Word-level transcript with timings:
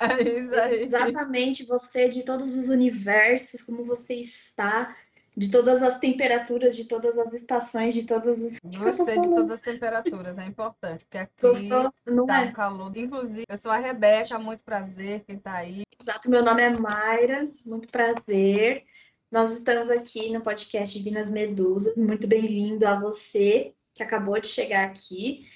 É 0.18 0.22
isso 0.22 0.54
aí. 0.54 0.84
Exatamente 0.84 1.66
você 1.66 2.08
de 2.08 2.22
todos 2.22 2.56
os 2.56 2.68
universos, 2.70 3.60
como 3.60 3.84
você 3.84 4.14
está, 4.14 4.96
de 5.36 5.50
todas 5.50 5.82
as 5.82 5.98
temperaturas, 5.98 6.74
de 6.74 6.86
todas 6.86 7.18
as 7.18 7.32
estações, 7.34 7.94
de 7.94 8.06
todas 8.06 8.42
as. 8.42 8.58
Gostei 8.64 9.20
de 9.20 9.28
todas 9.28 9.50
as 9.50 9.60
temperaturas, 9.60 10.38
é 10.38 10.46
importante, 10.46 11.04
porque 11.04 11.18
aqui 11.18 11.32
Gostou? 11.40 11.92
Não 12.06 12.26
tá 12.26 12.44
é? 12.44 12.48
um 12.48 12.52
calor. 12.52 12.96
Inclusive, 12.96 13.44
eu 13.48 13.58
sou 13.58 13.70
a 13.70 13.78
Rebeca, 13.78 14.38
muito 14.38 14.62
prazer, 14.62 15.22
quem 15.26 15.38
tá 15.38 15.52
aí. 15.52 15.82
Exato, 16.02 16.30
meu 16.30 16.42
nome 16.42 16.62
é 16.62 16.70
Mayra, 16.70 17.48
muito 17.64 17.88
prazer. 17.88 18.84
Nós 19.30 19.52
estamos 19.52 19.88
aqui 19.88 20.32
no 20.32 20.40
podcast 20.40 20.98
Divinas 20.98 21.30
Medusas. 21.30 21.94
Muito 21.94 22.26
bem-vindo 22.26 22.86
a 22.86 22.98
você 22.98 23.72
que 23.94 24.02
acabou 24.02 24.40
de 24.40 24.48
chegar 24.48 24.88
aqui. 24.88 25.46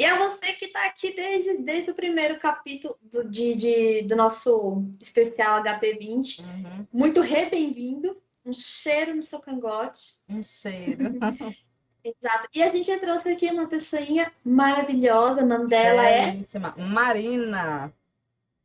E 0.00 0.04
a 0.06 0.16
você 0.16 0.54
que 0.54 0.64
está 0.64 0.86
aqui 0.86 1.14
desde, 1.14 1.58
desde 1.58 1.90
o 1.90 1.94
primeiro 1.94 2.38
capítulo 2.40 2.96
do, 3.02 3.22
de, 3.28 3.54
de- 3.54 4.02
do 4.04 4.16
nosso 4.16 4.82
especial 4.98 5.62
HP20. 5.62 6.40
Uhum. 6.42 6.86
Muito 6.90 7.20
re-bem-vindo. 7.20 8.16
Um 8.42 8.54
cheiro 8.54 9.14
no 9.14 9.22
seu 9.22 9.40
cangote. 9.40 10.14
Um 10.26 10.42
cheiro. 10.42 11.18
Exato. 12.02 12.48
E 12.54 12.62
a 12.62 12.68
gente 12.68 12.96
trouxe 12.96 13.28
aqui 13.28 13.50
uma 13.50 13.68
pessoinha 13.68 14.32
maravilhosa. 14.42 15.44
O 15.44 15.46
nome 15.46 15.68
dela 15.68 16.02
é. 16.08 16.34
Marina. 16.78 17.92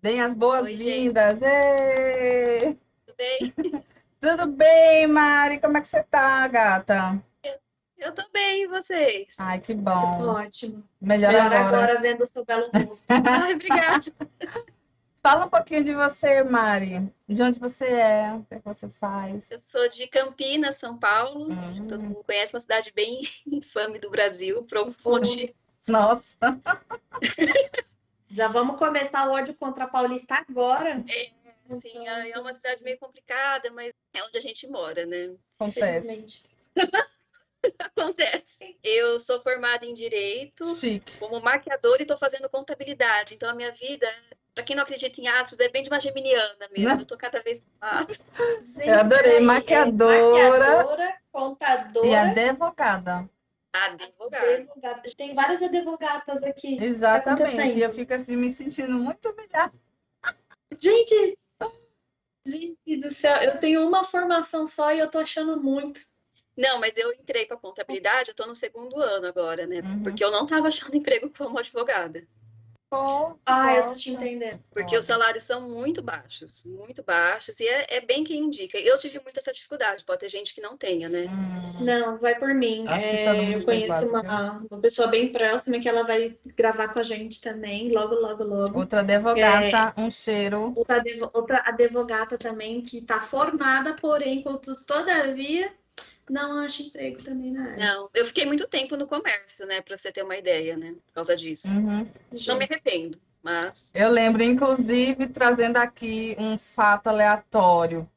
Deem 0.01 0.21
as 0.21 0.33
boas-vindas. 0.33 1.37
Tudo 3.05 3.17
bem? 3.17 3.53
Tudo 4.21 4.47
bem, 4.47 5.05
Mari? 5.07 5.59
Como 5.59 5.77
é 5.77 5.81
que 5.81 5.89
você 5.89 6.01
tá, 6.01 6.47
gata? 6.47 7.21
Eu 7.97 8.13
tô 8.13 8.23
bem, 8.31 8.63
e 8.63 8.67
vocês? 8.67 9.35
Ai, 9.39 9.59
que 9.59 9.73
Tô 9.73 9.81
bom. 9.81 10.27
ótimo. 10.27 10.83
Melhor 10.99 11.31
Melhor 11.33 11.53
agora. 11.53 11.67
agora 11.67 12.01
vendo 12.01 12.23
o 12.23 12.27
seu 12.27 12.43
belo 12.45 12.69
rosto. 12.71 13.05
Ai, 13.25 13.53
obrigada. 13.53 14.03
Fala 15.23 15.45
um 15.45 15.49
pouquinho 15.49 15.83
de 15.83 15.93
você, 15.95 16.43
Mari. 16.43 17.11
De 17.27 17.41
onde 17.41 17.57
você 17.59 17.85
é? 17.85 18.33
O 18.33 18.43
que 18.43 18.53
é 18.55 18.59
você 18.59 18.87
faz? 18.99 19.43
Eu 19.49 19.57
sou 19.57 19.89
de 19.89 20.07
Campinas, 20.07 20.75
São 20.75 20.97
Paulo. 20.99 21.51
Hum, 21.51 21.87
Todo 21.87 22.03
mundo 22.03 22.23
conhece 22.23 22.53
uma 22.53 22.59
cidade 22.59 22.91
bem 22.93 23.21
infame 23.47 23.97
do 23.97 24.09
Brasil, 24.09 24.63
por 24.63 24.77
alguns 24.79 25.03
Uhum. 25.05 25.13
motivos. 25.13 25.55
Nossa. 25.87 26.37
Já 28.29 28.47
vamos 28.49 28.77
começar 28.77 29.27
o 29.27 29.31
ódio 29.31 29.53
contra 29.55 29.85
a 29.85 29.87
Paulista 29.87 30.35
agora. 30.47 31.03
Assim, 31.71 32.07
é 32.07 32.37
uma 32.39 32.53
cidade 32.53 32.83
meio 32.83 32.97
complicada, 32.99 33.71
mas 33.71 33.91
é 34.13 34.23
onde 34.23 34.37
a 34.37 34.41
gente 34.41 34.67
mora, 34.67 35.05
né? 35.05 35.31
Acontece. 35.55 36.43
Acontece. 37.79 38.77
Eu 38.83 39.19
sou 39.19 39.41
formada 39.41 39.85
em 39.85 39.93
Direito, 39.93 40.65
Chique. 40.75 41.17
como 41.17 41.39
maquiadora 41.41 42.01
e 42.01 42.03
estou 42.03 42.17
fazendo 42.17 42.49
contabilidade. 42.49 43.33
Então, 43.33 43.49
a 43.49 43.53
minha 43.55 43.71
vida, 43.71 44.07
para 44.53 44.63
quem 44.63 44.75
não 44.75 44.83
acredita 44.83 45.19
em 45.19 45.27
astros, 45.27 45.59
é 45.59 45.69
bem 45.69 45.83
de 45.83 45.89
uma 45.89 45.99
geminiana 45.99 46.67
mesmo. 46.71 46.95
Né? 46.95 47.01
Eu 47.01 47.05
tô 47.05 47.17
cada 47.17 47.41
vez 47.41 47.65
mais. 47.79 48.05
Eu 48.85 48.99
adorei. 48.99 49.37
é 49.37 49.39
Maquiadora. 49.39 50.21
maquiadora, 50.31 51.15
contadora, 51.31 52.07
E 52.07 52.15
advogada. 52.15 53.29
Advogada. 53.73 54.53
advogada. 54.53 55.01
Tem 55.17 55.33
várias 55.35 55.61
advogatas 55.61 56.43
aqui. 56.43 56.81
Exatamente. 56.81 57.77
E 57.77 57.81
eu 57.81 57.91
fico 57.93 58.13
assim, 58.13 58.35
me 58.37 58.49
sentindo 58.51 58.93
muito 58.93 59.29
humilhada. 59.29 59.73
Gente, 60.81 61.37
gente 62.45 62.97
do 62.97 63.11
céu, 63.11 63.35
eu 63.41 63.59
tenho 63.59 63.85
uma 63.87 64.03
formação 64.03 64.65
só 64.67 64.93
e 64.93 64.99
eu 64.99 65.09
tô 65.09 65.17
achando 65.19 65.61
muito. 65.61 65.99
Não, 66.57 66.79
mas 66.79 66.95
eu 66.97 67.11
entrei 67.13 67.45
para 67.45 67.57
contabilidade, 67.57 68.29
eu 68.29 68.35
tô 68.35 68.45
no 68.45 68.55
segundo 68.55 68.99
ano 69.01 69.27
agora, 69.27 69.67
né? 69.67 69.81
Uhum. 69.81 70.01
Porque 70.03 70.23
eu 70.23 70.31
não 70.31 70.43
estava 70.43 70.67
achando 70.67 70.95
emprego 70.97 71.29
como 71.37 71.57
advogada. 71.59 72.25
Pô, 72.89 73.37
Ah, 73.45 73.73
eu 73.73 73.81
tô 73.81 73.87
nossa. 73.89 73.99
te 74.01 74.11
entendendo. 74.11 74.63
Porque 74.71 74.93
Olha. 74.93 74.99
os 74.99 75.05
salários 75.05 75.43
são 75.43 75.61
muito 75.69 76.01
baixos, 76.01 76.65
muito 76.65 77.03
baixos, 77.03 77.59
e 77.59 77.67
é, 77.67 77.95
é 77.97 78.01
bem 78.01 78.23
quem 78.23 78.43
indica. 78.43 78.77
Eu 78.77 78.97
tive 78.97 79.19
muita 79.19 79.39
essa 79.39 79.51
dificuldade, 79.51 80.03
pode 80.05 80.19
ter 80.19 80.29
gente 80.29 80.53
que 80.53 80.61
não 80.61 80.77
tenha, 80.77 81.09
né? 81.09 81.25
Hum. 81.25 81.83
Não, 81.83 82.17
vai 82.17 82.37
por 82.37 82.53
mim. 82.53 82.85
Que 82.87 82.93
É, 82.93 83.33
mundo 83.33 83.51
eu 83.51 83.65
conheço 83.65 84.05
uma, 84.07 84.21
uma 84.71 84.81
pessoa 84.81 85.07
bem 85.07 85.31
próxima 85.31 85.79
que 85.79 85.89
ela 85.89 86.03
vai 86.03 86.37
gravar 86.45 86.93
com 86.93 86.99
a 86.99 87.03
gente 87.03 87.41
também, 87.41 87.89
logo, 87.91 88.15
logo, 88.15 88.43
logo. 88.43 88.79
Outra 88.79 89.01
advogada, 89.01 89.93
um 89.97 90.09
cheiro. 90.09 90.73
Outra, 90.75 90.97
advo- 90.97 91.29
outra 91.33 91.63
advogata 91.65 92.37
também 92.37 92.81
que 92.81 93.01
tá 93.01 93.19
formada, 93.19 93.95
porém, 93.95 94.41
contudo, 94.41 94.83
todavia, 94.85 95.73
não 96.29 96.59
acha 96.59 96.81
emprego 96.81 97.21
também 97.23 97.51
na 97.51 97.71
área. 97.71 97.85
Não, 97.85 98.09
eu 98.13 98.25
fiquei 98.25 98.45
muito 98.45 98.67
tempo 98.67 98.97
no 98.97 99.07
comércio, 99.07 99.65
né? 99.67 99.81
Para 99.81 99.97
você 99.97 100.11
ter 100.11 100.23
uma 100.23 100.37
ideia, 100.37 100.75
né? 100.75 100.95
Por 101.05 101.13
causa 101.13 101.35
disso. 101.35 101.69
Uhum. 101.71 102.07
Não 102.47 102.57
me 102.57 102.65
arrependo, 102.65 103.19
mas 103.43 103.91
Eu 103.93 104.09
lembro, 104.09 104.43
inclusive, 104.43 105.27
trazendo 105.27 105.77
aqui 105.77 106.35
um 106.39 106.57
fato 106.57 107.07
aleatório, 107.07 108.09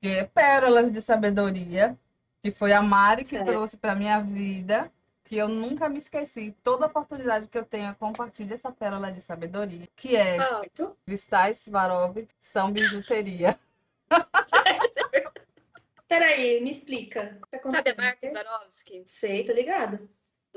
que 0.00 0.08
é 0.08 0.24
Pérolas 0.24 0.92
de 0.92 1.02
Sabedoria, 1.02 1.98
que 2.42 2.50
foi 2.50 2.72
a 2.72 2.80
Mari 2.80 3.22
que 3.22 3.30
Certo. 3.30 3.46
trouxe 3.46 3.76
para 3.76 3.94
minha 3.94 4.20
vida, 4.20 4.90
que 5.24 5.36
eu 5.36 5.48
nunca 5.48 5.88
me 5.88 5.98
esqueci. 5.98 6.56
Toda 6.62 6.86
oportunidade 6.86 7.48
que 7.48 7.58
eu 7.58 7.64
tenho, 7.64 7.88
eu 7.88 7.94
compartilho 7.96 8.54
essa 8.54 8.70
pérola 8.72 9.10
de 9.12 9.20
sabedoria, 9.20 9.86
que 9.96 10.16
é 10.16 10.38
alto. 10.40 10.96
cristais 11.04 11.58
Swarovski 11.58 12.28
são 12.40 12.72
bijuteria. 12.72 13.58
Peraí, 16.08 16.60
me 16.60 16.70
explica. 16.70 17.38
Tá 17.50 17.70
Sabe 17.70 17.90
a 17.90 17.94
marca? 17.94 18.28
Swarovski? 18.28 19.02
Sei, 19.06 19.44
tô 19.44 19.52
ligado. 19.52 20.08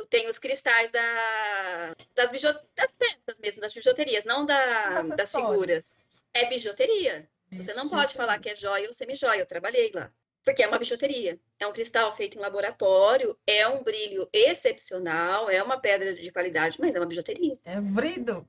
Tem 0.10 0.28
os 0.30 0.40
cristais 0.40 0.90
da, 0.92 1.94
das, 2.16 2.32
bijo, 2.32 2.48
das 2.76 2.94
peças 2.94 3.40
mesmo, 3.40 3.62
das 3.62 3.74
bijuterias, 3.74 4.24
não 4.24 4.46
da, 4.46 5.02
Dos 5.02 5.16
das 5.18 5.32
figuras. 5.32 5.96
É 6.34 6.48
bijuteria. 6.48 7.30
Você 7.52 7.74
não 7.74 7.90
pode 7.90 8.14
falar 8.14 8.40
que 8.40 8.50
é 8.50 8.56
joia 8.56 8.88
ou 8.88 8.94
semi-joia. 8.94 9.42
Eu 9.42 9.46
trabalhei 9.46 9.92
lá. 9.94 10.10
Porque 10.44 10.64
é 10.64 10.68
uma 10.68 10.80
bijuteria. 10.80 11.40
É 11.60 11.68
um 11.68 11.74
cristal 11.74 12.12
feito 12.16 12.38
em 12.38 12.42
laboratório, 12.42 13.38
é 13.46 13.68
um 13.68 13.84
brilho 13.84 14.28
excepcional, 14.34 15.50
é 15.50 15.62
uma 15.62 15.80
pedra 15.80 16.16
de 16.16 16.32
qualidade, 16.32 16.78
mas 16.80 16.96
é 16.96 17.00
uma 17.00 17.06
bijuteria. 17.06 17.60
É 17.64 17.80
vrido. 17.80 18.48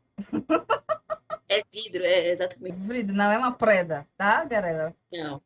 É 1.48 1.62
vidro, 1.70 2.02
é 2.02 2.28
exatamente. 2.28 2.78
Vrido, 2.78 3.12
não 3.12 3.30
é 3.30 3.36
uma 3.36 3.52
preda, 3.52 4.08
tá, 4.16 4.42
galera? 4.44 4.96
Não. 5.12 5.42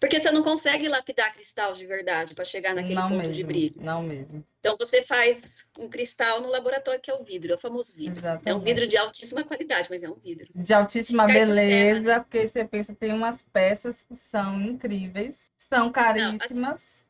Porque 0.00 0.18
você 0.18 0.30
não 0.30 0.42
consegue 0.42 0.88
lapidar 0.88 1.32
cristal 1.34 1.72
de 1.72 1.86
verdade 1.86 2.34
para 2.34 2.44
chegar 2.44 2.74
naquele 2.74 2.94
não 2.94 3.08
ponto 3.08 3.18
mesmo, 3.18 3.34
de 3.34 3.44
brilho. 3.44 3.82
Não 3.82 4.02
mesmo. 4.02 4.44
Então 4.58 4.76
você 4.76 5.02
faz 5.02 5.64
um 5.78 5.88
cristal 5.88 6.40
no 6.40 6.48
laboratório 6.48 7.00
que 7.00 7.10
é 7.10 7.14
o 7.14 7.22
vidro, 7.22 7.52
é 7.52 7.56
o 7.56 7.58
famoso 7.58 7.94
vidro. 7.94 8.14
É 8.14 8.16
um 8.16 8.18
Exatamente. 8.36 8.64
vidro 8.64 8.86
de 8.88 8.96
altíssima 8.96 9.44
qualidade, 9.44 9.88
mas 9.90 10.02
é 10.02 10.08
um 10.08 10.14
vidro. 10.18 10.48
de 10.54 10.72
altíssima 10.74 11.26
Cai 11.26 11.34
por 11.34 11.54
terra, 11.54 11.54
beleza, 11.54 12.20
porque 12.20 12.48
você 12.48 12.64
pensa, 12.64 12.94
tem 12.94 13.12
umas 13.12 13.42
peças 13.52 14.02
que 14.02 14.16
são 14.16 14.60
incríveis, 14.60 15.52
são 15.56 15.92
caríssimas. 15.92 17.06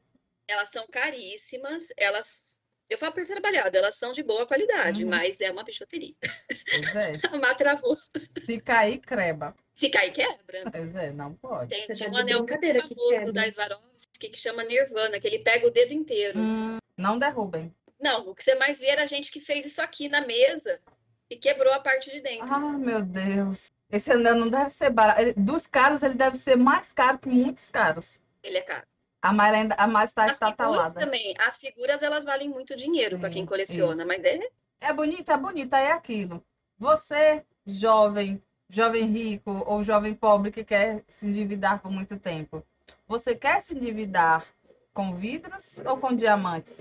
Elas 0.49 0.69
são 0.69 0.87
caríssimas, 0.89 1.89
elas. 1.97 2.61
Eu 2.89 2.99
falo 2.99 3.13
por 3.13 3.27
trabalhado, 3.27 3.77
elas 3.77 3.97
são 3.97 4.13
de 4.13 4.23
boa 4.23 4.47
qualidade, 4.47 5.03
Uhum. 5.03 5.11
mas 5.11 5.41
é 5.41 5.51
uma 5.51 5.65
bijuteria. 5.65 6.15
Pois 6.21 6.95
é. 6.95 7.13
A 7.33 7.39
Má 7.39 7.55
travou. 7.55 7.97
Se 8.45 8.61
cair, 8.61 8.99
creba. 8.99 9.57
Se 9.77 9.91
cair, 9.91 10.11
quebra. 10.11 10.71
Pois 10.73 10.97
é, 10.97 11.13
não 11.13 11.35
pode. 11.35 11.69
Tem, 11.69 11.85
tinha 11.85 12.11
tá 12.11 12.11
um 12.11 12.13
de 12.15 12.21
anel 12.33 12.39
muito 12.39 12.59
que 12.59 12.81
famoso 12.81 13.09
quebra. 13.11 13.33
da 13.35 13.51
Swarovski 13.53 14.29
que 14.31 14.39
chama 14.39 14.65
Nirvana, 14.65 15.21
que 15.21 15.27
ele 15.27 15.41
pega 15.41 15.67
o 15.67 15.71
dedo 15.71 15.93
inteiro. 15.93 16.39
Hum, 16.39 16.79
não 16.97 17.19
derrubem. 17.19 17.71
Não, 18.01 18.27
o 18.27 18.35
que 18.35 18.43
você 18.43 18.55
mais 18.55 18.79
vê 18.79 18.87
era 18.87 19.03
a 19.03 19.07
gente 19.07 19.31
que 19.31 19.39
fez 19.39 19.67
isso 19.67 19.83
aqui 19.83 20.09
na 20.09 20.23
mesa 20.23 20.81
e 21.29 21.37
quebrou 21.37 21.71
a 21.75 21.79
parte 21.79 22.11
de 22.11 22.23
dentro. 22.23 22.55
Ah, 22.55 22.59
meu 22.79 23.03
Deus. 23.03 23.71
Esse 23.93 24.11
anel 24.11 24.37
não 24.37 24.49
deve 24.49 24.71
ser 24.71 24.89
barato. 24.89 25.21
Ele- 25.21 25.35
dos 25.35 25.67
caros, 25.67 26.03
ele 26.03 26.15
deve 26.15 26.39
ser 26.39 26.57
mais 26.57 26.91
caro 26.91 27.19
que 27.19 27.29
muitos 27.29 27.69
caros. 27.69 28.19
Ele 28.43 28.57
é 28.57 28.63
caro. 28.63 28.87
A 29.21 29.43
ainda, 29.43 29.75
a 29.75 29.87
mais 29.87 30.11
está 30.11 30.25
As 30.25 30.39
figuras 30.39 30.95
também. 30.95 31.35
As 31.39 31.59
figuras, 31.59 32.03
elas 32.03 32.25
valem 32.25 32.49
muito 32.49 32.75
dinheiro 32.75 33.19
para 33.19 33.29
quem 33.29 33.45
coleciona, 33.45 34.05
isso. 34.05 34.07
mas 34.07 34.25
é 34.25 34.41
É 34.81 34.93
bonita, 34.95 35.35
é 35.35 35.37
bonita, 35.37 35.79
é 35.79 35.93
aquilo. 35.93 36.43
Você, 36.79 37.45
jovem, 37.67 38.43
jovem 38.69 39.07
rico 39.07 39.65
ou 39.67 39.83
jovem 39.83 40.15
pobre 40.15 40.51
que 40.51 40.65
quer 40.65 41.03
se 41.09 41.27
endividar 41.27 41.81
por 41.81 41.91
muito 41.91 42.17
tempo, 42.19 42.63
você 43.07 43.35
quer 43.35 43.61
se 43.61 43.75
endividar 43.77 44.45
com 44.93 45.15
vidros 45.15 45.81
ou 45.85 45.99
com 45.99 46.15
diamantes? 46.15 46.77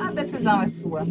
A 0.00 0.12
decisão 0.12 0.62
é 0.62 0.68
sua. 0.68 1.02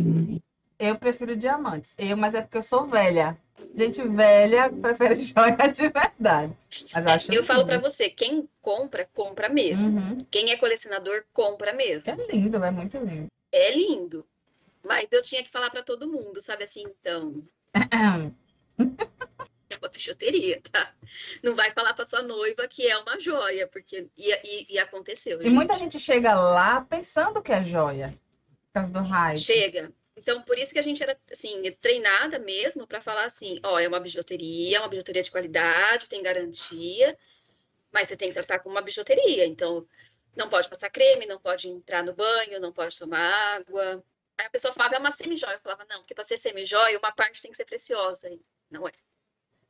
Eu 0.80 0.98
prefiro 0.98 1.36
diamantes. 1.36 1.94
Eu, 1.98 2.16
mas 2.16 2.34
é 2.34 2.42
porque 2.42 2.58
eu 2.58 2.64
sou 2.64 2.86
velha. 2.86 3.38
Gente 3.74 4.02
velha 4.04 4.72
prefere 4.72 5.16
joia 5.22 5.68
de 5.74 5.90
verdade. 5.90 6.54
Mas 6.94 7.06
eu 7.06 7.12
acho 7.12 7.34
Eu 7.34 7.44
falo 7.44 7.66
para 7.66 7.80
você, 7.80 8.10
quem 8.10 8.48
compra, 8.62 9.10
compra 9.14 9.50
mesmo. 9.50 10.00
Uhum. 10.00 10.26
Quem 10.30 10.52
é 10.52 10.58
colecionador, 10.58 11.24
compra 11.34 11.74
mesmo. 11.74 12.12
É 12.12 12.32
lindo, 12.32 12.64
é 12.64 12.72
muito 12.72 12.98
lindo. 12.98 13.28
É 13.52 13.76
lindo. 13.76 14.26
Mas 14.84 15.08
eu 15.12 15.22
tinha 15.22 15.44
que 15.44 15.50
falar 15.50 15.70
para 15.70 15.84
todo 15.84 16.08
mundo, 16.08 16.40
sabe 16.40 16.64
assim, 16.64 16.84
então, 16.84 17.44
é 19.78 19.86
uma 19.86 19.90
bijuteria, 19.90 20.62
tá? 20.72 20.94
Não 21.44 21.56
vai 21.56 21.72
falar 21.72 21.94
para 21.94 22.06
sua 22.06 22.22
noiva 22.22 22.68
que 22.68 22.88
é 22.88 22.98
uma 22.98 23.20
joia, 23.20 23.68
porque 23.68 24.08
e, 24.18 24.34
e, 24.34 24.74
e 24.74 24.80
aconteceu, 24.80 25.40
E 25.40 25.46
gente. 25.46 25.54
muita 25.54 25.78
gente 25.78 26.00
chega 26.00 26.34
lá 26.34 26.82
pensando 26.82 27.42
que 27.42 27.52
é 27.52 27.64
joia. 27.64 28.18
Por 28.68 28.82
causa 28.82 28.92
do 28.92 29.00
raio. 29.02 29.40
Chega. 29.40 29.94
Então, 30.16 30.42
por 30.42 30.58
isso 30.58 30.74
que 30.74 30.80
a 30.80 30.84
gente 30.84 31.02
era, 31.02 31.18
assim, 31.32 31.72
treinada 31.80 32.40
mesmo 32.40 32.88
para 32.88 33.00
falar 33.00 33.26
assim, 33.26 33.60
ó, 33.64 33.80
é 33.80 33.88
uma 33.88 34.00
bijuteria, 34.00 34.78
é 34.78 34.80
uma 34.80 34.88
bijuteria 34.90 35.22
de 35.22 35.30
qualidade, 35.30 36.10
tem 36.10 36.24
garantia, 36.24 37.18
mas 37.92 38.08
você 38.08 38.18
tem 38.18 38.30
que 38.30 38.34
tratar 38.34 38.60
como 38.60 38.76
uma 38.76 38.82
bijuteria. 38.82 39.46
Então, 39.46 39.88
não 40.36 40.50
pode 40.50 40.70
passar 40.70 40.90
creme, 40.90 41.26
não 41.26 41.40
pode 41.40 41.68
entrar 41.68 42.04
no 42.04 42.14
banho, 42.14 42.60
não 42.60 42.74
pode 42.74 42.98
tomar 42.98 43.58
água. 43.58 44.04
Aí 44.40 44.46
a 44.46 44.50
pessoa 44.50 44.74
falava, 44.74 44.96
é 44.96 45.00
uma 45.00 45.12
semijóia. 45.12 45.56
Eu 45.56 45.60
falava, 45.62 45.86
não, 45.90 46.00
porque 46.00 46.14
para 46.14 46.24
ser 46.24 46.38
semijóia, 46.38 46.98
uma 46.98 47.12
parte 47.12 47.42
tem 47.42 47.52
que 47.52 47.58
ser 47.58 47.66
preciosa. 47.66 48.30
Não 48.70 48.88
é. 48.88 48.92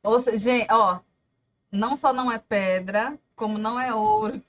Ou 0.08 0.18
seja, 0.18 0.38
gente, 0.38 0.72
ó, 0.72 1.00
não 1.70 1.94
só 1.94 2.14
não 2.14 2.32
é 2.32 2.38
pedra, 2.38 3.18
como 3.36 3.58
não 3.58 3.78
é 3.78 3.92
ouro. 3.92 4.42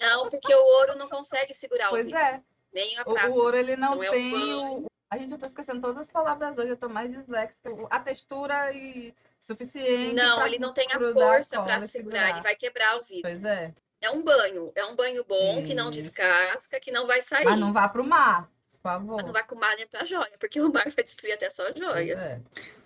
Não, 0.00 0.28
porque 0.28 0.54
o 0.54 0.64
ouro 0.78 0.96
não 0.98 1.08
consegue 1.08 1.52
segurar 1.54 1.90
pois 1.90 2.06
o 2.06 2.10
Pois 2.10 2.22
é. 2.22 2.42
Nem 2.72 2.98
a 2.98 3.04
prata. 3.04 3.30
O, 3.30 3.34
ouro, 3.34 3.56
ele 3.56 3.76
não 3.76 3.96
então, 3.96 4.10
tem 4.10 4.32
é 4.32 4.70
o... 4.78 4.86
A 5.10 5.18
gente, 5.18 5.32
eu 5.32 5.38
tô 5.38 5.46
esquecendo 5.46 5.80
todas 5.80 6.02
as 6.02 6.08
palavras 6.08 6.56
hoje, 6.58 6.70
eu 6.70 6.76
tô 6.76 6.88
mais 6.88 7.10
disléxica. 7.12 7.70
A 7.90 8.00
textura 8.00 8.72
e 8.72 9.14
suficiente. 9.40 10.14
Não, 10.14 10.44
ele 10.46 10.58
não 10.58 10.72
tem 10.72 10.88
a 10.88 10.98
força 10.98 11.62
para 11.62 11.80
segurar, 11.82 11.86
segurar, 11.86 12.30
ele 12.30 12.40
vai 12.40 12.56
quebrar 12.56 12.96
o 12.96 13.02
vidro. 13.02 13.22
Pois 13.22 13.44
é. 13.44 13.72
É 14.00 14.10
um 14.10 14.22
banho, 14.22 14.72
é 14.74 14.84
um 14.84 14.94
banho 14.94 15.24
bom, 15.24 15.58
Isso. 15.58 15.68
que 15.68 15.74
não 15.74 15.90
descasca, 15.90 16.80
que 16.80 16.90
não 16.90 17.06
vai 17.06 17.22
sair. 17.22 17.44
Mas 17.44 17.60
não 17.60 17.72
vá 17.72 17.88
pro 17.88 18.04
mar, 18.04 18.50
por 18.72 18.80
favor. 18.82 19.16
Mas 19.16 19.26
não 19.26 19.32
vai 19.32 19.44
com 19.46 19.54
o 19.54 19.58
mar 19.58 19.76
nem 19.76 19.86
pra 19.86 20.04
joia, 20.04 20.32
porque 20.38 20.60
o 20.60 20.72
mar 20.72 20.88
vai 20.90 21.04
destruir 21.04 21.32
até 21.32 21.48
só 21.48 21.68
a 21.68 21.72
joia. 21.72 22.14
É. 22.14 22.40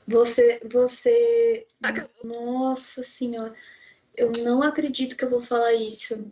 Você, 0.09 0.61
você... 0.65 1.67
Nossa 2.25 3.03
senhora, 3.03 3.55
eu 4.17 4.33
não 4.43 4.63
acredito 4.63 5.15
que 5.15 5.25
eu 5.25 5.31
vou 5.31 5.43
falar 5.43 5.75
isso. 5.75 6.27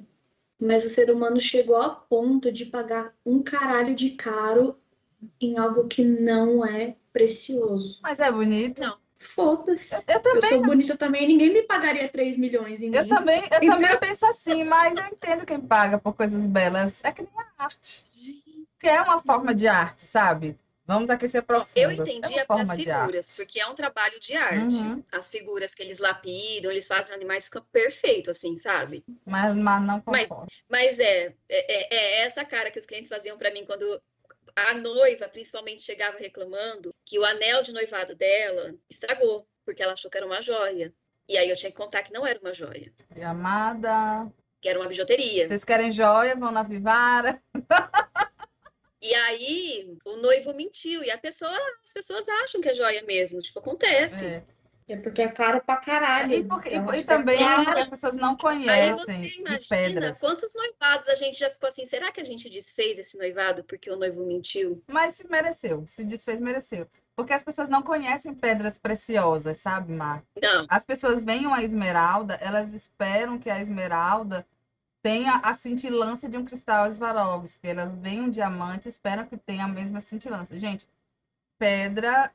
Mas 0.58 0.86
o 0.86 0.90
ser 0.90 1.10
humano 1.10 1.38
chegou 1.38 1.76
a 1.76 1.90
ponto 1.90 2.50
de 2.50 2.64
pagar 2.64 3.14
um 3.24 3.42
caralho 3.42 3.94
de 3.94 4.10
caro 4.10 4.78
em 5.38 5.58
algo 5.58 5.86
que 5.86 6.02
não 6.02 6.64
é 6.64 6.96
precioso. 7.12 7.98
Mas 8.02 8.18
é 8.18 8.32
bonito. 8.32 8.80
Não. 8.80 8.96
Foda-se. 9.18 9.94
Eu, 9.94 10.02
eu, 10.08 10.20
também. 10.20 10.50
Eu 10.50 10.56
sou 10.56 10.62
bonita 10.62 10.96
também, 10.96 11.26
ninguém 11.26 11.52
me 11.52 11.62
pagaria 11.62 12.08
3 12.08 12.36
milhões 12.36 12.82
em 12.82 12.94
eu 12.94 13.02
mim. 13.02 13.08
Também, 13.08 13.40
eu 13.40 13.58
então... 13.62 13.80
também 13.80 13.98
penso 13.98 14.26
assim, 14.26 14.64
mas 14.64 14.96
eu 14.96 15.04
entendo 15.06 15.46
quem 15.46 15.60
paga 15.60 15.98
por 15.98 16.14
coisas 16.14 16.46
belas. 16.46 17.00
É 17.02 17.12
que 17.12 17.22
nem 17.22 17.30
a 17.36 17.64
arte. 17.64 18.02
Gente. 18.04 18.68
Que 18.78 18.88
é 18.88 19.02
uma 19.02 19.22
forma 19.22 19.54
de 19.54 19.66
arte, 19.66 20.02
sabe? 20.02 20.58
Vamos 20.86 21.10
aquecer 21.10 21.42
profundo. 21.42 21.70
Eu 21.74 21.90
entendi 21.90 22.38
é 22.38 22.44
para 22.44 22.62
as 22.62 22.72
figuras, 22.72 23.32
porque 23.32 23.58
é 23.58 23.66
um 23.66 23.74
trabalho 23.74 24.20
de 24.20 24.34
arte. 24.34 24.76
Uhum. 24.76 25.02
As 25.10 25.28
figuras 25.28 25.74
que 25.74 25.82
eles 25.82 25.98
lapidam, 25.98 26.70
eles 26.70 26.86
fazem 26.86 27.12
animais 27.12 27.46
ficam 27.46 27.66
perfeito, 27.72 28.30
assim, 28.30 28.56
sabe? 28.56 29.02
Mas, 29.24 29.56
mas 29.56 29.82
não 29.82 30.00
mas, 30.06 30.28
mas 30.68 31.00
é, 31.00 31.34
é, 31.48 31.94
é, 31.94 32.20
essa 32.20 32.44
cara 32.44 32.70
que 32.70 32.78
os 32.78 32.86
clientes 32.86 33.10
faziam 33.10 33.36
para 33.36 33.50
mim 33.50 33.64
quando 33.64 34.00
a 34.54 34.74
noiva, 34.74 35.28
principalmente, 35.28 35.82
chegava 35.82 36.18
reclamando 36.18 36.94
que 37.04 37.18
o 37.18 37.24
anel 37.24 37.62
de 37.62 37.72
noivado 37.72 38.14
dela 38.14 38.72
estragou, 38.88 39.46
porque 39.64 39.82
ela 39.82 39.94
achou 39.94 40.10
que 40.10 40.16
era 40.16 40.26
uma 40.26 40.40
joia. 40.40 40.94
E 41.28 41.36
aí 41.36 41.50
eu 41.50 41.56
tinha 41.56 41.72
que 41.72 41.76
contar 41.76 42.04
que 42.04 42.12
não 42.12 42.24
era 42.24 42.38
uma 42.38 42.54
joia. 42.54 42.92
Amada. 43.24 44.32
Que 44.60 44.68
era 44.68 44.78
uma 44.78 44.88
bijuteria. 44.88 45.48
Vocês 45.48 45.64
querem 45.64 45.90
joia? 45.90 46.36
Vão 46.36 46.52
na 46.52 46.62
Vivara. 46.62 47.42
E 49.06 49.14
aí 49.14 49.96
o 50.04 50.16
noivo 50.16 50.52
mentiu 50.52 51.04
e 51.04 51.10
a 51.12 51.18
pessoa, 51.18 51.56
as 51.84 51.92
pessoas 51.92 52.28
acham 52.42 52.60
que 52.60 52.68
é 52.68 52.74
joia 52.74 53.04
mesmo, 53.04 53.38
tipo, 53.38 53.60
acontece. 53.60 54.24
É. 54.24 54.42
É 54.88 54.96
porque 54.96 55.20
é 55.20 55.28
caro 55.28 55.60
pra 55.64 55.76
caralho. 55.76 56.32
E, 56.32 56.44
porque, 56.44 56.68
então, 56.68 56.94
e, 56.94 57.00
e 57.00 57.04
também 57.04 57.42
é 57.42 57.80
as 57.80 57.88
pessoas 57.88 58.14
não 58.14 58.36
conhecem. 58.36 58.70
Aí 58.70 58.92
você 58.92 59.40
imagina 59.40 60.14
quantos 60.14 60.54
noivados 60.54 61.08
a 61.08 61.16
gente 61.16 61.40
já 61.40 61.50
ficou 61.50 61.68
assim, 61.68 61.84
será 61.84 62.12
que 62.12 62.20
a 62.20 62.24
gente 62.24 62.48
desfez 62.48 62.96
esse 62.96 63.18
noivado 63.18 63.64
porque 63.64 63.90
o 63.90 63.96
noivo 63.96 64.24
mentiu? 64.24 64.80
Mas 64.86 65.16
se 65.16 65.28
mereceu, 65.28 65.84
se 65.88 66.04
desfez, 66.04 66.40
mereceu. 66.40 66.86
Porque 67.16 67.32
as 67.32 67.42
pessoas 67.42 67.68
não 67.68 67.82
conhecem 67.82 68.32
pedras 68.32 68.78
preciosas, 68.78 69.56
sabe, 69.58 69.92
Mar? 69.92 70.22
Não. 70.40 70.64
As 70.68 70.84
pessoas 70.84 71.24
veem 71.24 71.46
uma 71.46 71.64
esmeralda, 71.64 72.34
elas 72.40 72.72
esperam 72.72 73.40
que 73.40 73.50
a 73.50 73.58
esmeralda 73.58 74.46
tenha 75.02 75.36
a 75.36 75.54
cintilância 75.54 76.28
de 76.28 76.36
um 76.36 76.44
cristal 76.44 76.90
Swarovski. 76.90 77.68
Elas 77.68 77.94
veem 77.96 78.20
um 78.20 78.30
diamante 78.30 78.86
e 78.86 78.90
esperam 78.90 79.26
que 79.26 79.36
tenha 79.36 79.64
a 79.64 79.68
mesma 79.68 80.00
cintilância. 80.00 80.58
Gente, 80.58 80.86
pedra 81.58 82.32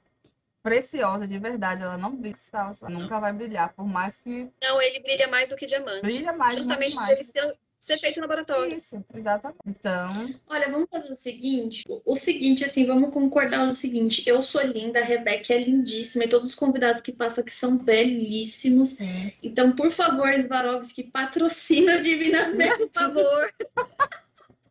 preciosa 0.63 1.27
de 1.27 1.39
verdade, 1.39 1.81
ela 1.81 1.97
não 1.97 2.15
brilha 2.15 2.35
cristal, 2.35 2.71
nunca 2.89 3.19
vai 3.19 3.33
brilhar, 3.33 3.73
por 3.73 3.85
mais 3.85 4.15
que. 4.17 4.49
Não, 4.61 4.81
ele 4.81 4.99
brilha 4.99 5.27
mais 5.27 5.49
do 5.49 5.55
que 5.55 5.65
diamante. 5.65 6.01
Brilha 6.01 6.33
mais. 6.33 6.55
Justamente 6.55 6.95
por 6.95 7.09
ele 7.09 7.25
ser, 7.25 7.57
ser 7.81 7.97
feito 7.97 8.17
no 8.17 8.27
laboratório. 8.27 8.77
Isso, 8.77 9.03
exatamente. 9.13 9.59
Então. 9.65 10.35
Olha, 10.47 10.69
vamos 10.69 10.87
fazer 10.89 11.11
o 11.11 11.15
seguinte: 11.15 11.83
o 12.05 12.15
seguinte, 12.15 12.63
assim, 12.63 12.85
vamos 12.85 13.11
concordar 13.11 13.65
no 13.65 13.73
seguinte. 13.73 14.23
Eu 14.27 14.41
sou 14.43 14.61
linda, 14.61 14.99
a 14.99 15.03
Rebeca 15.03 15.53
é 15.53 15.57
lindíssima, 15.57 16.25
e 16.25 16.29
todos 16.29 16.51
os 16.51 16.55
convidados 16.55 17.01
que 17.01 17.11
passam 17.11 17.41
aqui 17.41 17.51
são 17.51 17.77
belíssimos. 17.77 18.89
Sim. 18.89 19.33
Então, 19.41 19.75
por 19.75 19.91
favor, 19.91 20.31
Swarovski, 20.39 21.03
patrocina 21.03 21.95
o 21.95 21.99
Divina 21.99 22.51
Por 22.77 22.89
favor. 22.93 23.53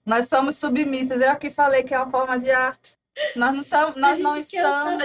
Nós 0.07 0.29
somos 0.29 0.57
submissas. 0.57 1.21
Eu 1.21 1.31
aqui 1.31 1.51
falei 1.51 1.83
que 1.83 1.93
é 1.93 1.99
uma 1.99 2.11
forma 2.11 2.39
de 2.39 2.51
arte. 2.51 2.99
Nós 3.37 3.55
não, 3.55 3.65
tam, 3.65 3.93
nós 3.97 4.19
não 4.19 4.37
estamos. 4.37 5.03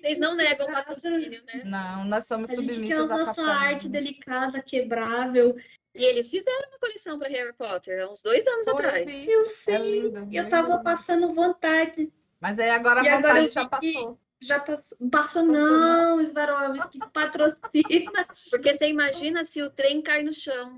Vocês 0.00 0.18
não 0.18 0.34
negam 0.34 0.66
patrocínio, 0.66 1.42
né? 1.46 1.62
Não, 1.64 2.04
nós 2.04 2.26
somos 2.26 2.50
submissas. 2.50 2.76
A 2.76 2.80
gente 2.82 2.88
quer 2.88 3.00
usar 3.00 3.24
sua 3.32 3.54
arte 3.54 3.88
delicada, 3.88 4.60
quebrável. 4.60 5.56
E 5.98 6.04
eles 6.04 6.30
fizeram 6.30 6.68
uma 6.68 6.78
coleção 6.78 7.18
para 7.18 7.28
Harry 7.28 7.52
Potter 7.52 8.04
há 8.04 8.10
uns 8.10 8.22
dois 8.22 8.46
anos 8.46 8.64
Foi, 8.64 8.74
atrás. 8.74 9.28
Eu 9.28 9.46
sei. 9.46 9.74
É 9.74 9.78
lindo, 9.78 10.28
eu 10.32 10.48
tava 10.48 10.78
passando 10.78 11.34
vontade. 11.34 12.12
Mas 12.40 12.58
aí 12.58 12.70
agora 12.70 13.00
a 13.00 13.04
e 13.04 13.10
vontade 13.10 13.28
agora 13.28 13.50
já 13.50 13.68
passou. 13.68 14.18
Já 14.40 14.60
passou. 14.60 14.98
Passou, 15.10 15.42
não, 15.42 16.20
Svarovski, 16.24 17.00
patrocina. 17.12 18.26
Porque 18.50 18.74
você 18.74 18.88
imagina 18.88 19.42
se 19.42 19.60
o 19.62 19.70
trem 19.70 20.00
cai 20.00 20.22
no 20.22 20.32
chão. 20.32 20.76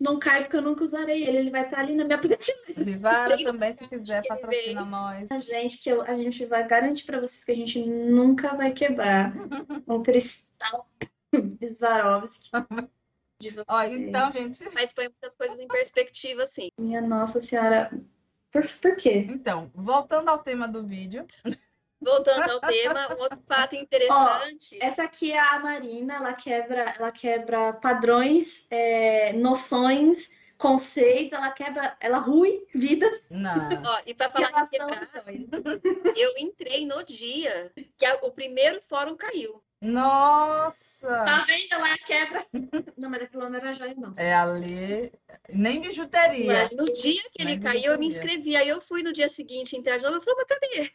Não 0.00 0.18
cai 0.18 0.42
porque 0.42 0.56
eu 0.56 0.62
nunca 0.62 0.82
usarei 0.82 1.22
ele, 1.22 1.38
ele 1.38 1.50
vai 1.50 1.62
estar 1.62 1.78
ali 1.78 1.94
na 1.94 2.04
minha 2.04 2.18
prateleira. 2.18 2.84
Vivara 2.84 3.36
também, 3.44 3.76
se 3.76 3.86
quiser, 3.86 4.26
patrocina 4.26 4.84
nós. 4.84 5.30
A 5.30 5.38
gente, 5.38 5.80
que 5.80 5.90
eu, 5.90 6.02
a 6.02 6.16
gente 6.16 6.44
vai 6.44 6.66
garantir 6.66 7.04
para 7.04 7.20
vocês 7.20 7.44
que 7.44 7.52
a 7.52 7.54
gente 7.54 7.78
nunca 7.84 8.56
vai 8.56 8.72
quebrar 8.72 9.32
um 9.86 10.02
cristal 10.02 10.88
Swarovski. 11.76 12.50
Ó, 13.66 13.82
então, 13.82 14.32
gente. 14.32 14.62
Mas 14.74 14.92
põe 14.92 15.04
muitas 15.04 15.34
coisas 15.34 15.58
em 15.58 15.68
perspectiva, 15.68 16.46
sim. 16.46 16.68
Minha 16.78 17.00
Nossa 17.00 17.42
Senhora. 17.42 17.90
Por, 18.50 18.66
por 18.80 18.96
quê? 18.96 19.26
Então, 19.28 19.70
voltando 19.74 20.28
ao 20.28 20.38
tema 20.38 20.68
do 20.68 20.86
vídeo. 20.86 21.26
Voltando 22.00 22.50
ao 22.50 22.60
tema, 22.60 23.08
um 23.16 23.20
outro 23.20 23.40
fato 23.46 23.74
interessante. 23.76 24.78
Ó, 24.80 24.84
essa 24.84 25.04
aqui 25.04 25.32
é 25.32 25.38
a 25.38 25.58
Marina, 25.60 26.16
ela 26.16 26.34
quebra, 26.34 26.92
ela 26.96 27.10
quebra 27.10 27.72
padrões, 27.72 28.66
é, 28.70 29.32
noções, 29.32 30.28
conceitos, 30.58 31.36
ela 31.36 31.50
quebra, 31.50 31.96
ela 32.00 32.18
rui 32.18 32.66
vidas. 32.74 33.22
Não. 33.28 33.68
Ó, 33.84 34.02
e 34.06 34.14
para 34.14 34.30
falar 34.30 34.64
em 34.64 34.68
quebrar, 34.68 35.08
eu 36.16 36.34
entrei 36.38 36.86
no 36.86 37.02
dia 37.04 37.72
que 37.96 38.04
a, 38.04 38.14
o 38.22 38.30
primeiro 38.30 38.80
fórum 38.82 39.16
caiu. 39.16 39.62
Nossa! 39.82 41.24
Tá 41.24 41.44
vendo? 41.44 41.72
Ela 41.72 41.98
quebra. 42.06 42.46
Não, 42.96 43.10
mas 43.10 43.22
aquilo 43.22 43.50
não 43.50 43.58
era 43.58 43.72
joia, 43.72 43.94
não. 43.96 44.14
É 44.16 44.32
ali. 44.32 45.12
Nem 45.52 45.80
bijuteria. 45.80 46.70
no 46.72 46.84
dia 46.92 47.22
que 47.32 47.42
ele 47.42 47.58
caiu, 47.58 47.92
eu 47.92 47.98
me 47.98 48.06
inscrevi. 48.06 48.54
Aí 48.54 48.68
eu 48.68 48.80
fui 48.80 49.02
no 49.02 49.12
dia 49.12 49.28
seguinte 49.28 49.76
entrar 49.76 49.96
de 49.96 50.04
novo. 50.04 50.16
Eu 50.16 50.20
falei, 50.20 50.36
mas 50.38 50.46
cadê? 50.46 50.92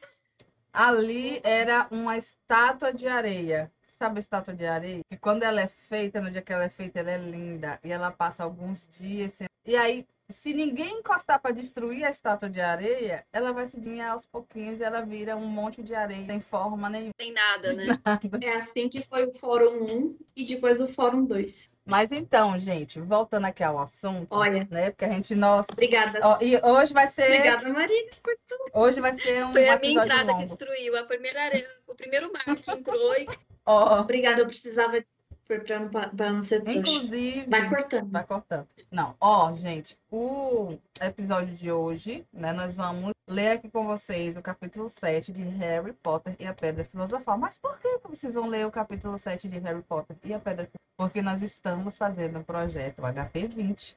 Ali 0.71 1.41
era 1.43 1.87
uma 1.91 2.17
estátua 2.17 2.93
de 2.93 3.07
areia. 3.07 3.69
Sabe 3.99 4.17
a 4.17 4.21
estátua 4.21 4.53
de 4.53 4.65
areia? 4.65 5.01
Que 5.09 5.17
quando 5.17 5.43
ela 5.43 5.59
é 5.59 5.67
feita, 5.67 6.21
no 6.21 6.31
dia 6.31 6.41
que 6.41 6.53
ela 6.53 6.63
é 6.63 6.69
feita, 6.69 6.99
ela 6.99 7.11
é 7.11 7.17
linda. 7.17 7.79
E 7.83 7.91
ela 7.91 8.09
passa 8.09 8.43
alguns 8.43 8.87
dias. 8.87 9.39
E 9.65 9.75
aí, 9.75 10.07
se 10.29 10.53
ninguém 10.53 10.99
encostar 10.99 11.39
para 11.39 11.51
destruir 11.51 12.03
a 12.03 12.09
estátua 12.09 12.49
de 12.49 12.59
areia, 12.59 13.25
ela 13.31 13.53
vai 13.53 13.65
se 13.65 13.79
dinhar 13.79 14.11
aos 14.11 14.25
pouquinhos 14.25 14.79
e 14.79 14.83
ela 14.83 15.01
vira 15.01 15.37
um 15.37 15.47
monte 15.47 15.81
de 15.81 15.95
areia, 15.95 16.25
sem 16.25 16.41
forma 16.41 16.89
nenhuma. 16.89 17.13
Sem 17.19 17.31
nada, 17.31 17.73
né? 17.73 17.85
Nada. 18.05 18.39
É 18.41 18.57
assim 18.57 18.89
que 18.89 19.01
foi 19.03 19.25
o 19.25 19.33
Fórum 19.33 19.85
1 19.85 20.17
e 20.35 20.45
depois 20.45 20.81
o 20.81 20.87
Fórum 20.87 21.23
2. 21.23 21.71
Mas 21.85 22.11
então, 22.11 22.59
gente, 22.59 22.99
voltando 22.99 23.45
aqui 23.45 23.63
ao 23.63 23.79
assunto, 23.79 24.27
Olha, 24.31 24.67
né? 24.69 24.91
Porque 24.91 25.05
a 25.05 25.09
gente, 25.09 25.33
nossa. 25.33 25.69
Obrigada. 25.71 26.19
Ó, 26.21 26.37
e 26.41 26.57
hoje 26.61 26.93
vai 26.93 27.07
ser. 27.07 27.31
Obrigada, 27.31 27.69
Marina, 27.69 28.11
por 28.21 28.37
tudo. 28.45 28.71
Hoje 28.73 28.99
vai 28.99 29.13
ser 29.13 29.45
um. 29.45 29.53
Foi 29.53 29.69
a 29.69 29.79
minha 29.79 30.03
entrada 30.03 30.23
longo. 30.23 30.39
que 30.39 30.45
destruiu. 30.45 30.97
A 30.97 31.03
primeira 31.03 31.41
areia, 31.41 31.69
o 31.87 31.95
primeiro 31.95 32.31
mar 32.33 32.43
que 32.43 32.69
entrou 32.69 33.13
e. 33.15 33.25
Ó. 33.65 34.01
Obrigada, 34.01 34.41
eu 34.41 34.45
precisava 34.45 35.01
para 35.47 35.79
não, 35.79 35.89
pra 35.89 36.31
não 36.31 36.41
ser 36.41 36.61
trouxa. 36.61 36.79
Inclusive. 36.79 37.45
Vai 37.47 37.69
cortando. 37.69 38.11
Vai 38.11 38.23
cortando. 38.25 38.67
Não, 38.91 39.15
ó, 39.19 39.53
gente, 39.53 39.97
o 40.11 40.77
episódio 41.01 41.55
de 41.55 41.71
hoje, 41.71 42.25
né? 42.33 42.53
Nós 42.53 42.77
vamos 42.77 43.13
ler 43.27 43.51
aqui 43.51 43.69
com 43.69 43.85
vocês 43.85 44.35
o 44.35 44.41
capítulo 44.41 44.89
7 44.89 45.31
de 45.31 45.41
Harry 45.41 45.93
Potter 45.93 46.35
e 46.39 46.45
a 46.45 46.53
Pedra 46.53 46.83
Filosofal. 46.85 47.37
Mas 47.37 47.57
por 47.57 47.79
que 47.79 47.99
vocês 48.03 48.35
vão 48.35 48.47
ler 48.47 48.65
o 48.65 48.71
capítulo 48.71 49.17
7 49.17 49.47
de 49.47 49.59
Harry 49.59 49.81
Potter 49.81 50.15
e 50.23 50.33
a 50.33 50.39
Pedra 50.39 50.65
Filosofal? 50.65 50.77
Porque 50.97 51.21
nós 51.21 51.41
estamos 51.41 51.97
fazendo 51.97 52.39
um 52.39 52.43
projeto 52.43 53.01
HP20, 53.01 53.95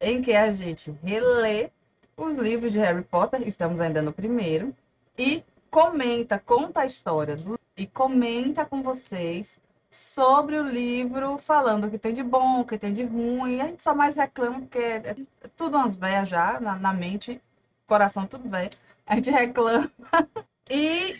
em 0.00 0.20
que 0.20 0.34
a 0.34 0.52
gente 0.52 0.90
relê 1.02 1.70
os 2.16 2.36
livros 2.36 2.72
de 2.72 2.78
Harry 2.78 3.02
Potter, 3.02 3.46
estamos 3.46 3.80
ainda 3.80 4.02
no 4.02 4.12
primeiro, 4.12 4.74
e 5.16 5.42
comenta, 5.70 6.38
conta 6.38 6.80
a 6.80 6.86
história 6.86 7.36
do, 7.36 7.58
e 7.76 7.86
comenta 7.86 8.64
com 8.66 8.82
vocês 8.82 9.58
sobre 9.92 10.58
o 10.58 10.62
livro, 10.62 11.36
falando 11.36 11.86
o 11.86 11.90
que 11.90 11.98
tem 11.98 12.14
de 12.14 12.22
bom, 12.22 12.60
o 12.60 12.64
que 12.64 12.78
tem 12.78 12.94
de 12.94 13.04
ruim. 13.04 13.60
A 13.60 13.66
gente 13.66 13.82
só 13.82 13.94
mais 13.94 14.16
reclama 14.16 14.60
porque 14.60 14.78
é, 14.78 15.14
tudo 15.56 15.76
umas 15.76 15.94
velhas 15.94 16.28
já 16.28 16.58
na, 16.58 16.76
na 16.76 16.92
mente, 16.94 17.40
coração 17.86 18.26
tudo 18.26 18.48
velho. 18.48 18.70
A 19.06 19.16
gente 19.16 19.30
reclama 19.30 19.92
e 20.70 21.14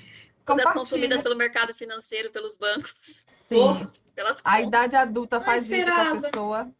Todas 0.45 0.73
consumidas 0.73 1.23
pelo 1.23 1.37
mercado 1.37 1.75
financeiro, 1.75 2.31
pelos 2.31 2.57
bancos. 2.57 3.25
Sim. 3.27 3.87
Pelas 4.15 4.43
a 4.45 4.61
idade 4.61 4.97
adulta 4.97 5.41
faz 5.41 5.71
Ai, 5.71 5.81
isso 5.81 5.93
com 5.93 6.01
a 6.01 6.21
pessoa. 6.21 6.73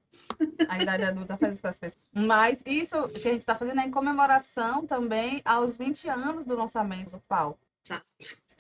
A 0.69 0.83
idade 0.83 1.05
adulta 1.05 1.37
faz 1.37 1.53
isso 1.53 1.63
com 1.63 1.69
as 1.69 1.79
pessoas. 1.79 2.05
Mas 2.13 2.63
isso 2.67 3.03
que 3.05 3.29
a 3.29 3.33
gente 3.33 3.41
está 3.41 3.55
fazendo 3.55 3.81
é 3.81 3.85
em 3.85 3.91
comemoração 3.91 4.87
também 4.87 5.41
aos 5.45 5.77
20 5.77 6.09
anos 6.09 6.45
do 6.45 6.57
lançamento 6.57 7.11
do 7.11 7.21
FAO. 7.29 7.59
Exato. 7.85 8.07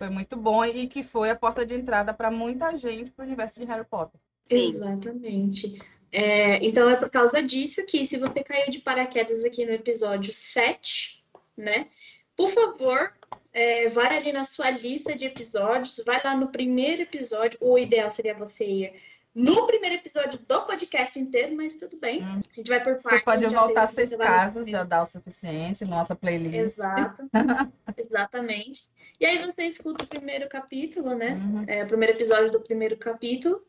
Foi 0.02 0.10
muito 0.10 0.36
bom 0.36 0.64
e 0.64 0.88
que 0.88 1.04
foi 1.04 1.30
a 1.30 1.36
porta 1.36 1.64
de 1.64 1.76
entrada 1.76 2.12
para 2.12 2.28
muita 2.28 2.76
gente 2.76 3.12
para 3.12 3.22
o 3.22 3.26
universo 3.28 3.60
de 3.60 3.66
Harry 3.66 3.84
Potter. 3.84 4.20
Sim. 4.42 4.56
Exatamente. 4.56 5.80
É, 6.10 6.56
então 6.56 6.90
é 6.90 6.96
por 6.96 7.08
causa 7.08 7.40
disso 7.40 7.86
que 7.86 8.04
se 8.04 8.18
você 8.18 8.42
caiu 8.42 8.68
de 8.68 8.80
paraquedas 8.80 9.44
aqui 9.44 9.64
no 9.64 9.70
episódio 9.70 10.32
7, 10.32 11.24
né? 11.56 11.86
Por 12.36 12.48
favor, 12.48 13.12
é, 13.52 13.88
vai 13.90 14.16
ali 14.16 14.32
na 14.32 14.44
sua 14.44 14.70
lista 14.70 15.14
de 15.14 15.26
episódios, 15.26 16.02
vai 16.04 16.20
lá 16.24 16.36
no 16.36 16.48
primeiro 16.48 17.02
episódio, 17.02 17.56
o 17.62 17.78
ideal 17.78 18.10
seria 18.10 18.34
você 18.34 18.64
ir 18.64 18.92
no 19.34 19.66
primeiro 19.66 19.96
episódio 19.96 20.38
do 20.38 20.62
podcast 20.62 21.18
inteiro, 21.18 21.56
mas 21.56 21.76
tudo 21.76 21.96
bem. 21.96 22.22
Hum. 22.22 22.40
A 22.52 22.54
gente 22.56 22.68
vai 22.68 22.82
por 22.82 23.00
parte. 23.00 23.18
Você 23.18 23.20
pode 23.20 23.54
voltar 23.54 23.88
seis 23.88 24.14
casas, 24.14 24.68
já 24.68 24.84
dá 24.84 25.02
o 25.02 25.06
suficiente, 25.06 25.84
nossa 25.84 26.14
playlist. 26.14 26.54
Exato. 26.54 27.22
Exatamente. 27.96 28.90
E 29.18 29.24
aí 29.24 29.38
você 29.38 29.62
escuta 29.62 30.04
o 30.04 30.08
primeiro 30.08 30.48
capítulo, 30.48 31.14
né? 31.14 31.32
Uhum. 31.34 31.64
É, 31.66 31.82
o 31.82 31.86
primeiro 31.86 32.14
episódio 32.14 32.50
do 32.50 32.60
primeiro 32.60 32.96
capítulo. 32.96 33.64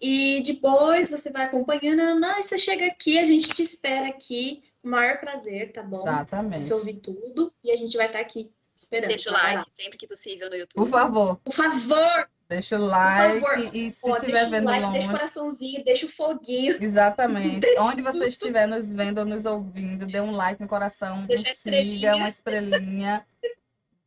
E 0.00 0.42
depois 0.44 1.08
você 1.08 1.30
vai 1.30 1.44
acompanhando. 1.44 2.18
Não, 2.18 2.42
você 2.42 2.58
chega 2.58 2.86
aqui, 2.86 3.18
a 3.18 3.24
gente 3.24 3.48
te 3.48 3.62
espera 3.62 4.08
aqui. 4.08 4.64
O 4.82 4.88
maior 4.88 5.18
prazer, 5.18 5.72
tá 5.72 5.82
bom? 5.82 6.02
Exatamente. 6.02 6.64
Você 6.64 6.74
ouvir 6.74 6.94
tudo. 6.94 7.52
E 7.62 7.70
a 7.70 7.76
gente 7.76 7.96
vai 7.96 8.06
estar 8.06 8.20
aqui 8.20 8.50
esperando. 8.76 9.08
Deixa 9.08 9.30
o 9.30 9.32
like 9.32 9.64
sempre 9.72 9.96
que 9.96 10.06
possível 10.06 10.50
no 10.50 10.56
YouTube. 10.56 10.84
Por 10.84 10.88
favor. 10.88 11.36
Por 11.36 11.52
favor! 11.52 12.28
Deixa 12.48 12.78
o 12.78 12.86
like 12.86 13.70
e 13.72 13.90
se 13.90 14.08
estiver 14.08 14.48
vendo 14.48 14.66
like, 14.66 14.82
longe... 14.82 14.98
Deixa 14.98 15.08
o 15.08 15.12
coraçãozinho, 15.12 15.84
deixa 15.84 16.06
o 16.06 16.08
foguinho. 16.08 16.76
Exatamente. 16.82 17.66
Onde 17.80 18.02
você 18.02 18.28
estiver 18.28 18.68
nos 18.68 18.92
vendo 18.92 19.18
ou 19.18 19.24
nos 19.24 19.44
ouvindo, 19.44 20.06
dê 20.06 20.20
um 20.20 20.30
like 20.30 20.62
no 20.62 20.68
coração, 20.68 21.26
deixa 21.26 21.52
siga, 21.54 22.14
uma 22.14 22.28
estrelinha, 22.28 23.26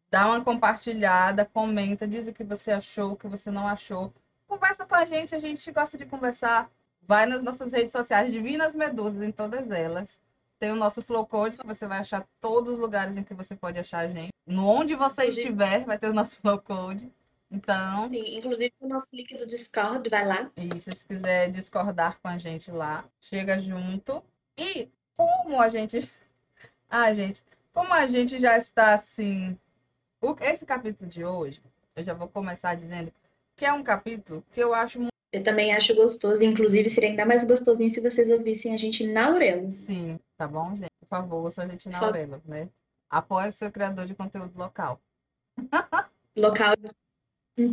dá 0.10 0.28
uma 0.28 0.42
compartilhada, 0.42 1.44
comenta, 1.44 2.08
diz 2.08 2.28
o 2.28 2.34
que 2.34 2.44
você 2.46 2.72
achou, 2.72 3.12
o 3.12 3.16
que 3.18 3.28
você 3.28 3.52
não 3.52 3.68
achou. 3.68 4.14
Conversa 4.48 4.86
com 4.86 4.96
a 4.96 5.04
gente, 5.04 5.36
a 5.36 5.40
gente 5.40 5.70
gosta 5.72 5.98
de 5.98 6.06
conversar. 6.06 6.72
Vai 7.02 7.26
nas 7.26 7.44
nossas 7.44 7.74
redes 7.74 7.92
sociais, 7.92 8.32
Divinas 8.32 8.74
Medusas, 8.74 9.22
em 9.22 9.32
todas 9.32 9.70
elas. 9.70 10.18
Tem 10.60 10.72
o 10.72 10.76
nosso 10.76 11.02
Flow 11.02 11.26
Code, 11.26 11.58
que 11.58 11.66
você 11.66 11.88
vai 11.88 12.00
achar 12.00 12.26
todos 12.40 12.74
os 12.74 12.80
lugares 12.80 13.18
em 13.18 13.24
que 13.24 13.34
você 13.34 13.56
pode 13.56 13.80
achar 13.80 14.00
a 14.00 14.08
gente. 14.08 14.32
No 14.46 14.68
onde 14.68 14.96
você 14.96 15.26
estiver, 15.26 15.86
vai 15.86 15.98
ter 15.98 16.10
o 16.10 16.14
nosso 16.14 16.38
Flow 16.38 16.60
Code. 16.60 17.12
Então. 17.52 18.08
Sim, 18.10 18.38
inclusive 18.38 18.74
o 18.80 18.88
nosso 18.88 19.10
link 19.14 19.36
do 19.36 19.48
Discord, 19.48 20.08
vai 20.10 20.26
lá. 20.26 20.52
E 20.56 20.80
se 20.80 21.06
quiser 21.06 21.50
discordar 21.50 22.20
com 22.22 22.28
a 22.28 22.38
gente 22.38 22.72
lá, 22.72 23.06
chega 23.20 23.60
junto. 23.60 24.24
E 24.58 24.90
como 25.16 25.62
a 25.62 25.70
gente. 25.70 26.00
Ah, 26.92 27.14
gente, 27.14 27.44
como 27.72 27.94
a 27.94 28.08
gente 28.08 28.40
já 28.40 28.58
está 28.58 28.96
assim. 28.96 29.56
Esse 30.42 30.66
capítulo 30.66 31.08
de 31.08 31.24
hoje, 31.24 31.62
eu 31.96 32.04
já 32.04 32.16
vou 32.16 32.28
começar 32.28 32.74
dizendo 32.74 33.14
que 33.56 33.64
é 33.64 33.72
um 33.72 33.84
capítulo 33.84 34.44
que 34.52 34.60
eu 34.60 34.74
acho 34.74 34.98
muito. 34.98 35.14
Eu 35.32 35.44
também 35.44 35.72
acho 35.76 35.94
gostoso, 35.94 36.44
inclusive 36.44 36.90
seria 36.90 37.12
ainda 37.12 37.28
mais 37.28 37.44
gostosinho 37.44 37.92
se 37.92 38.02
vocês 38.02 38.28
ouvissem 38.28 38.74
a 38.74 38.78
gente 38.78 39.06
na 39.06 39.28
Aurelo. 39.28 39.70
Sim, 39.70 40.20
tá 40.36 40.48
bom, 40.48 40.76
gente? 40.76 40.90
Por 41.00 41.08
favor, 41.08 41.44
ouça 41.44 41.62
a 41.62 41.68
gente 41.68 41.88
na 41.90 42.00
Aurelo, 42.00 42.42
né? 42.44 42.68
Apoie 43.08 43.50
o 43.50 43.52
seu 43.52 43.72
criador 43.72 44.08
de 44.08 44.16
conteúdo 44.16 44.58
local. 44.58 45.00
Local 46.36 46.74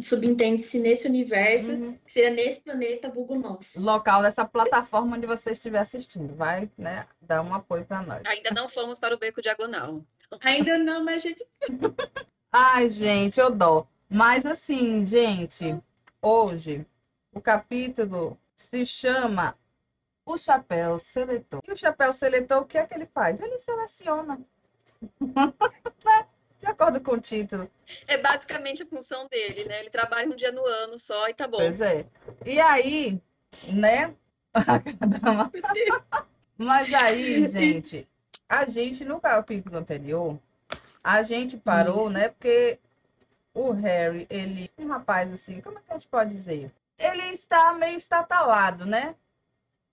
subentende-se 0.03 0.79
nesse 0.79 1.07
universo, 1.07 1.73
uhum. 1.73 1.99
que 2.05 2.13
seria 2.13 2.31
nesse 2.31 2.61
planeta 2.61 3.09
vulgo 3.09 3.37
nosso. 3.37 3.81
Local 3.81 4.23
dessa 4.23 4.45
plataforma 4.45 5.17
onde 5.17 5.27
você 5.27 5.53
estiver 5.53 5.79
assistindo. 5.79 6.35
Vai, 6.35 6.71
né, 6.77 7.07
dar 7.21 7.43
um 7.43 7.55
apoio 7.55 7.85
para 7.85 8.03
nós. 8.03 8.23
Ainda 8.27 8.51
não 8.51 8.69
fomos 8.69 8.99
para 8.99 9.15
o 9.15 9.19
Beco 9.19 9.43
Diagonal. 9.43 10.05
Ainda 10.43 10.79
não, 10.79 11.05
mas 11.05 11.25
a 11.25 11.29
gente... 11.29 11.47
Ai, 12.53 12.89
gente, 12.89 13.39
eu 13.39 13.51
dou. 13.51 13.87
Mas 14.09 14.47
assim, 14.47 15.05
gente, 15.05 15.77
hoje 16.23 16.87
o 17.33 17.41
capítulo 17.41 18.39
se 18.55 18.87
chama 18.87 19.57
O 20.25 20.39
Chapéu 20.39 20.99
Seletor. 20.99 21.61
E 21.67 21.73
o 21.73 21.77
Chapéu 21.77 22.13
Seletor, 22.13 22.63
o 22.63 22.67
que 22.67 22.79
é 22.79 22.87
que 22.87 22.95
ele 22.95 23.07
faz? 23.07 23.41
Ele 23.41 23.59
seleciona. 23.59 24.41
De 26.67 26.73
acordo 26.73 27.01
com 27.01 27.13
o 27.13 27.21
título. 27.21 27.71
É 28.09 28.19
basicamente 28.19 28.83
a 28.83 28.87
função 28.87 29.29
dele, 29.29 29.65
né? 29.67 29.79
Ele 29.79 29.91
trabalha 29.91 30.27
um 30.27 30.35
dia 30.35 30.51
no 30.51 30.67
ano 30.67 30.99
só 30.99 31.29
e 31.29 31.35
tá 31.35 31.47
bom. 31.47 31.59
Pois 31.59 31.81
é. 31.81 32.05
E 32.45 32.59
aí, 32.59 33.23
né? 33.73 34.13
Mas 36.59 36.93
aí, 36.93 37.47
gente, 37.51 38.09
a 38.49 38.69
gente, 38.69 39.05
no 39.05 39.21
capítulo 39.21 39.79
anterior, 39.79 40.41
a 41.05 41.23
gente 41.23 41.57
parou, 41.57 42.07
Isso. 42.07 42.11
né? 42.11 42.31
Porque 42.31 42.81
o 43.55 43.71
Harry, 43.71 44.27
ele, 44.29 44.69
um 44.77 44.89
rapaz 44.89 45.33
assim, 45.33 45.61
como 45.61 45.79
é 45.79 45.83
que 45.83 45.93
a 45.93 45.95
gente 45.95 46.09
pode 46.09 46.35
dizer? 46.35 46.73
Ele 46.99 47.23
está 47.27 47.73
meio 47.75 47.97
estatalado, 47.97 48.85
né? 48.85 49.15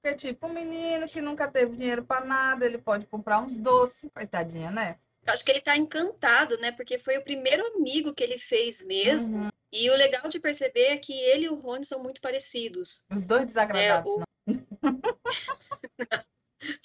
Porque, 0.01 0.15
tipo, 0.15 0.47
um 0.47 0.53
menino 0.53 1.07
que 1.07 1.21
nunca 1.21 1.47
teve 1.47 1.77
dinheiro 1.77 2.03
para 2.03 2.25
nada, 2.25 2.65
ele 2.65 2.79
pode 2.79 3.05
comprar 3.05 3.39
uns 3.39 3.59
doces, 3.59 4.09
coitadinha, 4.11 4.71
né? 4.71 4.97
Eu 5.25 5.33
acho 5.33 5.43
que 5.43 5.51
ele 5.51 5.61
tá 5.61 5.77
encantado, 5.77 6.57
né? 6.57 6.71
Porque 6.71 6.99
foi 6.99 7.17
o 7.17 7.23
primeiro 7.23 7.65
amigo 7.75 8.13
que 8.13 8.23
ele 8.23 8.37
fez 8.37 8.85
mesmo. 8.85 9.37
Uhum. 9.37 9.49
E 9.71 9.89
o 9.89 9.95
legal 9.95 10.27
de 10.27 10.39
perceber 10.39 10.87
é 10.87 10.97
que 10.97 11.13
ele 11.13 11.45
e 11.45 11.49
o 11.49 11.55
Rony 11.55 11.83
são 11.83 12.01
muito 12.01 12.21
parecidos. 12.21 13.05
Os 13.11 13.25
dois 13.25 13.45
desagradáveis. 13.45 14.05
É, 14.05 14.07
o... 14.07 14.21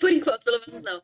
Por 0.00 0.12
enquanto, 0.12 0.44
pelo 0.44 0.60
menos 0.66 0.82
não. 0.82 1.02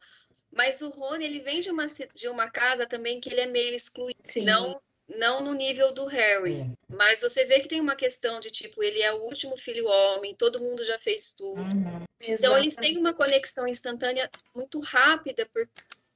Mas 0.50 0.80
o 0.80 0.90
Rony, 0.90 1.24
ele 1.24 1.40
vem 1.40 1.60
de 1.60 1.70
uma, 1.70 1.86
de 1.86 2.28
uma 2.28 2.48
casa 2.48 2.86
também 2.86 3.20
que 3.20 3.28
ele 3.28 3.40
é 3.40 3.46
meio 3.46 3.74
excluído. 3.74 4.20
Sim. 4.24 4.44
Não, 4.44 4.80
não 5.08 5.42
no 5.42 5.52
nível 5.52 5.92
do 5.92 6.06
Harry. 6.06 6.70
Mas 6.88 7.20
você 7.20 7.44
vê 7.44 7.60
que 7.60 7.68
tem 7.68 7.80
uma 7.80 7.96
questão 7.96 8.40
de, 8.40 8.50
tipo, 8.50 8.82
ele 8.82 9.02
é 9.02 9.12
o 9.12 9.22
último 9.22 9.56
filho 9.56 9.86
homem, 9.86 10.34
todo 10.34 10.60
mundo 10.60 10.84
já 10.84 10.98
fez 10.98 11.32
tudo. 11.32 11.60
Uhum. 11.60 12.04
Então, 12.20 12.56
eles 12.56 12.76
têm 12.76 12.96
uma 12.96 13.12
conexão 13.12 13.68
instantânea 13.68 14.30
muito 14.54 14.80
rápida, 14.80 15.46
por, 15.52 15.68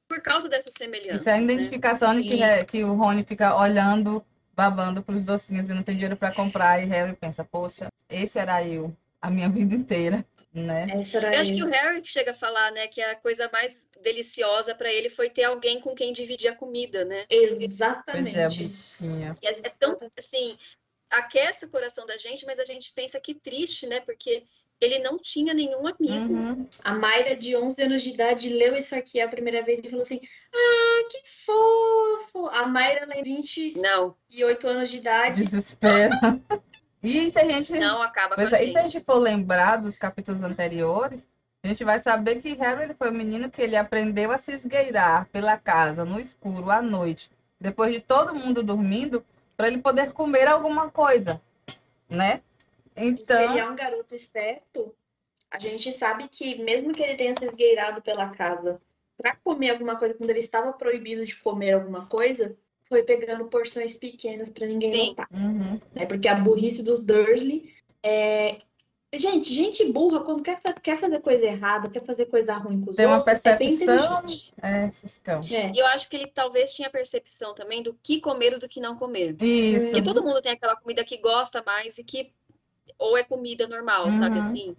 por 0.09 0.21
causa 0.23 0.49
dessa 0.49 0.71
semelhança. 0.71 1.17
Isso 1.17 1.29
é 1.29 1.35
a 1.35 1.37
né? 1.37 1.43
identificação 1.43 2.15
né? 2.15 2.23
que, 2.23 2.43
é, 2.43 2.65
que 2.65 2.83
o 2.83 2.95
Rony 2.95 3.23
fica 3.23 3.55
olhando, 3.55 4.25
babando 4.57 5.03
para 5.03 5.15
os 5.15 5.25
docinhos 5.25 5.69
e 5.69 5.75
não 5.75 5.83
tem 5.83 5.95
dinheiro 5.95 6.17
para 6.17 6.35
comprar. 6.35 6.83
E 6.83 6.87
Harry 6.87 7.15
pensa, 7.15 7.45
poxa, 7.45 7.89
esse 8.09 8.39
era 8.39 8.67
eu, 8.67 8.97
a 9.21 9.31
minha 9.31 9.49
vida 9.49 9.75
inteira. 9.75 10.25
Né? 10.51 10.87
eu 10.91 11.41
acho 11.41 11.55
que 11.55 11.63
o 11.63 11.69
Harry 11.69 12.01
chega 12.05 12.31
a 12.31 12.35
falar, 12.35 12.73
né, 12.73 12.89
que 12.89 13.01
a 13.01 13.15
coisa 13.17 13.49
mais 13.53 13.89
deliciosa 14.03 14.75
para 14.75 14.91
ele 14.91 15.11
foi 15.11 15.29
ter 15.29 15.45
alguém 15.45 15.79
com 15.79 15.95
quem 15.95 16.13
dividir 16.13 16.49
a 16.49 16.57
comida, 16.57 17.05
né? 17.05 17.27
Exatamente. 17.31 18.35
Pois 18.35 18.37
é, 18.37 18.49
bichinha. 18.49 19.37
E 19.43 19.47
é, 19.47 19.51
é 19.51 19.71
tão, 19.79 19.97
assim, 20.19 20.57
aquece 21.11 21.67
o 21.67 21.71
coração 21.71 22.07
da 22.07 22.17
gente, 22.17 22.47
mas 22.47 22.59
a 22.59 22.65
gente 22.65 22.93
pensa 22.93 23.21
que 23.21 23.35
triste, 23.35 23.87
né? 23.87 24.01
Porque 24.01 24.43
ele 24.81 25.01
não 25.01 25.19
tinha 25.19 25.53
nenhum 25.53 25.87
amigo. 25.87 26.33
Uhum. 26.33 26.67
A 26.85 26.95
Mayra, 26.95 27.37
de 27.37 27.57
11 27.57 27.83
anos 27.83 28.03
de 28.03 28.11
idade, 28.11 28.49
leu 28.49 28.77
isso 28.77 28.95
aqui 28.95 29.21
a 29.21 29.29
primeira 29.29 29.63
vez 29.63 29.81
e 29.83 29.89
falou 29.89 30.03
assim: 30.03 30.21
Ah, 30.55 31.09
que 31.11 31.23
fofo! 31.45 32.49
A 32.49 32.67
Mayra, 32.67 33.07
tem 33.07 33.23
28 33.23 33.81
não. 33.81 34.17
anos 34.71 34.89
de 34.89 34.97
idade. 34.97 35.45
Desespero. 35.45 36.15
E 37.03 37.31
se 37.31 37.39
a 37.39 37.45
gente. 37.45 37.79
Não 37.79 38.03
acaba 38.03 38.35
pois 38.35 38.51
com 38.51 38.57
a 38.57 38.59
é, 38.59 38.65
E 38.65 38.73
se 38.73 38.79
a 38.79 38.85
gente 38.85 39.05
for 39.05 39.19
lembrar 39.19 39.77
dos 39.77 39.97
capítulos 39.97 40.43
anteriores, 40.43 41.25
a 41.63 41.69
gente 41.69 41.85
vai 41.85 42.01
saber 42.01 42.41
que 42.41 42.55
Harry 42.55 42.83
ele 42.83 42.95
foi 42.95 43.11
um 43.11 43.15
menino 43.15 43.51
que 43.51 43.63
ele 43.63 43.77
aprendeu 43.77 44.33
a 44.33 44.39
se 44.39 44.53
esgueirar 44.53 45.29
pela 45.33 45.57
casa, 45.57 46.05
no 46.05 46.19
escuro, 46.19 46.71
à 46.71 46.83
noite, 46.83 47.31
depois 47.61 47.93
de 47.93 48.01
todo 48.01 48.35
mundo 48.35 48.63
dormindo, 48.63 49.25
para 49.57 49.69
ele 49.69 49.79
poder 49.79 50.13
comer 50.13 50.49
alguma 50.49 50.91
coisa, 50.91 51.41
né? 52.09 52.43
Então... 52.99 53.23
E 53.23 53.25
se 53.25 53.33
ele 53.33 53.59
é 53.59 53.69
um 53.69 53.77
garoto 53.77 54.15
esperto, 54.15 54.95
a 55.51 55.59
gente 55.59 55.93
sabe 55.93 56.29
que 56.29 56.63
mesmo 56.63 56.93
que 56.93 57.03
ele 57.03 57.15
tenha 57.15 57.35
se 57.39 57.45
esgueirado 57.45 58.03
pela 58.03 58.29
casa 58.31 58.81
para 59.17 59.35
comer 59.37 59.71
alguma 59.71 59.97
coisa 59.97 60.15
quando 60.15 60.31
ele 60.31 60.39
estava 60.39 60.73
proibido 60.73 61.25
de 61.25 61.35
comer 61.37 61.73
alguma 61.73 62.07
coisa, 62.07 62.57
foi 62.89 63.03
pegando 63.03 63.47
porções 63.47 63.95
pequenas 63.95 64.49
para 64.49 64.67
ninguém 64.67 64.93
Sim. 64.93 65.09
notar. 65.09 65.29
Uhum. 65.33 65.81
É 65.95 66.07
porque 66.07 66.29
a 66.29 66.35
burrice 66.35 66.83
dos 66.83 67.05
Dursley 67.05 67.75
é 68.03 68.59
Gente, 69.15 69.55
gente 69.55 69.91
burra, 69.91 70.21
quando 70.21 70.43
quer, 70.43 70.61
quer 70.83 70.99
fazer 70.99 71.21
coisa 71.21 71.47
errada, 71.47 71.89
quer 71.89 72.05
fazer 72.05 72.27
coisa 72.27 72.53
ruim 72.59 72.79
com 72.83 72.91
os 72.91 72.97
Tem 72.97 73.07
uma 73.07 73.17
outros, 73.17 73.41
é 73.47 73.57
bem 73.57 73.79
percepção. 73.79 74.19
inteligente. 74.19 74.53
É. 74.63 74.91
É. 75.55 75.73
E 75.75 75.79
eu 75.79 75.87
acho 75.87 76.11
que 76.11 76.17
ele 76.17 76.27
talvez 76.27 76.75
tinha 76.75 76.91
percepção 76.91 77.55
também 77.55 77.83
do 77.83 77.95
que 78.03 78.21
comer 78.21 78.53
e 78.53 78.59
do 78.59 78.69
que 78.69 78.81
não 78.81 78.97
comer. 78.97 79.35
Isso. 79.43 79.87
Porque 79.87 80.03
todo 80.03 80.23
mundo 80.23 80.43
tem 80.43 80.53
aquela 80.53 80.77
comida 80.77 81.03
que 81.05 81.17
gosta 81.17 81.63
mais 81.65 81.97
e 81.97 82.05
que 82.05 82.31
ou 82.99 83.17
é 83.17 83.25
comida 83.25 83.67
normal, 83.67 84.11
sabe 84.13 84.39
Uhum. 84.39 84.45
assim? 84.45 84.77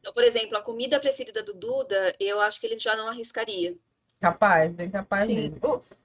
Então, 0.00 0.12
por 0.12 0.24
exemplo, 0.24 0.56
a 0.56 0.62
comida 0.62 0.98
preferida 0.98 1.42
do 1.42 1.52
Duda, 1.52 2.14
eu 2.18 2.40
acho 2.40 2.60
que 2.60 2.66
ele 2.66 2.76
já 2.76 2.96
não 2.96 3.08
arriscaria. 3.08 3.76
Capaz, 4.20 4.72
bem 4.72 4.90
capaz 4.90 5.26
Sim. 5.26 5.50
mesmo. 5.50 5.58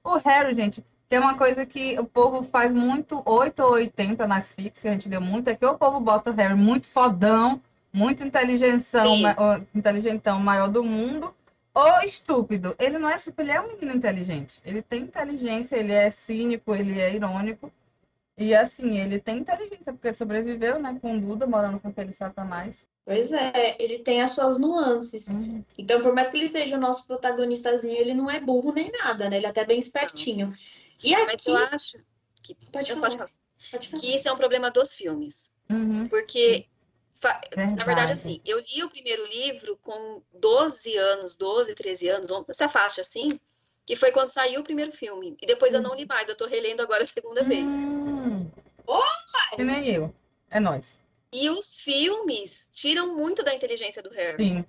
O, 0.04 0.12
o 0.12 0.16
Harry, 0.18 0.54
gente, 0.54 0.82
que 1.08 1.14
é 1.16 1.20
uma 1.20 1.36
coisa 1.36 1.64
que 1.66 1.98
o 1.98 2.04
povo 2.04 2.42
faz 2.42 2.72
muito 2.72 3.22
8 3.26 3.62
ou 3.62 3.72
80 3.72 4.26
nas 4.26 4.52
fix, 4.52 4.80
que 4.80 4.88
a 4.88 4.92
gente 4.92 5.08
deu 5.08 5.20
muito, 5.20 5.48
é 5.48 5.54
que 5.54 5.64
o 5.66 5.76
povo 5.78 6.00
bota 6.00 6.30
o 6.30 6.34
Harry 6.34 6.54
muito 6.54 6.86
fodão, 6.88 7.60
muito 7.92 8.22
inteligenção, 8.24 9.16
Sim. 9.16 9.22
ma- 9.22 9.36
o 9.38 9.78
inteligentão 9.78 10.38
maior 10.40 10.68
do 10.68 10.82
mundo, 10.82 11.34
ou 11.74 12.00
estúpido. 12.02 12.74
Ele 12.78 12.98
não 12.98 13.08
é 13.08 13.16
estúpido, 13.16 13.42
ele 13.42 13.52
é 13.52 13.60
um 13.60 13.68
menino 13.68 13.92
inteligente. 13.92 14.60
Ele 14.64 14.80
tem 14.82 15.02
inteligência, 15.02 15.76
ele 15.76 15.92
é 15.92 16.10
cínico, 16.10 16.74
ele 16.74 17.00
é 17.00 17.14
irônico. 17.14 17.70
E 18.38 18.54
assim, 18.54 18.98
ele 19.00 19.18
tem 19.18 19.38
inteligência, 19.38 19.92
porque 19.92 20.08
ele 20.08 20.16
sobreviveu, 20.16 20.78
né, 20.78 20.98
com 21.00 21.16
o 21.16 21.20
Duda, 21.20 21.46
morando 21.46 21.80
com 21.80 21.88
aquele 21.88 22.12
satanás. 22.12 22.84
Pois 23.04 23.32
é, 23.32 23.76
ele 23.78 24.00
tem 24.00 24.20
as 24.20 24.32
suas 24.32 24.58
nuances. 24.58 25.28
Uhum. 25.28 25.64
Então, 25.78 26.02
por 26.02 26.12
mais 26.14 26.28
que 26.28 26.36
ele 26.36 26.48
seja 26.48 26.76
o 26.76 26.80
nosso 26.80 27.06
protagonistazinho, 27.06 27.96
ele 27.96 28.12
não 28.12 28.30
é 28.30 28.38
burro 28.38 28.72
nem 28.72 28.90
nada, 28.92 29.30
né? 29.30 29.36
Ele 29.36 29.46
é 29.46 29.48
até 29.48 29.64
bem 29.64 29.78
espertinho. 29.78 30.52
E 31.02 31.12
Mas 31.12 31.34
aqui, 31.34 31.50
eu 31.50 31.56
acho 31.56 31.98
pode 32.70 32.90
eu 32.90 32.96
falar, 32.96 33.08
pode 33.08 33.18
falar. 33.18 33.30
pode 33.70 33.88
falar. 33.88 34.00
que 34.02 34.14
isso 34.14 34.28
é 34.28 34.32
um 34.32 34.36
problema 34.36 34.70
dos 34.70 34.94
filmes. 34.94 35.54
Uhum. 35.70 36.06
Porque, 36.08 36.66
fa- 37.14 37.40
na 37.56 37.64
verdade, 37.66 37.84
Verdade. 37.86 38.12
assim, 38.12 38.40
eu 38.44 38.58
li 38.58 38.84
o 38.84 38.90
primeiro 38.90 39.24
livro 39.26 39.78
com 39.82 40.20
12 40.34 40.94
anos, 40.96 41.36
12, 41.36 41.74
13 41.74 42.08
anos, 42.08 42.28
essa 42.48 42.68
faixa 42.68 43.00
assim, 43.00 43.28
que 43.86 43.94
foi 43.94 44.10
quando 44.10 44.28
saiu 44.28 44.60
o 44.60 44.64
primeiro 44.64 44.90
filme. 44.90 45.36
E 45.40 45.46
depois 45.46 45.72
eu 45.72 45.80
não 45.80 45.94
li 45.94 46.04
mais, 46.04 46.28
eu 46.28 46.36
tô 46.36 46.44
relendo 46.44 46.80
agora 46.80 47.04
a 47.04 47.06
segunda 47.06 47.44
vez. 47.44 47.72
Hum. 47.72 48.50
Opa! 48.84 49.56
Que 49.56 49.62
nem 49.62 49.88
eu. 49.88 50.12
É 50.50 50.58
nóis. 50.58 50.98
E 51.32 51.48
os 51.50 51.78
filmes 51.78 52.68
tiram 52.72 53.14
muito 53.14 53.42
da 53.42 53.54
inteligência 53.54 54.02
do 54.02 54.10
Harry. 54.10 54.44
Sim. 54.44 54.64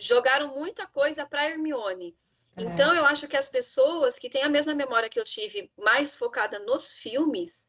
Jogaram 0.00 0.56
muita 0.56 0.86
coisa 0.86 1.26
pra 1.26 1.48
Hermione. 1.48 2.14
É. 2.56 2.62
Então, 2.62 2.94
eu 2.94 3.04
acho 3.04 3.28
que 3.28 3.36
as 3.36 3.48
pessoas 3.48 4.18
que 4.18 4.30
têm 4.30 4.42
a 4.42 4.48
mesma 4.48 4.74
memória 4.74 5.08
que 5.08 5.20
eu 5.20 5.24
tive, 5.24 5.70
mais 5.76 6.16
focada 6.16 6.58
nos 6.58 6.92
filmes, 6.92 7.64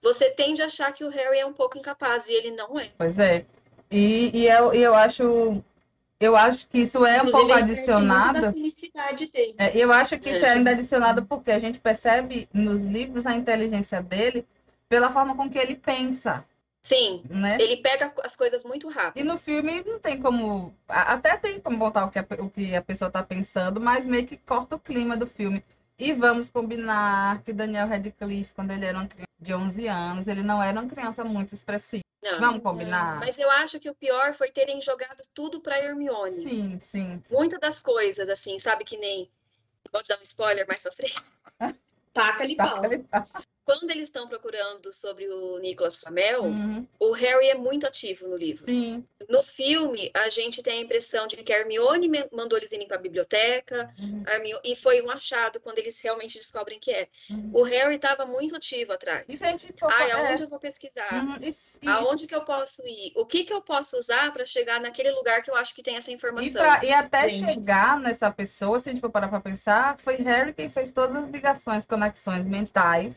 você 0.00 0.30
tende 0.30 0.62
a 0.62 0.66
achar 0.66 0.92
que 0.92 1.04
o 1.04 1.08
Harry 1.08 1.38
é 1.38 1.46
um 1.46 1.52
pouco 1.52 1.78
incapaz, 1.78 2.28
e 2.28 2.32
ele 2.32 2.50
não 2.52 2.78
é. 2.78 2.90
Pois 2.96 3.18
é. 3.18 3.46
E, 3.90 4.30
e 4.34 4.48
eu, 4.48 4.74
e 4.74 4.82
eu 4.82 4.94
acho 4.94 5.62
eu 6.20 6.36
acho 6.36 6.66
que 6.68 6.78
isso 6.78 7.04
é 7.04 7.22
um 7.22 7.26
Inclusive, 7.28 7.32
pouco 7.32 7.46
perde 7.48 7.66
muito 7.66 7.78
adicionado. 7.80 8.40
da 8.40 8.50
dele. 8.50 9.54
É, 9.58 9.76
eu 9.76 9.92
acho 9.92 10.18
que 10.18 10.30
isso 10.30 10.44
é 10.44 10.48
É. 10.48 10.52
ainda 10.52 10.70
adicionado 10.70 11.24
porque 11.24 11.50
a 11.50 11.58
gente 11.58 11.80
percebe 11.80 12.48
nos 12.52 12.82
livros 12.82 13.26
a 13.26 13.34
inteligência 13.34 14.02
dele 14.02 14.46
pela 14.88 15.10
forma 15.10 15.34
com 15.36 15.50
que 15.50 15.58
ele 15.58 15.74
pensa, 15.74 16.44
Sim, 16.82 17.22
né? 17.28 17.56
ele 17.58 17.78
pega 17.78 18.12
as 18.22 18.36
coisas 18.36 18.62
muito 18.62 18.88
rápido. 18.88 19.22
E 19.22 19.24
no 19.24 19.38
filme 19.38 19.82
não 19.86 19.98
tem 19.98 20.20
como. 20.20 20.74
Até 20.86 21.36
tem 21.36 21.58
como 21.58 21.78
botar 21.78 22.04
o 22.04 22.10
que 22.10 22.18
a, 22.18 22.26
o 22.38 22.50
que 22.50 22.76
a 22.76 22.82
pessoa 22.82 23.08
está 23.08 23.22
pensando, 23.22 23.80
mas 23.80 24.06
meio 24.06 24.26
que 24.26 24.36
corta 24.36 24.76
o 24.76 24.78
clima 24.78 25.16
do 25.16 25.26
filme. 25.26 25.64
E 25.98 26.12
vamos 26.12 26.50
combinar 26.50 27.42
que 27.42 27.52
Daniel 27.52 27.88
Radcliffe, 27.88 28.52
quando 28.52 28.72
ele 28.72 28.84
era 28.84 28.98
uma 28.98 29.06
criança 29.06 29.28
de 29.40 29.54
11 29.54 29.86
anos, 29.88 30.26
ele 30.28 30.42
não 30.42 30.62
era 30.62 30.78
uma 30.80 30.88
criança 30.88 31.24
muito 31.24 31.54
expressiva. 31.54 32.02
Não. 32.24 32.40
Vamos 32.40 32.62
combinar? 32.62 33.20
Mas 33.20 33.38
eu 33.38 33.50
acho 33.50 33.78
que 33.78 33.90
o 33.90 33.94
pior 33.94 34.32
foi 34.32 34.50
terem 34.50 34.80
jogado 34.80 35.22
tudo 35.34 35.60
pra 35.60 35.78
Hermione. 35.78 36.42
Sim, 36.42 36.80
sim. 36.80 37.22
Muitas 37.30 37.60
das 37.60 37.80
coisas, 37.80 38.30
assim, 38.30 38.58
sabe 38.58 38.82
que 38.82 38.96
nem. 38.96 39.30
Pode 39.92 40.08
dar 40.08 40.18
um 40.18 40.22
spoiler 40.22 40.66
mais 40.66 40.82
pra 40.82 40.90
frente? 40.90 41.20
Taca-lhe 42.14 42.56
Tá, 42.56 42.66
pau. 42.66 42.82
tá. 43.10 43.26
Quando 43.64 43.90
eles 43.90 44.04
estão 44.08 44.28
procurando 44.28 44.92
sobre 44.92 45.26
o 45.28 45.58
Nicolas 45.58 45.96
Flamel, 45.96 46.44
Uhum, 46.44 46.86
o 47.00 47.12
Harry 47.12 47.48
é 47.48 47.54
muito 47.54 47.86
ativo 47.86 48.28
no 48.28 48.36
livro. 48.36 48.64
Sim. 48.64 49.04
No 49.28 49.42
filme, 49.42 50.10
a 50.12 50.28
gente 50.28 50.62
tem 50.62 50.78
a 50.80 50.82
impressão 50.82 51.26
de 51.26 51.36
que 51.36 51.50
a 51.52 51.60
Hermione 51.60 52.10
mandou 52.30 52.58
eles 52.58 52.72
irem 52.72 52.86
para 52.86 52.98
a 52.98 53.00
biblioteca, 53.00 53.90
Uhum, 53.98 54.22
a 54.26 54.34
Hermio- 54.34 54.60
e 54.62 54.76
foi 54.76 55.00
um 55.00 55.10
achado 55.10 55.60
quando 55.60 55.78
eles 55.78 55.98
realmente 56.00 56.36
descobrem 56.38 56.78
que 56.78 56.90
é. 56.90 57.08
uhum. 57.30 57.50
O 57.54 57.62
Harry 57.62 57.94
estava 57.94 58.26
muito 58.26 58.54
ativo 58.54 58.92
atrás. 58.92 59.24
E 59.28 59.34
se 59.36 59.44
a 59.46 59.50
gente 59.56 59.72
for 59.78 59.90
Ai, 59.90 60.10
é, 60.10 60.12
aonde 60.12 60.42
eu 60.42 60.48
vou 60.48 60.58
pesquisar? 60.60 61.24
uhum, 61.24 61.36
isso- 61.36 61.78
isso. 61.80 61.90
Aonde 61.90 62.26
que 62.26 62.34
eu 62.34 62.42
posso 62.44 62.86
ir? 62.86 63.12
O 63.16 63.24
que 63.24 63.44
que 63.44 63.52
eu 63.52 63.62
posso 63.62 63.96
usar 63.96 64.30
para 64.30 64.44
chegar 64.44 64.78
naquele 64.78 65.10
lugar 65.12 65.42
que 65.42 65.50
eu 65.50 65.56
acho 65.56 65.74
que 65.74 65.82
tem 65.82 65.96
essa 65.96 66.10
E, 66.10 66.14
informação? 66.14 66.60
pra- 66.60 66.84
e 66.84 66.92
até 66.92 67.30
Gente. 67.30 67.54
chegar 67.54 67.98
nessa 67.98 68.30
pessoa, 68.30 68.78
se 68.78 68.90
a 68.90 68.92
gente 68.92 69.00
for 69.00 69.10
parar 69.10 69.28
para 69.28 69.40
pensar, 69.40 69.98
foi 69.98 70.16
Harry 70.16 70.52
quem 70.52 70.68
fez 70.68 70.90
todas 70.92 71.24
as 71.24 71.30
ligações, 71.30 71.86
conexões 71.86 72.44
mentais, 72.44 73.14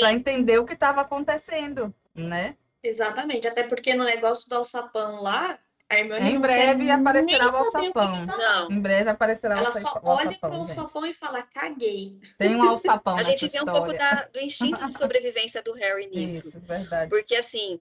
para 0.00 0.12
entender 0.12 0.58
o 0.58 0.64
que 0.66 0.74
estava 0.74 1.00
acontecendo, 1.02 1.94
né? 2.14 2.56
Exatamente, 2.82 3.46
até 3.46 3.62
porque 3.62 3.94
no 3.94 4.04
negócio 4.04 4.48
do 4.48 4.56
alçapão 4.56 5.20
lá, 5.22 5.58
a 5.88 5.98
Hermione 5.98 6.32
Em 6.32 6.40
breve 6.40 6.90
aparecerá 6.90 7.46
o 7.48 7.52
o 7.52 7.56
alçapão. 7.56 8.26
tá 8.26 8.36
não. 8.36 8.70
Em 8.72 8.80
breve 8.80 9.10
aparecerá 9.10 9.54
o 9.56 9.58
Ela 9.58 9.66
alça- 9.68 9.80
só 9.80 10.00
o 10.02 10.08
olha 10.08 10.26
alçapão, 10.28 10.50
pro 10.50 10.66
gente. 10.66 10.78
alçapão 10.78 11.06
e 11.06 11.14
fala, 11.14 11.42
caguei. 11.42 12.18
Tem 12.38 12.56
um 12.56 12.62
alçapão 12.62 13.16
A 13.18 13.22
gente 13.22 13.46
vê 13.48 13.60
um 13.62 13.66
pouco 13.66 13.92
história. 13.92 13.98
da- 13.98 14.24
do 14.32 14.40
instinto 14.40 14.84
de 14.84 14.92
sobrevivência 14.98 15.62
do 15.62 15.72
Harry 15.74 16.06
nisso. 16.06 16.48
Isso, 16.48 16.60
verdade. 16.60 17.08
Porque, 17.10 17.36
assim, 17.36 17.78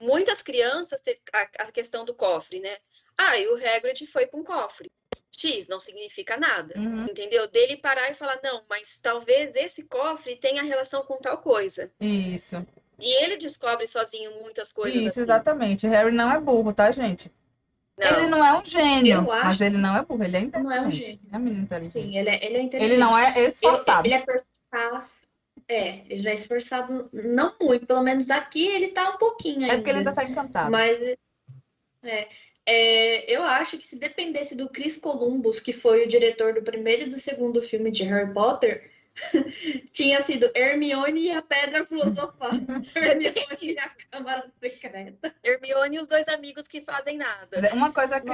muitas 0.00 0.42
crianças 0.42 1.00
têm 1.00 1.18
a, 1.32 1.64
a 1.64 1.72
questão 1.72 2.04
do 2.04 2.14
cofre, 2.14 2.60
né? 2.60 2.76
Ah, 3.16 3.38
e 3.38 3.46
o 3.46 3.54
Hagrid 3.54 4.04
foi 4.06 4.26
com 4.26 4.42
cofre. 4.42 4.90
X 5.38 5.66
não 5.68 5.78
significa 5.80 6.36
nada. 6.36 6.74
Uhum, 6.78 7.04
Entendeu? 7.04 7.48
Dele 7.48 7.76
parar 7.76 8.10
e 8.10 8.14
falar, 8.14 8.38
não, 8.42 8.62
mas 8.68 8.98
talvez 9.02 9.54
esse 9.56 9.84
cofre 9.84 10.36
tenha 10.36 10.62
relação 10.62 11.02
com 11.04 11.16
tal 11.18 11.38
coisa. 11.38 11.90
Isso, 12.00 12.66
E 12.98 13.24
ele 13.24 13.36
descobre 13.36 13.86
sozinho 13.86 14.30
muitas 14.42 14.72
coisas 14.72 14.98
isso, 15.00 15.08
assim. 15.10 15.20
exatamente. 15.22 15.86
Harry 15.86 16.14
não 16.14 16.30
é 16.32 16.40
burro, 16.40 16.72
tá, 16.72 16.90
gente? 16.92 17.30
Ele 17.96 18.22
Não, 18.22 18.30
não 18.30 18.44
é 18.44 18.58
um 18.58 18.64
gênio, 18.64 19.14
Eu 19.18 19.22
mas 19.22 19.60
ele 19.60 19.76
não 19.78 19.96
é 19.96 20.02
burro, 20.02 20.24
ele 20.24 20.36
é 20.36 20.40
inteligente. 20.40 20.64
não 20.64 20.72
é 20.72 20.80
um 20.86 20.90
gênio. 20.90 21.20
É 21.32 21.38
menino 21.38 21.62
inteligente. 21.62 22.08
Sim, 22.08 22.18
ele 22.18 22.28
é, 22.30 22.44
ele 22.44 22.56
é 22.56 22.60
inteligente. 22.62 22.92
Ele 22.92 23.00
não 23.00 23.16
é 23.16 23.32
Ele, 23.38 23.46
esforçado. 23.48 24.06
ele 24.08 24.14
é 24.14 24.20
perspicaz. 24.20 25.22
É, 25.68 25.88
ele 26.10 26.22
não 26.22 26.30
é 26.30 26.34
esforçado, 26.34 27.08
não 27.12 27.54
muito. 27.60 27.86
Pelo 27.86 28.02
menos 28.02 28.28
aqui 28.30 28.66
ele 28.66 28.88
tá 28.88 29.10
um 29.10 29.16
pouquinho 29.16 29.60
ainda. 29.60 29.72
É 29.74 29.76
porque 29.76 29.90
ele 29.90 29.98
ainda 29.98 30.12
tá 30.12 30.24
encantado. 30.24 30.70
Mas 30.72 31.00
é, 32.02 32.28
é, 32.66 33.30
eu 33.32 33.42
acho 33.42 33.76
que 33.78 33.86
se 33.86 33.98
dependesse 33.98 34.56
do 34.56 34.68
Chris 34.68 34.96
Columbus, 34.96 35.60
que 35.60 35.72
foi 35.72 36.04
o 36.04 36.08
diretor 36.08 36.54
do 36.54 36.62
primeiro 36.62 37.02
e 37.02 37.06
do 37.06 37.18
segundo 37.18 37.62
filme 37.62 37.90
de 37.90 38.02
Harry 38.04 38.32
Potter, 38.32 38.90
tinha 39.92 40.20
sido 40.20 40.50
Hermione 40.54 41.26
e 41.26 41.30
a 41.30 41.42
Pedra 41.42 41.84
Filosofal. 41.86 42.50
Hermione 42.96 43.58
e 43.62 43.78
a 43.78 43.88
Câmara 44.10 44.50
Secreta. 44.62 45.34
Hermione 45.44 45.96
e 45.96 46.00
os 46.00 46.08
dois 46.08 46.26
amigos 46.28 46.66
que 46.66 46.80
fazem 46.80 47.16
nada. 47.18 47.60
Uma 47.72 47.92
coisa 47.92 48.20
que. 48.20 48.26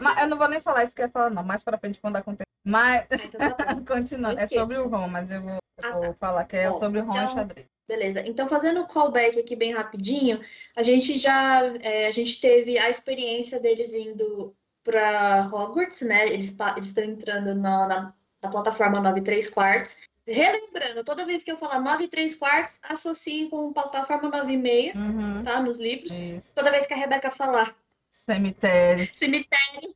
Nossa, 0.00 0.20
eu 0.22 0.28
não 0.28 0.38
vou 0.38 0.48
nem 0.48 0.60
falar 0.60 0.84
isso 0.84 0.94
que 0.94 1.02
eu 1.02 1.06
ia 1.06 1.10
falar, 1.12 1.30
não. 1.30 1.42
Mais 1.42 1.62
pra 1.62 1.76
frente, 1.78 2.00
quando 2.00 2.16
acontecer. 2.16 2.46
Mas, 2.64 3.02
Ah, 3.10 3.16
então 3.24 3.50
tá 3.52 3.74
continua. 3.86 4.32
Não 4.34 4.40
É 4.42 4.48
sobre 4.48 4.76
o 4.78 4.88
Ron, 4.88 5.08
mas 5.08 5.30
eu 5.30 5.42
vou, 5.42 5.52
eu 5.52 5.60
Ah, 5.82 5.98
vou 5.98 6.14
falar 6.14 6.44
que 6.44 6.56
é 6.56 6.70
Bom, 6.70 6.78
sobre 6.78 7.00
o 7.00 7.04
Ron 7.04 7.14
e 7.14 7.18
então- 7.18 7.32
o 7.32 7.34
xadrez. 7.34 7.66
Beleza. 7.92 8.22
Então, 8.26 8.48
fazendo 8.48 8.80
o 8.80 8.86
callback 8.88 9.38
aqui 9.38 9.54
bem 9.54 9.70
rapidinho, 9.70 10.40
a 10.74 10.82
gente 10.82 11.18
já 11.18 11.60
é, 11.82 12.06
a 12.06 12.10
gente 12.10 12.40
teve 12.40 12.78
a 12.78 12.88
experiência 12.88 13.60
deles 13.60 13.92
indo 13.92 14.56
para 14.82 15.46
Hogwarts, 15.52 16.00
né? 16.00 16.26
Eles 16.26 16.56
estão 16.80 17.04
entrando 17.04 17.54
na, 17.54 17.86
na, 17.86 18.14
na 18.42 18.48
plataforma 18.50 18.98
9 18.98 19.20
e 19.20 19.22
3 19.22 19.50
quartos. 19.50 19.98
Relembrando, 20.26 21.04
toda 21.04 21.26
vez 21.26 21.42
que 21.42 21.52
eu 21.52 21.58
falar 21.58 21.80
9 21.80 22.04
e 22.04 22.08
3 22.08 22.34
quartos, 22.36 22.80
associe 22.84 23.50
com 23.50 23.70
plataforma 23.74 24.30
9 24.30 24.52
e 24.52 24.56
meia, 24.56 24.94
Uhum, 24.96 25.42
tá? 25.42 25.60
Nos 25.60 25.78
livros. 25.78 26.12
isso. 26.12 26.48
Toda 26.54 26.70
vez 26.70 26.86
que 26.86 26.94
a 26.94 26.96
Rebeca 26.96 27.30
falar 27.30 27.76
Cemitério. 28.08 29.06
cemitério, 29.14 29.94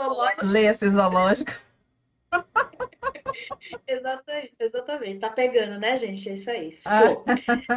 zoológico, 0.00 0.46
Leia 0.46 0.70
esse 0.70 0.88
zoológico. 0.88 1.50
Exatamente, 3.86 4.52
exatamente. 4.58 5.18
Tá 5.20 5.30
pegando, 5.30 5.78
né, 5.78 5.96
gente? 5.96 6.28
É 6.28 6.32
isso 6.32 6.50
aí. 6.50 6.78
Ah. 6.84 7.02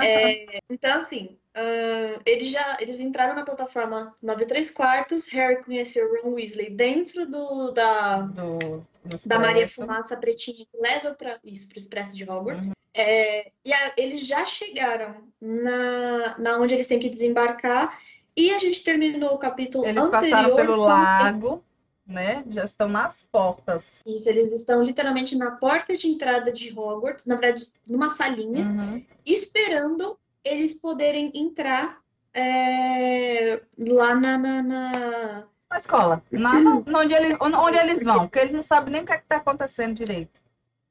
É, 0.05 0.59
então, 0.69 0.99
assim, 0.99 1.37
ahn, 1.55 2.19
eles 2.25 2.51
já 2.51 2.77
eles 2.79 2.99
entraram 2.99 3.35
na 3.35 3.43
plataforma 3.43 4.15
9 4.21 4.43
e 4.43 4.47
3 4.47 4.71
quartos. 4.71 5.27
Harry 5.29 5.63
conheceu 5.63 6.21
Ron 6.23 6.33
Weasley 6.33 6.69
dentro 6.69 7.25
do, 7.25 7.71
da, 7.71 8.21
Do, 8.21 8.57
do 9.05 9.19
da 9.25 9.39
Maria. 9.39 9.67
Fumaça 9.67 10.17
Pretinha 10.17 10.57
que 10.57 10.67
leva 10.79 11.13
para 11.13 11.39
isso, 11.43 11.67
para 11.67 11.77
o 11.77 11.79
Expresso 11.79 12.15
de 12.15 12.29
Hogwarts. 12.29 12.67
Uhum. 12.67 12.73
É, 12.93 13.51
e 13.63 13.73
a- 13.73 13.93
eles 13.97 14.27
já 14.27 14.45
chegaram 14.45 15.23
na, 15.39 16.37
na 16.37 16.57
onde 16.59 16.73
eles 16.73 16.87
têm 16.87 16.99
que 16.99 17.09
desembarcar. 17.09 17.97
E 18.35 18.53
a 18.53 18.59
gente 18.59 18.81
terminou 18.83 19.31
o 19.33 19.37
capítulo 19.37 19.85
Eles 19.85 20.01
anterior 20.01 20.21
passaram 20.31 20.55
pelo 20.55 20.75
lago, 20.77 21.65
né? 22.11 22.43
Já 22.49 22.65
estão 22.65 22.87
nas 22.87 23.23
portas. 23.23 23.85
Isso, 24.05 24.29
eles 24.29 24.51
estão 24.51 24.83
literalmente 24.83 25.35
na 25.35 25.51
porta 25.51 25.95
de 25.95 26.07
entrada 26.07 26.51
de 26.51 26.77
Hogwarts, 26.77 27.25
na 27.25 27.35
verdade, 27.35 27.63
numa 27.89 28.09
salinha. 28.09 28.65
Uhum. 28.65 29.05
esperando 29.25 30.17
eles 30.43 30.73
poderem 30.75 31.31
entrar 31.35 32.01
é, 32.33 33.61
lá 33.77 34.15
na, 34.15 34.37
na, 34.37 34.63
na... 34.63 35.47
Na 35.69 35.77
escola. 35.77 36.21
Na, 36.31 36.53
onde, 36.99 37.13
eles, 37.13 37.37
onde 37.39 37.77
eles 37.77 38.03
vão, 38.03 38.27
porque 38.27 38.39
eles 38.39 38.51
não 38.51 38.61
sabem 38.61 38.91
nem 38.91 39.01
o 39.03 39.05
que 39.05 39.13
está 39.13 39.37
acontecendo 39.37 39.95
direito. 39.95 40.41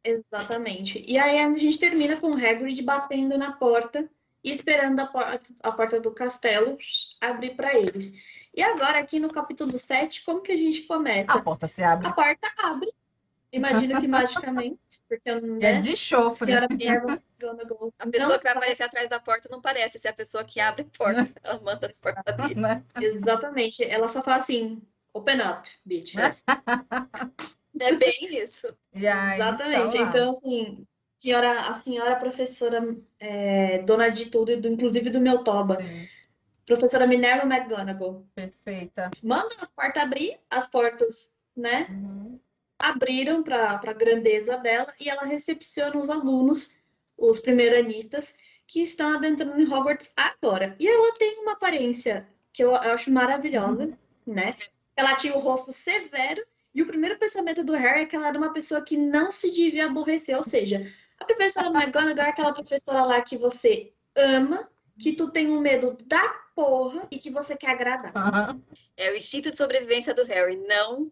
Exatamente. 0.03 1.05
E 1.07 1.19
aí 1.19 1.39
a 1.39 1.59
gente 1.59 1.79
termina 1.79 2.17
com 2.17 2.29
o 2.29 2.35
Hagrid 2.35 2.81
batendo 2.83 3.37
na 3.37 3.53
porta 3.53 4.09
e 4.43 4.51
esperando 4.51 5.01
a 5.01 5.07
porta, 5.07 5.51
a 5.63 5.73
porta 5.73 6.01
do 6.01 6.13
castelo 6.13 6.77
abrir 7.21 7.55
para 7.57 7.75
eles. 7.75 8.15
E 8.55 8.63
agora, 8.63 8.99
aqui 8.99 9.21
no 9.21 9.31
capítulo 9.31 9.79
7, 9.79 10.25
como 10.25 10.41
que 10.41 10.53
a 10.53 10.57
gente 10.57 10.83
começa? 10.83 11.33
A 11.33 11.41
porta 11.41 11.69
se 11.69 11.83
abre. 11.83 12.09
A 12.09 12.13
porta 12.13 12.51
abre. 12.59 12.93
Imagino 13.53 14.01
que 14.01 14.07
magicamente, 14.07 15.03
porque 15.09 15.29
É 15.29 15.41
né? 15.41 15.81
de 15.81 15.97
chofre. 15.97 16.47
Senhora 16.47 16.69
Minerva 16.71 17.21
A 17.99 18.07
pessoa 18.07 18.31
não 18.31 18.39
que 18.39 18.45
vai 18.45 18.53
aparecer 18.53 18.85
atrás 18.85 19.09
da 19.09 19.19
porta 19.19 19.49
não 19.51 19.61
parece 19.61 19.99
ser 19.99 20.09
a 20.09 20.13
pessoa 20.13 20.45
que 20.45 20.61
abre 20.61 20.83
a 20.83 20.97
porta. 20.97 21.29
Ela 21.43 21.61
manda 21.61 21.89
as 21.89 22.01
portas 22.01 22.23
abrir. 22.27 22.57
Né? 22.57 22.85
Exatamente. 23.01 23.83
Ela 23.83 24.09
só 24.09 24.23
fala 24.23 24.37
assim: 24.37 24.81
open 25.13 25.41
up, 25.41 25.69
bitches. 25.85 26.45
É 27.81 27.95
bem 27.97 28.41
isso. 28.41 28.77
E 28.93 29.07
aí, 29.07 29.41
Exatamente. 29.41 29.97
lá. 29.97 30.09
Então, 30.09 30.31
assim, 30.33 30.87
senhora, 31.21 31.53
a 31.53 31.83
senhora 31.83 32.17
professora, 32.17 32.97
é, 33.19 33.79
dona 33.83 34.09
de 34.09 34.27
tudo, 34.27 34.57
do, 34.57 34.69
inclusive 34.69 35.11
do 35.11 35.21
meu 35.21 35.45
toba, 35.45 35.77
Sim, 35.87 36.09
professora 36.65 37.07
Minerva 37.07 37.45
McGonagall, 37.45 38.27
perfeita. 38.35 39.11
manda 39.23 39.55
as 39.61 39.69
portas 39.69 40.03
abrir, 40.03 40.41
as 40.49 40.69
portas, 40.69 41.31
né? 41.55 41.87
Uhum. 41.91 42.41
abriram 42.79 43.43
para 43.43 43.73
a 43.73 43.93
grandeza 43.93 44.57
dela 44.57 44.93
e 44.99 45.11
ela 45.11 45.25
recepciona 45.25 45.99
os 45.99 46.09
alunos, 46.09 46.77
os 47.19 47.39
primeiranistas, 47.39 48.35
que 48.67 48.81
estão 48.81 49.15
adentrando 49.15 49.61
em 49.61 49.71
Hogwarts 49.71 50.11
agora. 50.17 50.77
E 50.79 50.89
ela 50.89 51.13
tem 51.19 51.43
uma 51.43 51.53
aparência 51.53 52.27
que 52.53 52.63
eu, 52.65 52.71
eu 52.71 52.93
acho 52.95 53.13
maravilhosa, 53.13 53.99
né? 54.27 54.57
Ela 54.97 55.17
tinha 55.17 55.37
o 55.37 55.41
rosto 55.41 55.73
severo 55.73 56.43
e 56.75 56.83
o 56.83 56.87
primeiro 56.87 57.19
pensamento 57.19 57.65
do 57.65 57.75
Harry 57.75 58.03
é 58.03 58.07
que 58.07 58.15
ela 58.15 58.29
era 58.29 58.39
uma 58.39 58.53
pessoa 58.53 58.83
que 58.83 58.97
não 58.97 59.31
se 59.31 59.51
devia 59.51 59.87
aborrecer, 59.87 60.37
ou 60.37 60.45
seja, 60.45 60.87
a 61.19 61.25
professora 61.25 61.69
McGonagall 61.69 62.27
é 62.27 62.31
aquela 62.31 62.53
professora 62.53 63.05
lá 63.05 63.21
que 63.21 63.37
você 63.37 63.93
ama, 64.17 64.69
que 64.99 65.13
tu 65.13 65.31
tem 65.31 65.51
um 65.51 65.61
medo 65.61 65.97
da 66.07 66.29
porra 66.55 67.07
e 67.11 67.19
que 67.19 67.31
você 67.31 67.57
quer 67.57 67.71
agradar. 67.71 68.13
Aham. 68.17 68.61
É 68.97 69.11
o 69.11 69.17
instinto 69.17 69.51
de 69.51 69.57
sobrevivência 69.57 70.15
do 70.15 70.25
Harry, 70.25 70.57
não 70.57 71.11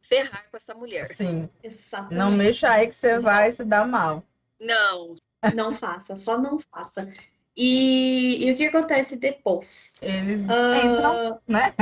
ferrar 0.00 0.48
com 0.50 0.56
essa 0.56 0.74
mulher. 0.74 1.08
Sim. 1.14 1.48
Exatamente. 1.62 2.18
Não 2.18 2.30
mexa 2.30 2.70
aí 2.70 2.88
que 2.88 2.94
você 2.94 3.18
vai 3.20 3.52
se 3.52 3.64
dar 3.64 3.86
mal. 3.86 4.24
Não. 4.60 5.14
Não 5.54 5.72
faça, 5.72 6.16
só 6.16 6.38
não 6.38 6.58
faça. 6.58 7.12
E, 7.56 8.44
e 8.46 8.52
o 8.52 8.56
que 8.56 8.66
acontece 8.66 9.16
depois? 9.16 9.94
Eles 10.02 10.48
Ah, 10.50 10.84
entram, 10.84 11.40
né? 11.48 11.72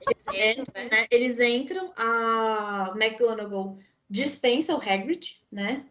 Eles 0.00 0.26
entram, 0.58 0.84
né? 0.84 1.06
Eles 1.10 1.38
entram, 1.40 1.92
a 1.96 2.92
McGonagall 2.96 3.78
dispensa 4.08 4.74
o 4.74 4.80
Hagrid, 4.80 5.40
né? 5.50 5.84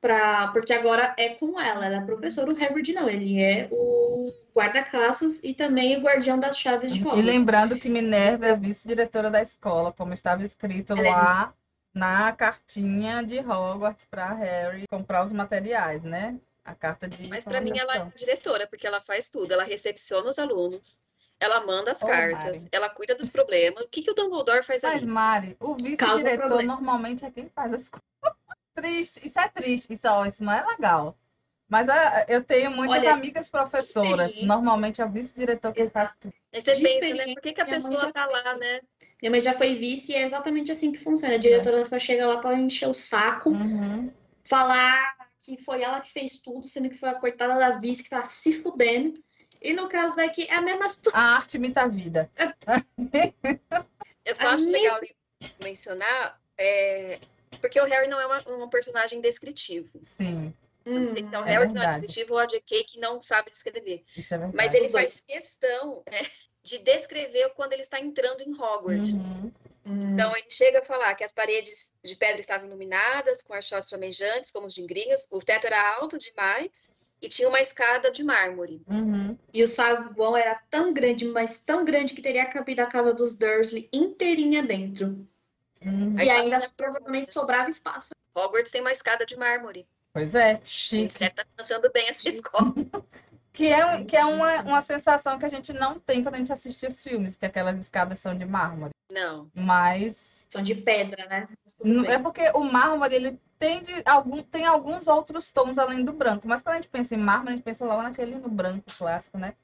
Pra, 0.00 0.48
porque 0.48 0.72
agora 0.72 1.14
é 1.18 1.30
com 1.30 1.60
ela, 1.60 1.86
ela 1.86 1.96
é 1.96 2.00
professora, 2.00 2.52
o 2.52 2.64
Hagrid 2.64 2.92
não, 2.92 3.08
ele 3.08 3.40
é 3.40 3.68
o 3.72 4.30
guarda-caças 4.54 5.42
e 5.42 5.52
também 5.54 5.96
o 5.96 6.00
guardião 6.00 6.38
das 6.38 6.58
chaves 6.58 6.92
de 6.92 7.00
E 7.00 7.02
Hogwarts. 7.02 7.26
lembrando 7.26 7.78
que 7.78 7.88
Minerva 7.88 8.46
é 8.46 8.50
a 8.52 8.56
vice-diretora 8.56 9.30
da 9.30 9.42
escola, 9.42 9.92
como 9.92 10.12
estava 10.12 10.44
escrito 10.44 10.92
Ela 10.92 11.06
é 11.06 11.10
lá 11.10 11.54
na 11.94 12.32
cartinha 12.32 13.22
de 13.24 13.38
Hogwarts 13.40 14.04
para 14.04 14.32
Harry 14.34 14.84
comprar 14.90 15.24
os 15.24 15.32
materiais, 15.32 16.02
né? 16.04 16.38
A 16.66 16.74
carta 16.74 17.08
de 17.08 17.28
Mas 17.28 17.44
para 17.44 17.60
mim 17.60 17.78
ela 17.78 17.94
é 17.94 17.98
a 18.00 18.04
diretora, 18.06 18.66
porque 18.66 18.86
ela 18.86 19.00
faz 19.00 19.30
tudo. 19.30 19.52
Ela 19.52 19.62
recepciona 19.62 20.28
os 20.28 20.38
alunos, 20.38 21.00
ela 21.38 21.64
manda 21.64 21.92
as 21.92 22.02
Ô, 22.02 22.06
cartas, 22.06 22.58
Mari. 22.58 22.68
ela 22.72 22.90
cuida 22.90 23.14
dos 23.14 23.28
problemas. 23.28 23.84
O 23.84 23.88
que, 23.88 24.02
que 24.02 24.10
o 24.10 24.14
Dumbledore 24.14 24.64
faz 24.64 24.82
Mas, 24.82 25.02
ali? 25.02 25.06
Mari, 25.06 25.56
o 25.60 25.76
vice-diretor 25.76 26.64
normalmente 26.64 27.24
é 27.24 27.30
quem 27.30 27.48
faz 27.48 27.72
as 27.72 27.88
coisas. 27.88 28.06
Triste, 28.74 29.26
isso 29.26 29.38
é 29.40 29.48
triste, 29.48 29.92
isso, 29.92 30.06
ó, 30.06 30.26
isso 30.26 30.44
não 30.44 30.52
é 30.52 30.62
legal. 30.66 31.16
Mas 31.68 31.88
ah, 31.88 32.26
eu 32.28 32.44
tenho 32.44 32.70
muitas 32.70 32.98
Olha, 32.98 33.12
amigas 33.12 33.48
professoras, 33.48 34.36
normalmente 34.42 35.00
é 35.00 35.04
o 35.04 35.10
vice-diretor 35.10 35.72
que 35.72 35.86
faz 35.88 36.14
tudo. 36.20 36.34
Aí 36.52 36.60
você 36.60 36.76
pensa, 36.76 37.14
né? 37.14 37.34
Por 37.34 37.42
que, 37.42 37.52
que 37.52 37.60
a 37.60 37.64
minha 37.64 37.76
pessoa 37.76 38.00
já 38.00 38.12
tá 38.12 38.26
lá, 38.26 38.54
né? 38.56 38.80
Minha 39.20 39.30
mãe 39.30 39.40
já 39.40 39.52
foi 39.52 39.74
vice 39.76 40.12
e 40.12 40.14
é 40.14 40.22
exatamente 40.22 40.70
assim 40.70 40.92
que 40.92 40.98
funciona. 40.98 41.34
A 41.34 41.38
diretora 41.38 41.84
só 41.84 41.98
chega 41.98 42.26
lá 42.26 42.38
para 42.38 42.54
encher 42.54 42.88
o 42.88 42.94
saco, 42.94 43.50
Uhum. 43.50 44.12
falar 44.44 45.25
que 45.46 45.56
foi 45.56 45.82
ela 45.82 46.00
que 46.00 46.10
fez 46.10 46.38
tudo, 46.38 46.66
sendo 46.66 46.88
que 46.88 46.96
foi 46.98 47.08
a 47.08 47.14
coitada 47.14 47.56
da 47.56 47.78
vice 47.78 48.02
que 48.02 48.10
tá 48.10 48.24
se 48.24 48.52
fudendo. 48.60 49.22
E 49.62 49.72
no 49.72 49.88
caso 49.88 50.16
daqui 50.16 50.44
é 50.50 50.54
a 50.54 50.60
mesma 50.60 50.90
situação. 50.90 51.20
A 51.20 51.34
arte 51.36 51.56
imita 51.56 51.82
a 51.82 51.86
vida. 51.86 52.28
Eu 54.24 54.34
só 54.34 54.48
A 54.48 54.54
acho 54.54 54.64
minha- 54.66 54.82
legal 54.82 55.00
mencionar, 55.62 56.40
é, 56.58 57.18
porque 57.60 57.80
o 57.80 57.84
Harry 57.84 58.08
não 58.08 58.20
é 58.20 58.26
uma- 58.26 58.64
um 58.64 58.68
personagem 58.68 59.20
descritivo. 59.20 60.00
Sim, 60.04 60.52
Não 60.84 61.02
sei 61.04 61.22
se 61.24 61.34
é 61.34 61.38
o 61.38 61.44
é 61.44 61.50
Harry 61.50 61.68
que 61.68 61.74
não 61.74 61.82
é 61.82 61.86
descritivo 61.88 62.34
ou 62.34 62.38
a 62.40 62.46
J.K. 62.46 62.84
que 62.84 62.98
não 63.00 63.22
sabe 63.22 63.50
descrever. 63.50 64.04
isso 64.16 64.34
é 64.34 64.38
verdade. 64.38 64.56
Mas 64.56 64.74
ele 64.74 64.88
faz 64.88 65.20
questão 65.20 66.02
né, 66.10 66.20
de 66.62 66.78
descrever 66.78 67.50
quando 67.54 67.72
ele 67.72 67.82
está 67.82 68.00
entrando 68.00 68.40
em 68.42 68.52
Hogwarts. 68.52 69.20
Uhum. 69.20 69.52
Hum. 69.86 70.14
Então 70.14 70.36
ele 70.36 70.50
chega 70.50 70.80
a 70.80 70.84
falar 70.84 71.14
que 71.14 71.22
as 71.22 71.32
paredes 71.32 71.92
de 72.02 72.16
pedra 72.16 72.40
estavam 72.40 72.66
iluminadas, 72.66 73.40
com 73.42 73.54
archotes 73.54 73.88
flamejantes, 73.88 74.50
como 74.50 74.66
os 74.66 74.74
de 74.74 74.82
gringos, 74.84 75.28
o 75.30 75.38
teto 75.38 75.66
era 75.66 75.94
alto 75.96 76.18
demais 76.18 76.94
e 77.22 77.28
tinha 77.28 77.48
uma 77.48 77.60
escada 77.60 78.10
de 78.10 78.24
mármore. 78.24 78.82
Uhum. 78.88 79.38
E 79.54 79.62
o 79.62 79.66
saguão 79.68 80.36
era 80.36 80.54
tão 80.68 80.92
grande, 80.92 81.24
mas 81.24 81.58
tão 81.64 81.84
grande 81.84 82.14
que 82.14 82.20
teria 82.20 82.44
cabido 82.46 82.80
a 82.82 82.86
casa 82.86 83.14
dos 83.14 83.36
Dursley 83.38 83.88
inteirinha 83.92 84.62
dentro. 84.62 85.26
Uhum. 85.84 86.16
E 86.18 86.22
Aí 86.22 86.30
ainda 86.30 86.56
passa- 86.56 86.72
provavelmente 86.76 87.30
sobrava 87.30 87.70
espaço. 87.70 88.10
Hogwarts 88.34 88.72
tem 88.72 88.80
uma 88.80 88.92
escada 88.92 89.24
de 89.24 89.36
mármore. 89.36 89.86
Pois 90.12 90.34
é, 90.34 90.54
O 90.54 90.60
chique. 90.66 90.96
Ministério 90.96 91.30
está 91.32 91.44
financiando 91.44 91.90
bem 91.92 92.06
essa 92.08 92.28
escola. 92.28 92.74
Que 93.56 93.72
é, 93.72 94.04
que 94.04 94.14
é 94.14 94.24
uma, 94.26 94.60
uma 94.64 94.82
sensação 94.82 95.38
que 95.38 95.46
a 95.46 95.48
gente 95.48 95.72
não 95.72 95.98
tem 95.98 96.22
quando 96.22 96.34
a 96.34 96.38
gente 96.38 96.52
assiste 96.52 96.86
os 96.86 97.02
filmes, 97.02 97.36
que 97.36 97.46
aquelas 97.46 97.80
escadas 97.80 98.20
são 98.20 98.36
de 98.36 98.44
mármore. 98.44 98.92
Não. 99.10 99.50
Mas 99.54 100.46
São 100.50 100.60
de 100.60 100.74
pedra, 100.74 101.26
né? 101.26 101.48
Bem. 101.82 102.06
é 102.06 102.18
porque 102.18 102.50
o 102.50 102.62
mármore 102.62 103.14
ele 103.14 103.40
tem, 103.58 103.82
de, 103.82 104.02
algum, 104.04 104.42
tem 104.42 104.66
alguns 104.66 105.08
outros 105.08 105.50
tons 105.50 105.78
além 105.78 106.04
do 106.04 106.12
branco. 106.12 106.46
Mas 106.46 106.60
quando 106.60 106.74
a 106.74 106.76
gente 106.76 106.90
pensa 106.90 107.14
em 107.14 107.18
mármore, 107.18 107.48
a 107.48 107.56
gente 107.56 107.64
pensa 107.64 107.86
logo 107.86 108.02
naquele 108.02 108.34
no 108.34 108.50
branco 108.50 108.84
clássico, 108.98 109.38
né? 109.38 109.54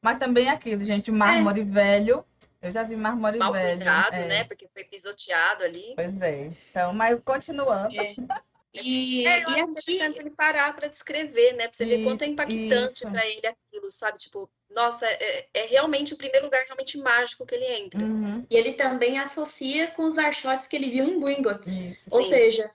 Mas 0.00 0.18
também 0.18 0.46
é 0.46 0.50
aquilo, 0.50 0.84
gente, 0.84 1.10
mármore 1.10 1.64
velho. 1.64 2.24
Eu 2.62 2.70
já 2.70 2.84
vi 2.84 2.94
mármore 2.94 3.38
Mal 3.38 3.52
velho. 3.52 3.78
cuidado, 3.78 4.14
é, 4.14 4.28
né? 4.28 4.44
Porque 4.44 4.68
foi 4.68 4.84
pisoteado 4.84 5.64
ali. 5.64 5.92
Pois 5.96 6.20
é. 6.22 6.52
Então, 6.70 6.94
mas 6.94 7.20
continuando. 7.20 8.00
É. 8.00 8.14
E, 8.82 9.24
É, 9.24 9.42
eu 9.44 9.48
e 9.48 9.54
acho 9.54 9.64
aqui, 9.70 9.92
interessante 9.92 10.18
ele 10.18 10.30
parar 10.30 10.74
para 10.74 10.88
descrever, 10.88 11.52
né? 11.52 11.68
Pra 11.68 11.72
você 11.76 11.86
ver 11.86 12.02
quanto 12.02 12.22
é 12.22 12.24
Isso, 12.24 12.32
impactante 12.32 12.92
isso. 12.92 13.10
para 13.10 13.26
ele 13.26 13.46
aquilo, 13.46 13.90
sabe? 13.90 14.18
Tipo, 14.18 14.50
nossa, 14.74 15.06
é, 15.06 15.48
é 15.54 15.66
realmente 15.66 16.12
o 16.14 16.16
primeiro 16.16 16.46
lugar 16.46 16.62
realmente 16.64 16.98
mágico 16.98 17.46
que 17.46 17.54
ele 17.54 17.66
entra. 17.66 18.04
Uhum, 18.04 18.46
e 18.50 18.56
ele 18.56 18.72
também 18.72 19.18
associa 19.18 19.88
com 19.92 20.04
os 20.04 20.18
archotes 20.18 20.66
que 20.66 20.76
ele 20.76 20.90
viu 20.90 21.04
em 21.04 21.20
Gringotts. 21.20 21.78
isso. 21.78 22.04
Ou 22.10 22.22
Sim. 22.22 22.28
seja, 22.28 22.70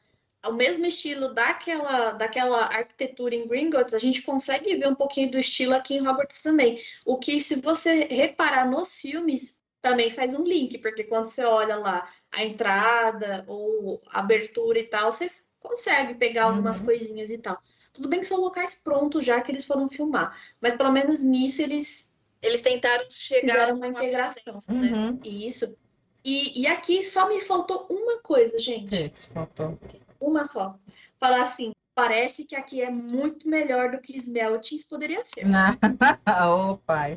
o 0.45 0.53
mesmo 0.53 0.85
estilo 0.85 1.33
daquela, 1.33 2.11
daquela 2.11 2.65
arquitetura 2.67 3.35
em 3.35 3.47
Gringotts, 3.47 3.93
a 3.93 3.99
gente 3.99 4.21
consegue 4.21 4.75
ver 4.77 4.87
um 4.87 4.95
pouquinho 4.95 5.29
do 5.29 5.37
estilo 5.39 5.73
aqui 5.75 5.95
em 5.95 6.07
Hogwarts 6.07 6.41
também. 6.41 6.81
O 7.05 7.17
que, 7.17 7.41
se 7.41 7.55
você 7.61 8.05
reparar 8.05 8.69
nos 8.69 8.95
filmes, 8.95 9.59
também 9.81 10.09
faz 10.09 10.33
um 10.33 10.43
link, 10.43 10.77
porque 10.79 11.03
quando 11.03 11.25
você 11.25 11.43
olha 11.43 11.75
lá 11.75 12.09
a 12.31 12.43
entrada 12.43 13.45
ou 13.47 14.01
a 14.11 14.19
abertura 14.19 14.79
e 14.79 14.83
tal, 14.83 15.11
você 15.11 15.29
consegue 15.59 16.15
pegar 16.15 16.45
algumas 16.45 16.79
Uhum. 16.79 16.85
coisinhas 16.85 17.29
e 17.29 17.37
tal. 17.37 17.57
Tudo 17.93 18.07
bem 18.07 18.19
que 18.19 18.25
são 18.27 18.39
locais 18.39 18.75
prontos 18.75 19.25
já 19.25 19.41
que 19.41 19.51
eles 19.51 19.65
foram 19.65 19.87
filmar, 19.87 20.37
mas 20.61 20.75
pelo 20.75 20.91
menos 20.91 21.23
nisso 21.23 21.61
eles 21.61 22.09
Eles 22.41 22.61
tentaram 22.61 23.03
chegar 23.09 23.53
Fizeram 23.53 23.75
uma 23.75 23.87
integração. 23.87 24.41
consenso, 24.53 24.73
né? 24.79 24.91
Uhum. 24.93 25.19
isso. 25.23 25.75
E, 26.23 26.61
e 26.61 26.67
aqui 26.67 27.03
só 27.05 27.27
me 27.27 27.41
faltou 27.41 27.85
uma 27.89 28.19
coisa, 28.21 28.57
gente. 28.57 28.95
Que 28.95 29.09
que 29.09 29.19
faltou? 29.33 29.77
Uma 30.21 30.45
só. 30.45 30.77
Falar 31.17 31.41
assim, 31.41 31.73
parece 31.93 32.45
que 32.45 32.55
aqui 32.55 32.81
é 32.81 32.89
muito 32.89 33.49
melhor 33.49 33.91
do 33.91 33.99
que 33.99 34.15
Smeltings 34.15 34.85
poderia 34.87 35.21
ser. 35.25 35.45
Ô, 36.49 36.77
pai. 36.77 37.15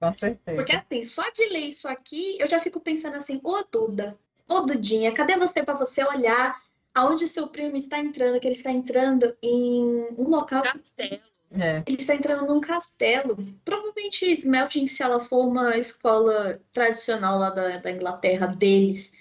Com 0.00 0.12
certeza. 0.12 0.56
Porque 0.56 0.74
assim, 0.76 1.04
só 1.04 1.30
de 1.30 1.46
ler 1.48 1.60
isso 1.68 1.86
aqui, 1.86 2.36
eu 2.40 2.46
já 2.48 2.58
fico 2.60 2.80
pensando 2.80 3.16
assim, 3.16 3.40
ô 3.44 3.62
Duda, 3.70 4.18
ô 4.48 4.60
Dudinha, 4.60 5.12
cadê 5.12 5.36
você 5.36 5.62
para 5.62 5.74
você 5.74 6.02
olhar 6.04 6.56
aonde 6.96 7.24
o 7.24 7.28
seu 7.28 7.46
primo 7.48 7.76
está 7.76 7.98
entrando, 7.98 8.40
que 8.40 8.48
ele 8.48 8.56
está 8.56 8.70
entrando 8.70 9.36
em 9.42 10.08
um 10.18 10.28
local, 10.28 10.62
Castelo. 10.62 11.20
É. 11.52 11.82
ele 11.86 11.96
está 11.96 12.14
entrando 12.14 12.46
num 12.46 12.60
castelo. 12.60 13.36
Provavelmente 13.64 14.26
Smelting, 14.32 14.86
se 14.86 15.02
ela 15.02 15.20
for 15.20 15.46
uma 15.46 15.76
escola 15.76 16.60
tradicional 16.72 17.38
lá 17.38 17.50
da, 17.50 17.76
da 17.78 17.90
Inglaterra 17.90 18.46
deles, 18.46 19.12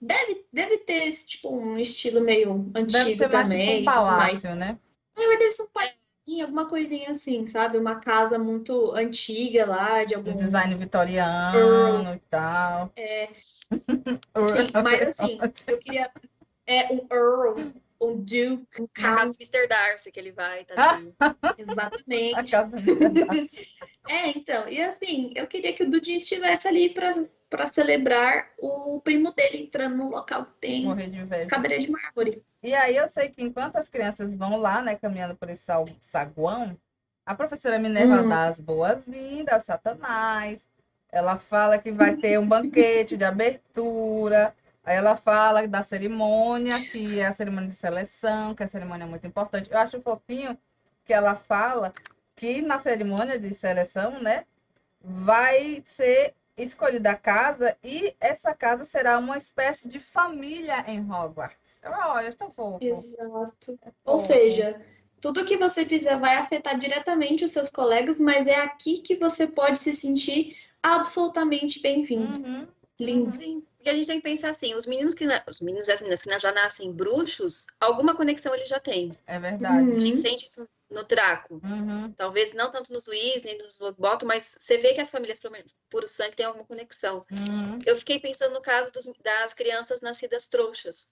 deve, 0.00 0.46
deve 0.52 0.78
ter 0.78 1.08
esse, 1.08 1.26
tipo 1.26 1.54
um 1.54 1.76
estilo 1.76 2.22
meio 2.22 2.58
Deve 2.58 2.96
antigo 2.96 3.20
mais 3.20 3.48
também, 3.48 3.78
tipo 3.78 3.90
um 3.90 3.94
mais. 3.94 4.40
palácio, 4.42 4.54
né? 4.54 4.78
É, 5.16 5.26
mas 5.26 5.38
deve 5.38 5.52
ser 5.52 5.62
um 5.62 5.68
palácio 5.68 5.98
alguma 6.42 6.68
coisinha 6.68 7.10
assim, 7.10 7.46
sabe? 7.46 7.78
Uma 7.78 7.96
casa 7.96 8.38
muito 8.38 8.92
antiga 8.92 9.66
lá, 9.66 10.04
de 10.04 10.14
algum. 10.14 10.32
Um 10.32 10.36
design 10.36 10.74
vitoriano 10.74 12.14
e 12.14 12.20
tal. 12.30 12.92
É. 12.96 13.28
Sim, 13.72 14.70
mas 14.82 15.02
assim, 15.02 15.38
eu 15.66 15.78
queria. 15.78 16.10
É 16.68 16.92
um 16.92 17.06
Earl, 17.10 17.72
um 18.00 18.16
Duke, 18.18 18.82
um 18.82 18.86
casa 18.92 19.22
Count. 19.22 19.38
do 19.38 19.42
Mr. 19.42 19.66
Darcy 19.66 20.12
que 20.12 20.20
ele 20.20 20.32
vai, 20.32 20.64
tá 20.64 20.74
A 21.18 21.54
Exatamente. 21.58 22.52
É, 24.10 24.28
então, 24.30 24.66
e 24.68 24.80
assim, 24.82 25.32
eu 25.36 25.46
queria 25.46 25.70
que 25.74 25.82
o 25.82 25.90
Dudinho 25.90 26.16
estivesse 26.16 26.66
ali 26.66 26.88
pra, 26.88 27.14
pra 27.50 27.66
celebrar 27.66 28.50
o 28.58 29.00
primo 29.02 29.32
dele 29.32 29.58
entrando 29.64 29.96
num 29.96 30.08
local 30.08 30.46
que 30.46 30.52
tem 30.60 30.84
Morrer 30.84 31.08
de 31.10 31.18
inveja. 31.18 31.42
escadaria 31.46 31.78
de 31.78 31.90
mármore. 31.90 32.42
E 32.62 32.74
aí 32.74 32.96
eu 32.96 33.06
sei 33.10 33.28
que 33.28 33.42
enquanto 33.42 33.76
as 33.76 33.88
crianças 33.90 34.34
vão 34.34 34.56
lá, 34.56 34.80
né, 34.80 34.94
caminhando 34.94 35.36
por 35.36 35.50
esse 35.50 35.62
sal- 35.64 35.86
saguão, 36.00 36.74
a 37.26 37.34
professora 37.34 37.78
Minerva 37.78 38.22
Uhum. 38.22 38.28
dá 38.30 38.46
as 38.46 38.58
boas-vindas 38.58 39.52
ao 39.54 39.60
Satanás. 39.60 40.66
Ela 41.12 41.36
fala 41.36 41.76
que 41.76 41.92
vai 41.92 42.16
ter 42.16 42.38
um 42.38 42.46
banquete 42.48 43.14
de 43.14 43.24
abertura. 43.24 44.54
Aí 44.88 44.96
ela 44.96 45.16
fala 45.16 45.68
da 45.68 45.82
cerimônia, 45.82 46.80
que 46.80 47.20
é 47.20 47.26
a 47.26 47.32
cerimônia 47.34 47.68
de 47.68 47.74
seleção, 47.74 48.54
que 48.54 48.62
é 48.62 48.64
a 48.64 48.68
cerimônia 48.68 49.06
muito 49.06 49.26
importante. 49.26 49.70
Eu 49.70 49.76
acho 49.76 50.00
fofinho 50.00 50.56
que 51.04 51.12
ela 51.12 51.36
fala 51.36 51.92
que 52.34 52.62
na 52.62 52.78
cerimônia 52.78 53.38
de 53.38 53.54
seleção, 53.54 54.18
né, 54.18 54.46
vai 54.98 55.82
ser 55.84 56.34
escolhida 56.56 57.10
a 57.10 57.14
casa 57.14 57.76
e 57.84 58.16
essa 58.18 58.54
casa 58.54 58.86
será 58.86 59.18
uma 59.18 59.36
espécie 59.36 59.86
de 59.86 60.00
família 60.00 60.82
em 60.88 61.00
Hogwarts. 61.00 61.82
Olha, 61.84 62.32
tão 62.32 62.50
fofo. 62.50 62.82
Exato. 62.82 63.78
Ou 64.06 64.16
Fofo. 64.16 64.26
seja, 64.26 64.80
tudo 65.20 65.44
que 65.44 65.58
você 65.58 65.84
fizer 65.84 66.18
vai 66.18 66.36
afetar 66.36 66.78
diretamente 66.78 67.44
os 67.44 67.52
seus 67.52 67.68
colegas, 67.68 68.18
mas 68.18 68.46
é 68.46 68.56
aqui 68.56 69.02
que 69.02 69.16
você 69.16 69.46
pode 69.46 69.80
se 69.80 69.94
sentir 69.94 70.56
absolutamente 70.82 71.78
bem-vindo. 71.82 72.40
Uhum. 72.40 72.66
Lindo. 72.98 73.36
Sim, 73.36 73.62
porque 73.78 73.88
a 73.90 73.94
gente 73.94 74.06
tem 74.06 74.20
que 74.20 74.28
pensar 74.28 74.50
assim, 74.50 74.74
os 74.74 74.86
meninos 74.86 75.14
que 75.14 75.24
na- 75.24 75.42
os 75.48 75.60
meninos 75.60 75.88
e 75.88 75.92
as 75.92 76.00
meninas 76.00 76.20
que 76.22 76.38
já 76.38 76.52
nascem 76.52 76.92
bruxos, 76.92 77.66
alguma 77.80 78.14
conexão 78.14 78.54
eles 78.54 78.68
já 78.68 78.78
têm. 78.80 79.12
É 79.26 79.38
verdade. 79.38 79.92
A 79.92 80.00
gente 80.00 80.20
sente 80.20 80.44
isso 80.46 80.68
no 80.90 81.04
Draco. 81.04 81.60
Uhum. 81.62 82.12
Talvez 82.12 82.52
não 82.54 82.70
tanto 82.70 82.92
nos 82.92 83.06
Weasley, 83.08 83.56
nos 83.58 83.78
Longbottom, 83.78 84.26
mas 84.26 84.56
você 84.58 84.78
vê 84.78 84.94
que 84.94 85.00
as 85.00 85.10
famílias 85.10 85.40
puro 85.88 86.08
sangue 86.08 86.34
têm 86.36 86.46
alguma 86.46 86.64
conexão. 86.64 87.24
Uhum. 87.30 87.78
Eu 87.86 87.96
fiquei 87.96 88.18
pensando 88.18 88.52
no 88.52 88.60
caso 88.60 88.92
dos- 88.92 89.10
das 89.22 89.54
crianças 89.54 90.00
nascidas 90.00 90.48
trouxas. 90.48 91.10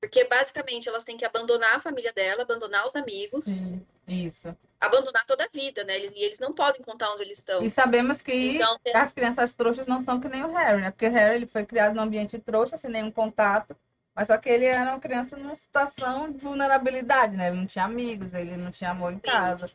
Porque 0.00 0.24
basicamente 0.24 0.88
elas 0.88 1.04
têm 1.04 1.16
que 1.16 1.24
abandonar 1.24 1.76
a 1.76 1.80
família 1.80 2.12
dela, 2.12 2.42
abandonar 2.42 2.86
os 2.86 2.94
amigos, 2.94 3.46
Sim, 3.46 3.84
isso. 4.06 4.56
abandonar 4.80 5.26
toda 5.26 5.44
a 5.44 5.48
vida, 5.48 5.82
né? 5.84 5.98
E 5.98 6.24
eles 6.24 6.38
não 6.38 6.52
podem 6.52 6.80
contar 6.82 7.10
onde 7.12 7.22
eles 7.22 7.38
estão. 7.38 7.64
E 7.64 7.68
sabemos 7.70 8.22
que 8.22 8.32
Então, 8.32 8.78
tem- 8.82 8.94
as 8.94 9.12
crianças 9.12 9.52
trouxas 9.52 9.86
não 9.86 10.00
são 10.00 10.20
que 10.20 10.28
nem 10.28 10.44
o 10.44 10.52
Harry, 10.54 10.82
né? 10.82 10.90
Porque 10.90 11.08
o 11.08 11.12
Harry 11.12 11.36
ele 11.36 11.46
foi 11.46 11.66
criado 11.66 11.94
num 11.94 12.02
ambiente 12.02 12.38
trouxa, 12.38 12.78
sem 12.78 12.90
nenhum 12.90 13.10
contato. 13.10 13.76
Mas 14.14 14.28
só 14.28 14.36
que 14.36 14.48
ele 14.48 14.64
era 14.64 14.90
uma 14.90 15.00
criança 15.00 15.36
numa 15.36 15.54
situação 15.54 16.30
de 16.30 16.38
vulnerabilidade, 16.38 17.36
né? 17.36 17.48
Ele 17.48 17.58
não 17.58 17.66
tinha 17.66 17.84
amigos, 17.84 18.34
ele 18.34 18.56
não 18.56 18.70
tinha 18.70 18.90
amor 18.90 19.12
em 19.12 19.18
casa. 19.18 19.68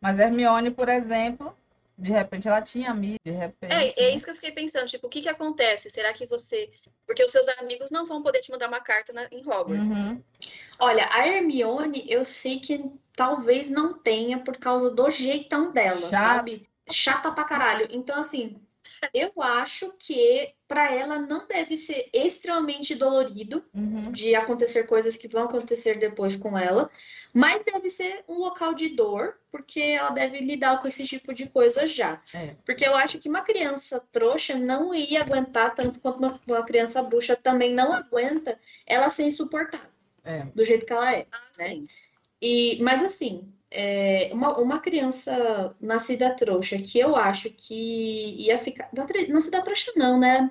Mas 0.00 0.18
Hermione, 0.18 0.70
por 0.70 0.88
exemplo, 0.88 1.56
de 2.00 2.10
repente 2.10 2.48
ela 2.48 2.62
tinha 2.62 2.90
amigos, 2.90 3.18
de 3.24 3.30
repente. 3.32 3.72
É, 3.72 4.04
é 4.04 4.14
isso 4.14 4.24
que 4.24 4.30
eu 4.30 4.34
fiquei 4.34 4.52
pensando, 4.52 4.86
tipo, 4.86 5.06
o 5.06 5.10
que 5.10 5.20
que 5.22 5.28
acontece? 5.28 5.90
Será 5.90 6.12
que 6.12 6.26
você. 6.26 6.70
Porque 7.06 7.22
os 7.24 7.30
seus 7.30 7.46
amigos 7.58 7.90
não 7.90 8.06
vão 8.06 8.22
poder 8.22 8.40
te 8.40 8.50
mandar 8.50 8.68
uma 8.68 8.80
carta 8.80 9.12
na- 9.12 9.28
em 9.30 9.40
Hogwarts. 9.46 9.90
Uhum. 9.96 10.22
Olha, 10.78 11.06
a 11.12 11.26
Hermione, 11.26 12.04
eu 12.08 12.24
sei 12.24 12.58
que 12.60 12.82
talvez 13.14 13.68
não 13.68 13.92
tenha 13.98 14.38
por 14.38 14.56
causa 14.56 14.90
do 14.90 15.10
jeitão 15.10 15.72
dela, 15.72 16.10
Chata. 16.10 16.16
sabe? 16.16 16.68
Chata 16.90 17.32
pra 17.32 17.44
caralho. 17.44 17.86
Então, 17.90 18.18
assim, 18.20 18.60
eu 19.14 19.32
acho 19.42 19.92
que 19.98 20.52
pra 20.68 20.92
ela 20.94 21.18
não 21.18 21.46
deve 21.46 21.76
ser 21.76 22.08
extremamente 22.12 22.94
dolorido 22.94 23.64
Uhum. 23.74 24.12
de 24.12 24.34
acontecer 24.34 24.84
coisas 24.84 25.16
que 25.16 25.26
vão 25.28 25.44
acontecer 25.44 25.98
depois 25.98 26.36
com 26.36 26.56
ela, 26.56 26.90
mas 27.34 27.62
deve 27.64 27.88
ser 27.88 28.24
um 28.28 28.34
local 28.34 28.74
de 28.74 28.88
dor, 28.90 29.38
porque 29.50 29.80
ela 29.80 30.10
deve 30.10 30.38
lidar 30.40 30.80
com 30.80 30.88
esse 30.88 31.04
tipo 31.06 31.32
de 31.34 31.46
coisa 31.48 31.86
já. 31.86 32.22
É. 32.34 32.56
Porque 32.64 32.86
eu 32.86 32.94
acho 32.94 33.18
que 33.18 33.28
uma 33.28 33.42
criança 33.42 34.00
trouxa 34.12 34.54
não 34.56 34.94
ia 34.94 35.22
aguentar 35.22 35.74
tanto 35.74 35.98
quanto 36.00 36.18
uma, 36.18 36.40
uma 36.46 36.64
criança 36.64 37.02
bruxa 37.02 37.34
também 37.36 37.72
não 37.74 37.92
aguenta 37.92 38.58
ela 38.86 39.10
ser 39.10 39.24
insuportável, 39.24 39.90
É. 40.24 40.44
do 40.54 40.64
jeito 40.64 40.86
que 40.86 40.92
ela 40.92 41.12
é. 41.14 41.26
Ah, 41.32 41.40
Né? 41.58 41.84
E, 42.42 42.78
mas 42.82 43.02
assim, 43.04 43.52
é, 43.70 44.30
uma, 44.32 44.58
uma 44.58 44.78
criança 44.80 45.74
nascida 45.80 46.34
trouxa 46.34 46.78
que 46.78 46.98
eu 46.98 47.16
acho 47.16 47.50
que 47.50 47.74
ia 48.38 48.58
ficar. 48.58 48.88
Não, 48.92 49.06
nascida 49.28 49.62
trouxa, 49.62 49.92
não, 49.96 50.18
né? 50.18 50.50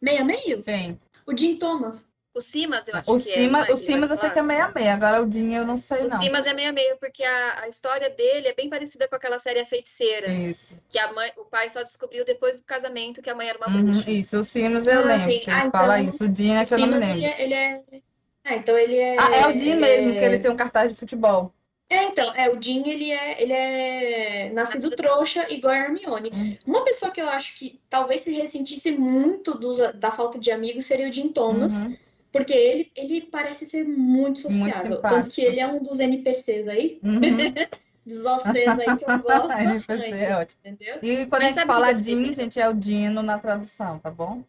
Meia 0.00 0.24
meio? 0.24 0.62
Quem? 0.62 0.98
O 1.26 1.36
Jim 1.36 1.56
Thomas. 1.56 2.04
O 2.34 2.40
Simas, 2.40 2.86
eu 2.86 2.94
acho 2.94 3.10
O 3.10 3.18
que 3.18 3.30
é. 3.30 3.34
Simas, 3.34 3.68
é 3.68 3.72
o 3.72 3.76
Simas 3.78 4.10
eu 4.10 4.16
sei 4.18 4.28
que 4.28 4.38
é 4.38 4.42
meia-meia. 4.42 4.92
Agora 4.92 5.22
o 5.22 5.26
Dinho 5.26 5.60
eu 5.62 5.66
não 5.66 5.78
sei, 5.78 6.02
O 6.02 6.08
não. 6.08 6.18
Simas 6.18 6.44
é 6.44 6.52
meio 6.52 6.68
a 6.68 6.72
meio, 6.72 6.98
porque 6.98 7.24
a, 7.24 7.62
a 7.62 7.68
história 7.68 8.10
dele 8.10 8.48
é 8.48 8.54
bem 8.54 8.68
parecida 8.68 9.08
com 9.08 9.16
aquela 9.16 9.38
série 9.38 9.60
A 9.60 9.64
Feiticeira, 9.64 10.30
Isso. 10.34 10.76
que 10.90 10.98
a 10.98 11.10
mãe, 11.14 11.32
o 11.38 11.46
pai 11.46 11.70
só 11.70 11.82
descobriu 11.82 12.26
depois 12.26 12.60
do 12.60 12.66
casamento 12.66 13.22
que 13.22 13.30
a 13.30 13.34
mãe 13.34 13.48
era 13.48 13.56
uma 13.56 13.68
Uhum, 13.68 13.84
bruxa. 13.84 14.10
isso, 14.10 14.38
o 14.38 14.44
Simas 14.44 14.86
eu 14.86 15.00
Ah, 15.00 15.02
lembro. 15.02 15.40
Ah, 15.48 15.70
fala 15.70 15.98
então, 15.98 16.12
isso. 16.12 16.24
O 16.24 16.28
Dinho 16.28 16.58
é 16.58 16.62
O 16.62 16.66
que 16.66 16.74
eu 16.74 16.78
não 16.78 16.86
me 16.88 16.92
Simas, 16.94 17.08
lembro. 17.08 17.24
ele 17.24 17.24
é, 17.26 17.42
ele 17.42 17.54
é. 17.54 18.02
Ah, 18.44 18.54
então 18.54 18.78
ele 18.78 18.98
é. 18.98 19.18
Ah, 19.18 19.36
é 19.36 19.46
o 19.48 19.52
Dinho 19.54 19.70
ele 19.72 19.80
mesmo, 19.80 20.10
é- 20.10 20.18
que 20.18 20.24
ele 20.26 20.38
tem 20.38 20.50
um 20.50 20.56
cartaz 20.56 20.90
de 20.90 20.94
futebol. 20.94 21.54
É, 21.88 22.02
então, 22.04 22.34
é, 22.34 22.50
o 22.50 22.60
Jim, 22.60 22.82
ele 22.88 23.12
é, 23.12 23.40
ele 23.42 23.52
é 23.52 24.50
nascido 24.52 24.90
trouxa, 24.96 25.46
igual 25.52 25.72
a 25.72 25.78
Hermione. 25.78 26.30
Hum. 26.34 26.56
Uma 26.66 26.84
pessoa 26.84 27.12
que 27.12 27.20
eu 27.20 27.28
acho 27.28 27.56
que 27.56 27.78
talvez 27.88 28.22
se 28.22 28.32
ressentisse 28.32 28.90
muito 28.90 29.56
dos- 29.56 29.92
da 29.94 30.10
falta 30.10 30.36
de 30.38 30.50
amigos 30.50 30.84
seria 30.84 31.08
o 31.08 31.12
Jim 31.12 31.28
Thomas, 31.28 31.74
Uhum. 31.74 31.96
porque 32.32 32.52
ele, 32.52 32.90
ele 32.96 33.20
parece 33.20 33.66
ser 33.66 33.84
muito 33.84 34.40
sociável. 34.40 34.94
simpático. 34.96 35.08
Tanto 35.22 35.30
que 35.30 35.40
ele 35.42 35.60
é 35.60 35.66
um 35.66 35.80
dos 35.80 36.00
NPCs 36.00 36.66
aí, 36.66 36.98
Uhum. 37.04 37.20
dos 38.04 38.24
OCs 38.24 38.68
aí 38.68 38.96
que 38.96 39.04
eu 39.04 39.18
gosto 39.20 39.52
NPC 39.52 39.96
bastante, 39.96 40.24
é 40.24 40.36
ótimo. 40.36 40.60
entendeu? 40.64 40.98
E 41.02 41.26
quando 41.26 41.42
Mas 41.42 41.56
a 41.56 41.60
gente 41.60 41.66
fala 41.68 41.92
Dinho, 41.94 42.18
pensando? 42.26 42.34
gente, 42.42 42.60
é 42.60 42.68
o 42.68 42.74
Dino 42.74 43.22
na 43.22 43.38
tradução, 43.38 44.00
tá 44.00 44.10
bom? 44.10 44.42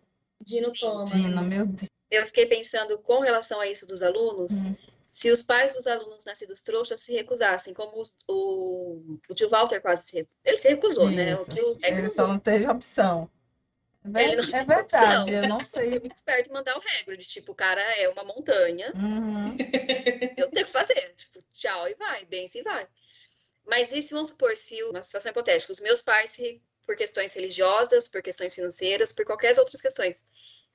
Dino 0.43 0.73
Thomas. 0.73 1.11
Dino, 1.11 1.43
meu 1.45 1.67
Deus. 1.67 1.89
Eu 2.09 2.25
fiquei 2.25 2.47
pensando 2.47 2.97
com 2.97 3.19
relação 3.19 3.59
a 3.59 3.67
isso 3.67 3.85
dos 3.85 4.01
alunos, 4.01 4.63
Uhum. 4.65 4.75
Se 5.17 5.31
os 5.31 5.41
pais 5.41 5.73
dos 5.73 5.87
alunos 5.87 6.25
nascidos 6.25 6.61
trouxas 6.61 6.99
se 7.01 7.11
recusassem, 7.11 7.73
como 7.73 7.99
os- 7.99 8.15
o, 8.27 9.17
o 9.27 9.33
tio 9.33 9.49
Walter 9.49 9.81
quase 9.81 10.05
se 10.05 10.15
recusou. 10.17 10.37
Ele 10.45 10.57
se 10.57 10.67
recusou, 10.69 11.09
né? 11.09 11.35
O 11.35 11.41
Isso. 11.41 11.45
que 11.49 11.59
o 11.61 11.79
Ele 11.85 12.09
só 12.09 12.27
não 12.27 12.37
teve 12.39 12.67
opção. 12.67 13.27
É 14.13 14.23
é 14.25 14.35
verdade, 14.35 14.75
opção. 14.75 15.27
eu 15.29 15.47
não 15.49 15.59
sei. 15.65 15.99
muito 15.99 16.15
esperto 16.15 16.53
mandar 16.53 16.77
o 16.77 16.81
Hagrid, 17.01 17.27
tipo, 17.27 17.51
o 17.51 17.55
cara 17.55 17.81
é 17.99 18.07
uma 18.09 18.23
montanha, 18.23 18.93
Uhum. 18.93 19.57
eu 20.37 20.45
não 20.45 20.51
tenho 20.51 20.65
o 20.65 20.65
que 20.65 20.65
fazer, 20.65 21.13
tipo, 21.15 21.39
tchau 21.55 21.87
e 21.89 21.95
vai, 21.95 22.23
bem 22.25 22.47
se 22.47 22.61
vai. 22.61 22.87
Mas 23.65 23.91
e 23.93 24.01
se, 24.03 24.13
vamos 24.13 24.29
supor, 24.29 24.55
se 24.55 24.81
uma 24.83 25.01
situação 25.01 25.31
hipotética, 25.31 25.71
os 25.71 25.79
meus 25.81 26.01
pais, 26.01 26.37
por 26.85 26.95
questões 26.95 27.33
religiosas, 27.33 28.07
por 28.07 28.21
questões 28.21 28.53
financeiras, 28.53 29.11
por 29.11 29.25
qualquer 29.25 29.57
outras 29.59 29.81
questões, 29.81 30.25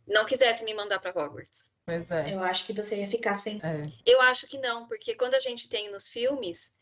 não 0.07 0.25
quisessem 0.25 0.65
me 0.65 0.75
mandar 0.75 0.99
para 1.01 1.11
Hogwarts? 1.11 1.71
Pois 1.85 2.11
é. 2.11 2.35
Eu 2.35 2.41
acho 2.43 2.67
que 2.67 2.73
você 2.73 2.97
ia 2.97 3.07
ficar 3.07 3.35
sem. 3.35 3.61
é. 3.63 3.83
Eu 4.07 4.21
acho 4.23 4.47
que 4.47 4.59
não, 4.59 4.87
porque 4.87 5.15
quando 5.15 5.35
a 5.35 5.41
gente 5.41 5.69
tem 5.69 5.91
nos 5.91 6.09
filmes, 6.09 6.79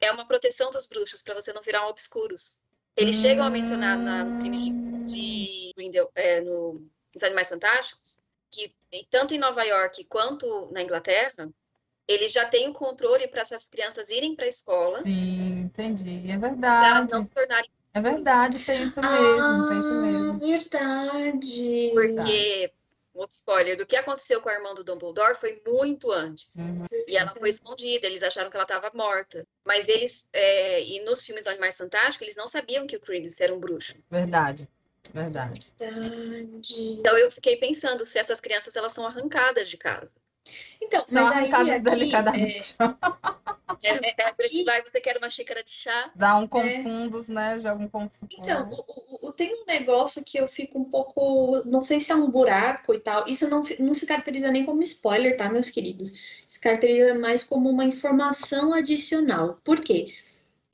é 0.00 0.10
uma 0.10 0.26
proteção 0.26 0.70
dos 0.70 0.86
bruxos 0.86 1.22
para 1.22 1.34
você 1.34 1.52
não 1.52 1.62
virar 1.62 1.86
um 1.86 1.90
obscuros. 1.90 2.60
Eles 2.96 3.16
chegam 3.16 3.44
a 3.44 3.50
mencionar 3.50 4.02
na- 4.02 4.24
nos 4.24 4.36
crimes 4.36 4.62
de, 4.62 4.74
de 5.06 5.72
Grindel, 5.76 6.10
é, 6.14 6.40
no, 6.40 6.84
nos 7.14 7.22
Animais 7.22 7.48
Fantásticos, 7.48 8.22
que 8.50 8.74
tanto 9.10 9.34
em 9.34 9.38
Nova 9.38 9.62
York 9.62 10.04
quanto 10.04 10.70
na 10.72 10.82
Inglaterra, 10.82 11.48
eles 12.08 12.32
já 12.32 12.44
têm 12.48 12.68
o 12.68 12.72
controle 12.72 13.28
para 13.28 13.42
essas 13.42 13.64
crianças 13.68 14.10
irem 14.10 14.34
para 14.34 14.44
a 14.44 14.48
escola, 14.48 15.00
Sim, 15.02 15.60
entendi. 15.60 16.28
É 16.30 16.36
para 16.38 16.48
verdade. 16.48 16.86
elas 16.88 17.08
não 17.08 17.22
se 17.22 17.32
tornarem 17.32 17.70
É 17.94 18.00
verdade, 18.00 18.58
tem 18.60 18.84
isso 18.84 19.00
mesmo, 19.00 19.66
tem 19.66 19.80
isso 19.80 19.92
Ah, 19.92 20.00
mesmo. 20.00 20.38
verdade. 20.38 21.90
Porque, 21.92 22.72
outro 23.12 23.34
spoiler, 23.34 23.76
do 23.76 23.86
que 23.86 23.96
aconteceu 23.96 24.40
com 24.40 24.48
a 24.48 24.52
irmã 24.54 24.74
do 24.74 24.84
Dumbledore 24.84 25.34
foi 25.34 25.60
muito 25.66 26.10
antes. 26.12 26.56
Uhum. 26.56 26.86
E 27.08 27.16
ela 27.16 27.34
foi 27.34 27.48
escondida, 27.48 28.06
eles 28.06 28.22
acharam 28.22 28.48
que 28.48 28.56
ela 28.56 28.64
estava 28.64 28.90
morta. 28.94 29.44
Mas 29.64 29.88
eles, 29.88 30.28
é, 30.32 30.82
e 30.84 31.04
nos 31.04 31.24
filmes 31.24 31.44
do 31.44 31.50
Animais 31.50 31.76
Fantásticos, 31.76 32.22
eles 32.22 32.36
não 32.36 32.46
sabiam 32.46 32.86
que 32.86 32.96
o 32.96 33.00
Credence 33.00 33.42
era 33.42 33.52
um 33.54 33.58
bruxo. 33.58 33.96
Verdade, 34.08 34.68
verdade. 35.12 35.72
Verdade. 35.78 36.92
Então 37.00 37.16
eu 37.18 37.30
fiquei 37.30 37.56
pensando 37.56 38.06
se 38.06 38.18
essas 38.18 38.40
crianças 38.40 38.76
elas 38.76 38.92
são 38.92 39.04
arrancadas 39.04 39.68
de 39.68 39.76
casa. 39.76 40.14
Então, 40.80 41.04
São 41.06 41.24
mas 41.24 41.32
aí 41.32 41.70
aqui, 41.70 41.80
delicadamente. 41.80 42.74
É, 42.78 42.84
É, 43.82 43.88
é, 44.10 44.26
aqui- 44.28 44.62
vai, 44.64 44.82
você 44.82 45.00
quer 45.00 45.16
uma 45.16 45.30
xícara 45.30 45.64
de 45.64 45.70
chá? 45.70 46.10
Dá 46.14 46.36
um 46.36 46.46
confundos, 46.46 47.28
né? 47.28 47.58
Joga 47.60 47.82
um 47.82 47.88
confundo. 47.88 48.28
Então, 48.30 48.68
o- 48.70 49.28
o- 49.28 49.32
tem 49.32 49.54
um 49.54 49.64
negócio 49.64 50.22
que 50.22 50.38
eu 50.38 50.46
fico 50.46 50.78
um 50.78 50.84
pouco. 50.84 51.62
Não 51.64 51.82
sei 51.82 51.98
se 51.98 52.12
é 52.12 52.14
um 52.14 52.30
buraco 52.30 52.92
e 52.92 52.98
tal. 53.00 53.24
Isso 53.26 53.48
não, 53.48 53.62
não 53.78 53.94
se 53.94 54.04
caracteriza 54.04 54.50
nem 54.50 54.66
como 54.66 54.82
spoiler, 54.82 55.34
tá, 55.36 55.48
meus 55.48 55.70
queridos? 55.70 56.12
Se 56.46 56.60
caracteriza 56.60 57.14
mais 57.18 57.42
como 57.42 57.70
uma 57.70 57.84
informação 57.84 58.74
adicional. 58.74 59.58
Por 59.64 59.80
quê? 59.80 60.14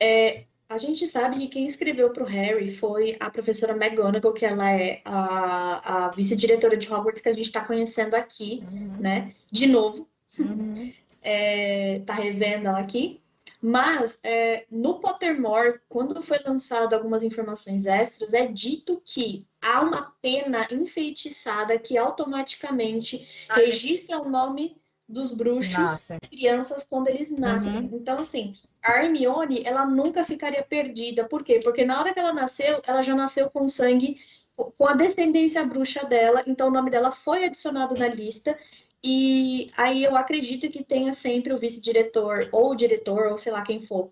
É, 0.01 0.46
a 0.69 0.77
gente 0.77 1.07
sabe 1.07 1.37
que 1.39 1.47
quem 1.47 1.65
escreveu 1.65 2.11
para 2.11 2.23
o 2.23 2.25
Harry 2.27 2.67
foi 2.67 3.15
a 3.19 3.29
professora 3.29 3.73
McGonagall, 3.73 4.33
que 4.33 4.45
ela 4.45 4.71
é 4.71 5.01
a, 5.05 6.05
a 6.05 6.09
vice-diretora 6.09 6.75
de 6.75 6.91
Hogwarts 6.91 7.21
que 7.21 7.29
a 7.29 7.33
gente 7.33 7.45
está 7.45 7.63
conhecendo 7.63 8.15
aqui, 8.15 8.63
Uhum. 8.71 8.93
né? 8.99 9.33
De 9.51 9.67
novo, 9.67 10.07
Uhum. 10.37 10.73
é, 11.23 11.99
tá 12.05 12.13
revendo 12.13 12.67
ela 12.67 12.79
aqui. 12.79 13.21
Mas 13.61 14.19
é, 14.23 14.65
no 14.69 14.99
Pottermore, 14.99 15.79
quando 15.89 16.21
foi 16.21 16.37
lançado 16.45 16.93
algumas 16.93 17.23
informações 17.23 17.85
extras, 17.87 18.33
é 18.33 18.45
dito 18.45 19.01
que 19.03 19.47
há 19.63 19.81
uma 19.81 20.13
pena 20.21 20.67
enfeitiçada 20.71 21.79
que 21.79 21.97
automaticamente 21.97 23.27
Ah, 23.49 23.55
registra 23.55 24.19
o 24.19 24.29
nome 24.29 24.77
dos 25.07 25.31
bruxos 25.31 25.73
Nasce. 25.73 26.17
crianças 26.29 26.83
quando 26.83 27.07
eles 27.07 27.29
nascem. 27.29 27.77
Uhum. 27.77 27.89
Então, 27.93 28.19
assim, 28.19 28.53
a 28.83 29.01
Hermione, 29.01 29.61
ela 29.63 29.85
nunca 29.85 30.25
ficaria 30.25 30.61
perdida. 30.61 31.23
Por 31.23 31.43
quê? 31.43 31.59
Porque 31.63 31.85
na 31.85 31.99
hora 31.99 32.13
que 32.13 32.19
ela 32.19 32.33
nasceu, 32.33 32.81
ela 32.85 33.01
já 33.01 33.15
nasceu 33.15 33.49
com 33.49 33.67
sangue, 33.67 34.19
com 34.55 34.87
a 34.87 34.93
descendência 34.93 35.63
bruxa 35.63 36.05
dela, 36.05 36.43
então 36.45 36.67
o 36.67 36.71
nome 36.71 36.89
dela 36.89 37.11
foi 37.11 37.45
adicionado 37.45 37.95
na 37.95 38.07
lista. 38.07 38.57
E 39.03 39.71
aí 39.77 40.03
eu 40.03 40.15
acredito 40.15 40.69
que 40.69 40.83
tenha 40.83 41.13
sempre 41.13 41.53
o 41.53 41.57
vice-diretor, 41.57 42.49
ou 42.51 42.71
o 42.71 42.75
diretor, 42.75 43.27
ou 43.27 43.37
sei 43.37 43.51
lá 43.51 43.61
quem 43.61 43.79
for. 43.79 44.11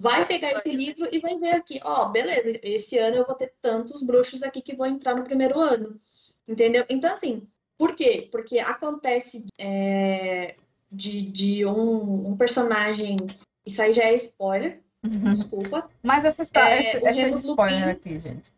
Vai 0.00 0.26
pegar 0.26 0.50
esse 0.52 0.72
livro 0.72 1.08
e 1.12 1.20
vai 1.20 1.38
ver 1.38 1.54
aqui, 1.54 1.78
ó, 1.84 2.06
beleza, 2.06 2.58
esse 2.64 2.98
ano 2.98 3.18
eu 3.18 3.24
vou 3.24 3.36
ter 3.36 3.54
tantos 3.60 4.02
bruxos 4.02 4.42
aqui 4.42 4.60
que 4.60 4.74
vão 4.74 4.86
entrar 4.86 5.14
no 5.14 5.22
primeiro 5.22 5.60
ano. 5.60 6.00
Entendeu? 6.48 6.84
Então, 6.88 7.12
assim, 7.12 7.46
por 7.78 7.94
quê? 7.94 8.28
Porque 8.30 8.58
acontece 8.58 9.44
é, 9.58 10.54
de, 10.90 11.22
de 11.22 11.66
um, 11.66 12.28
um 12.28 12.36
personagem. 12.36 13.16
Isso 13.64 13.80
aí 13.80 13.92
já 13.92 14.04
é 14.04 14.14
spoiler, 14.14 14.80
desculpa. 15.02 15.88
Mas 16.02 16.24
essa 16.24 16.42
história 16.42 16.74
É, 16.74 16.98
o 16.98 17.06
é 17.06 17.14
cheio 17.14 17.14
de 17.14 17.20
Remus 17.20 17.44
spoiler 17.44 17.88
Lupin. 17.88 17.90
aqui, 17.90 18.20
gente. 18.20 18.52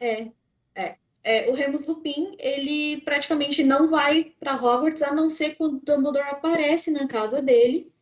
É, 0.00 0.28
é. 0.74 0.96
É, 1.24 1.50
o 1.50 1.52
Remus 1.52 1.86
Lupin, 1.86 2.36
ele 2.38 3.02
praticamente 3.02 3.62
não 3.62 3.88
vai 3.88 4.32
para 4.40 4.54
Hogwarts 4.54 5.02
a 5.02 5.12
não 5.12 5.28
ser 5.28 5.56
quando 5.56 5.74
o 5.74 5.80
Dumbledore 5.84 6.30
aparece 6.30 6.90
na 6.90 7.06
casa 7.06 7.42
dele, 7.42 7.92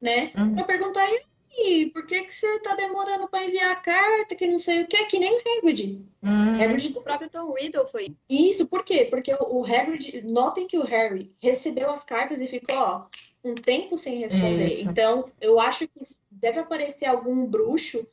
né? 0.00 0.30
Uhum. 0.36 0.54
Pra 0.54 0.64
perguntar, 0.64 1.04
e 1.08 1.22
aí, 1.58 1.90
por 1.90 2.06
que 2.06 2.22
que 2.22 2.34
você 2.34 2.58
tá 2.60 2.74
demorando 2.74 3.28
para 3.28 3.44
enviar 3.44 3.72
a 3.72 3.76
carta, 3.76 4.34
que 4.34 4.46
não 4.46 4.58
sei 4.58 4.82
o 4.82 4.86
que, 4.86 5.04
que 5.06 5.18
nem 5.18 5.32
o 5.32 5.40
Hagrid. 5.58 6.04
Uhum. 6.22 6.62
Hagrid 6.62 6.96
O 6.96 7.02
próprio 7.02 7.30
Tom 7.30 7.52
Riddle 7.52 7.88
foi. 7.88 8.16
Isso, 8.28 8.66
por 8.66 8.84
quê? 8.84 9.06
Porque 9.08 9.32
o, 9.34 9.60
o 9.60 9.64
Hagrid, 9.64 10.22
notem 10.22 10.66
que 10.66 10.78
o 10.78 10.84
Harry 10.84 11.32
recebeu 11.38 11.90
as 11.90 12.04
cartas 12.04 12.40
e 12.40 12.46
ficou, 12.46 12.76
ó, 12.76 13.06
um 13.44 13.54
tempo 13.54 13.96
sem 13.96 14.18
responder. 14.18 14.80
Isso. 14.80 14.88
Então, 14.88 15.26
eu 15.40 15.60
acho 15.60 15.86
que 15.86 16.00
deve 16.30 16.60
aparecer 16.60 17.06
algum 17.06 17.46
bruxo 17.46 18.06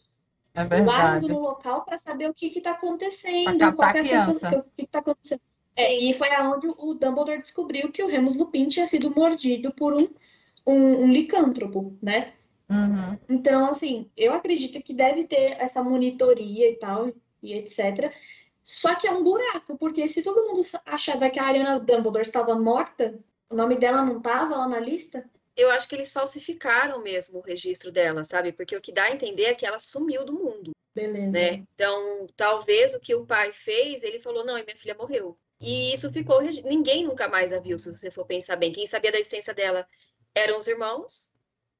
É 0.53 0.63
lá 0.81 1.19
no 1.19 1.39
local 1.39 1.83
para 1.83 1.97
saber 1.97 2.29
o 2.29 2.33
que 2.33 2.47
está 2.47 2.71
acontecendo, 2.71 3.73
qual 3.73 3.89
é 3.89 3.99
a 3.99 4.03
sensação, 4.03 4.59
o 4.59 4.63
que 4.63 4.83
está 4.83 4.99
acontecendo. 4.99 5.41
É, 5.75 5.93
e 5.95 6.13
foi 6.13 6.29
aonde 6.35 6.67
o 6.67 6.93
Dumbledore 6.93 7.41
descobriu 7.41 7.91
que 7.91 8.03
o 8.03 8.07
Remus 8.07 8.35
Lupin 8.35 8.67
tinha 8.67 8.85
sido 8.85 9.11
mordido 9.15 9.73
por 9.73 9.93
um, 9.93 10.07
um, 10.67 11.05
um 11.05 11.11
licântropo, 11.11 11.97
né? 11.99 12.33
Uhum. 12.73 13.19
Então, 13.29 13.67
assim, 13.69 14.09
eu 14.17 14.33
acredito 14.33 14.81
que 14.81 14.93
deve 14.93 15.25
ter 15.25 15.61
essa 15.61 15.83
monitoria 15.83 16.69
e 16.69 16.75
tal, 16.75 17.13
e 17.41 17.53
etc. 17.53 18.11
Só 18.63 18.95
que 18.95 19.07
é 19.07 19.11
um 19.11 19.23
buraco, 19.23 19.77
porque 19.77 20.07
se 20.07 20.23
todo 20.23 20.43
mundo 20.47 20.61
achava 20.85 21.29
que 21.29 21.39
a 21.39 21.45
Ariana 21.45 21.79
Dumbledore 21.79 22.21
estava 22.25 22.55
morta, 22.55 23.19
o 23.49 23.55
nome 23.55 23.75
dela 23.75 24.03
não 24.03 24.17
estava 24.17 24.55
lá 24.57 24.67
na 24.67 24.79
lista, 24.79 25.29
Eu 25.55 25.69
acho 25.69 25.87
que 25.87 25.95
eles 25.95 26.11
falsificaram 26.11 27.01
mesmo 27.03 27.39
o 27.39 27.41
registro 27.43 27.91
dela, 27.91 28.23
sabe? 28.23 28.51
Porque 28.51 28.75
o 28.75 28.81
que 28.81 28.91
dá 28.91 29.03
a 29.03 29.11
entender 29.11 29.43
é 29.45 29.53
que 29.53 29.65
ela 29.65 29.77
sumiu 29.79 30.25
do 30.25 30.33
mundo, 30.33 30.71
beleza. 30.95 31.31
né? 31.31 31.63
Então, 31.75 32.27
talvez 32.35 32.93
o 32.95 32.99
que 32.99 33.13
o 33.13 33.25
pai 33.25 33.53
fez, 33.53 34.01
ele 34.03 34.19
falou: 34.19 34.43
não, 34.45 34.57
e 34.57 34.63
minha 34.63 34.75
filha 34.75 34.95
morreu. 34.95 35.37
E 35.59 35.93
isso 35.93 36.11
ficou. 36.11 36.41
Ninguém 36.41 37.05
nunca 37.05 37.27
mais 37.27 37.53
a 37.53 37.59
viu, 37.59 37.77
se 37.79 37.93
você 37.95 38.09
for 38.11 38.25
pensar 38.25 38.55
bem. 38.55 38.71
Quem 38.71 38.87
sabia 38.87 39.11
da 39.11 39.19
existência 39.19 39.53
dela 39.53 39.87
eram 40.35 40.57
os 40.57 40.67
irmãos, 40.67 41.31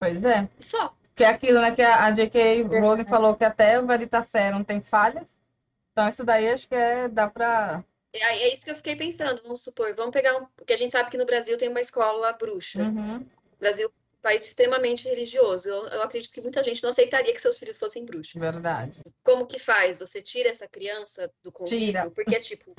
Pois 0.04 0.24
é. 0.26 0.48
só. 0.60 0.96
Que 1.16 1.24
é 1.24 1.28
aquilo, 1.28 1.62
né, 1.62 1.74
que 1.76 1.82
a 1.82 2.06
a 2.06 2.12
J.K. 2.12 2.64
Rowling 2.64 3.06
falou 3.06 3.36
que 3.36 3.44
até 3.46 3.80
o 3.80 3.86
Veritaserum 3.86 4.64
tem 4.64 4.82
falhas. 4.82 5.28
Então 5.92 6.08
isso 6.08 6.24
daí 6.24 6.50
acho 6.50 6.68
que 6.68 6.74
é, 6.76 7.08
dá 7.08 7.30
pra... 7.30 7.84
É, 8.12 8.20
é 8.46 8.54
isso 8.54 8.66
que 8.66 8.72
eu 8.72 8.76
fiquei 8.76 8.96
pensando. 8.96 9.42
Vamos 9.44 9.64
supor, 9.64 9.94
vamos 9.96 10.12
pegar 10.12 10.36
um. 10.38 10.46
Porque 10.56 10.74
a 10.74 10.78
gente 10.78 10.92
sabe 10.92 11.10
que 11.12 11.18
no 11.18 11.26
Brasil 11.26 11.58
tem 11.58 11.70
uma 11.70 11.82
escola 11.82 12.32
bruxa. 12.34 12.82
Uhum. 12.82 13.18
O 13.18 13.60
Brasil 13.60 13.88
é 13.88 13.90
um 13.90 14.22
país 14.22 14.46
extremamente 14.46 15.08
religioso. 15.08 15.70
Eu, 15.70 15.88
eu 15.88 16.02
acredito 16.04 16.34
que 16.34 16.42
muita 16.42 16.64
gente 16.64 16.82
não 16.84 16.90
aceitaria 16.90 17.34
que 17.34 17.42
seus 17.42 17.58
filhos 17.58 17.78
fossem 17.80 18.04
bruxos. 18.06 18.42
Verdade. 18.42 19.00
Como 19.24 19.46
que 19.46 19.58
faz? 19.60 20.00
Você 20.00 20.22
tira 20.22 20.50
essa 20.50 20.68
criança 20.68 21.32
do 21.44 21.52
convívio? 21.52 21.86
Tira. 21.88 22.10
Porque, 22.12 22.40
tipo. 22.40 22.74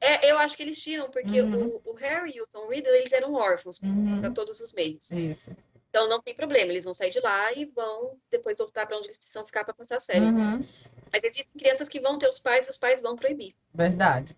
É, 0.00 0.30
eu 0.30 0.38
acho 0.38 0.54
que 0.56 0.62
eles 0.62 0.78
tiram, 0.82 1.08
porque 1.10 1.40
Uhum. 1.40 1.80
o, 1.84 1.90
o 1.92 1.94
Harry 1.94 2.32
e 2.36 2.42
o 2.42 2.46
Tom 2.46 2.68
Riddle, 2.68 2.92
eles 2.94 3.12
eram 3.12 3.32
órfãos 3.32 3.80
Uhum. 3.82 4.20
para 4.20 4.30
todos 4.30 4.60
os 4.60 4.72
meios. 4.74 5.10
Isso. 5.12 5.50
Então 5.94 6.08
não 6.08 6.20
tem 6.20 6.34
problema, 6.34 6.72
eles 6.72 6.82
vão 6.82 6.92
sair 6.92 7.10
de 7.10 7.20
lá 7.20 7.52
e 7.52 7.66
vão 7.66 8.18
depois 8.28 8.58
voltar 8.58 8.84
para 8.84 8.96
onde 8.96 9.06
eles 9.06 9.16
precisam 9.16 9.46
ficar 9.46 9.64
para 9.64 9.72
passar 9.72 9.94
as 9.94 10.04
férias. 10.04 10.34
Uhum. 10.34 10.66
Mas 11.12 11.22
existem 11.22 11.56
crianças 11.56 11.88
que 11.88 12.00
vão 12.00 12.18
ter 12.18 12.28
os 12.28 12.40
pais 12.40 12.66
e 12.66 12.70
os 12.70 12.76
pais 12.76 13.00
vão 13.00 13.14
proibir. 13.14 13.54
Verdade. 13.72 14.36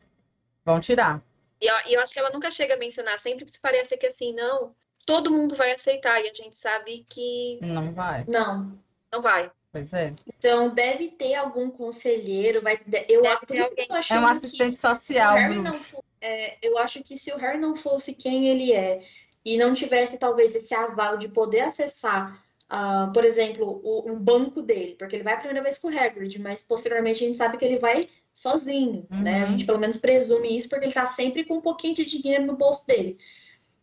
Vão 0.67 0.79
tirar. 0.81 1.23
E 1.59 1.67
eu, 1.67 1.75
e 1.89 1.95
eu 1.95 2.03
acho 2.03 2.13
que 2.13 2.19
ela 2.19 2.29
nunca 2.29 2.51
chega 2.51 2.75
a 2.75 2.77
mencionar, 2.77 3.19
sempre 3.19 3.49
se 3.49 3.59
parece 3.59 3.97
que 3.97 4.05
assim, 4.05 4.35
não, 4.35 4.77
todo 5.07 5.31
mundo 5.31 5.55
vai 5.55 5.73
aceitar 5.73 6.23
e 6.23 6.29
a 6.29 6.35
gente 6.35 6.55
sabe 6.55 7.03
que 7.09 7.59
Não 7.63 7.91
vai. 7.95 8.27
Não. 8.29 8.79
não 9.11 9.23
vai. 9.23 9.51
Pois 9.73 9.91
é. 9.95 10.11
Então, 10.27 10.69
deve 10.69 11.09
ter 11.09 11.37
algum 11.37 11.71
conselheiro, 11.71 12.61
vai, 12.61 12.79
eu 13.09 13.23
isso 13.25 13.75
que 13.75 13.81
É 14.13 14.21
um 14.21 14.27
que 14.27 14.37
assistente 14.37 14.79
se 14.79 14.87
o 14.87 14.91
social, 14.91 15.37
Harry 15.37 15.59
não 15.63 15.81
fo- 15.81 16.05
é, 16.21 16.59
eu 16.61 16.77
acho 16.77 17.03
que 17.03 17.17
se 17.17 17.33
o 17.33 17.39
Harry 17.39 17.57
não 17.59 17.75
fosse 17.75 18.13
quem 18.15 18.47
ele 18.47 18.75
é 18.75 19.03
e 19.47 19.57
não 19.57 19.73
tivesse 19.73 20.19
talvez 20.19 20.57
esse 20.57 20.75
aval 20.75 21.17
de 21.17 21.29
poder 21.29 21.61
acessar, 21.61 22.45
ah, 22.69 23.09
por 23.15 23.25
exemplo, 23.25 23.81
o, 23.85 24.11
um 24.11 24.19
banco 24.19 24.61
dele, 24.61 24.97
porque 24.99 25.15
ele 25.15 25.23
vai 25.23 25.35
a 25.35 25.37
primeira 25.37 25.63
vez 25.63 25.79
com 25.79 25.87
o 25.87 25.97
Hagrid, 25.97 26.41
mas 26.41 26.63
posteriormente 26.63 27.23
a 27.23 27.27
gente 27.29 27.39
sabe 27.39 27.57
que 27.57 27.65
ele 27.65 27.79
vai 27.79 28.09
sozinho, 28.33 29.07
né? 29.09 29.37
A 29.37 29.41
Uhum. 29.43 29.47
gente 29.53 29.65
pelo 29.65 29.79
menos 29.79 29.97
presume 29.97 30.57
isso 30.59 30.69
porque 30.69 30.87
ele 30.87 30.93
tá 30.93 31.07
sempre 31.07 31.45
com 31.45 31.59
um 31.59 31.61
pouquinho 31.61 31.95
de 31.95 32.05
dinheiro 32.05 32.45
no 32.45 32.57
bolso 32.57 32.85
dele. 32.89 33.19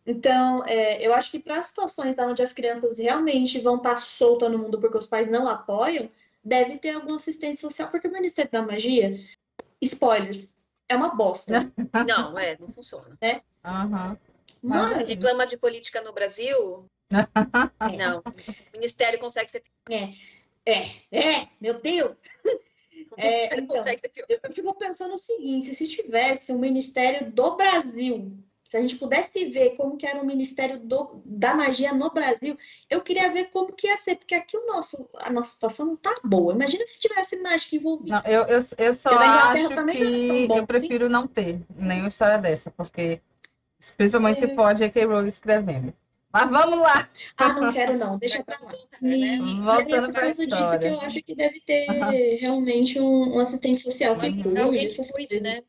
Então, 0.06 0.62
é, 0.66 1.04
eu 1.04 1.14
acho 1.14 1.30
que 1.30 1.40
para 1.40 1.62
situações 1.62 2.14
onde 2.18 2.42
as 2.42 2.52
crianças 2.52 2.98
realmente 2.98 3.58
vão 3.58 3.76
estar 3.76 3.96
soltas 3.96 4.52
no 4.52 4.58
mundo 4.58 4.78
porque 4.78 4.98
os 4.98 5.06
pais 5.06 5.30
não 5.30 5.48
apoiam, 5.48 6.10
deve 6.44 6.78
ter 6.78 6.90
algum 6.90 7.14
assistente 7.14 7.58
social, 7.58 7.88
porque 7.88 8.06
o 8.06 8.12
Ministério 8.12 8.50
da 8.50 8.60
Magia, 8.60 9.18
spoilers, 9.80 10.52
é 10.90 10.94
uma 10.94 11.14
bosta. 11.14 11.72
Não, 12.06 12.38
é, 12.38 12.58
não 12.60 12.68
funciona. 12.68 13.16
Aham. 13.64 14.18
Mas, 14.64 15.08
Reclama 15.08 15.46
de 15.46 15.56
política 15.58 16.00
no 16.00 16.12
Brasil? 16.12 16.86
Não. 17.98 18.20
O 18.20 18.72
ministério 18.72 19.18
consegue 19.18 19.50
ser 19.50 19.62
é, 20.66 20.86
é, 21.12 21.48
meu 21.60 21.74
Deus, 21.74 22.16
o 23.10 23.20
ministério 23.20 23.64
então. 23.64 23.76
consegue 23.76 24.00
ser 24.00 24.08
pior. 24.08 24.26
eu 24.30 24.52
fico 24.52 24.74
pensando 24.74 25.14
o 25.14 25.18
seguinte, 25.18 25.74
se 25.74 25.86
tivesse 25.86 26.52
um 26.52 26.58
Ministério 26.58 27.30
do 27.30 27.54
Brasil, 27.54 28.32
se 28.64 28.78
a 28.78 28.80
gente 28.80 28.96
pudesse 28.96 29.44
ver 29.50 29.76
como 29.76 29.98
que 29.98 30.06
era 30.06 30.22
o 30.22 30.26
Ministério 30.26 30.78
do- 30.78 31.22
da 31.26 31.54
Magia 31.54 31.92
no 31.92 32.10
Brasil, 32.10 32.56
eu 32.88 33.02
queria 33.02 33.30
ver 33.30 33.50
como 33.50 33.74
que 33.74 33.86
ia 33.86 33.98
ser, 33.98 34.16
porque 34.16 34.34
aqui 34.34 34.56
o 34.56 34.66
nosso, 34.66 35.06
a 35.18 35.30
nossa 35.30 35.50
situação 35.50 35.84
não 35.84 35.96
tá 35.96 36.18
boa. 36.24 36.54
Imagina 36.54 36.86
se 36.86 36.98
tivesse 36.98 37.36
mágica 37.36 37.76
envolvida. 37.76 38.22
Não, 38.24 38.32
eu, 38.32 38.42
eu, 38.46 38.60
eu 38.78 38.94
só 38.94 39.10
acho 39.10 39.72
é 39.74 39.92
que 39.92 40.46
bom 40.48 40.58
eu 40.58 40.66
prefiro 40.66 41.10
não 41.10 41.26
ter 41.26 41.60
nenhuma 41.76 42.08
história 42.08 42.38
dessa, 42.38 42.70
porque 42.70 43.20
principalmente 43.92 44.40
se 44.40 44.46
É. 44.46 44.54
for 44.54 44.64
a 44.64 44.72
J.K. 44.74 45.04
Rowling 45.04 45.28
escrevendo. 45.28 45.92
Mas 46.32 46.50
vamos 46.50 46.80
lá. 46.80 47.08
Ah, 47.36 47.48
não 47.52 47.72
quero 47.72 47.96
não, 47.96 48.18
deixa 48.18 48.42
pra 48.42 48.58
lá. 48.60 48.72
Né? 49.00 49.16
e 49.36 49.60
Voltando 49.60 49.94
é 49.94 50.00
por 50.00 50.12
pra 50.12 50.20
causa 50.22 50.46
disso 50.46 50.48
que 50.48 50.60
história. 50.62 50.88
eu 50.88 51.00
acho 51.02 51.22
que 51.22 51.34
deve 51.34 51.60
ter 51.60 51.86
realmente 52.40 52.98
um, 52.98 53.36
um 53.36 53.38
assistente 53.38 53.78
social 53.78 54.16
que 54.18 54.30
Mas 54.30 54.42
cuide 54.42 54.60
Alguém 54.60 54.84
dessas 54.84 55.06
que 55.06 55.12
cuide, 55.12 55.28
coisas. 55.28 55.42
né? 55.56 55.62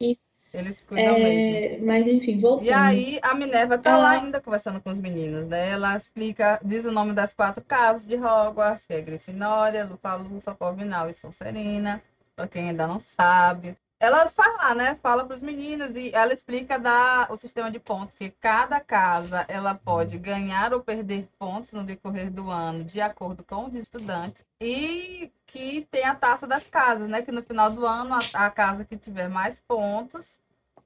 Isso. 0.00 0.42
Eles 0.52 0.82
cuidam 0.82 1.14
mesmo. 1.14 1.56
É, 1.56 1.78
mas 1.80 2.06
enfim, 2.06 2.38
voltando. 2.38 2.66
E 2.68 2.72
aí 2.72 3.18
a 3.22 3.32
Minerva 3.34 3.78
tá 3.78 3.96
lá 3.96 4.10
ainda 4.10 4.40
conversando 4.40 4.80
com 4.82 4.90
os 4.90 4.98
meninos, 4.98 5.46
né? 5.46 5.70
Ela 5.70 5.96
explica, 5.96 6.60
diz 6.64 6.84
o 6.84 6.90
nome 6.92 7.12
das 7.14 7.32
quatro 7.32 7.64
casas 7.64 8.06
de 8.06 8.16
Hogwarts, 8.16 8.84
que 8.84 8.92
é 8.92 9.00
Grifinória, 9.00 9.84
Lufa-Lufa, 9.84 10.54
Corvinal 10.54 11.08
e 11.08 11.14
Sonserina, 11.14 12.02
pra 12.36 12.46
quem 12.48 12.70
ainda 12.70 12.86
não 12.86 12.98
sabe. 13.00 13.76
Ela 14.02 14.28
fala, 14.28 14.74
né? 14.74 14.96
Fala 14.96 15.24
para 15.24 15.36
os 15.36 15.40
meninos 15.40 15.94
e 15.94 16.10
ela 16.12 16.32
explica 16.32 16.76
da, 16.76 17.28
o 17.30 17.36
sistema 17.36 17.70
de 17.70 17.78
pontos, 17.78 18.16
que 18.16 18.30
cada 18.30 18.80
casa 18.80 19.44
ela 19.46 19.76
pode 19.76 20.18
ganhar 20.18 20.74
ou 20.74 20.80
perder 20.80 21.28
pontos 21.38 21.70
no 21.70 21.84
decorrer 21.84 22.28
do 22.28 22.50
ano, 22.50 22.82
de 22.82 23.00
acordo 23.00 23.44
com 23.44 23.66
os 23.66 23.76
estudantes, 23.76 24.44
e 24.60 25.30
que 25.46 25.86
tem 25.88 26.04
a 26.04 26.16
taça 26.16 26.48
das 26.48 26.66
casas, 26.66 27.08
né? 27.08 27.22
Que 27.22 27.30
no 27.30 27.44
final 27.44 27.70
do 27.70 27.86
ano 27.86 28.16
a, 28.16 28.46
a 28.46 28.50
casa 28.50 28.84
que 28.84 28.96
tiver 28.96 29.28
mais 29.28 29.60
pontos 29.60 30.40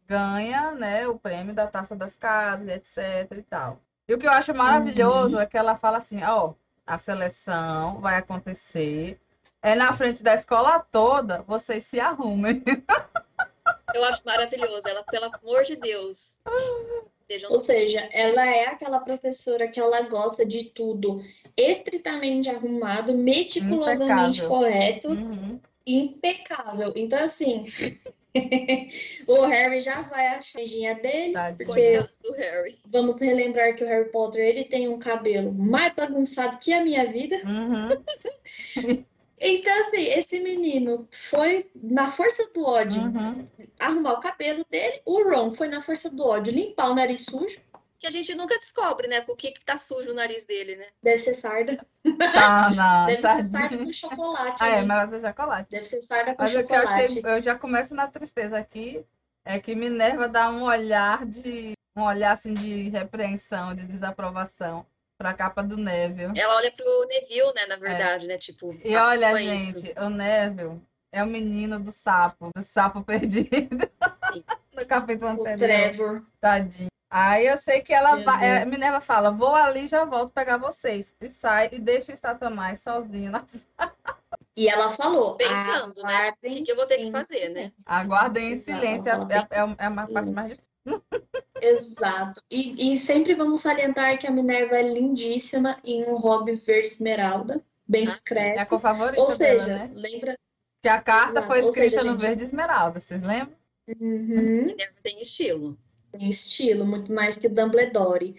ganha, 0.06 0.72
né, 0.72 1.08
o 1.08 1.18
prêmio 1.18 1.54
da 1.54 1.66
taça 1.66 1.96
das 1.96 2.14
casas, 2.16 2.68
etc 2.68 3.32
e 3.38 3.42
tal. 3.42 3.80
E 4.06 4.12
o 4.12 4.18
que 4.18 4.26
eu 4.26 4.30
acho 4.30 4.54
maravilhoso 4.54 5.38
é 5.38 5.46
que 5.46 5.56
ela 5.56 5.74
fala 5.74 5.98
assim, 5.98 6.22
ó, 6.22 6.52
a 6.86 6.98
seleção 6.98 7.98
vai 7.98 8.18
acontecer. 8.18 9.18
É 9.62 9.74
na 9.74 9.92
frente 9.92 10.22
da 10.22 10.34
escola 10.34 10.78
toda, 10.92 11.42
vocês 11.42 11.84
se 11.84 11.98
arrumem. 11.98 12.62
Eu 13.94 14.04
acho 14.04 14.22
maravilhoso. 14.24 14.88
Ela, 14.88 15.02
pelo 15.04 15.24
amor 15.42 15.62
de 15.64 15.76
Deus. 15.76 16.38
Vejam 17.28 17.50
Ou 17.50 17.58
seja, 17.58 18.08
ela 18.12 18.46
é 18.46 18.66
aquela 18.66 19.00
professora 19.00 19.66
que 19.66 19.80
ela 19.80 20.02
gosta 20.02 20.46
de 20.46 20.64
tudo 20.70 21.20
estritamente 21.56 22.48
arrumado, 22.48 23.12
meticulosamente 23.14 24.40
Impecável. 24.40 24.48
correto, 24.48 25.08
Uhum. 25.08 25.60
impecável. 25.84 26.92
Então, 26.94 27.18
assim, 27.24 27.64
o 29.26 29.44
Harry 29.46 29.80
já 29.80 30.02
vai 30.02 30.28
achar 30.28 30.58
a 30.58 30.62
beijinha 30.62 30.94
dele, 30.94 31.34
porque 31.56 31.64
coitado 31.96 32.10
do 32.22 32.32
Harry. 32.34 32.78
vamos 32.86 33.18
relembrar 33.18 33.74
que 33.74 33.82
o 33.82 33.88
Harry 33.88 34.10
Potter 34.12 34.44
ele 34.46 34.64
tem 34.64 34.86
um 34.86 34.98
cabelo 34.98 35.52
mais 35.52 35.92
bagunçado 35.94 36.58
que 36.58 36.72
a 36.72 36.84
minha 36.84 37.06
vida. 37.06 37.40
Uhum. 37.44 37.88
Então, 39.38 39.80
assim, 39.82 40.04
esse 40.04 40.40
menino 40.40 41.06
foi 41.10 41.70
na 41.74 42.10
força 42.10 42.48
do 42.54 42.64
ódio 42.64 43.02
Uhum. 43.02 43.46
arrumar 43.80 44.14
o 44.14 44.20
cabelo 44.20 44.64
dele, 44.70 45.00
o 45.04 45.22
Ron 45.30 45.50
foi 45.50 45.68
na 45.68 45.82
força 45.82 46.08
do 46.08 46.24
ódio 46.26 46.52
limpar 46.52 46.90
o 46.90 46.94
nariz 46.94 47.24
sujo, 47.26 47.58
Que 47.98 48.06
a 48.06 48.10
gente 48.10 48.34
nunca 48.34 48.58
descobre, 48.58 49.08
né? 49.08 49.24
O 49.28 49.34
que 49.36 49.50
que 49.52 49.64
tá 49.64 49.76
sujo 49.78 50.10
o 50.10 50.14
nariz 50.14 50.44
dele, 50.44 50.76
né? 50.76 50.86
deve 51.02 51.18
ser 51.18 51.34
sarda, 51.34 51.84
Tá, 52.32 52.70
não. 52.70 53.06
deve 53.06 53.22
ser 53.22 53.46
sarda 53.46 53.78
com 53.78 53.92
chocolate. 53.92 54.62
Ah, 54.62 54.68
é, 54.68 54.78
ali. 54.78 54.86
mas 54.86 55.12
é 55.12 55.20
chocolate. 55.20 55.70
Deve 55.70 55.84
ser 55.84 56.02
sarda 56.02 56.34
com 56.34 56.42
Mas 56.42 56.54
o 56.54 56.64
que 56.64 56.72
eu 56.72 56.80
chocolate. 56.80 57.18
achei, 57.18 57.22
eu 57.24 57.42
já 57.42 57.54
começo 57.54 57.94
na 57.94 58.06
tristeza 58.06 58.58
aqui, 58.58 59.04
é 59.44 59.58
que 59.58 59.74
Minerva 59.74 60.28
dá 60.28 60.50
um 60.50 60.62
olhar 60.62 61.24
de, 61.26 61.72
um 61.96 62.02
olhar 62.02 62.32
assim 62.32 62.52
de 62.54 62.88
repreensão, 62.90 63.74
de 63.74 63.84
desaprovação 63.84 64.84
para 65.18 65.30
a 65.30 65.34
capa 65.34 65.62
do 65.62 65.76
Neville. 65.76 66.38
Ela 66.38 66.56
olha 66.56 66.70
pro 66.72 67.06
Neville, 67.08 67.52
né? 67.54 67.66
Na 67.66 67.76
verdade, 67.76 68.26
né? 68.26 68.36
Tipo, 68.38 68.76
E 68.84 68.96
olha, 68.96 69.36
é 69.38 69.42
isso. 69.54 69.80
gente, 69.80 69.98
o 69.98 70.08
Neville 70.10 70.80
é 71.12 71.22
o 71.22 71.26
menino 71.26 71.80
do 71.80 71.90
sapo, 71.90 72.48
do 72.54 72.62
sapo 72.62 73.02
perdido. 73.04 73.90
No 74.74 74.86
capítulo 74.86 75.30
O 75.30 75.46
anterior. 75.46 75.56
Trevor. 75.58 76.22
Tadinho. 76.40 76.88
Aí 77.08 77.46
eu 77.46 77.56
sei 77.56 77.80
que 77.80 77.94
ela 77.94 78.16
vai. 78.16 78.44
É, 78.62 78.64
Minerva 78.64 79.00
fala: 79.00 79.30
vou 79.30 79.54
ali 79.54 79.84
e 79.84 79.88
já 79.88 80.04
volto 80.04 80.32
pegar 80.32 80.58
vocês. 80.58 81.14
E 81.20 81.30
sai 81.30 81.68
e 81.72 81.78
deixa 81.78 82.12
o 82.12 82.16
Satanás 82.16 82.80
sozinho. 82.80 83.30
na- 83.30 83.44
E 84.58 84.68
ela 84.70 84.90
falou, 84.90 85.36
pensando, 85.36 86.02
né? 86.02 86.02
O 86.02 86.06
"Aguardem 86.06 86.54
que, 86.54 86.62
que 86.62 86.72
eu 86.72 86.76
vou 86.76 86.86
ter 86.86 86.96
que 86.96 87.12
fazer, 87.12 87.50
né? 87.50 87.72
silêncio." 87.78 87.92
Aguardem 87.92 88.52
em 88.54 88.58
silêncio. 88.58 89.08
É, 89.08 89.16
falou 89.16 89.28
é, 89.30 89.84
é 89.84 89.88
uma 89.88 90.06
parte 90.08 90.30
mais 90.30 90.48
difícil. 90.48 90.66
Exato. 91.60 92.40
E, 92.50 92.92
e 92.92 92.96
sempre 92.96 93.34
vamos 93.34 93.60
salientar 93.60 94.18
que 94.18 94.26
a 94.26 94.30
Minerva 94.30 94.76
é 94.76 94.82
lindíssima 94.82 95.78
em 95.84 96.04
um 96.04 96.16
hobby 96.16 96.54
verde 96.54 96.88
esmeralda, 96.88 97.62
bem 97.86 98.06
Ah. 98.08 98.34
É 98.38 98.58
a 98.60 98.66
cor 98.66 98.80
favorita 98.80 99.20
Ou 99.20 99.36
dela, 99.36 99.60
seja, 99.60 99.74
né? 99.78 99.90
lembra? 99.94 100.38
Que 100.82 100.88
a 100.88 101.00
carta 101.00 101.40
Exato. 101.40 101.46
foi 101.46 101.62
Ou 101.62 101.72
seja, 101.72 101.86
escrita 101.86 102.04
no 102.04 102.12
gente- 102.12 102.26
verde 102.28 102.44
esmeralda, 102.44 103.00
vocês 103.00 103.22
lembram? 103.22 103.56
Uhum. 103.88 104.66
Minerva 104.66 104.94
tem 105.02 105.20
estilo. 105.20 105.78
Tem 106.12 106.28
estilo, 106.28 106.84
muito 106.86 107.12
mais 107.12 107.36
que 107.36 107.46
o 107.46 107.50
Dumbledore. 107.50 108.34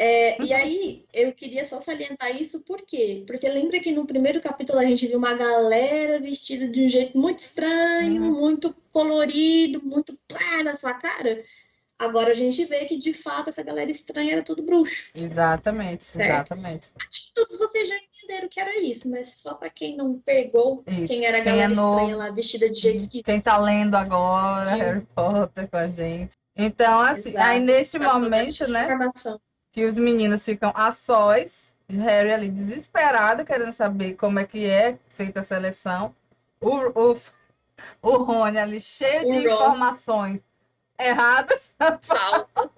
É, 0.00 0.40
e 0.40 0.52
aí, 0.52 1.04
eu 1.12 1.32
queria 1.32 1.64
só 1.64 1.80
salientar 1.80 2.30
isso, 2.40 2.60
por 2.60 2.80
quê? 2.82 3.24
Porque 3.26 3.48
lembra 3.48 3.80
que 3.80 3.90
no 3.90 4.06
primeiro 4.06 4.40
capítulo 4.40 4.78
a 4.78 4.84
gente 4.84 5.06
viu 5.08 5.18
uma 5.18 5.34
galera 5.34 6.20
vestida 6.20 6.68
de 6.68 6.84
um 6.84 6.88
jeito 6.88 7.18
muito 7.18 7.40
estranho, 7.40 8.22
Uhum. 8.22 8.38
muito 8.40 8.72
colorido, 8.92 9.82
muito 9.84 10.16
pá 10.28 10.62
na 10.62 10.76
sua 10.76 10.94
cara? 10.94 11.42
Agora 12.00 12.30
a 12.30 12.34
gente 12.34 12.64
vê 12.64 12.84
que, 12.84 12.96
de 12.96 13.12
fato, 13.12 13.50
essa 13.50 13.62
galera 13.62 13.90
estranha 13.90 14.34
era 14.34 14.42
tudo 14.42 14.62
bruxo. 14.62 15.10
Exatamente, 15.14 16.04
Certo. 16.04 16.52
exatamente. 16.52 16.86
Acho 16.96 17.26
que 17.26 17.32
todos 17.34 17.58
vocês 17.58 17.88
já 17.88 17.96
entenderam 17.96 18.48
que 18.48 18.60
era 18.60 18.80
isso, 18.80 19.10
mas 19.10 19.34
só 19.40 19.54
para 19.54 19.68
quem 19.68 19.96
não 19.96 20.16
pegou 20.20 20.84
Isso. 20.86 21.08
quem 21.08 21.24
era 21.26 21.38
a 21.38 21.40
Quem 21.40 21.52
galera 21.52 21.72
é 21.72 21.74
estranha 21.74 22.16
lá, 22.16 22.30
vestida 22.30 22.70
de 22.70 22.78
jeito 22.78 23.00
esquisito. 23.00 23.24
Quem 23.24 23.40
tá 23.40 23.56
lendo 23.58 23.96
agora, 23.96 24.70
Sim. 24.70 24.78
Harry 24.78 25.06
Potter 25.14 25.68
com 25.68 25.76
a 25.76 25.88
gente. 25.88 26.36
Então, 26.54 27.00
assim, 27.00 27.30
Exato. 27.30 27.44
aí 27.48 27.60
neste 27.60 27.98
Passou 27.98 28.20
momento, 28.20 28.46
batido. 28.46 28.72
né, 28.72 28.84
Informação. 28.84 29.40
que 29.72 29.84
os 29.84 29.96
meninos 29.96 30.44
ficam 30.44 30.72
a 30.76 30.92
sós, 30.92 31.74
Harry 31.88 32.32
ali 32.32 32.48
desesperado, 32.48 33.44
querendo 33.44 33.72
saber 33.72 34.14
como 34.14 34.38
é 34.38 34.44
que 34.44 34.66
é 34.66 34.98
feita 35.08 35.40
a 35.40 35.44
seleção. 35.44 36.14
O, 36.60 36.76
o, 37.12 37.16
o 38.02 38.16
Rony 38.24 38.58
ali 38.58 38.80
cheio 38.80 39.22
O 39.26 39.30
de 39.30 39.48
Ron. 39.48 39.54
informações 39.54 40.40
erradas. 40.98 41.72
Falsa. 42.02 42.70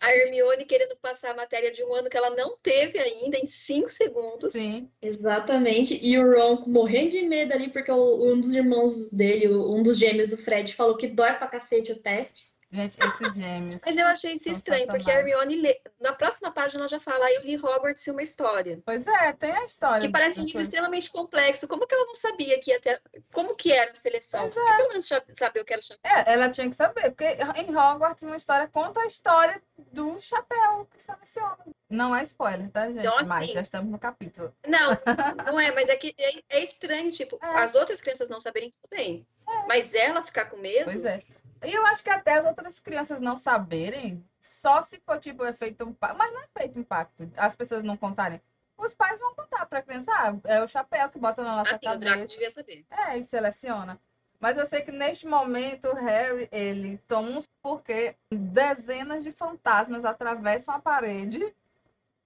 A 0.00 0.14
Hermione 0.14 0.64
querendo 0.64 0.96
passar 0.96 1.30
a 1.30 1.36
matéria 1.36 1.70
de 1.70 1.82
um 1.82 1.94
ano 1.94 2.10
que 2.10 2.16
ela 2.16 2.30
não 2.30 2.56
teve 2.62 2.98
ainda 2.98 3.38
em 3.38 3.46
cinco 3.46 3.88
segundos. 3.88 4.52
Sim. 4.52 4.90
Exatamente. 5.00 5.98
E 6.02 6.18
o 6.18 6.34
Ron 6.34 6.64
morrendo 6.66 7.10
de 7.10 7.22
medo 7.22 7.52
ali, 7.52 7.68
porque 7.68 7.90
um 7.90 8.40
dos 8.40 8.52
irmãos 8.52 9.10
dele, 9.10 9.48
um 9.48 9.82
dos 9.82 9.98
gêmeos, 9.98 10.32
o 10.32 10.36
Fred, 10.36 10.74
falou 10.74 10.96
que 10.96 11.08
dói 11.08 11.32
pra 11.34 11.46
cacete 11.46 11.92
o 11.92 11.96
teste. 11.96 12.53
Gente, 12.72 12.96
esses 12.98 13.34
gêmeos. 13.34 13.80
Mas 13.84 13.96
eu 13.96 14.06
achei 14.06 14.32
isso 14.34 14.48
estranho, 14.50 14.86
porque 14.88 15.10
a. 15.10 15.14
Hermione, 15.20 15.56
lê- 15.56 15.80
na 16.00 16.12
próxima 16.12 16.50
página, 16.50 16.80
ela 16.80 16.88
já 16.88 16.98
fala, 16.98 17.24
"Ah, 17.24 17.32
eu 17.32 17.42
li 17.42 17.56
Hogwarts 17.56 18.06
e 18.06 18.10
uma 18.10 18.22
história. 18.22 18.80
Pois 18.84 19.06
é, 19.06 19.32
tem 19.34 19.52
a 19.52 19.64
história. 19.64 20.00
Que 20.00 20.08
parece 20.12 20.40
um 20.40 20.44
livro 20.44 20.60
extremamente 20.60 21.10
complexo. 21.10 21.68
Como 21.68 21.86
que 21.86 21.94
ela 21.94 22.04
não 22.06 22.14
sabia 22.14 22.58
que 22.60 22.76
ter... 22.80 23.00
Como 23.32 23.54
que 23.54 23.72
era 23.72 23.90
a 23.90 23.94
seleção? 23.94 24.50
Por 24.50 24.64
que 24.64 24.76
pelo 24.76 24.88
menos 24.88 25.06
saber 25.06 25.60
o 25.60 25.64
que 25.64 25.72
era 25.72 25.80
o 25.80 25.84
chapéu? 25.84 26.12
É, 26.16 26.32
ela 26.32 26.48
tinha 26.50 26.68
que 26.68 26.76
saber, 26.76 27.10
porque 27.10 27.36
em 27.56 27.76
Hogwarts 27.76 28.22
uma 28.24 28.36
história 28.36 28.66
conta 28.68 29.00
a 29.00 29.06
história 29.06 29.62
do 29.92 30.18
chapéu 30.20 30.86
que 30.94 31.02
seleciona. 31.02 31.58
Não 31.90 32.14
é 32.16 32.22
spoiler, 32.24 32.70
tá, 32.70 32.86
gente? 32.88 32.98
Então, 33.00 33.16
assim- 33.18 33.28
Mas 33.28 33.50
já 33.52 33.60
estamos 33.60 33.90
no 33.92 33.98
capítulo. 33.98 34.52
Não, 34.66 34.90
não 35.46 35.60
é, 35.60 35.70
mas 35.72 35.88
é 35.88 35.96
que 35.96 36.12
é, 36.18 36.58
é 36.58 36.62
estranho, 36.62 37.10
tipo, 37.12 37.38
É. 37.40 37.58
as 37.62 37.74
outras 37.74 38.00
crianças 38.00 38.28
não 38.28 38.40
saberem 38.40 38.70
tudo 38.70 38.88
bem. 38.90 39.24
Mas 39.68 39.94
ela 39.94 40.22
ficar 40.22 40.46
com 40.46 40.56
medo, 40.56 40.84
Pois 40.86 41.04
é. 41.04 41.22
E 41.64 41.72
eu 41.72 41.86
acho 41.86 42.02
que 42.02 42.10
até 42.10 42.34
as 42.34 42.44
outras 42.44 42.78
crianças 42.78 43.20
não 43.20 43.36
saberem, 43.36 44.24
só 44.40 44.82
se 44.82 45.00
for 45.00 45.18
tipo 45.18 45.44
é 45.44 45.52
feito 45.52 45.84
um 45.84 45.92
pacto. 45.92 46.16
Mas 46.18 46.32
não 46.32 46.40
é 46.40 46.48
feito 46.58 46.78
um 46.78 46.84
pacto. 46.84 47.30
As 47.36 47.54
pessoas 47.54 47.82
não 47.82 47.96
contarem. 47.96 48.40
Os 48.76 48.92
pais 48.92 49.20
vão 49.20 49.34
contar 49.34 49.66
pra 49.66 49.82
criança, 49.82 50.10
ah, 50.12 50.34
é 50.44 50.62
o 50.62 50.68
chapéu 50.68 51.08
que 51.08 51.18
bota 51.18 51.42
na 51.42 51.56
nossa 51.56 51.76
assim, 51.76 51.88
o 51.88 51.96
Draco 51.96 52.16
cabeça. 52.16 52.26
devia 52.26 52.50
saber. 52.50 52.84
É, 52.90 53.16
e 53.16 53.24
seleciona. 53.24 54.00
Mas 54.40 54.58
eu 54.58 54.66
sei 54.66 54.82
que 54.82 54.92
neste 54.92 55.26
momento 55.26 55.88
o 55.88 55.94
Harry, 55.94 56.48
ele 56.52 56.98
toma 57.08 57.30
uns 57.30 57.48
porque 57.62 58.16
dezenas 58.30 59.22
de 59.22 59.32
fantasmas 59.32 60.04
atravessam 60.04 60.74
a 60.74 60.80
parede 60.80 61.54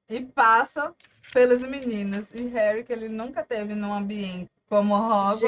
e 0.09 0.25
passam 0.25 0.95
pelos 1.33 1.63
meninos. 1.63 2.27
E 2.33 2.47
Harry, 2.49 2.83
que 2.83 2.93
ele 2.93 3.09
nunca 3.09 3.45
teve 3.45 3.75
num 3.75 3.93
ambiente 3.93 4.51
como 4.69 4.95
Hogwarts, 4.95 5.41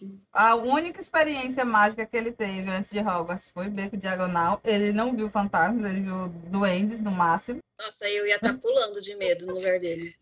Gente. 0.00 0.18
a 0.32 0.54
única 0.54 1.00
experiência 1.00 1.64
mágica 1.64 2.06
que 2.06 2.16
ele 2.16 2.32
teve 2.32 2.70
antes 2.70 2.90
de 2.90 2.98
Hogwarts 3.00 3.50
foi 3.50 3.68
Beco 3.68 3.96
Diagonal. 3.96 4.60
Ele 4.64 4.92
não 4.92 5.14
viu 5.14 5.30
fantasmas, 5.30 5.84
ele 5.90 6.00
viu 6.00 6.28
duendes 6.50 7.00
no 7.00 7.10
máximo. 7.10 7.58
Nossa, 7.78 8.08
eu 8.08 8.26
ia 8.26 8.36
estar 8.36 8.56
pulando 8.58 9.00
de 9.02 9.14
medo 9.16 9.44
no 9.46 9.54
lugar 9.54 9.78
dele. 9.80 10.14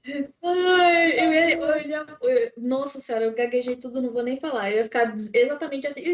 Ai, 0.43 1.13
eu 1.21 1.33
ia- 1.33 1.59
eu 1.59 1.89
ia- 1.89 2.07
eu- 2.23 2.53
nossa 2.57 2.99
senhora, 3.01 3.27
eu 3.27 3.35
gaguejei 3.35 3.77
tudo, 3.77 4.01
não 4.03 4.13
vou 4.13 4.23
nem 4.23 4.41
falar. 4.41 4.71
Eu 4.71 4.79
ia 4.79 4.85
ficar 4.85 5.15
exatamente 5.35 5.87
assim. 5.87 6.03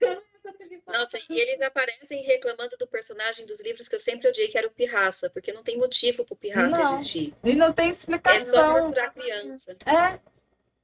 Eu 0.00 0.14
não 0.14 0.22
ia 0.22 0.42
conseguir 0.42 0.79
falar. 0.79 0.79
Nossa, 0.92 1.18
e 1.28 1.38
eles 1.38 1.60
aparecem 1.60 2.22
reclamando 2.22 2.76
do 2.78 2.86
personagem 2.86 3.46
dos 3.46 3.60
livros 3.60 3.88
que 3.88 3.94
eu 3.94 4.00
sempre 4.00 4.28
odiei, 4.28 4.48
que 4.48 4.58
era 4.58 4.66
o 4.66 4.70
Pirraça, 4.70 5.30
porque 5.30 5.52
não 5.52 5.62
tem 5.62 5.78
motivo 5.78 6.24
pro 6.24 6.36
Pirraça 6.36 6.82
Não. 6.82 6.94
existir. 6.94 7.34
E 7.44 7.54
não 7.54 7.72
tem 7.72 7.86
É 7.86 7.92
só 7.92 8.00
explicação. 8.00 8.74
torturar 8.74 9.06
a 9.06 9.10
criança. 9.10 9.76
É, 9.86 10.18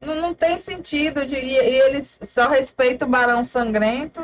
não, 0.00 0.14
não 0.14 0.34
tem 0.34 0.58
sentido. 0.60 1.26
De, 1.26 1.36
e, 1.36 1.54
e 1.54 1.80
eles 1.80 2.18
só 2.22 2.48
respeitam 2.48 3.08
o 3.08 3.10
Barão 3.10 3.44
Sangrento. 3.44 4.20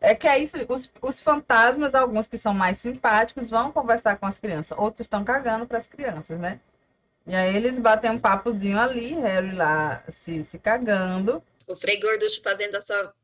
É 0.00 0.14
que 0.16 0.26
é 0.26 0.36
isso, 0.38 0.56
os, 0.68 0.90
os 1.00 1.20
fantasmas, 1.20 1.94
alguns 1.94 2.26
que 2.26 2.36
são 2.36 2.52
mais 2.52 2.78
simpáticos, 2.78 3.48
vão 3.48 3.70
conversar 3.70 4.18
com 4.18 4.26
as 4.26 4.36
crianças. 4.36 4.76
Outros 4.76 5.04
estão 5.04 5.24
cagando 5.24 5.64
para 5.64 5.78
as 5.78 5.86
crianças, 5.86 6.40
né? 6.40 6.60
E 7.24 7.36
aí 7.36 7.54
eles 7.54 7.78
batem 7.78 8.10
um 8.10 8.18
papozinho 8.18 8.80
ali, 8.80 9.14
Harry 9.14 9.54
lá 9.54 10.02
se, 10.08 10.42
se 10.42 10.58
cagando. 10.58 11.40
O 11.68 11.76
Frei 11.76 12.00
Gorducho 12.00 12.42
fazendo 12.42 12.74
a 12.74 12.80
sua 12.80 13.14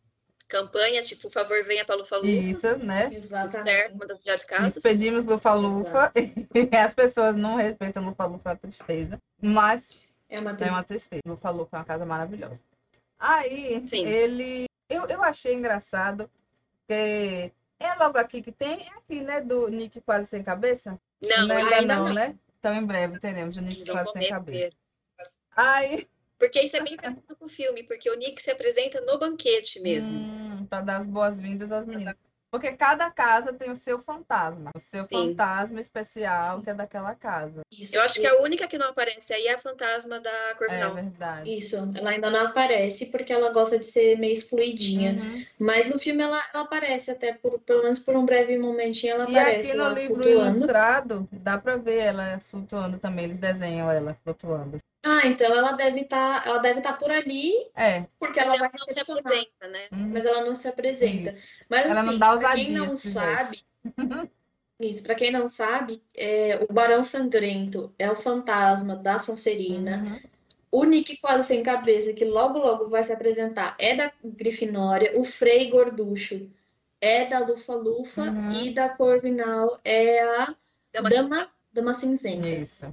campanha, 0.49 1.03
tipo, 1.03 1.23
por 1.23 1.31
favor, 1.31 1.63
venha 1.65 1.85
para 1.85 1.95
Lufa-Lufa. 1.97 2.29
Isso, 2.29 2.77
né? 2.79 3.11
Exatamente. 3.13 3.71
Certo, 3.71 3.95
uma 3.95 4.07
das 4.07 4.19
melhores 4.19 4.45
casas. 4.45 4.75
Despedimos 4.75 5.25
Lufa-Lufa. 5.25 6.11
E 6.73 6.77
as 6.77 6.95
pessoas 6.95 7.37
não 7.37 7.57
respeitam 7.57 8.05
Lufa-Lufa, 8.05 8.51
é 8.51 8.53
uma 8.53 8.57
tristeza. 8.59 9.19
Mas 9.41 10.09
É 10.29 10.41
uma 10.41 10.51
É 10.51 10.53
uma 10.53 10.57
tristeza. 10.57 10.85
tristeza. 10.89 11.23
Lufa-Lufa 11.27 11.77
é 11.77 11.79
uma 11.81 11.85
casa 11.85 12.07
maravilhosa. 12.07 12.61
Aí, 13.19 13.83
Sim. 13.87 14.07
ele. 14.07 14.65
Eu, 14.89 15.07
eu 15.07 15.23
achei 15.23 15.53
engraçado, 15.55 16.31
porque 16.87 17.53
é 17.79 17.95
logo 17.99 18.17
aqui 18.17 18.41
que 18.41 18.51
tem, 18.51 18.87
é 18.87 18.91
aqui, 18.97 19.21
né? 19.21 19.41
Do 19.41 19.69
Nick 19.69 20.01
quase 20.01 20.27
sem 20.27 20.43
cabeça? 20.43 20.99
Não, 21.23 21.41
ainda 21.51 21.77
ainda 21.77 21.97
não, 21.97 22.05
não. 22.07 22.15
né? 22.15 22.35
Então, 22.59 22.75
em 22.75 22.85
breve 22.85 23.19
teremos 23.21 23.57
o 23.57 23.61
Nick 23.61 23.77
Eles 23.83 23.91
quase 23.91 24.13
sem 24.13 24.29
cabeça. 24.29 24.73
Aí, 25.55 26.09
Porque 26.39 26.61
isso 26.61 26.77
é 26.77 26.81
bem 26.81 26.97
parecido 26.97 27.35
com 27.37 27.47
o 27.47 27.49
filme, 27.49 27.83
porque 27.83 28.09
o 28.09 28.15
Nick 28.17 28.41
se 28.43 28.51
apresenta 28.51 29.01
no 29.01 29.19
banquete 29.19 29.81
mesmo. 29.81 30.17
hum, 30.17 30.67
para 30.71 30.83
dar 30.83 30.97
as 31.01 31.07
boas-vindas 31.07 31.71
às 31.73 31.85
meninas. 31.87 32.15
Porque 32.51 32.73
cada 32.73 33.11
casa 33.11 33.53
tem 33.53 33.71
o 33.71 33.77
seu 33.77 34.01
fantasma, 34.01 34.71
o 34.75 34.81
seu 34.81 35.07
Sim. 35.07 35.29
fantasma 35.29 35.81
especial 35.83 36.57
Sim. 36.57 36.65
que 36.65 36.71
é 36.71 36.75
daquela 36.75 37.15
casa. 37.15 37.61
Isso. 37.71 37.95
Eu 37.95 38.01
acho 38.01 38.19
que 38.19 38.27
a 38.27 38.41
única 38.41 38.67
que 38.67 38.79
não 38.79 38.89
aparece 38.89 39.35
aí 39.35 39.49
é 39.49 39.55
a 39.55 39.59
fantasma 39.59 40.19
da 40.19 40.31
É 40.31 40.55
Corvinal. 40.55 40.95
verdade. 40.95 41.55
Isso, 41.55 41.77
ela 41.95 42.09
ainda 42.09 42.31
não 42.31 42.47
aparece 42.47 43.07
porque 43.11 43.35
ela 43.35 43.51
gosta 43.51 43.79
de 43.79 43.87
ser 43.87 44.17
meio 44.19 44.33
excluidinha. 44.33 45.13
Uhum. 45.13 45.45
Mas 45.59 45.91
no 45.91 45.99
filme 45.99 46.23
ela, 46.23 46.41
ela 46.55 46.63
aparece 46.65 47.11
até 47.11 47.35
por, 47.35 47.59
pelo 47.61 47.83
menos 47.83 47.99
por 47.99 48.17
um 48.17 48.25
breve 48.25 48.57
momentinho 48.57 49.13
ela 49.13 49.29
E 49.29 49.39
aparece 49.39 49.69
aqui 49.73 49.79
no 49.79 49.89
livro 49.91 50.15
flutuando. 50.15 50.57
ilustrado, 50.57 51.29
dá 51.33 51.59
pra 51.59 51.77
ver 51.77 51.99
ela 51.99 52.39
flutuando 52.51 52.99
também. 52.99 53.27
Eles 53.27 53.39
desenham 53.39 53.91
ela 53.91 54.17
flutuando. 54.25 54.79
Ah, 55.03 55.27
então 55.27 55.55
ela 55.55 55.73
deve 55.73 56.01
estar, 56.01 56.45
ela 56.47 56.59
deve 56.59 56.79
estar 56.81 56.95
por 56.99 57.11
ali 57.11 57.53
É. 57.75 58.07
porque 58.19 58.41
Mas 58.41 58.49
ela 58.49 58.57
ela 58.57 58.69
vai 58.69 58.81
não 58.81 58.89
se 58.89 59.01
apresenta, 59.01 59.69
né? 59.69 59.89
uhum. 59.93 60.09
mas 60.13 60.27
ela 60.27 60.45
não 60.45 60.55
se 60.55 60.69
apresenta. 60.69 61.31
Isso. 61.31 61.47
Mas 61.69 61.87
Ela 61.87 62.01
assim, 62.01 62.11
não 62.11 62.19
dá 62.19 62.37
pra 62.37 62.55
quem 62.55 62.73
não 62.73 62.97
sabe, 62.99 63.65
isso, 64.81 65.03
para 65.03 65.15
quem 65.15 65.31
não 65.31 65.47
sabe, 65.47 66.03
é, 66.17 66.65
o 66.69 66.73
Barão 66.73 67.03
Sangrento 67.05 67.95
é 67.99 68.11
o 68.11 68.17
fantasma 68.17 68.97
da 68.97 69.19
Sonserina. 69.19 69.99
Uhum. 70.05 70.21
O 70.71 70.85
Nick 70.85 71.17
quase 71.19 71.47
sem 71.49 71.63
cabeça, 71.63 72.13
que 72.13 72.25
logo 72.25 72.59
logo 72.59 72.89
vai 72.89 73.03
se 73.03 73.13
apresentar, 73.13 73.75
é 73.79 73.95
da 73.95 74.13
Grifinória. 74.23 75.13
O 75.19 75.25
Frei 75.25 75.71
Gorducho 75.71 76.51
é 77.01 77.25
da 77.25 77.39
Lufa-Lufa. 77.39 78.23
Uhum. 78.23 78.53
E 78.53 78.71
da 78.75 78.89
Corvinal 78.89 79.81
é 79.85 80.21
a 80.23 80.55
Dá 80.93 81.01
uma 81.01 81.11
Dama, 81.11 81.51
Dama 81.79 81.95
Cinzenta. 81.95 82.49
Isso. 82.49 82.93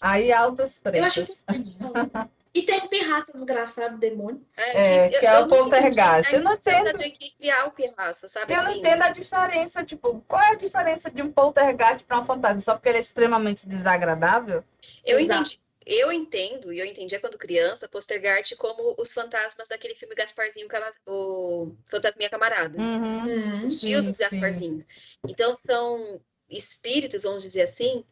Aí 0.00 0.32
altas 0.32 0.80
Eu 0.94 1.04
acho 1.04 1.26
falar. 1.26 2.30
E 2.54 2.62
tem 2.62 2.78
o 2.80 2.88
Pirraça 2.88 3.32
Desgraçado 3.32 3.98
Demônio. 3.98 4.46
É, 4.56 5.08
que 5.08 5.26
é 5.26 5.38
o 5.38 5.40
não 5.40 5.48
poltergeist. 5.48 6.32
Eu 6.32 6.42
não 6.42 6.52
a 6.52 6.54
intenção 6.54 6.80
entendo. 6.80 6.92
da 6.92 7.02
J.K. 7.02 7.34
criar 7.36 7.64
o 7.64 7.72
pirraça, 7.72 8.28
sabe? 8.28 8.52
Eu 8.52 8.58
não 8.58 8.70
assim? 8.70 8.78
entendo 8.78 9.02
a 9.02 9.08
diferença, 9.08 9.82
tipo, 9.82 10.22
qual 10.28 10.42
é 10.42 10.50
a 10.50 10.54
diferença 10.54 11.10
de 11.10 11.22
um 11.22 11.32
poltergeist 11.32 12.04
para 12.04 12.20
um 12.20 12.24
fantasma? 12.24 12.60
Só 12.60 12.74
porque 12.74 12.90
ele 12.90 12.98
é 12.98 13.00
extremamente 13.00 13.66
desagradável? 13.66 14.62
Eu 15.04 15.18
Exato. 15.18 15.40
entendi. 15.40 15.62
Eu 15.84 16.12
entendo, 16.12 16.72
e 16.72 16.78
eu 16.78 16.86
entendia 16.86 17.18
quando 17.18 17.36
criança, 17.36 17.88
Postergart 17.88 18.54
como 18.56 18.94
os 18.96 19.12
fantasmas 19.12 19.66
daquele 19.66 19.96
filme 19.96 20.14
Gasparzinho, 20.14 20.68
o 21.06 21.74
Fantasminha 21.86 22.30
Camarada. 22.30 22.78
Uhum. 22.78 23.18
Hum. 23.18 23.62
O 23.62 23.62
dos 23.62 23.72
sim, 23.72 24.02
sim. 24.02 24.18
Gasparzinhos. 24.18 24.86
Então 25.26 25.52
são 25.52 26.20
espíritos, 26.52 27.22
vamos 27.24 27.42
dizer 27.42 27.62
assim, 27.62 28.04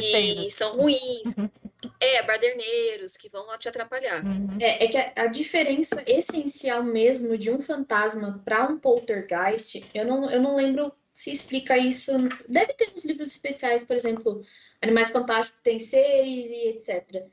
que 0.00 0.50
são 0.50 0.76
ruins. 0.76 1.34
É, 2.00 2.22
baderneiros, 2.22 3.16
que 3.16 3.28
vão 3.28 3.46
te 3.58 3.68
atrapalhar. 3.68 4.24
Uhum. 4.24 4.56
É, 4.60 4.84
é 4.84 4.88
que 4.88 4.96
a, 4.96 5.12
a 5.16 5.26
diferença 5.26 6.02
essencial 6.06 6.82
mesmo 6.82 7.36
de 7.36 7.50
um 7.50 7.60
fantasma 7.60 8.40
para 8.44 8.64
um 8.64 8.78
poltergeist, 8.78 9.84
eu 9.94 10.06
não, 10.06 10.30
eu 10.30 10.40
não 10.40 10.56
lembro 10.56 10.92
se 11.12 11.30
explica 11.30 11.78
isso. 11.78 12.10
Deve 12.48 12.72
ter 12.72 12.90
nos 12.92 13.04
livros 13.04 13.28
especiais, 13.28 13.84
por 13.84 13.96
exemplo, 13.96 14.42
Animais 14.82 15.10
Fantásticos 15.10 15.60
tem 15.62 15.78
seres 15.78 16.50
e 16.50 16.68
etc. 16.68 17.24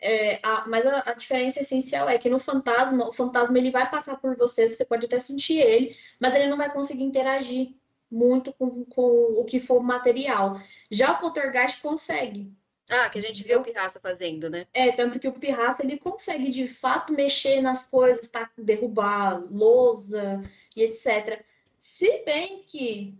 É, 0.00 0.38
a- 0.42 0.64
mas 0.68 0.86
a, 0.86 1.10
a 1.10 1.12
diferença 1.12 1.60
essencial 1.60 2.08
é 2.08 2.16
que 2.18 2.28
no 2.30 2.38
fantasma, 2.38 3.08
o 3.08 3.12
fantasma 3.12 3.58
ele 3.58 3.70
vai 3.70 3.90
passar 3.90 4.16
por 4.18 4.36
você, 4.36 4.72
você 4.72 4.84
pode 4.84 5.06
até 5.06 5.18
sentir 5.18 5.58
ele, 5.58 5.96
mas 6.20 6.34
ele 6.34 6.48
não 6.48 6.56
vai 6.56 6.72
conseguir 6.72 7.02
interagir 7.02 7.74
muito 8.10 8.52
com, 8.52 8.84
com 8.84 9.40
o 9.40 9.44
que 9.44 9.58
for 9.60 9.82
material. 9.82 10.60
Já 10.90 11.12
o 11.12 11.18
poltergeist 11.20 11.80
consegue. 11.82 12.52
Ah, 12.88 13.08
que 13.10 13.18
a 13.18 13.22
gente 13.22 13.42
vê 13.42 13.56
o 13.56 13.62
Pirraça 13.62 13.98
fazendo, 13.98 14.48
né? 14.48 14.64
É, 14.72 14.92
tanto 14.92 15.18
que 15.18 15.26
o 15.26 15.32
pirata 15.32 15.82
ele 15.84 15.98
consegue 15.98 16.50
de 16.52 16.68
fato 16.68 17.12
mexer 17.12 17.60
nas 17.60 17.82
coisas, 17.82 18.28
tá? 18.28 18.48
derrubar 18.56 19.42
lousa 19.50 20.40
e 20.76 20.82
etc. 20.84 21.42
Se 21.76 22.22
bem 22.24 22.62
que, 22.64 23.12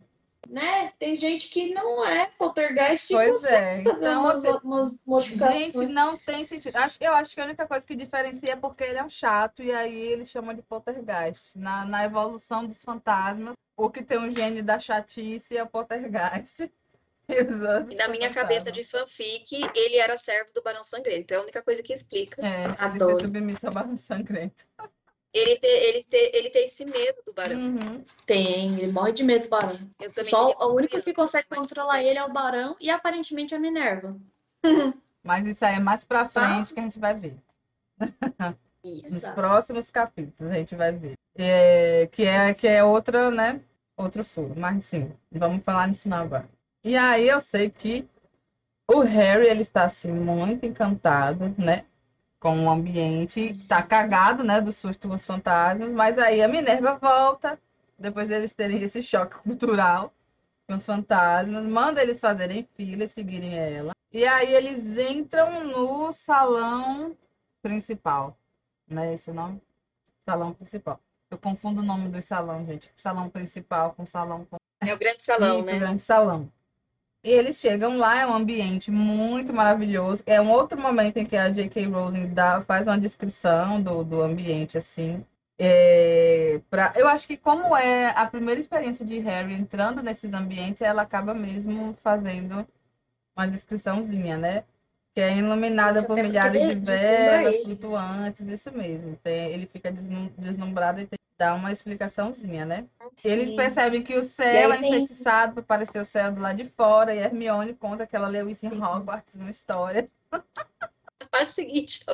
né, 0.48 0.92
tem 1.00 1.16
gente 1.16 1.48
que 1.48 1.74
não 1.74 2.04
é 2.06 2.26
poltergeist 2.38 3.10
e 3.12 3.16
Pois 3.16 3.32
consegue 3.42 3.80
é. 3.80 3.82
fazer 3.82 3.96
Então, 3.98 4.20
umas, 4.22 4.38
você- 4.42 4.58
umas 4.62 5.00
modificações. 5.04 5.72
Gente, 5.72 5.86
não 5.88 6.16
tem 6.16 6.44
sentido. 6.44 6.76
Acho- 6.76 6.98
Eu 7.00 7.12
acho 7.14 7.34
que 7.34 7.40
a 7.40 7.44
única 7.44 7.66
coisa 7.66 7.84
que 7.84 7.96
diferencia 7.96 8.52
é 8.52 8.56
porque 8.56 8.84
ele 8.84 8.98
é 8.98 9.04
um 9.04 9.10
chato 9.10 9.64
e 9.64 9.72
aí 9.72 9.98
eles 9.98 10.28
chamam 10.28 10.54
de 10.54 10.62
poltergeist. 10.62 11.58
Na, 11.58 11.84
na 11.84 12.04
evolução 12.04 12.64
dos 12.64 12.84
fantasmas, 12.84 13.56
o 13.76 13.90
que 13.90 14.02
tem 14.02 14.18
o 14.18 14.30
gênio 14.30 14.64
da 14.64 14.78
chatice 14.78 15.56
é 15.56 15.62
o 15.62 15.66
poltergeist. 15.66 16.70
E 17.28 17.42
os 17.42 17.60
outros 17.60 17.92
E 17.92 17.96
na 17.96 18.06
minha 18.06 18.32
cabeça 18.32 18.70
de 18.70 18.84
fanfic, 18.84 19.50
ele 19.74 19.96
era 19.96 20.16
servo 20.16 20.52
do 20.54 20.62
Barão 20.62 20.84
Sangrento. 20.84 21.34
É 21.34 21.36
a 21.36 21.42
única 21.42 21.60
coisa 21.60 21.82
que 21.82 21.92
explica. 21.92 22.40
É, 22.40 22.66
ele 22.66 22.74
Adoro. 22.78 23.16
ser 23.16 23.26
submisso 23.26 23.66
ao 23.66 23.72
barulho 23.72 23.98
sangrento. 23.98 24.64
Ele 25.34 25.56
ter, 25.58 25.66
ele 25.66 26.04
ter, 26.04 26.30
ele 26.32 26.50
ter 26.50 26.60
esse 26.60 26.84
medo 26.84 27.18
do 27.26 27.34
Barão. 27.34 27.58
Uhum. 27.58 28.04
Tem, 28.24 28.78
ele 28.78 28.92
morre 28.92 29.10
de 29.10 29.24
medo 29.24 29.42
do 29.42 29.48
barão. 29.48 29.76
Eu 30.00 30.12
também 30.12 30.30
Só 30.30 30.56
o 30.56 30.74
único 30.74 31.02
que 31.02 31.12
consegue 31.12 31.48
controlar 31.48 32.00
ele 32.00 32.16
é 32.16 32.24
o 32.24 32.32
barão 32.32 32.76
e 32.80 32.88
aparentemente 32.88 33.56
a 33.56 33.58
Minerva. 33.58 34.16
Mas 35.22 35.46
isso 35.48 35.64
aí 35.64 35.74
é 35.74 35.80
mais 35.80 36.04
pra 36.04 36.28
frente 36.28 36.48
Nossa. 36.48 36.74
que 36.74 36.78
a 36.78 36.82
gente 36.84 36.98
vai 37.00 37.14
ver. 37.14 37.36
Isso. 38.84 39.02
Nos 39.02 39.16
Exato. 39.16 39.34
próximos 39.34 39.90
capítulos 39.90 40.52
a 40.52 40.54
gente 40.54 40.76
vai 40.76 40.92
ver. 40.92 41.18
É, 41.38 42.06
que, 42.12 42.24
é, 42.24 42.54
que 42.54 42.66
é 42.66 42.82
outra, 42.84 43.30
né? 43.30 43.60
Outro 43.96 44.24
furo. 44.24 44.54
Mas 44.58 44.84
sim, 44.86 45.12
vamos 45.30 45.62
falar 45.64 45.86
nisso 45.88 46.08
não 46.08 46.18
agora. 46.18 46.48
E 46.84 46.96
aí 46.96 47.28
eu 47.28 47.40
sei 47.40 47.70
que 47.70 48.08
o 48.88 49.00
Harry, 49.00 49.46
ele 49.48 49.62
está 49.62 49.84
assim, 49.84 50.12
muito 50.12 50.66
encantado, 50.66 51.54
né? 51.58 51.84
Com 52.40 52.66
o 52.66 52.70
ambiente. 52.70 53.52
Tá 53.68 53.82
cagado, 53.82 54.44
né? 54.44 54.60
Do 54.60 54.72
susto 54.72 55.08
com 55.08 55.14
os 55.14 55.26
fantasmas. 55.26 55.92
Mas 55.92 56.18
aí 56.18 56.42
a 56.42 56.48
Minerva 56.48 56.98
volta, 56.98 57.58
depois 57.98 58.28
deles 58.28 58.52
terem 58.52 58.82
esse 58.82 59.02
choque 59.02 59.36
cultural 59.38 60.12
com 60.68 60.76
os 60.76 60.84
fantasmas. 60.86 61.64
Manda 61.66 62.02
eles 62.02 62.20
fazerem 62.20 62.68
fila 62.74 63.04
e 63.04 63.08
seguirem 63.08 63.58
ela. 63.58 63.92
E 64.12 64.26
aí 64.26 64.54
eles 64.54 64.96
entram 64.98 65.64
no 65.64 66.12
salão 66.12 67.16
principal 67.62 68.38
né? 68.88 69.14
Esse 69.14 69.32
nome? 69.32 69.60
Salão 70.24 70.54
principal. 70.54 71.00
Eu 71.30 71.38
confundo 71.38 71.80
o 71.80 71.84
nome 71.84 72.08
do 72.08 72.22
salão, 72.22 72.64
gente. 72.64 72.90
Salão 72.96 73.28
principal 73.28 73.92
com 73.94 74.06
salão 74.06 74.44
com 74.44 74.56
É 74.80 74.94
o 74.94 74.98
grande 74.98 75.22
salão, 75.22 75.58
Isso, 75.58 75.70
né? 75.70 75.78
grande 75.78 76.02
salão. 76.02 76.50
E 77.24 77.30
eles 77.30 77.58
chegam 77.58 77.98
lá, 77.98 78.20
é 78.20 78.26
um 78.26 78.32
ambiente 78.34 78.90
muito 78.90 79.52
maravilhoso. 79.52 80.22
É 80.26 80.40
um 80.40 80.50
outro 80.50 80.80
momento 80.80 81.16
em 81.16 81.26
que 81.26 81.36
a 81.36 81.50
J.K. 81.50 81.86
Rowling 81.86 82.32
dá, 82.32 82.62
faz 82.62 82.86
uma 82.86 82.96
descrição 82.98 83.82
do, 83.82 84.04
do 84.04 84.22
ambiente, 84.22 84.78
assim. 84.78 85.24
É, 85.58 86.60
pra, 86.70 86.92
eu 86.94 87.08
acho 87.08 87.26
que 87.26 87.36
como 87.36 87.76
é 87.76 88.10
a 88.10 88.26
primeira 88.26 88.60
experiência 88.60 89.04
de 89.04 89.18
Harry 89.18 89.54
entrando 89.54 90.02
nesses 90.02 90.32
ambientes, 90.32 90.82
ela 90.82 91.02
acaba 91.02 91.34
mesmo 91.34 91.96
fazendo 92.02 92.64
uma 93.36 93.48
descriçãozinha, 93.48 94.36
né? 94.38 94.64
Que 95.16 95.22
é 95.22 95.34
iluminada 95.38 96.02
por 96.02 96.14
milhares 96.18 96.60
de 96.60 96.74
deslumbra 96.74 97.38
velas 97.38 97.62
flutuantes, 97.62 98.46
isso 98.46 98.70
mesmo. 98.70 99.16
Tem- 99.24 99.50
ele 99.50 99.64
fica 99.66 99.90
deslumbrado 100.36 101.00
e 101.00 101.06
tem 101.06 101.16
que 101.18 101.38
dar 101.38 101.54
uma 101.54 101.72
explicaçãozinha, 101.72 102.66
né? 102.66 102.84
Eles 103.24 103.50
percebem 103.52 104.02
que 104.02 104.14
o 104.14 104.22
céu 104.22 104.70
é 104.70 104.76
enfeitiçado 104.76 105.54
para 105.54 105.62
parecer 105.62 106.02
o 106.02 106.04
céu 106.04 106.30
do 106.30 106.42
lado 106.42 106.58
de 106.62 106.68
fora, 106.68 107.14
e 107.14 107.18
Hermione 107.18 107.72
conta 107.72 108.06
que 108.06 108.14
ela 108.14 108.28
leu 108.28 108.50
isso 108.50 108.66
em 108.66 108.68
Hogwarts, 108.78 109.34
uma 109.34 109.48
história. 109.48 110.04
Faz 111.32 111.48
o 111.48 111.52
seguinte. 111.52 112.04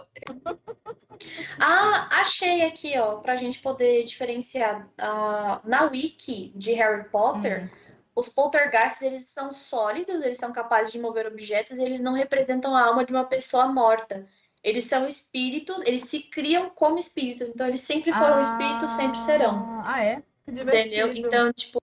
Ah, 1.61 2.09
achei 2.21 2.63
aqui, 2.63 2.97
ó, 2.99 3.17
pra 3.17 3.35
gente 3.35 3.59
poder 3.61 4.05
diferenciar. 4.05 4.89
Ah, 5.01 5.61
na 5.65 5.87
wiki 5.87 6.53
de 6.55 6.73
Harry 6.75 7.09
Potter, 7.11 7.69
os 8.15 8.29
poltergeists, 8.29 9.03
eles 9.03 9.27
são 9.27 9.53
sólidos, 9.53 10.23
eles 10.23 10.39
são 10.39 10.53
capazes 10.53 10.93
de 10.93 10.99
mover 11.01 11.27
objetos 11.27 11.79
e 11.79 11.83
eles 11.83 12.01
não 12.01 12.13
representam 12.13 12.75
a 12.75 12.83
alma 12.85 13.05
de 13.05 13.13
uma 13.13 13.25
pessoa 13.25 13.67
morta. 13.67 14.27
Eles 14.63 14.85
são 14.85 15.07
espíritos, 15.07 15.83
eles 15.85 16.03
se 16.03 16.21
criam 16.21 16.71
como 16.71 16.99
espíritos, 16.99 17.49
então 17.49 17.67
eles 17.67 17.81
sempre 17.81 18.13
foram 18.13 18.41
espíritos, 18.41 18.91
sempre 18.93 19.19
serão. 19.19 19.81
Ah, 19.85 20.05
é? 20.05 20.23
Que 20.45 20.51
Entendeu? 20.53 21.13
Então, 21.13 21.53
tipo, 21.53 21.81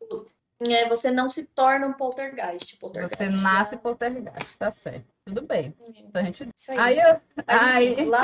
é, 0.62 0.88
você 0.88 1.10
não 1.12 1.30
se 1.30 1.46
torna 1.46 1.88
um 1.88 1.94
poltergeist. 1.94 2.78
poltergeist 2.78 3.18
Você 3.18 3.32
já- 3.32 3.42
nasce 3.42 3.76
poltergeist, 3.78 4.58
tá 4.58 4.72
certo. 4.72 5.06
Tudo 5.26 5.46
bem. 5.46 5.76
Então 5.96 6.22
a 6.22 6.26
gente. 6.26 6.48
Isso 6.56 6.72
aí. 6.72 6.78
Aí 6.80 7.00
eu. 7.00 7.22
Aí. 7.48 7.92
enfim, 7.94 8.06
lá, 8.06 8.22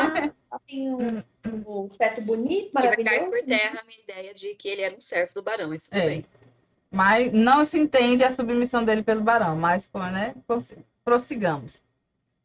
lá 0.52 0.60
tem 0.68 0.94
o, 0.94 1.24
o 1.66 1.90
teto 1.98 2.22
bonito, 2.22 2.68
Que 2.68 2.74
vai 2.74 2.96
cair 2.96 3.04
maravilhoso. 3.04 3.32
por 3.32 3.46
terra 3.46 3.80
a 3.82 3.86
minha 3.86 4.00
ideia 4.00 4.34
de 4.34 4.56
que 4.56 4.68
ele 4.70 4.82
era 4.82 4.96
um 4.96 5.00
servo 5.00 5.34
do 5.34 5.44
Barão, 5.44 5.70
mas 5.70 5.88
tudo 5.88 6.00
É. 6.00 6.06
bem. 6.08 6.26
Mas 6.96 7.30
não 7.34 7.66
se 7.66 7.78
entende 7.78 8.24
a 8.24 8.32
submissão 8.32 8.86
dele 8.86 9.04
pelo 9.04 9.20
barão, 9.20 9.54
mas 9.54 9.90
né? 10.14 10.34
prossi- 10.48 10.78
Prossigamos. 11.04 11.82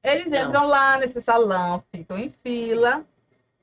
Eles 0.03 0.27
Não. 0.27 0.49
entram 0.49 0.67
lá 0.67 0.99
nesse 0.99 1.21
salão, 1.21 1.85
ficam 1.95 2.19
em 2.19 2.31
fila, 2.31 3.05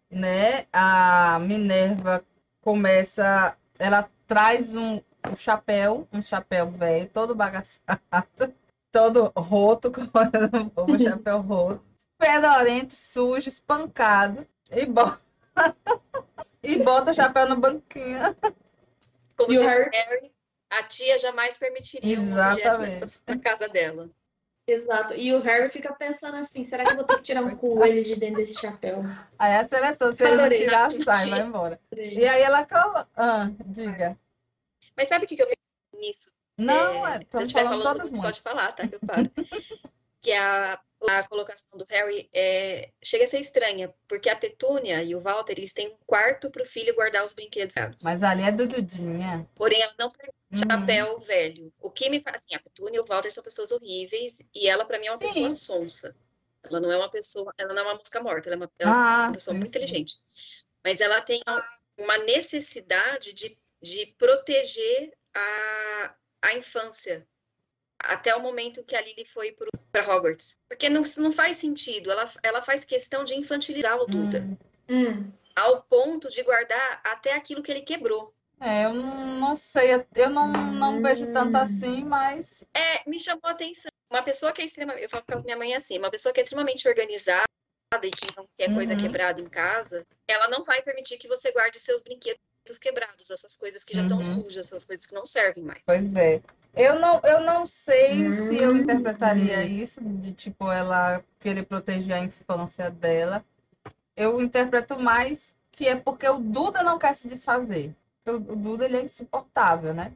né? 0.09 0.65
A 0.71 1.39
Minerva 1.41 2.23
começa, 2.61 3.53
ela 3.77 4.09
traz 4.25 4.73
um, 4.75 5.01
um 5.29 5.35
chapéu, 5.35 6.07
um 6.13 6.21
chapéu 6.21 6.69
velho, 6.69 7.09
todo 7.09 7.35
bagaçado, 7.35 7.97
todo 8.89 9.29
roto, 9.35 9.91
como 10.73 10.95
um 10.95 10.99
chapéu 10.99 11.41
roto, 11.41 11.83
fedorento, 12.17 12.95
sujo, 12.95 13.49
espancado, 13.49 14.47
e 14.71 14.85
bota, 14.85 15.19
e 16.63 16.81
bota 16.81 17.11
o 17.11 17.13
chapéu 17.13 17.49
no 17.49 17.57
banquinho. 17.57 18.33
Como 19.35 19.51
E 19.51 19.57
Harry, 19.57 20.31
A 20.69 20.83
tia 20.83 21.17
jamais 21.19 21.57
permitiria 21.57 22.19
um 22.19 22.31
objeto 22.33 23.15
na 23.27 23.39
casa 23.39 23.67
dela. 23.67 24.09
Exato. 24.67 25.13
E 25.15 25.33
o 25.33 25.39
Harry 25.39 25.69
fica 25.69 25.93
pensando 25.93 26.35
assim: 26.35 26.63
será 26.63 26.83
que 26.83 26.91
eu 26.91 26.97
vou 26.97 27.05
ter 27.05 27.15
que 27.17 27.23
tirar 27.23 27.41
um 27.41 27.55
coelho 27.55 28.03
de 28.03 28.15
dentro 28.17 28.37
desse 28.37 28.59
chapéu? 28.59 29.01
Aí 29.39 29.55
a 29.55 29.67
seleção, 29.67 30.13
se 30.13 30.23
ele 30.23 30.57
tirar, 30.57 30.91
sai, 30.91 31.29
vai 31.29 31.39
embora. 31.39 31.79
E 31.95 32.27
aí 32.27 32.41
ela 32.41 32.65
coloca. 32.65 33.07
Ah, 33.15 33.49
diga. 33.65 34.19
Mas 34.95 35.07
sabe 35.07 35.25
o 35.25 35.27
que 35.27 35.41
eu 35.41 35.47
pensei 35.47 36.07
nisso? 36.07 36.31
Não, 36.57 37.07
É, 37.07 37.15
é, 37.15 37.19
se 37.19 37.25
eu 37.37 37.41
estiver 37.41 37.63
falando 37.63 37.99
muito. 37.99 38.19
pode 38.19 38.41
falar, 38.41 38.71
tá? 38.73 38.87
Que 38.87 38.95
eu 38.95 38.99
paro. 38.99 39.31
que 40.21 40.31
a, 40.33 40.79
a 41.09 41.23
colocação 41.23 41.77
do 41.77 41.85
Harry 41.85 42.29
é, 42.33 42.91
chega 43.03 43.23
a 43.23 43.27
ser 43.27 43.39
estranha, 43.39 43.93
porque 44.07 44.29
a 44.29 44.35
Petúnia 44.35 45.03
e 45.03 45.15
o 45.15 45.19
Walter, 45.21 45.53
eles 45.57 45.73
têm 45.73 45.89
um 45.89 45.97
quarto 46.05 46.49
para 46.49 46.63
o 46.63 46.65
filho 46.65 46.95
guardar 46.95 47.23
os 47.23 47.33
brinquedos. 47.33 47.75
Mas 48.03 48.21
ali 48.23 48.43
é 48.43 48.51
do 48.51 48.67
Dudinha. 48.67 49.47
Porém, 49.55 49.81
ela 49.81 49.93
não 49.99 50.09
permite 50.09 50.37
Uhum. 50.49 50.59
chapéu 50.71 51.19
velho. 51.19 51.73
O 51.77 51.91
que 51.91 52.09
me 52.09 52.21
faz, 52.21 52.37
assim, 52.37 52.55
a 52.55 52.59
Petúnia 52.59 52.97
e 52.97 52.99
o 53.01 53.05
Walter 53.05 53.29
são 53.31 53.43
pessoas 53.43 53.69
horríveis 53.71 54.41
e 54.55 54.69
ela, 54.69 54.85
para 54.85 54.97
mim, 54.97 55.07
é 55.07 55.11
uma 55.11 55.17
Sim. 55.17 55.25
pessoa 55.25 55.49
sonsa. 55.49 56.15
Ela 56.63 56.79
não 56.79 56.89
é 56.91 56.97
uma 56.97 57.09
pessoa, 57.09 57.53
ela 57.57 57.73
não 57.73 57.81
é 57.81 57.85
uma 57.85 57.95
mosca 57.95 58.23
morta, 58.23 58.47
ela 58.49 58.55
é 58.55 58.57
uma, 58.57 58.71
ela 58.79 58.91
é 58.91 58.93
Ah, 58.95 59.23
uma 59.27 59.33
pessoa 59.33 59.53
sim, 59.53 59.59
muito 59.59 59.71
sim. 59.73 59.77
inteligente. 59.77 60.15
Mas 60.83 61.01
ela 61.01 61.19
tem 61.21 61.41
uma 61.97 62.17
necessidade 62.19 63.33
de, 63.33 63.57
de 63.81 64.05
proteger 64.17 65.11
a, 65.35 66.15
a 66.43 66.53
infância 66.55 67.27
até 67.99 68.35
o 68.35 68.39
momento 68.41 68.83
que 68.83 68.95
a 68.95 69.01
Lily 69.01 69.25
foi 69.25 69.55
para 69.91 70.07
Hogwarts. 70.15 70.59
Porque 70.67 70.89
não, 70.89 71.01
não 71.17 71.31
faz 71.31 71.57
sentido. 71.57 72.11
Ela, 72.11 72.29
ela 72.43 72.61
faz 72.61 72.85
questão 72.85 73.23
de 73.23 73.35
infantilizar 73.35 73.97
o 73.99 74.05
Duda, 74.05 74.39
Hum. 74.41 74.57
Hum. 74.89 75.31
ao 75.55 75.81
ponto 75.83 76.29
de 76.29 76.41
guardar 76.43 77.01
até 77.03 77.33
aquilo 77.33 77.61
que 77.63 77.71
ele 77.71 77.81
quebrou. 77.81 78.33
É, 78.59 78.85
eu 78.85 78.93
não, 78.93 79.39
não 79.39 79.55
sei, 79.55 79.89
eu 80.15 80.29
não, 80.29 80.47
não 80.47 81.01
vejo 81.01 81.31
tanto 81.31 81.55
Hum. 81.57 81.61
assim, 81.61 82.03
mas 82.03 82.63
É, 82.73 83.09
me 83.09 83.19
chamou 83.19 83.41
a 83.43 83.51
atenção. 83.51 83.91
Uma 84.09 84.23
pessoa 84.23 84.51
que 84.51 84.61
é 84.61 84.65
extremamente. 84.65 85.03
Eu 85.03 85.09
falo 85.09 85.23
com 85.29 85.43
minha 85.43 85.57
mãe 85.57 85.75
assim, 85.75 85.97
uma 85.97 86.09
pessoa 86.09 86.33
que 86.33 86.39
é 86.39 86.43
extremamente 86.43 86.87
organizada 86.87 87.43
e 88.03 88.09
que 88.11 88.27
não 88.35 88.45
quer 88.57 88.73
coisa 88.73 88.93
Uhum. 88.93 88.99
quebrada 88.99 89.41
em 89.41 89.49
casa, 89.49 90.05
ela 90.27 90.47
não 90.47 90.63
vai 90.63 90.81
permitir 90.81 91.17
que 91.17 91.27
você 91.27 91.51
guarde 91.51 91.79
seus 91.79 92.01
brinquedos 92.03 92.39
quebrados, 92.77 93.29
essas 93.29 93.55
coisas 93.55 93.83
que 93.83 93.95
já 93.95 94.01
estão 94.01 94.17
Uhum. 94.17 94.23
sujas, 94.23 94.65
essas 94.67 94.83
coisas 94.83 95.05
que 95.05 95.15
não 95.15 95.25
servem 95.25 95.63
mais. 95.63 95.81
Pois 95.85 96.13
é. 96.15 96.41
Eu 96.75 96.99
não, 96.99 97.21
eu 97.23 97.39
não 97.39 97.65
sei 97.65 98.33
se 98.33 98.57
eu 98.61 98.75
Hum. 98.75 98.79
interpretaria 98.79 99.63
isso, 99.63 100.01
de 100.01 100.31
tipo, 100.33 100.71
ela 100.71 101.23
querer 101.39 101.63
proteger 101.63 102.13
a 102.13 102.23
infância 102.23 102.91
dela. 102.91 103.43
Eu 104.15 104.41
interpreto 104.41 104.99
mais 104.99 105.55
que 105.71 105.87
é 105.87 105.95
porque 105.95 106.27
o 106.27 106.39
Duda 106.39 106.83
não 106.83 106.99
quer 106.99 107.15
se 107.15 107.27
desfazer. 107.27 107.95
Porque 108.23 108.51
o 108.51 108.55
Duda, 108.55 108.85
ele 108.85 108.97
é 108.97 109.01
insuportável, 109.03 109.93
né? 109.93 110.11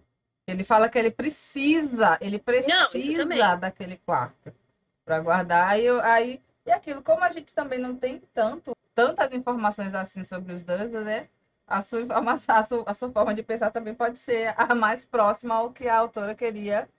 Ele 0.45 0.63
fala 0.63 0.89
que 0.89 0.97
ele 0.99 1.11
precisa, 1.11 2.17
ele 2.19 2.37
precisa 2.37 3.55
daquele 3.55 3.95
quarto 3.97 4.53
para 5.05 5.19
guardar. 5.19 5.69
Aí, 5.69 5.87
aí, 6.03 6.41
e 6.65 6.71
aquilo, 6.71 7.01
como 7.01 7.23
a 7.23 7.29
gente 7.29 7.53
também 7.53 7.79
não 7.79 7.95
tem 7.95 8.21
tanto, 8.33 8.75
tantas 8.93 9.33
informações 9.33 9.93
assim 9.93 10.23
sobre 10.23 10.53
os 10.53 10.63
dois, 10.63 10.91
né? 10.91 11.29
A 11.71 11.81
sua, 11.81 12.01
informação, 12.01 12.53
a, 12.55 12.65
sua, 12.65 12.83
a 12.87 12.93
sua 12.93 13.11
forma 13.11 13.33
de 13.33 13.41
pensar 13.43 13.71
também 13.71 13.95
pode 13.95 14.19
ser 14.19 14.53
a 14.57 14.75
mais 14.75 15.05
próxima 15.05 15.55
ao 15.55 15.71
que 15.71 15.87
a 15.87 15.97
autora 15.97 16.35
queria, 16.35 16.89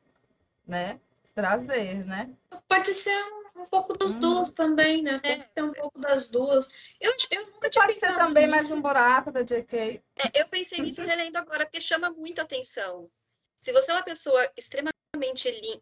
né, 0.66 0.98
trazer, 1.34 2.04
né? 2.06 2.30
Pode 2.66 2.94
ser 2.94 3.16
um, 3.54 3.62
um 3.62 3.66
pouco 3.66 3.92
dos 3.96 4.14
Hum. 4.14 4.20
duas 4.20 4.52
também, 4.52 5.02
né? 5.02 5.18
Pode 5.18 5.44
ser 5.52 5.62
um 5.62 5.72
pouco 5.72 5.98
das 6.00 6.30
duas. 6.30 6.68
Eu, 7.00 7.12
eu 7.30 7.46
nunca 7.50 7.68
tinha 7.68 7.84
Pode 7.84 7.98
ser 7.98 8.14
também 8.14 8.46
mais 8.46 8.62
nisso. 8.64 8.74
um 8.74 8.80
buraco 8.80 9.30
da 9.30 9.42
JK. 9.42 10.02
É, 10.18 10.40
eu 10.40 10.48
pensei 10.48 10.80
nisso 10.80 11.02
relendo 11.04 11.36
agora, 11.36 11.66
porque 11.66 11.80
chama 11.80 12.10
muita 12.10 12.42
atenção. 12.42 13.10
Se 13.60 13.72
você 13.72 13.90
é 13.90 13.94
uma 13.94 14.02
pessoa 14.02 14.50
extremamente 14.56 14.92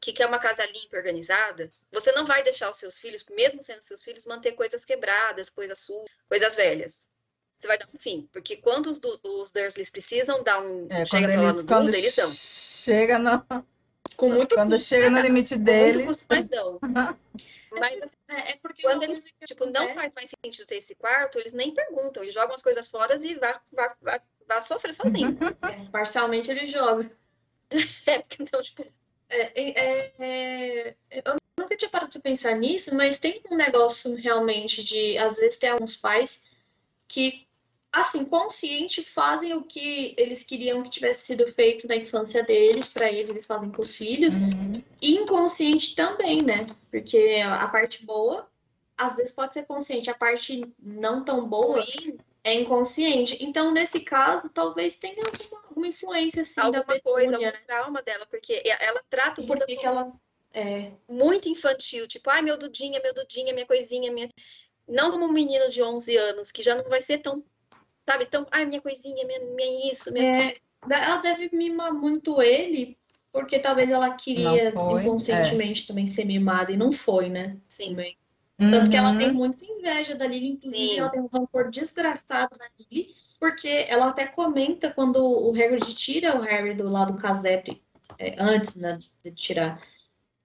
que 0.00 0.12
quer 0.12 0.26
uma 0.26 0.38
casa 0.38 0.66
limpa 0.66 0.96
e 0.96 0.98
organizada, 0.98 1.70
você 1.92 2.12
não 2.12 2.26
vai 2.26 2.42
deixar 2.42 2.68
os 2.68 2.76
seus 2.76 2.98
filhos, 2.98 3.24
mesmo 3.30 3.62
sendo 3.62 3.82
seus 3.82 4.02
filhos, 4.02 4.26
manter 4.26 4.52
coisas 4.52 4.84
quebradas, 4.84 5.48
coisas 5.48 5.78
sujas, 5.78 6.10
coisas 6.28 6.56
velhas. 6.56 7.08
Você 7.60 7.66
vai 7.68 7.76
dar 7.76 7.86
um 7.94 7.98
fim. 7.98 8.26
Porque 8.32 8.56
quando 8.56 8.86
os, 8.86 8.98
os 9.22 9.52
Dursleys 9.52 9.90
precisam 9.90 10.42
dar 10.42 10.62
um. 10.62 10.86
É, 10.88 11.04
chega 11.04 11.26
quando 11.26 11.32
pra 11.34 11.42
lá 11.42 11.50
eles, 11.50 11.62
no 11.62 11.84
Duda, 11.84 11.98
eles 11.98 12.16
dão. 12.16 12.30
chega 12.32 13.18
no, 13.18 13.44
Com 14.16 14.30
muito 14.30 14.54
quando 14.54 14.70
custo. 14.70 14.86
chega 14.86 15.10
no 15.10 15.18
limite 15.20 15.54
Com 15.54 15.60
muito 15.60 15.66
deles, 15.70 16.06
custo, 16.06 16.24
mas 16.30 16.48
dão. 16.48 16.80
Mas 17.78 18.02
assim, 18.02 18.16
É, 18.28 18.50
é 18.52 18.56
porque 18.60 18.82
quando 18.82 19.04
eles, 19.04 19.32
tipo, 19.46 19.64
não 19.66 19.94
faz 19.94 20.12
mais 20.16 20.28
sentido 20.44 20.66
ter 20.66 20.74
esse 20.76 20.96
quarto, 20.96 21.38
eles 21.38 21.52
nem 21.52 21.72
perguntam, 21.72 22.20
eles 22.20 22.34
jogam 22.34 22.56
as 22.56 22.62
coisas 22.62 22.90
fora 22.90 23.14
e 23.24 23.34
vá, 23.36 23.60
vá, 23.72 23.96
vá, 24.02 24.20
vá 24.48 24.60
sofrer 24.60 24.92
sozinho. 24.92 25.38
É, 25.62 25.84
parcialmente 25.92 26.50
ele 26.50 26.66
joga. 26.66 27.08
É, 28.06 28.18
porque 28.20 28.42
então, 28.42 28.60
tipo, 28.60 28.84
É, 29.28 29.62
é, 29.62 30.12
é, 30.18 30.96
eu 31.24 31.36
nunca 31.60 31.76
tinha 31.76 31.88
parado 31.88 32.10
para 32.10 32.20
pensar 32.20 32.56
nisso, 32.56 32.96
mas 32.96 33.20
tem 33.20 33.40
um 33.48 33.54
negócio 33.56 34.16
realmente 34.16 34.82
de, 34.82 35.16
às 35.18 35.36
vezes, 35.36 35.56
tem 35.58 35.70
alguns 35.70 35.94
pais 35.94 36.42
que, 37.06 37.46
assim, 37.92 38.24
consciente 38.24 39.02
fazem 39.02 39.52
o 39.54 39.62
que 39.62 40.14
eles 40.16 40.44
queriam 40.44 40.82
que 40.82 40.90
tivesse 40.90 41.26
sido 41.26 41.46
feito 41.50 41.88
na 41.88 41.96
infância 41.96 42.42
deles, 42.42 42.88
para 42.88 43.10
eles, 43.10 43.30
eles 43.30 43.46
fazem 43.46 43.70
com 43.70 43.82
os 43.82 43.94
filhos, 43.94 44.36
Uhum. 44.36 44.82
e 45.02 45.16
inconsciente 45.16 45.94
também, 45.94 46.42
né? 46.42 46.66
Porque 46.90 47.40
a 47.44 47.66
parte 47.68 48.04
boa, 48.04 48.48
às 48.96 49.16
vezes 49.16 49.32
pode 49.32 49.54
ser 49.54 49.64
consciente, 49.64 50.10
a 50.10 50.14
parte 50.14 50.62
não 50.78 51.24
tão 51.24 51.48
boa 51.48 51.80
ruim, 51.80 52.18
é 52.44 52.54
inconsciente. 52.54 53.36
Então, 53.40 53.70
nesse 53.72 54.00
caso, 54.00 54.48
talvez 54.50 54.96
tenha 54.96 55.22
alguma, 55.24 55.62
alguma 55.68 55.88
influência, 55.88 56.42
assim, 56.42 56.60
da 56.70 56.78
alguma 56.78 57.00
coisa, 57.00 57.32
Petúnia, 57.32 57.48
algum 57.48 57.58
né? 57.58 57.64
trauma 57.66 58.02
dela, 58.02 58.26
porque 58.26 58.62
ela 58.64 59.02
trata 59.10 59.40
o 59.40 59.46
Por 59.46 59.58
que 59.66 59.84
ela... 59.84 60.12
É, 60.52 60.90
muito 61.08 61.48
infantil, 61.48 62.08
tipo, 62.08 62.28
ai, 62.28 62.42
meu 62.42 62.56
Dudinha, 62.56 63.00
meu 63.00 63.14
Dudinha, 63.14 63.52
minha 63.52 63.66
coisinha, 63.66 64.10
minha. 64.10 64.28
Não 64.88 65.12
como 65.12 65.26
um 65.26 65.32
menino 65.32 65.70
de 65.70 65.80
11 65.80 66.16
anos, 66.16 66.50
que 66.50 66.60
já 66.60 66.74
não 66.74 66.88
vai 66.88 67.00
ser 67.00 67.18
tão, 67.18 67.44
sabe, 68.10 68.26
tão, 68.26 68.46
ai, 68.50 68.64
minha 68.64 68.80
coisinha, 68.80 69.26
minha, 69.26 69.40
minha 69.40 69.92
isso, 69.92 70.12
minha. 70.12 70.50
É, 70.50 70.56
ela 70.90 71.16
deve 71.18 71.50
mimar 71.52 71.92
muito 71.92 72.40
ele, 72.42 72.98
porque 73.32 73.58
talvez 73.58 73.90
ela 73.90 74.14
queria 74.14 74.68
inconscientemente 74.70 75.86
também 75.86 76.06
ser 76.06 76.24
mimada, 76.24 76.72
e 76.72 76.76
não 76.76 76.90
foi, 76.90 77.28
né? 77.28 77.56
Sim. 77.68 77.96
Tanto 78.58 78.90
que 78.90 78.96
ela 78.96 79.12
Uhum. 79.12 79.18
tem 79.18 79.32
muita 79.32 79.64
inveja 79.64 80.14
da 80.14 80.26
Lily, 80.26 80.48
inclusive 80.48 80.88
Sim. 80.88 80.98
ela 80.98 81.08
tem 81.08 81.20
um 81.20 81.30
rancor 81.32 81.70
desgraçado 81.70 82.58
da 82.58 82.66
Lily, 82.78 83.14
porque 83.38 83.86
ela 83.88 84.08
até 84.08 84.26
comenta 84.26 84.90
quando 84.90 85.16
o 85.16 85.50
Hagrid 85.50 85.94
tira 85.94 86.36
o 86.36 86.42
Harry 86.42 86.74
do 86.74 86.88
lado 86.88 87.14
do 87.14 87.18
casebre, 87.18 87.82
é, 88.18 88.34
antes 88.38 88.76
né, 88.76 88.98
de 89.24 89.30
tirar, 89.30 89.80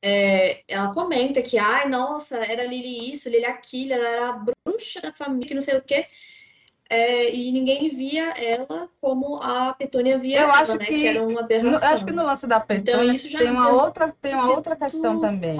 é, 0.02 0.64
ela 0.68 0.94
comenta 0.94 1.42
que, 1.42 1.58
ai, 1.58 1.90
nossa, 1.90 2.38
era 2.38 2.64
Lily 2.64 3.12
isso, 3.14 3.28
Lily 3.28 3.46
aquilo, 3.46 3.94
ela 3.94 4.08
era 4.08 4.30
a 4.30 4.46
bruxa 4.66 5.02
da 5.02 5.12
família, 5.12 5.48
que 5.48 5.54
não 5.56 5.62
sei 5.62 5.78
o 5.78 5.82
quê, 5.82 6.08
é, 6.90 7.34
e 7.34 7.52
ninguém 7.52 7.90
via 7.90 8.30
ela 8.38 8.90
como 9.02 9.38
a 9.42 9.74
Petúnia 9.74 10.18
via 10.18 10.40
Eu 10.40 10.44
ela, 10.44 10.54
acho 10.62 10.78
né, 10.78 10.86
que- 10.86 11.08
era 11.08 11.24
uma 11.26 11.40
aberração. 11.42 11.90
acho 11.94 12.06
que 12.06 12.12
no 12.12 12.24
lance 12.24 12.48
da 12.48 12.60
Petúnia 12.60 12.92
Então, 12.94 13.14
isso 13.14 13.30
já 13.30 13.40
tem 13.40 13.52
uma 13.52 13.68
deu 13.68 13.76
outra, 13.76 14.16
tem 14.22 14.34
uma 14.36 14.52
outra 14.52 14.76
questão 14.76 15.20
também, 15.20 15.58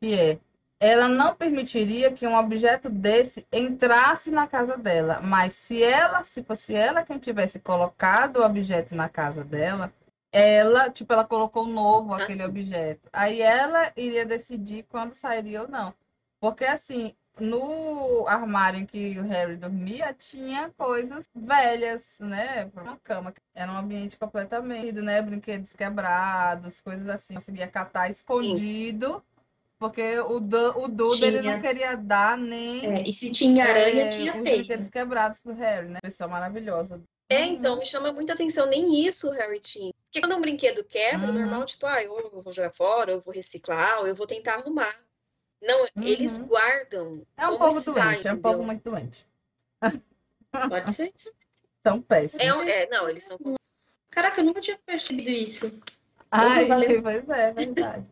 que 0.00 0.14
é 0.14 0.38
ela 0.82 1.08
não 1.08 1.34
permitiria 1.34 2.10
que 2.10 2.26
um 2.26 2.34
objeto 2.38 2.88
desse 2.88 3.46
entrasse 3.52 4.30
na 4.30 4.46
casa 4.46 4.78
dela, 4.78 5.20
mas 5.20 5.52
se 5.52 5.82
ela, 5.82 6.24
se 6.24 6.42
fosse 6.42 6.74
ela 6.74 7.04
quem 7.04 7.18
tivesse 7.18 7.58
colocado 7.60 8.38
o 8.38 8.44
objeto 8.44 8.94
na 8.94 9.06
casa 9.06 9.44
dela, 9.44 9.92
ela, 10.32 10.88
tipo, 10.88 11.12
ela 11.12 11.24
colocou 11.24 11.66
novo 11.66 12.14
Ah, 12.14 12.22
aquele 12.22 12.38
sim. 12.38 12.44
objeto. 12.48 13.10
Aí 13.12 13.42
ela 13.42 13.92
iria 13.96 14.24
decidir 14.24 14.84
quando 14.84 15.12
sairia 15.12 15.62
ou 15.62 15.68
não. 15.68 15.92
Porque 16.40 16.64
assim, 16.64 17.14
no 17.40 18.26
armário 18.28 18.78
em 18.80 18.86
que 18.86 19.18
o 19.18 19.22
Harry 19.22 19.56
dormia, 19.56 20.12
tinha 20.14 20.70
coisas 20.76 21.28
velhas, 21.34 22.18
né? 22.20 22.70
Uma 22.74 22.96
cama. 22.98 23.34
Era 23.54 23.72
um 23.72 23.76
ambiente 23.76 24.16
completamente, 24.16 25.00
né? 25.00 25.20
Brinquedos 25.22 25.72
quebrados, 25.72 26.80
coisas 26.80 27.08
assim. 27.08 27.34
Conseguia 27.34 27.66
catar 27.66 28.08
escondido. 28.10 29.22
Porque 29.78 30.18
o, 30.20 30.38
Du- 30.40 30.78
o 30.78 30.88
Duda, 30.88 31.26
ele 31.26 31.40
não 31.40 31.58
queria 31.58 31.96
dar 31.96 32.36
nem 32.36 32.84
É, 32.84 33.08
e 33.08 33.12
se 33.14 33.32
tinha 33.32 33.64
aranha, 33.64 34.04
é, 34.04 34.08
tinha 34.08 34.36
os 34.36 34.44
teia. 34.44 34.56
brinquedos 34.58 34.90
quebrados 34.90 35.40
pro 35.40 35.54
Harry, 35.54 35.88
né? 35.88 35.98
Pessoa 36.02 36.28
maravilhosa. 36.28 37.00
É, 37.30 37.46
então, 37.46 37.78
me 37.78 37.86
chama 37.86 38.12
muita 38.12 38.34
atenção, 38.34 38.66
nem 38.66 39.06
isso 39.06 39.28
o 39.28 39.32
Harry 39.32 39.58
tinha. 39.60 39.92
Porque 40.04 40.20
quando 40.20 40.36
um 40.36 40.40
brinquedo 40.40 40.84
quebra, 40.84 41.30
o 41.30 41.32
Uhum. 41.32 41.38
normal, 41.38 41.64
tipo, 41.64 41.86
ah, 41.86 42.02
eu 42.02 42.30
vou 42.42 42.52
jogar 42.52 42.70
fora, 42.72 43.12
eu 43.12 43.20
vou 43.20 43.32
reciclar, 43.32 44.00
ou 44.00 44.06
eu 44.06 44.14
vou 44.14 44.26
tentar 44.26 44.56
arrumar. 44.56 44.94
Não, 45.62 45.86
eles 45.96 46.38
Uhum. 46.38 46.46
guardam 46.48 47.26
É 47.36 47.46
um 47.46 47.58
povo 47.58 47.78
está, 47.78 47.92
doente, 47.92 48.26
é 48.28 48.32
um 48.32 48.36
povo 48.36 48.48
entendeu? 48.54 48.66
muito 48.66 48.82
doente. 48.90 49.26
Pode 50.68 50.92
ser 50.92 51.12
isso. 51.14 51.34
São 51.86 52.00
péssimos. 52.02 52.44
É, 52.44 52.54
um- 52.54 52.62
é, 52.62 52.88
não, 52.88 53.08
eles 53.08 53.24
são 53.24 53.38
Caraca, 54.10 54.40
eu 54.40 54.44
nunca 54.44 54.60
tinha 54.60 54.76
percebido 54.78 55.30
isso. 55.30 55.80
Ai, 56.30 56.66
valeu. 56.66 57.00
pois 57.02 57.28
é, 57.28 57.48
é 57.48 57.52
verdade. 57.52 58.06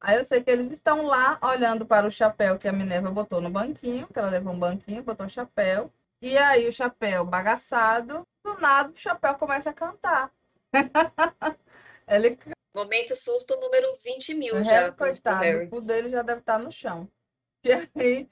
Aí 0.00 0.16
eu 0.16 0.24
sei 0.24 0.42
que 0.42 0.50
eles 0.50 0.70
estão 0.72 1.06
lá 1.06 1.38
olhando 1.42 1.86
para 1.86 2.06
o 2.06 2.10
chapéu 2.10 2.58
que 2.58 2.68
a 2.68 2.72
Minerva 2.72 3.10
botou 3.10 3.40
no 3.40 3.50
banquinho, 3.50 4.06
que 4.08 4.18
ela 4.18 4.30
levou 4.30 4.52
um 4.52 4.58
banquinho, 4.58 5.02
botou 5.02 5.26
o 5.26 5.30
chapéu. 5.30 5.92
E 6.20 6.36
aí 6.38 6.68
o 6.68 6.72
chapéu 6.72 7.24
bagaçado, 7.24 8.26
do 8.44 8.54
nada 8.60 8.90
o 8.90 8.96
chapéu 8.96 9.34
começa 9.34 9.70
a 9.70 9.74
cantar. 9.74 10.32
Ele, 12.06 12.38
Momento 12.74 13.14
susto 13.14 13.58
número 13.60 13.86
20 14.02 14.34
mil 14.34 14.56
o 14.56 14.64
já. 14.64 14.90
Coitado, 14.92 15.64
o 15.64 15.68
cu 15.68 15.80
dele 15.80 16.10
já 16.10 16.22
deve 16.22 16.40
estar 16.40 16.58
no 16.58 16.70
chão. 16.70 17.08
E 17.64 17.72
aí, 18.00 18.28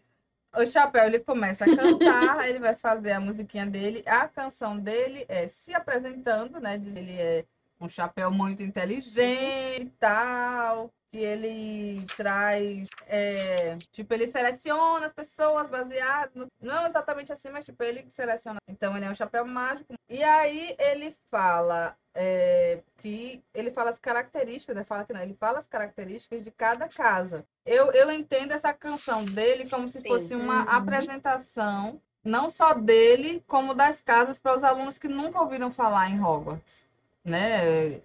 o 0.57 0.66
Chapéu, 0.66 1.07
ele 1.07 1.20
começa 1.20 1.64
a 1.64 1.76
cantar, 1.76 2.49
ele 2.49 2.59
vai 2.59 2.74
fazer 2.74 3.12
a 3.12 3.20
musiquinha 3.20 3.64
dele. 3.64 4.03
A 4.07 4.26
canção 4.26 4.76
dele 4.76 5.24
é 5.28 5.47
se 5.47 5.72
apresentando, 5.72 6.59
né? 6.59 6.76
Diz 6.76 6.97
ele 6.97 7.12
é 7.12 7.45
um 7.80 7.88
chapéu 7.88 8.30
muito 8.30 8.62
inteligente 8.62 9.82
e 9.82 9.91
tal. 9.99 10.93
Que 11.13 11.19
ele 11.19 12.07
traz, 12.17 12.89
é, 13.07 13.75
tipo, 13.91 14.15
ele 14.15 14.29
seleciona 14.29 15.07
as 15.07 15.13
pessoas 15.13 15.69
baseadas 15.69 16.33
no... 16.37 16.47
Não 16.61 16.87
exatamente 16.87 17.33
assim, 17.33 17.51
mas 17.51 17.65
tipo, 17.65 17.83
ele 17.83 18.09
seleciona. 18.15 18.59
Então 18.69 18.97
ele 18.97 19.07
é 19.07 19.11
um 19.11 19.15
chapéu 19.15 19.45
mágico. 19.45 19.95
E 20.09 20.23
aí 20.23 20.77
ele 20.79 21.17
fala 21.29 21.97
é, 22.15 22.81
que 22.99 23.43
ele 23.53 23.73
fala 23.73 23.91
as 23.91 23.99
características, 23.99 24.77
né? 24.77 24.85
Fala 24.85 25.05
que 25.05 25.13
não, 25.13 25.21
ele 25.21 25.35
fala 25.35 25.59
as 25.59 25.67
características 25.67 26.45
de 26.45 26.51
cada 26.53 26.87
casa. 26.89 27.45
Eu, 27.67 27.91
eu 27.93 28.11
entendo 28.13 28.53
essa 28.53 28.73
canção 28.73 29.25
dele 29.25 29.69
como 29.69 29.89
se 29.89 30.01
Sim. 30.01 30.09
fosse 30.09 30.35
uma 30.37 30.63
Uhum. 30.63 30.69
apresentação, 30.71 32.01
não 32.25 32.49
só 32.51 32.73
dele, 32.75 33.43
como 33.49 33.75
das 33.75 34.01
casas 34.01 34.39
para 34.39 34.55
os 34.57 34.63
alunos 34.63 34.99
que 34.99 35.09
nunca 35.09 35.41
ouviram 35.41 35.71
falar 35.73 36.09
em 36.09 36.21
Hogwarts, 36.23 36.87
né? 37.25 38.01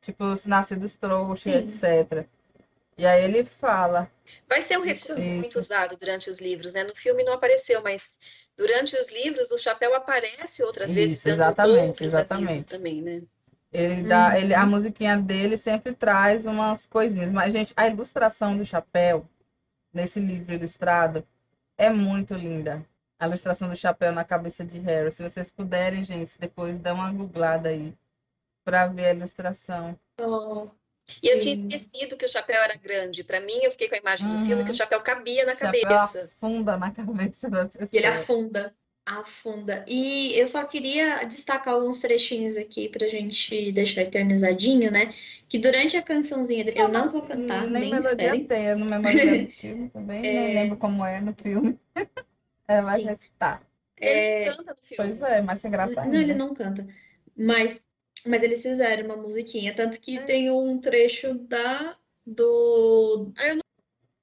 Tipo, 0.00 0.24
os 0.24 0.44
nascidos 0.46 0.94
trouxas, 0.96 1.46
etc. 1.52 2.26
E 2.96 3.06
aí 3.06 3.24
ele 3.24 3.44
fala, 3.44 4.10
Vai 4.48 4.62
ser 4.62 4.78
um 4.78 4.84
Isso. 4.84 5.14
recurso 5.14 5.36
muito 5.36 5.58
usado 5.58 5.96
durante 5.96 6.30
os 6.30 6.40
livros, 6.40 6.74
né? 6.74 6.84
No 6.84 6.94
filme 6.94 7.24
não 7.24 7.32
apareceu, 7.34 7.82
mas 7.82 8.16
durante 8.56 8.96
os 8.96 9.10
livros 9.12 9.50
o 9.50 9.58
chapéu 9.58 9.94
aparece 9.94 10.62
outras 10.62 10.92
vezes 10.92 11.16
Isso, 11.16 11.28
dando 11.28 11.40
exatamente, 11.42 11.90
outros 11.90 12.06
exatamente. 12.06 12.66
também, 12.68 13.02
né? 13.02 13.22
Ele 13.72 14.02
dá, 14.02 14.30
Uhum. 14.30 14.36
ele, 14.38 14.54
a 14.54 14.64
musiquinha 14.66 15.16
dele 15.18 15.58
sempre 15.58 15.92
traz 15.92 16.46
umas 16.46 16.86
coisinhas. 16.86 17.32
Mas, 17.32 17.52
gente, 17.52 17.72
a 17.76 17.88
ilustração 17.88 18.56
do 18.56 18.64
chapéu, 18.64 19.28
nesse 19.92 20.20
livro 20.20 20.54
ilustrado, 20.54 21.26
é 21.76 21.90
muito 21.90 22.34
linda. 22.34 22.84
A 23.18 23.26
ilustração 23.26 23.68
do 23.68 23.76
chapéu 23.76 24.12
na 24.12 24.24
cabeça 24.24 24.64
de 24.64 24.78
Harry. 24.80 25.12
Se 25.12 25.22
vocês 25.22 25.50
puderem, 25.50 26.04
gente, 26.04 26.38
depois 26.38 26.78
dá 26.78 26.94
uma 26.94 27.10
googlada 27.10 27.68
aí 27.70 27.94
pra 28.64 28.86
ver 28.86 29.06
a 29.06 29.14
ilustração. 29.14 29.98
Oh, 30.20 30.70
E 31.22 31.28
eu 31.28 31.38
tinha 31.38 31.54
esquecido 31.54 32.16
que 32.16 32.24
o 32.24 32.28
chapéu 32.28 32.56
era 32.62 32.76
grande. 32.76 33.22
Para 33.24 33.40
mim, 33.40 33.58
eu 33.62 33.70
fiquei 33.70 33.88
com 33.88 33.94
a 33.94 33.98
imagem 33.98 34.28
do 34.28 34.38
filme 34.38 34.60
Uhum. 34.60 34.64
que 34.64 34.70
o 34.70 34.74
chapéu 34.74 35.00
cabia 35.00 35.44
na 35.44 35.52
O 35.52 35.56
chapéu 35.56 35.82
cabeça. 35.82 36.30
afunda 36.36 36.76
na 36.78 36.90
cabeça 36.90 37.50
das 37.50 37.70
pessoas. 37.72 37.90
E 37.92 37.96
ele 37.96 38.06
afunda. 38.06 38.74
Afunda. 39.06 39.84
E 39.86 40.32
eu 40.38 40.46
só 40.46 40.64
queria 40.64 41.24
destacar 41.24 41.74
alguns 41.74 42.00
trechinhos 42.00 42.56
aqui 42.56 42.88
pra 42.88 43.06
gente 43.06 43.70
deixar 43.72 44.00
eternizadinho, 44.00 44.90
né? 44.90 45.12
Que 45.46 45.58
durante 45.58 45.94
a 45.96 46.02
cançãozinha. 46.02 46.64
Eu 46.74 46.88
não 46.88 47.10
vou 47.10 47.20
cantar, 47.20 47.66
Nem 47.66 47.82
nem 47.82 47.90
melodia 47.90 48.12
esperem. 48.12 48.44
tem, 48.46 48.64
eu 48.64 48.78
não 48.78 48.86
memorizo 48.86 49.44
do 49.44 49.52
filme 49.52 49.90
também, 49.90 50.22
nem 50.22 50.36
É. 50.36 50.54
lembro 50.54 50.78
como 50.78 51.04
é 51.04 51.20
no 51.20 51.34
filme. 51.34 51.78
É, 52.66 52.80
Sim. 52.80 53.04
recitar. 53.04 53.62
Ele 54.00 54.46
canta 54.46 54.72
no 54.72 54.82
filme. 54.82 55.16
Pois 55.18 55.30
é, 55.30 55.42
mas 55.42 55.60
sem 55.60 55.70
graça 55.70 56.02
Não, 56.06 56.14
ele 56.18 56.32
não 56.32 56.54
canta. 56.54 56.86
Mas, 57.36 57.82
mas 58.26 58.42
eles 58.42 58.62
fizeram 58.62 59.04
uma 59.06 59.16
musiquinha. 59.16 59.74
Tanto 59.74 59.98
que 60.00 60.18
É. 60.18 60.22
tem 60.22 60.50
um 60.50 60.80
trecho 60.80 61.34
da, 61.34 61.96
do, 62.26 63.32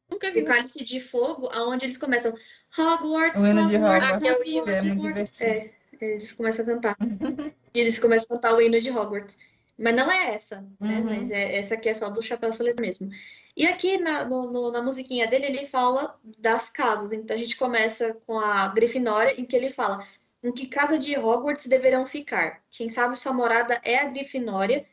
Nunca 0.09 0.31
vi. 0.31 0.41
do 0.41 0.45
Cálice 0.47 0.83
de 0.83 0.99
Fogo, 0.99 1.49
onde 1.55 1.85
eles 1.85 1.97
começam 1.97 2.33
Hogwarts, 2.77 3.41
O 3.41 3.47
hino 3.47 3.67
de 3.69 3.75
Hogwarts, 3.77 4.11
Hogwarts, 4.11 4.11
Ah, 4.11 4.19
que 4.19 4.27
é 4.27 4.33
o 4.33 4.69
é 4.69 4.91
Hogwarts. 4.91 5.41
É, 5.41 5.71
eles 6.01 6.31
começam 6.31 6.65
a 6.65 6.67
cantar. 6.67 6.95
E 7.73 7.79
eles 7.79 7.97
começam 7.99 8.25
a 8.35 8.35
cantar 8.35 8.53
o 8.55 8.61
hino 8.61 8.81
de 8.81 8.91
Hogwarts. 8.91 9.33
Mas 9.77 9.95
não 9.95 10.11
é 10.11 10.35
essa, 10.35 10.57
né? 10.79 10.97
Uhum. 10.97 11.03
Mas 11.05 11.31
é, 11.31 11.55
essa 11.55 11.75
aqui 11.75 11.87
é 11.87 11.93
só 11.93 12.09
do 12.09 12.21
Chapéu 12.21 12.51
Seleta 12.51 12.81
mesmo. 12.81 13.09
E 13.55 13.65
aqui 13.65 13.97
na, 13.97 14.25
no- 14.25 14.51
no- 14.51 14.71
na 14.71 14.81
musiquinha 14.81 15.25
dele, 15.25 15.45
ele 15.45 15.65
fala 15.65 16.19
das 16.37 16.69
casas. 16.69 17.11
Então 17.13 17.33
a 17.35 17.39
gente 17.39 17.55
começa 17.55 18.13
com 18.27 18.37
a 18.37 18.67
Grifinória, 18.67 19.39
em 19.39 19.45
que 19.45 19.55
ele 19.55 19.71
fala 19.71 20.05
em 20.43 20.51
que 20.51 20.67
casa 20.67 20.97
de 20.97 21.17
Hogwarts 21.17 21.67
deverão 21.67 22.05
ficar. 22.05 22.61
Quem 22.69 22.89
sabe 22.89 23.17
sua 23.17 23.33
morada 23.33 23.79
é 23.83 23.99
a 23.99 24.05
Grifinória, 24.05 24.85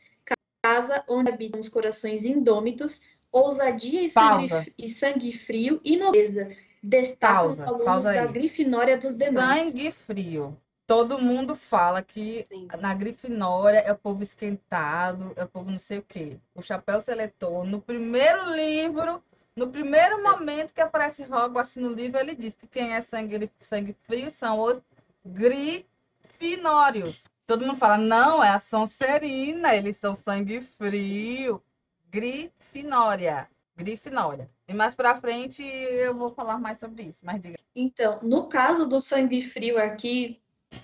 casa 0.63 1.03
onde 1.07 1.31
habitam 1.31 1.59
os 1.59 1.69
corações 1.69 2.25
indômitos, 2.25 3.03
ousadia 3.31 4.01
e 4.01 4.09
sangue, 4.09 4.73
e 4.77 4.87
sangue 4.87 5.31
frio 5.31 5.79
e 5.83 5.97
nobreza. 5.97 6.49
Destacam 6.81 7.47
os 7.47 7.57
Pausa, 7.57 7.65
alunos 7.65 7.85
pausa 7.85 8.13
da. 8.13 8.25
Grifinória 8.25 8.97
dos 8.97 9.17
demais. 9.17 9.71
Sangue 9.71 9.91
frio. 9.91 10.57
Todo 10.87 11.19
mundo 11.19 11.55
fala 11.55 12.01
que 12.01 12.43
Sim. 12.47 12.67
na 12.79 12.93
Grifinória 12.93 13.79
é 13.79 13.91
o 13.91 13.97
povo 13.97 14.23
esquentado, 14.23 15.33
é 15.35 15.43
o 15.43 15.47
povo 15.47 15.69
não 15.69 15.77
sei 15.77 15.99
o 15.99 16.03
quê. 16.03 16.39
O 16.55 16.61
Chapéu 16.63 16.99
Seletor, 16.99 17.63
no 17.63 17.79
primeiro 17.79 18.55
livro, 18.55 19.21
no 19.55 19.67
primeiro 19.67 20.23
momento 20.23 20.73
que 20.73 20.81
aparece 20.81 21.23
Hogwarts 21.23 21.75
no 21.75 21.89
livro, 21.89 22.19
ele 22.19 22.33
diz 22.33 22.55
que 22.55 22.65
quem 22.65 22.93
é 22.93 23.01
sangue, 23.01 23.51
sangue 23.61 23.95
frio 24.07 24.31
são 24.31 24.57
os 24.59 24.81
Grifinórios. 25.25 27.27
Todo 27.45 27.65
mundo 27.65 27.77
fala, 27.77 27.97
não, 27.97 28.43
é 28.43 28.49
a 28.49 28.59
Sonserina, 28.59 29.75
eles 29.75 29.97
são 29.97 30.13
sangue 30.13 30.61
frio. 30.61 31.61
Grifinória. 32.09 33.49
Grifinória. 33.75 34.49
E 34.67 34.73
mais 34.73 34.93
pra 34.93 35.19
frente 35.19 35.63
eu 35.63 36.13
vou 36.13 36.33
falar 36.33 36.59
mais 36.59 36.79
sobre 36.79 37.03
isso, 37.03 37.19
mas 37.23 37.41
diga. 37.41 37.57
Então, 37.75 38.19
no 38.21 38.47
caso 38.47 38.87
do 38.87 38.99
sangue 38.99 39.41
frio 39.41 39.77
aqui, 39.77 40.39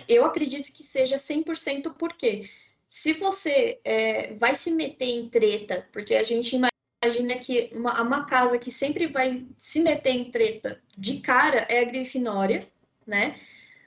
eu 0.07 0.25
acredito 0.25 0.71
que 0.71 0.83
seja 0.83 1.17
100% 1.17 1.93
porque 1.97 2.49
se 2.87 3.13
você 3.13 3.79
é, 3.83 4.33
vai 4.35 4.55
se 4.55 4.71
meter 4.71 5.05
em 5.05 5.29
treta, 5.29 5.87
porque 5.91 6.15
a 6.15 6.23
gente 6.23 6.55
imagina 6.55 7.35
que 7.35 7.69
uma, 7.73 8.01
uma 8.01 8.25
casa 8.25 8.57
que 8.57 8.71
sempre 8.71 9.07
vai 9.07 9.45
se 9.57 9.81
meter 9.81 10.11
em 10.11 10.31
treta 10.31 10.81
de 10.97 11.19
cara 11.19 11.67
é 11.69 11.81
a 11.81 11.83
Grifinória, 11.83 12.65
né? 13.05 13.35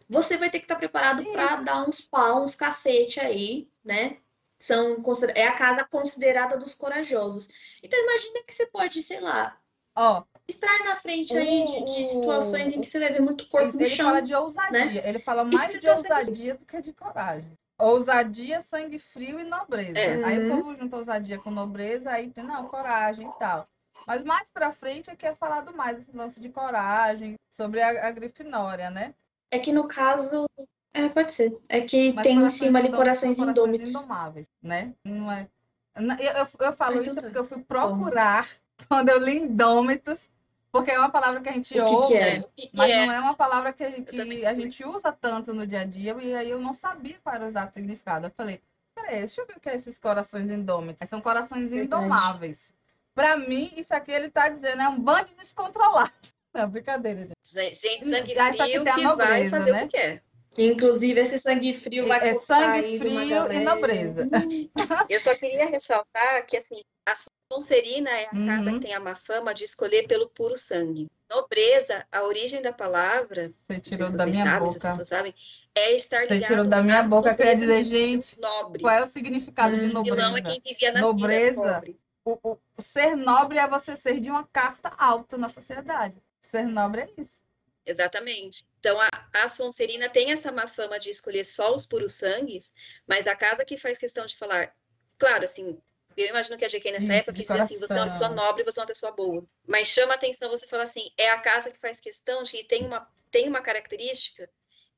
Você 0.08 0.36
vai 0.36 0.50
ter 0.50 0.58
que 0.60 0.64
estar 0.64 0.76
preparado 0.76 1.24
para 1.32 1.56
dar 1.56 1.88
uns 1.88 2.00
pau, 2.00 2.42
uns 2.42 2.54
cacete 2.54 3.20
aí, 3.20 3.68
né? 3.84 4.18
São, 4.58 5.02
é 5.34 5.46
a 5.46 5.56
casa 5.56 5.84
considerada 5.84 6.56
dos 6.56 6.74
corajosos. 6.74 7.48
Então, 7.82 7.98
imagina 8.02 8.42
que 8.44 8.52
você 8.52 8.66
pode, 8.66 9.02
sei 9.02 9.20
lá, 9.20 9.56
Ó, 9.94 10.22
estar 10.48 10.84
na 10.84 10.96
frente 10.96 11.36
aí 11.36 11.66
de, 11.66 11.84
de 11.84 12.04
O- 12.04 12.06
situações 12.06 12.72
em 12.72 12.80
que 12.80 12.86
você 12.86 12.98
ver 12.98 13.20
muito 13.20 13.48
corpo 13.48 13.74
no 13.76 13.80
ele 13.80 13.90
chão. 13.90 14.06
fala 14.06 14.22
de 14.22 14.34
ousadia. 14.34 15.08
Ele 15.08 15.18
fala 15.18 15.44
mais 15.44 15.72
de 15.72 15.80
tá 15.80 15.96
sendo- 15.96 16.12
ousadia 16.12 16.54
do 16.54 16.64
que 16.64 16.80
de 16.80 16.92
coragem. 16.92 17.52
Ousadia, 17.78 18.60
sangue 18.60 18.98
frio 18.98 19.38
e 19.38 19.44
nobreza. 19.44 19.98
É. 19.98 20.24
Aí 20.24 20.38
o 20.38 20.42
Uhum. 20.42 20.48
povo 20.48 20.76
junta 20.76 20.96
ousadia 20.96 21.38
com 21.38 21.50
nobreza, 21.50 22.10
aí 22.10 22.30
tem, 22.30 22.44
não, 22.44 22.66
coragem 22.68 23.28
e 23.28 23.38
tal. 23.38 23.68
Mas 24.06 24.22
mais 24.24 24.50
pra 24.50 24.72
frente 24.72 25.10
é 25.10 25.16
que 25.16 25.26
é 25.26 25.34
falado 25.34 25.72
mais 25.76 25.98
esse 25.98 26.16
lance 26.16 26.40
de 26.40 26.48
coragem, 26.48 27.34
sobre 27.50 27.82
a, 27.82 28.06
a 28.08 28.10
Grifinória, 28.10 28.90
né? 28.90 29.14
É 29.50 29.58
que 29.58 29.72
no 29.72 29.86
caso. 29.88 30.46
É, 30.92 31.08
pode 31.08 31.32
ser. 31.32 31.56
É 31.68 31.80
que 31.80 32.12
Mas 32.12 32.22
tem 32.24 32.38
em 32.38 32.50
cima 32.50 32.78
ali 32.78 32.90
corações 32.90 33.38
indômitos. 33.38 33.90
indomáveis, 33.90 34.48
né? 34.62 34.94
Não 35.04 35.30
é... 35.30 35.48
Eu, 35.96 36.32
eu, 36.32 36.48
eu 36.60 36.72
falo 36.72 36.98
Ah, 36.98 37.02
então 37.02 37.12
isso 37.12 37.14
porque 37.16 37.38
eu 37.38 37.44
fui 37.44 37.62
procurar 37.62 38.48
quando 38.88 39.08
eu 39.08 39.18
li 39.18 39.38
indômitos, 39.38 40.28
porque 40.70 40.90
é 40.92 40.98
uma 40.98 41.10
palavra 41.10 41.40
que 41.40 41.48
a 41.48 41.52
gente 41.52 41.74
que 41.74 41.80
que 41.80 41.80
ouve, 41.80 42.14
é? 42.14 42.36
É, 42.36 42.40
que 42.56 42.66
que 42.68 42.76
Mas 42.76 42.90
é? 42.90 43.06
não 43.06 43.12
é 43.12 43.20
uma 43.20 43.34
palavra 43.34 43.72
que, 43.72 44.02
que 44.02 44.46
a 44.46 44.54
gente 44.54 44.84
usa 44.84 45.10
tanto 45.12 45.52
no 45.52 45.66
dia 45.66 45.80
a 45.80 45.84
dia, 45.84 46.16
e 46.20 46.34
aí 46.34 46.50
eu 46.50 46.60
não 46.60 46.72
sabia 46.74 47.18
qual 47.22 47.34
era 47.34 47.44
o 47.44 47.48
exato 47.48 47.74
significado. 47.74 48.26
Eu 48.26 48.30
falei, 48.30 48.60
peraí, 48.94 49.18
deixa 49.20 49.40
eu 49.40 49.46
ver 49.46 49.56
o 49.56 49.60
que 49.60 49.68
é 49.68 49.74
esses 49.74 49.98
corações 49.98 50.50
indômitos. 50.50 51.08
São 51.08 51.20
corações 51.20 51.70
Verdade. 51.70 52.04
indomáveis. 52.04 52.72
Pra 53.14 53.36
mim, 53.36 53.72
isso 53.76 53.92
aqui 53.94 54.12
ele 54.12 54.30
tá 54.30 54.48
dizendo, 54.48 54.80
é 54.82 54.88
um 54.88 55.00
bando 55.00 55.34
descontrolado. 55.36 56.12
Não, 56.58 56.68
brincadeira, 56.70 57.20
gente. 57.44 57.80
Gente, 57.80 58.04
sangue 58.04 58.34
Já 58.34 58.50
isso 58.50 58.62
aqui 58.62 58.72
frio 58.72 58.84
que 58.84 58.90
vai 58.90 59.04
nobreza, 59.04 59.50
fazer 59.56 59.72
né? 59.72 59.78
o 59.84 59.88
que 59.88 59.96
quer. 59.96 60.22
Inclusive, 60.58 61.20
esse 61.20 61.38
sangue 61.38 61.72
frio 61.72 62.08
vai 62.08 62.30
É 62.30 62.34
sangue 62.34 62.82
de 62.90 62.98
frio 62.98 63.52
e 63.52 63.60
nobreza. 63.60 64.28
Eu 65.08 65.20
só 65.20 65.34
queria 65.36 65.68
ressaltar 65.68 66.44
que, 66.46 66.56
assim, 66.56 66.80
a 67.06 67.14
Sonserina 67.52 68.10
é 68.10 68.24
a 68.24 68.30
casa 68.44 68.70
Uhum. 68.70 68.80
que 68.80 68.86
tem 68.86 68.94
a 68.94 68.98
má 69.00 69.14
fama 69.14 69.54
de 69.54 69.62
escolher 69.64 70.06
pelo 70.08 70.28
puro 70.28 70.56
sangue. 70.56 71.06
Nobreza, 71.30 72.04
a 72.10 72.22
origem 72.24 72.60
da 72.60 72.72
palavra, 72.72 73.48
Você 73.48 73.78
tirou 73.78 74.06
se 74.06 74.16
da 74.16 74.24
vocês 74.24 74.36
minha 74.36 74.44
sabem, 74.46 74.68
boca. 74.68 74.80
pessoas 74.80 75.08
sabem, 75.08 75.34
é 75.74 75.92
estar 75.94 76.26
Você 76.26 76.34
ligado 76.34 76.48
tirou 76.50 76.66
da 76.66 76.82
minha 76.82 77.02
boca, 77.04 77.34
quer 77.34 77.54
dizer, 77.56 77.84
gente, 77.84 78.38
nobre. 78.40 78.82
Qual 78.82 78.94
é 78.94 79.02
o 79.02 79.06
significado 79.06 79.74
de 79.74 79.82
Hum, 79.82 80.02
Vilão 80.02 80.32
nobreza? 80.32 80.38
é 80.38 80.42
quem 80.42 80.60
vivia 80.60 80.92
na 80.92 81.00
Nobreza. 81.00 81.50
vida, 81.62 81.74
pobre. 81.74 82.00
o, 82.24 82.38
o- 82.42 82.58
o 82.76 82.82
ser 82.82 83.14
nobre 83.16 83.58
é 83.58 83.66
você 83.68 83.96
ser 83.96 84.20
de 84.20 84.28
uma 84.30 84.44
casta 84.52 84.88
alta 84.98 85.38
na 85.38 85.48
sociedade. 85.48 86.16
Ser 86.50 86.66
nobre 86.66 87.02
é 87.02 87.20
isso. 87.20 87.42
Exatamente. 87.84 88.64
Então, 88.78 89.00
a, 89.00 89.08
a 89.32 89.48
Sonserina 89.48 90.08
tem 90.10 90.30
essa 90.30 90.52
má 90.52 90.66
fama 90.66 90.98
de 90.98 91.08
escolher 91.10 91.44
só 91.44 91.74
os 91.74 91.86
puros 91.86 92.12
sangues, 92.12 92.72
mas 93.06 93.26
a 93.26 93.34
casa 93.34 93.64
que 93.64 93.76
faz 93.78 93.96
questão 93.98 94.26
de 94.26 94.36
falar, 94.36 94.74
claro, 95.18 95.44
assim, 95.44 95.80
eu 96.16 96.26
imagino 96.26 96.56
que 96.58 96.64
a 96.64 96.68
GK 96.68 96.92
nessa 96.92 97.12
Isso, 97.12 97.12
época 97.14 97.32
quis 97.32 97.46
dizer 97.46 97.60
assim, 97.60 97.78
você 97.78 97.98
é 97.98 98.02
uma 98.02 98.06
pessoa 98.08 98.30
nobre, 98.30 98.62
você 98.64 98.78
é 98.78 98.82
uma 98.82 98.86
pessoa 98.86 99.12
boa. 99.12 99.44
Mas 99.66 99.88
chama 99.88 100.14
atenção 100.14 100.50
você 100.50 100.66
falar 100.66 100.82
assim, 100.84 101.10
é 101.16 101.30
a 101.30 101.40
casa 101.40 101.70
que 101.70 101.78
faz 101.78 101.98
questão 102.00 102.42
de 102.42 102.50
que 102.50 102.64
tem 102.64 102.84
uma, 102.84 103.08
tem 103.30 103.48
uma 103.48 103.60
característica 103.62 104.50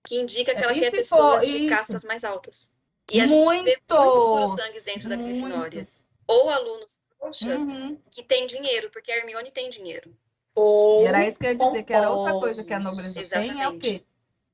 que 0.03 0.16
indica 0.16 0.55
que 0.55 0.61
É, 0.61 0.64
ela 0.64 0.74
quer 0.74 0.90
pessoas 0.90 1.42
de 1.46 1.66
castas 1.68 2.05
mais 2.05 2.24
altas. 2.24 2.74
E 3.09 3.20
a 3.20 3.26
gente 3.26 3.62
vê 3.62 3.78
muitos 3.90 4.28
puros 4.28 4.51
sangues 4.51 4.82
dentro 4.82 5.09
da 5.09 5.16
muitos. 5.16 5.40
Grifinória. 5.40 5.88
ou 6.26 6.51
alunos 6.51 7.03
trouxas 7.18 7.48
Uhum. 7.59 8.03
que 8.11 8.22
têm 8.22 8.46
dinheiro, 8.46 8.90
porque 8.90 9.12
a 9.12 9.16
Hermione 9.18 9.51
tem 9.53 9.68
dinheiro. 9.70 10.16
Ou 10.55 11.03
E 11.03 11.07
era 11.07 11.26
isso 11.26 11.38
que 11.38 11.46
eu 11.46 11.51
ia 11.53 11.57
dizer, 11.59 11.82
que 11.84 11.92
era 11.92 12.11
outra 12.11 12.32
coisa 12.38 12.64
que 12.64 12.74
a 12.74 12.78
nobreza 12.80 13.14
tem, 13.28 13.51
é 13.51 13.53
o 13.53 13.55
Exatamente. 13.55 13.78
quê? 13.80 14.05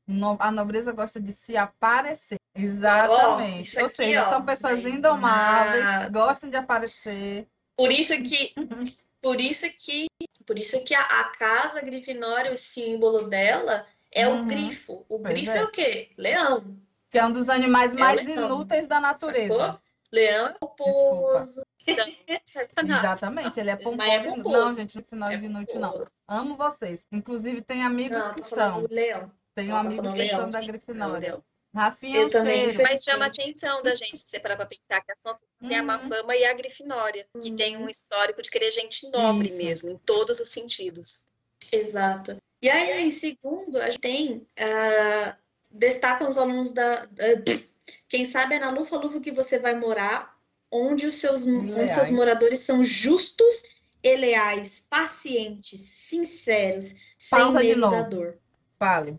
No- 0.06 0.36
a 0.38 0.50
nobreza 0.52 0.92
gosta 0.92 1.20
de 1.20 1.32
se 1.32 1.56
aparecer. 1.56 2.38
Exatamente. 2.54 3.66
isso 3.68 3.80
Ou 3.80 3.86
aqui, 3.86 3.96
seja, 3.96 4.26
ó. 4.26 4.30
são 4.30 4.44
pessoas 4.44 4.80
Bem, 4.82 4.94
indomáveis, 4.94 5.84
ah. 5.84 6.08
gostam 6.10 6.48
de 6.50 6.56
aparecer. 6.56 7.46
Por 7.76 7.90
isso 7.90 8.14
que, 8.22 8.54
por 9.20 9.40
isso 9.40 9.66
que, 9.78 10.06
por 10.46 10.58
isso 10.58 10.82
que 10.84 10.94
a, 10.94 11.00
a 11.02 11.24
casa 11.36 11.80
Grifinória, 11.80 12.52
o 12.52 12.56
símbolo 12.56 13.28
dela 13.28 13.84
é 14.12 14.28
Uhum. 14.28 14.42
o 14.42 14.46
grifo. 14.46 15.04
O 15.08 15.18
Pois 15.18 15.22
grifo 15.32 15.50
é. 15.52 15.58
é. 15.58 15.64
o 15.64 15.70
quê? 15.70 16.10
Leão. 16.16 16.76
Que 17.10 17.18
é 17.18 17.24
um 17.26 17.32
dos 17.32 17.48
animais 17.48 17.92
É 17.92 17.96
o 17.96 17.98
mais 18.00 18.24
leão. 18.24 18.44
inúteis 18.46 18.86
da 18.86 19.00
natureza. 19.00 19.54
Sacou? 19.58 19.80
Leão 20.12 20.46
é 20.46 20.52
pomposo. 20.60 21.62
Então, 21.86 22.06
não 22.06 22.40
serve 22.46 22.72
pra 22.74 22.82
nada. 22.82 23.00
Exatamente, 23.06 23.60
ele 23.60 23.70
é 23.70 23.76
pomposo. 23.76 23.96
Mas 23.96 24.12
é 24.12 24.30
pomposo. 24.30 24.56
Não, 24.56 24.72
gente, 24.74 24.96
no 24.96 25.04
final 25.04 25.30
É 25.30 25.36
de 25.36 25.44
inútil, 25.46 25.80
não. 25.80 26.06
Amo 26.28 26.56
vocês. 26.56 27.04
Inclusive, 27.12 27.62
tem 27.62 27.82
amigos 27.84 28.18
Não, 28.18 28.34
que 28.34 28.42
são. 28.42 28.86
leão. 28.90 29.30
Tenho 29.54 29.72
tá 29.72 29.80
amigos 29.80 30.00
que 30.12 30.16
são 30.18 30.38
leão, 30.38 30.50
da 30.50 30.60
sim. 30.60 30.66
Grifinória. 30.66 31.32
Não, 31.32 31.44
Rafinha 31.74 32.20
é 32.20 32.22
Eu 32.24 32.30
também, 32.30 32.70
cheiro. 32.70 32.82
Mas 32.90 33.04
chama 33.04 33.24
a 33.24 33.28
atenção 33.28 33.82
da 33.82 33.94
gente, 33.94 34.18
se 34.18 34.26
você 34.28 34.40
parar 34.40 34.56
pra 34.56 34.66
pensar 34.66 35.00
que 35.02 35.12
a 35.12 35.16
Sonserina 35.16 35.68
tem 35.68 35.78
a 35.78 35.82
má 35.82 35.98
Uhum. 35.98 36.08
fama 36.08 36.34
e 36.36 36.44
a 36.44 36.52
Grifinória, 36.54 37.26
que 37.42 37.50
tem 37.52 37.76
Uhum. 37.76 37.84
um 37.84 37.88
histórico 37.88 38.40
de 38.42 38.50
querer 38.50 38.70
gente 38.72 39.10
nobre 39.10 39.48
Isso. 39.48 39.56
mesmo, 39.58 39.90
em 39.90 39.98
todos 39.98 40.40
os 40.40 40.48
sentidos. 40.48 41.26
Exato. 41.70 42.36
E 42.62 42.68
aí, 42.70 43.06
em 43.06 43.10
segundo, 43.12 43.76
a 43.80 43.86
gente 43.90 44.00
tem. 44.00 44.46
ah, 44.58 45.36
destacam 45.70 46.28
os 46.30 46.38
alunos 46.38 46.72
da. 46.72 46.94
ah, 46.94 47.66
quem 48.08 48.24
sabe 48.24 48.54
é 48.54 48.58
na 48.58 48.70
Lufa-Lufa 48.70 49.20
que 49.20 49.30
você 49.32 49.58
vai 49.58 49.74
morar, 49.74 50.35
onde 50.76 51.06
os 51.06 51.14
seus, 51.16 51.46
onde 51.46 51.92
seus 51.92 52.10
moradores 52.10 52.60
são 52.60 52.84
justos 52.84 53.62
e 54.02 54.16
leais, 54.16 54.86
pacientes, 54.88 55.80
sinceros, 55.80 56.94
sem 57.18 57.38
Pausa 57.38 57.58
de 57.58 57.68
medo 57.68 57.90
da 57.90 58.02
dor. 58.02 58.38
Fale. 58.78 59.18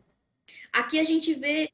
Aqui 0.71 0.99
a 0.99 1.03
gente 1.03 1.33
vê 1.33 1.69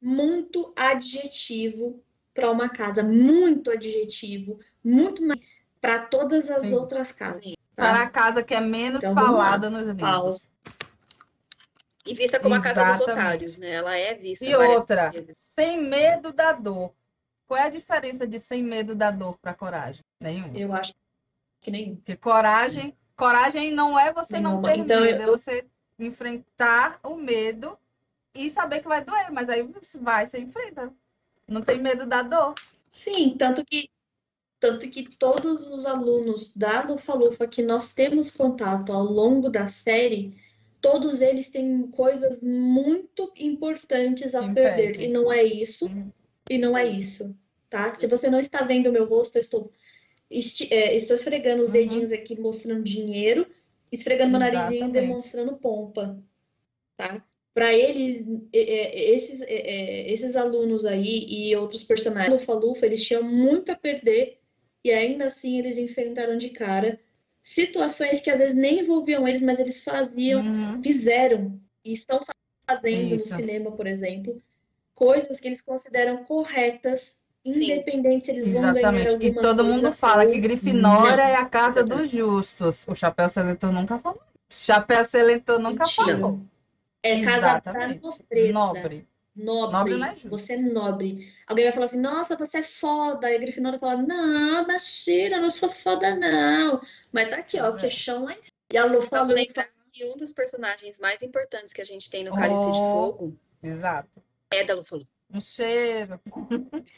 muito 0.00 0.72
adjetivo 0.76 2.02
para 2.32 2.50
uma 2.50 2.68
casa, 2.68 3.02
muito 3.02 3.70
adjetivo, 3.70 4.58
muito 4.82 5.22
mais 5.22 5.40
para 5.80 5.98
todas 5.98 6.48
as 6.50 6.64
Sim. 6.64 6.74
outras 6.74 7.12
casas. 7.12 7.42
Tá? 7.76 7.82
Para 7.82 8.02
a 8.02 8.10
casa 8.10 8.42
que 8.42 8.54
é 8.54 8.60
menos 8.60 9.02
Então, 9.02 9.14
falada 9.14 9.68
nos 9.68 9.82
livros. 9.82 10.00
Pausa. 10.00 10.48
E 12.06 12.14
vista 12.14 12.38
como 12.38 12.54
a 12.54 12.60
casa 12.60 12.84
dos 12.84 12.96
Exatamente. 12.96 13.20
otários, 13.20 13.56
né? 13.56 13.70
Ela 13.70 13.96
é 13.96 14.14
vista 14.14 14.44
E 14.44 14.54
outra, 14.54 15.10
vezes. 15.10 15.36
sem 15.38 15.80
medo 15.82 16.32
da 16.32 16.52
dor. 16.52 16.92
Qual 17.54 17.62
é 17.62 17.66
a 17.66 17.70
diferença 17.70 18.26
de 18.26 18.40
sem 18.40 18.64
medo 18.64 18.96
da 18.96 19.12
dor 19.12 19.38
para 19.38 19.54
coragem? 19.54 20.02
Nenhuma. 20.20 20.58
Eu 20.58 20.72
acho 20.74 20.92
que 21.60 21.70
nenhum. 21.70 21.94
Porque 21.94 22.16
coragem, 22.16 22.96
coragem 23.16 23.70
não 23.70 23.96
é 23.96 24.12
você 24.12 24.40
não 24.40 24.60
Nenhuma. 24.60 24.72
ter 24.72 24.78
Então, 24.78 25.00
medo, 25.00 25.22
eu- 25.22 25.28
é 25.28 25.38
você 25.38 25.64
enfrentar 25.96 26.98
o 27.04 27.14
medo 27.14 27.78
e 28.34 28.50
saber 28.50 28.80
que 28.80 28.88
vai 28.88 29.04
doer, 29.04 29.30
mas 29.30 29.48
aí 29.48 29.62
você 29.62 29.96
vai, 29.98 30.26
você 30.26 30.40
enfrenta. 30.40 30.92
Não 31.46 31.62
tem 31.62 31.78
medo 31.80 32.06
da 32.06 32.22
dor. 32.22 32.56
Sim, 32.90 33.36
tanto 33.38 33.64
que 33.64 33.88
tanto 34.58 34.88
que 34.88 35.16
todos 35.16 35.68
os 35.68 35.86
alunos 35.86 36.56
da 36.56 36.82
Lufa-Lufa 36.82 37.46
que 37.46 37.62
nós 37.62 37.92
temos 37.92 38.32
contato 38.32 38.92
ao 38.92 39.04
longo 39.04 39.48
da 39.48 39.68
série, 39.68 40.36
todos 40.80 41.20
eles 41.20 41.50
têm 41.50 41.86
coisas 41.92 42.42
muito 42.42 43.32
importantes 43.38 44.34
a 44.34 44.42
Sim, 44.42 44.54
perder. 44.54 45.00
E 45.00 45.06
não 45.06 45.30
é 45.30 45.44
isso. 45.44 45.86
Sim. 45.86 46.10
E 46.50 46.58
não 46.58 46.76
é 46.76 46.84
Sim. 46.84 46.96
isso, 46.96 47.36
tá? 47.74 47.92
Se 47.92 48.06
você 48.06 48.30
não 48.30 48.38
está 48.38 48.62
vendo 48.62 48.88
o 48.88 48.92
meu 48.92 49.04
rosto, 49.04 49.34
eu 49.36 49.40
estou, 49.40 49.72
é, 50.70 50.96
estou 50.96 51.16
esfregando 51.16 51.60
os 51.60 51.66
Uhum. 51.66 51.72
dedinhos 51.74 52.12
aqui, 52.12 52.38
mostrando 52.38 52.84
dinheiro, 52.84 53.44
esfregando 53.90 54.30
meu 54.30 54.38
narizinho 54.38 54.88
e 54.88 54.92
demonstrando 54.92 55.56
pompa, 55.56 56.22
tá? 56.96 57.26
Para 57.52 57.74
eles, 57.74 58.24
esses, 58.52 59.40
esses 59.40 60.36
alunos 60.36 60.86
aí 60.86 61.26
e 61.28 61.56
outros 61.56 61.82
personagens 61.82 62.32
do 62.32 62.38
Lufa-Lufa, 62.38 62.86
eles 62.86 63.04
tinham 63.04 63.24
muito 63.24 63.72
a 63.72 63.76
perder 63.76 64.38
e 64.84 64.92
ainda 64.92 65.24
assim 65.24 65.58
eles 65.58 65.76
enfrentaram 65.76 66.36
de 66.38 66.50
cara 66.50 67.00
situações 67.42 68.20
que 68.20 68.30
às 68.30 68.38
vezes 68.38 68.54
nem 68.54 68.80
envolviam 68.80 69.26
eles, 69.26 69.42
mas 69.42 69.58
eles 69.58 69.82
faziam 69.82 70.42
Uhum. 70.44 70.80
fizeram 70.82 71.60
e 71.84 71.92
estão 71.92 72.20
fazendo 72.68 73.14
Isso. 73.14 73.30
no 73.30 73.36
cinema, 73.36 73.72
por 73.72 73.86
exemplo, 73.86 74.40
coisas 74.94 75.40
que 75.40 75.48
eles 75.48 75.60
consideram 75.60 76.24
corretas, 76.24 77.23
Sim. 77.52 77.64
independente 77.72 78.24
se 78.24 78.30
eles 78.30 78.50
vão 78.50 78.60
ganhar 78.62 78.76
Exatamente. 78.78 79.10
E 79.10 79.12
alguma 79.28 79.42
todo 79.42 79.64
coisa 79.64 79.72
mundo 79.74 79.92
fala 79.92 80.26
que 80.26 80.38
Grifinória 80.38 81.16
não. 81.16 81.24
é 81.24 81.36
a 81.36 81.44
casa 81.44 81.80
Exatamente. 81.80 82.02
dos 82.02 82.10
justos. 82.10 82.84
O 82.86 82.94
Chapéu 82.94 83.28
Seletor 83.28 83.72
nunca 83.72 83.98
falou. 83.98 84.20
Chapéu 84.50 85.04
Seletor 85.04 85.58
nunca 85.58 85.84
Mentira. 85.84 86.18
falou. 86.18 86.40
É 87.02 87.22
casa 87.22 87.60
da 87.60 87.88
nobreza. 87.88 88.52
Nobre. 88.52 89.08
Nobre. 89.36 89.72
Nobre 89.72 89.94
não 89.96 90.06
é 90.06 90.10
justo. 90.14 90.28
Você 90.30 90.52
é 90.54 90.56
nobre. 90.58 91.28
Alguém 91.46 91.64
vai 91.64 91.72
falar 91.72 91.86
assim, 91.86 91.98
nossa, 91.98 92.36
você 92.36 92.58
é 92.58 92.62
foda. 92.62 93.30
E 93.30 93.36
a 93.36 93.38
Grifinória 93.40 93.78
fala, 93.78 93.96
não, 94.00 94.66
mentira, 94.66 95.36
eu 95.36 95.42
não 95.42 95.50
sou 95.50 95.68
foda, 95.68 96.14
não. 96.14 96.80
Mas 97.12 97.28
tá 97.28 97.36
aqui, 97.36 97.60
ó, 97.60 97.72
o 97.72 97.76
É. 97.76 97.78
queixão 97.80 98.24
lá 98.24 98.32
em 98.32 98.36
cima. 98.36 98.48
E 98.72 98.78
a 98.78 98.84
Lu 98.84 98.92
Vamos 98.92 99.06
falou, 99.08 99.34
lembrar 99.34 99.68
que 99.92 100.04
um 100.06 100.16
dos 100.16 100.32
personagens 100.32 100.98
mais 100.98 101.22
importantes 101.22 101.72
que 101.72 101.82
a 101.82 101.84
gente 101.84 102.08
tem 102.08 102.24
no 102.24 102.32
Cálice 102.34 102.64
de 102.72 102.78
Oh. 102.80 102.90
Fogo 102.92 103.36
Exato. 103.62 104.22
é 104.52 104.64
da 104.64 104.74
Lufa-Lufa. 104.74 105.12
Um 105.34 105.40
cheiro. 105.40 106.20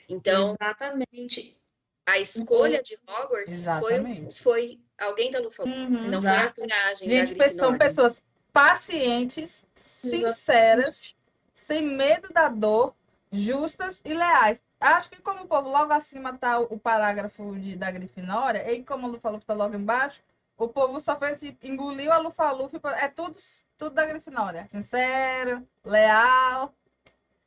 Então, 0.09 0.55
exatamente. 0.61 1.59
a 2.07 2.19
escolha 2.19 2.83
de 2.83 2.99
Hogwarts 3.09 3.65
foi, 3.81 3.95
Exatamente. 3.95 4.43
foi 4.43 4.81
alguém 5.01 5.31
da 5.31 5.41
Lufa-Lufa. 5.41 5.77
Uhum. 5.77 6.11
Não 6.11 6.21
foi 6.21 6.31
a 6.31 6.35
Exato. 6.35 6.61
coragem 6.61 7.11
Gente, 7.11 7.51
são 7.51 7.79
pessoas 7.79 8.23
pacientes, 8.53 9.65
sinceras, 9.75 11.17
sem 11.55 11.83
medo 11.83 12.33
da 12.33 12.49
dor, 12.49 12.95
justas 13.33 14.03
e 14.05 14.13
leais. 14.13 14.63
Acho 14.79 15.11
que 15.11 15.23
como 15.23 15.45
o 15.45 15.47
povo 15.49 15.71
logo 15.71 15.93
acima 15.93 16.37
tá 16.37 16.59
o 16.59 16.79
parágrafo 16.79 17.57
de, 17.59 17.75
da 17.75 17.91
Grifinória, 17.91 18.71
e 18.71 18.85
como 18.85 19.07
a 19.07 19.11
Lufa-Lufa 19.11 19.47
tá 19.47 19.55
logo 19.55 19.75
embaixo, 19.75 20.23
o 20.59 20.69
povo 20.69 21.01
só 21.01 21.19
fez 21.19 21.43
engoliu 21.63 22.13
a 22.13 22.19
Lufa-Lufa, 22.19 22.79
é 22.99 23.09
tudo, 23.09 23.37
tudo 23.77 23.95
da 23.95 24.07
Grifinória. 24.07 24.67
Sincero, 24.71 25.67
leal. 25.85 26.75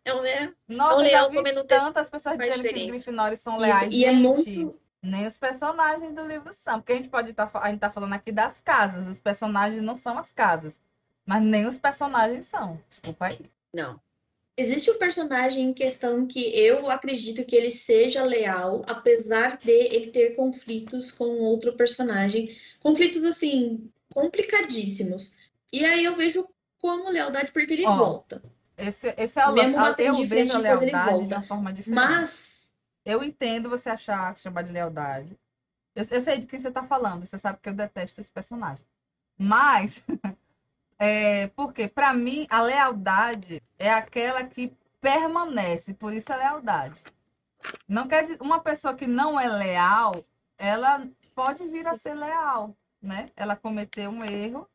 É 0.05 0.13
um 0.13 0.21
le- 0.21 0.55
Nossa, 0.67 0.95
Um 0.95 1.01
leão 1.01 1.31
comendo 1.31 1.63
tantas 1.63 2.09
pessoas 2.09 2.37
dizendo 2.37 2.63
que 2.63 2.79
os. 2.85 2.87
Grifinórios 2.87 3.39
são 3.41 3.53
Isso, 3.55 3.61
leais. 3.61 3.93
e 3.93 4.05
é 4.05 4.11
Gente, 4.11 4.21
muito. 4.21 4.79
nem 5.03 5.27
os 5.27 5.37
personagens 5.37 6.13
do 6.15 6.25
livro 6.25 6.51
são, 6.53 6.79
porque 6.79 6.93
a 6.93 6.95
gente 6.95 7.09
pode 7.09 7.31
estar, 7.31 7.49
a 7.53 7.69
gente 7.69 7.79
tá 7.79 7.91
falando 7.91 8.13
aqui 8.13 8.31
das 8.31 8.59
casas, 8.59 9.07
os 9.07 9.19
personagens 9.19 9.81
não 9.81 9.95
são 9.95 10.17
as 10.17 10.31
casas, 10.31 10.79
mas 11.25 11.41
nem 11.43 11.67
os 11.67 11.77
personagens 11.77 12.45
são. 12.45 12.81
Desculpa 12.89 13.25
aí. 13.27 13.39
Não. 13.73 13.99
Existe 14.57 14.91
um 14.91 14.97
personagem 14.99 15.63
em 15.69 15.73
questão 15.73 16.27
que 16.27 16.41
eu 16.57 16.89
acredito 16.89 17.45
que 17.45 17.55
ele 17.55 17.71
seja 17.71 18.23
leal, 18.23 18.81
apesar 18.89 19.57
de 19.57 19.71
ele 19.71 20.11
ter 20.11 20.35
conflitos 20.35 21.11
com 21.11 21.23
outro 21.43 21.73
personagem. 21.73 22.53
Conflitos, 22.81 23.23
assim, 23.23 23.89
complicadíssimos. 24.13 25.35
E 25.71 25.85
aí 25.85 26.03
eu 26.03 26.15
vejo 26.15 26.45
como 26.81 27.09
lealdade 27.09 27.51
porque 27.53 27.71
ele 27.73 27.85
Ó, 27.85 27.95
volta. 27.95 28.43
Esse, 28.79 29.13
esse 29.17 29.39
é 29.39 29.45
o 29.45 29.53
Mesmo 29.53 29.75
batendo 29.75 30.07
Eu 30.07 30.15
de 30.15 30.25
vejo 30.25 30.55
a 30.55 30.59
lealdade 30.59 31.27
de 31.27 31.33
uma 31.33 31.43
forma 31.43 31.73
diferente. 31.73 31.95
Mas, 31.95 32.73
Eu 33.05 33.23
entendo 33.23 33.69
você 33.69 33.89
achar, 33.89 34.37
chamar 34.37 34.63
de 34.63 34.71
lealdade. 34.71 35.37
Eu, 35.93 36.05
eu 36.09 36.21
sei 36.21 36.37
de 36.37 36.47
quem 36.47 36.59
você 36.59 36.71
tá 36.71 36.83
falando, 36.83 37.25
você 37.25 37.37
sabe 37.37 37.59
que 37.61 37.67
eu 37.67 37.73
detesto 37.73 38.21
esse 38.21 38.31
personagem. 38.31 38.85
Mas, 39.37 40.03
é, 40.97 41.47
porque 41.47 41.87
para 41.87 42.13
mim 42.13 42.47
a 42.49 42.61
lealdade 42.61 43.61
é 43.77 43.91
aquela 43.91 44.43
que 44.45 44.73
permanece, 45.01 45.93
por 45.93 46.13
isso 46.13 46.31
é 46.31 46.37
lealdade. 46.37 47.03
Não 47.87 48.07
quer 48.07 48.23
dizer, 48.23 48.37
uma 48.41 48.59
pessoa 48.59 48.93
que 48.93 49.07
não 49.07 49.39
é 49.39 49.47
leal, 49.47 50.23
ela 50.57 51.05
pode 51.35 51.65
vir 51.67 51.87
a 51.87 51.97
ser 51.97 52.13
leal, 52.13 52.75
né? 53.01 53.29
Ela 53.35 53.55
cometeu 53.55 54.09
um 54.09 54.23
erro, 54.23 54.69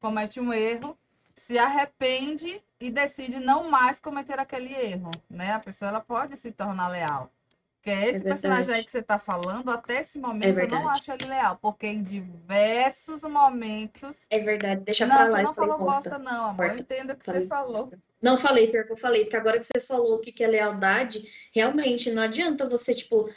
comete 0.00 0.40
um 0.40 0.52
erro, 0.52 0.96
se 1.38 1.58
arrepende 1.58 2.62
e 2.80 2.90
decide 2.90 3.40
não 3.40 3.70
mais 3.70 3.98
cometer 4.00 4.38
aquele 4.38 4.72
erro, 4.74 5.10
né? 5.30 5.52
A 5.52 5.58
pessoa 5.58 5.88
ela 5.88 6.00
pode 6.00 6.36
se 6.36 6.52
tornar 6.52 6.88
leal. 6.88 7.32
Porque 7.76 7.90
esse 7.90 8.24
verdade. 8.24 8.24
personagem 8.24 8.74
aí 8.74 8.84
que 8.84 8.90
você 8.90 8.98
está 8.98 9.18
falando, 9.18 9.70
até 9.70 10.00
esse 10.00 10.18
momento 10.18 10.58
É 10.58 10.64
eu 10.64 10.68
não 10.68 10.88
acho 10.88 11.10
ele 11.12 11.24
leal, 11.26 11.56
porque 11.62 11.86
em 11.86 12.02
diversos 12.02 13.22
momentos. 13.22 14.26
é 14.30 14.38
verdade, 14.40 14.82
deixa 14.84 15.06
não, 15.06 15.16
pra 15.16 15.26
você 15.30 15.42
não 15.42 15.54
falou 15.54 15.78
bosta. 15.78 16.10
bosta, 16.10 16.18
não, 16.18 16.50
amor. 16.50 16.64
Eu 16.66 16.68
Corta. 16.70 16.82
entendo 16.82 17.10
o 17.12 17.16
que 17.16 17.24
Falei 17.24 17.42
você 17.42 17.46
falou. 17.48 17.72
bosta. 17.76 17.98
Não 18.20 18.36
falei, 18.36 18.66
pior 18.66 18.84
que 18.84 18.92
eu 18.92 18.96
falei, 18.96 19.22
porque 19.24 19.36
agora 19.36 19.58
que 19.60 19.64
você 19.66 19.80
falou 19.80 20.16
o 20.16 20.18
que 20.18 20.32
que 20.32 20.42
é 20.42 20.48
lealdade, 20.48 21.22
realmente 21.54 22.10
não 22.10 22.22
adianta 22.22 22.68
você, 22.68 22.92
tipo, 22.92 23.30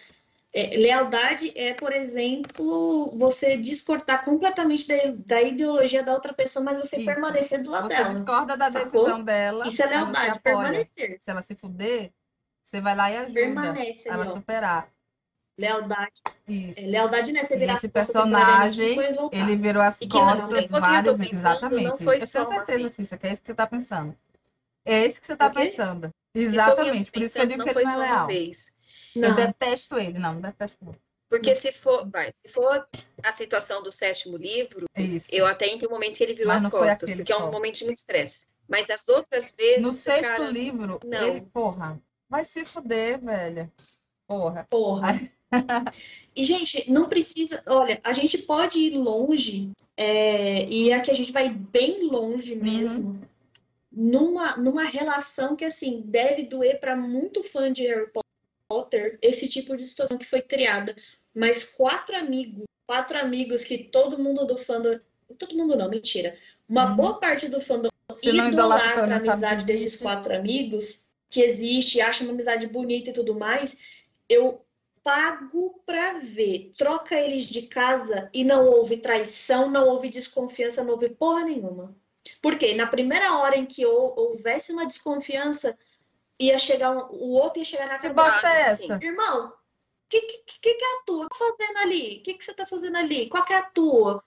é, 0.53 0.77
lealdade 0.77 1.51
é, 1.55 1.73
por 1.73 1.93
exemplo, 1.93 3.11
você 3.17 3.55
discordar 3.57 4.23
completamente 4.25 4.87
da, 4.87 4.95
da 5.25 5.41
ideologia 5.41 6.03
da 6.03 6.13
outra 6.13 6.33
pessoa, 6.33 6.63
mas 6.63 6.77
você 6.77 6.97
Isso. 6.97 7.05
permanecer 7.05 7.61
do 7.63 7.71
lado 7.71 7.87
Você 7.89 7.95
dela. 7.95 8.13
discorda 8.13 8.57
da 8.57 8.69
Sacou? 8.69 8.91
decisão 8.91 9.23
dela. 9.23 9.67
Isso 9.67 9.81
é 9.81 9.87
você 9.87 9.93
lealdade, 9.93 10.39
permanecer. 10.41 11.17
Se 11.21 11.31
ela 11.31 11.41
se 11.41 11.55
fuder, 11.55 12.11
você 12.61 12.81
vai 12.81 12.95
lá 12.95 13.11
e 13.11 13.17
ajuda 13.17 13.33
Permanece 13.33 14.09
ela 14.09 14.27
superar. 14.27 14.89
Lealdade. 15.57 16.21
Isso. 16.47 16.79
É, 16.79 16.83
lealdade 16.83 17.31
não 17.31 17.39
é 17.41 17.45
você 17.45 17.57
virar 17.57 17.75
esse 17.75 17.87
e 17.87 17.89
personagem, 17.89 18.95
voltar. 19.15 19.37
Ele 19.37 19.55
virou 19.55 19.83
as 19.83 20.01
E 20.01 20.07
não- 20.07 20.19
costas 20.19 20.69
várias 20.69 21.17
vezes. 21.17 21.33
Exatamente. 21.37 21.83
não 21.83 21.95
foi 21.97 22.15
eu 22.15 22.19
tenho 22.19 22.47
certeza. 22.47 22.91
Cícia, 22.93 23.17
que 23.17 23.27
é 23.27 23.33
isso 23.33 23.41
que 23.41 23.47
você 23.47 23.53
tá 23.55 23.67
pensando. 23.67 24.17
É 24.83 25.05
isso 25.05 25.21
que 25.21 25.27
você 25.27 25.35
tá 25.35 25.49
quê? 25.49 25.59
pensando. 25.59 26.09
Eu 26.33 26.41
Exatamente. 26.41 27.11
Por 27.11 27.21
isso 27.21 27.33
que 27.35 27.41
eu 27.41 27.45
digo 27.45 27.59
não 27.59 27.65
que 27.65 27.71
ele 27.77 27.83
não 27.83 27.93
é 27.93 27.97
leal. 27.97 28.27
vez. 28.27 28.73
Eu 29.16 29.22
Não. 29.30 29.36
detesto 29.36 29.97
ele, 29.97 30.20
não, 30.20 30.39
detesto 30.39 30.78
não. 30.84 30.95
Porque 31.30 31.55
se 31.55 31.72
for, 31.72 32.09
vai, 32.09 32.30
se 32.34 32.49
for 32.49 32.86
a 33.24 33.32
situação 33.32 33.82
do 33.82 33.91
sétimo 33.91 34.36
livro, 34.36 34.86
É 34.93 35.01
isso. 35.01 35.28
eu 35.32 35.45
até 35.45 35.66
entendo 35.68 35.88
o 35.88 35.91
momento 35.91 36.18
que 36.18 36.24
ele 36.24 36.34
virou 36.34 36.51
Mas 36.53 36.66
as 36.66 36.72
costas, 36.72 37.09
porque 37.16 37.32
é 37.32 37.36
só. 37.38 37.47
um 37.47 37.51
momento 37.51 37.78
de 37.78 37.86
muito 37.86 37.97
estresse. 37.97 38.47
Mas 38.68 38.89
as 38.89 39.07
outras 39.07 39.53
vezes, 39.57 39.82
No 39.82 39.93
sexto 39.93 40.24
cara, 40.24 40.49
livro, 40.49 40.99
não. 41.05 41.28
ele, 41.28 41.41
porra, 41.53 42.01
vai 42.30 42.43
se 42.43 42.66
fuder, 42.66 43.20
velha. 43.24 43.72
Porra. 44.28 44.66
Porra. 44.70 45.20
E, 46.34 46.45
gente, 46.45 46.89
não 46.89 47.09
precisa. 47.09 47.62
Olha, 47.68 47.99
a 48.05 48.14
gente 48.14 48.38
pode 48.38 48.80
ir 48.80 48.91
longe, 48.97 49.70
é, 49.97 50.64
e 50.66 50.93
aqui 50.93 51.12
a 51.12 51.14
gente 51.14 51.34
vai 51.34 51.49
bem 51.49 52.07
longe 52.07 52.55
mesmo, 52.55 53.22
numa, 53.91 54.55
numa 54.55 54.84
relação 54.86 55.57
que, 55.57 55.66
assim, 55.66 56.03
deve 56.05 56.43
doer 56.43 56.80
para 56.80 56.95
muito 56.95 57.43
fã 57.43 57.70
de 57.72 57.82
Harry 57.86 58.05
Potter 58.09 58.20
esse 59.22 59.47
tipo 59.47 59.76
de 59.78 59.86
situação 59.86 60.17
que 60.17 60.26
foi 60.26 60.41
criada. 60.41 60.95
Mas 61.34 61.63
quatro 61.63 62.15
amigos, 62.15 62.65
quatro 62.86 63.17
amigos 63.17 63.63
que 63.63 63.78
todo 63.78 64.17
mundo 64.19 64.45
do 64.45 64.57
fandom. 64.57 64.99
Todo 65.38 65.55
mundo 65.55 65.78
não, 65.78 65.89
mentira. 65.89 66.36
Uma 66.67 66.89
Uhum. 66.89 66.95
boa 66.97 67.19
parte 67.19 67.47
do 67.47 67.61
fandom 67.61 67.89
idolatra, 68.49 69.13
a 69.13 69.17
amizade 69.17 69.65
desses 69.65 69.95
quatro 69.95 70.36
amigos, 70.36 71.05
que 71.30 71.39
existe, 71.41 72.01
acha 72.01 72.24
uma 72.24 72.34
amizade 72.34 72.67
bonita 72.67 73.09
e 73.09 73.13
tudo 73.13 73.34
mais, 73.39 73.78
eu 74.28 74.65
pago 75.01 75.82
pra 75.86 76.13
ver. 76.19 76.74
Troca 76.78 77.15
eles 77.19 77.45
de 77.45 77.63
casa 77.63 78.30
e 78.34 78.43
não 78.43 78.67
houve 78.67 78.97
traição, 78.97 79.69
não 79.69 79.88
houve 79.88 80.09
desconfiança, 80.09 80.84
não 80.84 80.91
houve 80.91 81.09
porra 81.09 81.45
nenhuma. 81.45 81.95
Porque 82.41 82.76
na 82.76 82.86
primeira 82.86 83.38
hora 83.38 83.57
em 83.57 83.65
que 83.65 83.86
hou- 83.86 84.13
houvesse 84.19 84.72
uma 84.74 84.86
desconfiança, 84.86 85.76
ia 86.41 86.57
chegar 86.57 86.91
um- 86.91 87.07
o 87.11 87.33
outro 87.33 87.59
ia 87.59 87.65
chegar 87.65 87.87
na 87.87 87.99
cara 87.99 88.13
bosta 88.13 88.47
é 88.47 88.57
sim. 88.69 88.85
essa? 88.91 88.99
Irmão, 89.03 89.47
o 89.49 89.53
que, 90.09 90.19
que, 90.21 90.59
que, 90.59 90.83
é 90.83 90.97
a 90.99 91.03
tua? 91.05 91.25
O 91.25 91.29
que 91.29 91.37
tá 91.39 91.45
fazendo 91.45 91.77
ali? 91.77 92.17
O 92.19 92.23
que, 92.23 92.33
que 92.33 92.43
você 92.43 92.53
tá 92.53 92.65
fazendo 92.65 92.97
ali? 92.97 93.29
Qual 93.29 93.45
que 93.45 93.53
é 93.53 93.57
a 93.57 93.63
tua? 93.63 94.23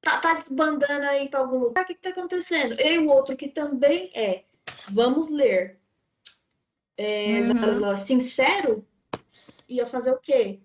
Tá, 0.00 0.18
tá 0.18 0.34
desbandando 0.34 1.04
aí 1.06 1.28
pra 1.28 1.40
algum 1.40 1.58
lugar? 1.58 1.82
O 1.82 1.86
que, 1.86 1.94
que 1.94 2.00
tá 2.00 2.10
acontecendo? 2.10 2.80
E 2.80 2.98
o 2.98 3.08
outro 3.08 3.36
que 3.36 3.48
também 3.48 4.10
é, 4.14 4.44
vamos 4.90 5.28
ler. 5.28 5.80
É, 6.96 7.40
Uhum. 7.40 7.96
sincero, 8.06 8.86
ia 9.68 9.84
fazer 9.84 10.12
o 10.12 10.18
quê? 10.18 10.60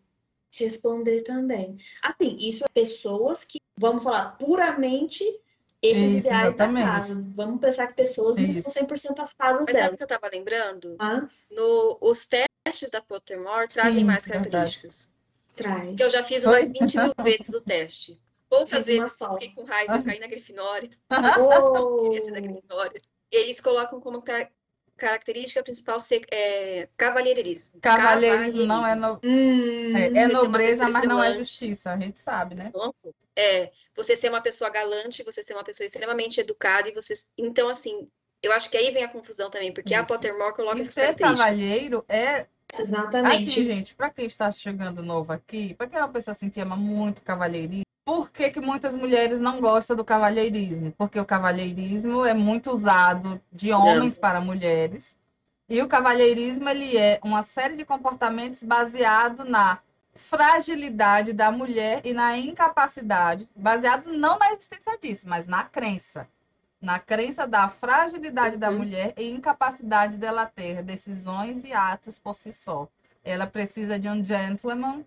Responder 0.51 1.21
também. 1.23 1.77
Assim, 2.03 2.37
isso 2.39 2.63
é 2.63 2.67
pessoas 2.73 3.43
que, 3.43 3.59
vamos 3.77 4.03
falar, 4.03 4.37
puramente 4.37 5.23
esses 5.81 6.09
Isso, 6.11 6.19
ideais 6.19 6.47
exatamente. 6.49 6.85
da 6.85 6.91
casa. 6.91 7.25
Vamos 7.35 7.59
pensar 7.59 7.87
que 7.87 7.93
pessoas 7.95 8.37
não 8.37 8.45
Isso. 8.49 8.61
são 8.69 8.71
100% 8.83 9.19
as 9.19 9.33
casas 9.33 9.61
Mas 9.61 9.65
sabe 9.67 9.73
delas. 9.73 9.93
o 9.93 9.97
que 9.97 10.03
eu 10.03 10.07
tava 10.07 10.29
lembrando? 10.29 10.95
Mas 10.99 11.47
No, 11.51 11.97
os 12.01 12.27
testes 12.27 12.89
da 12.91 13.01
Pottermore 13.01 13.67
trazem 13.67 14.01
Sim, 14.01 14.05
mais 14.05 14.25
características. 14.25 15.11
traz. 15.55 15.85
Porque 15.87 16.03
eu 16.03 16.09
já 16.09 16.23
fiz 16.23 16.43
umas 16.45 16.69
20 16.69 16.97
mil 16.97 17.13
vezes 17.23 17.49
o 17.49 17.61
teste. 17.61 18.21
Poucas 18.49 18.85
Fiz 18.85 18.85
vezes 18.85 19.13
só. 19.17 19.33
fiquei 19.33 19.53
com 19.53 19.63
raiva, 19.63 20.01
caí 20.03 20.19
na 20.19 20.27
Grifinória. 20.27 20.89
Oh, 21.39 22.01
queria 22.03 22.21
ser 22.21 22.31
da 22.31 22.39
Grifinória. 22.41 22.99
Eles 23.31 23.61
colocam 23.61 23.99
como 23.99 24.21
característica 25.01 25.63
principal 25.63 25.99
ser 25.99 26.21
é, 26.31 26.87
cavalheirismo. 26.95 27.79
Cavalheirismo 27.81 28.65
não 28.65 28.85
é, 28.85 28.93
no... 28.93 29.19
hum, 29.23 29.97
é, 29.97 30.05
é 30.05 30.27
Você 30.27 30.33
nobreza, 30.33 30.87
mas 30.89 31.07
não 31.07 31.23
é 31.23 31.33
justiça. 31.33 31.91
A 31.91 31.97
gente 31.97 32.19
sabe, 32.19 32.53
né? 32.53 32.71
Nossa. 32.73 33.11
É, 33.35 33.71
você 33.95 34.15
ser 34.15 34.29
uma 34.29 34.41
pessoa 34.41 34.69
galante, 34.69 35.23
você 35.23 35.43
ser 35.43 35.53
uma 35.53 35.63
pessoa 35.63 35.87
extremamente 35.87 36.39
educada 36.39 36.87
e 36.87 36.93
você. 36.93 37.15
Então, 37.35 37.67
assim, 37.67 38.07
eu 38.43 38.51
acho 38.51 38.69
que 38.69 38.77
aí 38.77 38.91
vem 38.91 39.03
a 39.03 39.07
confusão 39.07 39.49
também, 39.49 39.73
porque 39.73 39.95
a 39.95 40.01
Isso. 40.01 40.07
Pottermore 40.07 40.53
coloca 40.53 40.77
E 40.77 40.81
essas 40.81 40.93
ser 40.93 41.15
cavalheiro 41.15 42.05
é 42.07 42.45
Assim, 42.73 42.83
Exatamente. 42.83 43.65
gente, 43.65 43.95
pra 43.95 44.09
quem 44.09 44.25
está 44.25 44.49
chegando 44.49 45.03
novo 45.03 45.33
aqui, 45.33 45.73
pra 45.73 45.87
quem 45.87 45.99
é 45.99 46.01
uma 46.01 46.07
pessoa 46.07 46.31
assim 46.31 46.49
que 46.49 46.61
ama 46.61 46.77
muito 46.77 47.21
cavalheirismo, 47.21 47.83
por 48.05 48.31
que, 48.31 48.49
que 48.49 48.59
muitas 48.59 48.95
mulheres 48.95 49.39
não 49.39 49.61
gostam 49.61 49.95
do 49.95 50.03
cavalheirismo? 50.05 50.91
Porque 50.97 51.19
o 51.19 51.25
cavalheirismo 51.25 52.25
é 52.25 52.33
muito 52.33 52.71
usado 52.71 53.41
de 53.51 53.71
homens 53.71 54.17
para 54.17 54.41
mulheres. 54.41 55.15
E 55.69 55.81
o 55.81 55.87
cavalheirismo, 55.87 56.67
ele 56.69 56.97
é 56.97 57.19
uma 57.23 57.43
série 57.43 57.75
de 57.75 57.85
comportamentos 57.85 58.63
baseado 58.63 59.45
na 59.45 59.79
fragilidade 60.15 61.31
da 61.33 61.51
mulher 61.51 62.01
e 62.05 62.13
na 62.13 62.37
incapacidade, 62.37 63.47
baseado 63.55 64.11
não 64.11 64.37
na 64.37 64.51
existência 64.51 64.97
disso, 64.97 65.27
mas 65.29 65.47
na 65.47 65.63
crença. 65.63 66.27
Na 66.81 66.99
crença 66.99 67.47
da 67.47 67.69
fragilidade 67.69 68.57
da 68.57 68.69
Uhum. 68.69 68.77
mulher 68.79 69.13
e 69.17 69.29
incapacidade 69.29 70.17
dela 70.17 70.45
ter 70.45 70.83
decisões 70.83 71.63
e 71.63 71.73
atos 71.73 72.17
por 72.19 72.35
si 72.35 72.51
só. 72.51 72.87
Ela 73.23 73.47
precisa 73.47 73.99
de 73.99 74.09
um 74.09 74.23
gentleman 74.25 75.05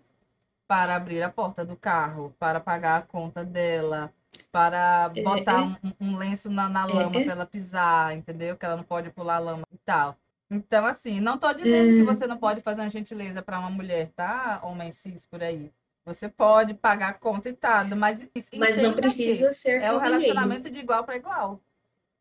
para 0.67 0.95
abrir 0.95 1.21
a 1.21 1.29
porta 1.29 1.63
do 1.63 1.75
carro, 1.75 2.35
para 2.39 2.59
pagar 2.59 2.97
a 2.97 3.01
conta 3.01 3.43
dela, 3.43 4.13
para 4.51 5.11
É, 5.15 5.21
botar 5.21 5.61
é. 5.61 5.63
um, 5.63 5.75
um 5.99 6.17
lenço 6.17 6.49
na, 6.49 6.67
na 6.69 6.85
lama 6.85 7.19
É, 7.19 7.21
é. 7.21 7.23
para 7.25 7.33
ela 7.33 7.45
pisar, 7.45 8.15
entendeu? 8.15 8.57
Que 8.57 8.65
ela 8.65 8.77
não 8.77 8.83
pode 8.83 9.09
pular 9.11 9.39
lama 9.39 9.63
e 9.71 9.77
tal. 9.79 10.17
Então, 10.49 10.85
assim, 10.85 11.19
não 11.19 11.37
tô 11.37 11.51
dizendo 11.53 11.95
que 11.95 12.01
Hum. 12.01 12.05
você 12.05 12.27
não 12.27 12.37
pode 12.37 12.61
fazer 12.61 12.81
uma 12.81 12.89
gentileza 12.89 13.41
para 13.41 13.59
uma 13.59 13.69
mulher, 13.69 14.11
tá? 14.15 14.61
Homem 14.63 14.91
cis 14.91 15.25
por 15.25 15.43
aí. 15.43 15.71
Você 16.05 16.29
pode 16.29 16.75
pagar 16.75 17.09
a 17.09 17.13
conta 17.13 17.49
e 17.49 17.53
tal, 17.53 17.83
mas 17.97 18.21
isso 18.35 18.51
Mas 18.55 18.77
não 18.77 18.93
que 18.93 19.01
precisa 19.01 19.51
ser 19.51 19.81
É 19.81 19.91
o 19.91 19.95
cavalheiro. 19.95 20.03
relacionamento 20.03 20.69
de 20.69 20.79
igual 20.79 21.03
para 21.03 21.15
igual. 21.15 21.59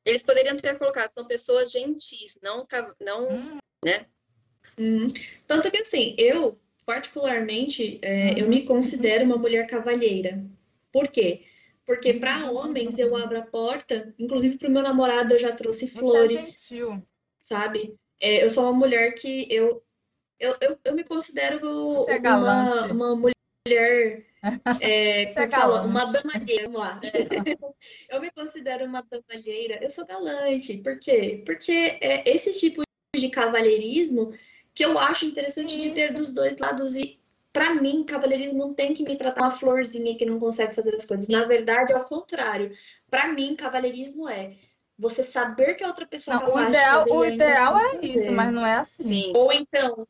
Eles 0.07 0.23
poderiam 0.23 0.57
ter 0.57 0.79
colocado, 0.79 1.11
são 1.11 1.27
pessoas 1.27 1.71
gentis, 1.71 2.39
não, 2.43 2.67
não 3.01 3.29
Hum, 3.29 3.59
Hum. 4.79 5.07
Tanto 5.47 5.71
que 5.71 5.79
assim, 5.79 6.15
eu, 6.19 6.59
particularmente, 6.87 7.99
é, 8.03 8.39
eu 8.41 8.45
Uhum. 8.45 8.51
me 8.51 8.62
considero 8.62 9.24
uma 9.24 9.37
mulher 9.37 9.66
cavalheira. 9.66 10.45
Por 10.93 11.09
quê? 11.09 11.43
Porque 11.87 12.14
para 12.14 12.51
homens 12.51 12.99
eu 12.99 13.14
abro 13.16 13.39
a 13.39 13.43
porta, 13.43 14.14
inclusive 14.18 14.57
para 14.59 14.68
o 14.68 14.72
meu 14.72 14.82
namorado 14.82 15.35
eu 15.35 15.39
já 15.39 15.53
trouxe 15.53 15.85
é 15.85 15.89
flores, 15.89 16.59
gentil. 16.68 17.03
sabe? 17.41 17.97
É, 18.20 18.43
eu 18.45 18.51
sou 18.51 18.64
uma 18.64 18.72
mulher 18.72 19.14
que 19.14 19.47
eu, 19.51 19.82
eu, 20.39 20.57
eu, 20.61 20.78
eu 20.85 20.95
me 20.95 21.05
considero 21.05 21.59
Você 21.61 22.12
é 22.12 22.18
uma, 22.20 22.87
uma 22.87 23.16
mulher, 23.16 24.24
é, 24.80 25.26
como 25.35 25.41
é 25.41 25.47
que 25.47 25.55
fala? 25.55 25.82
uma 25.82 26.05
damalheira, 26.12 26.62
vamos 26.64 26.80
lá. 26.80 27.01
Eu 28.09 28.20
me 28.20 28.30
considero 28.30 28.85
uma 28.87 29.03
damalheira, 29.03 29.78
eu 29.82 29.91
sou 29.91 30.07
galante. 30.07 30.78
Por 30.78 30.99
quê? 30.99 31.43
Porque 31.45 31.72
é 32.01 32.28
esse 32.30 32.53
tipo 32.59 32.82
de 33.16 33.28
cavalheirismo 33.28 34.32
que 34.75 34.85
eu 34.85 34.99
acho 34.99 35.25
interessante 35.25 35.79
de 35.81 35.91
ter 35.91 36.07
Isso. 36.11 36.14
dos 36.18 36.33
dois 36.33 36.59
lados 36.59 36.97
e 36.97 37.18
Pra 37.53 37.72
mim, 37.72 38.03
cavalheirismo 38.03 38.59
não 38.59 38.75
tem 38.75 38.93
que 38.93 39.05
me 39.05 39.14
tratar 39.14 39.43
uma 39.43 39.51
florzinha 39.53 40.16
que 40.16 40.27
não 40.27 40.41
consegue 40.41 40.75
fazer 40.75 40.93
as 40.93 41.07
coisas. 41.07 41.29
Na 41.29 41.45
verdade, 41.45 41.93
é 41.93 41.97
o 41.97 42.03
contrário. 42.05 42.77
Pra 43.09 43.33
mim, 43.33 43.55
cavalheirismo 43.55 44.29
é 44.29 44.57
você 44.99 45.22
saber 45.22 45.75
que 45.75 45.85
a 45.85 45.87
outra 45.87 46.05
pessoa 46.05 46.35
é 46.37 46.41
Não, 46.41 46.47
o 46.47 46.49
capaz 46.49 46.66
de 46.66 46.72
ideal, 46.72 46.99
fazer 46.99 47.11
o 47.12 47.20
ainda 47.22 47.35
ideal 47.45 47.77
assim 47.77 47.87
é 47.87 47.91
fazer. 48.01 48.22
isso, 48.22 48.33
mas 48.33 48.53
não 48.53 48.66
é 48.66 48.75
assim. 48.75 49.05
Sim. 49.05 49.33
Ou 49.37 49.53
então. 49.53 50.05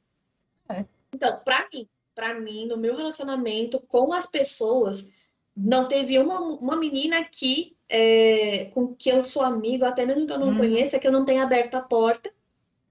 É. 0.71 0.87
Então, 1.15 1.39
pra 1.45 1.69
mim, 1.71 1.87
para 2.15 2.33
mim, 2.41 2.67
no 2.67 2.79
meu 2.79 2.97
relacionamento 2.97 3.79
com 3.79 4.15
as 4.15 4.27
pessoas, 4.27 5.13
não 5.55 5.87
teve 5.87 6.19
uma, 6.19 6.41
uma 6.41 6.77
menina 6.77 7.23
que 7.25 7.77
é, 7.91 8.71
com 8.73 8.95
que 8.95 9.11
eu 9.11 9.23
sou 9.23 9.43
amigo, 9.43 9.85
até 9.85 10.07
mesmo 10.07 10.27
que 10.27 10.33
eu 10.33 10.39
não 10.39 10.49
Uhum. 10.49 10.57
conheça, 10.57 10.99
que 10.99 11.07
eu 11.07 11.13
não 11.13 11.27
tenha 11.27 11.43
aberto 11.43 11.75
a 11.75 11.83
porta. 11.83 12.33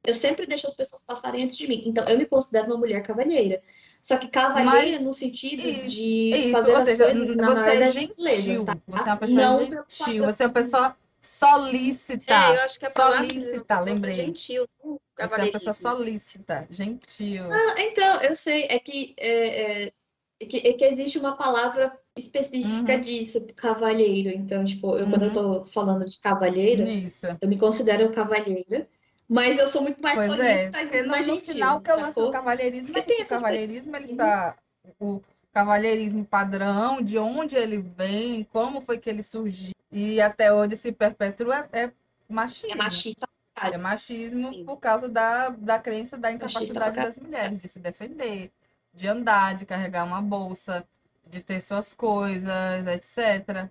Eu 0.05 0.13
sempre 0.13 0.45
deixo 0.45 0.67
as 0.67 0.73
pessoas 0.73 1.03
passarem 1.03 1.43
antes 1.43 1.55
de 1.57 1.67
mim. 1.67 1.83
Então, 1.85 2.07
eu 2.09 2.17
me 2.17 2.25
considero 2.25 2.67
uma 2.67 2.77
mulher 2.77 3.01
cavalheira. 3.03 3.61
Só 4.01 4.17
que 4.17 4.27
cavalheira 4.27 4.97
Mas 4.97 5.05
no 5.05 5.13
sentido 5.13 5.65
isso, 5.65 5.89
de 5.95 6.35
Isso, 6.35 6.51
fazer 6.51 6.75
as 6.75 6.89
seja, 6.89 7.03
coisas 7.05 7.35
na 7.37 7.47
você 7.47 7.59
maior 7.61 7.75
é 7.75 7.79
das 7.79 7.93
gentil, 7.93 8.09
gentilezas, 8.09 8.65
tá? 8.65 8.77
você 8.87 9.09
é 9.09 9.11
uma 9.11 9.17
pessoa 9.17 9.41
Não 9.41 9.59
gentil, 9.59 10.25
você 10.25 10.43
é 10.43 10.47
uma 10.47 10.53
pessoa 10.53 10.97
solícita. 11.21 12.33
É, 12.33 12.57
eu 12.57 12.61
acho 12.61 12.79
que 12.79 12.85
a 12.85 12.89
palavra 12.91 13.25
solícita, 13.27 13.73
é 13.75 13.81
lembrei. 13.83 14.13
gentil, 14.13 14.67
não 14.83 14.99
Você 15.17 15.35
é 15.35 15.43
uma 15.43 15.51
pessoa 15.51 15.73
solícita, 15.73 16.67
gentil. 16.69 17.43
Ah, 17.51 17.75
então, 17.81 18.21
eu 18.23 18.35
sei, 18.35 18.63
é 18.69 18.79
que, 18.79 19.15
é, 19.17 19.27
é, 19.85 19.91
é 20.41 20.45
que, 20.45 20.57
é 20.67 20.73
que 20.73 20.83
existe 20.85 21.17
uma 21.17 21.37
palavra 21.37 21.97
específica 22.17 22.95
Uhum. 22.95 23.01
disso, 23.01 23.47
cavalheiro. 23.55 24.29
Então, 24.29 24.65
tipo, 24.65 24.97
eu, 24.97 25.09
quando 25.09 25.23
eu 25.23 25.31
tô 25.31 25.63
falando 25.63 26.05
de 26.05 26.19
cavalheiro, 26.19 26.87
Isso. 26.87 27.25
eu 27.39 27.47
me 27.47 27.57
considero 27.57 28.11
cavalheira, 28.11 28.87
mas 29.27 29.57
eu 29.57 29.67
sou 29.67 29.81
muito 29.81 30.01
mais 30.01 30.15
Pois 30.15 30.39
é, 30.39 30.67
e 30.67 30.71
porque 30.71 30.83
muito 30.83 31.03
no, 31.03 31.11
mais 31.11 31.27
no 31.27 31.35
gentil, 31.35 31.53
final 31.53 31.81
que 31.81 31.91
eu 31.91 31.97
o 31.97 32.31
cavalheirismo, 32.31 32.97
é 32.97 33.01
o 33.01 33.27
cavalheirismo 33.27 33.95
ele 33.95 34.05
está 34.05 34.55
o 34.99 35.21
cavalheirismo 35.51 36.25
padrão, 36.25 37.01
de 37.01 37.17
onde 37.17 37.55
ele 37.55 37.77
vem, 37.77 38.43
como 38.51 38.81
foi 38.81 38.97
que 38.97 39.09
ele 39.09 39.23
surgiu 39.23 39.73
e 39.93 40.19
até 40.19 40.51
hoje 40.51 40.75
se 40.75 40.91
perpetua 40.91 41.69
é, 41.71 41.83
é 41.83 41.91
machismo. 42.27 42.73
É 42.73 42.75
machista. 42.75 43.29
É 43.55 43.77
machismo 43.77 44.51
Sim. 44.51 44.65
por 44.65 44.77
causa 44.77 45.07
da, 45.07 45.49
da 45.49 45.77
crença 45.77 46.17
da 46.17 46.31
incapacidade 46.31 46.95
das 46.95 47.17
mulheres 47.17 47.59
de 47.59 47.67
se 47.67 47.79
defender, 47.79 48.51
de 48.91 49.07
andar, 49.07 49.53
de 49.53 49.63
carregar 49.63 50.03
uma 50.03 50.21
bolsa, 50.21 50.83
de 51.27 51.41
ter 51.41 51.61
suas 51.61 51.93
coisas, 51.93 52.87
etc. 52.87 53.69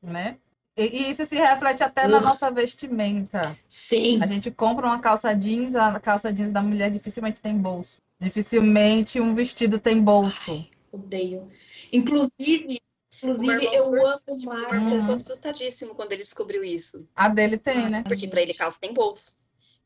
Né? 0.00 0.38
E, 0.76 1.10
isso 1.10 1.24
se 1.24 1.36
reflete 1.36 1.82
até 1.82 2.06
na 2.06 2.20
nossa 2.20 2.50
vestimenta. 2.50 3.56
Sim. 3.66 4.22
A 4.22 4.26
gente 4.26 4.50
compra 4.50 4.86
uma 4.86 4.98
calça 5.00 5.32
jeans, 5.34 5.74
a 5.74 5.98
calça 5.98 6.32
jeans 6.32 6.52
da 6.52 6.62
mulher 6.62 6.90
dificilmente 6.90 7.40
tem 7.40 7.56
bolso. 7.56 7.96
Dificilmente 8.20 9.20
um 9.20 9.34
vestido 9.34 9.78
tem 9.78 10.00
bolso. 10.00 10.64
Odeio. 10.92 11.50
Inclusive, 11.92 12.78
O 13.22 13.26
inclusive 13.28 13.64
eu 13.72 14.06
amo 14.06 14.16
tipo, 14.18 14.50
meu 14.50 14.54
marcas. 14.54 14.74
irmão 14.74 14.92
Uhum. 14.92 15.00
ficou 15.00 15.14
assustadíssimo 15.14 15.94
quando 15.94 16.12
ele 16.12 16.22
descobriu 16.22 16.62
isso. 16.62 17.06
A 17.16 17.28
dele 17.28 17.56
tem, 17.56 17.88
né? 17.88 18.02
Porque 18.02 18.28
pra 18.28 18.42
ele 18.42 18.54
calça 18.54 18.78
tem 18.80 18.92
bolso. 18.92 19.38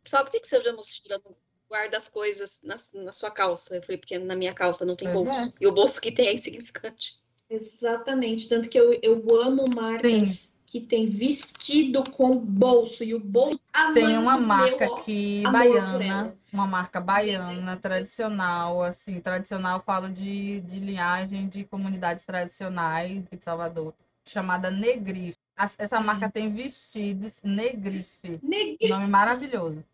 Ele 0.03 0.11
falou, 0.11 0.27
por 0.27 0.33
que, 0.33 0.41
que 0.41 0.49
você 0.49 0.61
já 0.61 0.73
mochila 0.73 1.21
não 1.25 1.37
guarda 1.69 1.97
as 1.97 2.09
coisas 2.09 2.61
na, 2.65 2.75
na 3.03 3.13
sua 3.13 3.31
calça? 3.31 3.77
Eu 3.77 3.83
falei, 3.83 3.99
porque 3.99 4.19
na 4.19 4.35
minha 4.35 4.53
calça 4.53 4.85
não 4.85 4.97
tem 4.97 5.09
Pois 5.13 5.25
bolso. 5.25 5.49
é. 5.49 5.53
E 5.61 5.67
o 5.69 5.73
bolso 5.73 6.01
que 6.01 6.11
tem 6.11 6.27
é 6.29 6.35
insignificante. 6.35 7.21
Exatamente. 7.49 8.49
Tanto 8.49 8.69
que 8.69 8.79
eu, 8.79 8.99
eu 9.03 9.25
amo 9.41 9.65
marcas 9.75 10.50
que 10.71 10.81
tem 10.81 11.05
vestido 11.07 12.09
com 12.13 12.39
bolso. 12.39 13.03
E 13.03 13.13
o 13.13 13.19
bolso. 13.19 13.61
Tem 13.93 14.17
uma 14.17 14.37
meu, 14.37 14.47
marca 14.47 14.89
ó. 14.89 14.99
aqui, 14.99 15.43
baiana, 15.51 16.33
uma 16.53 16.65
marca 16.65 17.01
baiana, 17.01 17.77
tradicional, 17.77 18.81
assim, 18.81 19.21
tradicional, 19.21 19.83
falo 19.85 20.09
de, 20.09 20.61
de 20.61 20.79
linhagem 20.79 21.49
de 21.49 21.65
comunidades 21.65 22.25
tradicionais 22.25 23.25
de 23.29 23.43
Salvador, 23.43 23.93
chamada 24.25 24.71
Negrife. 24.71 25.41
Essa 25.77 26.01
marca 26.01 26.31
tem 26.31 26.55
vestidos 26.55 27.41
Negrife, 27.43 28.39
Neguinho. 28.41 28.91
nome 28.91 29.09
maravilhoso. 29.09 29.85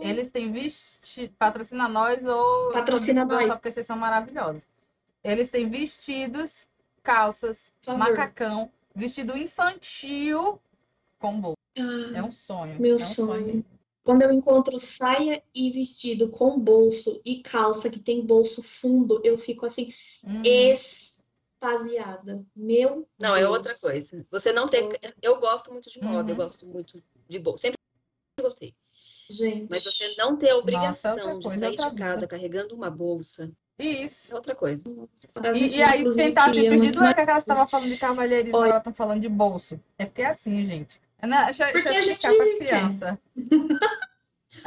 Eles 0.00 0.28
têm 0.28 0.50
vestido, 0.50 1.32
patrocina 1.38 1.86
nós 1.88 2.22
ou 2.24 2.72
Patrocina 2.72 3.22
ou 3.22 3.30
só 3.30 3.40
nós. 3.40 3.54
porque 3.54 3.70
vocês 3.70 3.86
são 3.86 3.96
maravilhosos. 3.96 4.64
Eles 5.22 5.50
têm 5.50 5.70
vestidos, 5.70 6.66
calças, 7.04 7.72
macacão, 7.96 8.68
vestido 8.96 9.36
infantil 9.36 10.60
com 11.18 11.40
bolsa. 11.40 11.56
Ah, 11.78 12.12
É 12.14 12.22
um 12.22 12.30
sonho. 12.30 12.80
meu 12.80 12.92
é 12.92 12.96
um 12.96 12.98
sonho. 12.98 13.64
Quando 14.02 14.22
eu 14.22 14.32
encontro 14.32 14.78
saia 14.78 15.42
e 15.54 15.70
vestido 15.70 16.30
com 16.30 16.58
bolso 16.58 17.20
e 17.24 17.42
calça 17.42 17.90
que 17.90 17.98
tem 17.98 18.24
bolso 18.24 18.62
fundo, 18.62 19.20
eu 19.24 19.36
fico 19.36 19.66
assim, 19.66 19.92
Uhum. 20.22 20.42
extasiada. 20.44 22.46
Meu 22.54 23.06
Não, 23.20 23.34
é 23.34 23.40
Deus. 23.40 23.50
outra 23.50 23.74
coisa. 23.78 24.26
Você 24.30 24.52
não 24.52 24.68
tem. 24.68 24.88
Eu 25.20 25.38
gosto 25.40 25.72
muito 25.72 25.90
de 25.90 26.00
moda, 26.00 26.30
eu 26.30 26.36
Uhum. 26.36 26.42
gosto 26.42 26.66
muito 26.66 27.02
de 27.28 27.38
bolso. 27.38 27.62
Sempre 27.62 27.76
gostei. 28.40 28.74
Gente. 29.28 29.66
Mas 29.68 29.84
você 29.84 30.14
não 30.16 30.36
ter 30.36 30.50
a 30.50 30.54
Nossa, 30.54 30.62
obrigação 30.62 31.12
outra 31.34 31.38
de 31.38 31.42
coisa, 31.42 31.58
sair 31.58 31.90
de 31.90 31.96
casa 31.96 32.26
carregando 32.28 32.74
uma 32.76 32.90
bolsa 32.90 33.52
Isso. 33.78 34.32
é 34.32 34.34
outra 34.34 34.54
coisa. 34.54 34.84
E, 35.54 35.76
e 35.76 35.82
aí, 35.82 36.00
inclusive, 36.00 36.24
quem 36.24 36.34
tá 36.34 36.44
se 36.44 36.52
queria 36.52 36.70
pedindo 36.70 37.00
muito 37.00 37.04
é 37.04 37.10
que 37.10 37.16
mais. 37.16 37.28
elas 37.28 37.42
estavam 37.42 37.68
falando 37.68 37.88
de 37.88 37.96
cavalheirismo, 37.96 38.58
Olha. 38.58 38.68
elas 38.68 38.78
estão 38.78 38.94
falando 38.94 39.20
de 39.20 39.28
bolso. 39.28 39.80
É 39.98 40.06
porque 40.06 40.22
é 40.22 40.26
assim, 40.26 40.64
gente. 40.64 41.00
Né? 41.22 41.44
Deixa, 41.46 41.64
deixa 41.64 41.72
Porque 41.72 41.88
eu 41.88 41.92
a 41.92 41.98
explicar 41.98 42.30
gente 42.30 42.36
para 42.36 42.46
as 42.46 42.54
crianças. 42.54 43.18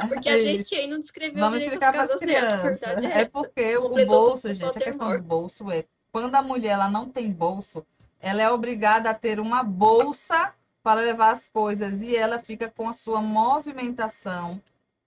Porque 0.08 0.28
É 0.28 0.34
a. 0.34 0.38
JK 0.38 0.86
não 0.86 0.98
descreveu 0.98 1.40
Vamos 1.40 1.60
direito 1.60 1.82
as 1.82 1.90
casas 1.90 2.20
dela, 2.20 2.62
é 3.02 3.22
É 3.22 3.24
porque 3.24 3.76
o 3.76 3.88
bolso, 4.06 4.48
tudo 4.48 4.58
com 4.60 4.66
gente, 4.66 4.78
a 4.78 4.80
questão 4.80 5.16
do 5.16 5.22
bolso 5.22 5.70
é 5.70 5.84
quando 6.12 6.34
a 6.34 6.42
mulher 6.42 6.70
ela 6.70 6.88
não 6.88 7.08
tem 7.08 7.30
bolso, 7.30 7.84
ela 8.20 8.42
é 8.42 8.50
obrigada 8.50 9.10
a 9.10 9.14
ter 9.14 9.40
uma 9.40 9.62
bolsa 9.62 10.52
para 10.82 11.00
levar 11.00 11.32
as 11.32 11.48
coisas 11.48 12.00
e 12.00 12.16
ela 12.16 12.38
fica 12.38 12.68
com 12.68 12.88
a 12.88 12.92
sua 12.92 13.20
movimentação, 13.20 14.60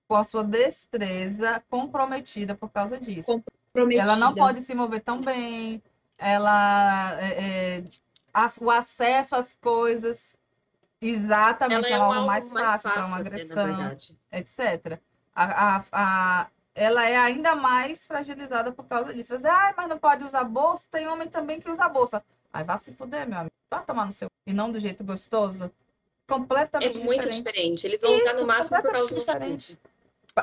com 0.08 0.16
a 0.16 0.24
sua 0.24 0.44
destreza 0.44 1.64
comprometida 1.70 2.56
por 2.56 2.70
causa 2.70 3.00
disso. 3.00 3.44
Ela 3.76 4.16
não 4.18 4.36
pode 4.36 4.62
se 4.62 4.74
mover 4.76 5.02
tão 5.02 5.20
bem, 5.22 5.82
ela 6.18 7.20
é, 7.20 7.78
é, 7.78 7.84
as- 8.34 8.58
o 8.62 8.70
acesso 8.70 9.36
às 9.36 9.54
coisas 9.54 10.36
exatamente 11.02 11.88
Ela 11.88 11.88
é 11.88 11.92
é 11.92 12.00
um 12.00 12.04
algo 12.04 12.14
alvo 12.14 12.28
mais 12.28 12.52
mais 12.52 12.82
fácil 12.82 12.92
para 12.92 13.02
uma 13.08 13.10
na 13.10 13.18
agressão, 13.18 13.98
etc. 14.32 15.00
A, 15.36 15.44
a, 15.78 15.84
a- 15.92 16.48
ela 16.76 17.08
é 17.08 17.18
ainda 17.18 17.56
mais 17.56 18.06
fragilizada 18.06 18.72
por 18.72 18.86
causa 18.86 19.14
disso. 19.14 19.38
Você, 19.38 19.48
ah, 19.48 19.74
mas 19.76 19.90
não 19.90 19.98
pode 19.98 20.24
usar 20.24 20.44
bolsa? 20.44 20.86
Tem 20.92 21.08
homem 21.08 21.28
também 21.28 21.60
que 21.60 21.70
usa 21.70 21.88
bolsa. 21.90 22.24
Aí 22.52 22.64
vai 22.64 22.78
se 22.80 22.92
fuder, 22.94 23.28
meu 23.28 23.40
amigo. 23.40 23.54
Vai 23.72 23.84
tomar 23.84 24.06
no 24.06 24.12
seu. 24.12 24.28
E 24.46 24.54
não 24.54 24.72
do 24.72 24.80
jeito 24.80 25.04
gostoso. 25.04 25.66
É 25.66 25.72
Completamente 26.34 26.98
muito 27.00 27.22
diferente. 27.30 27.44
diferente. 27.44 27.88
Eles 27.88 28.02
vão 28.02 28.16
usar 28.16 28.32
Isso, 28.32 28.42
no 28.42 28.48
máximo 28.48 28.82
por 28.82 28.92
causa 28.92 29.14
do 29.16 29.26
notebook. 29.26 29.78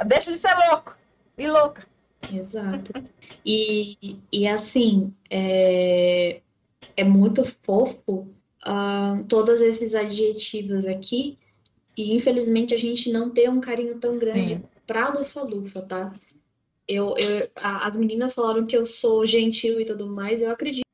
Deixa 0.07 0.31
de 0.33 0.39
ser 0.39 0.55
louco. 0.55 0.97
E 1.39 1.49
louca. 1.49 1.87
Exato. 2.33 2.93
E, 3.47 3.97
e 4.31 4.47
assim, 4.47 5.14
é, 5.31 6.41
é 6.95 7.05
muito 7.05 7.43
fofo 7.64 8.29
ah, 8.64 9.23
todos 9.29 9.61
esses 9.62 9.95
adjetivos 9.95 10.85
aqui, 10.85 11.39
e 11.97 12.14
infelizmente 12.14 12.75
a 12.75 12.79
gente 12.79 13.11
não 13.11 13.31
tem 13.31 13.49
um 13.49 13.61
carinho 13.61 13.99
tão 13.99 14.18
grande 14.18 14.62
pra 14.87 15.09
Lufa-Lufa, 15.11 15.81
tá? 15.83 16.14
Eu, 16.87 17.16
eu, 17.16 17.49
a- 17.57 17.87
as 17.89 17.97
meninas 17.97 18.35
falaram 18.35 18.66
que 18.66 18.77
eu 18.77 18.85
sou 18.85 19.25
gentil 19.25 19.81
e 19.81 19.85
tudo 19.87 20.07
mais, 20.07 20.43
eu 20.43 20.51
acredito 20.51 20.85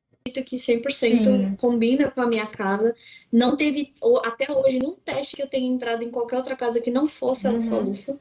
que 0.45 0.57
100% 0.57 0.91
Sim. 0.93 1.55
combina 1.57 2.09
com 2.09 2.21
a 2.21 2.27
minha 2.27 2.45
casa. 2.45 2.95
Não 3.31 3.57
teve, 3.57 3.93
ou- 3.99 4.21
até 4.25 4.49
hoje, 4.51 4.79
nenhum 4.79 4.95
teste 5.03 5.35
que 5.35 5.41
eu 5.41 5.47
tenha 5.47 5.67
entrado 5.67 6.03
em 6.03 6.11
qualquer 6.11 6.37
outra 6.37 6.55
casa 6.55 6.79
que 6.79 6.91
não 6.91 7.07
fosse 7.09 7.45
a 7.47 7.51
Uhum. 7.51 7.57
Lufa-Lufa. 7.57 8.19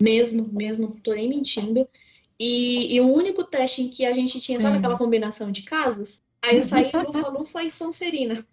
Mesmo, 0.00 0.48
mesmo, 0.52 0.88
não 0.88 0.96
tô 0.96 1.14
nem 1.14 1.28
mentindo. 1.28 1.88
E, 2.44 2.96
e 2.96 3.00
o 3.00 3.06
único 3.06 3.44
teste 3.44 3.82
em 3.82 3.88
que 3.88 4.04
a 4.04 4.12
gente 4.12 4.40
tinha, 4.40 4.58
sabe 4.58 4.78
aquela 4.78 4.98
combinação 4.98 5.52
de 5.52 5.62
casas? 5.62 6.24
Aí 6.44 6.56
eu 6.56 6.62
saí 6.64 6.90
Lufa-Lufa 6.92 7.62
e 7.62 7.70
Sonserina. 7.70 8.44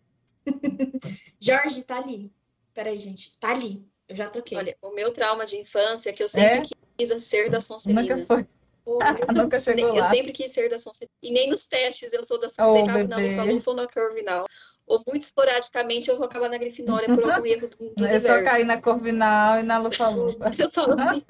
Jorge, 1.41 1.81
tá 1.81 1.97
ali. 1.97 2.31
Peraí, 2.71 2.99
gente, 2.99 3.35
tá 3.39 3.49
ali. 3.49 3.83
Eu 4.07 4.15
já 4.15 4.29
troquei. 4.29 4.55
Olha, 4.55 4.77
o 4.79 4.91
meu 4.91 5.11
trauma 5.11 5.43
de 5.43 5.57
infância 5.57 6.11
é 6.11 6.13
que 6.13 6.21
eu 6.21 6.27
sempre 6.27 6.69
quis 6.95 7.23
ser 7.23 7.49
da 7.49 7.59
Sonserina. 7.59 8.03
Nunca 8.03 8.25
foi. 8.27 8.45
Pô, 8.85 8.99
Eu, 9.01 9.33
Nunca 9.33 9.59
chegou 9.59 9.95
eu 9.95 10.03
sempre 10.03 10.33
quis 10.33 10.51
ser 10.51 10.69
da 10.69 10.77
Sonserina. 10.77 11.11
E 11.23 11.31
nem 11.31 11.49
nos 11.49 11.67
testes 11.67 12.13
eu 12.13 12.23
sou 12.23 12.39
da 12.39 12.47
Sonserina, 12.47 13.07
na 13.07 13.15
bebê. 13.15 13.29
Lufa-Lufa 13.37 13.71
ou 13.71 13.75
na 13.75 13.87
Corvinal. 13.87 14.45
Ou 14.85 15.03
muito 15.07 15.23
esporadicamente 15.23 16.11
eu 16.11 16.15
vou 16.15 16.27
acabar 16.27 16.47
na 16.47 16.59
Grifinória 16.59 17.07
por 17.07 17.23
algum 17.23 17.41
erro 17.47 17.67
do, 17.67 17.75
do 17.75 18.05
Eu 18.05 18.07
universo. 18.07 18.27
só 18.27 18.43
caí 18.43 18.63
na 18.65 18.79
Corvinal 18.79 19.59
e 19.59 19.63
na 19.63 19.79
Lufa-Lufa. 19.79 20.37
Mas 20.47 20.59
eu 20.59 20.71
tô 20.71 20.91
assim. 20.91 21.23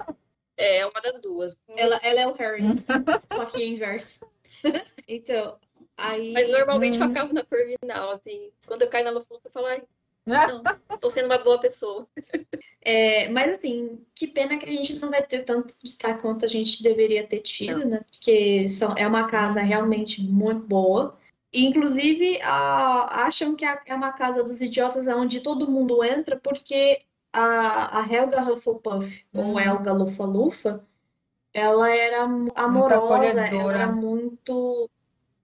É 0.62 0.84
uma 0.86 1.00
das 1.00 1.20
duas. 1.20 1.56
ela, 1.76 1.98
ela 2.02 2.20
é 2.20 2.26
o 2.26 2.32
Harry, 2.34 2.62
só 3.32 3.46
que 3.46 3.62
é 3.62 3.66
inverso. 3.66 4.20
Então, 5.08 5.58
aí. 5.96 6.32
Mas 6.32 6.50
normalmente 6.52 7.00
eu 7.00 7.06
Hum. 7.06 7.10
acabo 7.10 7.32
na 7.34 7.44
Corvinal, 7.44 8.10
assim. 8.10 8.52
Quando 8.66 8.82
eu 8.82 8.88
caio 8.88 9.04
na 9.06 9.10
Lufa-Lufa, 9.10 9.48
eu 9.48 9.50
falo, 9.50 9.66
ai, 9.66 9.82
não, 10.24 10.62
estou 10.92 11.10
sendo 11.10 11.24
uma 11.26 11.38
boa 11.38 11.58
pessoa. 11.58 12.06
É, 12.82 13.28
mas 13.28 13.54
assim, 13.54 14.04
que 14.14 14.26
pena 14.28 14.56
que 14.56 14.66
a 14.66 14.68
gente 14.68 14.94
não 15.00 15.10
vai 15.10 15.22
ter 15.26 15.40
tanto 15.40 15.74
destaque 15.82 16.22
quanto 16.22 16.44
a 16.44 16.48
gente 16.48 16.82
deveria 16.82 17.26
ter 17.26 17.40
tido, 17.40 17.84
né? 17.86 18.04
Porque 18.10 18.68
são, 18.68 18.94
é 18.96 19.06
uma 19.06 19.28
casa 19.28 19.60
realmente 19.60 20.22
muito 20.22 20.66
boa. 20.66 21.18
E, 21.52 21.64
Inclusive, 21.66 22.40
a- 22.42 23.24
acham 23.26 23.56
que 23.56 23.64
é 23.64 23.94
uma 23.94 24.12
casa 24.12 24.44
dos 24.44 24.60
idiotas 24.60 25.06
onde 25.08 25.40
todo 25.40 25.68
mundo 25.70 26.04
entra, 26.04 26.36
porque 26.38 27.02
a, 27.32 28.00
a 28.00 28.12
Helga 28.12 28.42
Hufflepuff, 28.42 29.24
ou 29.34 29.44
Uhum. 29.44 29.60
Helga 29.60 29.92
Lufa-Lufa, 29.92 30.84
ela 31.52 31.90
era 31.90 32.24
amorosa, 32.56 33.46
ela 33.46 33.72
era 33.74 33.86
muito 33.92 34.88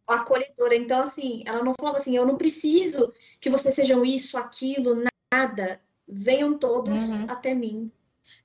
acolhedora. 0.06 0.74
Então, 0.74 1.02
assim, 1.02 1.42
ela 1.46 1.62
não 1.64 1.74
falava 1.74 1.98
assim, 1.98 2.16
eu 2.16 2.26
não 2.26 2.36
preciso 2.36 3.12
que 3.40 3.50
vocês 3.50 3.74
sejam 3.74 4.04
isso, 4.04 4.38
aquilo, 4.38 5.02
nada. 5.32 5.80
Venham 6.06 6.56
todos 6.56 7.02
Uhum. 7.02 7.26
até 7.28 7.54
mim. 7.54 7.90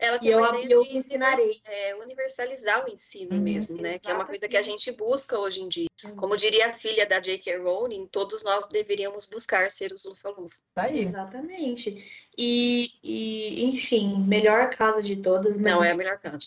Ela 0.01 0.17
E 0.17 0.19
tem 0.21 0.31
eu, 0.31 0.43
eu 0.43 0.81
de 0.83 0.97
ensinarei. 0.97 1.61
é, 1.63 1.95
universalizar 1.95 2.83
o 2.83 2.89
ensino 2.89 3.35
Uhum. 3.35 3.41
mesmo, 3.41 3.79
né? 3.79 3.99
Que 3.99 4.09
é 4.09 4.13
uma 4.15 4.25
coisa 4.25 4.49
que 4.49 4.57
a 4.57 4.61
gente 4.63 4.91
busca 4.91 5.37
hoje 5.37 5.61
em 5.61 5.69
dia. 5.69 5.85
Uhum. 6.03 6.15
Como 6.15 6.35
diria 6.35 6.65
a 6.65 6.73
filha 6.73 7.05
da 7.05 7.19
J.K. 7.19 7.57
Rowling, 7.59 8.07
todos 8.07 8.43
nós 8.43 8.67
deveríamos 8.67 9.27
buscar 9.27 9.69
ser 9.69 9.93
os 9.93 10.03
Lufa-Lufa. 10.03 10.57
Tá 10.73 10.83
aí. 10.85 11.01
Exatamente. 11.01 12.03
E, 12.35 12.89
e, 13.03 13.63
enfim, 13.65 14.25
melhor 14.25 14.71
casa 14.71 15.03
de 15.03 15.17
todas. 15.17 15.55
Não, 15.59 15.83
é 15.83 15.91
a 15.91 15.95
melhor 15.95 16.17
casa. 16.17 16.39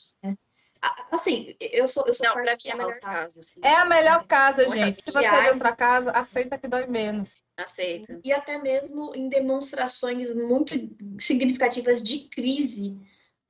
a- 0.83 1.09
assim, 1.13 1.55
eu 1.61 1.87
sou, 1.87 2.05
eu 2.09 2.13
sou 2.13 2.27
Não, 2.27 2.33
pra 2.35 2.43
mim 2.43 2.59
é 2.67 2.73
a 2.73 2.77
melhor 2.77 2.99
tá? 2.99 3.09
casa, 3.09 3.39
assim. 3.39 3.61
É 3.63 3.75
a 3.77 3.85
melhor 3.85 4.27
casa, 4.27 4.69
Olha, 4.69 4.87
gente. 4.87 5.01
Se 5.03 5.13
você 5.13 5.43
de 5.43 5.49
outra 5.51 5.77
casa, 5.77 6.11
aceita 6.11 6.59
que 6.59 6.67
dói 6.67 6.87
menos. 6.89 7.37
Aceita. 7.57 8.21
E 8.25 8.33
até 8.33 8.59
mesmo 8.59 9.15
em 9.15 9.29
demonstrações 9.29 10.35
muito 10.35 10.75
significativas 11.21 12.03
de 12.03 12.29
crise, 12.29 12.99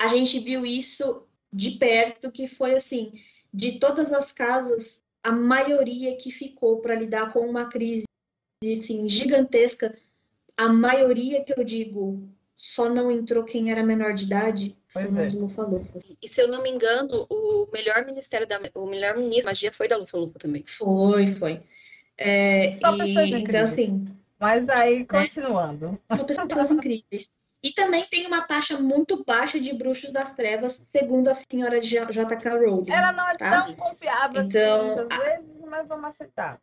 a 0.01 0.09
gente 0.09 0.39
viu 0.39 0.65
isso 0.65 1.27
de 1.53 1.73
perto, 1.73 2.31
que 2.31 2.47
foi 2.47 2.75
assim, 2.75 3.13
de 3.53 3.79
todas 3.79 4.13
as 4.13 4.33
casas, 4.33 5.03
a 5.23 5.33
maioria 5.33 6.17
que 6.17 6.31
ficou 6.31 6.81
para 6.81 6.95
lidar 6.95 7.33
com 7.33 7.41
uma 7.41 7.67
crise 7.67 8.05
assim, 8.65 9.09
gigantesca, 9.09 9.95
a 10.57 10.69
maioria 10.69 11.45
que 11.45 11.59
eu 11.59 11.65
digo, 11.65 12.29
só 12.57 12.89
não 12.89 13.11
entrou 13.11 13.45
quem 13.45 13.71
era 13.71 13.83
menor 13.83 14.15
de 14.15 14.25
idade. 14.25 14.77
Foi 14.89 15.05
Pois 15.05 15.17
é. 15.17 15.27
os 15.27 15.35
Lufa-Lufas. 15.35 16.03
E 16.23 16.29
se 16.29 16.41
eu 16.41 16.49
não 16.49 16.63
me 16.63 16.71
engano, 16.71 17.27
o 17.29 17.69
melhor 17.73 18.07
ministério 18.07 18.47
da 18.47 18.61
o 18.75 18.87
melhor 18.87 19.17
ministro 19.17 19.45
da 19.45 19.51
magia 19.51 19.73
foi 19.73 19.89
da 19.89 19.97
Lufa 19.97 20.17
Lufa 20.17 20.39
também. 20.39 20.65
Foi, 20.67 21.27
foi. 21.27 21.63
É, 22.17 22.77
Só 22.79 22.95
e, 22.95 22.99
pessoas 22.99 23.27
então, 23.27 23.39
incríveis. 23.41 23.73
assim, 23.73 24.05
Mas 24.39 24.69
aí, 24.69 25.05
continuando. 25.05 26.01
são 26.15 26.25
pessoas 26.25 26.71
incríveis. 26.71 27.44
E 27.65 27.73
também 27.73 28.05
tem 28.05 28.27
uma 28.27 28.43
taxa 28.43 28.79
muito 28.79 29.25
baixa 29.25 29.59
de 29.59 29.73
bruxos 29.73 30.11
das 30.11 30.33
trevas, 30.35 30.85
segundo 30.95 31.29
a 31.29 31.35
senhora 31.35 31.81
J.K. 31.81 32.51
Rowling. 32.51 32.93
Ela 32.93 33.11
não 33.13 33.27
é 33.27 33.35
Tá. 33.37 33.63
tão 33.63 33.75
confiável 33.75 34.43
Então, 34.43 34.85
assim, 34.87 34.95
muitas 35.01 35.19
vezes, 35.19 35.47
mas 35.67 35.89
vamos 35.89 36.05
aceitar. 36.05 36.61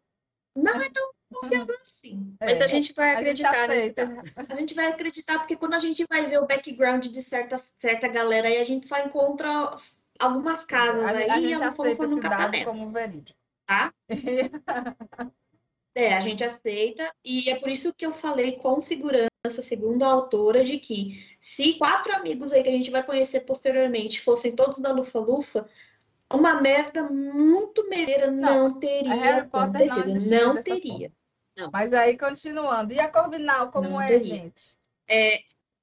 Não 0.55 0.79
é 0.79 0.89
tão 0.91 1.09
confiável 1.33 1.75
assim. 1.81 2.35
Mas 2.39 2.61
É, 2.61 2.65
a 2.65 2.67
gente 2.67 2.93
vai 2.93 3.15
a 3.15 3.23
gente 3.23 3.43
acreditar 3.43 3.67
nesse. 3.67 3.95
A 4.47 4.53
gente 4.53 4.75
vai 4.75 4.87
acreditar, 4.89 5.39
porque 5.39 5.55
quando 5.55 5.73
a 5.73 5.79
gente 5.79 6.05
vai 6.07 6.27
ver 6.27 6.37
o 6.37 6.45
background 6.45 7.07
de 7.07 7.21
certa, 7.23 7.57
certa 7.57 8.07
galera 8.07 8.47
aí, 8.47 8.59
a 8.59 8.63
gente 8.63 8.85
só 8.85 8.99
encontra 8.99 9.49
algumas 10.19 10.63
casas 10.65 11.03
A, 11.03 11.09
aí 11.09 11.29
a 11.31 11.39
e 11.39 11.53
a 11.55 11.69
Lufa 11.69 11.89
esse 11.89 12.05
nunca 12.05 12.29
tá 12.29 12.51
como 12.63 12.91
verídico. 12.91 13.39
Tá? 13.65 13.91
É, 15.93 16.13
a 16.13 16.21
gente 16.21 16.43
aceita, 16.43 17.09
e 17.23 17.49
é 17.49 17.55
por 17.55 17.69
isso 17.69 17.93
que 17.93 18.05
eu 18.05 18.13
falei 18.13 18.53
com 18.53 18.79
segurança, 18.79 19.29
segundo 19.61 20.03
a 20.03 20.07
autora, 20.07 20.63
de 20.63 20.77
que 20.77 21.25
se 21.37 21.73
quatro 21.73 22.13
amigos 22.13 22.53
aí 22.53 22.63
que 22.63 22.69
a 22.69 22.73
gente 22.73 22.89
vai 22.89 23.03
conhecer 23.03 23.41
posteriormente 23.41 24.21
fossem 24.21 24.53
todos 24.53 24.79
da 24.79 24.93
Lufa 24.93 25.19
Lufa, 25.19 25.67
uma 26.33 26.61
merda 26.61 27.03
muito 27.03 27.89
merda 27.89 28.31
Não, 28.31 28.69
não, 28.69 28.79
teria 28.79 29.15
não 29.15 29.39
acontecido. 29.39 30.07
Não 30.29 30.55
dessa 30.55 30.63
teria. 30.63 31.11
Mas 31.73 31.93
aí, 31.93 32.17
continuando. 32.17 32.93
E 32.93 32.99
a 32.99 33.09
Corvinal, 33.09 33.69
como 33.69 33.89
Não 33.89 34.01
é, 34.01 34.07
teria. 34.07 34.35
gente? 34.35 34.77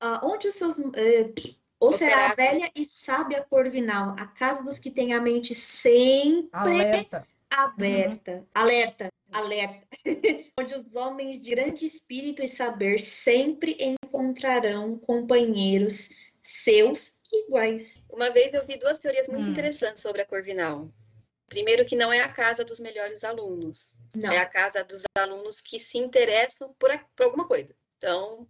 Ah, 0.00 0.20
onde 0.22 0.48
os 0.48 0.54
seus. 0.54 0.78
eh, 0.96 1.32
ou 1.80 1.88
Ou 1.88 1.92
será 1.92 2.10
será 2.10 2.30
a 2.30 2.34
velha 2.34 2.70
e 2.74 2.84
sábia 2.84 3.44
Corvinal, 3.48 4.16
a 4.18 4.26
casa 4.26 4.62
dos 4.62 4.78
que 4.78 4.90
têm 4.90 5.12
a 5.12 5.20
mente 5.20 5.54
sempre 5.54 6.48
Alerta. 6.52 7.26
aberta. 7.50 8.46
Alerta, 8.54 9.08
alerta. 9.38 9.86
Onde 10.58 10.74
os 10.74 10.94
homens 10.96 11.42
de 11.42 11.50
grande 11.54 11.86
espírito 11.86 12.42
e 12.42 12.48
saber 12.48 12.98
sempre 13.00 13.76
encontrarão 13.80 14.98
companheiros 14.98 16.10
seus 16.40 17.20
iguais. 17.32 18.00
Uma 18.10 18.30
vez 18.30 18.54
eu 18.54 18.66
vi 18.66 18.76
duas 18.78 18.98
teorias 18.98 19.28
muito 19.28 19.46
Hum. 19.46 19.50
interessantes 19.50 20.02
sobre 20.02 20.22
a 20.22 20.26
Corvinal. 20.26 20.88
Primeiro, 21.48 21.84
que 21.84 21.96
não 21.96 22.12
é 22.12 22.20
a 22.20 22.28
casa 22.32 22.62
dos 22.64 22.78
melhores 22.80 23.24
alunos, 23.24 23.96
Não, 24.14 24.30
é 24.30 24.38
a 24.38 24.46
casa 24.46 24.84
dos 24.84 25.02
alunos 25.16 25.60
que 25.62 25.80
se 25.80 25.96
interessam 25.98 26.74
por, 26.78 26.90
a- 26.90 27.04
por 27.16 27.24
alguma 27.24 27.46
coisa. 27.48 27.74
Então, 27.96 28.46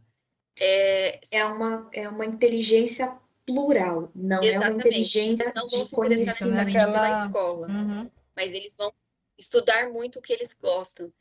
é, 0.59 1.20
é 1.31 1.44
uma, 1.44 1.89
é 1.93 2.09
uma 2.09 2.24
inteligência 2.27 3.16
plural, 3.47 4.10
não 4.15 4.39
é 4.39 4.40
uma 4.40 4.48
exatamente. 4.66 4.81
inteligência 4.89 5.44
Eles 5.44 5.55
não 5.55 5.69
vão 5.69 5.82
de 5.85 5.89
se 5.89 5.94
interessar 5.97 6.27
necessariamente 6.27 6.77
Naquela- 6.77 6.93
pela 6.93 7.24
escola, 7.24 7.69
Uhum. 7.69 8.10
mas 8.36 8.52
eles 8.52 8.77
vão 8.77 8.93
estudar 9.39 9.89
muito 9.90 10.19
o 10.19 10.23
que 10.23 10.32
eles 10.32 10.52
gostam. 10.52 11.12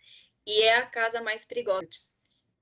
E 0.46 0.62
é 0.64 0.78
a 0.78 0.86
casa 0.86 1.22
mais 1.22 1.46
perigosa, 1.46 1.88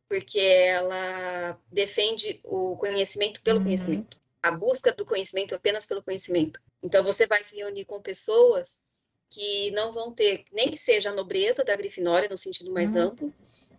porque 0.09 0.39
ela 0.39 1.59
defende 1.71 2.39
o 2.43 2.75
conhecimento 2.77 3.41
pelo 3.41 3.59
Uhum. 3.59 3.65
conhecimento, 3.65 4.19
a 4.41 4.51
busca 4.51 4.91
do 4.91 5.05
conhecimento 5.05 5.55
apenas 5.55 5.85
pelo 5.85 6.03
conhecimento. 6.03 6.59
Então 6.83 7.03
você 7.03 7.25
vai 7.25 7.43
se 7.43 7.55
reunir 7.55 7.85
com 7.85 8.01
pessoas 8.01 8.83
que 9.29 9.71
não 9.71 9.91
vão 9.91 10.11
ter 10.11 10.45
nem 10.51 10.69
que 10.69 10.77
seja 10.77 11.09
a 11.09 11.13
nobreza 11.13 11.63
da 11.63 11.75
Grifinória 11.75 12.29
no 12.29 12.37
sentido 12.37 12.71
mais 12.71 12.95
Uhum. 12.95 13.01
amplo 13.03 13.33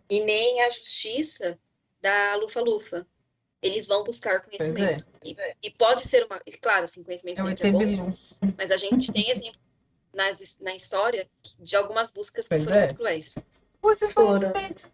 e 0.08 0.20
nem 0.20 0.62
a 0.62 0.70
justiça 0.70 1.58
da 2.00 2.36
Lufa-Lufa. 2.36 3.06
Eles 3.62 3.86
vão 3.86 4.04
buscar 4.04 4.42
conhecimento. 4.42 5.06
E, 5.24 5.34
e 5.62 5.70
pode 5.70 6.02
ser 6.02 6.24
uma, 6.24 6.40
claro, 6.60 6.84
assim, 6.84 7.02
conhecimento 7.02 7.40
É 7.40 7.44
sempre 7.44 7.68
é 7.68 7.72
bom, 7.72 8.16
mas 8.56 8.70
a 8.70 8.76
gente 8.76 9.12
tem 9.12 9.28
exemplos 9.30 9.70
nas, 10.16 10.60
na 10.60 10.74
história 10.74 11.28
de 11.60 11.76
algumas 11.76 12.10
buscas 12.10 12.48
que 12.48 12.54
Pois 12.54 12.64
foram 12.64 12.76
é. 12.76 12.80
muito 12.80 12.96
cruéis. 12.96 13.38
Você 13.82 14.08
Foram. 14.08 14.50
conhecimento. 14.52 14.90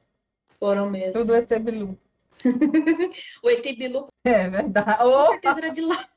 Foram 0.59 0.91
mesmo. 0.91 1.13
Tudo 1.13 1.35
Etebilu. 1.35 1.99
O 3.43 3.51
ET 3.51 3.63
Bilu 3.77 4.09
É 4.25 4.49
verdade. 4.51 4.99
com 4.99 5.29
certeza 5.29 5.71
de 5.71 5.81
lá. 5.81 6.09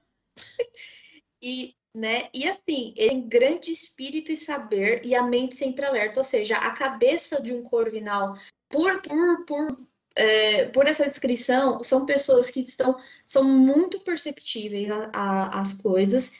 E, 1.42 1.76
né, 1.94 2.30
e 2.34 2.48
assim, 2.50 2.94
ele 2.98 3.10
tem 3.10 3.28
grande 3.28 3.72
espírito 3.72 4.32
e 4.32 4.38
saber 4.38 5.06
e 5.06 5.14
a 5.16 5.24
mente 5.24 5.56
sempre 5.56 5.86
alerta, 5.86 6.20
ou 6.20 6.24
seja, 6.24 6.58
a 6.58 6.72
cabeça 6.72 7.42
de 7.42 7.54
um 7.54 7.64
corvinal, 7.64 8.36
por, 8.68 9.02
por, 9.02 9.46
por, 9.46 9.78
é, 10.16 10.66
por 10.66 10.88
essa 10.88 11.06
descrição, 11.06 11.84
são 11.84 12.06
pessoas 12.06 12.50
que 12.50 12.62
estão, 12.62 13.00
são 13.24 13.44
muito 13.44 14.00
perceptíveis 14.00 14.90
às 15.14 15.74
coisas, 15.74 16.40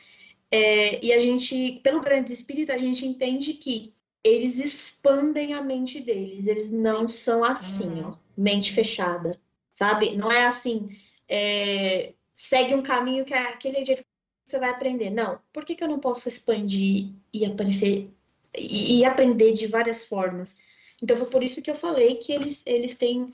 é, 0.56 1.06
e 1.06 1.14
a 1.14 1.20
gente, 1.20 1.80
pelo 1.84 2.00
grande 2.02 2.32
espírito, 2.34 2.72
a 2.72 2.78
gente 2.78 3.06
entende 3.06 3.54
que 3.54 3.94
eles 4.24 4.60
expandem 4.60 5.54
a 5.54 5.62
mente 5.62 6.00
deles, 6.02 6.48
eles 6.48 6.72
não 6.72 7.08
são 7.08 7.44
assim, 7.44 7.90
Uhum. 8.02 8.10
ó, 8.12 8.18
mente 8.38 8.72
fechada, 8.74 9.40
sabe? 9.70 10.16
Não 10.16 10.32
é 10.32 10.46
assim, 10.48 10.90
é, 11.28 12.14
segue 12.34 12.74
um 12.74 12.82
caminho 12.82 13.24
que 13.26 13.34
é 13.34 13.50
aquele 13.50 13.86
jeito 13.86 14.02
que 14.04 14.52
você 14.52 14.60
vai 14.60 14.70
aprender. 14.70 15.10
Não, 15.12 15.40
por 15.54 15.64
que, 15.66 15.76
que 15.76 15.84
eu 15.84 15.88
não 15.88 16.00
posso 16.00 16.28
expandir 16.28 17.10
e 17.34 17.46
aparecer 17.46 18.10
e, 18.58 19.00
e 19.00 19.06
aprender 19.06 19.52
de 19.54 19.68
várias 19.68 20.06
formas? 20.06 20.58
Então 21.02 21.18
foi 21.18 21.28
por 21.28 21.44
isso 21.44 21.62
que 21.62 21.70
eu 21.70 21.76
falei 21.76 22.16
que 22.16 22.32
eles, 22.32 22.64
eles 22.66 22.96
têm 22.96 23.28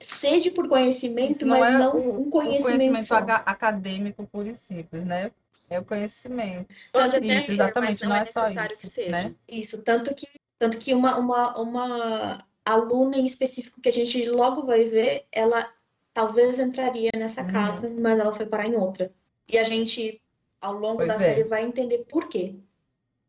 sede 0.00 0.50
por 0.50 0.68
conhecimento, 0.68 1.44
não 1.46 1.58
mas 1.58 1.66
é 1.66 1.78
não 1.78 1.96
um 1.96 2.28
o 2.28 2.30
conhecimento, 2.30 2.62
conhecimento 2.62 3.04
só. 3.06 3.16
aga- 3.16 3.42
acadêmico 3.46 4.26
puro 4.26 4.48
e 4.48 4.56
simples, 4.56 5.04
né? 5.04 5.30
É 5.70 5.78
o 5.78 5.84
conhecimento. 5.84 6.74
Pode 6.92 7.12
Tanto 7.12 7.24
até 7.24 7.34
Isso, 7.36 7.46
ser, 7.46 7.52
exatamente, 7.52 7.90
mas 7.90 8.00
não, 8.00 8.08
não 8.08 8.16
é 8.16 8.18
é 8.18 8.24
necessário 8.24 8.72
isso, 8.74 8.80
que 8.82 8.86
seja. 8.88 9.10
né? 9.10 9.34
Isso, 9.48 9.82
tanto 9.84 10.14
que, 10.14 10.26
tanto 10.58 10.78
que 10.78 10.92
uma, 10.94 11.16
uma, 11.16 11.58
uma 11.58 12.46
aluna 12.64 13.16
em 13.16 13.24
específico 13.24 13.80
que 13.80 13.88
a 13.88 13.92
gente 13.92 14.28
logo 14.28 14.66
vai 14.66 14.84
ver, 14.84 15.24
ela 15.32 15.72
talvez 16.12 16.58
entraria 16.58 17.10
nessa 17.16 17.42
Uhum. 17.42 17.52
casa, 17.52 17.90
mas 17.98 18.18
ela 18.18 18.32
foi 18.32 18.44
parar 18.46 18.66
em 18.66 18.74
outra. 18.76 19.10
E 19.48 19.58
a 19.58 19.64
gente, 19.64 20.20
ao 20.60 20.74
longo 20.74 20.96
Pois 20.98 21.08
da 21.08 21.14
é. 21.14 21.18
série, 21.18 21.44
vai 21.44 21.62
entender 21.64 21.98
por 22.08 22.28
quê. 22.28 22.54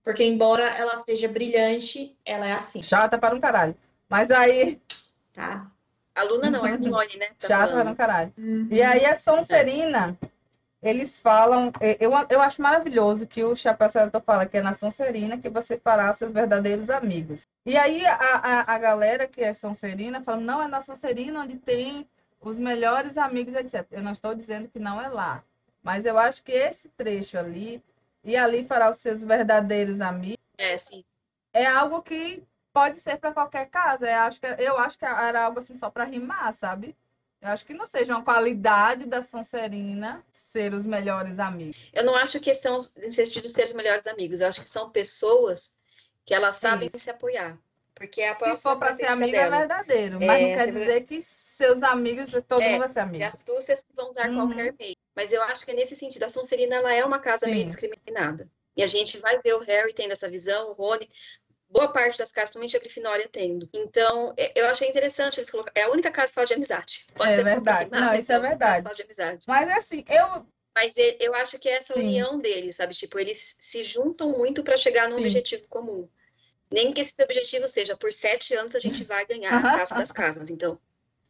Porque 0.04 0.24
embora 0.26 0.68
ela 0.68 1.02
seja 1.06 1.30
brilhante, 1.30 2.18
ela 2.26 2.46
é 2.46 2.52
assim, 2.52 2.84
Chata 2.84 3.18
para 3.18 3.34
um 3.34 3.40
caralho. 3.40 3.74
Mas 4.10 4.30
aí, 4.32 4.82
tá? 5.32 5.72
Aluna 6.14 6.52
não, 6.52 6.68
Hermione, 6.68 7.16
né? 7.18 7.28
Tá 7.40 7.48
chata 7.48 7.68
para 7.68 7.68
falando. 7.72 7.88
um 7.94 7.96
caralho. 7.96 8.34
Uhum. 8.38 8.68
E 8.70 8.82
aí 8.84 9.06
a 9.06 9.18
Sonserina, 9.18 10.18
eles 10.84 11.20
falam, 11.20 11.72
eu, 12.00 12.12
eu 12.30 12.42
acho 12.42 12.62
maravilhoso 12.62 13.26
que 13.26 13.44
o 13.44 13.56
Chapéu 13.56 13.90
Seletor 13.90 14.22
fala 14.22 14.46
que 14.46 14.58
é 14.58 14.62
na 14.62 14.74
Sonserina 14.74 15.38
que 15.38 15.50
você 15.50 15.80
fará 15.80 16.12
seus 16.14 16.34
verdadeiros 16.34 16.90
amigos. 16.90 17.48
E 17.66 17.78
aí 17.78 18.06
a, 18.06 18.16
a, 18.16 18.76
a 18.76 18.78
galera 18.78 19.28
que 19.28 19.42
é 19.42 19.54
Sonserina 19.54 20.22
fala, 20.22 20.42
não, 20.42 20.62
é 20.62 20.68
na 20.68 20.82
Sonserina 20.82 21.42
onde 21.42 21.58
tem 21.58 22.08
os 22.42 22.60
melhores 22.60 23.18
amigos, 23.18 23.54
etc. 23.56 23.88
Eu 23.92 24.04
não 24.04 24.12
estou 24.12 24.36
dizendo 24.36 24.68
que 24.68 24.78
não 24.80 25.02
é 25.02 25.08
lá, 25.08 25.44
mas 25.82 26.06
eu 26.06 26.20
acho 26.20 26.44
que 26.44 26.52
esse 26.52 26.90
trecho 26.90 27.38
ali, 27.38 27.82
e 28.24 28.36
ali 28.36 28.64
fará 28.66 28.90
os 28.90 28.98
seus 28.98 29.24
verdadeiros 29.24 30.02
amigos, 30.02 30.44
É, 30.58 30.78
sim. 30.78 31.04
é 31.54 31.66
algo 31.66 32.02
que 32.02 32.44
pode 32.74 33.00
ser 33.00 33.18
para 33.18 33.34
qualquer 33.34 33.70
casa. 33.70 34.10
Eu 34.10 34.20
acho 34.22 34.40
que, 34.42 34.48
eu 34.60 34.78
acho 34.80 34.98
que 34.98 35.06
era 35.06 35.46
algo 35.46 35.60
assim 35.60 35.76
só 35.76 35.90
para 35.90 36.04
rimar, 36.04 36.54
sabe? 36.54 36.96
Eu 37.44 37.50
acho 37.50 37.66
que 37.66 37.74
não 37.74 37.86
seja 37.86 38.14
uma 38.16 38.24
qualidade 38.24 39.06
da 39.06 39.22
Sonserina 39.22 40.24
ser 40.32 40.74
os 40.74 40.86
melhores 40.86 41.40
amigos. 41.40 41.90
Eu 41.92 42.06
não 42.06 42.16
acho 42.16 42.40
que 42.40 42.54
são 42.54 42.78
nesse 42.78 43.26
sentido 43.26 43.50
ser 43.50 43.66
os 43.66 43.74
melhores 43.74 44.08
amigos. 44.08 44.40
Eu 44.40 44.48
acho 44.48 44.62
que 44.62 44.70
são 44.70 44.90
pessoas 44.90 45.74
que 46.26 46.34
elas 46.34 46.56
sabem 46.56 46.88
Isso. 46.88 47.00
se 47.00 47.10
apoiar. 47.10 47.58
Porque 47.94 48.22
é 48.22 48.30
a 48.30 48.34
Se 48.34 48.40
próxima 48.40 48.72
for 48.72 48.80
para 48.80 48.94
ser 48.94 49.08
amigo, 49.08 49.36
é 49.36 49.42
delas. 49.42 49.68
verdadeiro. 49.68 50.20
Mas 50.22 50.30
É, 50.42 50.48
não 50.48 50.54
quer 50.54 50.66
se- 50.66 50.72
dizer 50.72 51.02
que 51.02 51.22
seus 51.22 51.84
amigos, 51.84 52.32
todo 52.48 52.62
É, 52.62 52.70
mundo 52.72 52.80
vai 52.80 52.90
ser 52.90 53.00
E 53.00 53.04
amigo. 53.04 53.26
astúcias 53.26 53.84
que 53.84 53.94
vão 53.94 54.08
usar 54.08 54.30
Uhum. 54.30 54.36
qualquer 54.48 54.74
meio. 54.80 54.96
Mas 55.14 55.32
eu 55.34 55.44
acho 55.44 55.66
que 55.66 55.72
é 55.72 55.74
nesse 55.76 55.96
sentido. 55.98 56.24
A 56.24 56.30
Sonserina, 56.30 56.76
ela 56.78 56.94
é 56.94 57.04
uma 57.04 57.20
casa 57.20 57.46
meio 57.46 57.60
Sim. 57.60 57.66
discriminada. 57.66 58.50
E 58.76 58.82
a 58.82 58.88
gente 58.88 59.20
vai 59.20 59.38
ver 59.40 59.54
o 59.54 59.60
Harry 59.60 59.94
tendo 59.94 60.14
essa 60.14 60.28
visão, 60.30 60.70
o 60.72 60.74
Rony, 60.74 61.08
boa 61.74 61.92
parte 61.92 62.18
das 62.20 62.32
casas, 62.32 62.52
principalmente 62.52 62.78
a 62.78 62.80
Grifinória, 62.80 63.28
tendo. 63.30 63.68
Então, 63.74 64.34
é- 64.38 64.54
eu 64.56 64.68
achei 64.68 64.88
interessante 64.88 65.40
eles 65.40 65.50
colocar. 65.50 65.72
É 65.76 65.84
a 65.84 65.90
única 65.92 66.12
casa 66.12 66.28
que 66.28 66.36
fala 66.36 66.48
de 66.48 66.54
amizade. 66.54 67.06
Pode 67.16 67.32
É 67.32 67.36
ser 67.36 67.44
verdade. 67.44 67.90
Não, 67.92 68.14
isso 68.16 68.32
é 68.32 68.38
única 68.38 68.50
casa 68.50 68.50
verdade. 68.50 68.84
fala 68.84 68.96
de 68.96 69.02
amizade. 69.02 69.44
Mas 69.48 69.72
assim, 69.72 70.06
eu. 70.08 70.46
Mas 70.76 70.94
eu 71.20 71.36
acho 71.36 71.60
que 71.60 71.70
é 71.70 71.74
essa 71.74 71.94
Sim. 71.94 72.00
união 72.02 72.40
deles, 72.40 72.76
sabe? 72.76 72.94
Tipo, 72.96 73.20
eles 73.20 73.56
se 73.60 73.84
juntam 73.84 74.32
muito 74.38 74.64
para 74.64 74.78
chegar 74.78 75.08
num 75.10 75.18
Sim. 75.18 75.22
objetivo 75.24 75.68
comum. 75.68 76.08
Nem 76.72 76.94
que 76.94 77.02
esse 77.02 77.22
objetivo 77.24 77.68
seja 77.68 77.96
por 77.96 78.12
sete 78.12 78.56
anos 78.56 78.76
a 78.76 78.80
gente 78.80 79.04
vai 79.06 79.26
ganhar 79.26 79.58
a 79.64 79.72
Taça 79.80 79.96
das 79.96 80.12
Casas. 80.12 80.50
Então, 80.50 80.80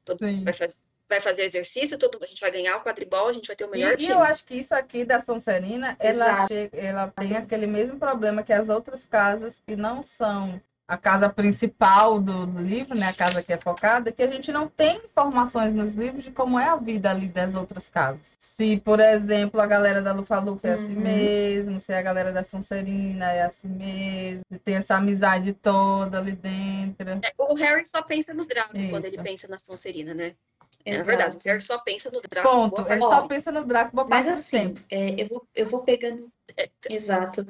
todo 0.06 0.20
Sim. 0.20 0.28
mundo 0.28 0.46
vai, 0.46 0.54
faz- 0.54 0.88
vai 1.10 1.22
fazer 1.22 1.44
exercício, 1.44 1.98
todo, 1.98 2.18
a 2.22 2.28
gente 2.28 2.42
vai 2.42 2.52
ganhar 2.52 2.78
o 2.78 2.82
quadribol, 2.82 3.28
a 3.28 3.34
gente 3.34 3.48
vai 3.48 3.56
ter 3.56 3.66
o 3.66 3.68
E, 3.68 3.72
melhor 3.72 3.94
e 3.94 3.98
time. 3.98 4.14
eu 4.14 4.22
acho 4.22 4.46
que 4.46 4.56
isso 4.56 4.74
aqui 4.74 5.06
da 5.06 5.22
Sonserina, 5.22 5.96
ela, 6.00 6.48
chega, 6.48 6.78
ela 6.78 7.08
tem 7.08 7.36
aquele 7.36 7.68
mesmo 7.68 8.00
problema 8.00 8.44
que 8.44 8.54
as 8.54 8.70
outras 8.70 9.06
casas 9.06 9.62
que 9.66 9.76
não 9.76 10.02
são 10.02 10.62
a 10.88 10.98
casa 10.98 11.30
principal 11.30 12.20
do, 12.20 12.46
do, 12.46 12.62
livro, 12.62 12.98
né, 12.98 13.08
a 13.08 13.14
casa 13.14 13.42
que 13.42 13.54
é 13.54 13.58
focada, 13.58 14.12
que 14.12 14.22
a 14.22 14.30
gente 14.30 14.52
não 14.52 14.68
tem 14.68 14.98
informações 14.98 15.74
nos 15.74 15.94
livros 15.96 16.24
de 16.24 16.32
como 16.32 16.60
é 16.60 16.66
a 16.66 16.76
vida 16.76 17.10
ali 17.10 17.28
das 17.28 17.56
outras 17.56 17.90
casas. 17.90 18.36
Se, 18.38 18.78
por 18.78 19.00
exemplo, 19.00 19.62
a 19.62 19.66
galera 19.66 20.02
da 20.02 20.12
Lufa-Lufa 20.12 20.68
é 20.68 20.74
assim 20.74 20.96
uhum. 20.96 21.02
mesmo, 21.02 21.80
se 21.80 21.94
a 21.94 22.02
galera 22.02 22.32
da 22.32 22.44
Sonserina 22.44 23.32
é 23.32 23.44
assim 23.44 23.70
mesmo, 23.70 24.44
tem 24.64 24.76
essa 24.76 24.96
amizade 24.96 25.54
toda 25.54 26.20
ali 26.20 26.34
dentro. 26.34 27.10
É, 27.10 27.34
o 27.38 27.56
Harry 27.56 27.86
só 27.86 28.02
pensa 28.02 28.34
no 28.34 28.46
Draco 28.46 28.78
Isso. 28.78 28.90
quando 28.90 29.06
ele 29.06 29.18
pensa 29.18 29.48
na 29.48 29.58
Sonserina, 29.58 30.14
né? 30.14 30.36
É 30.86 30.98
verdade, 30.98 31.38
o 31.38 31.40
Harry 31.46 31.62
só 31.62 31.78
pensa 31.80 32.12
no 32.12 32.22
Draco. 32.22 32.50
Ponto, 32.50 32.92
ele 32.92 33.00
só 33.00 33.28
pensa 33.28 33.52
no 33.52 33.64
Draco. 33.64 34.06
Mas 34.10 34.28
assim, 34.28 34.76
é, 34.90 35.22
eu, 35.22 35.28
vou, 35.28 35.48
eu 35.56 35.66
vou 35.68 35.84
pegando... 35.84 36.32
É. 36.58 36.70
Exato. 36.90 37.48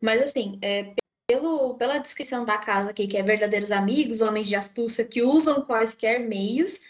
Mas 0.00 0.22
assim, 0.22 0.58
é, 0.62 0.92
pelo, 1.26 1.74
pela 1.74 1.98
descrição 1.98 2.44
da 2.44 2.58
casa 2.58 2.90
aqui, 2.90 3.06
que 3.06 3.16
é 3.16 3.22
verdadeiros 3.22 3.72
amigos, 3.72 4.20
homens 4.20 4.46
de 4.46 4.54
astúcia 4.54 5.04
que 5.04 5.22
usam 5.22 5.62
quaisquer 5.62 6.20
meios 6.20 6.80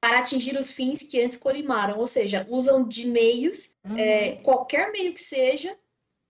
para 0.00 0.18
atingir 0.18 0.56
os 0.56 0.72
fins 0.72 1.02
que 1.02 1.20
antes 1.22 1.36
colimaram, 1.36 1.98
ou 1.98 2.06
seja, 2.06 2.46
usam 2.50 2.86
de 2.86 3.06
meios, 3.06 3.76
uhum. 3.84 3.96
é, 3.96 4.32
qualquer 4.36 4.90
meio 4.92 5.12
que 5.12 5.22
seja, 5.22 5.76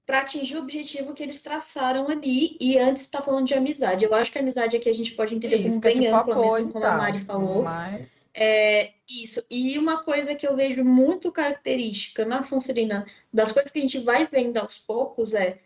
para 0.06 0.20
atingir 0.20 0.56
o 0.56 0.60
objetivo 0.60 1.14
que 1.14 1.22
eles 1.22 1.43
traçaram 1.43 2.09
ali, 2.09 2.56
e 2.60 2.78
antes 2.78 3.02
está 3.02 3.20
falando 3.20 3.47
de 3.47 3.55
amizade. 3.55 4.05
Eu 4.05 4.14
acho 4.14 4.30
que 4.30 4.38
a 4.38 4.40
amizade 4.40 4.76
aqui 4.76 4.88
a 4.88 4.94
gente 4.94 5.12
pode 5.12 5.34
entender 5.34 5.56
isso, 5.56 5.70
como 5.70 5.80
bem 5.80 6.01
tipo 6.01 6.14
ampla, 6.14 6.36
mesmo 6.36 6.72
como 6.72 6.84
a 6.84 6.97
Mari 6.97 7.18
falou. 7.20 7.62
Mas... 7.64 8.24
É, 8.38 8.92
isso. 9.08 9.42
E 9.50 9.78
uma 9.78 10.04
coisa 10.04 10.34
que 10.34 10.46
eu 10.46 10.54
vejo 10.54 10.84
muito 10.84 11.32
característica 11.32 12.24
na 12.26 12.42
Sonserina, 12.42 13.06
das 13.32 13.50
coisas 13.50 13.72
que 13.72 13.78
a 13.78 13.82
gente 13.82 13.98
vai 13.98 14.26
vendo 14.26 14.58
aos 14.58 14.78
poucos, 14.78 15.32
é 15.32 15.58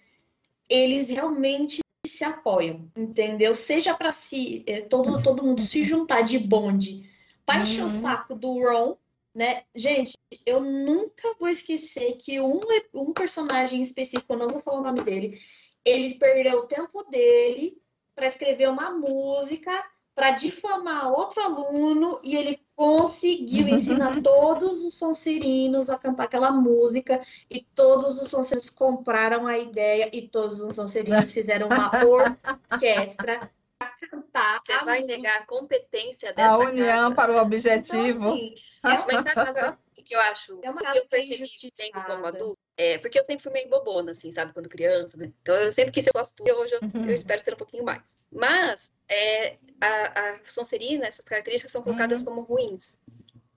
eles 0.69 1.09
realmente 1.09 1.81
se 2.07 2.23
apoiam, 2.23 2.89
entendeu? 2.97 3.55
Seja 3.57 3.93
para 3.95 4.13
si, 4.13 4.63
é, 4.69 4.81
todo, 4.81 5.21
todo 5.21 5.43
mundo 5.43 5.63
se 5.63 5.83
juntar 5.83 6.23
de 6.23 6.39
bonde 6.39 7.11
para 7.45 7.63
encher 7.63 7.83
uhum. 7.83 7.89
o 7.89 7.91
saco 7.91 8.35
do 8.37 8.53
Ron, 8.53 8.97
né? 9.35 9.65
Gente, 9.75 10.13
eu 10.47 10.61
nunca 10.61 11.35
vou 11.41 11.49
esquecer 11.49 12.17
que 12.19 12.41
um, 12.41 12.61
um 12.95 13.13
personagem 13.13 13.83
específico, 13.83 14.33
eu 14.33 14.39
não 14.39 14.49
vou 14.49 14.61
falar 14.61 14.79
o 14.79 14.85
nome 14.85 15.03
dele, 15.03 15.41
ele 15.85 16.15
perdeu 16.15 16.61
o 16.61 16.67
tempo 16.67 17.03
dele 17.11 17.77
para 18.15 18.27
escrever 18.27 18.69
uma 18.69 18.91
música 18.91 19.73
para 20.15 20.31
difamar 20.33 21.11
outro 21.13 21.41
aluno 21.43 22.21
e 22.23 22.37
ele 22.37 22.61
conseguiu 22.75 23.69
ensinar 23.69 24.21
todos 24.23 24.83
os 24.83 24.95
sonserinos 24.95 25.91
a 25.91 25.99
cantar 25.99 26.25
aquela 26.25 26.51
música 26.51 27.21
e 27.51 27.63
todos 27.63 28.21
os 28.21 28.29
sonserinos 28.29 28.71
compraram 28.71 29.47
a 29.47 29.59
ideia 29.59 30.11
e 30.13 30.29
todos 30.29 30.61
os 30.61 30.75
sonserinos 30.77 31.31
fizeram 31.33 31.69
uma 31.69 31.91
orquestra 32.05 33.51
para 33.79 34.09
cantar. 34.09 34.61
Você 34.63 34.85
vai 34.85 35.01
música. 35.01 35.17
negar 35.17 35.39
a 35.39 35.47
competência 35.47 36.33
dessa 36.33 36.55
A 36.55 36.59
união 36.59 36.87
casa. 36.87 37.15
para 37.15 37.33
o 37.33 37.41
objetivo. 37.41 38.35
Então, 38.35 38.93
assim, 38.93 39.03
é, 39.03 39.05
mas 39.07 39.33
sabe 39.33 39.79
o 39.99 40.03
que 40.03 40.15
eu 40.15 40.21
acho? 40.21 40.59
É 40.63 40.71
uma 40.71 40.81
que 40.81 40.99
eu 40.99 41.07
percebi 41.07 41.47
sempre 41.71 42.03
como 42.03 42.27
adulto? 42.27 42.59
É, 42.83 42.97
porque 42.97 43.21
eu 43.21 43.25
sempre 43.27 43.43
fui 43.43 43.53
meio 43.53 43.69
bobona, 43.69 44.13
assim, 44.13 44.33
sabe, 44.33 44.55
quando 44.55 44.67
criança. 44.67 45.15
Né? 45.19 45.31
Então 45.43 45.55
eu 45.55 45.71
sempre 45.71 45.93
quis 45.93 46.03
ser 46.03 46.17
astuta, 46.17 46.55
hoje 46.55 46.73
eu, 46.73 46.81
uhum. 46.81 47.05
eu, 47.05 47.13
espero 47.13 47.39
ser 47.45 47.53
um 47.53 47.59
pouquinho 47.59 47.85
mais. 47.85 48.17
Mas 48.33 48.95
é, 49.07 49.59
a, 49.79 50.31
a 50.31 50.41
Sonserina, 50.47 51.05
essas 51.05 51.27
características 51.27 51.71
são 51.71 51.83
colocadas 51.83 52.21
uhum. 52.21 52.25
como 52.25 52.41
ruins. 52.41 53.03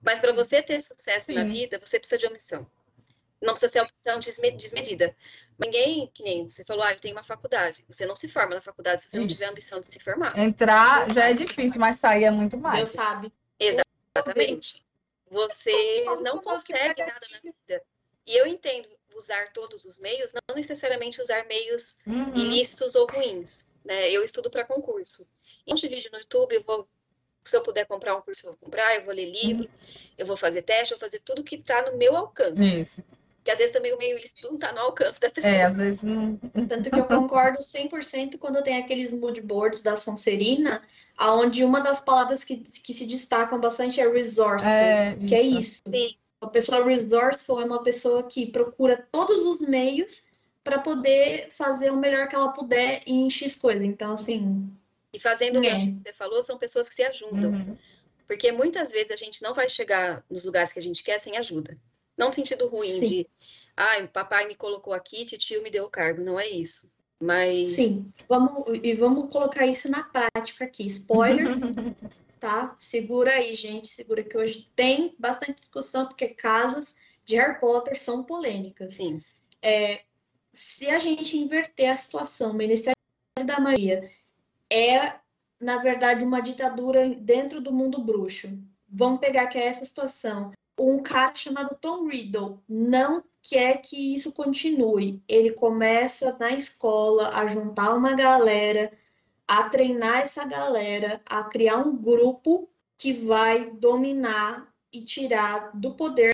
Mas 0.02 0.20
para 0.20 0.34
você 0.34 0.60
ter 0.60 0.78
sucesso 0.82 1.26
Sim. 1.26 1.36
na 1.36 1.44
vida, 1.44 1.80
você 1.82 1.98
precisa 1.98 2.18
de 2.18 2.26
omissão. 2.26 2.66
Não 3.40 3.54
precisa 3.54 3.72
ser 3.72 3.80
opção 3.80 4.20
desmedida. 4.20 5.16
Ninguém, 5.58 6.10
que 6.12 6.22
nem 6.22 6.46
você 6.46 6.62
falou, 6.62 6.84
ah, 6.84 6.92
eu 6.92 7.00
tenho 7.00 7.16
uma 7.16 7.24
faculdade. 7.24 7.82
Você 7.88 8.04
não 8.04 8.14
se 8.14 8.28
forma 8.28 8.54
na 8.54 8.60
faculdade 8.60 9.02
se 9.02 9.08
você 9.08 9.16
Isso. 9.16 9.22
não 9.22 9.26
tiver 9.26 9.46
a 9.46 9.50
ambição 9.50 9.80
de 9.80 9.86
se 9.86 10.00
formar. 10.00 10.38
Entrar 10.38 11.10
já 11.14 11.30
é 11.30 11.32
difícil, 11.32 11.80
mas 11.80 11.98
sair 11.98 12.24
é 12.24 12.30
muito 12.30 12.58
mais. 12.58 12.76
Deus 12.76 12.90
sabe. 12.90 13.32
Exatamente. 13.58 14.84
Você 15.30 16.04
não 16.20 16.42
consegue 16.42 17.00
nada 17.00 17.26
na 17.32 17.40
vida. 17.40 17.82
E 18.26 18.36
eu 18.38 18.46
entendo 18.46 18.88
usar 19.14 19.52
todos 19.52 19.84
os 19.84 19.98
meios, 19.98 20.32
não 20.32 20.56
necessariamente 20.56 21.20
usar 21.20 21.46
meios 21.46 22.00
uhum. 22.06 22.34
ilícitos 22.34 22.94
ou 22.94 23.06
ruins. 23.06 23.68
Né? 23.84 24.10
Eu 24.10 24.22
estudo 24.24 24.50
para 24.50 24.64
concurso. 24.64 25.26
Um 25.66 25.74
de 25.74 25.88
vídeo 25.88 26.10
no 26.12 26.18
YouTube, 26.18 26.54
eu 26.54 26.62
vou, 26.62 26.88
se 27.42 27.56
eu 27.56 27.62
puder 27.62 27.86
comprar 27.86 28.16
um 28.16 28.20
curso, 28.20 28.46
eu 28.46 28.50
vou 28.50 28.60
comprar, 28.60 28.94
eu 28.96 29.04
vou 29.04 29.14
ler 29.14 29.30
livro, 29.30 29.64
uhum. 29.64 29.70
eu 30.18 30.26
vou 30.26 30.36
fazer 30.36 30.62
teste, 30.62 30.92
eu 30.92 30.98
vou 30.98 31.08
fazer 31.08 31.20
tudo 31.20 31.44
que 31.44 31.56
está 31.56 31.90
no 31.90 31.96
meu 31.96 32.16
alcance. 32.16 32.80
Isso. 32.80 33.02
Que 33.44 33.50
às 33.50 33.58
vezes 33.58 33.74
também 33.74 33.92
o 33.92 33.98
meio 33.98 34.16
ilícito 34.16 34.48
não 34.48 34.54
está 34.54 34.72
no 34.72 34.80
alcance 34.80 35.20
da 35.20 35.28
pessoa. 35.28 35.52
É, 35.52 35.64
às 35.64 35.76
vezes 35.76 36.02
não. 36.02 36.36
Tanto 36.66 36.90
que 36.90 36.98
eu 36.98 37.04
concordo 37.04 37.58
100% 37.58 38.38
quando 38.38 38.62
tem 38.62 38.78
aqueles 38.78 39.12
mood 39.12 39.38
boards 39.42 39.82
da 39.82 39.96
Sonserina, 39.96 40.82
aonde 41.18 41.62
uma 41.62 41.82
das 41.82 42.00
palavras 42.00 42.42
que, 42.42 42.56
que 42.56 42.94
se 42.94 43.04
destacam 43.04 43.60
bastante 43.60 44.00
é 44.00 44.10
resourceful, 44.10 44.72
é, 44.72 45.18
que 45.28 45.34
é 45.34 45.42
isso. 45.42 45.82
Sim. 45.86 46.16
Uma 46.44 46.50
pessoa 46.50 46.84
resourceful 46.84 47.58
é 47.60 47.64
uma 47.64 47.82
pessoa 47.82 48.22
que 48.22 48.46
procura 48.46 49.08
todos 49.10 49.44
os 49.44 49.66
meios 49.66 50.24
para 50.62 50.78
poder 50.78 51.48
fazer 51.50 51.90
o 51.90 51.96
melhor 51.96 52.28
que 52.28 52.34
ela 52.34 52.52
puder 52.52 53.02
em 53.06 53.28
X 53.30 53.56
coisa. 53.56 53.84
Então, 53.84 54.12
assim. 54.12 54.70
E 55.12 55.18
fazendo 55.18 55.58
o 55.60 55.64
é. 55.64 55.78
que 55.78 56.02
você 56.02 56.12
falou, 56.12 56.42
são 56.44 56.58
pessoas 56.58 56.88
que 56.88 56.94
se 56.94 57.02
ajudam. 57.02 57.50
Uhum. 57.50 57.78
Porque 58.26 58.52
muitas 58.52 58.92
vezes 58.92 59.10
a 59.10 59.16
gente 59.16 59.42
não 59.42 59.54
vai 59.54 59.68
chegar 59.68 60.22
nos 60.30 60.44
lugares 60.44 60.72
que 60.72 60.78
a 60.78 60.82
gente 60.82 61.02
quer 61.02 61.18
sem 61.18 61.36
ajuda. 61.38 61.74
Não 62.16 62.28
no 62.28 62.32
sentido 62.32 62.68
ruim 62.68 62.88
Sim. 62.88 63.08
de, 63.08 63.26
ah, 63.76 63.98
o 64.02 64.08
papai 64.08 64.46
me 64.46 64.54
colocou 64.54 64.92
aqui, 64.92 65.24
tio 65.24 65.62
me 65.62 65.70
deu 65.70 65.84
o 65.84 65.90
cargo. 65.90 66.22
Não 66.22 66.38
é 66.38 66.48
isso. 66.48 66.92
Mas. 67.18 67.70
Sim, 67.70 68.10
vamos, 68.28 68.64
e 68.82 68.92
vamos 68.92 69.32
colocar 69.32 69.66
isso 69.66 69.88
na 69.88 70.02
prática 70.02 70.64
aqui. 70.64 70.86
Spoilers. 70.86 71.60
tá? 72.44 72.74
Segura 72.76 73.30
aí, 73.30 73.54
gente, 73.54 73.88
segura 73.88 74.22
que 74.22 74.36
hoje 74.36 74.70
tem 74.76 75.14
bastante 75.18 75.60
discussão, 75.60 76.06
porque 76.06 76.28
casas 76.28 76.94
de 77.24 77.36
Harry 77.36 77.58
Potter 77.58 77.98
são 77.98 78.22
polêmicas. 78.22 78.92
Sim. 78.92 79.22
É, 79.62 80.02
se 80.52 80.90
a 80.90 80.98
gente 80.98 81.38
inverter 81.38 81.90
a 81.90 81.96
situação, 81.96 82.50
o 82.50 82.54
Ministério 82.54 82.94
da 83.46 83.58
Magia 83.58 84.10
é, 84.70 85.14
na 85.58 85.78
verdade, 85.78 86.22
uma 86.22 86.42
ditadura 86.42 87.08
dentro 87.14 87.62
do 87.62 87.72
mundo 87.72 88.04
bruxo. 88.04 88.62
Vamos 88.86 89.20
pegar 89.20 89.46
que 89.46 89.56
é 89.56 89.64
essa 89.64 89.86
situação. 89.86 90.52
Um 90.78 91.02
cara 91.02 91.34
chamado 91.34 91.78
Tom 91.80 92.06
Riddle 92.08 92.62
não 92.68 93.24
quer 93.40 93.78
que 93.78 94.14
isso 94.14 94.30
continue. 94.30 95.22
Ele 95.26 95.50
começa 95.50 96.36
na 96.38 96.50
escola 96.50 97.30
a 97.30 97.46
juntar 97.46 97.94
uma 97.94 98.14
galera 98.14 98.92
a 99.46 99.68
treinar 99.68 100.20
essa 100.20 100.44
galera 100.44 101.20
a 101.26 101.44
criar 101.44 101.78
um 101.78 101.96
grupo 101.96 102.68
que 102.96 103.12
vai 103.12 103.70
dominar 103.70 104.72
e 104.92 105.02
tirar 105.02 105.70
do 105.74 105.94
poder 105.94 106.32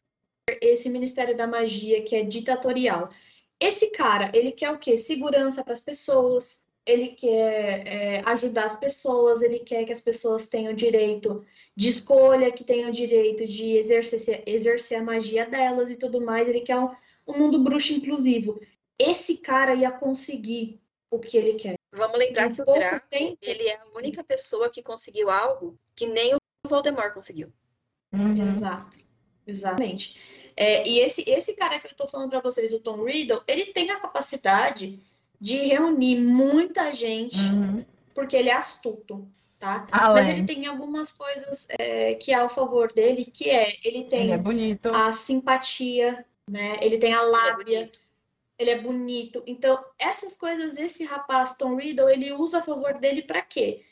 esse 0.60 0.88
Ministério 0.90 1.36
da 1.36 1.46
Magia 1.46 2.02
que 2.02 2.14
é 2.14 2.22
ditatorial. 2.22 3.10
Esse 3.58 3.90
cara, 3.90 4.30
ele 4.34 4.52
quer 4.52 4.70
o 4.70 4.78
quê? 4.78 4.96
Segurança 4.96 5.62
para 5.62 5.72
as 5.72 5.80
pessoas, 5.80 6.64
ele 6.86 7.08
quer 7.08 7.86
é, 7.86 8.22
ajudar 8.26 8.64
as 8.64 8.76
pessoas, 8.76 9.42
ele 9.42 9.60
quer 9.60 9.84
que 9.84 9.92
as 9.92 10.00
pessoas 10.00 10.48
tenham 10.48 10.72
direito 10.72 11.44
de 11.76 11.88
escolha, 11.88 12.50
que 12.50 12.64
tenham 12.64 12.90
direito 12.90 13.46
de 13.46 13.76
exercer, 13.76 14.42
exercer 14.46 14.98
a 14.98 15.04
magia 15.04 15.46
delas 15.46 15.90
e 15.90 15.96
tudo 15.96 16.20
mais. 16.20 16.48
Ele 16.48 16.60
quer 16.60 16.78
um, 16.78 16.90
um 17.26 17.38
mundo 17.38 17.62
bruxo 17.62 17.92
inclusivo. 17.92 18.60
Esse 18.98 19.38
cara 19.38 19.74
ia 19.74 19.90
conseguir 19.90 20.80
o 21.10 21.18
que 21.18 21.36
ele 21.36 21.54
quer. 21.54 21.79
Vamos 21.92 22.18
lembrar 22.18 22.52
que 22.52 22.62
o 22.62 22.64
Draco, 22.64 23.06
tempo. 23.08 23.38
ele 23.42 23.66
é 23.66 23.76
a 23.76 23.84
única 23.96 24.22
pessoa 24.22 24.70
que 24.70 24.82
conseguiu 24.82 25.28
algo 25.28 25.78
que 25.94 26.06
nem 26.06 26.34
o 26.34 26.38
Voldemort 26.68 27.12
conseguiu. 27.12 27.52
Uhum. 28.12 28.46
Exato, 28.46 28.98
exatamente. 29.46 30.16
É, 30.56 30.86
e 30.86 31.00
esse, 31.00 31.28
esse 31.28 31.54
cara 31.54 31.78
que 31.80 31.86
eu 31.86 31.90
estou 31.90 32.06
falando 32.08 32.30
para 32.30 32.40
vocês, 32.40 32.72
o 32.72 32.80
Tom 32.80 33.04
Riddle, 33.04 33.42
ele 33.46 33.66
tem 33.72 33.90
a 33.90 33.98
capacidade 33.98 35.00
de 35.40 35.56
reunir 35.56 36.20
muita 36.20 36.92
gente, 36.92 37.38
uhum. 37.38 37.84
porque 38.14 38.36
ele 38.36 38.50
é 38.50 38.54
astuto, 38.54 39.26
tá? 39.58 39.86
Mas 39.90 40.28
ele 40.28 40.44
tem 40.44 40.66
algumas 40.66 41.12
coisas 41.12 41.66
é, 41.78 42.14
que 42.14 42.32
é 42.32 42.36
a 42.36 42.48
favor 42.48 42.92
dele, 42.92 43.24
que 43.24 43.48
é, 43.48 43.72
ele 43.82 44.04
tem 44.04 44.32
ele 44.32 44.78
é 44.82 44.88
a 44.92 45.12
simpatia, 45.12 46.24
né? 46.48 46.76
Ele 46.82 46.98
tem 46.98 47.14
a 47.14 47.22
lábia. 47.22 47.90
Ele 48.60 48.70
é 48.70 48.78
bonito. 48.78 49.42
Então, 49.46 49.82
essas 49.98 50.34
coisas, 50.34 50.76
esse 50.76 51.02
rapaz, 51.02 51.54
Tom 51.54 51.76
Riddle, 51.76 52.10
ele 52.10 52.30
usa 52.30 52.58
a 52.58 52.62
favor 52.62 52.98
dele 52.98 53.22
para 53.22 53.40
quê? 53.40 53.82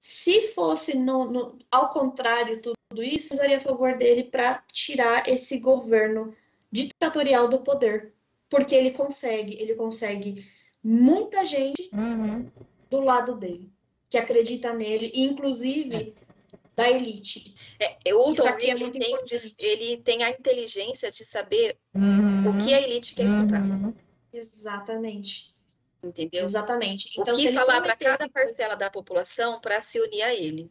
Se 0.00 0.48
fosse 0.48 0.96
no, 0.96 1.30
no, 1.30 1.58
ao 1.70 1.90
contrário 1.90 2.60
tudo 2.60 3.04
isso, 3.04 3.34
usaria 3.34 3.58
a 3.58 3.60
favor 3.60 3.96
dele 3.96 4.24
para 4.24 4.64
tirar 4.72 5.28
esse 5.28 5.60
governo 5.60 6.34
ditatorial 6.72 7.46
do 7.46 7.60
poder. 7.60 8.12
Porque 8.48 8.74
ele 8.74 8.90
consegue, 8.90 9.56
ele 9.62 9.76
consegue 9.76 10.44
muita 10.82 11.44
gente 11.44 11.88
uhum. 11.92 12.50
do 12.90 13.00
lado 13.00 13.36
dele, 13.36 13.70
que 14.08 14.18
acredita 14.18 14.72
nele, 14.72 15.12
inclusive 15.14 16.16
é. 16.20 16.29
Da 16.76 16.90
elite. 16.90 17.54
É, 17.78 18.14
o 18.14 18.34
Tom 18.34 18.46
aqui 18.46 18.70
é 18.70 18.74
ele, 18.74 18.90
tem, 18.90 19.16
ele 19.60 19.96
tem 19.98 20.22
a 20.22 20.30
inteligência 20.30 21.10
de 21.10 21.24
saber 21.24 21.78
uhum. 21.94 22.50
o 22.50 22.58
que 22.58 22.72
a 22.72 22.80
elite 22.80 23.14
quer 23.14 23.24
escutar. 23.24 23.62
Uhum. 23.62 23.94
Exatamente. 24.32 25.54
Entendeu? 26.02 26.44
Exatamente. 26.44 27.10
Então, 27.18 27.34
o 27.34 27.36
que 27.36 27.52
falar 27.52 27.80
para 27.82 27.94
cada 27.94 28.28
parcela 28.28 28.74
da 28.74 28.90
população 28.90 29.60
para 29.60 29.80
se 29.80 30.00
unir 30.00 30.22
a 30.22 30.34
ele. 30.34 30.70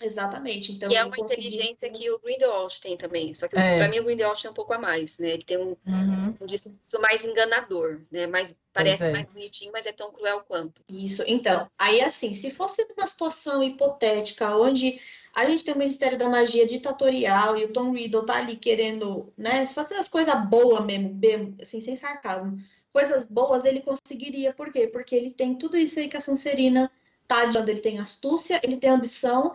Exatamente. 0.00 0.72
Então, 0.72 0.88
que 0.88 0.96
é 0.96 1.04
uma 1.04 1.16
inteligência 1.16 1.88
que 1.90 2.10
o 2.10 2.18
Grindelwald 2.18 2.80
tem 2.80 2.96
também. 2.96 3.32
Só 3.32 3.46
que 3.46 3.56
é. 3.56 3.76
para 3.76 3.88
mim 3.88 4.00
o 4.00 4.04
Grindelwald 4.04 4.40
tem 4.40 4.50
um 4.50 4.54
pouco 4.54 4.72
a 4.72 4.78
mais, 4.78 5.18
né? 5.18 5.30
Ele 5.30 5.42
tem 5.42 5.56
um, 5.56 5.76
uhum. 5.86 6.36
um 6.40 6.46
discurso 6.46 7.00
mais 7.00 7.24
enganador, 7.24 8.00
né? 8.10 8.26
Mais, 8.26 8.56
parece 8.72 9.04
é. 9.04 9.12
mais 9.12 9.28
bonitinho, 9.28 9.70
mas 9.72 9.86
é 9.86 9.92
tão 9.92 10.10
cruel 10.10 10.42
quanto. 10.48 10.82
Isso. 10.88 11.22
Então, 11.26 11.68
aí 11.78 12.00
assim, 12.00 12.34
se 12.34 12.50
fosse 12.50 12.84
uma 12.96 13.06
situação 13.06 13.62
hipotética 13.62 14.56
onde 14.56 15.00
a 15.34 15.44
gente 15.46 15.64
tem 15.64 15.74
o 15.74 15.78
Ministério 15.78 16.16
da 16.16 16.28
Magia 16.28 16.66
ditatorial 16.66 17.56
e 17.56 17.64
o 17.64 17.72
Tom 17.72 17.92
Riddle 17.92 18.24
tá 18.24 18.36
ali 18.36 18.56
querendo, 18.56 19.32
né, 19.36 19.66
fazer 19.66 19.96
as 19.96 20.08
coisas 20.08 20.34
boas 20.48 20.84
mesmo, 20.84 21.08
bem, 21.08 21.56
assim, 21.60 21.80
sem 21.80 21.96
sarcasmo. 21.96 22.56
Coisas 22.92 23.26
boas 23.26 23.64
ele 23.64 23.80
conseguiria, 23.80 24.52
por 24.52 24.70
quê? 24.70 24.86
Porque 24.86 25.14
ele 25.14 25.32
tem 25.32 25.56
tudo 25.56 25.76
isso 25.76 25.98
aí 25.98 26.08
que 26.08 26.16
a 26.16 26.20
Sonserina 26.20 26.90
tá 27.26 27.44
dando. 27.46 27.68
Ele 27.68 27.80
tem 27.80 27.98
astúcia, 27.98 28.60
ele 28.62 28.76
tem 28.76 28.90
ambição 28.90 29.54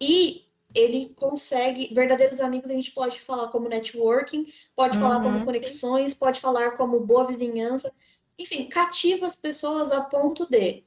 e 0.00 0.44
ele 0.72 1.12
consegue. 1.16 1.92
Verdadeiros 1.92 2.40
amigos 2.40 2.70
a 2.70 2.74
gente 2.74 2.92
pode 2.92 3.18
falar 3.20 3.48
como 3.48 3.68
networking, 3.68 4.52
pode 4.76 4.96
uhum, 4.96 5.02
falar 5.02 5.20
como 5.20 5.44
conexões, 5.44 6.12
sim. 6.12 6.16
pode 6.16 6.40
falar 6.40 6.72
como 6.72 7.00
boa 7.00 7.26
vizinhança. 7.26 7.92
Enfim, 8.38 8.68
cativa 8.68 9.26
as 9.26 9.34
pessoas 9.34 9.90
a 9.90 10.02
ponto 10.02 10.48
de 10.48 10.84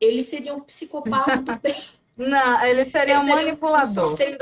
ele 0.00 0.22
seria 0.22 0.54
um 0.54 0.60
psicopata 0.60 1.36
do 1.42 1.58
bem. 1.60 1.82
Não, 2.16 2.64
ele 2.64 2.84
seria 2.90 3.20
um 3.20 3.24
manipulador. 3.24 4.08
Um 4.08 4.10
seria 4.10 4.38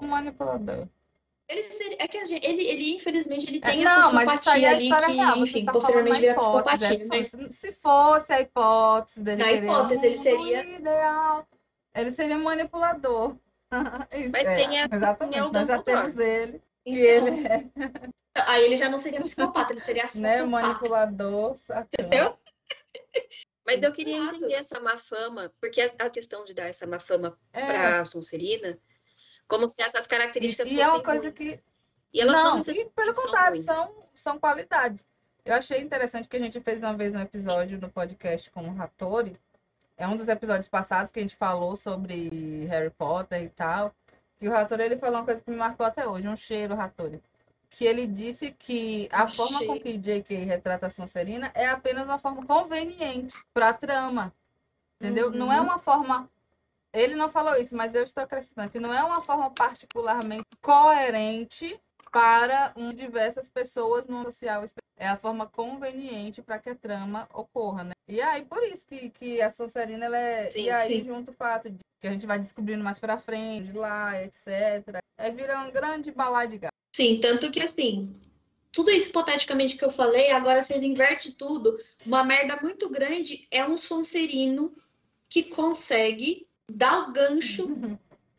um 0.00 0.06
manipulador. 0.06 0.88
Ele 1.48 1.70
seria, 1.70 1.96
é 2.00 2.08
que 2.08 2.26
gente, 2.26 2.44
ele, 2.44 2.64
ele, 2.64 2.94
infelizmente, 2.96 3.48
ele 3.48 3.60
tem 3.60 3.80
é, 3.80 3.84
essa 3.84 4.00
não, 4.00 4.18
simpatia 4.18 4.66
é 4.66 4.70
ali 4.70 4.90
que, 4.90 5.12
real, 5.12 5.36
enfim, 5.36 5.64
tá 5.64 5.72
posteriormente 5.72 6.18
vira 6.18 6.34
psicopatia. 6.34 7.02
É, 7.02 7.06
mas... 7.06 7.26
Se 7.26 7.72
fosse 7.72 8.32
a 8.32 8.40
hipótese 8.40 9.20
dele 9.20 9.44
Na 9.44 9.52
hipótese, 9.52 10.00
um 10.00 10.04
ele 10.04 10.16
seria... 10.16 10.64
Ideal. 10.64 11.46
Ele 11.94 12.10
seria 12.10 12.36
manipulador. 12.36 13.36
Isso, 14.12 14.30
Mas 14.32 14.48
é, 14.48 14.56
tem 14.56 14.80
a 14.80 14.88
exatamente. 14.92 15.38
É 15.38 15.50
Nós 15.50 15.68
já 15.68 15.82
temos 15.82 16.18
ele. 16.18 16.62
Que 16.84 17.16
então, 17.16 17.28
ele 17.28 17.46
é... 17.46 17.64
Aí 18.48 18.64
ele 18.64 18.76
já 18.76 18.88
não 18.88 18.98
seria 18.98 19.20
um 19.20 19.24
psicopata, 19.24 19.72
ele 19.72 19.80
seria 19.80 20.04
né? 20.16 20.42
manipulador. 20.42 21.56
Entendeu? 21.92 22.36
Mas 23.66 23.82
eu 23.82 23.92
queria 23.92 24.16
entender 24.16 24.54
essa 24.54 24.78
má 24.78 24.96
fama, 24.96 25.52
porque 25.60 25.80
a, 25.98 26.08
questão 26.08 26.44
de 26.44 26.54
dar 26.54 26.68
essa 26.68 26.86
má 26.86 27.00
fama 27.00 27.36
é. 27.52 27.66
para 27.66 28.00
a 28.00 28.04
Sonserina, 28.04 28.78
como 29.48 29.68
se 29.68 29.82
essas 29.82 30.06
características 30.06 30.68
e, 30.70 30.76
fossem 30.76 30.88
é 30.88 30.92
uma 30.92 31.02
coisa 31.02 31.22
ruins. 31.22 31.34
que 31.34 31.62
e 32.12 32.20
elas 32.20 32.32
não, 32.32 32.58
não 32.58 32.72
e 32.72 32.84
pelo 32.90 33.12
contrário, 33.12 33.60
são, 33.60 34.08
são 34.14 34.38
qualidades. 34.38 35.04
Eu 35.44 35.54
achei 35.54 35.80
interessante 35.80 36.28
que 36.28 36.36
a 36.36 36.40
gente 36.40 36.60
fez 36.60 36.82
uma 36.82 36.96
vez 36.96 37.14
um 37.14 37.20
episódio 37.20 37.80
no 37.80 37.90
podcast 37.90 38.50
com 38.50 38.68
o 38.68 38.74
Rattori, 38.74 39.36
é 39.96 40.06
um 40.06 40.16
dos 40.16 40.28
episódios 40.28 40.68
passados 40.68 41.10
que 41.10 41.18
a 41.18 41.22
gente 41.22 41.36
falou 41.36 41.74
sobre 41.74 42.66
Harry 42.66 42.90
Potter 42.90 43.42
e 43.42 43.48
tal. 43.48 43.94
E 44.40 44.48
o 44.48 44.52
Rattori 44.52 44.82
ele 44.82 44.96
falou 44.96 45.16
uma 45.16 45.24
coisa 45.24 45.40
que 45.40 45.50
me 45.50 45.56
marcou 45.56 45.86
até 45.86 46.06
hoje, 46.06 46.28
um 46.28 46.36
cheiro, 46.36 46.74
Rattori. 46.74 47.22
Que 47.68 47.84
ele 47.84 48.06
disse 48.06 48.52
que 48.52 49.08
a 49.12 49.24
um 49.24 49.28
forma 49.28 49.66
com 49.66 49.80
que 49.80 49.98
J.K. 49.98 50.36
retrata 50.44 50.86
a 50.86 50.90
Sonserina 50.90 51.50
é 51.54 51.66
apenas 51.66 52.04
uma 52.04 52.18
forma 52.18 52.44
conveniente 52.46 53.36
para 53.52 53.70
a 53.70 53.74
trama. 53.74 54.32
Entendeu? 55.00 55.28
Uhum. 55.28 55.36
Não 55.36 55.52
é 55.52 55.58
uhum. 55.58 55.64
uma 55.64 55.78
forma. 55.78 56.30
Ele 56.92 57.14
não 57.14 57.28
falou 57.28 57.56
isso, 57.56 57.76
mas 57.76 57.94
eu 57.94 58.04
estou 58.04 58.22
acrescentando 58.22 58.70
que 58.70 58.80
não 58.80 58.92
é 58.92 59.04
uma 59.04 59.20
forma 59.20 59.50
particularmente 59.50 60.46
coerente 60.62 61.78
para 62.10 62.72
um, 62.76 62.94
diversas 62.94 63.48
pessoas 63.48 64.06
no 64.06 64.24
social. 64.24 64.64
É 64.96 65.06
a 65.06 65.16
forma 65.16 65.46
conveniente 65.46 66.40
para 66.40 66.58
que 66.58 66.70
a 66.70 66.74
trama 66.74 67.28
ocorra, 67.34 67.84
né? 67.84 67.92
E 68.08 68.22
aí, 68.22 68.42
por 68.44 68.62
isso 68.62 68.86
que, 68.86 69.10
que 69.10 69.42
a 69.42 69.50
Sonserina, 69.50 70.06
ela 70.06 70.16
é... 70.16 70.48
Sim, 70.48 70.62
e 70.62 70.70
aí, 70.70 70.88
sim. 70.88 71.04
junto 71.04 71.32
o 71.32 71.34
fato 71.34 71.68
de 71.68 71.78
que 72.00 72.06
a 72.06 72.12
gente 72.12 72.26
vai 72.26 72.38
descobrindo 72.38 72.82
mais 72.82 72.98
para 72.98 73.18
frente, 73.18 73.72
lá, 73.72 74.22
etc. 74.22 75.02
É 75.18 75.30
virar 75.30 75.66
um 75.66 75.70
grande 75.70 76.10
balai 76.10 76.46
de 76.46 76.58
gato. 76.58 76.72
Sim, 76.96 77.20
tanto 77.20 77.50
que 77.50 77.60
assim, 77.60 78.10
tudo 78.72 78.90
isso 78.90 79.10
hipoteticamente 79.10 79.76
que 79.76 79.84
eu 79.84 79.90
falei, 79.90 80.30
agora 80.30 80.62
vocês 80.62 80.82
invertem 80.82 81.30
tudo. 81.30 81.78
Uma 82.06 82.24
merda 82.24 82.58
muito 82.62 82.88
grande 82.88 83.46
é 83.50 83.62
um 83.66 83.76
Sonserino 83.76 84.74
que 85.28 85.42
consegue 85.42 86.48
dar 86.66 87.00
o 87.00 87.12
gancho 87.12 87.66
uhum. 87.66 87.98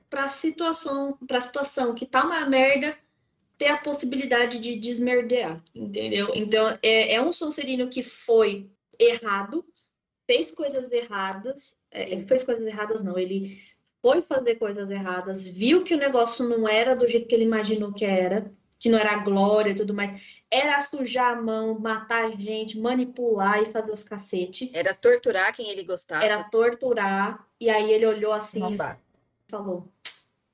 para 0.09 0.23
a 0.23 0.27
situação, 0.27 1.15
para 1.27 1.39
situação 1.39 1.93
que 1.93 2.07
tá 2.07 2.25
uma 2.25 2.47
merda 2.47 2.97
ter 3.59 3.67
a 3.67 3.77
possibilidade 3.77 4.57
de 4.57 4.75
desmerdear, 4.75 5.63
entendeu? 5.75 6.31
Então, 6.33 6.79
é, 6.81 7.13
é 7.13 7.21
um 7.21 7.31
Sonserino 7.31 7.87
que 7.87 8.01
foi 8.01 8.67
errado, 8.97 9.63
fez 10.25 10.49
coisas 10.49 10.91
erradas, 10.91 11.77
é, 11.91 12.25
fez 12.25 12.43
coisas 12.43 12.65
erradas 12.65 13.03
não, 13.03 13.19
ele 13.19 13.61
foi 14.07 14.21
fazer 14.21 14.55
coisas 14.55 14.89
erradas, 14.89 15.45
viu 15.45 15.83
que 15.83 15.93
o 15.93 15.97
negócio 15.97 16.47
não 16.47 16.67
era 16.67 16.95
do 16.95 17.05
jeito 17.05 17.27
que 17.27 17.35
ele 17.35 17.43
imaginou 17.43 17.91
que 17.91 18.05
era, 18.05 18.49
que 18.79 18.87
não 18.87 18.97
era 18.97 19.17
glória 19.17 19.71
e 19.71 19.75
tudo 19.75 19.93
mais, 19.93 20.39
era 20.49 20.81
sujar 20.81 21.37
a 21.37 21.41
mão, 21.41 21.77
matar 21.77 22.31
gente, 22.39 22.79
manipular 22.79 23.61
e 23.61 23.65
fazer 23.65 23.91
os 23.91 24.05
cacete. 24.05 24.71
Era 24.73 24.93
torturar 24.93 25.53
quem 25.53 25.69
ele 25.69 25.83
gostava. 25.83 26.23
Era 26.23 26.41
torturar, 26.45 27.45
e 27.59 27.69
aí 27.69 27.91
ele 27.91 28.05
olhou 28.05 28.31
assim 28.31 28.61
e 28.71 28.77
falou, 29.49 29.89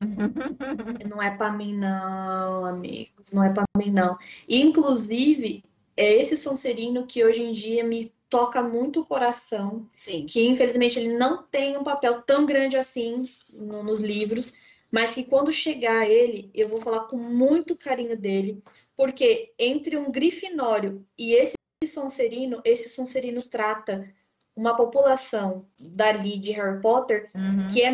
não 1.08 1.22
é 1.22 1.30
para 1.30 1.52
mim, 1.52 1.78
não, 1.78 2.66
amigos. 2.66 3.34
Não 3.34 3.44
é 3.44 3.54
para 3.54 3.66
mim, 3.78 3.92
não. 3.92 4.18
Inclusive, 4.50 5.64
é 5.96 6.12
esse 6.16 6.36
Sonserino 6.38 7.06
que 7.06 7.24
hoje 7.24 7.44
em 7.44 7.52
dia 7.52 7.84
me 7.84 8.12
toca 8.34 8.64
muito 8.64 9.02
o 9.02 9.06
coração. 9.06 9.88
Sim. 9.96 10.26
Que 10.26 10.48
infelizmente 10.48 10.98
ele 10.98 11.16
não 11.16 11.44
tem 11.44 11.78
um 11.78 11.84
papel 11.84 12.24
tão 12.24 12.48
grande 12.48 12.76
assim 12.76 13.22
no, 13.52 13.84
nos 13.84 14.00
livros, 14.00 14.56
mas 14.92 15.14
que 15.14 15.24
quando 15.24 15.52
chegar 15.52 16.10
ele, 16.10 16.50
eu 16.52 16.68
vou 16.68 16.82
falar 16.82 17.02
com 17.02 17.16
muito 17.16 17.76
carinho 17.76 18.18
dele, 18.18 18.60
porque 18.98 19.54
entre 19.60 19.98
um 19.98 20.12
Grifinório 20.12 21.06
e 21.16 21.36
esse 21.36 21.54
Sonserino, 21.86 22.60
esse 22.66 22.90
Sonserino 22.90 23.44
trata 23.44 24.12
uma 24.56 24.76
população 24.76 25.68
dali 25.78 26.40
de 26.40 26.54
Harry 26.54 26.82
Potter 26.82 27.30
uhum. 27.36 27.68
que 27.68 27.84
é, 27.84 27.94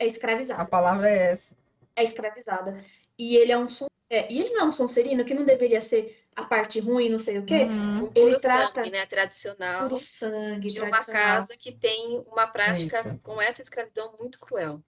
é, 0.00 0.06
escravizada. 0.06 0.62
A 0.62 0.66
palavra 0.66 1.10
é 1.10 1.32
essa. 1.32 1.52
É 1.96 2.04
escravizada. 2.04 2.84
E 3.18 3.36
ele 3.36 3.50
é 3.50 3.58
um 3.58 3.66
é, 4.08 4.32
e 4.32 4.38
ele 4.38 4.50
não 4.50 4.60
é 4.60 4.64
um 4.66 4.72
sonserino 4.72 5.24
que 5.24 5.34
não 5.34 5.44
deveria 5.44 5.80
ser 5.80 6.23
a 6.36 6.44
parte 6.44 6.80
ruim, 6.80 7.08
não 7.08 7.18
sei 7.18 7.38
o 7.38 7.44
quê. 7.44 7.64
Uhum. 7.64 8.10
Ele 8.14 8.36
trata 8.36 8.80
sangue, 8.80 8.90
né, 8.90 9.06
tradicional. 9.06 9.88
Puro 9.88 10.02
sangue, 10.02 10.68
de 10.68 10.80
uma 10.80 11.04
casa 11.04 11.56
que 11.56 11.72
tem 11.72 12.24
uma 12.26 12.46
prática 12.46 13.00
Isso. 13.00 13.20
com 13.22 13.40
essa 13.40 13.62
escravidão 13.62 14.14
muito 14.18 14.38
cruel. 14.38 14.82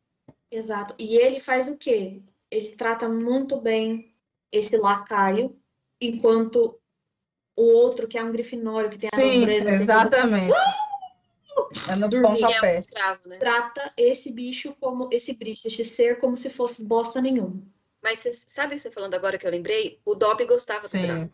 Exato. 0.50 0.94
E 0.98 1.16
ele 1.16 1.40
faz 1.40 1.68
o 1.68 1.76
quê? 1.76 2.22
Ele 2.50 2.74
trata 2.76 3.08
muito 3.08 3.60
bem 3.60 4.14
esse 4.50 4.76
lacaio, 4.76 5.56
enquanto 6.00 6.78
o 7.56 7.62
outro, 7.62 8.06
que 8.06 8.18
é 8.18 8.22
um 8.22 8.32
grifinório, 8.32 8.90
que 8.90 8.98
tem 8.98 9.10
Sim, 9.14 9.36
a 9.36 9.40
nobreza. 9.40 9.70
Exatamente. 9.70 10.52
Uh! 10.52 10.86
É 11.90 11.96
no 11.96 12.08
Dormir, 12.08 12.42
é 12.42 12.74
um 12.74 12.76
escravo, 12.76 13.28
né? 13.28 13.38
Trata 13.38 13.92
esse 13.96 14.30
bicho 14.30 14.76
como 14.78 15.08
esse 15.10 15.32
bicho, 15.34 15.66
esse 15.66 15.84
ser 15.84 16.18
como 16.18 16.36
se 16.36 16.50
fosse 16.50 16.84
bosta 16.84 17.20
nenhuma. 17.20 17.62
Mas 18.06 18.20
cê, 18.20 18.32
sabe 18.32 18.78
você 18.78 18.88
falando 18.88 19.14
agora 19.14 19.36
que 19.36 19.44
eu 19.44 19.50
lembrei? 19.50 19.98
O 20.04 20.14
Dobby 20.14 20.44
gostava 20.44 20.86
Sim. 20.86 21.00
do 21.00 21.06
Draco. 21.06 21.30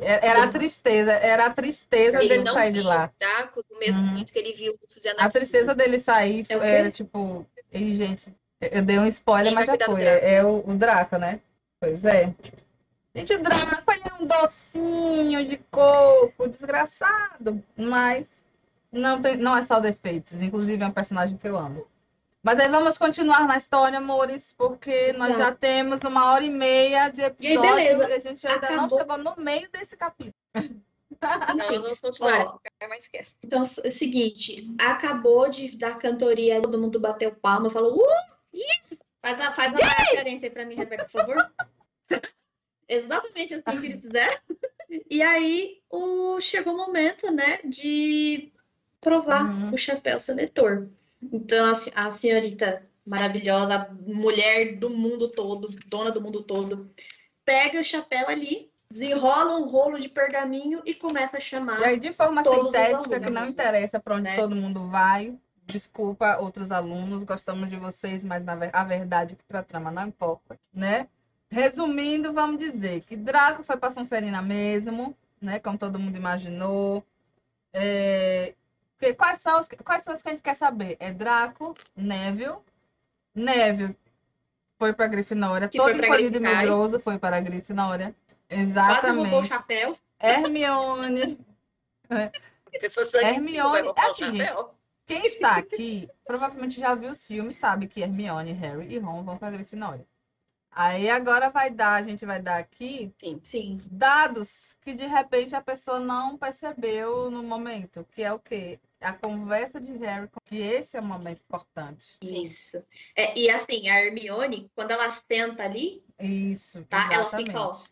É, 0.00 0.26
era 0.26 0.42
a 0.42 0.48
tristeza, 0.48 1.12
era 1.12 1.46
a 1.46 1.50
tristeza 1.50 2.18
ele 2.18 2.28
dele 2.28 2.50
sair 2.50 2.72
de 2.72 2.82
lá. 2.82 3.12
O 3.14 3.18
Draco 3.20 3.64
no 3.70 3.78
mesmo 3.78 4.02
hum. 4.02 4.24
que 4.24 4.36
ele 4.36 4.52
viu 4.54 4.74
o 4.82 4.90
Suzana 4.90 5.22
A 5.22 5.28
tristeza 5.28 5.72
dele 5.72 6.00
sair 6.00 6.44
é 6.48 6.54
era 6.54 6.90
tipo, 6.90 7.46
e, 7.70 7.94
gente, 7.94 8.34
eu 8.60 8.82
dei 8.82 8.98
um 8.98 9.06
spoiler, 9.06 9.52
mas 9.52 9.66
já 9.66 9.76
foi. 9.86 10.02
É, 10.02 10.34
é 10.34 10.44
o, 10.44 10.64
o 10.66 10.74
Draco, 10.74 11.16
né? 11.16 11.40
Pois 11.78 12.04
é. 12.04 12.34
Gente, 13.14 13.34
o 13.34 13.42
Draco 13.42 13.92
ele 13.92 14.02
é 14.10 14.20
um 14.20 14.26
docinho 14.26 15.46
de 15.46 15.58
coco, 15.70 16.48
desgraçado, 16.48 17.62
mas 17.76 18.26
não, 18.90 19.22
tem, 19.22 19.36
não 19.36 19.56
é 19.56 19.62
só 19.62 19.78
defeitos, 19.78 20.42
inclusive 20.42 20.82
é 20.82 20.86
um 20.88 20.92
personagem 20.92 21.36
que 21.36 21.46
eu 21.46 21.56
amo. 21.56 21.86
Mas 22.42 22.58
aí 22.58 22.68
vamos 22.68 22.96
continuar 22.96 23.46
na 23.46 23.56
história, 23.56 23.98
amores, 23.98 24.52
porque 24.56 24.90
Exato. 24.90 25.18
nós 25.18 25.36
já 25.36 25.54
temos 25.54 26.02
uma 26.02 26.32
hora 26.32 26.42
e 26.42 26.48
meia 26.48 27.08
de 27.08 27.20
episódio 27.20 27.58
e, 27.58 27.68
beleza. 27.68 28.08
e 28.08 28.12
a 28.14 28.18
gente 28.18 28.46
ainda 28.46 28.66
Acabou. 28.66 28.88
não 28.88 28.98
chegou 28.98 29.18
no 29.18 29.34
meio 29.36 29.70
desse 29.70 29.96
capítulo. 29.96 30.34
Não, 31.20 31.82
vamos 31.82 32.00
continuar. 32.00 32.58
mais 32.88 33.10
Então, 33.44 33.62
é 33.84 33.88
o 33.88 33.90
seguinte, 33.90 34.74
acabou 34.80 35.50
de 35.50 35.76
dar 35.76 35.98
cantoria, 35.98 36.62
todo 36.62 36.78
mundo 36.78 36.98
bateu 36.98 37.34
palma, 37.34 37.68
falou, 37.68 37.98
uh! 37.98 38.98
Faz 39.22 39.38
a, 39.38 39.50
faz 39.52 39.74
a 39.74 39.86
referência 39.86 40.46
aí 40.46 40.50
pra 40.50 40.64
mim, 40.64 40.76
Rebeca, 40.76 41.04
por 41.04 41.10
favor. 41.10 41.52
Exatamente 42.88 43.54
assim 43.54 43.80
que 43.80 43.86
eles 43.86 44.00
fizeram. 44.00 44.40
E 45.10 45.22
aí, 45.22 45.82
o, 45.90 46.40
chegou 46.40 46.72
o 46.72 46.76
momento, 46.76 47.30
né, 47.30 47.60
de 47.64 48.50
provar 49.00 49.44
uhum. 49.44 49.74
o 49.74 49.76
chapéu 49.76 50.18
seletor. 50.18 50.88
Então, 51.22 51.72
a, 51.94 52.10
senhorita 52.12 52.86
maravilhosa, 53.06 53.90
mulher 54.06 54.76
do 54.76 54.90
mundo 54.90 55.28
todo, 55.28 55.68
dona 55.86 56.10
do 56.10 56.20
mundo 56.20 56.42
todo, 56.42 56.90
pega 57.44 57.80
o 57.80 57.84
chapéu 57.84 58.28
ali 58.28 58.70
desenrola 58.90 59.56
um 59.56 59.68
rolo 59.68 59.98
de 59.98 60.08
pergaminho 60.08 60.82
e 60.84 60.92
começa 60.92 61.36
a 61.36 61.40
chamar. 61.40 61.80
E 61.80 61.84
aí, 61.84 62.00
de 62.00 62.12
forma 62.12 62.42
sintética, 62.42 63.20
que 63.20 63.30
não 63.30 63.46
interessa 63.46 64.00
para 64.00 64.16
onde 64.16 64.24
né? 64.24 64.36
todo 64.36 64.56
mundo 64.56 64.88
vai. 64.88 65.38
Desculpa, 65.64 66.38
outros 66.38 66.72
alunos, 66.72 67.22
gostamos 67.22 67.70
de 67.70 67.76
vocês, 67.76 68.24
mas 68.24 68.42
a 68.72 68.84
verdade 68.84 69.34
é 69.34 69.36
que 69.36 69.44
para 69.44 69.60
a 69.60 69.62
trama 69.62 69.92
não 69.92 70.08
importa, 70.08 70.58
né? 70.74 71.06
Resumindo, 71.48 72.32
vamos 72.32 72.58
dizer 72.58 73.02
que 73.02 73.16
Draco 73.16 73.62
foi 73.62 73.76
para 73.76 73.92
Sonserina 73.92 74.42
mesmo, 74.42 75.16
né? 75.40 75.60
Como 75.60 75.78
todo 75.78 75.98
mundo 75.98 76.16
imaginou. 76.16 77.04
É, 77.72 78.54
quais, 79.16 79.40
são 79.40 79.58
os, 79.60 79.68
quais 79.84 80.02
são 80.02 80.14
os 80.14 80.22
que 80.22 80.28
a 80.28 80.32
gente 80.32 80.42
quer 80.42 80.56
saber? 80.56 80.96
É 81.00 81.10
Draco, 81.12 81.74
Neville. 81.96 82.58
Neville 83.34 83.96
foi 84.78 84.92
para 84.92 85.06
Grifinória, 85.06 85.68
Que 85.68 85.78
todo 85.78 85.96
encolhido 85.96 86.36
e 86.36 86.40
medroso 86.40 86.98
foi 87.00 87.18
para 87.18 87.36
a 87.36 87.40
Grifinória. 87.40 88.14
Quase 88.48 88.56
roubou 88.56 88.60
o 88.60 88.60
Exatamente. 88.60 89.48
chapéu. 89.48 89.96
Hermione. 90.18 91.38
Frio 92.70 93.26
Hermione, 93.26 93.88
o 93.88 93.94
assim, 93.96 94.36
gente. 94.36 94.52
Quem 95.06 95.26
está 95.26 95.56
aqui 95.56 96.08
provavelmente 96.24 96.78
já 96.78 96.94
viu 96.94 97.10
os 97.10 97.24
filmes, 97.24 97.56
sabe 97.56 97.88
que 97.88 98.00
Hermione, 98.00 98.52
Harry 98.52 98.94
e 98.94 98.98
Ron 98.98 99.24
vão 99.24 99.36
para 99.36 99.50
Grifinória. 99.50 100.06
Aí 100.70 101.10
agora 101.10 101.50
vai 101.50 101.68
dar, 101.68 101.94
a 101.94 102.02
gente 102.02 102.24
vai 102.24 102.40
dar 102.40 102.58
aqui 102.58 103.12
Sim. 103.42 103.76
dados 103.90 104.76
que 104.80 104.94
de 104.94 105.06
repente 105.06 105.54
a 105.56 105.60
pessoa 105.60 105.98
não 105.98 106.38
percebeu 106.38 107.28
no 107.28 107.42
momento, 107.42 108.06
que 108.12 108.22
é 108.22 108.32
o 108.32 108.38
quê? 108.38 108.78
A 109.00 109.12
conversa 109.12 109.80
de 109.80 109.92
Harry, 109.98 110.28
com- 110.28 110.40
que 110.44 110.58
esse 110.58 110.96
é 110.96 111.00
um 111.00 111.04
momento 111.06 111.40
importante. 111.42 112.18
Sim. 112.22 112.42
Isso. 112.42 112.84
É, 113.16 113.36
e 113.38 113.48
assim, 113.50 113.88
a 113.88 113.98
Hermione, 114.04 114.70
quando 114.74 114.90
ela 114.90 115.10
senta 115.10 115.62
ali, 115.64 116.04
Isso, 116.18 116.84
tá? 116.84 117.08
Ela 117.12 117.24
fica, 117.24 117.58
ó, 117.60 117.82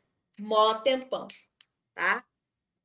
mó 0.40 0.74
tempão, 0.74 1.26
tá? 1.94 2.24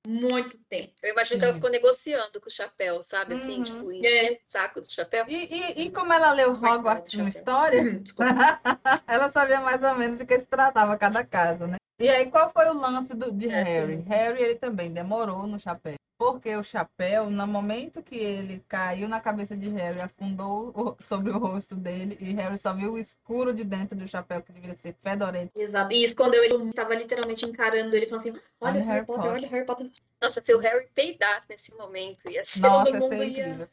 Muito 0.05 0.57
tempo. 0.69 0.93
Eu 1.01 1.11
imagino 1.11 1.39
que 1.39 1.45
ela 1.45 1.53
Sim. 1.53 1.59
ficou 1.59 1.69
negociando 1.71 2.41
com 2.41 2.47
o 2.47 2.51
chapéu, 2.51 3.01
sabe? 3.03 3.33
Assim, 3.35 3.57
Uhum. 3.57 3.63
tipo, 3.63 3.91
enchendo 3.91 4.33
o 4.35 4.51
saco 4.51 4.81
do 4.81 4.91
chapéu. 4.91 5.25
E, 5.29 5.35
e, 5.35 5.81
e 5.83 5.91
como 5.91 6.11
ela 6.11 6.31
leu 6.33 6.53
Vai 6.53 6.73
Hogwarts 6.77 7.13
um 7.15 7.21
uma 7.21 7.29
história, 7.29 7.77
ela 9.07 9.29
sabia 9.31 9.61
mais 9.61 9.81
ou 9.81 9.95
menos 9.95 10.17
de 10.17 10.25
que 10.25 10.39
se 10.39 10.45
tratava 10.45 10.97
cada 10.97 11.25
caso, 11.25 11.67
né? 11.67 11.77
E 11.99 12.09
aí, 12.09 12.29
qual 12.29 12.49
foi 12.49 12.67
o 12.69 12.73
lance 12.73 13.13
do, 13.13 13.31
de 13.31 13.47
É, 13.47 13.63
Harry? 13.63 13.97
sim. 13.97 14.03
Harry, 14.09 14.43
ele 14.43 14.55
também 14.55 14.91
demorou 14.91 15.47
no 15.47 15.57
chapéu. 15.59 15.95
Porque 16.31 16.55
o 16.55 16.63
chapéu, 16.63 17.29
no 17.29 17.45
momento 17.45 18.01
que 18.01 18.15
ele 18.15 18.63
caiu 18.67 19.09
na 19.09 19.19
cabeça 19.19 19.57
de 19.57 19.73
Harry, 19.73 19.99
afundou 19.99 20.95
sobre 20.99 21.31
o 21.31 21.37
rosto 21.37 21.75
dele, 21.75 22.17
e 22.21 22.33
Harry 22.33 22.57
só 22.57 22.73
viu 22.73 22.93
o 22.93 22.97
escuro 22.97 23.53
de 23.53 23.63
dentro 23.63 23.97
do 23.97 24.07
chapéu, 24.07 24.41
que 24.41 24.53
devia 24.53 24.75
ser 24.81 24.95
fedorento. 25.01 25.51
Exato. 25.55 25.93
E 25.93 26.03
escondeu 26.03 26.43
ele, 26.43 26.69
estava 26.69 26.95
literalmente 26.95 27.45
encarando 27.45 27.93
ele, 27.95 28.05
falando 28.05 28.27
assim: 28.27 28.41
olha, 28.61 28.73
Olha 28.73 28.81
o 28.81 28.85
Harry 28.87 29.05
Potter, 29.05 29.31
olha 29.31 29.47
o 29.47 29.51
Harry 29.51 29.65
Potter. 29.65 29.91
Nossa, 30.21 30.41
se 30.41 30.53
o 30.53 30.59
Harry 30.59 30.87
peidasse 30.95 31.49
nesse 31.49 31.75
momento, 31.75 32.29
ia 32.31 32.45
ser 32.45 32.61
Nossa, 32.61 32.85
todo 32.85 32.99
mundo 32.99 33.23
ia-. 33.23 33.67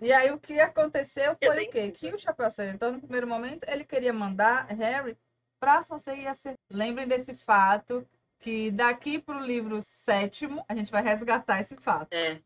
E 0.00 0.12
aí, 0.12 0.30
o 0.30 0.38
que 0.38 0.60
aconteceu 0.60 1.36
Eu 1.40 1.52
foi 1.52 1.64
o 1.64 1.70
quê? 1.70 1.90
Que 1.90 2.14
o 2.14 2.18
Chapéu 2.18 2.50
Seletor, 2.50 2.92
no 2.92 3.00
primeiro 3.00 3.26
momento, 3.26 3.64
ele 3.66 3.84
queria 3.84 4.12
mandar 4.12 4.66
Harry 4.66 5.16
para 5.58 5.82
Sonserina 5.82 6.34
ser. 6.34 6.54
Lembrem 6.70 7.08
desse 7.08 7.34
fato, 7.34 8.06
que 8.38 8.70
daqui 8.70 9.18
para 9.18 9.38
o 9.38 9.44
livro 9.44 9.80
sétimo, 9.82 10.64
a 10.68 10.74
gente 10.74 10.90
vai 10.90 11.02
resgatar 11.02 11.60
esse 11.60 11.76
fato. 11.76 12.12
É. 12.12 12.40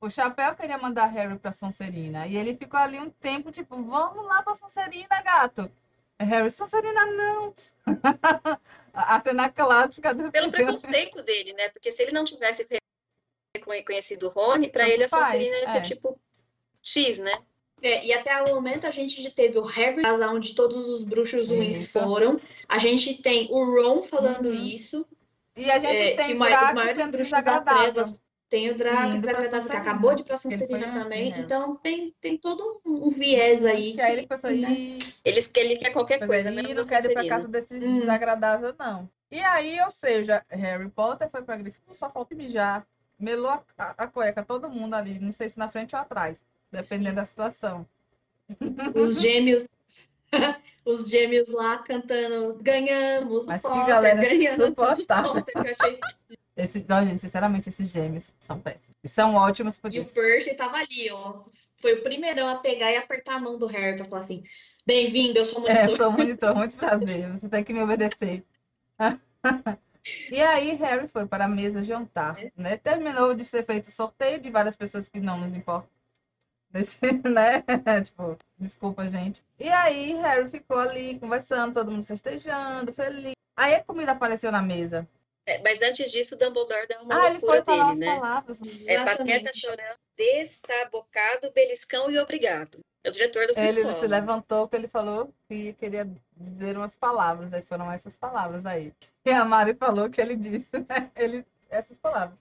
O 0.00 0.10
Chapéu 0.10 0.54
queria 0.56 0.78
mandar 0.78 1.06
Harry 1.06 1.38
para 1.38 1.52
Sonserina. 1.52 2.26
E 2.26 2.36
ele 2.36 2.56
ficou 2.56 2.78
ali 2.80 2.98
um 2.98 3.10
tempo, 3.10 3.52
tipo, 3.52 3.76
vamos 3.82 4.24
lá 4.26 4.42
para 4.42 4.54
Sonserina, 4.54 5.22
gato. 5.22 5.70
Harry, 6.18 6.50
Sonserina, 6.50 7.06
não. 7.06 7.54
a 8.92 9.20
cena 9.20 9.48
clássica 9.48 10.12
do 10.14 10.30
Pelo 10.30 10.50
filme. 10.50 10.64
preconceito 10.64 11.22
dele, 11.22 11.52
né? 11.52 11.68
Porque 11.68 11.92
se 11.92 12.02
ele 12.02 12.12
não 12.12 12.24
tivesse 12.24 12.66
reconhecido 13.56 14.24
o 14.24 14.28
Rony, 14.28 14.68
pra 14.68 14.82
Tanto 14.84 14.92
ele 14.94 15.04
a 15.04 15.08
Sonserina 15.08 15.56
ia 15.58 15.68
ser 15.68 15.78
é. 15.78 15.82
tipo 15.82 16.18
X, 16.82 17.18
né? 17.18 17.32
É, 17.80 18.04
e 18.04 18.12
até 18.12 18.40
o 18.42 18.54
momento 18.54 18.86
a 18.86 18.90
gente 18.92 19.20
já 19.20 19.30
teve 19.30 19.58
o 19.58 19.62
Harry, 19.64 20.02
casa 20.02 20.28
onde 20.30 20.54
todos 20.54 20.88
os 20.88 21.02
bruxos 21.02 21.48
ruins 21.48 21.78
Isso. 21.82 21.92
foram. 21.92 22.40
A 22.68 22.78
gente 22.78 23.20
tem 23.20 23.48
o 23.50 23.64
Ron 23.64 24.02
falando 24.02 24.46
Uhum. 24.46 24.54
isso. 24.54 25.06
E 25.56 25.70
a 25.70 25.78
gente 25.78 25.86
é, 25.96 26.16
tem 26.16 26.26
que 26.32 26.38
Draco 26.38 26.64
os 26.66 26.72
maiores 26.74 26.96
sendo 27.02 27.12
bruxos 27.12 27.30
das 27.30 27.42
desagradável. 27.44 27.92
trevas. 27.92 28.32
Tem 28.48 28.68
o 28.70 28.74
Draco 28.76 29.18
desagradável, 29.18 29.70
que 29.70 29.76
acabou 29.76 30.14
de 30.14 30.24
pra 30.24 30.36
Sonserina 30.36 30.86
antes, 30.86 31.02
também. 31.02 31.30
né? 31.30 31.38
Então 31.40 31.76
tem, 31.76 32.14
tem 32.20 32.36
todo 32.36 32.80
um, 32.84 33.08
viés 33.08 33.64
aí. 33.64 33.94
Que 33.94 34.00
aí 34.02 34.12
ele 34.12 34.22
que- 34.22 34.28
pensou, 34.28 34.50
né? 34.50 34.70
"Ih, 34.70 34.98
Eles, 35.24 35.46
que 35.46 35.58
ele 35.60 35.76
quer 35.76 35.90
qualquer 35.90 36.20
Mas 36.20 36.28
coisa, 36.28 36.48
aí 36.50 36.54
menos 36.56 36.76
não 36.76 36.84
a 36.84 36.88
quero 36.88 37.10
ir 37.10 37.14
pra 37.14 37.28
casa 37.28 37.48
desse 37.48 37.74
Hum. 37.74 38.00
desagradável, 38.00 38.74
não. 38.78 39.08
E 39.30 39.40
aí, 39.40 39.80
ou 39.80 39.90
seja, 39.90 40.44
Harry 40.50 40.88
Potter 40.90 41.30
foi 41.30 41.42
pra 41.42 41.56
Grifinória, 41.56 41.94
só 41.94 42.10
falta 42.10 42.34
mijar. 42.34 42.86
Melou 43.18 43.48
a, 43.50 43.62
a, 43.78 43.90
a 44.04 44.06
cueca, 44.06 44.42
todo 44.42 44.68
mundo 44.68 44.94
ali. 44.94 45.18
Não 45.18 45.32
sei 45.32 45.48
se 45.48 45.58
na 45.58 45.70
frente 45.70 45.94
ou 45.94 46.00
atrás, 46.02 46.38
dependendo 46.70 47.08
Sim. 47.10 47.14
da 47.14 47.24
situação. 47.24 47.86
Os 48.94 49.20
gêmeos. 49.20 49.68
os 50.84 51.08
gêmeos 51.08 51.48
lá 51.50 51.78
cantando, 51.78 52.58
ganhamos, 52.62 53.46
Mas 53.46 53.62
que 53.62 53.68
Potter, 53.68 53.86
galera 53.86 54.22
ganhamos. 54.22 54.74
Potter, 54.74 55.54
que 55.54 55.58
eu 55.58 55.70
achei 55.70 56.00
Esse, 56.54 56.84
não, 56.86 57.04
gente, 57.06 57.20
sinceramente, 57.20 57.70
esses 57.70 57.88
gêmeos 57.88 58.30
são 58.38 58.60
péssimos. 58.60 58.94
E 59.02 59.08
são 59.08 59.34
ótimos 59.34 59.78
por 59.78 59.92
E 59.92 60.00
o. 60.00 60.04
Percy 60.04 60.54
tava 60.54 60.76
ali, 60.76 61.10
ó. 61.10 61.44
Foi 61.80 61.94
o 61.94 62.02
primeirão 62.02 62.46
a 62.48 62.56
pegar 62.56 62.92
e 62.92 62.96
apertar 62.96 63.36
a 63.36 63.40
mão 63.40 63.58
do 63.58 63.66
Harry 63.66 63.96
pra 63.96 64.04
falar 64.04 64.20
assim: 64.20 64.44
Bem-vindo, 64.86 65.38
eu 65.38 65.44
sou 65.46 65.66
É, 65.66 65.74
monitor. 65.74 65.90
eu 65.90 65.96
sou 65.96 66.12
monitor, 66.12 66.54
muito 66.54 66.76
prazer. 66.76 67.30
Você 67.32 67.48
tem 67.48 67.64
que 67.64 67.72
me 67.72 67.82
obedecer. 67.82 68.44
E 70.30 70.40
aí, 70.42 70.74
Harry 70.74 71.08
foi 71.08 71.26
para 71.26 71.46
a 71.46 71.48
mesa 71.48 71.82
jantar, 71.82 72.36
né? 72.56 72.76
Terminou 72.76 73.34
de 73.34 73.44
ser 73.44 73.64
feito 73.64 73.86
o 73.86 73.92
sorteio 73.92 74.40
de 74.40 74.50
várias 74.50 74.76
pessoas 74.76 75.08
que 75.08 75.20
não 75.20 75.38
nos 75.38 75.54
importam. 75.54 75.88
Nesse, 76.72 76.96
né? 77.28 77.62
Tipo, 78.02 78.36
desculpa, 78.58 79.08
gente. 79.08 79.44
E 79.58 79.68
aí, 79.68 80.14
Harry 80.14 80.48
ficou 80.48 80.78
ali 80.78 81.18
conversando, 81.18 81.74
todo 81.74 81.90
mundo 81.90 82.04
festejando, 82.04 82.92
feliz. 82.92 83.34
Aí 83.56 83.74
a 83.74 83.84
comida 83.84 84.12
apareceu 84.12 84.50
na 84.50 84.62
mesa. 84.62 85.06
É, 85.44 85.60
mas 85.62 85.82
antes 85.82 86.10
disso, 86.10 86.36
o 86.36 86.38
Dumbledore 86.38 86.86
deu 86.86 87.00
uma 87.02 87.14
ah, 87.14 87.26
ele 87.26 87.38
loucura 87.38 87.64
foi 87.64 87.76
falar 87.76 87.94
dele, 87.94 88.06
né? 88.06 88.14
palavras. 88.14 88.86
É 88.86 89.04
pateta 89.04 89.50
chorando, 89.52 89.98
destabocado, 90.16 91.52
beliscão 91.52 92.10
e 92.10 92.18
obrigado. 92.18 92.78
É 93.04 93.08
o 93.08 93.12
diretor 93.12 93.46
da 93.48 93.52
sua 93.52 93.64
Ele 93.64 93.80
escola. 93.80 93.98
se 93.98 94.06
levantou 94.06 94.68
que 94.68 94.76
ele 94.76 94.86
falou 94.86 95.34
que 95.48 95.72
queria 95.74 96.08
dizer 96.36 96.76
umas 96.76 96.94
palavras. 96.94 97.52
Aí 97.52 97.62
foram 97.62 97.90
essas 97.90 98.16
palavras 98.16 98.64
aí. 98.64 98.92
E 99.24 99.30
a 99.30 99.44
Mari 99.44 99.74
falou 99.74 100.10
que 100.10 100.20
ele 100.20 100.34
disse, 100.34 100.76
né? 100.78 101.08
Ele, 101.14 101.46
essas 101.70 101.96
palavras. 101.96 102.36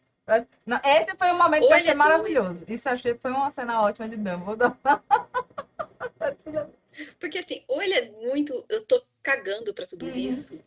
Não, 0.66 0.80
esse 0.84 1.16
foi 1.18 1.32
um 1.32 1.38
momento 1.38 1.68
que 1.68 1.74
eu 1.74 1.78
achei 1.78 1.92
é 1.92 1.96
maravilhoso. 1.96 2.64
Isso 2.68 2.88
eu 2.88 2.94
achei 2.94 3.14
foi 3.16 3.32
uma 3.32 3.52
cena 3.52 3.82
ótima 3.82 4.08
de 4.10 4.18
Dumbledore. 4.18 4.74
Porque 7.20 7.40
assim, 7.40 7.64
ou 7.68 7.82
ele 7.82 7.94
é 7.94 8.12
muito. 8.12 8.66
Eu 8.70 8.86
tô 8.86 9.02
cagando 9.24 9.74
pra 9.74 9.86
tudo 9.86 10.06
Uhum. 10.06 10.14
isso. 10.16 10.60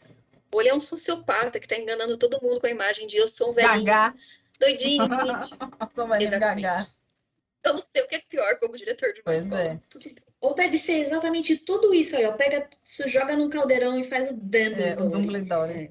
Ou 0.53 0.61
ele 0.61 0.71
é 0.71 0.75
um 0.75 0.81
sociopata 0.81 1.59
que 1.59 1.67
tá 1.69 1.77
enganando 1.77 2.17
todo 2.17 2.41
mundo 2.43 2.61
com 2.61 2.67
a 2.67 2.71
imagem 2.71 3.07
de 3.07 3.17
eu 3.17 3.27
sou 3.27 3.51
um 3.51 3.53
velhinho, 3.53 3.85
Gaga. 3.85 4.15
doidinho, 4.59 5.05
Exatamente. 6.21 6.89
Eu 7.65 7.73
não 7.73 7.81
sei 7.81 8.03
o 8.03 8.07
que 8.07 8.17
é 8.17 8.23
pior 8.29 8.59
como 8.59 8.77
diretor 8.77 9.13
de 9.13 9.21
uma 9.21 9.25
Pois 9.25 9.39
escola. 9.41 9.63
é. 9.63 9.75
mas 9.75 9.87
tudo 9.87 10.05
bem. 10.05 10.17
Ou 10.41 10.55
deve 10.55 10.79
ser 10.79 10.99
exatamente 11.01 11.57
tudo 11.57 11.95
isso 11.95 12.15
aí, 12.15 12.27
ó. 12.27 12.33
Pega, 12.33 12.69
joga 13.07 13.35
num 13.35 13.49
caldeirão 13.49 13.99
e 13.99 14.05
faz 14.05 14.27
o 14.27 14.31
É, 14.31 14.33
o 14.33 14.37
Dumbledore. 14.37 15.11
Dumbledore. 15.11 15.91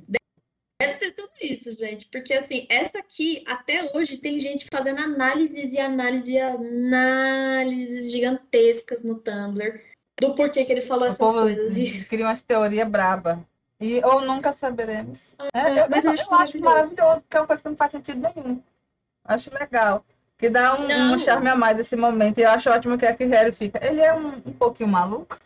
Deve 0.79 0.99
ser 0.99 1.11
tudo 1.13 1.31
isso, 1.45 1.77
gente. 1.77 2.07
Porque, 2.07 2.33
assim, 2.33 2.65
essa 2.69 2.99
aqui, 2.99 3.43
até 3.47 3.91
hoje, 3.93 4.17
tem 4.17 4.39
gente 4.39 4.67
fazendo 4.71 5.01
análises 5.01 5.73
e 5.73 5.79
análises 5.79 6.29
e 6.29 6.39
análises 6.39 8.11
gigantescas 8.11 9.03
no 9.03 9.15
Tumblr 9.15 9.81
do 10.19 10.35
porquê 10.35 10.63
que 10.63 10.71
ele 10.71 10.81
falou 10.81 11.05
O 11.05 11.07
essas 11.07 11.31
coisas. 11.31 11.75
Cria 12.07 12.25
umas 12.25 12.41
teorias 12.41 12.87
braba. 12.87 13.45
E, 13.79 14.01
ou 14.05 14.21
nunca 14.21 14.53
saberemos. 14.53 15.33
É, 15.53 15.81
eu, 15.81 15.89
mas 15.89 16.05
eu 16.05 16.11
acho 16.11 16.31
maravilhoso. 16.31 16.63
maravilhoso, 16.63 17.21
porque 17.21 17.37
é 17.37 17.39
uma 17.39 17.47
coisa 17.47 17.63
que 17.63 17.69
não 17.69 17.75
faz 17.75 17.91
sentido 17.91 18.31
nenhum. 18.35 18.61
Acho 19.25 19.53
legal. 19.53 20.05
Que 20.37 20.49
dá 20.49 20.75
um, 20.75 21.13
um 21.13 21.17
charme 21.17 21.49
a 21.49 21.55
mais 21.55 21.79
esse 21.79 21.95
momento. 21.95 22.37
E 22.37 22.43
eu 22.43 22.49
acho 22.49 22.69
ótimo 22.69 22.97
que 22.97 23.13
que 23.13 23.25
Harry 23.25 23.51
fica. 23.51 23.85
Ele 23.85 24.01
é 24.01 24.13
um, 24.13 24.29
um 24.45 24.53
pouquinho 24.53 24.89
maluco. 24.89 25.37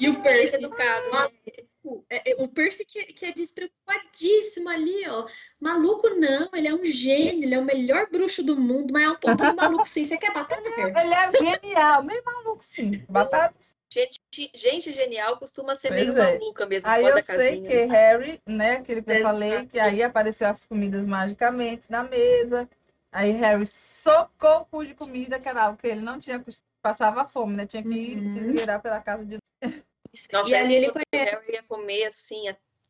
e 0.00 0.08
o 0.08 0.22
Percy. 0.22 0.56
Educado, 0.56 1.32
né? 1.96 2.02
É, 2.10 2.32
é, 2.32 2.42
o 2.42 2.48
Percy 2.48 2.84
que, 2.84 3.04
que 3.04 3.26
é 3.26 3.32
despreocupadíssimo 3.32 4.68
ali, 4.68 5.08
ó. 5.08 5.26
Maluco 5.60 6.08
não, 6.10 6.48
ele 6.54 6.68
é 6.68 6.74
um 6.74 6.84
gênio, 6.84 7.44
ele 7.44 7.54
é 7.54 7.58
o 7.58 7.64
melhor 7.64 8.08
bruxo 8.10 8.42
do 8.42 8.56
mundo, 8.56 8.92
mas 8.92 9.04
é 9.04 9.10
um 9.10 9.16
pouquinho 9.16 9.56
maluco 9.56 9.86
sim. 9.88 10.04
Você 10.04 10.16
quer 10.16 10.32
batata, 10.32 10.62
Percy? 10.62 11.00
Ele 11.00 11.14
é 11.14 11.60
genial, 11.60 12.02
meio 12.02 12.22
maluco, 12.24 12.62
sim. 12.64 13.02
Batata. 13.08 13.54
Gente, 13.90 14.20
gente 14.54 14.92
genial 14.92 15.38
costuma 15.38 15.74
ser 15.74 15.88
Pois 15.88 16.00
meio 16.00 16.18
é. 16.18 16.38
maluca 16.38 16.66
mesmo, 16.66 16.90
Aí 16.90 17.00
fora 17.02 17.12
eu 17.12 17.16
da 17.16 17.22
sei 17.22 17.36
casinha. 17.36 17.70
que 17.70 17.84
Harry, 17.86 18.42
né, 18.46 18.72
aquele 18.72 19.00
que 19.02 19.10
eu 19.10 19.22
falei, 19.22 19.66
que 19.66 19.80
aí 19.80 20.02
apareceu 20.02 20.46
as 20.48 20.66
comidas 20.66 21.06
magicamente 21.06 21.90
na 21.90 22.02
mesa. 22.02 22.68
Aí 23.10 23.30
Harry 23.32 23.64
socou 23.66 24.58
o 24.60 24.64
cu 24.66 24.84
de 24.84 24.94
comida, 24.94 25.40
que 25.40 25.48
era 25.48 25.64
algo 25.64 25.78
que 25.78 25.86
ele 25.86 26.02
não 26.02 26.18
tinha, 26.18 26.44
passava 26.82 27.24
fome, 27.26 27.56
né? 27.56 27.64
Tinha 27.66 27.82
que 27.82 27.88
ir 27.88 28.18
Uhum. 28.18 28.28
se 28.28 28.38
esgueirar 28.40 28.82
pela 28.82 29.00
casa 29.00 29.24
de 29.24 29.38
Nossa, 30.32 30.50
E 30.50 30.54
ali 30.54 30.68
se 30.68 30.74
ele 30.74 30.90
Harry 31.14 31.52
ia 31.52 31.62
comer 31.62 32.04
assim 32.04 32.42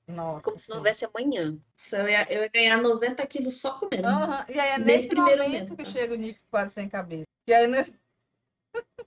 Nossa. 0.06 0.42
como 0.42 0.58
se 0.58 0.68
não 0.70 0.78
houvesse 0.78 1.04
amanhã. 1.04 1.58
Eu 1.92 2.08
ia, 2.08 2.32
eu 2.32 2.42
ia 2.42 2.48
ganhar 2.48 2.76
90 2.78 3.26
quilos 3.26 3.60
só 3.60 3.78
comendo. 3.78 4.06
Aham, 4.06 4.44
E 4.48 4.58
aí 4.58 4.70
é 4.70 4.78
Nesse 4.78 4.84
nesse 4.86 5.08
primeiro 5.08 5.42
momento 5.42 5.58
momento, 5.70 5.76
que 5.76 5.84
tá? 5.84 5.90
chega 5.90 6.14
o 6.14 6.16
Nick 6.16 6.40
quase 6.50 6.74
sem 6.74 6.88
cabeça. 6.88 7.24
E 7.46 7.54
aí 7.54 7.66
né, 7.66 7.86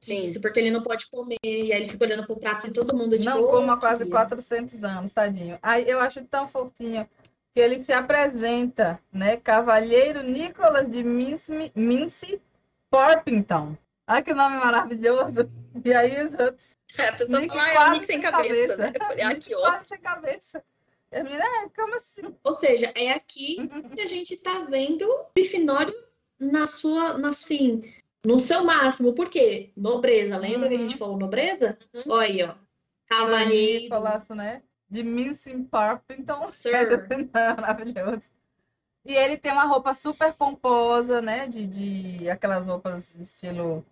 Sim. 0.02 0.24
Isso, 0.26 0.42
porque 0.42 0.60
ele 0.60 0.72
não 0.72 0.84
pode 0.84 1.10
comer. 1.10 1.38
E 1.44 1.72
aí 1.72 1.82
ele 1.82 1.90
fica 1.90 2.06
olhando 2.06 2.26
pro 2.26 2.36
prato 2.36 2.68
de 2.68 2.74
todo 2.74 2.96
mundo. 2.98 3.18
Tipo, 3.18 3.30
não 3.30 3.44
"Ô, 3.44 3.48
como 3.48 3.72
há 3.72 3.78
quase 3.78 4.00
queria." 4.00 4.12
400 4.12 4.84
anos, 4.84 5.14
tadinho. 5.14 5.60
Aí 5.62 5.88
eu 5.88 6.00
acho 6.00 6.24
tão 6.26 6.48
fofinho 6.48 7.08
que 7.54 7.60
ele 7.60 7.84
se 7.84 7.92
apresenta, 7.94 9.00
né? 9.12 9.38
Cavalheiro 9.38 10.24
Nicholas 10.24 10.90
de 10.90 11.04
Mince, 11.04 11.72
Mince 11.76 12.42
Porpington. 12.90 13.78
Ai, 14.08 14.24
que 14.24 14.34
nome 14.34 14.58
maravilhoso. 14.58 15.50
E 15.86 15.94
aí 15.94 16.28
os 16.28 16.34
outros. 16.38 16.78
Aí 16.98 17.08
a 17.08 17.14
pessoa 17.14 17.40
Nick 17.40 17.56
fala, 17.56 17.64
ah, 17.70 17.74
é 17.74 17.90
o 17.90 17.92
Nick 17.94 18.06
sem 18.06 18.22
cabeça, 18.22 18.50
cabeça. 18.50 18.78
né? 18.78 18.94
Eu 19.00 19.06
falei, 19.06 19.24
ah, 19.24 19.36
que 19.36 19.56
ótimo. 19.56 19.86
sem 19.86 20.00
cabeça. 20.00 20.64
E 21.12 21.18
a 21.18 21.24
menina, 21.24 21.44
é, 21.44 21.70
como 21.70 21.96
assim? 21.96 22.22
Ou 22.44 22.54
seja, 22.56 22.92
é 22.96 23.12
aqui 23.12 23.58
que 23.96 24.02
a 24.02 24.08
gente 24.08 24.38
tá 24.38 24.60
vendo 24.70 25.04
o 25.10 25.26
Grifinório 25.36 25.94
na 26.40 26.66
sua, 26.66 27.18
na, 27.18 27.30
assim, 27.30 27.84
no 28.26 28.40
seu 28.40 28.64
máximo. 28.64 29.14
Por 29.14 29.30
quê? 29.30 29.72
Nobreza. 29.76 30.38
Lembra 30.38 30.70
que 30.70 30.76
a 30.76 30.78
gente 30.78 30.94
Uhum. 30.94 30.98
falou 31.00 31.18
nobreza? 31.18 31.78
Uhum. 31.94 32.02
Olha 32.10 32.28
aí, 32.28 32.44
ó. 32.44 32.56
Cavalheiro. 33.08 33.84
Nicholas, 33.84 34.28
né? 34.30 34.62
De 34.90 35.04
Mince 35.04 35.54
Porpington. 35.70 36.46
Sir. 36.46 37.08
Maravilhoso. 37.34 38.22
E 39.04 39.14
ele 39.16 39.36
tem 39.38 39.52
uma 39.52 39.66
roupa 39.66 39.94
super 39.94 40.32
pomposa, 40.34 41.22
né? 41.22 41.48
De, 41.48 41.66
de 41.66 42.30
aquelas 42.30 42.68
roupas 42.68 43.12
de 43.16 43.24
estilo. 43.24 43.86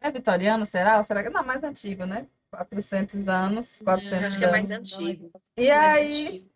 É 0.00 0.10
vitoriano, 0.10 0.64
será? 0.64 0.98
Ou 0.98 1.04
será 1.04 1.22
que. 1.22 1.30
Não, 1.30 1.44
mais 1.44 1.62
antigo, 1.62 2.06
né? 2.06 2.26
400 2.50 3.28
anos. 3.28 3.80
400 3.84 4.24
Acho 4.24 4.38
que 4.38 4.44
é 4.44 4.50
mais 4.50 4.70
anos. 4.70 4.92
antigo. 4.92 5.30
E 5.56 5.70
aí. 5.70 6.46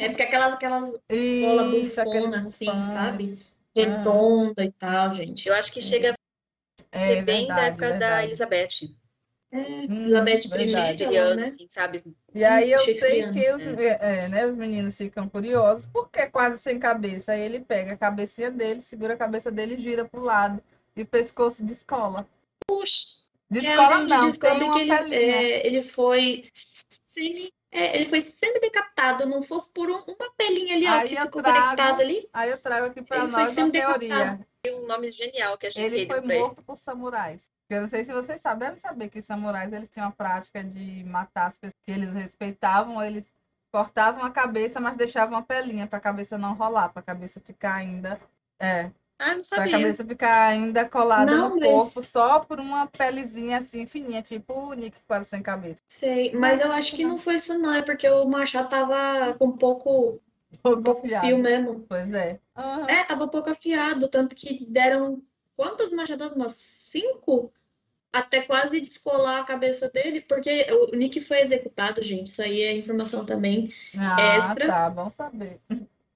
É 0.00 0.08
porque 0.08 0.22
aquelas, 0.22 0.54
aquelas 0.54 1.02
bola 1.08 1.64
bufona, 1.64 2.40
assim, 2.40 2.64
sabe? 2.64 3.38
redonda 3.74 4.64
e 4.64 4.72
tal, 4.72 5.10
gente. 5.12 5.48
Eu 5.48 5.54
acho 5.54 5.72
que 5.72 5.80
chega 5.80 6.10
a 6.10 6.14
É 6.92 6.96
ser 6.98 7.22
bem 7.24 7.46
da 7.46 7.54
verdade, 7.54 7.68
época 7.68 7.86
da 7.86 7.98
verdade. 7.98 8.26
Elizabeth. 8.26 8.96
É, 9.52 9.58
Hum, 9.58 10.04
Elizabeth 10.06 11.02
I, 11.02 11.36
né? 11.36 11.44
assim, 11.44 11.66
sabe? 11.68 12.04
E 12.32 12.44
aí 12.44 12.70
eu 12.70 12.78
sei 12.78 13.30
que 13.32 13.52
os, 13.52 13.62
é, 13.62 14.28
né, 14.28 14.46
os 14.46 14.56
meninos 14.56 14.96
ficam 14.96 15.28
curiosos, 15.28 15.86
porque 15.86 16.20
é 16.20 16.26
quase 16.26 16.58
sem 16.58 16.78
cabeça. 16.78 17.32
Aí 17.32 17.40
ele 17.40 17.60
pega 17.60 17.94
a 17.94 17.96
cabecinha 17.96 18.50
dele, 18.50 18.80
segura 18.80 19.14
a 19.14 19.16
cabeça 19.16 19.50
dele 19.50 19.74
e 19.74 19.80
gira 19.80 20.04
pro 20.04 20.22
lado. 20.22 20.62
E 20.94 21.02
o 21.02 21.06
pescoço 21.06 21.64
descola. 21.64 22.26
Puxa, 22.66 23.06
é 23.50 23.54
Descola 23.54 23.98
onde 23.98 24.10
não, 24.14 24.26
descobre 24.26 24.70
que 24.72 24.78
ele, 24.80 25.14
é, 25.14 25.66
ele 25.66 25.82
foi 25.82 26.44
semi, 27.12 27.52
é, 27.72 27.96
ele 27.96 28.06
foi 28.06 28.20
semi-decapitado, 28.20 29.26
não 29.26 29.42
fosse 29.42 29.70
por 29.72 29.90
um- 29.90 30.02
uma 30.06 30.30
pelinha 30.36 30.74
ali, 30.76 30.86
ó, 30.86 30.90
Aí 30.92 31.08
que 31.08 31.14
eu 31.14 31.22
ficou 31.22 31.42
trago- 31.42 31.58
conectada 31.58 32.02
ali. 32.02 32.28
Aí 32.32 32.50
eu 32.50 32.58
trago 32.58 32.86
aqui 32.86 33.02
para 33.02 33.26
nós 33.26 33.56
uma 33.56 33.70
teoria. 33.70 34.46
Tem 34.62 34.74
um 34.78 34.86
nome 34.86 35.10
genial 35.10 35.56
que 35.58 35.66
a 35.66 35.70
gente 35.70 35.82
Ele 35.94 36.06
foi 36.06 36.20
pra 36.20 36.34
ele. 36.34 36.42
morto 36.42 36.62
por 36.62 36.76
samurais. 36.76 37.42
Eu 37.68 37.82
não 37.82 37.88
sei 37.88 38.04
se 38.04 38.12
vocês 38.12 38.40
sabem, 38.40 38.58
devem 38.68 38.76
saber 38.78 39.08
que 39.08 39.20
os 39.20 39.24
samurais 39.24 39.72
eles 39.72 39.88
tinham 39.90 40.08
a 40.08 40.12
prática 40.12 40.62
de 40.62 41.04
matar 41.04 41.46
as 41.46 41.56
pessoas 41.56 41.80
que 41.84 41.90
eles 41.92 42.12
respeitavam, 42.12 43.02
eles 43.02 43.24
cortavam 43.72 44.24
a 44.24 44.30
cabeça, 44.30 44.80
mas 44.80 44.96
deixavam 44.96 45.38
a 45.38 45.42
pelinha 45.42 45.86
para 45.86 45.98
a 45.98 46.02
cabeça 46.02 46.36
não 46.36 46.54
rolar, 46.54 46.88
para 46.88 47.00
a 47.00 47.04
cabeça 47.04 47.40
ficar 47.40 47.74
ainda 47.76 48.20
é, 48.58 48.90
Ah, 49.22 49.34
não 49.34 49.40
a 49.40 49.44
sabia. 49.44 49.72
cabeça 49.72 50.02
ficar 50.02 50.46
ainda 50.46 50.88
colada 50.88 51.30
Não, 51.30 51.50
no 51.50 51.60
mas- 51.60 51.68
corpo 51.68 52.02
só 52.02 52.40
por 52.40 52.58
uma 52.58 52.86
pelezinha 52.86 53.58
assim 53.58 53.86
fininha, 53.86 54.22
tipo 54.22 54.54
o 54.54 54.72
Nick 54.72 54.98
quase 55.06 55.28
sem 55.28 55.42
cabeça. 55.42 55.78
Sei, 55.86 56.32
mas 56.32 56.58
eu 56.58 56.72
acho 56.72 56.96
que 56.96 57.04
não 57.04 57.18
foi 57.18 57.34
isso 57.34 57.58
não, 57.58 57.74
é 57.74 57.82
porque 57.82 58.08
o 58.08 58.24
machado 58.24 58.70
tava 58.70 59.34
com 59.34 59.52
pouco, 59.52 60.18
Pouco 60.62 60.82
pouco 60.82 61.06
afiado. 61.06 61.26
fio 61.26 61.36
mesmo. 61.38 61.84
Pois 61.86 62.10
é. 62.14 62.40
Aham. 62.56 62.86
É, 62.88 63.04
tava 63.04 63.28
pouco 63.28 63.50
afiado, 63.50 64.08
tanto 64.08 64.34
que 64.34 64.64
deram 64.66 65.22
quantas 65.54 65.92
machadadas? 65.92 66.34
Umas 66.34 66.52
cinco? 66.52 67.52
Até 68.12 68.40
quase 68.40 68.80
descolar 68.80 69.40
a 69.40 69.44
cabeça 69.44 69.88
dele, 69.90 70.22
porque 70.22 70.66
o 70.72 70.96
Nick 70.96 71.20
foi 71.20 71.40
executado, 71.42 72.02
gente. 72.02 72.28
Isso 72.28 72.42
aí 72.42 72.62
é 72.62 72.72
informação 72.74 73.24
também. 73.26 73.70
Ah, 73.96 74.16
Extra. 74.18 74.66
tá, 74.66 74.90
bom 74.90 75.10
saber. 75.10 75.60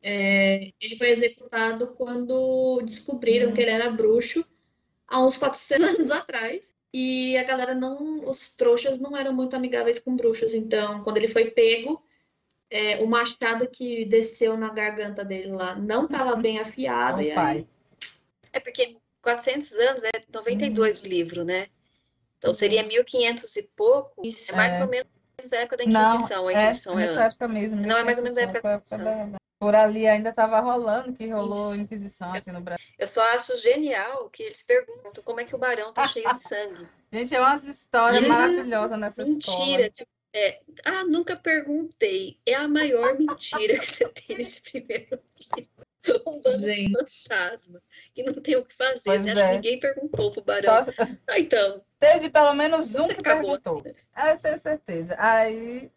É, 0.07 0.71
ele 0.79 0.97
foi 0.97 1.09
executado 1.09 1.95
quando 1.95 2.83
descobriram 2.85 3.53
que 3.55 3.61
ele 3.63 3.71
era 3.71 3.91
bruxo 3.91 4.47
há 5.09 5.19
uns 5.25 5.39
400 5.39 5.89
anos 5.99 6.11
atrás. 6.11 6.73
E 6.93 7.37
a 7.39 7.43
galera 7.43 7.75
não, 7.75 8.29
os 8.29 8.55
trouxas 8.55 8.99
não 8.99 9.17
eram 9.17 9.33
muito 9.33 9.57
amigáveis 9.57 9.99
com 9.99 10.15
bruxos. 10.15 10.53
Então, 10.55 11.03
quando 11.03 11.17
ele 11.17 11.27
foi 11.27 11.51
pego, 11.51 12.05
é, 12.71 12.99
o 13.03 13.07
machado 13.09 13.67
que 13.69 14.05
desceu 14.05 14.57
na 14.57 14.69
garganta 14.69 15.25
dele 15.25 15.51
lá 15.51 15.75
não 15.75 16.05
estava 16.05 16.37
bem 16.37 16.59
afiado. 16.61 17.21
e 17.23 17.27
O 17.27 17.29
aí 17.31 17.35
pai. 17.35 17.67
É 18.53 18.61
porque 18.61 18.97
400 19.23 19.73
anos 19.73 20.05
é 20.05 20.11
92 20.33 21.03
o 21.03 21.07
livro, 21.07 21.45
né? 21.45 21.67
Então 22.39 22.53
seria 22.53 22.83
1500 22.83 23.57
e 23.57 23.63
pouco. 23.75 24.25
Isso. 24.25 24.53
É 24.53 24.57
mais 24.57 24.79
É. 24.79 24.85
ou 24.85 24.91
menos 24.91 25.07
a 25.53 25.57
época 25.57 25.79
da 25.79 25.87
Não, 25.87 26.15
Inquisição. 26.15 26.47
A 26.47 26.53
é, 26.53 26.63
Inquisição 26.63 26.99
é, 27.01 27.07
nessa 27.07 27.25
antes. 27.25 27.37
época 27.41 27.49
mesmo. 27.55 27.77
Não, 27.81 27.97
é 27.97 28.05
mais 28.05 28.19
ou 28.19 28.23
menos 28.23 28.39
a 28.39 28.43
época 28.43 28.61
da 28.63 28.75
Inquisição. 28.77 29.33
Por 29.59 29.75
ali 29.75 30.07
ainda 30.07 30.31
estava 30.31 30.61
rolando, 30.61 31.13
que 31.15 31.27
rolou 31.29 31.75
Isso. 31.75 31.83
Inquisição 31.85 32.33
aqui 32.33 32.51
no 32.53 32.61
Brasil. 32.61 32.85
Eu 32.99 33.07
só 33.07 33.23
acho 33.35 33.57
genial 33.57 34.29
que 34.29 34.43
eles 34.43 34.63
perguntam 34.63 35.23
como 35.25 35.41
é 35.41 35.45
que 35.45 35.55
o 35.55 35.59
barão 35.59 35.93
tá 35.93 36.07
cheio 36.07 36.31
de 36.33 36.39
sangue. 36.41 36.87
Gente, 37.13 37.35
é 37.35 37.41
umas 37.41 37.65
histórias 37.65 38.23
Hum, 38.25 38.29
maravilhosas 38.29 38.99
nessa 38.99 39.25
Mentira. 39.25 39.41
escola. 39.87 39.91
tipo, 39.91 40.11
é, 40.35 40.61
ah, 40.85 41.05
nunca 41.05 41.37
perguntei. 41.37 42.39
É 42.45 42.55
a 42.55 42.67
maior 42.67 43.17
mentira 43.17 43.79
que 43.79 43.87
você 43.87 44.09
tem 44.09 44.37
nesse 44.37 44.61
primeiro 44.63 45.21
livro. 45.57 45.71
Um 46.27 46.39
bando 46.43 46.59
de 46.61 46.93
fantasma 46.93 47.81
que 48.13 48.23
não 48.23 48.35
tem 48.35 48.57
o 48.57 48.67
que 48.67 48.75
fazer. 48.75 49.01
Pois 49.07 49.23
Você 49.23 49.31
acha 49.31 49.41
que 49.41 49.49
é. 49.49 49.53
ninguém 49.55 49.81
perguntou 49.81 50.31
pro 50.31 50.43
barão? 50.45 50.85
Só- 50.85 50.93
Ah, 51.27 51.39
então. 51.41 51.83
teve 51.99 52.29
pelo 52.29 52.53
menos 52.53 52.95
um 52.95 53.03
Você 53.05 53.15
que 53.15 53.21
acabou 53.21 53.59
perguntou. 53.59 53.79
assim, 53.79 53.89
né? 53.89 53.95
Ah, 54.13 54.31
Eu 54.33 54.39
tenho 54.39 54.61
certeza. 54.61 55.15
Aí, 55.19 55.91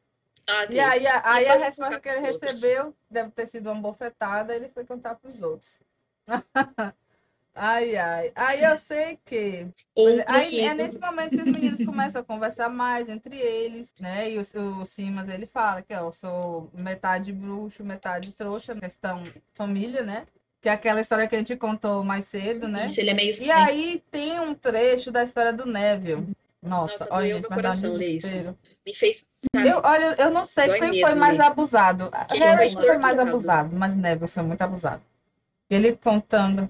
E 0.69 0.80
aí, 0.80 1.06
a, 1.06 1.22
aí 1.26 1.48
a 1.48 1.57
resposta 1.57 1.99
que 1.99 2.10
ele 2.10 2.32
outros. 2.32 2.52
recebeu 2.52 2.95
deve 3.10 3.32
ter 3.32 3.48
sido 3.48 3.72
uma 3.72 3.82
bofetada, 3.82 4.56
ele 4.56 4.69
foi 4.69 4.86
contar 4.86 5.15
para 5.15 5.30
os 5.30 5.41
outros. 5.41 5.80
Ai, 7.60 7.95
ai. 7.95 8.32
Aí 8.36 8.64
eu 8.64 8.78
sei 8.78 9.18
que. 9.26 9.65
outro 9.95 10.24
Aí 10.28 10.60
é 10.60 10.76
nesse 10.76 10.99
momento 10.99 11.32
que 11.32 11.38
os 11.38 11.52
meninos 11.52 11.84
começam 11.84 12.22
a 12.22 12.24
conversar 12.24 12.69
mais 12.69 13.10
entre 13.10 13.36
eles, 13.36 13.95
né? 13.99 14.32
E 14.32 14.38
o, 14.38 14.41
o 14.80 14.86
Simas 14.86 15.28
ele 15.28 15.48
fala 15.48 15.82
que 15.82 15.91
ó, 15.95 16.02
eu 16.02 16.14
sou 16.14 16.69
metade 16.72 17.34
bruxo, 17.34 17.84
metade 17.84 18.32
trouxa, 18.32 18.76
questão 18.76 19.24
família, 19.56 20.03
né? 20.03 20.28
Que 20.61 20.69
é 20.69 20.72
aquela 20.72 21.02
história 21.02 21.28
que 21.28 21.36
a 21.36 21.40
gente 21.40 21.56
contou 21.56 22.03
mais 22.03 22.26
cedo, 22.26 22.68
né? 22.68 22.86
Isso, 22.86 23.02
ele 23.02 23.10
é 23.10 23.14
meio 23.15 23.34
E 23.41 23.49
aí 23.49 24.03
tem 24.11 24.40
um 24.40 24.53
trecho 24.53 25.11
da 25.11 25.24
história 25.24 25.52
do 25.52 25.65
Neville. 25.65 26.28
Nossa, 26.61 26.94
Nossa, 26.94 27.07
olha, 27.10 27.26
doeu 27.26 27.38
gente, 27.38 27.49
meu 27.49 27.57
coração 27.57 27.94
ler 27.94 28.11
isso. 28.18 28.56
Me 28.88 28.93
fez, 28.93 29.27
sabe? 29.53 29.68
Eu, 29.69 29.81
olha, 29.84 30.15
eu 30.18 30.31
não 30.31 30.45
sei 30.45 30.68
Dói 30.68 30.80
quem 30.80 30.89
mesmo 30.91 31.07
foi 31.07 31.15
mais 31.15 31.38
ler. 31.38 31.43
abusado. 31.43 32.09
Quem 32.31 32.39
Harry 32.39 32.72
foi 32.72 32.85
foi 32.85 32.97
mais 32.97 33.19
abusado, 33.19 33.76
mas 33.76 33.93
Neville 33.93 34.30
foi 34.30 34.43
muito 34.43 34.61
abusado. 34.61 35.03
Ele 35.69 35.91
contando. 35.97 36.69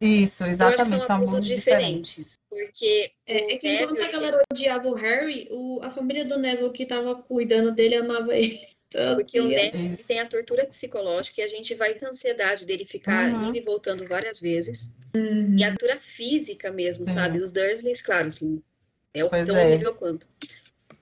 Isso, 0.00 0.44
Eu 0.44 0.50
acho 0.50 0.58
que 0.76 0.84
são 0.86 0.98
exatamente, 0.98 1.28
são 1.30 1.40
diferentes. 1.40 2.10
diferentes. 2.14 2.38
Porque 2.48 3.10
É, 3.26 3.54
é 3.54 3.58
que 3.58 3.68
enquanto 3.68 3.94
Neville, 3.94 4.08
a 4.08 4.12
galera 4.12 4.42
odiava 4.52 4.88
o 4.88 4.94
Harry, 4.94 5.48
o, 5.50 5.80
a 5.82 5.90
família 5.90 6.24
do 6.24 6.38
Neville 6.38 6.70
que 6.70 6.86
tava 6.86 7.16
cuidando 7.16 7.72
dele 7.72 7.96
amava 7.96 8.32
ele. 8.36 8.60
Porque 9.16 9.40
o 9.40 9.48
que- 9.48 9.56
Neville 9.56 9.92
Isso. 9.94 10.06
tem 10.06 10.20
a 10.20 10.26
tortura 10.26 10.64
psicológica 10.66 11.40
e 11.40 11.44
a 11.44 11.48
gente 11.48 11.74
vai 11.74 11.94
ter 11.94 12.06
ansiedade 12.06 12.64
dele 12.64 12.84
ficar 12.84 13.28
Uhum. 13.32 13.48
indo 13.48 13.56
e 13.58 13.60
voltando 13.62 14.06
várias 14.06 14.38
vezes. 14.38 14.92
Uhum. 15.16 15.56
E 15.58 15.64
a 15.64 15.70
tortura 15.70 15.96
física 15.96 16.70
mesmo, 16.70 17.04
Sim. 17.08 17.14
sabe? 17.14 17.40
Os 17.40 17.50
Dursleys, 17.50 18.00
claro, 18.00 18.28
assim, 18.28 18.62
é 19.12 19.24
o- 19.24 19.30
Pois 19.30 19.44
tão 19.46 19.56
é. 19.56 19.64
horrível 19.66 19.94
quanto. 19.94 20.28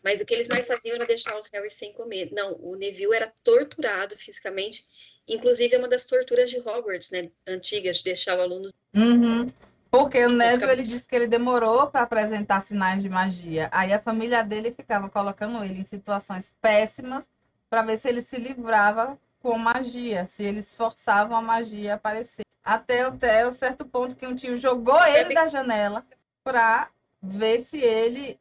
Mas 0.04 0.20
o 0.20 0.26
que 0.26 0.34
eles 0.34 0.48
mais 0.48 0.66
faziam 0.66 0.96
era 0.96 1.06
deixar 1.06 1.34
o 1.34 1.42
Harry 1.52 1.70
sem 1.70 1.92
comer. 1.94 2.28
Não, 2.30 2.52
o 2.60 2.76
Neville 2.76 3.14
era 3.14 3.32
torturado 3.42 4.14
fisicamente. 4.16 4.84
Inclusive, 5.26 5.74
é 5.74 5.78
uma 5.78 5.88
das 5.88 6.04
torturas 6.04 6.50
de 6.50 6.58
Hogwarts, 6.58 7.10
né? 7.10 7.30
Antigas, 7.48 7.98
de 7.98 8.04
deixar 8.04 8.38
o 8.38 8.42
aluno. 8.42 8.68
Uhum. 8.94 9.46
Porque 9.90 10.26
o 10.26 10.28
Neville 10.28 10.72
ele 10.72 10.82
disse 10.82 11.08
que 11.08 11.16
ele 11.16 11.26
demorou 11.26 11.86
para 11.86 12.02
apresentar 12.02 12.60
sinais 12.60 13.02
de 13.02 13.08
magia. 13.08 13.70
Aí 13.72 13.92
a 13.92 13.98
família 13.98 14.44
dele 14.44 14.72
ficava 14.72 15.08
colocando 15.08 15.64
ele 15.64 15.80
em 15.80 15.84
situações 15.84 16.52
péssimas 16.60 17.26
para 17.70 17.82
ver 17.82 17.98
se 17.98 18.08
ele 18.08 18.20
se 18.20 18.36
livrava 18.36 19.18
com 19.40 19.56
magia, 19.56 20.26
se 20.26 20.42
eles 20.42 20.74
forçavam 20.74 21.36
a 21.36 21.42
magia 21.42 21.92
a 21.92 21.96
aparecer. 21.96 22.44
Até, 22.62 23.02
até 23.02 23.46
o 23.46 23.52
certo 23.52 23.84
ponto 23.84 24.16
que 24.16 24.26
um 24.26 24.34
tio 24.34 24.56
jogou 24.56 24.98
Sabe- 24.98 25.18
ele 25.18 25.34
da 25.34 25.48
janela 25.48 26.04
para 26.42 26.90
ver 27.22 27.60
se 27.60 27.78
ele 27.78 28.38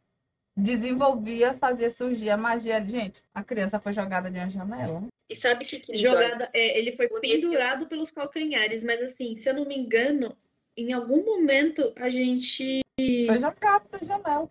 desenvolvia, 0.55 1.53
fazia 1.53 1.89
surgir 1.91 2.29
a 2.29 2.37
magia. 2.37 2.83
Gente, 2.83 3.23
a 3.33 3.43
criança 3.43 3.79
foi 3.79 3.93
jogada 3.93 4.29
de 4.29 4.37
uma 4.39 4.49
janela. 4.49 5.03
E 5.29 5.35
sabe 5.35 5.65
o 5.65 5.67
que, 5.67 5.79
que? 5.79 5.95
Jogada, 5.95 6.49
é, 6.53 6.77
ele 6.77 6.91
foi 6.91 7.07
O 7.07 7.19
pendurado 7.19 7.87
pelos 7.87 8.11
calcanhares, 8.11 8.83
mas 8.83 9.01
assim, 9.01 9.35
se 9.35 9.49
eu 9.49 9.53
não 9.53 9.65
me 9.65 9.75
engano, 9.77 10.35
em 10.77 10.93
algum 10.93 11.23
momento 11.23 11.91
a 11.97 12.09
gente 12.09 12.81
Foi 13.27 13.39
jogado 13.39 13.87
da 13.89 13.97
janela. 13.99 14.49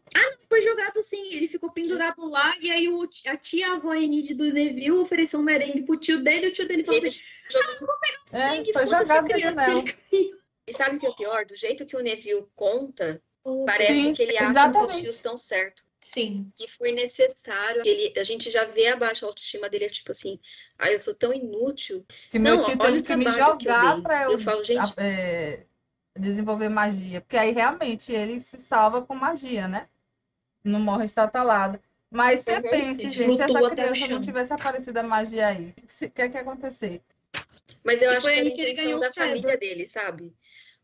Foi 0.49 0.61
jogado 0.61 1.03
sim, 1.03 1.33
ele 1.35 1.49
ficou 1.49 1.71
pendurado 1.71 2.29
lá, 2.29 2.55
e 2.61 2.71
aí 2.71 2.89
o, 2.89 3.09
a 3.29 3.37
tia 3.39 3.73
avó 3.73 3.95
Enid 3.95 4.35
do 4.35 4.53
Neville 4.53 4.91
ofereceu 4.93 5.41
um 5.41 5.43
merengue 5.43 5.83
pro 5.83 5.97
tio 5.97 6.23
dele, 6.23 6.47
e 6.47 6.49
o 6.49 6.53
tio 6.53 6.67
dele 6.69 6.85
falou 6.85 7.01
Ele 7.01 7.09
assim: 7.09 7.21
jogou- 7.51 7.89
É, 8.33 8.51
merengue, 8.51 8.73
foi 8.73 8.85
foda-se 8.87 9.13
a 9.13 9.17
jogado 9.17 9.29
da 9.29 9.35
criança. 9.35 9.61
janela. 9.61 9.81
Ele 9.81 9.93
caiu. 9.93 10.39
E 10.67 10.73
sabe 10.73 10.97
o 10.97 11.01
que 11.01 11.07
é 11.07 11.09
o 11.09 11.17
pior? 11.17 11.45
Do 11.47 11.57
jeito 11.57 11.87
que 11.87 11.97
o 11.97 12.01
Neville 12.01 12.47
conta, 12.55 13.21
parece 13.67 13.95
Sim, 13.95 14.15
que 14.15 14.23
ele 14.23 14.37
acha 14.37 14.45
que 14.45 14.51
exatamente. 14.51 14.95
os 14.95 15.01
tios 15.03 15.15
estão 15.17 15.39
certo. 15.39 15.83
Sim. 16.13 16.53
Que 16.57 16.69
foi 16.69 16.93
necessário. 16.93 17.83
Ele, 17.85 18.13
a 18.19 18.25
gente 18.25 18.51
já 18.51 18.65
vê 18.65 18.89
a 18.89 18.97
baixa 18.97 19.25
autoestima 19.25 19.69
dele, 19.69 19.87
é 19.87 19.89
tipo 19.89 20.11
assim, 20.11 20.39
ah, 20.79 20.91
eu 20.91 20.99
sou 20.99 21.15
tão 21.15 21.33
inútil. 21.33 22.05
Que 22.31 22.39
meu 22.39 22.57
Não, 22.57 22.63
tio 22.63 22.73
olha 22.79 22.81
teve 22.93 22.99
o 22.99 23.03
que 23.03 23.17
me 23.17 23.25
eu 23.25 23.33
jogar 23.33 23.93
dei. 23.95 24.03
pra 24.03 24.23
eu, 24.25 24.33
Eu 24.33 24.39
falo, 24.39 24.63
gente- 24.63 24.79
a- 24.99 25.03
é, 25.03 25.65
desenvolver 26.19 26.69
magia. 26.69 27.21
Porque 27.21 27.37
aí 27.37 27.53
realmente 27.53 28.13
ele 28.13 28.41
se 28.41 28.59
salva 28.59 29.01
com 29.03 29.15
magia, 29.15 29.67
né? 29.67 29.89
Não 30.63 30.81
morre 30.81 31.07
estatalado. 31.07 31.81
Mas 32.11 32.41
você 32.41 32.57
Uhum. 32.57 32.63
pensa, 32.63 33.11
gente, 33.11 33.37
se 33.37 33.43
essa 33.43 33.71
criança 33.71 34.07
não 34.09 34.21
tivesse 34.21 34.53
aparecido 34.53 34.99
a 34.99 35.03
magia 35.03 35.47
aí, 35.49 35.71
o 35.71 35.75
que, 35.75 36.09
que, 36.11 36.29
que 36.29 36.37
ia 36.37 36.41
acontecer? 36.43 37.01
Mas 37.83 38.03
eu 38.03 38.13
E 38.13 38.17
acho 38.17 38.27
que 38.27 38.33
é 38.33 38.39
a 38.39 38.45
intenção 38.45 38.85
ganhou 38.85 39.01
da 39.01 39.11
família 39.11 39.57
dele, 39.57 39.87
sabe? 39.87 40.37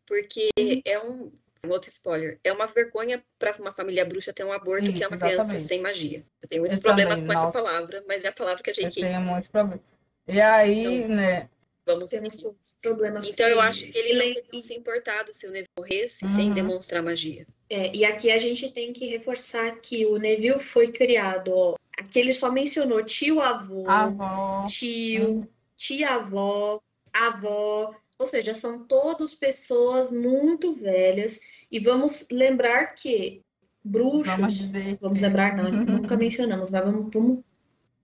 Porque 0.07 0.49
é 0.87 0.99
um. 0.99 1.31
Um 1.65 1.71
Outro 1.71 1.89
spoiler. 1.91 2.39
É 2.45 2.53
uma 2.53 2.67
vergonha 2.67 3.23
para 3.39 3.55
uma 3.59 3.73
família 3.73 4.05
bruxa 4.05 4.33
ter 4.33 4.45
um 4.45 4.53
aborto 4.53 4.93
que 4.93 4.99
é 5.03 5.07
Isso, 5.07 5.09
uma 5.09 5.19
criança 5.19 5.43
exatamente. 5.43 5.65
sem 5.69 5.81
magia. 5.81 6.25
Eu 6.43 6.49
tenho 6.49 6.63
muitos 6.63 6.79
Eu 6.79 6.83
problemas 6.83 7.21
também, 7.21 7.27
com 7.27 7.33
essa 7.33 7.47
nossa. 7.47 7.59
palavra, 7.63 8.05
mas 8.07 8.25
é 8.25 8.29
a 8.29 8.33
palavra 8.33 8.63
que 8.63 8.71
a 8.71 8.73
Eu 8.73 8.75
gente 8.83 9.01
tenho 9.01 9.21
muitos 9.21 9.49
problemas. 9.49 9.85
E 10.27 10.41
aí, 10.41 10.81
Então, 11.03 11.17
né? 11.17 11.49
vamos 11.87 12.11
Temos 12.11 12.33
seguir. 12.35 12.45
todos 12.45 12.59
os 12.69 12.77
problemas 12.83 13.25
Então 13.25 13.49
eu 13.49 13.61
acho 13.61 13.87
que 13.91 13.97
eles 13.99 14.11
E 14.11 14.15
não 14.15 14.35
teriam 14.43 14.61
se 14.63 14.75
importado 14.75 15.33
se 15.33 15.47
o 15.47 15.51
Neville 15.51 15.69
morresse 15.79 16.25
Uhum. 16.27 16.35
sem 16.35 16.53
demonstrar 16.53 17.03
magia. 17.03 17.47
É, 17.71 17.95
e 17.97 18.05
aqui 18.05 18.31
a 18.31 18.37
gente 18.39 18.71
tem 18.73 18.93
que 18.93 19.07
reforçar 19.09 19.71
que 19.81 20.05
o 20.07 20.19
Neville 20.19 20.61
foi 20.61 20.89
criado, 20.93 21.53
ó. 21.55 21.75
Aqui 21.99 22.19
ele 22.21 22.33
só 22.33 22.53
mencionou 22.53 23.03
tio-avô, 23.03 23.85
A 23.89 24.03
avó. 24.05 24.65
tio, 24.69 25.49
tia-avó, 25.77 26.81
avó, 27.13 27.95
ou 28.19 28.27
seja, 28.27 28.53
são 28.53 28.85
todos 28.87 29.35
pessoas 29.35 30.11
muito 30.11 30.75
velhas. 30.75 31.39
E 31.71 31.79
vamos 31.79 32.27
lembrar 32.31 32.89
que 32.95 33.43
bruxos, 33.85 34.37
Vamos 34.37 34.99
vamos 35.01 35.19
que- 35.21 35.25
lembrar, 35.25 35.57
não, 35.57 35.71
nunca 36.03 36.17
mencionamos, 36.17 36.71
mas 36.71 36.85
vamos, 36.85 37.11
vamos 37.15 37.45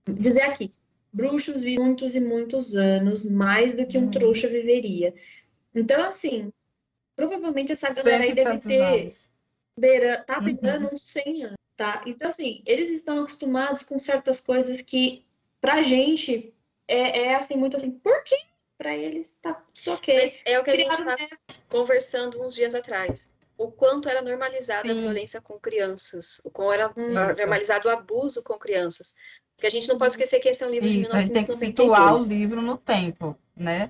dizer 0.07 0.41
aqui. 0.43 0.73
Bruxos 1.11 1.55
vivem 1.55 1.79
muitos 1.79 2.15
e 2.15 2.19
muitos 2.19 2.75
anos, 2.75 3.25
mais 3.25 3.73
do 3.73 3.85
que 3.85 3.97
um 3.97 4.05
Uhum. 4.05 4.11
trouxa 4.11 4.47
viveria. 4.47 5.13
Então, 5.73 6.01
assim, 6.07 6.51
provavelmente 7.15 7.71
essa 7.73 7.93
galera 7.93 8.23
aí 8.23 8.33
deve 8.33 8.57
ter 8.59 8.81
anos. 9.03 9.29
beira, 9.77 10.23
tá 10.23 10.39
Uhum. 10.39 10.45
beirando 10.45 10.89
uns 10.91 11.01
100 11.01 11.43
anos, 11.43 11.57
tá? 11.77 12.03
Então, 12.05 12.29
assim, 12.29 12.61
eles 12.65 12.89
estão 12.91 13.19
acostumados 13.23 13.83
com 13.83 13.97
certas 13.99 14.39
coisas 14.41 14.81
que, 14.81 15.25
pra 15.61 15.81
gente, 15.81 16.53
é, 16.87 17.23
é 17.27 17.35
assim, 17.35 17.55
muito 17.55 17.75
assim, 17.77 17.91
por 17.91 18.23
quê? 18.23 18.37
Pra 18.77 18.95
eles, 18.95 19.37
tá 19.41 19.53
tudo 19.53 19.93
ok. 19.93 20.21
Mas 20.21 20.37
é 20.45 20.59
o 20.59 20.63
que 20.63 20.71
a 20.71 20.75
gente 20.75 20.95
Criaram, 20.95 21.15
está 21.15 21.37
conversando 21.69 22.43
uns 22.43 22.53
dias 22.53 22.75
atrás. 22.75 23.31
O 23.57 23.71
quanto 23.71 24.09
era 24.09 24.21
normalizada 24.21 24.89
a 24.89 24.93
Sim. 24.93 25.01
violência 25.01 25.39
com 25.41 25.57
crianças, 25.57 26.41
o 26.43 26.51
quanto 26.51 26.73
era 26.73 26.85
Isso. 26.87 27.39
normalizado 27.39 27.87
o 27.87 27.91
abuso 27.91 28.43
com 28.43 28.57
crianças. 28.57 29.15
Porque 29.55 29.67
a 29.67 29.69
gente 29.71 29.87
não 29.87 29.97
pode 29.97 30.13
esquecer 30.13 30.41
que 30.41 30.49
esse 30.49 30.61
é 30.61 30.67
um 30.67 30.71
livro 30.71 30.89
de 30.89 30.99
Isso, 30.99 31.15
a 31.15 31.19
gente 31.19 31.31
tem 31.31 31.45
que 31.45 31.55
situar 31.55 32.15
o 32.15 32.19
1992. 32.19 32.29
livro 32.29 32.61
no 32.61 32.77
tempo, 32.77 33.37
né? 33.55 33.89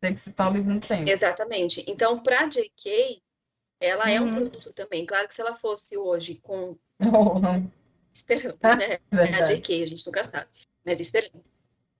Tem 0.00 0.14
que 0.14 0.20
citar 0.20 0.50
o 0.50 0.54
livro 0.54 0.72
no 0.72 0.80
tempo. 0.80 1.08
Exatamente. 1.10 1.84
Então, 1.88 2.16
para 2.20 2.46
J.K., 2.46 3.20
ela 3.80 4.08
é 4.08 4.20
um 4.20 4.26
Uhum. 4.26 4.30
produto 4.30 4.72
também. 4.72 5.04
Claro 5.04 5.26
que 5.26 5.34
se 5.34 5.40
ela 5.40 5.54
fosse 5.54 5.98
hoje 5.98 6.36
com 6.36 6.78
Oh, 7.00 7.40
esperamos, 8.12 8.60
né? 8.62 8.98
É 9.10 9.42
a. 9.42 9.46
J.K., 9.46 9.82
a 9.82 9.86
gente 9.86 10.06
nunca 10.06 10.22
sabe. 10.22 10.46
Mas 10.84 11.00
esperamos. 11.00 11.42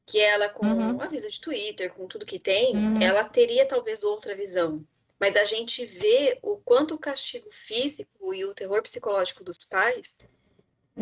Que 0.06 0.20
ela, 0.20 0.48
com 0.48 0.66
Uhum. 0.66 1.00
a 1.00 1.06
visa 1.06 1.28
de 1.28 1.40
Twitter, 1.40 1.92
com 1.94 2.06
tudo 2.06 2.26
que 2.26 2.38
tem, 2.38 2.74
Uhum. 2.76 3.00
ela 3.00 3.24
teria 3.24 3.66
talvez 3.66 4.02
outra 4.02 4.34
visão. 4.34 4.84
Mas 5.18 5.36
a 5.36 5.44
gente 5.44 5.86
vê 5.86 6.38
o 6.42 6.56
quanto 6.56 6.94
o 6.94 6.98
castigo 6.98 7.48
físico 7.52 8.34
e 8.34 8.44
o 8.44 8.54
terror 8.54 8.82
psicológico 8.82 9.44
dos 9.44 9.56
pais 9.70 10.18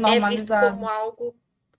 é 0.06 0.28
visto 0.28 0.48
como 0.48 0.86
algo 0.86 1.35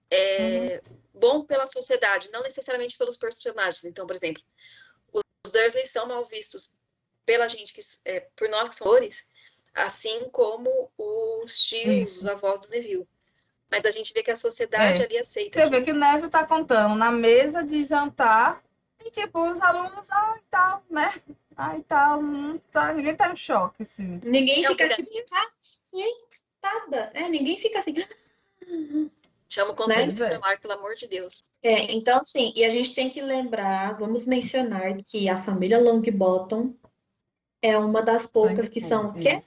é, 0.09 0.81
bom 1.13 1.43
pela 1.45 1.67
sociedade, 1.67 2.29
não 2.31 2.41
necessariamente 2.41 2.97
pelos 2.97 3.15
personagens. 3.15 3.85
Então, 3.85 4.05
por 4.07 4.15
exemplo, 4.15 4.43
os 5.13 5.51
Dursley 5.51 5.85
são 5.85 6.07
mal 6.07 6.25
vistos 6.25 6.73
pela 7.25 7.47
gente, 7.47 7.73
que, 7.73 7.81
é, 8.05 8.21
por 8.35 8.49
nós 8.49 8.69
que 8.69 8.75
somos 8.75 8.93
atores, 8.93 9.25
assim 9.73 10.27
como 10.31 10.91
os 10.97 11.61
tios, 11.61 12.17
os 12.17 12.25
avós 12.25 12.59
do 12.59 12.69
Neville. 12.69 13.07
Mas 13.71 13.85
a 13.85 13.91
gente 13.91 14.13
vê 14.13 14.21
que 14.21 14.31
a 14.31 14.35
sociedade 14.35 15.01
É. 15.01 15.05
ali 15.05 15.17
aceita. 15.17 15.59
Você 15.59 15.69
vê 15.69 15.81
que 15.81 15.91
o 15.91 15.95
Neville 15.95 16.29
tá 16.29 16.45
contando 16.45 16.93
na 16.95 17.09
mesa 17.09 17.63
de 17.63 17.85
jantar 17.85 18.61
e, 19.03 19.09
tipo, 19.09 19.49
os 19.49 19.61
alunos, 19.61 20.11
ah, 20.11 20.35
e 20.37 20.43
tal, 20.51 20.83
né? 20.89 21.13
Ah, 21.55 21.77
e 21.77 21.83
tal, 21.83 22.21
tá, 22.71 22.93
ninguém 22.93 23.15
tá 23.15 23.31
em 23.31 23.35
choque, 23.35 23.81
assim. 23.83 24.19
Ninguém 24.23 24.65
um 24.65 24.69
fica 24.71 24.89
tipo, 24.89 25.09
cacetada, 25.29 27.11
né? 27.13 27.29
Ninguém 27.29 27.57
fica 27.57 27.79
assim. 27.79 27.95
Chama 29.49 29.71
o 29.71 29.75
conselho 29.75 30.07
Né? 30.07 30.13
tutelar, 30.13 30.59
pelo 30.59 30.73
amor 30.73 30.95
de 30.95 31.07
Deus. 31.07 31.41
É, 31.61 31.91
então, 31.91 32.19
assim, 32.19 32.53
e 32.55 32.63
a 32.63 32.69
gente 32.69 32.93
tem 32.95 33.09
que 33.09 33.21
lembrar, 33.21 33.97
vamos 33.97 34.25
mencionar 34.25 34.95
que 35.03 35.29
a 35.29 35.41
família 35.41 35.79
Longbottom 35.79 36.73
é 37.61 37.77
uma 37.77 38.01
das 38.01 38.25
poucas 38.25 38.69
que 38.69 38.81
são 38.81 39.09
o 39.09 39.13
quê? 39.13 39.41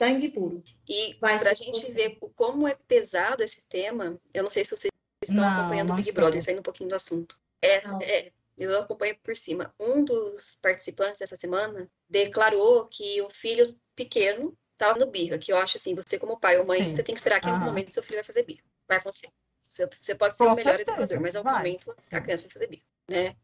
Isso. 0.00 0.10
Sangue 0.10 0.28
puro. 0.28 0.62
E 0.88 1.14
para 1.14 1.50
a 1.50 1.54
gente 1.54 1.90
ver 1.92 2.18
como 2.36 2.66
é 2.68 2.74
pesado 2.86 3.42
esse 3.42 3.68
tema, 3.68 4.20
eu 4.32 4.42
não 4.42 4.50
sei 4.50 4.64
se 4.64 4.76
vocês 4.76 4.92
estão 5.22 5.44
Não, 5.44 5.60
acompanhando 5.60 5.92
o 5.92 5.96
Big. 5.96 6.12
Brother, 6.12 6.42
saindo 6.42 6.60
um 6.60 6.62
pouquinho 6.62 6.88
do 6.88 6.94
assunto. 6.94 7.40
É, 7.60 7.76
é, 8.04 8.32
eu 8.56 8.78
acompanho 8.80 9.18
por 9.22 9.36
cima. 9.36 9.74
Um 9.78 10.04
dos 10.04 10.56
participantes 10.62 11.18
dessa 11.18 11.36
semana 11.36 11.90
declarou 12.08 12.86
que 12.86 13.20
o 13.22 13.28
filho 13.28 13.76
pequeno 13.96 14.56
estava 14.72 14.98
no 14.98 15.06
birra, 15.06 15.38
que 15.38 15.52
eu 15.52 15.56
acho 15.56 15.76
assim, 15.76 15.94
você 15.94 16.18
como 16.18 16.38
pai 16.38 16.56
ou 16.58 16.64
mãe, 16.66 16.88
Sim. 16.88 16.94
você 16.94 17.02
tem 17.02 17.14
que 17.14 17.20
esperar 17.20 17.40
que 17.40 17.48
em 17.48 17.52
algum 17.52 17.64
momento 17.64 17.92
seu 17.92 18.02
filho 18.02 18.16
vai 18.18 18.24
fazer 18.24 18.44
birra. 18.44 18.62
Vai 18.86 18.98
acontecer. 18.98 19.28
Você, 19.64 20.14
pode 20.14 20.36
ser 20.36 20.44
Com 20.44 20.52
o 20.52 20.56
melhor 20.56 20.76
certeza, 20.76 20.92
educador, 21.02 21.20
mas 21.20 21.34
em 21.34 21.38
algum 21.38 21.50
vai. 21.50 21.58
momento 21.58 21.94
a 22.12 22.20
criança 22.20 22.44
vai 22.44 22.52
fazer 22.52 22.66
birra, 22.68 22.84
né? 23.10 23.36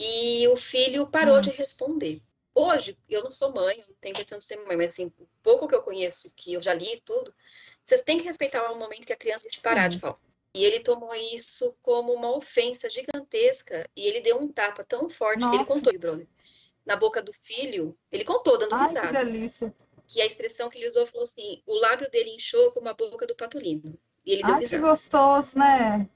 E 0.00 0.48
o 0.48 0.56
filho 0.56 1.06
parou 1.06 1.36
Hum. 1.36 1.40
de 1.42 1.50
responder. 1.50 2.20
Hoje, 2.54 2.98
eu 3.08 3.24
não 3.24 3.32
sou 3.32 3.52
mãe, 3.52 3.80
eu 3.80 3.86
não 3.88 3.94
tenho 4.00 4.14
pretendo 4.14 4.42
ser 4.42 4.56
mãe, 4.66 4.76
mas 4.76 4.92
assim, 4.92 5.06
o 5.18 5.26
pouco 5.42 5.66
que 5.66 5.74
eu 5.74 5.82
conheço, 5.82 6.30
que 6.36 6.52
eu 6.52 6.60
já 6.60 6.74
li 6.74 7.00
tudo, 7.00 7.34
vocês 7.82 8.02
têm 8.02 8.18
que 8.18 8.24
respeitar 8.24 8.70
o 8.70 8.78
momento 8.78 9.06
que 9.06 9.12
a 9.12 9.16
criança 9.16 9.48
se 9.48 9.60
parar 9.60 9.88
de 9.88 9.98
falar. 9.98 10.18
E 10.54 10.64
ele 10.64 10.80
tomou 10.80 11.14
isso 11.14 11.76
como 11.80 12.12
uma 12.12 12.30
ofensa 12.36 12.90
gigantesca 12.90 13.88
e 13.96 14.06
ele 14.06 14.20
deu 14.20 14.38
um 14.38 14.48
tapa 14.52 14.84
tão 14.84 15.08
forte, 15.08 15.48
ele 15.50 15.64
Nossa. 15.64 15.74
contou, 15.74 15.98
brother, 15.98 16.28
na 16.84 16.94
boca 16.96 17.22
do 17.22 17.32
filho, 17.32 17.98
ele 18.10 18.24
contou, 18.24 18.58
dando 18.58 18.74
Ai, 18.74 18.88
que 18.88 18.88
risada, 18.88 19.12
delícia. 19.24 19.74
que 20.06 20.20
a 20.20 20.26
expressão 20.26 20.68
que 20.68 20.78
ele 20.78 20.88
usou 20.88 21.06
falou 21.06 21.24
assim, 21.24 21.62
o 21.66 21.74
lábio 21.74 22.10
dele 22.10 22.30
inchou 22.30 22.70
como 22.72 22.88
a 22.88 22.94
boca 22.94 23.26
do 23.26 23.34
patolino. 23.36 23.98
E 24.26 24.32
ele 24.32 24.42
deu 24.42 24.54
Ai, 24.54 24.60
que 24.62 24.64
risada. 24.64 24.88
gostoso, 24.88 25.58
né? 25.58 26.08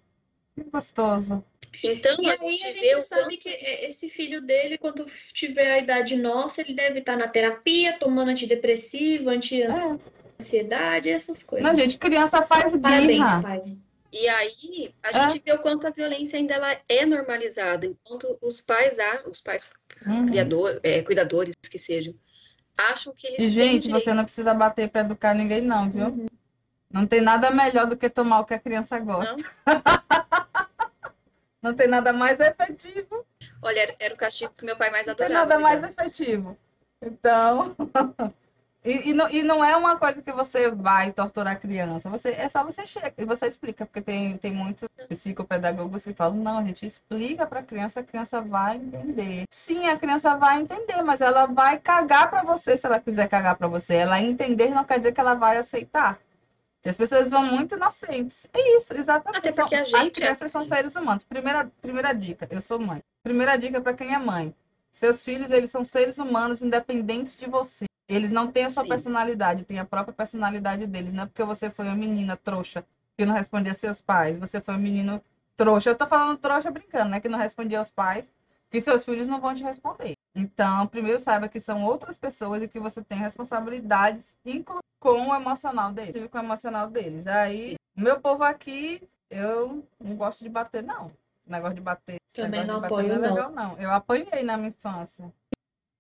Que 0.57 0.65
gostoso. 0.65 1.45
Então, 1.85 2.17
E 2.23 2.31
a 2.31 2.33
aí 2.33 2.57
gente 2.57 2.65
a 2.67 2.73
vê 2.73 2.79
gente 2.89 2.95
o 2.97 3.01
sabe 3.03 3.23
quanto 3.25 3.39
que 3.39 3.49
é, 3.51 3.87
esse 3.89 4.09
filho 4.09 4.41
dele, 4.41 4.79
quando 4.79 5.05
tiver 5.35 5.71
a 5.73 5.79
idade 5.79 6.17
nossa, 6.17 6.63
ele 6.63 6.73
deve 6.73 7.01
estar 7.01 7.17
na 7.17 7.29
terapia, 7.29 7.99
tomando 7.99 8.31
antidepressivo, 8.31 9.29
anti-ansiedade, 9.29 11.11
É. 11.11 11.13
essas 11.13 11.43
coisas. 11.43 11.69
Não, 11.69 11.77
gente, 11.77 11.99
criança 11.99 12.43
faz 12.43 12.75
Parabéns, 12.77 13.07
birra. 13.07 13.43
pai. 13.43 13.77
E 14.11 14.27
aí, 14.29 14.95
a 15.03 15.11
É. 15.11 15.29
gente 15.31 15.43
vê 15.45 15.53
o 15.53 15.59
quanto 15.59 15.87
a 15.87 15.91
violência 15.91 16.39
ainda 16.39 16.55
ela 16.55 16.81
é 16.89 17.05
normalizada, 17.05 17.85
enquanto 17.87 18.39
os 18.41 18.63
pais, 18.63 18.97
os 19.27 19.41
pais 19.41 19.67
Uhum. 20.07 20.27
criador, 20.27 20.81
é, 20.83 21.03
cuidadores 21.03 21.55
que 21.71 21.79
sejam, 21.79 22.15
acham 22.79 23.13
que 23.15 23.27
eles 23.27 23.39
E, 23.39 23.43
têm 23.43 23.49
o 23.51 23.53
gente, 23.53 23.83
direito. 23.83 24.05
você 24.05 24.15
não 24.15 24.25
precisa 24.25 24.55
bater 24.55 24.89
para 24.89 25.03
educar 25.03 25.35
ninguém, 25.35 25.61
não, 25.61 25.91
viu? 25.91 26.07
Uhum. 26.07 26.27
Não 26.91 27.07
tem 27.07 27.21
nada 27.21 27.51
melhor 27.51 27.87
do 27.87 27.97
que 27.97 28.09
tomar 28.09 28.41
o 28.41 28.45
que 28.47 28.55
a 28.55 28.59
criança 28.59 28.99
gosta. 28.99 29.37
Não 31.67 31.75
tem 31.75 31.89
nada 31.89 32.13
mais 32.13 32.39
efetivo. 32.39 33.27
Olha, 33.61 33.97
era, 33.99 34.15
o 34.15 34.17
castigo 34.17 34.55
que 34.57 34.65
meu 34.65 34.77
pai 34.77 34.89
mais 34.89 35.05
Não 35.05 35.17
tem 35.17 35.27
adorava. 35.27 35.49
nada 35.49 35.61
mais 35.61 35.81
dar. 35.81 35.91
efetivo. 35.91 36.57
Então. 37.03 37.75
E, 38.89 39.11
e 39.11 39.15
não, 39.15 39.29
e 39.29 39.43
não 39.43 39.65
é 39.65 39.75
uma 39.77 39.99
coisa 39.99 40.23
que 40.23 40.31
você 40.31 40.71
vai 40.71 41.11
torturar 41.11 41.55
a 41.55 41.59
criança. 41.59 42.09
Você, 42.09 42.29
é 42.29 42.49
só 42.49 42.63
você 42.63 42.87
chega 42.87 43.13
e 43.19 43.25
você 43.25 43.49
explica, 43.49 43.85
porque 43.85 44.01
tem, 44.01 44.39
tem 44.39 44.53
muitos 44.53 44.89
psicopedagogos 45.09 46.05
que 46.05 46.15
falam, 46.15 46.37
não, 46.37 46.59
a 46.59 46.63
gente 46.63 46.87
explica 46.87 47.49
para 47.49 47.59
a 47.59 47.63
criança, 47.65 47.99
a 47.99 48.05
criança 48.05 48.41
vai 48.41 48.77
entender. 48.77 49.43
Sim, 49.51 49.89
a 49.89 49.99
criança 49.99 50.37
vai 50.37 50.61
entender, 50.61 51.03
mas 51.03 51.21
ela 51.21 51.47
vai 51.47 51.81
cagar 51.81 52.31
para 52.31 52.45
você 52.45 52.79
se 52.79 52.87
ela 52.87 53.01
quiser 53.01 53.29
cagar 53.29 53.57
para 53.57 53.67
você. 53.67 53.97
Ela 53.97 54.21
entender 54.21 54.71
não 54.71 54.85
quer 54.85 54.99
dizer 54.99 55.11
que 55.11 55.21
ela 55.21 55.35
vai 55.35 55.57
aceitar. 55.59 56.21
E 56.87 56.89
as 56.89 56.97
pessoas 56.97 57.29
vão 57.29 57.43
muito 57.45 57.75
inocentes. 57.75 58.47
É 58.53 58.77
isso, 58.77 58.95
exatamente. 58.95 59.39
Até 59.39 59.51
porque 59.51 59.75
a 59.75 59.79
Então, 59.81 59.99
As 59.99 60.05
gente 60.05 60.23
é 60.23 60.27
crianças 60.27 60.53
são 60.53 60.63
assim. 60.63 60.71
seres 60.71 60.95
humanos. 60.95 61.25
Primeira, 61.25 61.69
primeira 61.83 62.13
dica, 62.13 62.47
eu 62.49 62.63
sou 62.63 62.79
mãe. 62.79 63.03
Primeira 63.25 63.57
dica 63.57 63.81
para 63.81 63.93
quem 63.93 64.15
é 64.15 64.19
mãe. 64.19 64.55
Seus 64.93 65.25
filhos, 65.25 65.51
eles 65.51 65.69
são 65.69 65.83
seres 65.83 66.17
humanos 66.19 66.63
independentes 66.63 67.37
de 67.37 67.47
você. 67.51 67.87
Eles 68.09 68.31
não 68.31 68.53
têm 68.53 68.67
a 68.67 68.71
sua 68.71 68.85
Sim. 68.85 68.89
personalidade, 68.91 69.65
têm 69.65 69.81
a 69.81 69.85
própria 69.85 70.15
personalidade 70.15 70.87
deles. 70.87 71.13
Não 71.13 71.25
é 71.25 71.27
porque 71.27 71.43
você 71.43 71.69
foi 71.69 71.87
uma 71.87 71.97
menina 71.97 72.37
trouxa 72.37 72.87
que 73.19 73.27
não 73.27 73.35
respondia 73.35 73.73
a 73.73 73.75
seus 73.75 74.01
pais, 74.01 74.39
você 74.39 74.61
foi 74.61 74.77
um 74.77 74.79
menino 74.79 75.21
trouxa. 75.57 75.91
Eu 75.91 75.97
tô 75.97 76.07
falando 76.07 76.39
trouxa 76.39 76.71
brincando, 76.71 77.11
né? 77.11 77.19
Que 77.19 77.29
não 77.29 77.39
respondia 77.39 77.81
aos 77.81 77.91
pais, 77.91 78.31
que 78.71 78.81
seus 78.81 79.05
filhos 79.05 79.29
não 79.29 79.41
vão 79.41 79.55
te 79.55 79.63
responder. 79.63 80.15
Então, 80.35 80.87
primeiro 80.87 81.19
saiba 81.21 81.49
que 81.49 81.61
são 81.61 81.85
outras 81.85 82.17
pessoas 82.17 82.63
e 82.63 82.69
que 82.69 82.79
você 82.79 83.03
tem 83.03 83.19
responsabilidades, 83.19 84.37
inclusive 84.45 84.83
com 85.01 85.29
o 85.29 85.35
emocional 85.35 85.93
deles, 85.93 86.11
inclusive 86.11 86.29
com 86.29 86.39
o 86.39 86.43
emocional 86.43 86.89
deles. 86.89 87.27
Aí, 87.27 87.71
Sim. 87.71 87.77
meu 87.97 88.21
povo 88.21 88.43
aqui, 88.45 89.09
eu 89.31 89.87
não 89.99 90.17
gosto 90.17 90.43
de 90.43 90.51
bater, 90.51 90.83
não. 90.83 91.11
Negócio 91.47 91.77
de 91.77 91.81
bater. 91.81 92.17
Também 92.35 92.67
não 92.67 92.77
de 92.77 92.81
bater 92.83 92.95
apoio, 92.95 93.09
não 93.09 93.15
é 93.15 93.19
não. 93.19 93.35
legal, 93.35 93.51
não. 93.51 93.79
Eu 93.79 93.91
apanhei 93.93 94.43
na 94.43 94.57
minha 94.57 94.71
infância. 94.71 95.33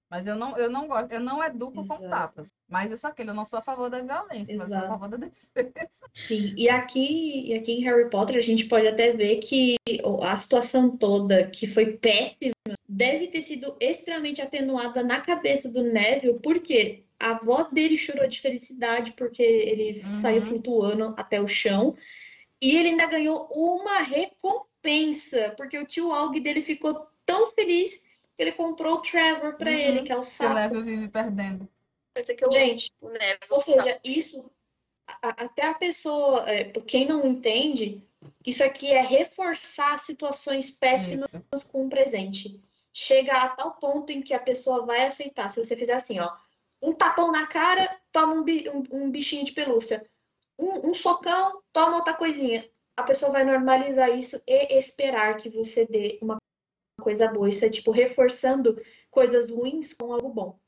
Mas 0.08 0.26
eu 0.26 0.36
não, 0.36 0.56
eu 0.56 0.70
não 0.70 0.86
gosto, 0.86 1.10
eu 1.12 1.20
não 1.20 1.42
educo 1.42 1.80
Exato. 1.80 2.02
com 2.02 2.08
tapas. 2.08 2.54
Mas 2.68 2.90
eu 2.90 2.96
sou 2.98 3.10
aquele, 3.10 3.30
eu 3.30 3.34
não 3.34 3.44
sou 3.44 3.58
a 3.58 3.62
favor 3.62 3.90
da 3.90 4.00
violência, 4.00 4.54
mas 4.56 4.68
eu 4.68 4.68
sou 4.68 4.76
a 4.76 4.80
Exato. 4.80 4.88
favor 4.88 5.08
da 5.08 5.16
defesa. 5.54 6.06
Sim, 6.14 6.54
e 6.56 6.68
aqui, 6.68 7.48
e 7.48 7.54
aqui 7.54 7.72
em 7.72 7.82
Harry 7.84 8.08
Potter 8.08 8.36
a 8.36 8.40
gente 8.40 8.66
pode 8.66 8.86
até 8.86 9.12
ver 9.12 9.36
que 9.36 9.76
a 10.22 10.38
situação 10.38 10.96
toda, 10.96 11.46
que 11.50 11.66
foi 11.66 11.96
péssima, 11.98 12.54
deve 12.88 13.26
ter 13.26 13.42
sido 13.42 13.76
extremamente 13.80 14.40
atenuada 14.40 15.02
na 15.02 15.20
cabeça 15.20 15.68
do 15.68 15.82
Neville, 15.82 16.38
porque 16.40 17.04
a 17.20 17.32
avó 17.32 17.64
dele 17.64 17.96
chorou 17.96 18.26
de 18.28 18.40
felicidade 18.40 19.12
porque 19.12 19.42
ele 19.42 19.90
Uhum. 19.90 20.20
saiu 20.20 20.40
flutuando 20.42 21.14
até 21.18 21.40
o 21.40 21.46
chão, 21.46 21.94
e 22.62 22.76
ele 22.76 22.90
ainda 22.90 23.06
ganhou 23.06 23.48
uma 23.50 23.98
recompensa, 24.00 25.52
porque 25.56 25.78
o 25.78 25.86
tio 25.86 26.12
Alg 26.12 26.38
dele 26.40 26.62
ficou 26.62 27.06
tão 27.26 27.50
feliz 27.50 28.05
ele 28.38 28.52
comprou 28.52 28.94
o 28.94 29.02
Trevor 29.02 29.54
pra 29.56 29.70
Uhum. 29.70 29.76
ele, 29.76 30.02
que 30.02 30.12
é 30.12 30.16
o 30.16 30.20
Que 30.20 30.26
o 30.26 30.30
sapo. 30.30 30.54
Neville 30.54 30.82
vive 30.82 31.08
perdendo. 31.08 31.68
Gente, 32.52 32.92
o 33.00 33.08
Neville 33.10 33.38
Ou 33.50 33.60
seja, 33.60 34.00
isso, 34.02 34.50
a- 35.22 35.44
até 35.44 35.66
a 35.66 35.74
pessoa, 35.74 36.48
é, 36.50 36.64
por 36.64 36.84
quem 36.84 37.06
não 37.06 37.26
entende, 37.26 38.02
isso 38.44 38.64
aqui 38.64 38.90
é 38.92 39.00
reforçar 39.02 39.98
situações 39.98 40.70
péssimas 40.70 41.28
Isso. 41.54 41.70
com 41.70 41.84
o 41.86 41.90
presente. 41.90 42.60
Chega 42.92 43.32
a 43.34 43.48
tal 43.50 43.74
ponto 43.74 44.10
em 44.10 44.22
que 44.22 44.32
a 44.32 44.38
pessoa 44.40 44.86
vai 44.86 45.04
aceitar. 45.04 45.50
Se 45.50 45.62
você 45.62 45.76
fizer 45.76 45.92
assim, 45.92 46.18
ó, 46.18 46.32
um 46.82 46.94
tapão 46.94 47.30
na 47.30 47.46
cara, 47.46 48.00
toma 48.10 48.32
um, 48.32 48.42
bi- 48.42 48.68
um- 48.70 48.82
um 49.04 49.10
bichinho 49.10 49.44
de 49.44 49.52
pelúcia. 49.52 50.04
Um, 50.58 50.90
um 50.90 50.94
socão, 50.94 51.62
toma 51.72 51.96
outra 51.96 52.14
coisinha. 52.14 52.66
A 52.96 53.02
pessoa 53.02 53.30
vai 53.30 53.44
normalizar 53.44 54.08
isso 54.18 54.40
e 54.46 54.78
esperar 54.78 55.36
que 55.36 55.50
você 55.50 55.84
dê 55.86 56.18
uma 56.22 56.38
coisa 57.06 57.28
boa. 57.28 57.48
Isso 57.48 57.64
é 57.64 57.68
tipo 57.70 57.92
reforçando 57.92 58.82
coisas 59.12 59.48
ruins 59.48 59.92
com 59.92 60.12
algo 60.12 60.28
bom. 60.28 60.58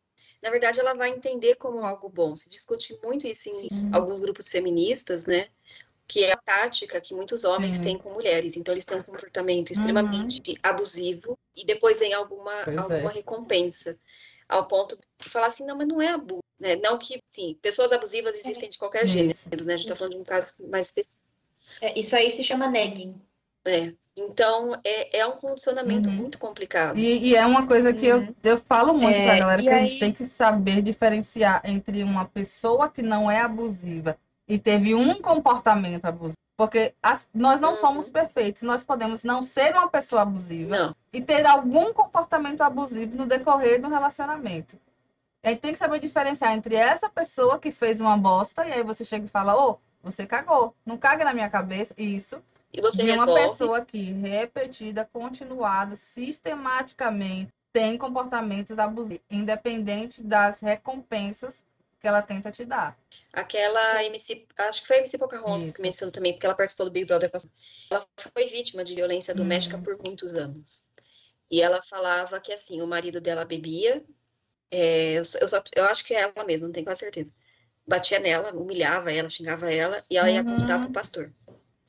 Na 0.40 0.50
verdade, 0.50 0.78
ela 0.78 0.94
vai 0.94 1.10
entender 1.10 1.56
como 1.56 1.80
algo 1.80 2.08
bom. 2.08 2.36
Se 2.36 2.48
discute 2.48 2.96
muito 3.02 3.26
isso 3.26 3.48
em 3.48 3.54
Sim. 3.54 3.90
alguns 3.92 4.20
grupos 4.20 4.48
feministas, 4.48 5.26
né? 5.26 5.48
Que 6.06 6.22
é 6.22 6.32
a 6.32 6.36
tática 6.36 7.00
que 7.00 7.12
muitos 7.12 7.42
homens 7.42 7.78
Sim. 7.78 7.82
têm 7.82 7.98
com 7.98 8.12
mulheres. 8.12 8.56
Então, 8.56 8.72
eles 8.72 8.84
têm 8.84 8.98
um 8.98 9.02
comportamento 9.02 9.72
extremamente 9.72 10.56
abusivo 10.62 11.36
e 11.56 11.64
depois 11.66 11.98
vem 11.98 12.14
alguma, 12.14 12.52
Pois 12.64 12.76
é. 12.76 12.80
alguma 12.80 13.10
recompensa. 13.10 13.98
Ao 14.48 14.64
ponto 14.68 14.96
de 14.96 15.28
falar 15.28 15.48
assim, 15.48 15.66
não, 15.66 15.76
mas 15.76 15.88
não 15.88 16.00
é 16.00 16.10
abuso. 16.10 16.44
Né? 16.56 16.76
Não 16.76 16.96
que, 16.98 17.18
sim, 17.26 17.58
pessoas 17.60 17.90
abusivas 17.90 18.36
existem 18.36 18.70
de 18.70 18.78
qualquer 18.78 19.08
gênero, 19.08 19.36
Isso. 19.36 19.66
né? 19.66 19.74
A 19.74 19.76
gente 19.76 19.88
tá 19.88 19.96
falando 19.96 20.14
de 20.14 20.20
um 20.20 20.24
caso 20.24 20.54
mais 20.68 20.86
específico. 20.86 21.26
É, 21.82 21.98
isso 21.98 22.14
aí 22.14 22.30
se 22.30 22.44
chama 22.44 22.68
negging. 22.68 23.20
É. 23.68 23.92
Então, 24.16 24.74
é, 24.84 25.18
é 25.20 25.26
um 25.26 25.32
condicionamento 25.32 26.08
Uhum. 26.08 26.16
muito 26.16 26.38
complicado. 26.38 26.98
E, 26.98 27.28
e 27.30 27.36
é 27.36 27.44
uma 27.46 27.66
coisa 27.66 27.92
que 27.92 28.06
eu, 28.06 28.18
Uhum. 28.18 28.34
eu 28.42 28.58
falo 28.58 28.94
muito 28.94 29.16
É, 29.20 29.24
pra 29.24 29.38
galera, 29.38 29.60
e 29.60 29.64
que 29.64 29.70
a 29.70 29.76
aí- 29.76 29.86
gente 29.86 30.00
tem 30.00 30.12
que 30.12 30.24
saber 30.24 30.82
diferenciar 30.82 31.60
entre 31.64 32.02
uma 32.02 32.24
pessoa 32.24 32.88
que 32.88 33.02
não 33.02 33.30
é 33.30 33.40
abusiva 33.42 34.16
e 34.48 34.58
teve 34.58 34.94
um 34.94 35.14
comportamento 35.20 36.04
abusivo. 36.06 36.36
Porque 36.56 36.92
as- 37.00 37.24
nós 37.32 37.60
não 37.60 37.70
Uhum. 37.70 37.76
somos 37.76 38.08
perfeitos, 38.08 38.62
nós 38.62 38.82
podemos 38.82 39.22
não 39.22 39.42
ser 39.42 39.72
uma 39.74 39.88
pessoa 39.88 40.22
abusiva 40.22 40.76
Não, 40.76 40.96
e 41.12 41.20
ter 41.20 41.46
algum 41.46 41.92
comportamento 41.92 42.62
abusivo 42.62 43.16
no 43.16 43.26
decorrer 43.26 43.80
do 43.80 43.88
relacionamento. 43.88 44.76
A 45.44 45.50
gente 45.50 45.60
tem 45.60 45.72
que 45.72 45.78
saber 45.78 46.00
diferenciar 46.00 46.52
entre 46.52 46.74
essa 46.74 47.08
pessoa 47.08 47.60
que 47.60 47.70
fez 47.70 48.00
uma 48.00 48.16
bosta 48.16 48.66
e 48.66 48.72
aí 48.72 48.82
você 48.82 49.04
chega 49.04 49.24
e 49.26 49.28
fala, 49.28 49.54
ô, 49.56 49.78
você 50.02 50.26
cagou, 50.26 50.74
não 50.84 50.96
caga 50.98 51.24
na 51.24 51.32
minha 51.32 51.48
cabeça, 51.48 51.94
isso, 51.96 52.42
e 52.72 52.80
você 52.80 53.02
de 53.04 53.10
uma 53.10 53.24
resolve. 53.26 53.48
pessoa 53.48 53.84
que 53.84 53.98
repetida, 54.12 55.04
continuada, 55.12 55.96
sistematicamente 55.96 57.52
tem 57.72 57.96
comportamentos 57.98 58.78
abusivos, 58.78 59.22
independente 59.30 60.22
das 60.22 60.60
recompensas 60.60 61.62
que 62.00 62.06
ela 62.06 62.22
tenta 62.22 62.50
te 62.50 62.64
dar. 62.64 62.96
Aquela 63.32 64.04
MC, 64.04 64.46
acho 64.58 64.82
que 64.82 64.86
foi 64.88 64.96
a 64.96 64.98
MC 65.00 65.18
Pocahontas 65.18 65.66
Isso. 65.66 65.74
que 65.74 65.82
mencionou 65.82 66.12
também, 66.12 66.32
porque 66.32 66.46
ela 66.46 66.54
participou 66.54 66.86
do 66.86 66.92
Big 66.92 67.06
Brother. 67.06 67.30
Ela 67.90 68.06
foi 68.16 68.46
vítima 68.46 68.84
de 68.84 68.94
violência 68.94 69.34
doméstica 69.34 69.76
Hum. 69.76 69.82
por 69.82 69.98
muitos 70.04 70.34
anos. 70.34 70.88
E 71.50 71.60
ela 71.62 71.80
falava 71.82 72.40
que, 72.40 72.52
assim, 72.52 72.80
o 72.82 72.86
marido 72.86 73.20
dela 73.20 73.44
bebia, 73.44 74.04
é, 74.70 75.14
eu, 75.14 75.22
eu, 75.40 75.48
só- 75.48 75.62
eu 75.74 75.84
acho 75.86 76.04
que 76.04 76.14
é 76.14 76.20
ela 76.22 76.44
mesma, 76.44 76.66
não 76.66 76.72
tenho 76.72 76.86
quase 76.86 77.00
certeza. 77.00 77.32
Batia 77.86 78.20
nela, 78.20 78.52
humilhava 78.54 79.12
ela, 79.12 79.30
xingava 79.30 79.72
ela, 79.72 80.02
e 80.10 80.16
ela 80.18 80.30
ia 80.30 80.44
Uhum. 80.44 80.56
contar 80.58 80.78
pro 80.80 80.90
pastor. 80.90 81.32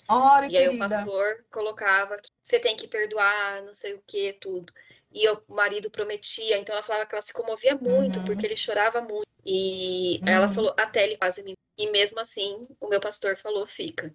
Ora, 0.10 0.48
E 0.48 0.58
aí 0.58 0.68
o 0.68 0.78
pastor 0.78 1.46
colocava 1.52 2.18
que 2.18 2.30
você 2.42 2.60
tem 2.60 2.76
que 2.76 2.88
perdoar, 2.88 3.64
não 3.64 3.74
sei 3.74 3.94
o 3.94 4.02
que, 4.06 4.34
tudo. 4.34 4.74
E 5.12 5.28
o 5.30 5.42
marido 5.48 5.90
prometia, 5.90 6.58
então 6.58 6.74
ela 6.74 6.84
falava 6.84 7.06
que 7.06 7.16
ela 7.16 7.22
se 7.22 7.34
comovia 7.34 7.76
muito, 7.76 8.20
Uhum. 8.20 8.26
porque 8.26 8.46
ele 8.46 8.56
chorava 8.56 9.02
muito. 9.02 9.28
E 9.46 10.20
ela 10.26 10.48
Uhum. 10.48 10.54
falou, 10.54 10.74
até 10.78 11.04
ele 11.06 11.18
quase 11.18 11.44
me. 11.44 11.54
E 11.78 11.90
mesmo 11.92 12.20
assim, 12.20 12.68
o 12.80 12.88
meu 12.88 13.00
pastor 13.00 13.38
falou, 13.38 13.66
fica. 13.66 14.14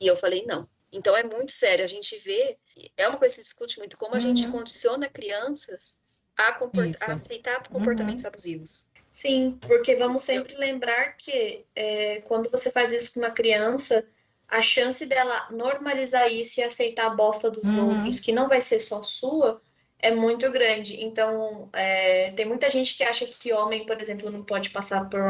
E 0.00 0.06
eu 0.06 0.16
falei, 0.16 0.44
não. 0.46 0.68
Então 0.92 1.16
é 1.16 1.22
muito 1.22 1.52
sério. 1.52 1.84
A 1.84 1.88
gente 1.88 2.16
vê, 2.18 2.58
é 2.96 3.08
uma 3.08 3.18
coisa 3.18 3.34
que 3.34 3.40
se 3.40 3.44
discute 3.44 3.78
muito, 3.78 3.96
como 3.98 4.14
a 4.14 4.20
gente 4.20 4.46
Uhum. 4.46 4.52
condiciona 4.52 5.08
crianças 5.08 5.96
a, 6.36 6.52
comport- 6.52 6.96
a 7.00 7.12
aceitar 7.12 7.66
comportamentos 7.68 8.24
abusivos. 8.24 8.86
Sim, 9.10 9.60
porque 9.66 9.94
vamos 9.96 10.22
sempre 10.22 10.56
lembrar 10.56 11.16
que 11.16 11.66
é, 11.74 12.20
quando 12.22 12.50
você 12.50 12.70
faz 12.70 12.92
isso 12.92 13.12
com 13.14 13.20
uma 13.20 13.30
criança, 13.30 14.06
a 14.48 14.60
chance 14.60 15.06
dela 15.06 15.48
normalizar 15.50 16.30
isso 16.30 16.60
e 16.60 16.62
aceitar 16.62 17.06
a 17.06 17.10
bosta 17.14 17.50
dos 17.50 17.74
Uhum. 17.74 17.90
outros, 17.90 18.20
que 18.20 18.32
não 18.32 18.48
vai 18.48 18.60
ser 18.60 18.80
só 18.80 19.02
sua, 19.02 19.60
é 19.98 20.14
muito 20.14 20.50
grande. 20.50 21.02
Então, 21.02 21.70
é, 21.72 22.32
tem 22.32 22.44
muita 22.44 22.68
gente 22.68 22.96
que 22.96 23.04
acha 23.04 23.24
que 23.26 23.52
homem, 23.52 23.86
por 23.86 24.00
exemplo, 24.00 24.30
não 24.30 24.42
pode 24.42 24.70
passar 24.70 25.08
por 25.08 25.20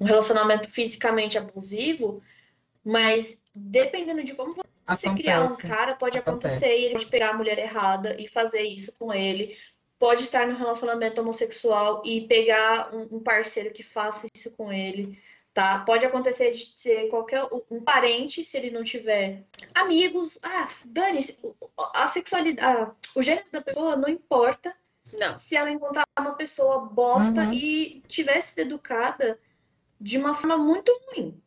um 0.00 0.04
relacionamento 0.04 0.70
fisicamente 0.70 1.36
abusivo, 1.38 2.22
mas 2.84 3.42
dependendo 3.54 4.24
de 4.24 4.34
como 4.34 4.54
você 4.86 5.10
criar 5.14 5.42
um 5.42 5.46
Acontece. 5.46 5.68
cara, 5.68 5.94
pode 5.94 6.18
Acontece. 6.18 6.56
acontecer 6.56 6.78
e 6.78 6.84
ele 6.86 6.94
pode 6.94 7.06
pegar 7.06 7.30
a 7.30 7.34
mulher 7.36 7.58
errada 7.58 8.16
e 8.18 8.26
fazer 8.26 8.62
isso 8.62 8.92
com 8.98 9.12
ele. 9.12 9.56
Pode 9.98 10.24
estar 10.24 10.46
num 10.48 10.56
relacionamento 10.56 11.20
homossexual 11.20 12.02
e 12.04 12.22
pegar 12.22 12.92
um, 12.92 13.16
um 13.18 13.20
parceiro 13.20 13.70
que 13.72 13.84
faça 13.84 14.26
isso 14.34 14.50
com 14.56 14.72
ele, 14.72 15.16
tá? 15.54 15.84
Pode 15.84 16.04
acontecer 16.06 16.50
de 16.52 16.66
ser 16.74 17.08
qualquer 17.08 17.44
um, 17.70 17.80
parente, 17.82 18.44
se 18.44 18.56
ele 18.56 18.70
não 18.70 18.82
tiver 18.82 19.44
amigos. 19.74 20.38
Ah, 20.42 20.68
dane-se. 20.84 21.38
o- 21.42 21.54
A 21.94 22.08
sexualidade, 22.08 22.66
ah, 22.66 22.92
o 23.14 23.22
gênero 23.22 23.46
da 23.52 23.60
pessoa 23.60 23.96
não 23.96 24.08
importa 24.08 24.74
Não. 25.14 25.38
se 25.38 25.54
ela 25.56 25.70
encontrar 25.70 26.04
uma 26.18 26.34
pessoa 26.34 26.80
bosta 26.86 27.42
Uhum. 27.42 27.52
e 27.52 28.02
tiver 28.08 28.40
sido 28.40 28.60
educada 28.60 29.38
de 30.00 30.18
uma 30.18 30.34
forma 30.34 30.56
muito 30.56 30.90
ruim, 31.08 31.40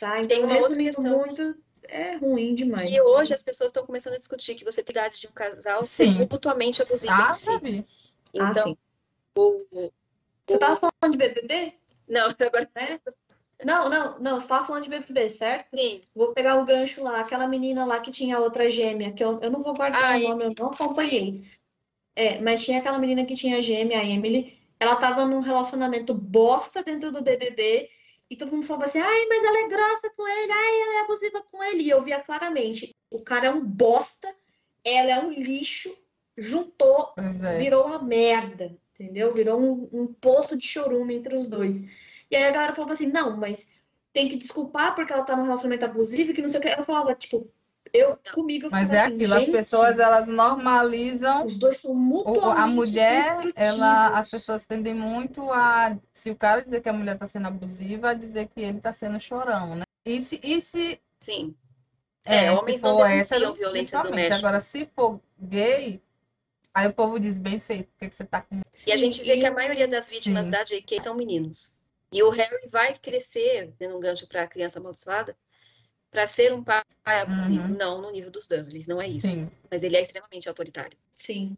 tá? 0.00 0.14
Tem 0.26 0.38
Então, 0.38 0.44
uma 0.44 0.58
outra 0.58 0.76
questão. 0.76 1.18
muito, 1.18 1.58
é 1.84 2.16
ruim 2.16 2.54
demais. 2.54 2.88
Que 2.88 3.00
hoje 3.00 3.34
as 3.34 3.42
pessoas 3.42 3.70
estão 3.70 3.84
começando 3.84 4.14
a 4.14 4.18
discutir 4.18 4.54
que 4.54 4.64
você 4.64 4.82
tem 4.82 4.92
idade 4.92 5.18
de 5.20 5.26
um 5.26 5.32
casal 5.32 5.84
ser 5.84 6.04
Sim. 6.06 6.28
mutuamente 6.30 6.80
abusivo 6.80 7.12
Ah, 7.12 7.32
vi. 7.62 7.84
Ah, 8.38 8.50
Então, 8.50 8.64
sim. 8.64 8.76
o- 9.36 9.90
Você 10.46 10.58
tava 10.58 10.76
falando 10.76 11.12
de 11.12 11.18
BBB? 11.18 11.74
Não, 12.08 12.28
agora 12.40 12.70
Né? 12.74 13.00
Não, 13.64 13.88
não, 13.88 14.18
não, 14.20 14.40
você 14.40 14.46
tava 14.46 14.64
falando 14.64 14.84
de 14.84 14.90
BBB, 14.90 15.28
certo? 15.30 15.76
sim. 15.76 16.00
Vou 16.14 16.32
pegar 16.32 16.60
o 16.60 16.64
gancho 16.64 17.02
lá, 17.02 17.20
aquela 17.20 17.48
menina 17.48 17.84
lá 17.84 17.98
que 17.98 18.10
tinha 18.10 18.38
outra 18.38 18.70
gêmea, 18.70 19.12
que 19.12 19.22
eu, 19.22 19.40
eu 19.42 19.50
não 19.50 19.60
vou 19.60 19.74
guardar 19.74 20.14
Ah, 20.14 20.16
o 20.16 20.20
nome, 20.20 20.44
eu 20.44 20.54
não 20.56 20.68
acompanhei. 20.68 21.44
É, 22.14 22.40
mas 22.40 22.64
tinha 22.64 22.78
aquela 22.78 22.98
menina 22.98 23.24
que 23.24 23.34
tinha 23.34 23.60
gêmea, 23.60 23.98
a 23.98 24.04
Emily, 24.04 24.58
ela 24.78 24.96
tava 24.96 25.24
num 25.24 25.40
relacionamento 25.40 26.14
bosta 26.14 26.82
dentro 26.82 27.10
do 27.10 27.22
BBB, 27.22 27.88
e 28.30 28.36
todo 28.36 28.52
mundo 28.52 28.66
falava 28.66 28.86
assim, 28.86 29.00
ai, 29.00 29.26
mas 29.26 29.42
ela 29.42 29.58
é 29.58 29.68
grossa 29.68 30.10
com 30.16 30.28
ele, 30.28 30.52
ai, 30.52 30.80
ela 30.82 30.94
é 30.94 31.00
abusiva 31.00 31.42
com 31.50 31.64
ele, 31.64 31.82
e 31.82 31.90
eu 31.90 32.02
via 32.02 32.20
claramente, 32.20 32.94
o 33.10 33.20
cara 33.22 33.48
é 33.48 33.50
um 33.50 33.64
bosta, 33.64 34.32
ela 34.84 35.10
é 35.10 35.20
um 35.20 35.32
lixo, 35.32 35.92
juntou, 36.36 37.14
é. 37.16 37.56
virou 37.56 37.86
uma 37.86 38.02
merda, 38.02 38.76
entendeu? 38.92 39.32
Virou 39.32 39.60
um, 39.60 39.88
um 39.92 40.06
poço 40.06 40.56
de 40.56 40.66
chorume 40.66 41.14
entre 41.14 41.34
os 41.34 41.46
dois. 41.46 41.84
E 42.30 42.36
aí 42.36 42.44
a 42.44 42.50
galera 42.50 42.74
falava 42.74 42.92
assim, 42.94 43.06
não, 43.06 43.36
mas 43.36 43.70
tem 44.12 44.28
que 44.28 44.36
desculpar 44.36 44.94
porque 44.94 45.12
ela 45.12 45.22
tá 45.24 45.36
num 45.36 45.44
relacionamento 45.44 45.84
abusivo 45.84 46.30
e 46.30 46.34
que 46.34 46.42
não 46.42 46.48
sei 46.48 46.60
o 46.60 46.62
que. 46.62 46.68
Eu 46.68 46.84
falava, 46.84 47.14
tipo, 47.14 47.50
Eu, 47.92 48.18
comigo, 48.34 48.66
eu 48.66 48.70
Mas 48.70 48.90
é 48.90 49.00
assim, 49.00 49.14
aquilo, 49.14 49.34
as 49.34 49.46
pessoas 49.46 49.98
elas 49.98 50.28
normalizam 50.28 51.46
Os 51.46 51.56
dois 51.56 51.78
são 51.78 51.92
o- 51.92 51.94
mutuamente 51.94 52.60
a 52.60 52.66
mulher, 52.66 53.52
ela, 53.54 54.08
as 54.08 54.30
pessoas 54.30 54.64
tendem 54.64 54.94
muito 54.94 55.50
a, 55.50 55.96
se 56.12 56.30
o 56.30 56.36
cara 56.36 56.62
dizer 56.62 56.82
que 56.82 56.88
a 56.88 56.92
mulher 56.92 57.14
está 57.14 57.26
sendo 57.26 57.48
abusiva, 57.48 58.10
a 58.10 58.14
dizer 58.14 58.48
que 58.48 58.60
ele 58.60 58.78
está 58.78 58.92
sendo 58.92 59.18
chorão, 59.18 59.76
né? 59.76 59.84
E 60.04 60.20
se, 60.20 60.38
e 60.42 60.60
se 60.60 61.00
Sim. 61.20 61.54
É, 62.26 62.52
homens 62.52 62.80
se 62.80 62.86
não 62.86 62.96
denunciam 62.96 63.54
violência 63.54 64.02
doméstica. 64.02 64.36
Agora, 64.36 64.60
se 64.60 64.86
for 64.94 65.18
gay, 65.40 66.02
aí 66.74 66.86
o 66.88 66.92
povo 66.92 67.18
diz, 67.18 67.38
bem 67.38 67.58
feito, 67.58 67.88
por 67.88 67.98
que, 68.00 68.08
que 68.10 68.14
você 68.14 68.24
tá 68.24 68.42
com... 68.42 68.60
E 68.86 68.92
a 68.92 68.96
gente 68.98 69.22
vê 69.24 69.34
Sim, 69.34 69.40
que 69.40 69.46
a 69.46 69.52
maioria 69.52 69.88
das 69.88 70.10
vítimas 70.10 70.44
Sim. 70.44 70.50
da 70.50 70.62
JK 70.62 71.00
são 71.00 71.14
meninos. 71.14 71.77
E 72.12 72.22
o 72.22 72.30
Harry 72.30 72.68
vai 72.70 72.94
crescer, 72.94 73.72
dando 73.78 73.96
um 73.96 74.00
gancho 74.00 74.26
para 74.26 74.42
a 74.42 74.48
criança 74.48 74.78
amaldiçoada, 74.78 75.36
para 76.10 76.26
ser 76.26 76.52
um 76.52 76.62
pai 76.62 76.82
abusivo. 77.04 77.68
Uhum. 77.68 77.76
Não 77.76 78.02
no 78.02 78.10
nível 78.10 78.30
dos 78.30 78.46
Dursley, 78.46 78.84
não 78.88 79.00
é 79.00 79.06
isso. 79.06 79.28
Sim, 79.28 79.48
Mas 79.70 79.82
ele 79.82 79.96
é 79.96 80.02
extremamente 80.02 80.48
autoritário. 80.48 80.96
Sim. 81.10 81.56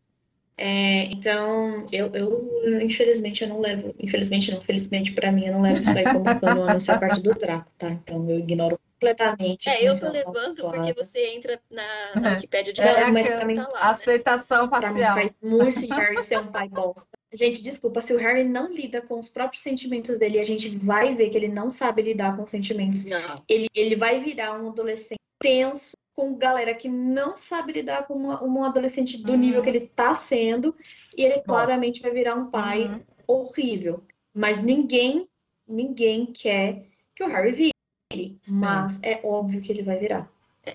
É, 0.56 1.04
então, 1.04 1.86
eu, 1.90 2.10
eu, 2.12 2.82
infelizmente, 2.82 3.42
eu 3.42 3.48
não 3.48 3.60
levo, 3.60 3.94
infelizmente 3.98 4.52
não, 4.52 4.60
felizmente 4.60 5.12
pra 5.12 5.32
mim, 5.32 5.46
eu 5.46 5.54
não 5.54 5.62
levo 5.62 5.80
isso 5.80 5.96
aí 5.96 6.04
como 6.04 6.22
cano, 6.38 6.64
a 6.64 6.72
não 6.74 6.80
ser 6.80 6.92
a 6.92 6.98
parte 6.98 7.20
do 7.22 7.32
Draco, 7.32 7.70
tá? 7.78 7.90
Então, 7.90 8.28
eu 8.28 8.38
ignoro 8.38 8.78
completamente. 9.00 9.68
É, 9.68 9.88
eu 9.88 9.98
tô 9.98 10.10
levando 10.10 10.56
porque 10.56 10.92
você 10.92 11.26
entra 11.34 11.60
na, 11.70 12.20
na 12.20 12.28
É. 12.30 12.34
Wikipédia 12.34 12.72
de 12.72 12.80
É, 12.80 13.06
mas 13.10 13.26
aquela 13.26 13.38
pra 13.38 13.46
mim, 13.46 13.54
tá 13.56 13.68
lá, 13.68 13.84
né? 13.84 13.90
aceitação 13.90 14.68
Pra 14.68 14.92
mim 14.92 15.00
faz 15.00 15.38
muito 15.42 15.72
se 15.72 15.86
Harry 15.88 16.18
ser 16.22 16.38
um 16.38 16.46
pai 16.48 16.68
bosta. 16.68 17.18
Gente, 17.32 17.62
desculpa, 17.62 18.00
se 18.00 18.12
o 18.12 18.18
Harry 18.18 18.44
não 18.44 18.72
lida 18.72 19.00
com 19.00 19.18
os 19.18 19.28
próprios 19.28 19.62
sentimentos 19.62 20.18
dele, 20.18 20.38
a 20.38 20.44
gente 20.44 20.68
vai 20.68 21.14
ver 21.14 21.30
que 21.30 21.36
ele 21.36 21.48
não 21.48 21.70
sabe 21.70 22.02
lidar 22.02 22.36
com 22.36 22.42
os 22.42 22.50
sentimentos. 22.50 23.04
Não. 23.04 23.44
Ele, 23.48 23.68
ele 23.74 23.96
vai 23.96 24.20
virar 24.20 24.60
um 24.60 24.68
adolescente 24.68 25.18
tenso 25.40 25.92
com 26.12 26.36
galera 26.36 26.74
que 26.74 26.88
não 26.88 27.36
sabe 27.36 27.72
lidar 27.72 28.06
com 28.06 28.14
uma, 28.14 28.44
um 28.44 28.62
adolescente 28.64 29.16
do 29.22 29.32
Uhum. 29.32 29.38
nível 29.38 29.62
que 29.62 29.68
ele 29.70 29.86
tá 29.86 30.14
sendo, 30.14 30.74
e 31.16 31.22
ele 31.22 31.34
Nossa. 31.36 31.44
claramente 31.44 32.02
vai 32.02 32.10
virar 32.10 32.34
um 32.34 32.50
pai 32.50 32.84
Uhum. 32.86 33.00
horrível. 33.26 34.02
Mas 34.34 34.60
ninguém, 34.62 35.28
ninguém 35.66 36.26
quer 36.26 36.84
que 37.14 37.22
o 37.24 37.28
Harry 37.28 37.70
vire. 38.12 38.38
Mas 38.48 39.00
é 39.02 39.20
óbvio 39.24 39.60
que 39.62 39.70
ele 39.72 39.82
vai 39.82 39.98
virar. 39.98 40.30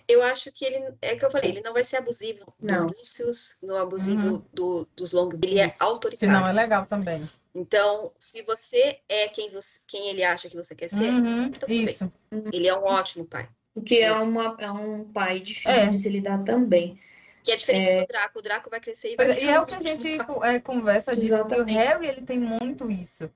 Eu 0.07 0.23
acho 0.23 0.51
que 0.51 0.65
ele, 0.65 0.93
é 1.01 1.15
que 1.15 1.23
eu 1.23 1.29
falei, 1.31 1.51
ele 1.51 1.61
não 1.61 1.71
vai 1.73 1.83
ser 1.83 1.97
abusivo 1.97 2.43
do 2.59 2.65
Não. 2.65 2.87
Lucius, 2.87 3.57
no 3.61 3.77
abusivo 3.77 4.27
Uhum. 4.27 4.43
do, 4.51 4.87
dos 4.95 5.11
Long, 5.11 5.29
ele 5.43 5.59
é 5.59 5.67
Isso. 5.67 5.77
Que 5.77 5.83
autoritário. 5.83 6.33
não 6.33 6.47
é 6.47 6.51
legal 6.51 6.85
também. 6.85 7.29
Então, 7.53 8.11
se 8.19 8.41
você 8.41 8.99
é 9.07 9.27
quem, 9.29 9.49
você, 9.51 9.79
quem 9.87 10.09
ele 10.09 10.23
acha 10.23 10.49
que 10.49 10.55
você 10.57 10.75
quer 10.75 10.89
ser, 10.89 11.09
Uhum, 11.13 11.43
então 11.45 11.59
tudo 11.61 11.67
bem. 11.67 11.85
Isso. 11.85 12.11
ele 12.51 12.67
é 12.67 12.77
um 12.77 12.83
ótimo 12.83 13.25
pai. 13.25 13.47
O 13.73 13.81
que 13.81 13.99
é, 14.01 14.11
uma, 14.13 14.55
é 14.59 14.71
um 14.71 15.05
pai 15.05 15.39
difícil 15.39 15.71
É. 15.71 15.87
de 15.87 15.97
se 15.97 16.09
lidar 16.09 16.43
também. 16.43 16.99
Que 17.43 17.51
é 17.51 17.55
diferente 17.55 18.01
do 18.01 18.07
Draco. 18.07 18.39
O 18.39 18.41
Draco 18.41 18.69
vai 18.69 18.79
crescer 18.79 19.13
e 19.13 19.15
vai 19.15 19.31
é, 19.31 19.43
E 19.43 19.47
é 19.47 19.59
o 19.59 19.65
que 19.65 19.75
a 19.75 19.79
gente 19.81 20.07
é, 20.43 20.59
conversa 20.59 21.15
disso, 21.15 21.27
que 21.27 21.33
o 21.33 21.37
Exatamente. 21.45 21.73
Harry 21.77 22.07
ele 22.07 22.21
tem 22.23 22.39
muito 22.39 22.89
isso. 22.89 23.29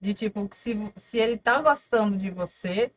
De 0.00 0.12
tipo, 0.12 0.46
que 0.48 0.56
se, 0.56 0.92
se 0.96 1.18
ele 1.18 1.38
tá 1.38 1.60
gostando 1.62 2.16
de 2.18 2.30
você, 2.30 2.92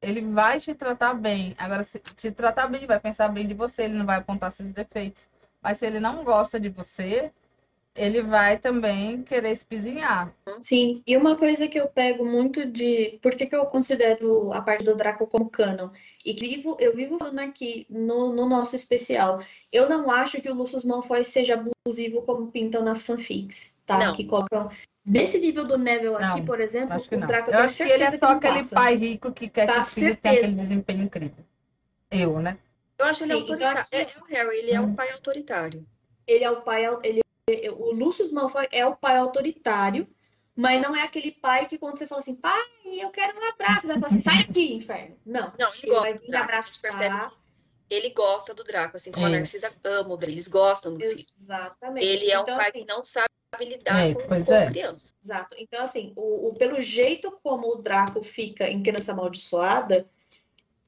ele 0.00 0.20
vai 0.22 0.60
te 0.60 0.74
tratar 0.74 1.14
bem. 1.14 1.54
Agora, 1.58 1.84
se 1.84 1.98
te 1.98 2.30
tratar 2.30 2.68
bem, 2.68 2.86
vai 2.86 3.00
pensar 3.00 3.28
bem 3.28 3.46
de 3.46 3.54
você, 3.54 3.84
ele 3.84 3.94
não 3.94 4.06
vai 4.06 4.18
apontar 4.18 4.52
seus 4.52 4.72
defeitos. 4.72 5.28
Mas 5.62 5.78
se 5.78 5.86
ele 5.86 6.00
não 6.00 6.24
gosta 6.24 6.60
de 6.60 6.68
você, 6.68 7.32
ele 7.96 8.22
vai 8.22 8.58
também 8.58 9.22
querer 9.22 9.50
espizinhar. 9.52 10.32
Sim, 10.62 11.02
e 11.06 11.16
uma 11.16 11.36
coisa 11.36 11.66
que 11.68 11.78
eu 11.78 11.88
pego 11.88 12.24
muito 12.24 12.64
de. 12.66 13.18
Por 13.22 13.34
que 13.34 13.46
que 13.46 13.56
eu 13.56 13.66
considero 13.66 14.52
a 14.52 14.60
parte 14.62 14.84
do 14.84 14.94
Draco 14.96 15.26
como 15.26 15.48
canon? 15.48 15.90
E 16.24 16.34
que 16.34 16.46
vivo, 16.48 16.76
eu 16.80 16.94
vivo 16.94 17.18
falando 17.18 17.38
aqui 17.40 17.86
no, 17.90 18.32
no 18.32 18.48
nosso 18.48 18.76
especial. 18.76 19.40
Eu 19.72 19.88
não 19.88 20.10
acho 20.10 20.40
que 20.40 20.48
o 20.50 20.54
Lucius 20.54 20.84
Malfoy 20.84 21.22
seja 21.24 21.54
abusivo 21.54 22.22
como 22.22 22.50
pintam 22.50 22.82
nas 22.84 23.02
fanfics, 23.02 23.78
tá? 23.86 23.98
Não. 23.98 24.12
Que 24.14 24.24
colocam. 24.24 24.68
Nesse 25.04 25.38
nível 25.38 25.64
do 25.64 25.78
Neville 25.78 26.16
aqui, 26.16 26.40
Não, 26.40 26.44
por 26.44 26.60
exemplo, 26.60 26.92
Acho 26.94 27.08
que 27.08 27.14
o 27.14 27.18
não. 27.20 27.28
Draco 27.28 27.48
Eu 27.50 27.60
acho 27.60 27.76
que 27.84 27.90
ele 27.92 28.02
é 28.02 28.10
só 28.18 28.30
aquele 28.30 28.54
passa. 28.56 28.74
pai 28.74 28.96
rico 28.96 29.32
que 29.32 29.48
quer 29.48 29.66
que 29.66 29.72
Tá, 29.72 29.82
os 29.82 29.94
filhos 29.94 30.16
tenham 30.16 30.36
aquele 30.38 30.52
desempenho 30.54 31.04
incrível. 31.04 31.44
Eu, 32.10 32.40
né? 32.40 32.58
Eu 32.98 33.06
acho 33.06 33.22
ele 33.24 33.34
Sim, 33.34 33.38
então 33.40 33.52
autoritário. 33.54 33.80
aqui- 33.82 33.94
É, 33.96 34.00
é 34.02 34.20
o 34.20 34.24
Harry, 34.24 34.58
ele 34.58 34.72
é 34.72 34.80
um 34.80 34.94
pai 34.96 35.10
autoritário. 35.12 35.86
Ele 36.26 36.42
é 36.42 36.50
o 36.50 36.60
pai. 36.62 36.84
Ele, 37.04 37.20
o 37.48 37.92
Lucius 37.92 38.32
Malfoy 38.32 38.66
é 38.72 38.84
o 38.84 38.96
pai 38.96 39.16
autoritário, 39.16 40.08
mas 40.56 40.82
não 40.82 40.96
é 40.96 41.02
aquele 41.02 41.30
pai 41.30 41.66
que 41.66 41.78
quando 41.78 41.96
você 41.96 42.04
fala 42.06 42.20
assim, 42.20 42.34
pai, 42.34 42.60
eu 42.84 43.08
quero 43.10 43.38
um 43.38 43.44
abraço, 43.44 43.86
ele 43.86 43.92
vai 43.92 44.00
falar 44.00 44.06
assim, 44.08 44.20
sai 44.20 44.46
daqui, 44.46 44.74
inferno. 44.74 45.16
Não. 45.24 45.52
Não, 45.56 45.68
ele 45.74 45.82
Ele 45.84 45.90
gosta 45.90 46.02
vai 46.02 46.14
do 46.14 46.20
vir 46.22 46.28
Draco. 46.28 46.44
A 46.44 46.56
abraçar. 46.56 47.32
ele 47.88 48.10
gosta 48.10 48.52
do 48.52 48.64
Draco, 48.64 48.96
assim 48.96 49.12
como 49.12 49.26
a 49.26 49.28
Isso. 49.28 49.38
Narcisa 49.38 49.72
ama 49.84 50.14
o 50.14 50.16
Draco. 50.16 50.32
Eles 50.34 50.48
gostam 50.48 50.94
do 50.94 50.98
filho. 51.00 51.12
Exatamente. 51.20 52.04
Ele 52.04 52.30
é 52.32 52.38
um 52.38 52.42
Então, 52.42 52.56
pai 52.56 52.70
assim, 52.70 52.80
que 52.80 52.84
não 52.86 53.04
sabe 53.04 53.28
lidar 53.60 54.04
É, 54.10 54.14
com, 54.14 54.44
com 54.44 54.52
é. 54.52 54.66
criança. 54.66 55.14
Exato. 55.22 55.54
Então, 55.56 55.84
assim, 55.84 56.12
o, 56.16 56.48
o- 56.48 56.54
pelo 56.54 56.80
jeito 56.80 57.30
como 57.44 57.68
o 57.70 57.76
Draco 57.76 58.22
fica 58.24 58.68
em 58.68 58.82
Criança 58.82 59.12
Amaldiçoada, 59.12 60.04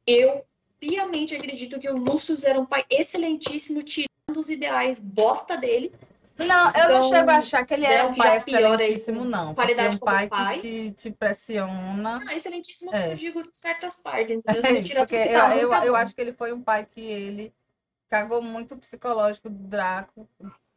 eu 0.04 0.44
piamente 0.80 1.36
acredito 1.36 1.78
que 1.78 1.88
o 1.88 1.96
Lucius 1.96 2.42
era 2.42 2.58
um 2.58 2.66
pai 2.66 2.84
excelentíssimo, 2.90 3.80
tirando 3.84 4.08
os 4.40 4.50
ideais 4.50 4.98
bosta 4.98 5.56
dele. 5.56 5.92
Não, 6.38 6.46
eu 6.46 6.72
não 6.72 6.84
Então, 6.84 7.02
chego 7.02 7.30
a 7.30 7.36
achar 7.38 7.66
que 7.66 7.74
ele 7.74 7.84
era 7.84 8.08
Draco 8.08 8.12
um 8.12 8.16
pai 8.16 8.28
aí 8.30 8.36
excelentíssimo, 8.36 9.18
com 9.20 9.24
não. 9.24 9.54
Porque 9.54 9.60
é 9.60 9.64
qualidade 9.64 9.96
um 9.96 9.98
pai, 9.98 10.28
pai. 10.28 10.60
que 10.60 10.90
te, 10.92 10.92
te 10.92 11.10
pressiona. 11.10 12.20
Ah, 12.28 12.34
excelentíssimo, 12.34 12.94
É. 12.94 13.12
eu 13.12 13.16
digo 13.16 13.42
certas 13.52 13.96
partes, 13.96 14.36
entendeu? 14.36 14.62
Você 14.62 14.82
tira 14.82 15.00
Porque 15.00 15.16
tudo 15.16 15.28
que 15.28 15.34
eu, 15.34 15.40
tá 15.40 15.56
eu, 15.56 15.70
tá 15.70 15.86
eu 15.86 15.96
acho 15.96 16.14
que 16.14 16.20
ele 16.20 16.32
foi 16.32 16.52
um 16.52 16.62
pai 16.62 16.86
que 16.86 17.00
ele 17.00 17.52
cagou 18.08 18.40
muito 18.40 18.74
o 18.74 18.78
psicológico 18.78 19.50
do 19.50 19.68
Draco, 19.68 20.28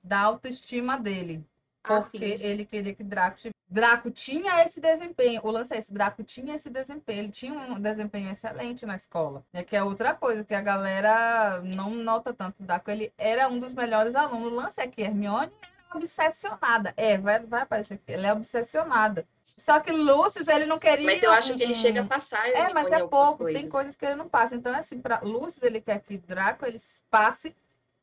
da 0.04 0.20
autoestima 0.22 0.98
dele. 0.98 1.46
Ah, 1.84 2.00
Porque 2.00 2.26
isso. 2.26 2.46
ele 2.46 2.66
queria 2.66 2.94
que 2.94 3.04
Draco 3.04 3.38
tivesse. 3.38 3.56
Draco 3.68 4.12
tinha 4.12 4.64
esse 4.64 4.80
desempenho. 4.80 5.42
O 5.44 5.50
lance 5.50 5.74
é 5.74 5.78
esse: 5.78 5.92
Draco 5.92 6.24
tinha 6.24 6.56
esse 6.56 6.70
desempenho. 6.70 7.20
Ele 7.20 7.30
tinha 7.30 7.54
um 7.54 7.80
desempenho 7.80 8.30
excelente 8.30 8.86
na 8.86 8.96
escola. 8.96 9.44
É 9.54 9.64
que 9.64 9.76
é 9.76 9.84
outra 9.84 10.14
coisa 10.14 10.44
que 10.44 10.54
a 10.54 10.62
galera 10.62 11.62
não 11.64 11.92
nota 11.92 12.34
tanto. 12.34 12.62
Draco 12.62 12.92
ele 12.92 13.12
era 13.18 13.48
um 13.48 13.58
dos 13.58 13.74
melhores 13.74 14.14
alunos. 14.14 14.52
O 14.52 14.56
lance 14.56 14.80
é 14.80 14.88
que 14.88 15.02
Hermione 15.02 15.52
era 15.62 15.98
obsessionada. 15.98 16.94
É, 16.96 17.18
vai, 17.18 17.40
vai 17.40 17.62
aparecer 17.62 17.98
que 17.98 18.12
ela 18.14 18.28
é 18.28 18.34
obsessionada. 18.34 19.26
Só 19.46 19.80
que 19.80 19.92
Lúcio, 19.92 20.50
ele 20.50 20.66
não 20.66 20.80
queria. 20.80 21.06
Mas 21.06 21.24
eu 21.24 21.32
acho 21.32 21.56
que 21.56 21.64
ele 21.64 21.76
chega 21.76 22.02
a 22.02 22.06
passar 22.06 22.48
é, 22.50 22.74
mas 22.74 22.92
é 22.92 23.00
pouco, 23.00 23.40
coisas. 23.40 23.62
tem 23.62 23.70
coisas 23.70 23.96
que 23.96 24.06
ele 24.06 24.16
não 24.16 24.30
passa. 24.30 24.56
Então, 24.56 24.74
assim, 24.74 25.00
para 25.00 25.20
Lúcio, 25.22 25.66
ele 25.66 25.82
quer 25.82 26.00
que 26.00 26.18
Draco 26.18 26.66
ele 26.66 26.80
passe 27.10 27.56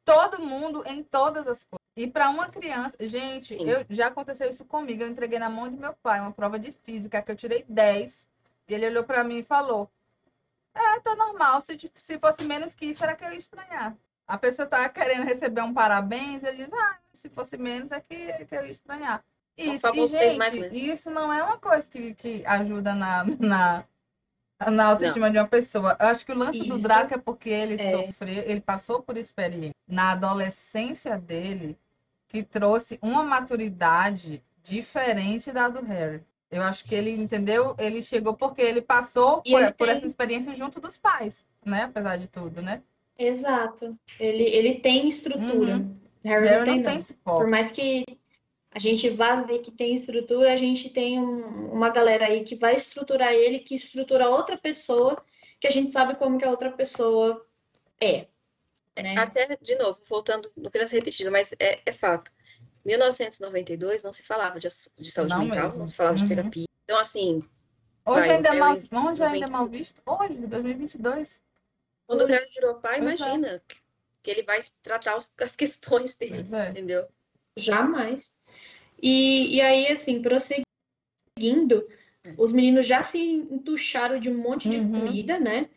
todo 0.05 0.41
mundo 0.41 0.83
em 0.87 1.03
todas 1.03 1.47
as 1.47 1.65
coisas. 1.65 1.78
E 1.99 2.07
para 2.07 2.31
uma 2.31 2.49
criança, 2.49 2.97
gente, 3.01 3.59
Sim. 3.59 3.69
eu, 3.69 3.85
já 3.91 4.07
aconteceu 4.07 4.49
isso 4.49 4.65
comigo. 4.65 5.03
Eu 5.03 5.09
entreguei 5.09 5.37
na 5.37 5.51
mão 5.51 5.69
de 5.69 5.77
meu 5.77 5.93
pai 5.95 6.21
uma 6.21 6.31
prova 6.31 6.57
de 6.57 6.71
física 6.71 7.21
que 7.21 7.33
eu 7.33 7.35
tirei 7.35 7.65
10. 7.69 8.29
E 8.69 8.75
ele 8.75 8.87
olhou 8.87 9.03
para 9.03 9.25
mim 9.25 9.39
e 9.39 9.43
falou: 9.43 9.91
É, 10.73 11.01
tô 11.01 11.17
normal. 11.17 11.61
Se, 11.61 11.77
se 11.97 12.17
fosse 12.21 12.45
menos 12.45 12.73
que 12.73 12.87
isso, 12.87 13.03
era 13.03 13.17
que 13.17 13.25
eu 13.25 13.33
ia 13.33 13.37
estranhar. 13.37 13.97
A 14.29 14.39
pessoa 14.39 14.69
tá 14.69 14.89
querendo 14.89 15.25
receber 15.25 15.61
um 15.63 15.75
parabéns, 15.75 16.45
ele 16.45 16.59
diz: 16.59 16.73
Ah, 16.73 16.99
se 17.13 17.29
fosse 17.31 17.57
menos, 17.57 17.91
é 17.91 18.01
que, 18.01 18.45
que 18.45 18.55
eu 18.55 18.65
ia 18.65 18.71
estranhar. 18.71 19.25
O 19.59 19.61
Isso, 19.61 19.89
e, 19.93 20.07
gente, 20.07 20.91
isso 20.93 21.11
não 21.11 21.33
é 21.33 21.43
uma 21.43 21.59
coisa 21.59 21.89
que, 21.89 22.15
que 22.15 22.47
ajuda 22.47 22.95
na, 22.95 23.25
na, 23.41 23.85
na 24.71 24.85
autoestima 24.85 25.33
de 25.33 25.37
uma 25.37 25.49
pessoa. 25.49 25.97
Eu 25.99 26.07
acho 26.07 26.25
que 26.25 26.31
o 26.31 26.39
lance 26.39 26.61
do 26.61 26.77
Isso 26.77 26.85
Draco 26.85 27.15
é 27.15 27.19
porque 27.19 27.51
ele 27.51 27.75
é. 27.75 27.91
sofreu, 27.91 28.45
ele 28.47 28.61
passou 28.61 29.03
por 29.03 29.17
experiência 29.17 29.75
na 29.89 30.13
adolescência 30.13 31.19
dele 31.19 31.77
que 32.29 32.43
trouxe 32.43 32.99
uma 33.03 33.23
maturidade 33.25 34.43
diferente 34.63 35.51
da 35.51 35.69
do 35.69 35.85
Harry. 35.85 36.23
Eu 36.51 36.63
acho 36.63 36.85
que 36.85 36.95
ele 36.95 37.11
entendeu, 37.11 37.75
ele 37.79 38.03
chegou 38.03 38.35
porque 38.35 38.63
ele 38.63 38.81
passou 38.81 39.43
por, 39.43 39.61
ele 39.63 39.73
por 39.73 39.87
tem- 39.87 39.97
essa 39.97 40.07
experiência 40.07 40.55
junto 40.55 40.81
dos 40.81 40.97
pais, 40.97 41.45
né? 41.65 41.83
Apesar 41.85 42.17
de 42.17 42.27
tudo, 42.27 42.63
né? 42.63 42.83
Exato. 43.19 43.99
Ele, 44.19 44.45
ele 44.45 44.75
tem 44.81 45.09
estrutura. 45.09 45.77
Uhum. 45.77 45.97
Harry 46.25 46.49
Harry 46.49 46.59
não 46.59 46.65
tem, 46.65 46.77
não 46.77 46.83
tem 46.85 46.97
Por 46.99 47.03
suporte. 47.03 47.51
mais 47.51 47.71
que 47.73 48.05
a 48.71 48.79
gente 48.79 49.09
vá 49.11 49.43
ver 49.43 49.59
que 49.61 49.71
tem 49.71 49.95
estrutura, 49.95 50.53
a 50.53 50.57
gente 50.57 50.89
tem 50.91 51.19
um- 51.21 51.73
uma 51.73 51.91
galera 51.91 52.27
aí 52.27 52.45
que 52.45 52.55
vai 52.57 52.75
estruturar 52.77 53.33
ele, 53.33 53.59
que 53.59 53.75
estrutura 53.75 54.29
outra 54.31 54.57
pessoa, 54.57 55.23
que 55.61 55.67
a 55.67 55.71
gente 55.71 55.91
sabe 55.91 56.15
como 56.17 56.39
que 56.39 56.45
a 56.45 56.51
outra 56.51 56.71
pessoa 56.71 57.45
é. 58.01 58.27
Né? 59.03 59.15
Até, 59.17 59.57
de 59.61 59.75
novo, 59.77 60.01
voltando, 60.09 60.51
não 60.57 60.71
quero 60.71 60.87
ser 60.89 60.97
repetido, 60.97 61.31
mas 61.31 61.53
é, 61.61 61.81
é 61.87 61.93
fato. 61.93 62.31
1992 62.85 64.03
não 64.03 64.13
se 64.13 64.23
falava 64.23 64.59
de, 64.59 64.69
de 64.99 65.11
saúde 65.13 65.35
Não 65.35 65.45
mental, 65.45 65.65
mesmo. 65.67 65.79
não 65.81 65.87
se 65.87 65.97
falava 65.97 66.17
de 66.17 66.23
Uhum. 66.23 66.29
terapia. 66.29 66.67
Então, 66.85 66.99
assim, 66.99 67.43
Hoje 68.07 68.21
Vai, 68.21 68.31
ainda 68.37 68.49
é 68.49 68.59
mal, 68.59 68.73
hoje 68.73 68.89
ainda 68.91 69.25
é 69.27 69.29
90. 69.29 69.49
mal 69.53 69.67
visto. 69.67 70.01
Hoje, 70.07 70.35
2022. 70.47 71.39
quando 72.07 72.23
o 72.23 72.27
Harry 72.27 72.49
virou 72.55 72.77
pai, 72.77 73.01
Pois 73.03 73.21
é. 73.21 73.25
imagina 73.35 73.63
que 74.23 74.31
ele 74.31 74.43
vai 74.45 74.61
tratar 74.83 75.15
os- 75.15 75.35
as 75.39 75.55
questões 75.55 76.17
dele, 76.17 76.49
é. 76.57 76.71
entendeu? 76.71 77.07
Jamais. 77.55 78.47
E, 79.03 79.57
e 79.57 79.61
aí, 79.61 79.89
assim, 79.89 80.23
prosseguindo, 80.23 81.87
os 82.39 82.51
meninos 82.53 82.87
já 82.87 83.03
se 83.03 83.19
entucharam 83.19 84.19
de 84.19 84.31
um 84.31 84.39
monte 84.39 84.71
de 84.71 84.79
Uhum. 84.79 84.91
comida, 85.05 85.39
né? 85.39 85.69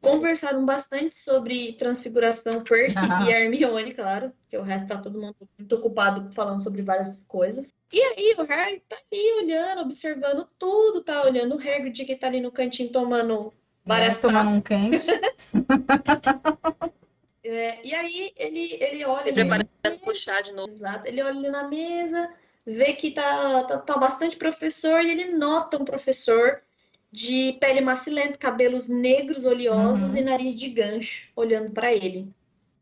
Conversaram 0.00 0.64
bastante 0.64 1.16
sobre 1.16 1.72
transfiguração, 1.72 2.62
Percy 2.62 3.00
e 3.26 3.30
Hermione, 3.30 3.92
claro, 3.92 4.32
porque 4.40 4.56
o 4.56 4.62
resto 4.62 4.88
tá 4.88 4.98
todo 4.98 5.20
mundo 5.20 5.34
muito 5.58 5.76
ocupado 5.76 6.32
falando 6.32 6.62
sobre 6.62 6.82
várias 6.82 7.24
coisas. 7.26 7.74
E 7.92 8.00
aí 8.00 8.34
o 8.38 8.44
Harry 8.44 8.82
tá 8.88 8.96
ali 8.96 9.32
olhando, 9.42 9.82
observando 9.82 10.48
tudo, 10.58 11.02
tá 11.02 11.24
olhando 11.24 11.56
o 11.56 11.58
Hagrid 11.58 12.04
que 12.04 12.16
tá 12.16 12.28
ali 12.28 12.40
no 12.40 12.52
cantinho 12.52 12.90
tomando 12.90 13.52
várias 13.84 14.18
é, 14.18 14.20
tomando 14.20 14.50
um 14.50 14.60
quente. 14.60 15.10
é, 17.42 17.84
e 17.84 17.94
aí 17.94 18.32
ele, 18.36 18.78
ele 18.80 19.04
olha... 19.04 19.24
Se 19.24 19.32
preparando 19.32 19.68
para 19.82 19.96
puxar 19.96 20.42
de 20.42 20.52
novo. 20.52 20.72
Exato, 20.72 21.08
ele 21.08 21.22
olha 21.22 21.36
ali 21.36 21.48
na 21.48 21.66
mesa, 21.66 22.30
vê 22.64 22.92
que 22.92 23.10
tá, 23.10 23.64
tá, 23.64 23.78
tá 23.78 23.98
bastante 23.98 24.36
professor 24.36 25.04
e 25.04 25.10
ele 25.10 25.32
nota 25.32 25.80
um 25.80 25.84
professor 25.84 26.62
de 27.10 27.54
pele 27.60 27.80
macilenta, 27.80 28.36
cabelos 28.36 28.88
negros 28.88 29.44
oleosos 29.44 30.12
uhum. 30.12 30.18
e 30.18 30.20
nariz 30.20 30.54
de 30.54 30.68
gancho, 30.68 31.28
olhando 31.34 31.70
para 31.70 31.92
ele, 31.92 32.28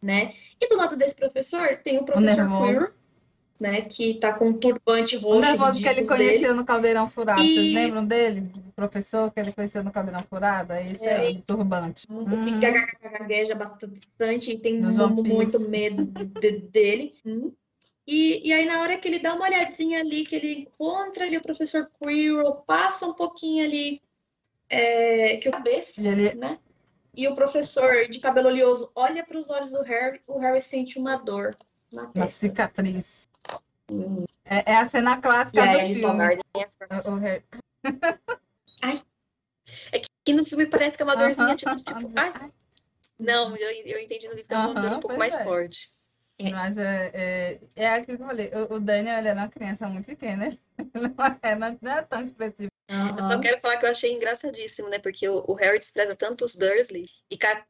né? 0.02 0.34
E 0.60 0.68
do 0.68 0.76
lado 0.76 0.96
desse 0.96 1.14
professor 1.14 1.78
tem 1.82 1.98
o 1.98 2.04
professor 2.04 2.48
Queer, 2.48 2.92
né? 3.60 3.82
Que 3.82 4.14
tá 4.14 4.32
com 4.32 4.48
um 4.48 4.58
turbante 4.58 5.16
roxo. 5.16 5.38
O 5.38 5.40
nervoso 5.40 5.80
que 5.80 5.88
ele 5.88 6.04
conheceu 6.04 6.40
dele. 6.40 6.52
no 6.54 6.64
Caldeirão 6.64 7.08
Furado. 7.08 7.40
E... 7.40 7.54
Vocês 7.54 7.74
lembram 7.74 8.04
dele? 8.04 8.50
O 8.68 8.72
professor 8.72 9.30
que 9.30 9.40
ele 9.40 9.52
conheceu 9.52 9.84
no 9.84 9.92
Caldeirão 9.92 10.24
Furado? 10.28 10.72
É 10.72 10.84
esse 10.84 11.06
é, 11.06 11.30
o 11.30 11.42
turbante. 11.42 12.06
Um 12.10 12.22
uhum. 12.22 12.60
gagueja 12.60 13.54
bastante 13.54 14.50
e 14.50 14.58
tem 14.58 14.80
muito 14.80 15.60
medo 15.60 16.04
de, 16.04 16.58
dele. 16.58 17.14
Hum. 17.24 17.52
E, 18.06 18.48
e 18.48 18.52
aí, 18.52 18.64
na 18.66 18.80
hora 18.82 18.96
que 18.98 19.08
ele 19.08 19.18
dá 19.18 19.34
uma 19.34 19.46
olhadinha 19.46 20.00
ali, 20.00 20.24
que 20.24 20.36
ele 20.36 20.52
encontra 20.60 21.24
ali 21.24 21.36
o 21.36 21.42
professor 21.42 21.90
Quirrell, 22.00 22.52
passa 22.64 23.04
um 23.04 23.12
pouquinho 23.12 23.64
ali 23.64 24.00
é, 24.68 25.36
que 25.36 25.48
o 25.48 25.52
cabeça, 25.52 26.06
ele... 26.06 26.34
né? 26.34 26.58
E 27.14 27.26
o 27.28 27.34
professor 27.34 28.06
de 28.08 28.20
cabelo 28.20 28.48
oleoso 28.48 28.90
olha 28.94 29.24
para 29.24 29.38
os 29.38 29.48
olhos 29.48 29.70
do 29.70 29.82
Harry, 29.82 30.20
o 30.28 30.38
Harry 30.38 30.60
sente 30.60 30.98
uma 30.98 31.16
dor 31.16 31.56
na 31.90 32.06
testa. 32.06 32.20
Uma 32.20 32.30
cicatriz. 32.30 33.28
Uhum. 33.90 34.26
É, 34.44 34.72
é, 34.72 34.76
a 34.76 34.86
cena 34.86 35.20
clássica 35.20 35.66
do 35.66 35.78
filme. 35.78 36.04
O, 36.04 36.10
o 36.10 37.16
Harry... 37.16 37.44
ai. 38.82 39.02
É 39.92 40.00
que 40.24 40.34
no 40.34 40.44
filme 40.44 40.66
parece 40.66 40.96
que 40.96 41.02
é 41.02 41.06
uma 41.06 41.16
dorzinha, 41.16 41.48
uh 41.48 41.50
-huh, 41.52 41.56
tipo, 41.56 41.76
tipo 41.76 42.12
ai. 42.16 42.52
Não, 43.18 43.56
eu, 43.56 43.70
eu 43.86 43.98
entendi 43.98 44.28
no 44.28 44.34
livro 44.34 44.48
que 44.48 44.54
é 44.54 44.58
uma 44.58 44.74
dor 44.74 44.92
um 44.92 45.00
pouco 45.00 45.16
mais 45.16 45.34
é. 45.34 45.44
forte. 45.44 45.90
É. 46.38 46.50
Mas 46.50 46.76
é, 46.76 47.10
é, 47.14 47.60
é 47.76 47.88
aquilo 47.94 48.18
que 48.18 48.22
eu 48.22 48.26
falei. 48.26 48.50
O, 48.52 48.74
o 48.74 48.80
Daniel 48.80 49.18
ele 49.18 49.28
é 49.28 49.32
uma 49.32 49.48
criança 49.48 49.88
muito 49.88 50.06
pequena. 50.06 50.56
Não 50.94 51.38
é, 51.42 51.54
não 51.80 51.92
é 51.92 52.02
tão 52.02 52.20
expressivo. 52.20 52.70
Uhum. 52.90 53.16
Eu 53.16 53.22
só 53.22 53.40
quero 53.40 53.58
falar 53.58 53.78
que 53.78 53.86
eu 53.86 53.90
achei 53.90 54.12
engraçadíssimo, 54.12 54.88
né? 54.90 54.98
Porque 54.98 55.26
o, 55.26 55.42
o 55.48 55.54
Harry 55.54 55.78
despreza 55.78 56.14
tanto 56.14 56.44
os 56.44 56.54
Dursley 56.54 57.06
e 57.30 57.36
ca 57.36 57.64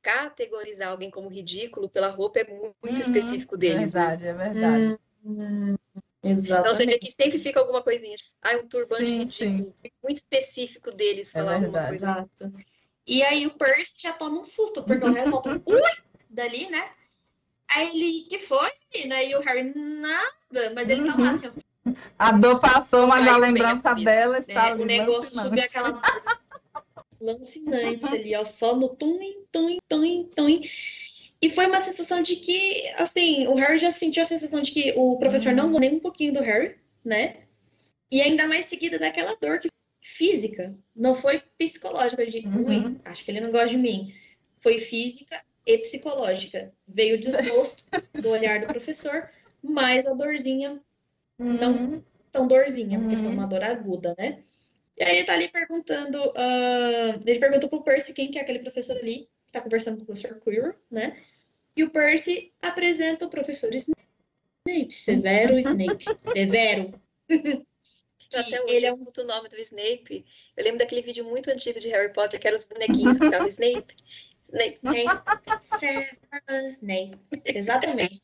categorizar 0.00 0.88
alguém 0.88 1.10
como 1.10 1.28
ridículo 1.28 1.88
pela 1.90 2.08
roupa 2.08 2.40
é 2.40 2.44
muito 2.44 2.72
uhum. 2.84 2.94
específico 2.94 3.56
deles. 3.56 3.94
Né? 3.94 4.16
Verdade, 4.16 4.24
né? 4.24 4.30
é 4.30 4.34
verdade. 4.34 4.98
Uhum. 5.24 5.76
Exatamente. 6.22 6.60
Então 6.60 6.74
você 6.74 6.86
vê 6.86 6.98
que 6.98 7.10
sempre 7.10 7.38
fica 7.38 7.60
alguma 7.60 7.82
coisinha. 7.82 8.16
Ah, 8.40 8.56
um 8.56 8.68
turbante 8.68 9.08
sim, 9.08 9.18
ridículo. 9.18 9.74
Sim. 9.76 9.90
Muito 10.02 10.18
específico 10.18 10.92
deles 10.92 11.34
é 11.34 11.38
falar 11.38 11.52
é 11.52 11.54
alguma 11.56 11.86
coisa 11.88 12.08
assim. 12.08 12.52
E 13.06 13.22
aí 13.22 13.46
o 13.46 13.50
Percy 13.50 13.96
já 14.00 14.12
toma 14.12 14.40
um 14.40 14.44
susto, 14.44 14.82
porque 14.84 15.04
o 15.04 15.12
Harry 15.12 15.28
solta 15.28 15.50
um 15.50 15.62
ui 15.66 15.80
dali, 16.28 16.70
né? 16.70 16.90
Aí 17.74 17.88
ele, 17.88 18.26
que 18.28 18.38
foi, 18.38 18.70
menina? 18.92 19.22
E 19.22 19.34
o 19.34 19.40
Harry, 19.40 19.72
nada. 19.74 20.72
Mas 20.74 20.88
ele 20.88 21.06
tá 21.06 21.16
lá 21.16 21.30
assim, 21.30 21.46
ó. 21.48 21.92
A 22.18 22.32
dor 22.32 22.60
passou, 22.60 23.06
mas 23.06 23.26
a 23.26 23.36
lembrança 23.36 23.94
dela 23.94 24.38
está 24.38 24.68
é, 24.68 24.74
O 24.74 24.84
negócio 24.84 25.30
subiu 25.30 25.62
aquela 25.62 26.00
lancinante 27.20 28.14
ali, 28.14 28.36
ó. 28.36 28.44
Só 28.44 28.76
no 28.76 28.88
tum, 28.88 29.18
tum, 29.50 29.78
tum, 29.88 30.24
tum. 30.24 30.60
E 31.42 31.48
foi 31.48 31.66
uma 31.66 31.80
sensação 31.80 32.20
de 32.20 32.36
que, 32.36 32.86
assim, 32.98 33.46
o 33.46 33.54
Harry 33.54 33.78
já 33.78 33.90
sentiu 33.90 34.22
a 34.22 34.26
sensação 34.26 34.60
de 34.60 34.72
que 34.72 34.92
o 34.96 35.16
professor 35.18 35.52
não 35.52 35.68
gostou 35.68 35.80
nem 35.80 35.94
um 35.94 36.00
pouquinho 36.00 36.34
do 36.34 36.42
Harry, 36.42 36.76
né? 37.04 37.36
E 38.12 38.20
ainda 38.20 38.46
mais 38.46 38.66
seguida 38.66 38.98
daquela 38.98 39.36
dor 39.40 39.58
que 39.58 39.70
física, 40.02 40.76
não 40.94 41.14
foi 41.14 41.40
psicológica 41.56 42.26
de, 42.26 42.40
uhum. 42.40 42.66
ui, 42.66 42.96
acho 43.04 43.24
que 43.24 43.30
ele 43.30 43.40
não 43.40 43.50
gosta 43.50 43.68
de 43.68 43.78
mim. 43.78 44.12
Foi 44.58 44.78
física 44.78 45.40
e 45.66 45.78
psicológica. 45.78 46.72
Veio 46.86 47.16
o 47.16 47.20
desgosto 47.20 47.84
do 48.14 48.30
olhar 48.30 48.60
do 48.60 48.66
professor, 48.66 49.30
mas 49.62 50.06
a 50.06 50.14
dorzinha 50.14 50.80
uhum. 51.38 51.52
não 51.52 52.04
tão 52.30 52.46
dorzinha, 52.46 52.98
porque 52.98 53.16
foi 53.16 53.26
uma 53.26 53.42
uhum. 53.42 53.48
dor 53.48 53.64
aguda, 53.64 54.14
né? 54.18 54.42
E 54.96 55.02
aí 55.02 55.16
ele 55.16 55.24
tá 55.24 55.32
ali 55.32 55.48
perguntando, 55.48 56.20
uh, 56.20 57.20
ele 57.26 57.38
perguntou 57.38 57.68
pro 57.68 57.82
Percy 57.82 58.12
quem 58.12 58.30
que 58.30 58.38
é 58.38 58.42
aquele 58.42 58.58
professor 58.58 58.96
ali, 58.98 59.28
que 59.46 59.52
tá 59.52 59.60
conversando 59.60 59.96
com 59.96 60.02
o 60.02 60.06
professor 60.06 60.38
Quirrell, 60.38 60.74
né? 60.90 61.16
E 61.74 61.82
o 61.82 61.90
Percy 61.90 62.52
apresenta 62.60 63.24
o 63.24 63.30
professor 63.30 63.72
Snape, 63.74 64.92
Severo 64.92 65.58
Snape, 65.58 66.04
Severo. 66.34 67.00
Até 68.34 68.62
hoje 68.62 68.74
ele 68.74 68.86
é 68.86 68.88
eu 68.88 68.92
escuto 68.92 69.22
o 69.22 69.26
nome 69.26 69.48
do 69.48 69.56
Snape. 69.56 70.24
Eu 70.56 70.64
lembro 70.64 70.78
daquele 70.78 71.02
vídeo 71.02 71.24
muito 71.24 71.50
antigo 71.50 71.80
de 71.80 71.88
Harry 71.88 72.12
Potter, 72.12 72.38
que 72.38 72.46
eram 72.46 72.56
os 72.56 72.64
bonequinhos 72.64 73.18
que 73.18 73.24
ficavam 73.24 73.46
Snape. 73.48 73.96
Snape, 74.42 74.74
Snape, 74.74 75.06
Snape. 76.68 77.18
Exatamente. 77.44 78.18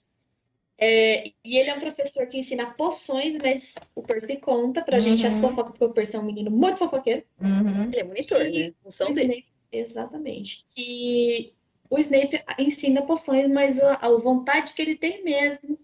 É, 0.78 1.32
e 1.42 1.56
ele 1.56 1.70
é 1.70 1.74
um 1.74 1.80
professor 1.80 2.26
que 2.26 2.38
ensina 2.38 2.66
poções, 2.66 3.36
mas 3.42 3.74
o 3.94 4.02
Percy 4.02 4.36
conta 4.36 4.82
pra 4.82 4.96
uhum. 4.96 5.00
gente 5.00 5.26
as 5.26 5.38
fofocas, 5.38 5.72
porque 5.72 5.84
o 5.84 5.92
Percy 5.92 6.16
é 6.16 6.18
um 6.18 6.24
menino 6.24 6.50
muito 6.50 6.78
fofoqueiro. 6.78 7.24
Uhum. 7.40 7.84
Ele 7.84 8.00
é 8.00 8.04
monitor, 8.04 8.38
que, 8.40 8.64
né? 8.64 8.72
Função 8.82 9.10
dele. 9.12 9.32
Snape, 9.32 9.46
exatamente. 9.72 10.64
Que 10.74 11.54
o 11.88 11.98
Snape 11.98 12.42
ensina 12.58 13.02
poções, 13.02 13.48
mas 13.48 13.80
a, 13.80 13.94
a, 13.94 14.08
vontade 14.18 14.74
que 14.74 14.82
ele 14.82 14.96
tem 14.96 15.24
mesmo 15.24 15.78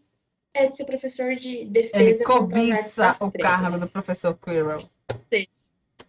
é 0.53 0.67
de 0.67 0.77
ser 0.77 0.85
professor 0.85 1.35
de 1.37 1.65
defesa. 1.65 2.03
Ele 2.03 2.25
cobiça 2.25 3.13
o 3.25 3.33
cargo 3.33 3.79
do 3.79 3.89
professor 3.89 4.39
Quirrell. 4.39 4.77
Sim. 4.77 5.47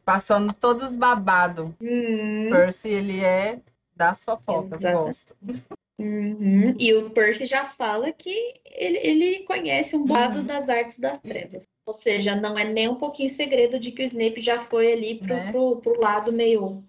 Passando 0.03 0.51
todos 0.51 0.93
babados. 0.93 1.71
Hum. 1.81 2.49
Percy, 2.51 2.89
ele 2.89 3.21
é 3.21 3.59
das 3.95 4.23
fofocas, 4.23 4.81
gosto. 4.81 5.35
Uhum. 5.99 6.75
E 6.79 6.93
o 6.93 7.09
Percy 7.11 7.45
já 7.45 7.65
fala 7.65 8.11
que 8.11 8.59
ele, 8.65 8.97
ele 8.97 9.39
conhece 9.43 9.95
um 9.95 10.11
lado 10.11 10.39
uhum. 10.39 10.45
das 10.45 10.67
artes 10.67 10.99
das 10.99 11.21
trevas. 11.21 11.63
Ou 11.85 11.93
seja, 11.93 12.35
não 12.35 12.57
é 12.57 12.63
nem 12.63 12.87
um 12.87 12.95
pouquinho 12.95 13.29
segredo 13.29 13.79
de 13.79 13.91
que 13.91 14.01
o 14.01 14.05
Snape 14.05 14.41
já 14.41 14.59
foi 14.59 14.91
ali 14.91 15.15
pro, 15.19 15.35
né? 15.35 15.51
pro, 15.51 15.77
pro 15.77 15.99
lado 15.99 16.33
meio 16.33 16.83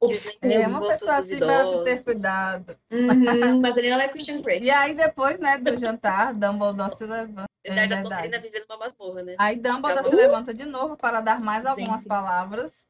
obscuro. 0.00 0.52
É 0.52 0.66
uma 0.66 0.88
pessoa 0.88 1.14
assim 1.14 1.38
para 1.38 1.84
ter 1.84 2.02
cuidado. 2.02 2.76
Uhum, 2.90 3.06
mas 3.62 3.76
ele 3.76 3.90
não 3.90 4.00
é 4.00 4.08
Christian 4.08 4.40
Grey. 4.40 4.60
E 4.62 4.70
aí 4.70 4.94
depois, 4.94 5.38
né, 5.38 5.58
do 5.58 5.78
jantar, 5.78 6.32
Dumbledore 6.32 6.96
se 6.96 7.04
levanta. 7.04 7.48
Apesar 7.64 7.82
é 7.82 7.86
da 7.86 8.02
Sonserina 8.02 8.38
vivendo 8.38 8.64
uma 8.68 8.78
masmorra, 8.78 9.22
né? 9.22 9.34
Aí 9.38 9.56
Dumbledore 9.56 10.00
Acabou. 10.00 10.10
se 10.10 10.16
levanta 10.16 10.54
de 10.54 10.64
novo 10.64 10.96
para 10.96 11.20
dar 11.20 11.40
mais 11.40 11.66
algumas 11.66 12.04
palavras 12.04 12.87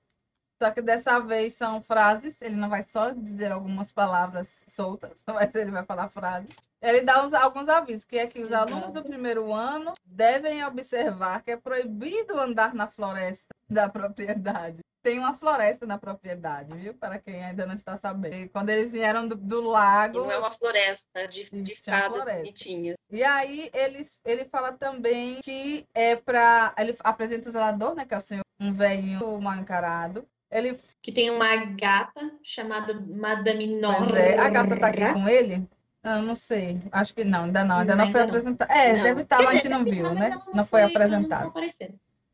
só 0.60 0.70
que 0.70 0.82
dessa 0.82 1.20
vez 1.20 1.54
são 1.54 1.80
frases, 1.80 2.42
ele 2.42 2.56
não 2.56 2.68
vai 2.68 2.82
só 2.82 3.10
dizer 3.10 3.52
algumas 3.52 3.92
palavras 3.92 4.48
soltas, 4.66 5.18
mas 5.26 5.54
ele 5.54 5.70
vai 5.70 5.84
falar 5.84 6.08
frases. 6.08 6.50
Ele 6.80 7.00
dá 7.00 7.24
uns, 7.24 7.32
alguns 7.32 7.68
avisos, 7.68 8.04
que 8.04 8.18
é 8.18 8.26
que 8.26 8.40
os 8.40 8.52
alunos 8.52 8.92
do 8.92 9.02
primeiro 9.02 9.52
ano 9.52 9.94
devem 10.04 10.64
observar 10.64 11.42
que 11.42 11.50
é 11.50 11.56
proibido 11.56 12.38
andar 12.38 12.72
na 12.74 12.86
floresta 12.86 13.48
da 13.68 13.88
propriedade. 13.88 14.78
Tem 15.02 15.18
uma 15.18 15.36
floresta 15.38 15.86
na 15.86 15.96
propriedade, 15.96 16.74
viu? 16.76 16.92
Para 16.92 17.18
quem 17.18 17.42
ainda 17.42 17.64
não 17.64 17.74
está 17.74 17.96
sabendo. 17.96 18.34
E 18.34 18.48
quando 18.48 18.70
eles 18.70 18.90
vieram 18.90 19.26
do, 19.26 19.36
do 19.36 19.60
lago. 19.62 20.18
E 20.18 20.20
não 20.20 20.30
é 20.30 20.38
uma 20.38 20.50
floresta 20.50 21.26
de, 21.26 21.48
de 21.50 21.74
fadas 21.76 22.24
bonitinhas. 22.26 22.96
E 23.10 23.22
aí 23.22 23.70
ele, 23.72 24.04
ele 24.24 24.44
fala 24.44 24.72
também 24.72 25.40
que 25.40 25.86
é 25.94 26.16
para. 26.16 26.74
Ele 26.76 26.96
apresenta 27.00 27.48
o 27.48 27.52
zelador, 27.52 27.94
né? 27.94 28.04
Que 28.04 28.14
é 28.14 28.18
o 28.18 28.20
senhor, 28.20 28.44
um 28.60 28.72
velhinho 28.72 29.40
mal 29.40 29.54
encarado. 29.54 30.28
Ele... 30.50 30.78
Que 31.00 31.12
tem 31.12 31.30
uma 31.30 31.56
gata 31.56 32.32
chamada 32.42 32.94
Madame 32.94 33.66
Norra. 33.80 34.18
É, 34.18 34.38
a 34.38 34.48
gata 34.48 34.76
tá 34.76 34.88
aqui 34.88 35.12
com 35.12 35.28
ele? 35.28 35.68
Ah, 36.02 36.20
não 36.22 36.34
sei. 36.34 36.80
Acho 36.90 37.14
que 37.14 37.24
não, 37.24 37.44
ainda 37.44 37.64
não. 37.64 37.78
Ainda 37.78 37.94
não, 37.94 38.06
não 38.06 38.12
foi 38.12 38.22
apresentado. 38.22 38.70
É, 38.70 38.94
não. 38.94 39.02
deve 39.02 39.22
estar, 39.22 39.38
mas 39.38 39.48
a 39.48 39.52
gente 39.54 39.68
não 39.68 39.84
viu, 39.84 40.14
né? 40.14 40.30
Não, 40.30 40.54
não 40.54 40.64
foi, 40.64 40.82
foi 40.82 40.90
apresentado. 40.90 41.52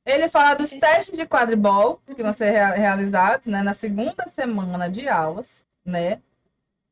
Ele 0.07 0.29
fala 0.29 0.55
dos 0.55 0.71
testes 0.71 1.17
de 1.19 1.27
quadribol 1.27 2.01
que 2.15 2.23
vão 2.23 2.33
ser 2.33 2.51
realizados 2.51 3.47
né, 3.47 3.63
na 3.63 3.73
segunda 3.73 4.29
semana 4.29 4.89
de 4.89 5.09
aulas, 5.09 5.65
né? 5.85 6.21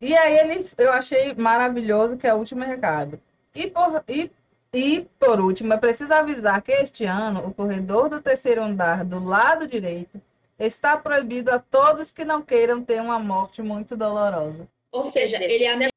E 0.00 0.16
aí 0.16 0.36
ele, 0.38 0.70
eu 0.78 0.92
achei 0.92 1.34
maravilhoso 1.34 2.16
que 2.16 2.26
é 2.26 2.34
o 2.34 2.38
último 2.38 2.64
recado. 2.64 3.20
E 3.54 3.68
por, 3.68 4.02
e, 4.08 4.30
e 4.72 5.06
por 5.20 5.40
último, 5.40 5.74
é 5.74 5.76
preciso 5.76 6.12
avisar 6.12 6.62
que 6.62 6.72
este 6.72 7.04
ano 7.04 7.46
o 7.46 7.52
corredor 7.52 8.08
do 8.08 8.20
terceiro 8.20 8.62
andar 8.62 9.04
do 9.04 9.22
lado 9.22 9.68
direito 9.68 10.20
está 10.66 10.96
proibido 10.96 11.50
a 11.50 11.58
todos 11.58 12.10
que 12.10 12.24
não 12.24 12.40
queiram 12.40 12.84
ter 12.84 13.00
uma 13.00 13.18
morte 13.18 13.60
muito 13.62 13.96
dolorosa. 13.96 14.68
Ou 14.92 15.06
seja, 15.06 15.42
ele 15.42 15.66
ameaçou 15.66 15.90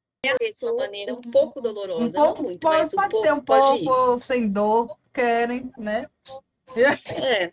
de 0.58 0.64
uma 0.64 0.74
maneira 0.74 1.14
um 1.14 1.20
pouco 1.20 1.60
dolorosa, 1.60 2.18
um 2.18 2.24
pouco, 2.24 2.42
não 2.42 2.48
muito, 2.48 2.60
pode, 2.60 2.76
mas 2.76 2.92
um 2.92 2.96
pode 2.96 3.10
pouco, 3.10 3.26
ser 3.26 3.32
um 3.32 3.40
pode 3.40 3.84
pouco 3.84 4.16
ir. 4.16 4.20
sem 4.20 4.52
dor, 4.52 4.98
querem, 5.12 5.70
né? 5.78 6.08
É. 7.08 7.52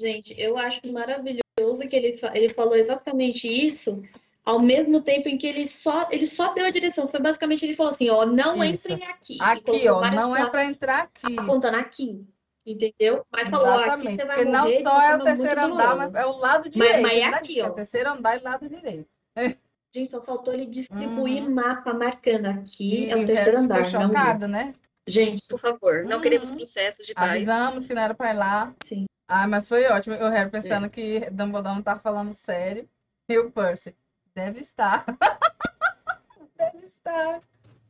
Gente, 0.00 0.34
eu 0.40 0.58
acho 0.58 0.80
maravilhoso 0.92 1.86
que 1.88 1.94
ele, 1.94 2.18
ele 2.34 2.52
falou 2.52 2.74
exatamente 2.74 3.46
isso 3.46 4.02
ao 4.44 4.58
mesmo 4.58 5.00
tempo 5.00 5.28
em 5.28 5.38
que 5.38 5.46
ele 5.46 5.66
só 5.66 6.08
ele 6.10 6.26
só 6.26 6.52
deu 6.52 6.64
a 6.64 6.70
direção. 6.70 7.06
Foi 7.06 7.20
basicamente 7.20 7.64
ele 7.64 7.76
falou 7.76 7.92
assim, 7.92 8.10
ó, 8.10 8.26
não 8.26 8.62
Isso. 8.64 8.90
entrem 8.90 9.08
aqui. 9.08 9.38
Aqui, 9.40 9.88
ó, 9.88 10.00
não 10.10 10.36
é 10.36 10.48
para 10.50 10.64
entrar 10.64 11.02
aqui. 11.02 11.38
Apontando 11.38 11.76
aqui, 11.76 12.26
entendeu? 12.66 13.26
Mas 13.30 13.48
falou, 13.48 13.66
ó, 13.66 13.70
aqui 13.72 13.82
Exatamente. 13.84 14.16
você 14.20 14.24
vai 14.26 14.36
Porque 14.36 14.50
não 14.50 14.60
morrer 14.64 14.82
só 14.82 15.02
é 15.02 15.16
o 15.16 15.24
terceiro 15.24 15.60
andar, 15.64 15.96
mas 15.96 16.14
é 16.14 16.26
o 16.26 16.32
lado 16.36 16.64
Mas- 16.64 16.72
direito. 16.88 17.02
mas 17.02 17.12
é 17.18 17.30
né? 17.30 17.36
aqui, 17.36 17.60
ó. 17.62 17.66
É 17.66 17.70
o 17.70 17.72
terceiro 17.74 18.10
andar 18.10 18.36
e 18.40 18.42
lado 18.42 18.68
direito. 18.68 19.08
Gente, 19.94 20.10
só 20.10 20.22
faltou 20.22 20.54
ele 20.54 20.64
distribuir 20.66 21.42
Uhum. 21.42 21.54
mapa 21.54 21.92
marcando 21.92 22.46
aqui 22.46 23.10
é 23.10 23.18
E 23.18 23.22
o 23.24 23.26
terceiro 23.26 23.58
andar, 23.58 23.84
ficou 23.84 24.00
não 24.00 24.08
chocado, 24.08 24.48
né? 24.48 24.74
Gente, 25.06 25.46
Por 25.48 25.58
favor, 25.58 26.04
não 26.04 26.16
Uhum. 26.16 26.22
queremos 26.22 26.50
processos 26.50 27.06
de 27.06 27.12
paz. 27.12 27.30
Avisamos 27.30 27.86
que 27.86 27.92
não 27.92 28.00
era 28.02 28.14
pra 28.14 28.30
ir 28.32 28.36
lá. 28.36 28.72
Sim. 28.84 29.04
Ah, 29.28 29.46
mas 29.48 29.68
foi 29.68 29.84
ótimo. 29.86 30.14
Harry 30.16 30.46
É. 30.46 30.50
pensando 30.50 30.88
que 30.88 31.28
Dumbledore 31.30 31.74
não 31.74 31.82
tá 31.82 31.98
falando 31.98 32.32
sério. 32.32 32.88
E 33.28 33.36
o 33.38 33.50
Percy, 33.50 33.94
deve 34.34 34.60
estar. 34.60 35.04
deve 36.56 36.86
estar. 36.86 37.40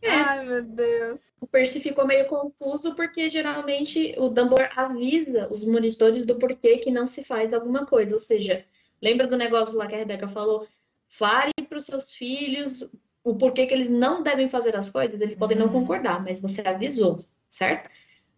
É. 0.03 0.11
Ai, 0.11 0.45
meu 0.45 0.63
Deus. 0.63 1.21
o 1.41 1.47
Percy 1.47 1.81
ficou 1.81 2.07
meio 2.07 2.27
confuso 2.27 2.95
porque 2.95 3.31
geralmente 3.31 4.15
o 4.19 4.29
Dumbledore 4.29 4.69
avisa 4.77 5.49
os 5.51 5.65
monitores 5.65 6.27
do 6.27 6.37
porquê 6.37 6.79
que 6.79 6.91
não 6.91 7.07
se 7.07 7.23
faz 7.23 7.53
alguma 7.55 7.87
coisa. 7.87 8.15
Ou 8.17 8.21
seja, 8.21 8.65
lembra 9.01 9.27
do 9.27 9.37
negócio 9.37 9.77
lá 9.77 9.87
que 9.87 9.95
a 9.95 9.99
Rebeca 9.99 10.27
falou? 10.29 10.67
Fale 11.09 11.53
para 11.69 11.79
os 11.79 11.85
seus 11.87 12.13
filhos 12.13 12.89
o 13.25 13.37
porquê 13.37 13.67
que 13.67 13.75
eles 13.75 13.89
não 13.89 14.23
devem 14.23 14.49
fazer 14.49 14.75
as 14.77 14.91
coisas. 14.91 15.21
Eles 15.21 15.37
podem 15.37 15.57
não 15.57 15.67
Uhum. 15.67 15.73
concordar, 15.73 16.23
mas 16.23 16.41
você 16.41 16.61
avisou, 16.63 17.25
certo? 17.49 17.89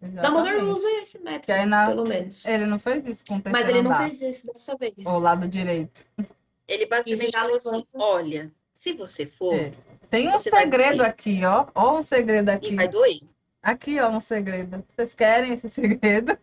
Dumbledore 0.02 0.56
Exatamente. 0.56 0.64
usa 0.70 0.90
esse 1.02 1.18
método, 1.20 1.66
na- 1.66 1.86
pelo 1.88 2.06
menos. 2.06 2.44
Ele 2.44 2.66
não 2.66 2.78
fez 2.78 3.02
isso 3.06 3.24
com 3.26 3.36
o 3.36 3.42
Mas 3.50 3.68
ele 3.70 3.80
não 3.80 3.90
andar. 3.90 4.02
fez 4.02 4.20
isso 4.20 4.46
dessa 4.52 4.76
vez. 4.76 4.92
O 5.06 5.18
lado 5.18 5.48
direito. 5.48 6.04
Ele 6.68 6.84
basicamente 6.84 7.32
falou 7.32 7.56
assim: 7.56 7.84
olha, 7.94 8.52
se 8.74 8.92
você 8.92 9.24
for, 9.24 9.54
É. 9.54 9.72
Tem 10.14 10.28
um 10.28 10.38
segredo 10.38 11.02
aqui, 11.02 11.44
ó. 11.44 11.66
Ó 11.74 11.98
um 11.98 12.02
segredo 12.02 12.48
aqui. 12.48 12.68
e 12.68 12.76
vai 12.76 12.88
doer. 12.88 13.20
Aqui, 13.60 13.98
ó, 13.98 14.10
um 14.10 14.20
segredo. 14.20 14.84
Vocês 14.94 15.12
querem 15.12 15.54
esse 15.54 15.66
segredo? 15.70 16.38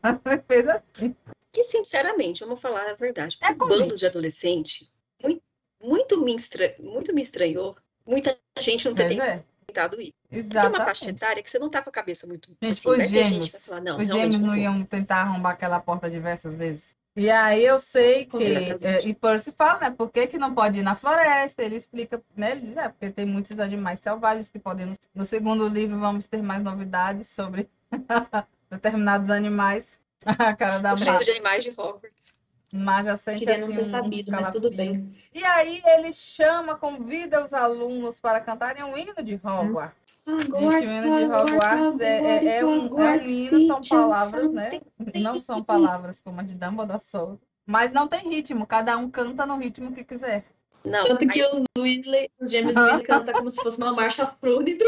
Fez 0.46 0.68
assim. 0.68 1.16
Que, 1.54 1.64
sinceramente, 1.64 2.44
vamos 2.44 2.60
falar 2.60 2.90
a 2.90 2.96
verdade. 2.96 3.38
É 3.42 3.52
um 3.52 3.56
bando 3.56 3.96
de 3.96 4.06
adolescente 4.06 4.92
muito, 5.24 5.42
muito, 5.82 6.22
me 6.22 6.36
estra... 6.36 6.76
muito 6.80 7.16
me 7.16 7.22
estranhou. 7.22 7.78
Muita 8.06 8.38
gente 8.60 8.90
não 8.90 8.96
ter 8.96 9.18
é. 9.18 9.42
tentado 9.66 10.02
ir. 10.02 10.14
Tem 10.30 10.40
uma 10.42 10.48
Exatamente. 10.48 10.86
faixa 10.86 11.10
etária 11.10 11.42
que 11.42 11.50
você 11.50 11.60
não 11.60 11.70
tá 11.70 11.82
com 11.82 11.90
a 11.90 11.94
cabeça 11.94 12.28
muito. 12.28 12.50
Gente, 12.62 12.74
assim, 12.74 12.90
os 12.90 12.98
ter 12.98 13.08
gente 13.08 13.24
gêmeos. 13.24 13.52
vai 13.52 13.62
falar, 13.62 13.82
não, 13.82 13.98
Os 13.98 14.08
gêmeos 14.08 14.42
não 14.42 14.48
vou. 14.50 14.58
iam 14.58 14.84
tentar 14.84 15.22
arrombar 15.22 15.54
aquela 15.54 15.80
porta 15.80 16.10
diversas 16.10 16.58
vezes. 16.58 16.84
E 17.16 17.30
aí 17.30 17.66
eu 17.66 17.80
sei 17.80 18.26
Com 18.26 18.38
que. 18.38 18.46
é, 18.86 19.06
e 19.06 19.14
Percy 19.14 19.52
fala, 19.52 19.80
né? 19.80 19.90
Por 19.92 20.10
que, 20.10 20.28
que 20.28 20.38
não 20.38 20.54
pode 20.56 20.80
ir 20.80 20.84
na 20.84 20.96
floresta? 20.96 21.62
Ele 21.62 21.76
explica, 21.76 22.24
né? 22.36 22.52
Ele 22.52 22.62
diz, 22.62 22.78
é, 22.78 22.88
porque 22.88 23.10
tem 23.10 23.26
muitos 23.26 23.60
animais 23.60 24.00
selvagens 24.00 24.50
que 24.50 24.58
podem. 24.58 24.86
No, 24.86 24.96
no 25.14 25.26
segundo 25.26 25.68
livro 25.68 26.00
vamos 26.00 26.26
ter 26.26 26.42
mais 26.42 26.64
novidades 26.64 27.28
sobre 27.28 27.70
determinados 28.70 29.30
animais. 29.30 30.00
A 30.26 30.56
cara 30.56 30.80
da 30.80 30.94
O 30.94 30.96
tipo 30.96 31.12
Mar, 31.12 31.24
de 31.24 31.32
animais 31.32 31.64
de 31.64 31.72
Hogwarts. 31.72 32.40
Mar 32.72 33.04
já 33.04 33.18
sente 33.18 33.40
Queria 33.40 33.58
não 33.58 33.66
assim 33.68 33.76
ter 33.76 33.82
um 33.82 33.86
sabido, 33.86 34.32
mas 34.32 34.52
tudo 34.52 34.72
bem. 34.72 35.12
E 35.34 35.44
aí 35.44 35.82
ele 35.84 36.14
chama, 36.14 36.76
convida 36.76 37.44
os 37.44 37.54
alunos 37.54 38.20
para 38.20 38.40
cantarem 38.40 38.84
um 38.84 38.98
hino 38.98 39.16
de 39.22 39.36
Hogwarts. 39.36 39.98
Gente, 39.98 40.01
o 40.28 40.72
hino 40.72 41.18
de 41.18 41.26
Hogwarts 41.26 42.00
é, 42.02 42.20
é, 42.46 42.58
é 42.60 42.66
um, 42.66 43.00
é 43.00 43.12
um 43.18 43.24
hino, 43.26 43.68
são 43.68 43.82
palavras, 43.82 44.52
né? 44.52 44.70
Não 45.16 45.40
são 45.40 45.64
palavras 45.64 46.20
como 46.20 46.40
a 46.40 46.44
de 46.44 46.56
Dumbledore 46.56 47.00
solta. 47.02 47.42
Mas 47.66 47.92
não 47.94 48.08
tem 48.08 48.28
ritmo, 48.30 48.66
cada 48.66 48.98
um 48.98 49.10
canta 49.10 49.46
no 49.46 49.58
ritmo 49.58 49.94
que 49.94 50.04
quiser. 50.04 50.46
Não, 50.84 51.04
Tanto 51.06 51.28
que 51.28 51.42
aí, 51.42 51.48
o 51.76 51.82
Weasley, 51.82 52.30
os 52.40 52.50
gêmeos. 52.50 52.76
Weasley 52.76 53.04
cantam 53.06 53.34
como 53.36 53.52
se 53.52 53.58
fosse 53.62 53.78
uma 53.78 53.94
marcha 53.94 54.26
fúnebre. 54.40 54.88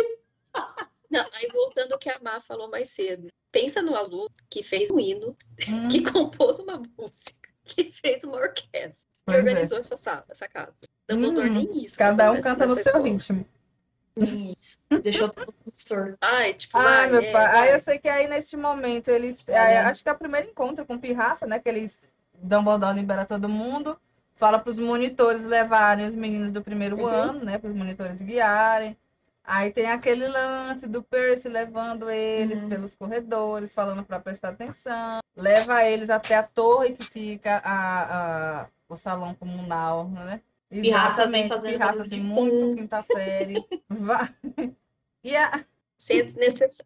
não, 1.10 1.26
aí 1.34 1.48
voltando 1.54 1.94
ao 1.94 2.00
que 2.00 2.10
a 2.10 2.20
Má 2.22 2.40
falou 2.42 2.70
mais 2.70 2.90
cedo. 2.90 3.28
Pensa 3.52 3.82
no 3.84 3.96
aluno 3.96 4.30
que 4.50 4.64
fez 4.64 4.90
um 4.90 5.00
hino, 5.00 5.36
Hum, 5.70 5.88
que 5.90 6.02
compôs 6.12 6.58
uma 6.60 6.82
música, 6.98 7.50
que 7.64 7.84
fez 7.92 8.24
uma 8.24 8.38
orquestra, 8.38 8.72
que 8.82 9.26
Pois 9.26 9.38
é. 9.38 9.40
organizou 9.42 9.78
essa 9.78 9.96
sala, 9.96 10.26
essa 10.30 10.48
casa. 10.48 10.74
Dumbledore 11.08 11.50
Hum, 11.50 11.54
nem 11.54 11.84
isso. 11.86 11.98
cada 11.98 12.32
um 12.32 12.36
nessa- 12.36 12.50
canta 12.50 12.66
no 12.66 12.76
nessa 12.76 12.90
seu 12.90 13.00
escola. 13.00 13.14
ritmo. 13.14 13.46
Deixou 15.02 15.30
todo 15.30 15.54
sordo. 15.68 16.18
Ai, 16.22 16.54
tipo, 16.54 16.78
Ai, 16.78 16.84
vai, 16.84 17.12
meu 17.12 17.22
é, 17.22 17.32
pai. 17.32 17.46
Aí 17.46 17.52
vai. 17.68 17.76
eu 17.76 17.80
sei 17.80 17.98
que 17.98 18.08
aí 18.08 18.28
neste 18.28 18.56
momento 18.56 19.10
eles. 19.10 19.48
É. 19.48 19.58
aí, 19.58 19.78
acho 19.78 20.04
que 20.04 20.10
é 20.10 20.12
o 20.12 20.18
primeiro 20.18 20.50
encontro 20.50 20.86
com 20.86 20.98
Pirraça, 21.00 21.46
né? 21.46 21.60
Que 21.60 21.70
eles. 21.70 21.98
Dumbledore 22.36 22.96
libera 22.96 23.26
todo 23.26 23.48
mundo. 23.50 24.00
Fala 24.36 24.60
para 24.60 24.70
os 24.70 24.80
monitores 24.80 25.44
levarem 25.44 26.08
os 26.08 26.16
meninos 26.16 26.52
do 26.52 26.62
primeiro 26.62 26.98
Uhum. 27.00 27.06
ano, 27.08 27.46
né? 27.46 27.58
Para 27.58 27.70
os 27.70 27.76
monitores 27.76 28.22
guiarem. 28.22 28.98
Aí 29.46 29.72
tem 29.72 29.92
aquele 29.92 30.28
lance 30.28 30.88
do 30.88 31.04
Percy 31.04 31.50
levando 31.50 32.10
eles 32.10 32.62
Uhum. 32.62 32.70
pelos 32.70 32.96
corredores, 32.96 33.74
falando 33.74 34.04
para 34.04 34.20
prestar 34.20 34.50
atenção. 34.50 35.20
Leva 35.36 35.84
eles 35.84 36.10
até 36.10 36.36
a 36.36 36.44
torre 36.44 36.94
que 36.94 37.04
fica 37.04 37.62
a, 37.64 38.62
a- 38.62 38.68
o 38.88 38.96
salão 38.96 39.34
comunal, 39.36 40.08
né? 40.10 40.42
Pirraça 40.82 41.22
também 41.24 41.48
fazendo 41.48 41.66
Pirraça, 41.72 42.02
assim, 42.02 42.20
muito 42.20 42.52
pum. 42.56 42.76
quinta 42.76 43.04
série. 43.04 43.66
Vai. 43.90 44.36
E 45.24 45.36
a... 45.36 45.66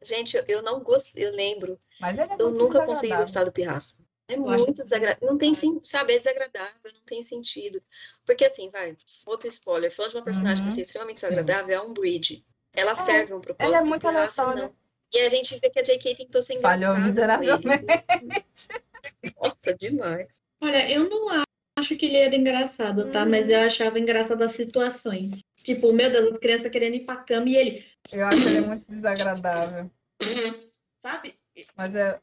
Gente, 0.04 0.38
eu- 0.38 0.44
eu 0.48 0.62
não 0.62 0.80
gosto, 0.82 1.12
eu 1.18 1.32
lembro, 1.32 1.78
Mas 2.00 2.18
ele 2.18 2.32
é 2.32 2.36
eu 2.38 2.46
muito 2.52 2.58
nunca 2.64 2.86
consegui 2.86 3.16
gostar 3.16 3.44
do 3.44 3.52
Pirraça. 3.52 3.96
É 4.30 4.34
acho 4.36 4.66
muito 4.66 4.84
desagradável. 4.84 5.28
Não 5.28 5.38
tem, 5.38 5.56
sen- 5.56 5.80
sabe, 5.84 6.14
é 6.14 6.18
desagradável, 6.18 6.92
não 6.94 7.02
tem 7.06 7.24
sentido. 7.24 7.82
Porque 8.26 8.46
assim, 8.46 8.70
vai, 8.70 8.96
outro 9.26 9.48
spoiler, 9.48 9.90
falando 9.92 10.12
de 10.12 10.18
uma 10.18 10.24
personagem 10.24 10.58
Uhum. 10.58 10.64
que 10.64 10.70
vai 10.70 10.76
ser 10.76 10.82
extremamente 10.82 11.16
desagradável, 11.16 11.74
é 11.74 11.76
a 11.78 11.84
Umbridge. 11.84 12.46
Ela 12.76 12.94
serve 12.94 13.34
um 13.34 13.40
propósito, 13.42 13.74
ela 13.76 13.84
é 13.86 13.88
muito 13.90 14.02
Pirraça 14.06 14.54
não. 14.54 14.76
E 15.14 15.20
a 15.20 15.30
gente 15.30 15.58
vê 15.60 15.70
que 15.70 15.80
a 15.80 15.84
J.K. 15.84 16.16
tentou 16.16 16.42
ser 16.42 16.60
Falhou 16.62 16.94
engraçada 16.96 16.98
ele. 17.00 17.08
miseravelmente. 17.08 18.68
Nossa, 19.42 19.74
demais. 19.76 20.42
Olha, 20.62 20.92
eu 20.92 21.10
não 21.10 21.30
acho 21.78 21.96
que 21.96 22.06
ele 22.06 22.18
era 22.18 22.36
engraçado, 22.36 23.12
tá? 23.12 23.24
Uhum. 23.24 23.30
Mas 23.30 23.48
eu 23.48 23.60
achava 23.60 24.00
engraçado 24.00 24.42
as 24.42 24.54
situações. 24.54 25.44
Tipo, 25.64 25.94
meu 25.94 26.10
Deus, 26.10 26.34
a 26.34 26.40
criança 26.40 26.70
querendo 26.70 26.96
ir 26.96 27.06
pra 27.06 27.18
cama 27.18 27.50
e 27.50 27.56
ele, 27.56 27.86
Eu 28.12 28.26
acho 28.26 28.48
ele 28.48 28.62
muito 28.62 28.86
desagradável. 28.90 29.92
sabe? 31.02 31.36
Mas 31.76 31.96
é. 31.96 32.20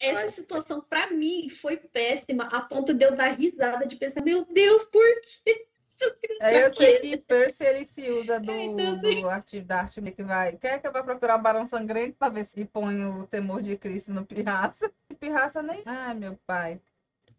Essa 0.00 0.30
situação, 0.30 0.80
pra 0.82 1.10
mim, 1.10 1.48
foi 1.48 1.76
péssima, 1.76 2.44
a 2.44 2.60
ponto 2.62 2.92
de 2.92 3.04
eu 3.04 3.14
dar 3.14 3.28
risada, 3.28 3.86
de 3.86 3.96
pensar, 3.96 4.22
meu 4.22 4.44
Deus, 4.44 4.84
por 4.86 5.04
quê? 5.44 5.66
é 6.40 6.66
eu 6.66 6.74
sei 6.74 6.98
que 7.00 7.16
Percy 7.18 7.64
ele 7.64 7.86
se 7.86 8.10
usa 8.10 8.40
do, 8.40 8.50
É, 8.50 8.64
então, 8.64 8.94
assim. 8.94 9.20
do 9.20 9.28
arte, 9.28 9.60
da 9.60 9.80
arte 9.80 10.02
que 10.12 10.22
vai. 10.22 10.56
Quer 10.56 10.80
que 10.80 10.86
eu 10.86 10.92
vá 10.92 11.02
procurar 11.02 11.38
o 11.38 11.42
Barão 11.42 11.64
Sangrento 11.64 12.16
pra 12.18 12.28
ver 12.28 12.44
se 12.44 12.64
põe 12.64 13.04
o 13.04 13.26
temor 13.26 13.62
de 13.62 13.76
Cristo 13.76 14.12
no 14.12 14.26
Pirraça? 14.26 14.90
E 15.08 15.14
Pirraça 15.14 15.62
nem. 15.62 15.82
Ai, 15.86 16.14
meu 16.14 16.36
pai. 16.46 16.80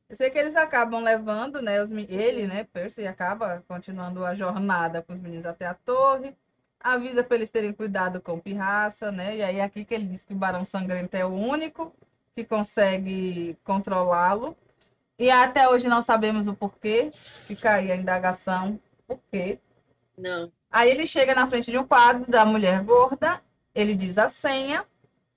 Eu 0.07 0.15
sei 0.15 0.29
que 0.29 0.37
eles 0.37 0.55
acabam 0.55 1.01
levando, 1.01 1.61
né? 1.61 1.81
Os, 1.81 1.89
ele, 1.91 2.45
né? 2.47 2.63
Percy 2.63 3.07
acaba 3.07 3.63
continuando 3.67 4.23
a 4.23 4.35
jornada 4.35 5.01
com 5.01 5.13
os 5.13 5.19
meninos 5.19 5.45
até 5.45 5.65
a 5.65 5.73
torre. 5.73 6.35
Avisa 6.79 7.23
para 7.23 7.37
eles 7.37 7.49
terem 7.49 7.73
cuidado 7.73 8.21
com 8.21 8.39
Pirraça, 8.39 9.11
né? 9.11 9.37
E 9.37 9.43
aí 9.43 9.59
aqui 9.59 9.83
que 9.83 9.93
ele 9.93 10.05
diz 10.05 10.23
que 10.23 10.33
o 10.33 10.37
Barão 10.37 10.63
Sangrento 10.63 11.15
é 11.15 11.25
o 11.25 11.33
único 11.33 11.91
que 12.35 12.43
consegue 12.43 13.57
controlá-lo. 13.63 14.55
E 15.17 15.31
até 15.31 15.67
hoje 15.67 15.87
não 15.87 16.01
sabemos 16.01 16.47
o 16.47 16.53
porquê. 16.53 17.09
Fica 17.11 17.73
aí 17.73 17.91
a 17.91 17.95
indagação. 17.95 18.79
Por 19.07 19.19
quê? 19.31 19.59
Não. 20.17 20.51
Aí 20.69 20.91
ele 20.91 21.07
chega 21.07 21.33
na 21.33 21.47
frente 21.47 21.71
de 21.71 21.77
um 21.77 21.87
quadro 21.87 22.29
da 22.29 22.45
mulher 22.45 22.81
gorda. 22.83 23.41
Ele 23.73 23.95
diz 23.95 24.17
a 24.17 24.29
senha, 24.29 24.85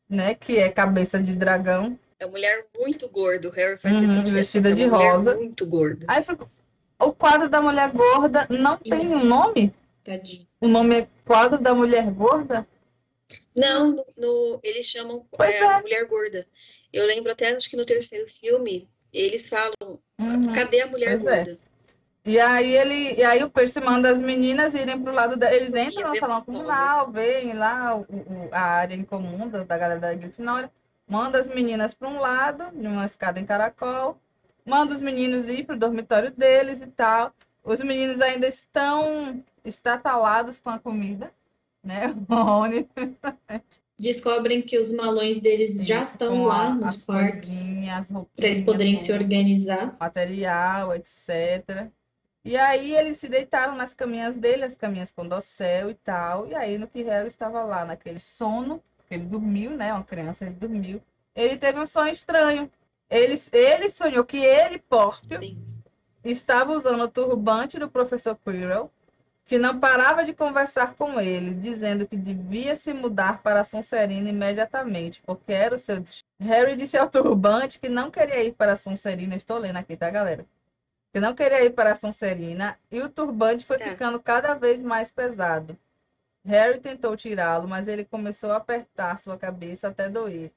né? 0.08 0.34
Que 0.34 0.58
é 0.58 0.68
cabeça 0.68 1.22
de 1.22 1.34
dragão. 1.34 1.98
É 2.20 2.26
uma 2.26 2.32
mulher 2.32 2.66
muito 2.76 3.08
gorda. 3.08 3.48
O 3.48 3.52
Harry 3.52 3.76
faz 3.76 3.94
Uhum, 3.94 4.02
questão 4.02 4.24
de 4.24 4.32
vestida 4.32 4.74
de 4.74 4.82
é 4.82 4.86
mulher 4.86 5.14
rosa. 5.14 5.34
muito 5.36 5.66
gorda. 5.66 6.04
Aí 6.08 6.22
fica. 6.22 6.44
O 7.00 7.12
quadro 7.12 7.48
da 7.48 7.62
mulher 7.62 7.90
gorda 7.92 8.46
não 8.50 8.76
tem 8.76 9.06
um 9.06 9.24
nome? 9.24 9.72
Tadinho. 10.02 10.46
O 10.60 10.66
nome 10.66 11.00
é 11.02 11.08
quadro 11.24 11.58
da 11.60 11.72
mulher 11.72 12.10
gorda? 12.10 12.66
Não, 13.54 13.92
no, 13.92 14.06
no- 14.16 14.60
eles 14.64 14.86
chamam 14.86 15.24
é, 15.38 15.62
a 15.62 15.80
mulher 15.80 16.04
gorda. 16.06 16.44
Eu 16.92 17.06
lembro 17.06 17.30
até, 17.30 17.50
acho 17.54 17.70
que 17.70 17.76
no 17.76 17.84
terceiro 17.84 18.28
filme, 18.28 18.88
eles 19.12 19.48
falam, 19.48 19.74
Uhum. 20.18 20.52
cadê 20.52 20.80
a 20.80 20.86
mulher 20.88 21.18
Pois 21.20 21.26
é. 21.32 21.36
gorda? 21.44 21.58
E 22.24 22.40
aí 22.40 22.74
ele, 22.76 23.14
e 23.14 23.22
aí 23.24 23.42
o 23.44 23.50
Percy 23.50 23.80
manda 23.80 24.10
as 24.10 24.18
meninas 24.18 24.74
irem 24.74 25.00
pro 25.00 25.12
lado 25.12 25.36
da, 25.36 25.54
eles 25.54 25.68
entram 25.72 26.08
no 26.08 26.14
Ia 26.14 26.20
salão 26.20 26.42
comunal, 26.42 27.10
veem 27.12 27.52
lá 27.54 27.94
o, 27.96 28.00
o- 28.02 28.48
a 28.50 28.60
área 28.60 28.94
em 28.94 29.04
comum 29.04 29.48
da, 29.48 29.62
da 29.62 29.78
galera 29.78 30.00
da 30.00 30.12
Grifinória, 30.14 30.70
manda 31.09 31.40
as 31.40 31.48
meninas 31.48 31.94
para 31.94 32.09
um 32.09 32.20
lado, 32.20 32.64
numa 32.72 33.06
escada 33.06 33.40
em 33.40 33.47
caracol, 33.47 34.18
manda 34.64 34.94
os 34.94 35.01
meninos 35.01 35.48
ir 35.48 35.64
pro 35.64 35.78
dormitório 35.78 36.30
deles 36.30 36.80
e 36.80 36.86
tal. 36.86 37.32
Os 37.64 37.80
meninos 37.80 38.20
ainda 38.20 38.47
estão 38.47 39.43
estatalados 39.64 40.59
com 40.59 40.70
a 40.70 40.78
comida, 40.78 41.32
né? 41.82 42.14
O 42.28 42.35
Rony 42.35 42.89
Descobrem 43.98 44.62
que 44.62 44.78
os 44.78 44.93
malões 44.93 45.40
deles 45.40 45.85
já 45.85 46.02
Isso, 46.02 46.12
estão 46.12 46.44
lá 46.44 46.72
nos 46.72 47.02
quartos 47.02 47.64
para 48.36 48.47
eles 48.47 48.60
poderem 48.60 48.97
se 48.97 49.12
organizar. 49.12 49.97
material, 49.98 50.94
etc. 50.94 51.89
E 52.44 52.56
aí 52.56 52.94
eles 52.94 53.18
se 53.18 53.28
deitaram 53.28 53.74
nas 53.74 53.93
caminhas 53.93 54.36
dele, 54.36 54.64
as 54.64 54.76
caminhas 54.76 55.10
com 55.10 55.26
dossel 55.26 55.90
e 55.90 55.94
tal. 55.94 56.47
E 56.47 56.55
aí 56.55 56.78
no 56.78 56.86
que 56.86 57.02
Harry 57.02 57.26
estava 57.26 57.64
lá 57.64 57.85
naquele 57.85 58.20
sono, 58.20 58.80
ele 59.10 59.24
dormiu, 59.24 59.70
né? 59.70 59.93
Uma 59.93 60.05
criança, 60.05 60.44
ele 60.44 60.55
dormiu. 60.55 61.02
Ele 61.35 61.56
teve 61.56 61.78
um 61.80 61.86
sonho 61.86 62.12
estranho. 62.12 62.70
Ele, 63.10 63.40
ele 63.52 63.90
sonhou 63.90 64.24
que 64.24 64.39
ele, 64.39 64.78
Pórcio, 64.78 65.39
Sim. 65.40 65.59
estava 66.24 66.72
usando 66.72 67.02
o 67.02 67.09
turbante 67.09 67.78
do 67.78 67.89
professor 67.89 68.36
Quirrell, 68.36 68.90
que 69.47 69.59
não 69.59 69.80
parava 69.80 70.24
de 70.24 70.35
conversar 70.35 70.94
com 70.94 71.18
ele, 71.18 71.55
dizendo 71.55 72.06
que 72.06 72.16
devia 72.16 72.76
se 72.76 72.93
mudar 72.93 73.43
para 73.43 73.60
a 73.62 73.64
Sonserina 73.64 74.28
imediatamente, 74.28 75.22
porque 75.24 75.52
era 75.55 75.74
o 75.74 75.78
seu 75.78 76.01
destino. 76.01 76.28
Harry 76.40 76.76
disse 76.76 76.98
ao 76.98 77.09
turbante 77.09 77.78
que 77.78 77.89
não 77.89 78.10
queria 78.10 78.44
ir 78.44 78.52
para 78.52 78.72
a 78.72 78.76
Sonserina, 78.76 79.35
estou 79.35 79.56
lendo 79.56 79.76
aqui, 79.78 79.97
tá, 79.97 80.10
galera? 80.10 80.44
Que 81.14 81.18
não 81.18 81.35
queria 81.35 81.64
ir 81.64 81.70
para 81.70 81.93
a 81.93 81.97
Sonserina, 81.97 82.78
e 82.90 83.01
o 83.01 83.09
turbante 83.09 83.64
foi 83.64 83.78
Tá. 83.78 83.85
ficando 83.90 84.20
cada 84.20 84.52
vez 84.52 84.82
mais 84.82 85.10
pesado. 85.10 85.78
Harry 86.44 86.78
tentou 86.81 87.16
tirá-lo, 87.16 87.69
mas 87.69 87.89
ele 87.89 88.05
começou 88.05 88.52
a 88.52 88.56
apertar 88.56 89.19
sua 89.20 89.36
cabeça 89.36 89.89
até 89.89 90.09
doer. 90.09 90.52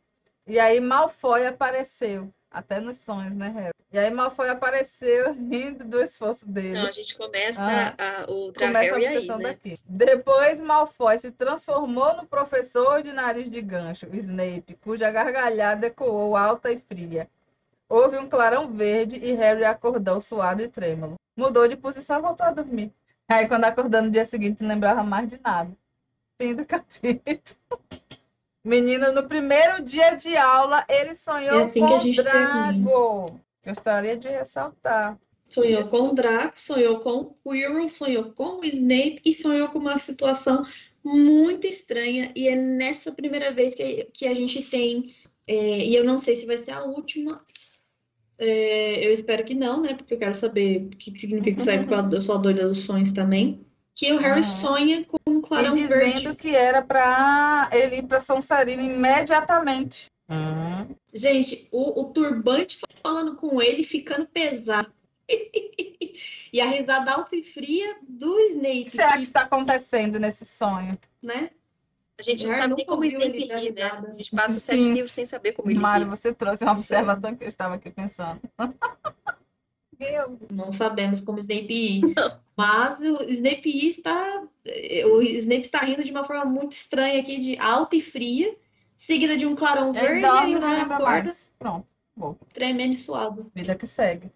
E 0.48 0.60
aí 0.60 0.80
Malfoy 0.80 1.46
apareceu, 1.46 2.34
até 2.50 2.80
nos 2.80 2.98
sonhos, 2.98 3.34
né, 3.34 3.50
Harry? 3.50 3.74
E 3.92 4.00
aí 4.00 4.10
Malfoy 4.10 4.50
apareceu 4.50 5.34
rindo 5.34 5.84
do 5.84 6.02
esforço 6.02 6.46
dele. 6.46 6.70
Então, 6.70 6.88
a 6.88 6.92
gente 6.92 7.16
começa 7.18 7.68
Ah. 7.68 8.24
a, 8.24 8.32
o 8.32 8.54
Começa 8.54 8.96
a 8.96 8.98
aí, 9.10 9.28
né? 9.28 9.38
daqui. 9.38 9.78
Depois 9.86 10.62
Malfoy 10.62 11.18
se 11.18 11.32
transformou 11.32 12.16
no 12.16 12.26
professor 12.26 13.04
de 13.04 13.12
nariz 13.12 13.50
de 13.50 13.62
gancho, 13.62 14.08
Snape, 14.14 14.76
cuja 14.82 15.12
gargalhada 15.12 15.88
ecoou 15.88 16.38
alta 16.38 16.72
e 16.72 16.80
fria. 16.80 17.30
Houve 17.90 18.18
um 18.18 18.30
clarão 18.30 18.72
verde 18.74 19.18
e 19.18 19.34
Harry 19.34 19.66
acordou 19.66 20.22
suado 20.22 20.62
e 20.64 20.68
trêmulo. 20.70 21.16
Mudou 21.36 21.68
de 21.68 21.76
posição 21.76 22.20
e 22.20 22.22
voltou 22.22 22.46
a 22.46 22.52
dormir. 22.52 22.94
Aí 23.32 23.48
quando 23.48 23.64
acordou 23.64 24.02
no 24.02 24.12
dia 24.12 24.26
seguinte 24.26 24.62
não 24.62 24.70
lembrava 24.70 25.04
mais 25.04 25.30
de 25.30 25.40
nada. 25.42 25.72
Fim 26.38 26.54
do 26.54 26.66
capítulo. 26.68 27.82
Menino, 28.64 29.12
no 29.14 29.28
primeiro 29.28 29.82
dia 29.82 30.16
de 30.16 30.36
aula, 30.36 30.86
ele 30.88 31.16
sonhou 31.16 31.60
É 31.60 31.64
assim 31.64 31.80
com 31.80 32.00
que 32.00 32.12
Drago. 32.12 33.40
Gostaria 33.66 34.18
de 34.18 34.28
ressaltar. 34.28 35.18
Sonhou 35.50 35.82
com 35.84 36.10
o 36.10 36.14
Draco, 36.14 36.60
sonhou 36.60 37.00
com 37.00 37.36
o 37.44 37.52
Quirrell, 37.52 37.88
sonhou 37.90 38.32
com 38.34 38.60
o 38.60 38.66
Snape 38.66 39.22
e 39.26 39.34
sonhou 39.34 39.70
com 39.70 39.80
uma 39.80 39.98
situação 39.98 40.64
muito 41.04 41.66
estranha. 41.66 42.32
E 42.36 42.48
é 42.48 42.56
nessa 42.56 43.12
primeira 43.12 43.52
vez 43.52 43.74
que, 43.74 44.10
que 44.14 44.28
a 44.28 44.34
gente 44.34 44.62
tem, 44.62 45.16
é, 45.48 45.80
e 45.86 45.96
eu 45.96 46.04
não 46.04 46.18
sei 46.18 46.36
se 46.36 46.46
vai 46.46 46.58
ser 46.58 46.72
a 46.72 46.84
última, 46.84 47.44
é, 48.44 49.06
eu 49.06 49.14
espero 49.14 49.44
que 49.44 49.54
não, 49.54 49.82
né? 49.82 49.94
Porque 49.94 50.16
eu 50.16 50.18
quero 50.18 50.34
saber 50.34 50.88
o 50.88 50.90
que 50.98 51.12
que 51.12 51.20
significa 51.20 51.62
isso 51.62 51.70
aí, 51.70 51.78
porque 51.78 52.16
eu 52.16 52.22
sou 52.24 52.34
a 52.34 52.40
doida 52.40 52.68
dos 52.68 52.80
sonhos 52.80 53.12
também. 53.12 53.64
Que 53.94 54.12
o 54.14 54.18
Harry 54.18 54.40
Aham. 54.40 54.44
sonha 54.44 55.06
com 55.06 55.18
um 55.28 55.40
clarão 55.40 55.78
e 55.78 55.86
verde. 55.86 56.16
dizendo 56.16 56.36
que 56.36 56.56
era 56.56 56.82
para 56.82 57.70
ele 57.72 57.98
ir 57.98 58.04
para 58.04 58.20
Sonserina 58.20 58.82
imediatamente. 58.82 60.08
Uhum. 60.28 60.96
Gente, 61.14 61.68
o, 61.72 62.02
o 62.02 62.06
turbante 62.06 62.80
falando 63.04 63.36
com 63.36 63.62
ele, 63.62 63.84
ficando 63.84 64.26
pesado. 64.26 64.92
e 66.52 66.60
a 66.60 66.66
risada 66.66 67.12
alta 67.12 67.36
e 67.36 67.44
fria 67.44 67.98
do 68.02 68.34
O 68.34 68.40
Snape, 68.48 68.86
que 68.86 68.92
será 68.92 69.18
que, 69.18 69.24
está 69.24 69.42
acontecendo 69.42 70.20
nesse 70.20 70.46
sonho? 70.46 70.98
né? 71.24 71.52
A 72.22 72.24
gente 72.24 72.44
não 72.44 72.52
Harry 72.52 72.62
sabe 72.62 72.76
nem 72.76 72.86
como 72.86 73.02
o 73.02 73.06
ouviu 73.06 73.20
Snape 73.20 73.38
ele 73.38 73.48
dar 73.48 73.58
ri, 73.60 73.72
né? 73.72 73.84
A 74.08 74.18
gente 74.18 74.32
passa 74.36 74.54
Sim. 74.54 74.60
sete 74.60 74.84
livros 74.94 75.12
sem 75.12 75.26
saber 75.26 75.54
como 75.54 75.70
ele 75.70 75.80
Mário, 75.80 76.06
ri. 76.06 76.10
você 76.10 76.34
trouxe 76.34 76.64
uma 76.64 76.74
observação 76.74 77.36
que 77.36 77.44
eu 77.44 77.48
estava 77.48 77.76
aqui 77.76 77.90
pensando. 77.90 78.40
Eu. 80.00 80.40
Não 80.52 80.72
sabemos 80.72 81.22
como 81.22 81.38
o 81.38 81.42
Snape 81.42 81.68
ri. 81.68 82.02
Mas 82.58 83.00
o 83.00 83.24
Snape 83.30 83.88
está. 83.88 84.44
O 85.12 85.22
Snape 85.22 85.62
está 85.62 85.80
rindo 85.80 86.04
de 86.04 86.12
uma 86.12 86.24
forma 86.24 86.46
muito 86.46 86.72
estranha 86.72 87.20
aqui, 87.20 87.38
de 87.38 87.58
alta 87.60 87.96
e 87.96 88.02
fria, 88.02 88.56
seguida 88.96 89.38
de 89.38 89.46
um 89.46 89.56
clarão 89.56 89.94
verde, 89.94 90.22
e 90.22 90.56
acorda 90.56 91.00
mais. 91.00 91.50
Pronto. 91.60 91.88
Bom, 92.16 92.36
tremendo 92.54 92.94
e 92.94 92.98
suado. 92.98 93.52
vida 93.54 93.76
que 93.76 93.86
segue. 93.88 94.32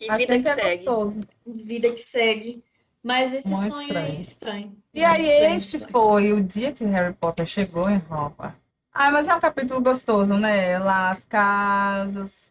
E 0.00 0.10
Assim 0.10 0.18
vida 0.18 0.40
que 0.40 0.48
é 0.48 0.54
segue. 0.54 0.84
gostoso. 0.84 1.20
Vida 1.46 1.90
que 1.90 2.00
segue. 2.00 2.62
Mas 3.06 3.32
esse 3.32 3.48
Muito 3.48 3.70
sonho 3.70 3.82
estranho. 3.82 4.18
é 4.18 4.20
estranho. 4.20 4.82
E 4.92 5.00
Muito 5.00 5.12
aí, 5.12 5.30
estranho 5.30 5.56
este 5.58 5.78
sonho. 5.78 5.90
foi 5.92 6.32
o 6.32 6.42
dia 6.42 6.72
que 6.72 6.84
Harry 6.84 7.14
Potter 7.14 7.46
chegou 7.46 7.88
em 7.88 7.98
Hogwarts. 7.98 8.60
Ah, 8.92 9.12
mas 9.12 9.28
é 9.28 9.34
um 9.34 9.38
capítulo 9.38 9.80
gostoso, 9.80 10.34
né? 10.34 10.76
Lá 10.80 11.10
as 11.10 11.22
casas. 11.24 12.50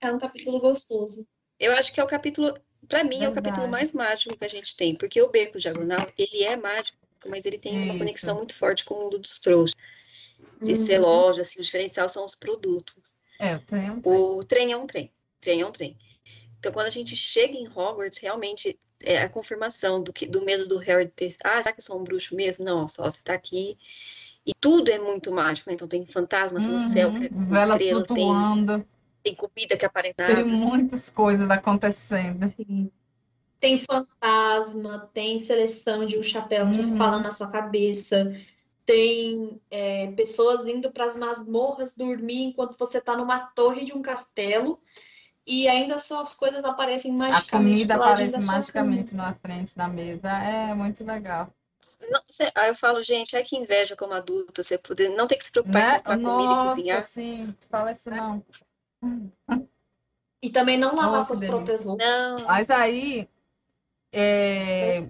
É 0.00 0.12
um 0.12 0.18
capítulo 0.18 0.60
gostoso. 0.60 1.26
Eu 1.58 1.72
acho 1.72 1.92
que 1.92 1.98
é 1.98 2.04
o 2.04 2.06
capítulo, 2.06 2.54
pra 2.86 3.02
mim, 3.02 3.24
é 3.24 3.28
o 3.28 3.32
capítulo 3.32 3.66
Verdade. 3.66 3.72
mais 3.72 3.92
mágico 3.92 4.36
que 4.36 4.44
a 4.44 4.48
gente 4.48 4.76
tem, 4.76 4.94
porque 4.94 5.20
o 5.20 5.30
Beco 5.30 5.58
Diagonal, 5.58 6.06
ele 6.16 6.44
é 6.44 6.54
mágico, 6.54 6.98
mas 7.28 7.44
ele 7.44 7.58
tem 7.58 7.72
uma 7.72 7.86
Isso. 7.88 7.98
conexão 7.98 8.36
muito 8.36 8.54
forte 8.54 8.84
com 8.84 8.94
o 8.94 9.04
mundo 9.04 9.18
dos 9.18 9.40
trouxas. 9.40 9.74
De 10.62 10.74
ser 10.76 11.00
Uhum. 11.00 11.06
loja, 11.06 11.42
assim, 11.42 11.58
o 11.58 11.62
diferencial 11.62 12.08
são 12.08 12.24
os 12.24 12.34
produtos. 12.36 13.14
É, 13.40 13.54
eu 13.54 13.60
tenho. 13.62 14.00
O 14.04 14.44
trem 14.44 14.70
é 14.72 14.76
um 14.76 14.86
trem. 14.86 15.10
Trem 15.40 15.60
é 15.62 15.66
um 15.66 15.72
trem. 15.72 15.96
Então, 16.58 16.72
quando 16.72 16.86
a 16.86 16.90
gente 16.90 17.16
chega 17.16 17.54
em 17.54 17.66
Hogwarts, 17.68 18.18
realmente 18.18 18.78
é 19.02 19.22
a 19.22 19.28
confirmação 19.28 20.02
do, 20.02 20.12
que, 20.12 20.26
do 20.26 20.44
medo 20.44 20.66
do 20.66 20.78
Harry 20.78 21.08
ter. 21.08 21.34
Ah, 21.44 21.62
será 21.62 21.72
que 21.72 21.80
eu 21.80 21.84
sou 21.84 22.00
um 22.00 22.04
bruxo 22.04 22.34
mesmo? 22.34 22.64
Não, 22.64 22.88
só 22.88 23.04
você 23.04 23.22
tá 23.22 23.34
aqui. 23.34 23.76
E 24.44 24.52
tudo 24.60 24.90
é 24.90 24.98
muito 24.98 25.32
mágico, 25.32 25.68
né? 25.68 25.74
Então 25.74 25.88
tem 25.88 26.06
fantasma, 26.06 26.60
tem 26.60 26.74
o 26.74 26.80
céu, 26.80 27.12
que 27.12 27.24
é 27.24 27.28
Uhum. 27.28 27.46
Velas 27.48 27.80
estrela, 27.80 28.02
tem, 28.02 28.14
flutuando. 28.14 28.86
tem 29.22 29.34
comida 29.34 29.76
que 29.76 29.84
aparece 29.84 30.20
na 30.20 30.26
Tem 30.26 30.44
muitas 30.44 31.08
coisas 31.08 31.50
acontecendo. 31.50 32.46
Sim. 32.48 32.90
Tem 33.58 33.80
fantasma, 33.80 35.10
tem 35.12 35.38
seleção 35.38 36.04
de 36.04 36.18
um 36.18 36.22
chapéu 36.22 36.70
que 36.70 36.78
Uhum. 36.78 36.96
fala 36.96 37.18
na 37.18 37.32
sua 37.32 37.50
cabeça, 37.50 38.32
tem 38.84 39.60
é, 39.70 40.06
pessoas 40.12 40.66
indo 40.68 40.92
para 40.92 41.06
as 41.06 41.16
masmorras 41.16 41.96
dormir 41.96 42.44
enquanto 42.44 42.78
você 42.78 42.98
está 42.98 43.16
numa 43.16 43.40
torre 43.40 43.84
de 43.84 43.92
um 43.92 44.00
castelo 44.02 44.80
e 45.46 45.68
ainda 45.68 45.98
só 45.98 46.22
as 46.22 46.34
coisas 46.34 46.64
aparecem 46.64 47.12
A 47.12 47.18
magicamente 47.18 47.86
comida 47.86 47.94
do 47.94 47.98
ladinho 47.98 48.30
aparece 48.30 48.38
da 48.40 48.40
magicamente 48.46 49.14
na 49.14 49.34
frente 49.34 49.76
da 49.76 49.86
mesa. 49.88 50.28
É 50.28 50.74
muito 50.74 51.04
legal. 51.04 51.52
Não, 52.10 52.20
cê- 52.28 52.50
aí 52.54 52.68
eu 52.68 52.74
falo, 52.74 53.02
gente, 53.02 53.34
ai 53.36 53.42
que 53.42 53.56
inveja 53.56 53.96
como 53.96 54.12
adulta, 54.12 54.62
você 54.62 54.76
poder 54.76 55.08
não 55.10 55.26
ter 55.26 55.36
que 55.36 55.44
se 55.44 55.50
preocupar 55.52 55.82
Né? 55.82 55.98
comprar 55.98 56.18
comida 56.18 56.52
e 56.52 56.56
cozinhar. 56.56 57.02
sim, 57.02 57.42
fala 57.70 57.92
isso 57.92 58.10
não. 58.10 58.44
E 60.42 60.50
também 60.50 60.78
não 60.78 60.94
lavar 60.94 61.22
suas 61.22 61.38
delícia. 61.40 61.56
próprias 61.56 61.84
roupas. 61.84 62.06
Não, 62.06 62.48
Mas 62.48 62.70
aí, 62.70 63.28
é... 64.12 65.00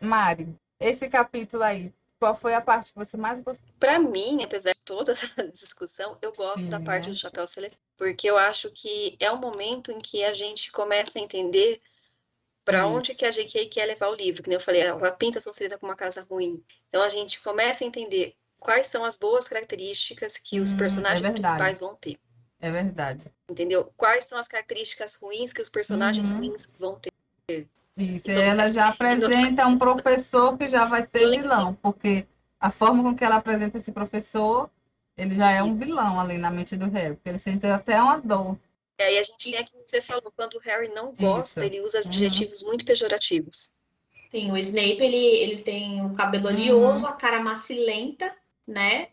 Mari, 0.00 0.54
esse 0.80 1.08
capítulo 1.08 1.62
aí, 1.62 1.92
qual 2.20 2.36
foi 2.36 2.54
a 2.54 2.60
parte 2.60 2.92
que 2.92 2.98
você 2.98 3.16
mais 3.16 3.40
gostou? 3.40 3.68
Pra 3.78 3.98
mim, 3.98 4.42
apesar 4.44 4.72
de 4.72 4.80
toda 4.84 5.12
essa 5.12 5.26
discussão, 5.50 6.16
eu 6.22 6.32
gosto 6.32 6.68
da 6.68 6.78
Sim, 6.78 6.84
parte 6.84 7.06
né? 7.06 7.10
do 7.10 7.16
chapéu 7.16 7.46
seletivo, 7.46 7.80
porque 7.98 8.30
eu 8.30 8.38
acho 8.38 8.70
que 8.70 9.16
é 9.20 9.30
um 9.30 9.38
momento 9.38 9.90
em 9.90 9.98
que 9.98 10.24
a 10.24 10.32
gente 10.32 10.70
começa 10.70 11.18
a 11.18 11.22
entender 11.22 11.82
para 12.64 12.86
onde 12.86 13.14
que 13.14 13.24
a 13.24 13.30
JK 13.30 13.66
quer 13.66 13.86
levar 13.86 14.08
o 14.08 14.14
livro. 14.14 14.42
Que 14.42 14.48
nem 14.48 14.56
eu 14.56 14.60
falei, 14.60 14.82
ela 14.82 15.10
pinta 15.12 15.38
a 15.38 15.42
Sonserina 15.42 15.78
como 15.78 15.90
uma 15.90 15.96
casa 15.96 16.22
ruim. 16.30 16.62
Então 16.88 17.02
a 17.02 17.08
gente 17.08 17.40
começa 17.42 17.82
a 17.82 17.86
entender 17.86 18.34
quais 18.60 18.86
são 18.86 19.04
as 19.04 19.16
boas 19.16 19.48
características 19.48 20.38
que 20.38 20.60
os 20.60 20.70
Hum, 20.70 20.74
é 20.74 20.78
personagens 20.78 21.20
verdade. 21.20 21.42
principais 21.42 21.78
vão 21.78 21.94
ter. 21.96 22.16
É 22.60 22.70
verdade. 22.70 23.32
Entendeu? 23.50 23.92
Quais 23.96 24.26
são 24.26 24.38
as 24.38 24.46
características 24.46 25.14
ruins 25.14 25.52
que 25.52 25.62
os 25.62 25.68
personagens 25.68 26.32
Uhum. 26.32 26.38
ruins 26.38 26.76
vão 26.78 27.00
ter. 27.00 27.10
Isso, 27.96 28.30
Então, 28.30 28.42
ela 28.42 28.66
já 28.72 28.88
apresenta 28.88 29.66
um 29.66 29.78
professor 29.78 30.56
que 30.56 30.68
já 30.68 30.84
vai 30.84 31.02
ser 31.02 31.30
vilão, 31.30 31.74
porque 31.74 32.26
a 32.60 32.70
forma 32.70 33.02
com 33.02 33.16
que 33.16 33.24
ela 33.24 33.36
apresenta 33.36 33.78
esse 33.78 33.90
professor, 33.90 34.70
ele 35.18 35.36
já 35.38 35.50
é 35.50 35.62
um 35.62 35.70
Isso. 35.70 35.84
vilão 35.84 36.18
ali 36.20 36.38
na 36.38 36.50
mente 36.50 36.76
do 36.76 36.88
Harry, 36.90 37.14
porque 37.16 37.28
ele 37.28 37.38
sente 37.38 37.66
até 37.66 38.00
uma 38.00 38.16
dor. 38.18 38.58
E 38.98 39.02
aí 39.02 39.18
a 39.18 39.22
gente 39.24 39.50
tem 39.50 39.56
aquilo 39.58 39.82
que 39.84 39.90
você 39.90 40.00
falou, 40.00 40.32
quando 40.34 40.54
o 40.54 40.60
Harry 40.60 40.88
não 40.94 41.12
gosta, 41.14 41.64
Isso. 41.64 41.74
ele 41.74 41.80
usa 41.84 41.98
Uhum. 42.00 42.04
adjetivos 42.08 42.62
muito 42.62 42.84
pejorativos. 42.84 43.78
Sim, 44.30 44.52
o 44.52 44.56
Snape, 44.58 45.02
ele, 45.02 45.16
ele 45.16 45.58
tem 45.62 46.04
o 46.04 46.12
cabelo 46.14 46.48
Uhum. 46.48 46.54
oleoso, 46.54 47.06
a 47.06 47.12
cara 47.12 47.40
macilenta, 47.40 48.34
né? 48.66 49.08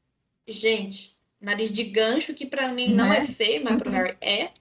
Gente, 0.47 1.15
nariz 1.39 1.71
de 1.73 1.83
gancho, 1.85 2.33
que 2.33 2.45
pra 2.45 2.67
mim 2.67 2.93
não 2.93 3.09
Né? 3.09 3.19
é 3.19 3.23
feio, 3.23 3.63
mas 3.63 3.77
pro 3.77 3.91
Harry 3.91 4.17
é. 4.21 4.51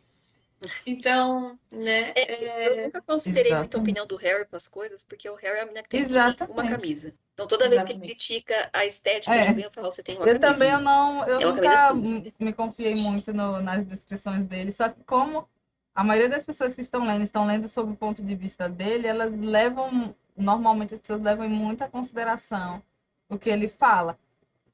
Então, 0.86 1.59
né? 1.73 2.12
É, 2.15 2.69
Eu 2.69 2.77
é, 2.77 2.85
nunca 2.85 3.03
considerei 3.03 3.55
muito 3.55 3.77
a 3.77 3.78
Exatamente. 3.78 3.78
opinião 3.78 4.07
do 4.07 4.16
Harry 4.16 4.45
para 4.45 4.57
as 4.57 4.69
coisas, 4.69 5.05
porque 5.05 5.28
o 5.28 5.35
Harry 5.36 5.59
é 5.59 5.62
a 5.62 5.66
menina 5.66 5.82
que 5.82 5.89
tem 5.89 6.03
uma 6.05 6.11
Exatamente. 6.11 6.70
camisa. 6.70 7.15
Então 7.35 7.47
toda 7.47 7.69
vez 7.69 7.82
que 7.82 7.93
ele 7.93 7.99
Exatamente. 7.99 8.15
critica 8.15 8.70
a 8.73 8.85
estética 8.85 9.35
É. 9.35 9.43
de 9.43 9.49
alguém, 9.49 9.65
eu 9.65 9.70
falo, 9.70 9.91
você 9.91 10.03
tem 10.03 10.16
uma 10.16 10.27
Eu 10.27 10.39
camisa. 10.39 10.53
também 10.53 10.70
eu 10.70 10.81
não, 10.81 11.27
eu 11.27 11.41
É 11.41 11.47
uma 11.47 11.53
nunca 11.55 11.95
me 12.41 12.53
confiei 12.53 12.95
muito 12.95 13.32
no- 13.32 13.61
nas 13.61 13.85
descrições 13.85 14.45
dele, 14.45 14.73
só 14.73 14.89
que 14.89 15.03
como 15.05 15.49
a 15.95 16.05
maioria 16.05 16.28
das 16.28 16.45
pessoas 16.45 16.74
que 16.74 16.81
estão 16.81 17.05
lendo 17.07 17.23
estão 17.23 17.47
lendo 17.47 17.69
sob 17.69 17.93
o 17.93 17.97
ponto 17.97 18.23
de 18.23 18.35
vista 18.35 18.69
dele, 18.69 19.07
elas 19.07 19.32
levam, 19.36 20.15
normalmente 20.36 20.95
as 20.95 21.01
pessoas 21.01 21.23
levam 21.23 21.45
em 21.47 21.49
muita 21.51 21.89
consideração 21.89 22.82
o 23.28 23.39
que 23.39 23.51
ele 23.51 23.69
fala. 23.69 24.19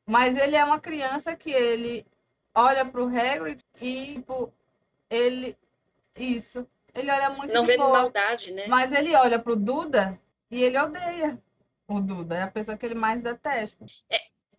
Mas 0.07 0.37
ele 0.37 0.57
é 0.57 0.65
uma 0.65 0.81
criança 0.81 1.37
que 1.37 1.51
ele 1.51 2.07
olha 2.55 2.85
pro 2.85 3.07
Hagrid 3.07 3.61
e, 3.81 4.15
tipo, 4.15 4.53
ele. 5.11 5.57
Isso. 6.17 6.67
Ele 6.95 7.11
olha 7.11 7.31
muito 7.31 7.53
Não 7.55 7.63
de 7.63 7.69
vê 7.69 7.77
boa. 7.77 7.91
maldade, 7.91 8.53
né? 8.53 8.67
Mas 8.67 8.93
ele 8.93 9.15
olha 9.15 9.39
pro 9.39 9.55
Duda 9.57 10.21
e 10.51 10.63
ele 10.63 10.77
odeia 10.79 11.41
o 11.89 12.01
Duda. 12.01 12.37
É 12.37 12.43
a 12.43 12.51
pessoa 12.51 12.77
que 12.77 12.85
ele 12.87 12.95
mais 12.95 13.23
detesta. 13.23 13.85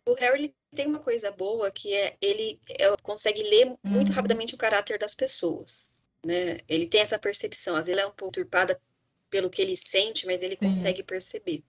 O 0.06 0.14
Harry 0.16 0.46
ele 0.46 0.56
tem 0.76 0.88
uma 0.88 1.00
coisa 1.00 1.32
boa 1.32 1.70
que 1.72 1.94
é 1.94 2.18
ele 2.22 2.60
é, 2.70 2.96
consegue 3.04 3.44
ler 3.44 3.66
muito 3.84 4.10
Uhum. 4.10 4.16
rapidamente 4.16 4.56
o 4.56 4.58
caráter 4.58 4.98
das 4.98 5.14
pessoas, 5.14 5.92
né? 6.26 6.60
Ele 6.68 6.88
tem 6.88 7.02
essa 7.02 7.20
percepção. 7.20 7.76
Às 7.76 7.86
vezes 7.88 7.94
ele 8.00 8.02
é 8.02 8.08
um 8.08 8.12
pouco 8.12 8.34
turpada 8.34 8.82
pelo 9.30 9.50
que 9.50 9.62
ele 9.62 9.78
sente, 9.78 10.26
mas 10.26 10.42
ele 10.42 10.56
Sim. 10.56 10.68
consegue 10.68 11.04
perceber. 11.04 11.64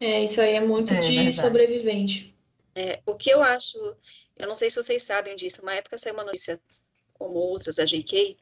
É, 0.00 0.22
isso 0.22 0.40
aí 0.40 0.54
é 0.54 0.60
muito 0.60 0.92
É, 0.92 1.00
de 1.00 1.08
verdade. 1.14 1.34
sobrevivente. 1.36 2.34
É, 2.74 3.00
o 3.06 3.14
que 3.16 3.30
eu 3.30 3.42
acho, 3.42 3.78
eu 4.36 4.46
não 4.46 4.54
sei 4.54 4.68
se 4.68 4.76
vocês 4.76 5.02
sabem 5.02 5.34
disso, 5.34 5.62
uma 5.62 5.74
época 5.74 5.96
saiu 5.96 6.14
uma 6.14 6.24
notícia, 6.24 6.60
como 7.14 7.34
outras 7.34 7.76
da 7.76 7.84
J.K., 7.86 8.36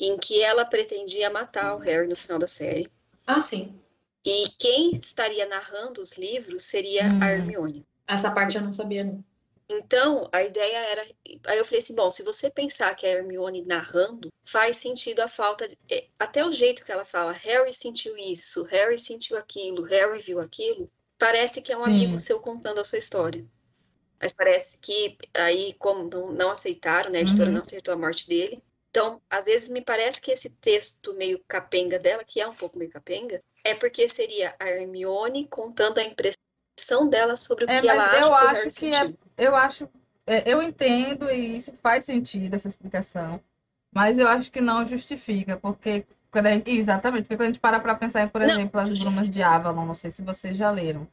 em 0.00 0.16
que 0.18 0.40
ela 0.42 0.64
pretendia 0.64 1.30
matar 1.30 1.74
o 1.74 1.78
Harry 1.78 2.06
no 2.08 2.16
final 2.16 2.38
da 2.38 2.48
série. 2.48 2.86
Ah, 3.26 3.40
sim. 3.40 3.78
E 4.24 4.48
quem 4.58 4.92
estaria 4.92 5.46
narrando 5.46 6.00
os 6.00 6.16
livros 6.18 6.64
seria 6.64 7.08
Hum. 7.08 7.18
a 7.22 7.30
Hermione. 7.32 7.84
Essa 8.06 8.30
parte 8.30 8.56
eu 8.56 8.62
não 8.62 8.72
sabia, 8.72 9.04
não. 9.04 9.24
Então, 9.70 10.28
a 10.32 10.42
ideia 10.42 10.78
era. 10.78 11.02
Aí 11.46 11.58
eu 11.58 11.64
falei 11.64 11.80
assim: 11.80 11.94
bom, 11.94 12.08
se 12.10 12.22
você 12.22 12.50
pensar 12.50 12.94
que 12.94 13.06
a 13.06 13.10
Hermione 13.10 13.66
narrando, 13.66 14.28
faz 14.40 14.78
sentido 14.78 15.20
a 15.20 15.28
falta. 15.28 15.68
De... 15.68 15.76
é, 15.90 16.06
Até 16.18 16.44
o 16.44 16.50
jeito 16.52 16.84
que 16.84 16.90
ela 16.92 17.04
fala, 17.04 17.32
Harry 17.32 17.72
sentiu 17.74 18.16
isso, 18.16 18.64
Harry 18.64 18.98
sentiu 18.98 19.36
aquilo, 19.36 19.82
Harry 19.82 20.20
viu 20.20 20.40
aquilo, 20.40 20.86
parece 21.18 21.60
que 21.60 21.70
é 21.70 21.76
um 21.76 21.84
Sim. 21.84 21.90
amigo 21.90 22.18
seu 22.18 22.40
contando 22.40 22.80
a 22.80 22.84
sua 22.84 22.98
história. 22.98 23.44
Mas 24.20 24.32
parece 24.32 24.78
que 24.78 25.16
aí, 25.34 25.74
como 25.78 26.08
não, 26.08 26.32
não 26.32 26.50
aceitaram, 26.50 27.10
né? 27.10 27.18
A 27.18 27.22
editora 27.22 27.48
Uhum. 27.50 27.56
não 27.56 27.62
aceitou 27.62 27.94
a 27.94 27.96
morte 27.98 28.26
dele. 28.26 28.62
Então, 28.90 29.20
às 29.28 29.44
vezes 29.46 29.68
me 29.68 29.82
parece 29.82 30.20
que 30.20 30.30
esse 30.30 30.50
texto 30.50 31.14
meio 31.14 31.42
capenga 31.46 31.98
dela, 31.98 32.24
que 32.24 32.40
é 32.40 32.48
um 32.48 32.54
pouco 32.54 32.78
meio 32.78 32.90
capenga, 32.90 33.40
é 33.64 33.74
porque 33.74 34.08
seria 34.08 34.54
a 34.58 34.68
Hermione 34.68 35.46
contando 35.46 35.98
a 35.98 36.04
impressão 36.04 37.08
dela 37.08 37.36
sobre 37.36 37.64
o 37.64 37.70
É, 37.70 37.80
que 37.80 37.88
ela 37.88 38.04
acha 38.06 38.24
eu 38.24 38.34
acho 38.34 38.70
que 38.74 38.86
é-. 38.94 39.14
Eu 39.36 39.54
acho. 39.54 39.88
é, 40.26 40.50
eu 40.50 40.62
entendo 40.62 41.30
e 41.30 41.56
isso 41.56 41.72
faz 41.82 42.04
sentido, 42.04 42.54
essa 42.54 42.68
explicação. 42.68 43.40
Mas 43.92 44.18
eu 44.18 44.28
acho 44.28 44.50
que 44.50 44.60
não 44.60 44.86
justifica, 44.86 45.56
porque. 45.56 46.06
Gente, 46.34 46.70
exatamente, 46.70 47.22
porque 47.22 47.36
quando 47.36 47.42
a 47.48 47.52
gente 47.52 47.60
para 47.60 47.80
pra 47.80 47.94
pensar 47.94 48.22
em, 48.22 48.28
por 48.28 48.42
Não, 48.42 48.50
exemplo, 48.50 48.80
as. 48.80 48.98
Brumas 48.98 49.28
de 49.30 49.42
Avalon, 49.42 49.86
não 49.86 49.94
sei 49.94 50.10
se 50.10 50.22
vocês 50.22 50.56
já 50.56 50.70
leram. 50.70 51.08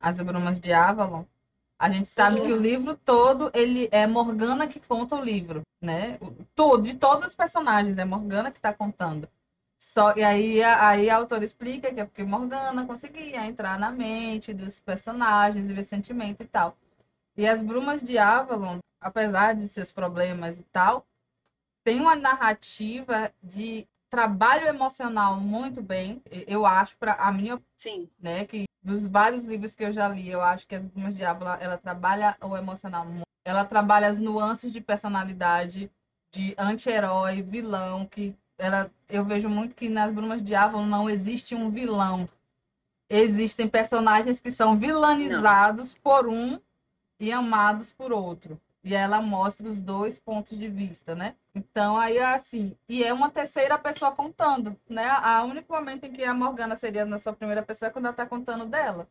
As 0.00 0.20
Brumas 0.20 0.60
de 0.60 0.72
Avalon, 0.72 1.24
a 1.84 1.90
gente 1.90 2.08
sabe 2.08 2.40
Uhum. 2.40 2.46
que 2.46 2.52
o 2.52 2.56
livro 2.56 2.96
todo, 2.96 3.50
ele 3.54 3.88
é 3.92 4.06
Morgana 4.06 4.66
que 4.66 4.80
conta 4.80 5.16
o 5.16 5.22
livro, 5.22 5.60
né? 5.82 6.16
O- 6.20 6.32
Tudo, 6.54 6.84
de 6.84 6.94
todos 6.94 7.26
os 7.26 7.34
personagens, 7.34 7.98
é 7.98 8.04
Morgana 8.04 8.50
que 8.50 8.58
tá 8.60 8.72
contando. 8.72 9.28
Só, 9.78 10.14
e 10.16 10.24
aí, 10.24 10.62
aí 10.62 11.10
a 11.10 11.16
autora 11.16 11.44
explica 11.44 11.92
que 11.92 12.00
é 12.00 12.04
porque 12.06 12.24
Morgana 12.24 12.86
conseguia 12.86 13.44
entrar 13.46 13.78
na 13.78 13.90
mente 13.90 14.54
dos 14.54 14.80
personagens 14.80 15.68
e 15.68 15.74
ver 15.74 15.84
sentimento 15.84 16.42
e 16.42 16.46
tal. 16.46 16.76
E 17.36 17.46
as 17.46 17.60
Brumas 17.60 18.02
de 18.02 18.16
Avalon, 18.16 18.78
apesar 19.00 19.54
de 19.54 19.68
seus 19.68 19.90
problemas 19.92 20.56
e 20.58 20.62
tal, 20.72 21.06
tem 21.84 22.00
uma 22.00 22.16
narrativa 22.16 23.30
de 23.42 23.86
trabalho 24.14 24.68
emocional 24.68 25.40
muito 25.40 25.82
bem. 25.82 26.22
Eu 26.46 26.64
acho, 26.64 26.96
para 26.96 27.14
a 27.14 27.32
minha 27.32 27.60
Sim. 27.76 28.08
né? 28.20 28.44
Que 28.44 28.64
dos 28.82 29.06
vários 29.06 29.44
livros 29.44 29.74
que 29.74 29.82
eu 29.84 29.92
já 29.92 30.08
li, 30.08 30.30
eu 30.30 30.40
acho 30.40 30.66
que 30.68 30.74
as 30.76 30.84
Brumas 30.86 31.16
de 31.16 31.24
Ávila, 31.24 31.58
ela 31.60 31.76
trabalha 31.76 32.36
o 32.40 32.56
emocional, 32.56 33.04
mu- 33.04 33.22
ela 33.44 33.64
trabalha 33.64 34.08
as 34.08 34.18
nuances 34.18 34.72
de 34.72 34.80
personalidade, 34.80 35.90
de 36.30 36.54
anti-herói, 36.56 37.42
vilão, 37.42 38.06
que 38.06 38.36
ela, 38.56 38.90
eu 39.08 39.24
vejo 39.24 39.48
muito 39.48 39.74
que 39.74 39.88
nas 39.88 40.12
Brumas 40.12 40.42
de 40.42 40.52
não 40.86 41.10
existe 41.10 41.54
um 41.54 41.70
vilão. 41.70 42.28
Existem 43.08 43.68
personagens 43.68 44.38
que 44.38 44.52
são 44.52 44.76
vilanizados 44.76 45.94
por 45.94 46.28
um 46.28 46.60
e 47.18 47.32
amados 47.32 47.90
por 47.90 48.12
outro. 48.12 48.60
E 48.84 48.94
ela 48.94 49.22
mostra 49.22 49.66
os 49.66 49.80
dois 49.80 50.18
pontos 50.18 50.58
de 50.58 50.68
vista, 50.68 51.14
né? 51.14 51.34
Então, 51.54 51.96
aí, 51.96 52.18
assim, 52.18 52.76
e 52.86 53.02
é 53.02 53.14
uma 53.14 53.30
terceira 53.30 53.78
pessoa 53.78 54.12
contando, 54.12 54.78
né? 54.86 55.08
A 55.08 55.42
único 55.42 55.72
momento 55.72 56.04
em 56.04 56.12
que 56.12 56.22
a 56.22 56.34
Morgana 56.34 56.76
seria 56.76 57.06
na 57.06 57.18
sua 57.18 57.32
primeira 57.32 57.62
pessoa 57.62 57.88
é 57.88 57.90
quando 57.90 58.04
ela 58.04 58.14
tá 58.14 58.26
contando 58.26 58.66
dela. 58.66 59.08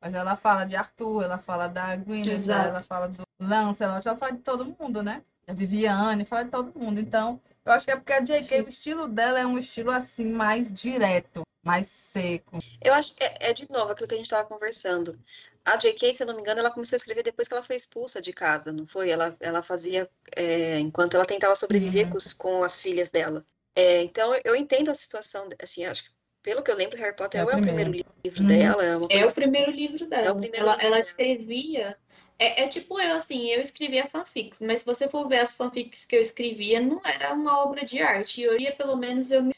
Mas 0.00 0.14
ela 0.14 0.34
fala 0.34 0.64
de 0.64 0.74
Arthur, 0.74 1.24
ela 1.24 1.36
fala 1.36 1.68
da 1.68 1.94
Gwyneth, 1.94 2.50
ela 2.50 2.80
fala 2.80 3.06
do 3.06 3.22
Lance, 3.38 3.84
ela 3.84 4.00
fala 4.00 4.32
de 4.32 4.38
todo 4.38 4.74
mundo, 4.80 5.02
né? 5.02 5.22
Da 5.46 5.52
Viviane, 5.52 6.24
fala 6.24 6.44
de 6.44 6.50
todo 6.50 6.76
mundo. 6.76 6.98
Então, 6.98 7.38
eu 7.64 7.72
acho 7.72 7.84
que 7.84 7.92
é 7.92 7.96
porque 7.96 8.12
a 8.14 8.20
J.K., 8.20 8.42
Sim. 8.42 8.62
o 8.62 8.68
estilo 8.68 9.06
dela 9.06 9.38
é 9.38 9.46
um 9.46 9.58
estilo, 9.58 9.90
assim, 9.90 10.24
mais 10.32 10.72
direto, 10.72 11.42
mais 11.62 11.86
seco. 11.86 12.58
Eu 12.80 12.94
acho 12.94 13.14
que 13.14 13.22
é, 13.22 13.50
é 13.50 13.52
de 13.52 13.70
novo 13.70 13.92
aquilo 13.92 14.08
que 14.08 14.14
a 14.14 14.16
gente 14.16 14.26
estava 14.26 14.48
conversando. 14.48 15.18
A 15.64 15.76
J.K., 15.76 16.12
se 16.12 16.22
eu 16.22 16.26
não 16.26 16.34
me 16.34 16.40
engano, 16.40 16.60
ela 16.60 16.70
começou 16.70 16.96
a 16.96 16.98
escrever 16.98 17.22
depois 17.22 17.48
que 17.48 17.54
ela 17.54 17.62
foi 17.62 17.76
expulsa 17.76 18.20
de 18.20 18.32
casa, 18.32 18.72
não 18.72 18.86
foi? 18.86 19.10
Ela, 19.10 19.36
ela 19.40 19.62
fazia 19.62 20.10
é, 20.36 20.78
enquanto 20.80 21.14
ela 21.14 21.24
tentava 21.26 21.54
sobreviver 21.54 22.06
Uhum. 22.06 22.10
com, 22.10 22.18
com 22.38 22.64
as 22.64 22.80
filhas 22.80 23.10
dela. 23.10 23.44
É, 23.74 24.02
então, 24.02 24.34
eu 24.44 24.54
entendo 24.56 24.90
a 24.90 24.94
situação, 24.94 25.48
assim, 25.60 25.84
acho 25.84 26.04
que, 26.04 26.10
pelo 26.42 26.62
que 26.62 26.70
eu 26.70 26.76
lembro, 26.76 26.98
Harry 26.98 27.14
Potter 27.16 27.40
É 27.40 27.42
é, 27.42 27.46
o 27.46 27.48
o 27.58 27.60
primeiro. 27.60 27.90
primeiro 27.90 28.10
livro 28.24 28.42
Uhum. 28.42 28.48
dela. 28.48 28.84
É, 28.84 28.92
É 29.20 29.26
o 29.26 29.32
primeiro 29.32 29.70
livro 29.70 30.06
dela. 30.06 30.26
É 30.26 30.30
o 30.30 30.36
primeiro 30.36 30.64
ela, 30.64 30.72
livro 30.72 30.86
ela 30.86 30.96
dela. 30.96 31.00
escrevia. 31.00 31.98
É, 32.38 32.62
é 32.64 32.68
tipo 32.68 32.98
eu, 33.00 33.16
assim, 33.16 33.48
eu 33.50 33.60
escrevia 33.60 34.06
fanfics, 34.08 34.60
mas 34.60 34.80
se 34.80 34.84
você 34.86 35.08
for 35.08 35.28
ver 35.28 35.38
as 35.38 35.54
fanfics 35.54 36.04
que 36.04 36.16
eu 36.16 36.20
escrevia, 36.20 36.80
não 36.80 37.00
era 37.04 37.32
uma 37.34 37.62
obra 37.62 37.84
de 37.84 38.00
arte. 38.00 38.40
E 38.42 38.48
hoje, 38.48 38.72
pelo 38.72 38.96
menos, 38.96 39.30
eu, 39.30 39.42
me- 39.42 39.54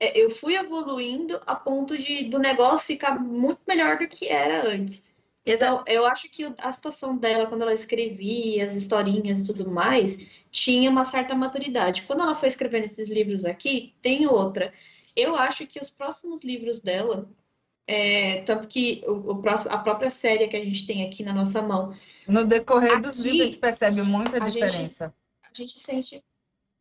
é, 0.00 0.18
eu 0.18 0.30
fui 0.30 0.56
evoluindo 0.56 1.40
a 1.46 1.56
ponto 1.56 1.96
de 1.98 2.24
do 2.24 2.38
negócio 2.38 2.86
ficar 2.86 3.18
muito 3.20 3.60
melhor 3.66 3.98
do 3.98 4.08
que 4.08 4.28
era 4.28 4.66
antes. 4.68 5.08
Então, 5.50 5.82
eu 5.86 6.04
acho 6.06 6.28
que 6.30 6.44
a 6.60 6.72
situação 6.72 7.16
dela, 7.16 7.46
quando 7.46 7.62
ela 7.62 7.72
escrevia 7.72 8.64
as 8.64 8.76
historinhas 8.76 9.40
e 9.40 9.46
tudo 9.46 9.70
mais, 9.70 10.18
tinha 10.50 10.90
uma 10.90 11.04
certa 11.06 11.34
maturidade. 11.34 12.02
Quando 12.02 12.22
ela 12.22 12.34
foi 12.34 12.48
escrevendo 12.48 12.84
esses 12.84 13.08
livros 13.08 13.44
aqui, 13.46 13.94
tem 14.02 14.26
outra. 14.26 14.72
Eu 15.16 15.34
acho 15.36 15.66
que 15.66 15.80
os 15.80 15.88
próximos 15.90 16.42
livros 16.44 16.80
dela, 16.80 17.28
é, 17.86 18.42
tanto 18.42 18.68
que 18.68 19.02
o, 19.06 19.32
o 19.32 19.42
próximo, 19.42 19.72
a 19.72 19.78
própria 19.78 20.10
série 20.10 20.48
que 20.48 20.56
a 20.56 20.62
gente 20.64 20.86
tem 20.86 21.06
aqui 21.06 21.22
na 21.22 21.32
nossa 21.32 21.62
mão, 21.62 21.94
No 22.26 22.44
decorrer 22.44 23.00
dos 23.00 23.18
Aqui, 23.18 23.22
livros, 23.22 23.40
a 23.40 23.44
gente 23.46 23.58
percebe 23.58 24.02
muita 24.02 24.36
a 24.36 24.48
gente- 24.48 24.52
diferença. 24.52 25.14
a 25.42 25.54
gente 25.54 25.78
sente 25.78 26.22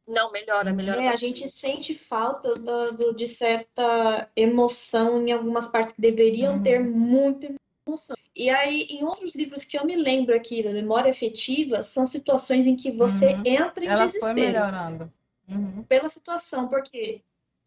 Não, 0.06 0.32
melhora, 0.32 0.74
melhora 0.74 1.04
É, 1.04 1.08
a 1.10 1.16
gente 1.16 1.48
sente 1.50 1.94
falta 1.96 2.56
do- 2.56 2.92
do- 2.94 3.14
de 3.16 3.28
certa 3.28 4.30
emoção 4.36 5.26
em 5.26 5.32
algumas 5.32 5.68
partes 5.70 5.94
que 5.94 6.02
deveriam 6.02 6.56
Uhum. 6.58 6.64
ter 6.64 6.80
muita 6.84 7.54
emoção. 7.88 8.16
E 8.36 8.50
aí, 8.50 8.84
em 8.90 9.04
outros 9.04 9.34
livros 9.34 9.64
que 9.64 9.78
eu 9.78 9.86
me 9.86 9.96
lembro 9.96 10.36
aqui 10.36 10.62
da 10.62 10.72
memória 10.72 11.10
afetiva, 11.10 11.82
são 11.82 12.06
situações 12.06 12.68
em 12.68 12.76
que 12.76 12.92
você 12.92 13.34
Uhum. 13.34 13.44
entra 13.46 13.84
em 13.84 13.88
Ela 13.88 13.98
foi 13.98 14.06
desespero 14.08 14.36
melhorando. 14.36 15.12
Uhum. 15.50 15.84
pela 15.84 16.10
situação, 16.10 16.68
porque 16.68 17.22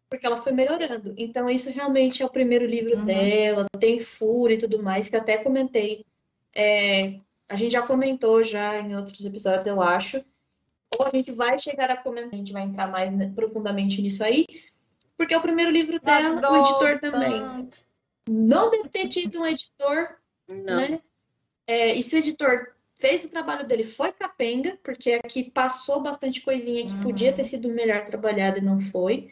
porque 0.09 0.25
ela 0.25 0.41
foi 0.41 0.51
melhorando. 0.51 1.13
Então, 1.17 1.49
isso 1.49 1.69
realmente 1.71 2.21
é 2.21 2.25
o 2.25 2.29
primeiro 2.29 2.65
livro 2.65 2.97
Uhum. 2.97 3.05
dela, 3.05 3.65
tem 3.79 3.97
fúria 3.97 4.55
e 4.55 4.57
tudo 4.57 4.83
mais, 4.83 5.07
que 5.07 5.15
até 5.15 5.37
comentei. 5.37 6.05
É, 6.53 7.13
a 7.49 7.55
gente 7.55 7.71
já 7.71 7.81
comentou 7.81 8.43
já 8.43 8.77
em 8.77 8.93
outros 8.93 9.23
episódios, 9.25 9.67
eu 9.67 9.81
acho. 9.81 10.21
Ou 10.99 11.05
a 11.05 11.09
gente 11.11 11.31
vai 11.31 11.57
chegar 11.57 11.89
a 11.89 11.95
comentar, 11.95 12.33
a 12.33 12.35
gente 12.35 12.51
vai 12.51 12.63
entrar 12.63 12.87
mais 12.91 13.09
profundamente 13.33 14.01
nisso 14.01 14.21
aí, 14.21 14.45
porque 15.15 15.33
é 15.33 15.37
o 15.37 15.41
primeiro 15.41 15.71
livro 15.71 15.97
dela, 16.01 16.41
o 16.51 16.55
editor 16.57 16.99
também. 16.99 17.69
Não 18.31 18.69
deve 18.69 18.87
ter 18.89 19.09
tido 19.09 19.41
um 19.41 19.45
editor, 19.45 20.15
Não. 20.47 20.77
né? 20.77 21.01
É, 21.67 21.93
e 21.93 22.01
se 22.01 22.15
o 22.15 22.19
editor 22.19 22.73
fez 22.95 23.25
o 23.25 23.29
trabalho 23.29 23.65
dele, 23.67 23.83
foi 23.83 24.11
capenga, 24.11 24.77
porque 24.83 25.13
aqui 25.13 25.49
passou 25.51 26.01
bastante 26.01 26.41
coisinha 26.41 26.85
que 26.85 26.93
Uhum. 26.95 27.01
podia 27.01 27.33
ter 27.33 27.43
sido 27.43 27.67
melhor 27.69 28.05
trabalhada 28.05 28.59
e 28.59 28.61
não 28.61 28.79
foi. 28.79 29.31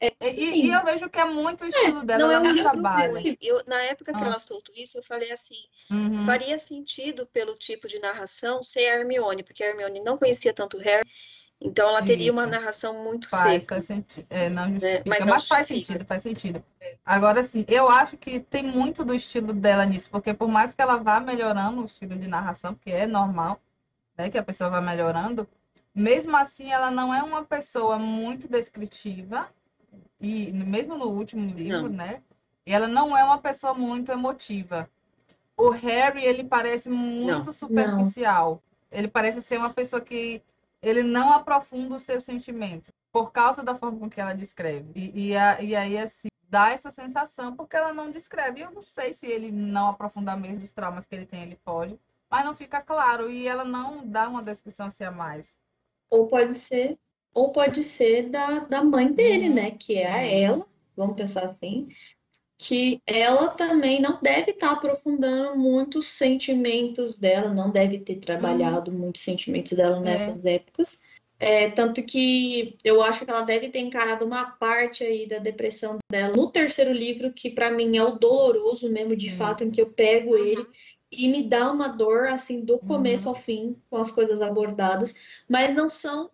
E, 0.00 0.34
Sim. 0.34 0.64
e 0.64 0.68
eu 0.70 0.84
vejo 0.84 1.08
que 1.08 1.20
é 1.20 1.24
muito 1.24 1.62
o 1.64 1.68
estilo 1.68 2.04
dela, 2.04 2.22
Não 2.24 2.30
é 2.32 2.40
um 2.40 3.10
ruim. 3.10 3.36
Eu, 3.40 3.62
na 3.66 3.80
época 3.82 4.12
que 4.12 4.24
Ah. 4.24 4.26
ela 4.28 4.40
soltou 4.40 4.74
isso, 4.76 4.98
eu 4.98 5.02
falei 5.04 5.30
assim, 5.30 5.62
Uhum. 5.90 6.24
faria 6.24 6.58
sentido 6.58 7.26
pelo 7.26 7.54
tipo 7.54 7.86
de 7.86 8.00
narração 8.00 8.62
ser 8.62 8.86
a 8.88 8.98
Hermione, 8.98 9.44
porque 9.44 9.62
a 9.62 9.68
Hermione 9.68 10.00
não 10.00 10.18
conhecia 10.18 10.52
tanto 10.52 10.76
o 10.76 10.80
Harry, 10.80 11.08
então 11.64 11.88
ela 11.88 12.02
teria 12.02 12.32
uma 12.32 12.42
Isso. 12.42 12.50
narração 12.50 13.04
muito 13.04 13.28
Faz, 13.28 13.62
seca. 13.62 13.74
faz 13.76 13.84
sentido. 13.86 14.26
É, 14.30 14.48
não 14.48 14.70
justifica, 14.72 15.02
mas 15.06 15.18
mas, 15.20 15.26
não 15.28 15.40
faz 15.40 15.66
sentido, 15.66 16.04
faz 16.04 16.22
sentido. 16.22 16.62
Agora, 17.04 17.42
sim, 17.42 17.64
eu 17.68 17.88
acho 17.88 18.16
que 18.16 18.40
tem 18.40 18.62
muito 18.62 19.04
do 19.04 19.14
estilo 19.14 19.52
dela 19.52 19.84
nisso, 19.86 20.08
porque 20.10 20.34
por 20.34 20.48
mais 20.48 20.74
que 20.74 20.82
ela 20.82 20.96
vá 20.96 21.20
melhorando 21.20 21.82
o 21.82 21.84
estilo 21.84 22.16
de 22.16 22.26
narração, 22.28 22.74
porque 22.74 22.90
é 22.90 23.06
normal, 23.06 23.58
né, 24.16 24.28
que 24.30 24.38
a 24.38 24.42
pessoa 24.42 24.70
vá 24.70 24.80
melhorando, 24.80 25.46
mesmo 25.94 26.36
assim 26.36 26.72
ela 26.72 26.90
não 26.90 27.12
é 27.14 27.22
uma 27.22 27.44
pessoa 27.44 27.98
muito 27.98 28.48
descritiva, 28.48 29.48
e 30.20 30.52
mesmo 30.52 30.96
no 30.96 31.06
último 31.06 31.46
livro, 31.54 31.88
Não. 31.88 31.96
né, 31.96 32.22
e 32.66 32.72
ela 32.72 32.88
não 32.88 33.16
é 33.16 33.24
uma 33.24 33.38
pessoa 33.38 33.74
muito 33.74 34.10
emotiva. 34.12 34.88
o 35.56 35.68
Harry, 35.70 36.24
ele 36.24 36.44
parece 36.44 36.88
muito 36.88 37.46
Não. 37.46 37.52
superficial. 37.52 38.62
Ele 38.90 39.06
parece 39.08 39.40
ser 39.42 39.58
uma 39.58 39.70
pessoa 39.70 40.00
que 40.00 40.42
ele 40.82 41.02
não 41.02 41.32
aprofunda 41.32 41.96
os 41.96 42.02
seus 42.02 42.24
sentimentos 42.24 42.90
por 43.12 43.30
causa 43.32 43.62
da 43.62 43.74
forma 43.74 43.98
com 44.00 44.10
que 44.10 44.20
ela 44.20 44.34
descreve. 44.34 44.90
E, 44.94 45.28
e, 45.28 45.36
a- 45.36 45.60
e 45.62 45.76
aí, 45.76 45.98
assim, 45.98 46.28
dá 46.48 46.70
essa 46.70 46.90
sensação 46.90 47.54
porque 47.56 47.76
ela 47.76 47.92
não 47.94 48.10
descreve. 48.10 48.60
Eu 48.60 48.70
não 48.72 48.82
sei 48.82 49.12
se 49.14 49.26
ele 49.26 49.50
não 49.52 49.88
aprofundar 49.88 50.36
mesmo 50.38 50.64
os 50.64 50.72
traumas 50.72 51.06
que 51.06 51.14
ele 51.14 51.26
tem, 51.26 51.42
ele 51.42 51.56
pode. 51.64 51.98
Mas 52.30 52.44
não 52.44 52.54
fica 52.56 52.80
claro. 52.80 53.30
E 53.30 53.46
ela 53.46 53.64
não 53.64 54.06
dá 54.06 54.28
uma 54.28 54.42
descrição 54.42 54.86
assim 54.86 55.04
a 55.04 55.10
mais. 55.10 55.46
Ou 56.10 56.26
pode 56.26 56.54
ser, 56.54 56.98
ou 57.34 57.52
pode 57.52 57.82
ser 57.82 58.28
da, 58.30 58.60
da 58.60 58.82
mãe 58.82 59.12
dele, 59.12 59.48
Uhum. 59.48 59.54
né? 59.54 59.70
Que 59.72 59.98
é 59.98 60.10
a 60.10 60.22
ela, 60.26 60.66
vamos 60.96 61.16
pensar 61.16 61.44
assim, 61.46 61.88
que 62.62 63.02
ela 63.04 63.48
também 63.48 64.00
não 64.00 64.20
deve 64.22 64.52
estar 64.52 64.70
aprofundando 64.70 65.58
muito 65.58 65.98
os 65.98 66.12
sentimentos 66.12 67.18
dela, 67.18 67.52
não 67.52 67.70
deve 67.70 67.98
ter 67.98 68.16
trabalhado 68.16 68.92
muito 68.92 69.16
os 69.16 69.22
sentimentos 69.22 69.72
dela 69.72 69.98
nessas 69.98 70.44
épocas. 70.44 71.02
É, 71.40 71.68
tanto 71.70 72.00
que 72.04 72.76
eu 72.84 73.02
acho 73.02 73.24
que 73.24 73.30
ela 73.32 73.40
deve 73.40 73.68
ter 73.68 73.80
encarado 73.80 74.24
uma 74.24 74.44
parte 74.44 75.02
aí 75.02 75.26
da 75.26 75.38
depressão 75.38 75.98
dela 76.08 76.36
no 76.36 76.48
terceiro 76.48 76.92
livro, 76.92 77.32
que 77.32 77.50
para 77.50 77.68
mim 77.68 77.96
é 77.96 78.04
o 78.04 78.12
doloroso 78.12 78.88
mesmo, 78.88 79.16
de 79.16 79.28
Sim. 79.28 79.36
fato, 79.36 79.64
em 79.64 79.70
que 79.70 79.82
eu 79.82 79.90
pego 79.90 80.36
ele 80.36 80.64
e 81.10 81.26
me 81.26 81.42
dá 81.42 81.68
uma 81.68 81.88
dor 81.88 82.28
assim 82.28 82.60
do 82.60 82.78
começo 82.78 83.28
ao 83.28 83.34
fim, 83.34 83.76
com 83.90 83.96
as 83.96 84.12
coisas 84.12 84.40
abordadas, 84.40 85.42
mas 85.48 85.74
não 85.74 85.90
são 85.90 86.30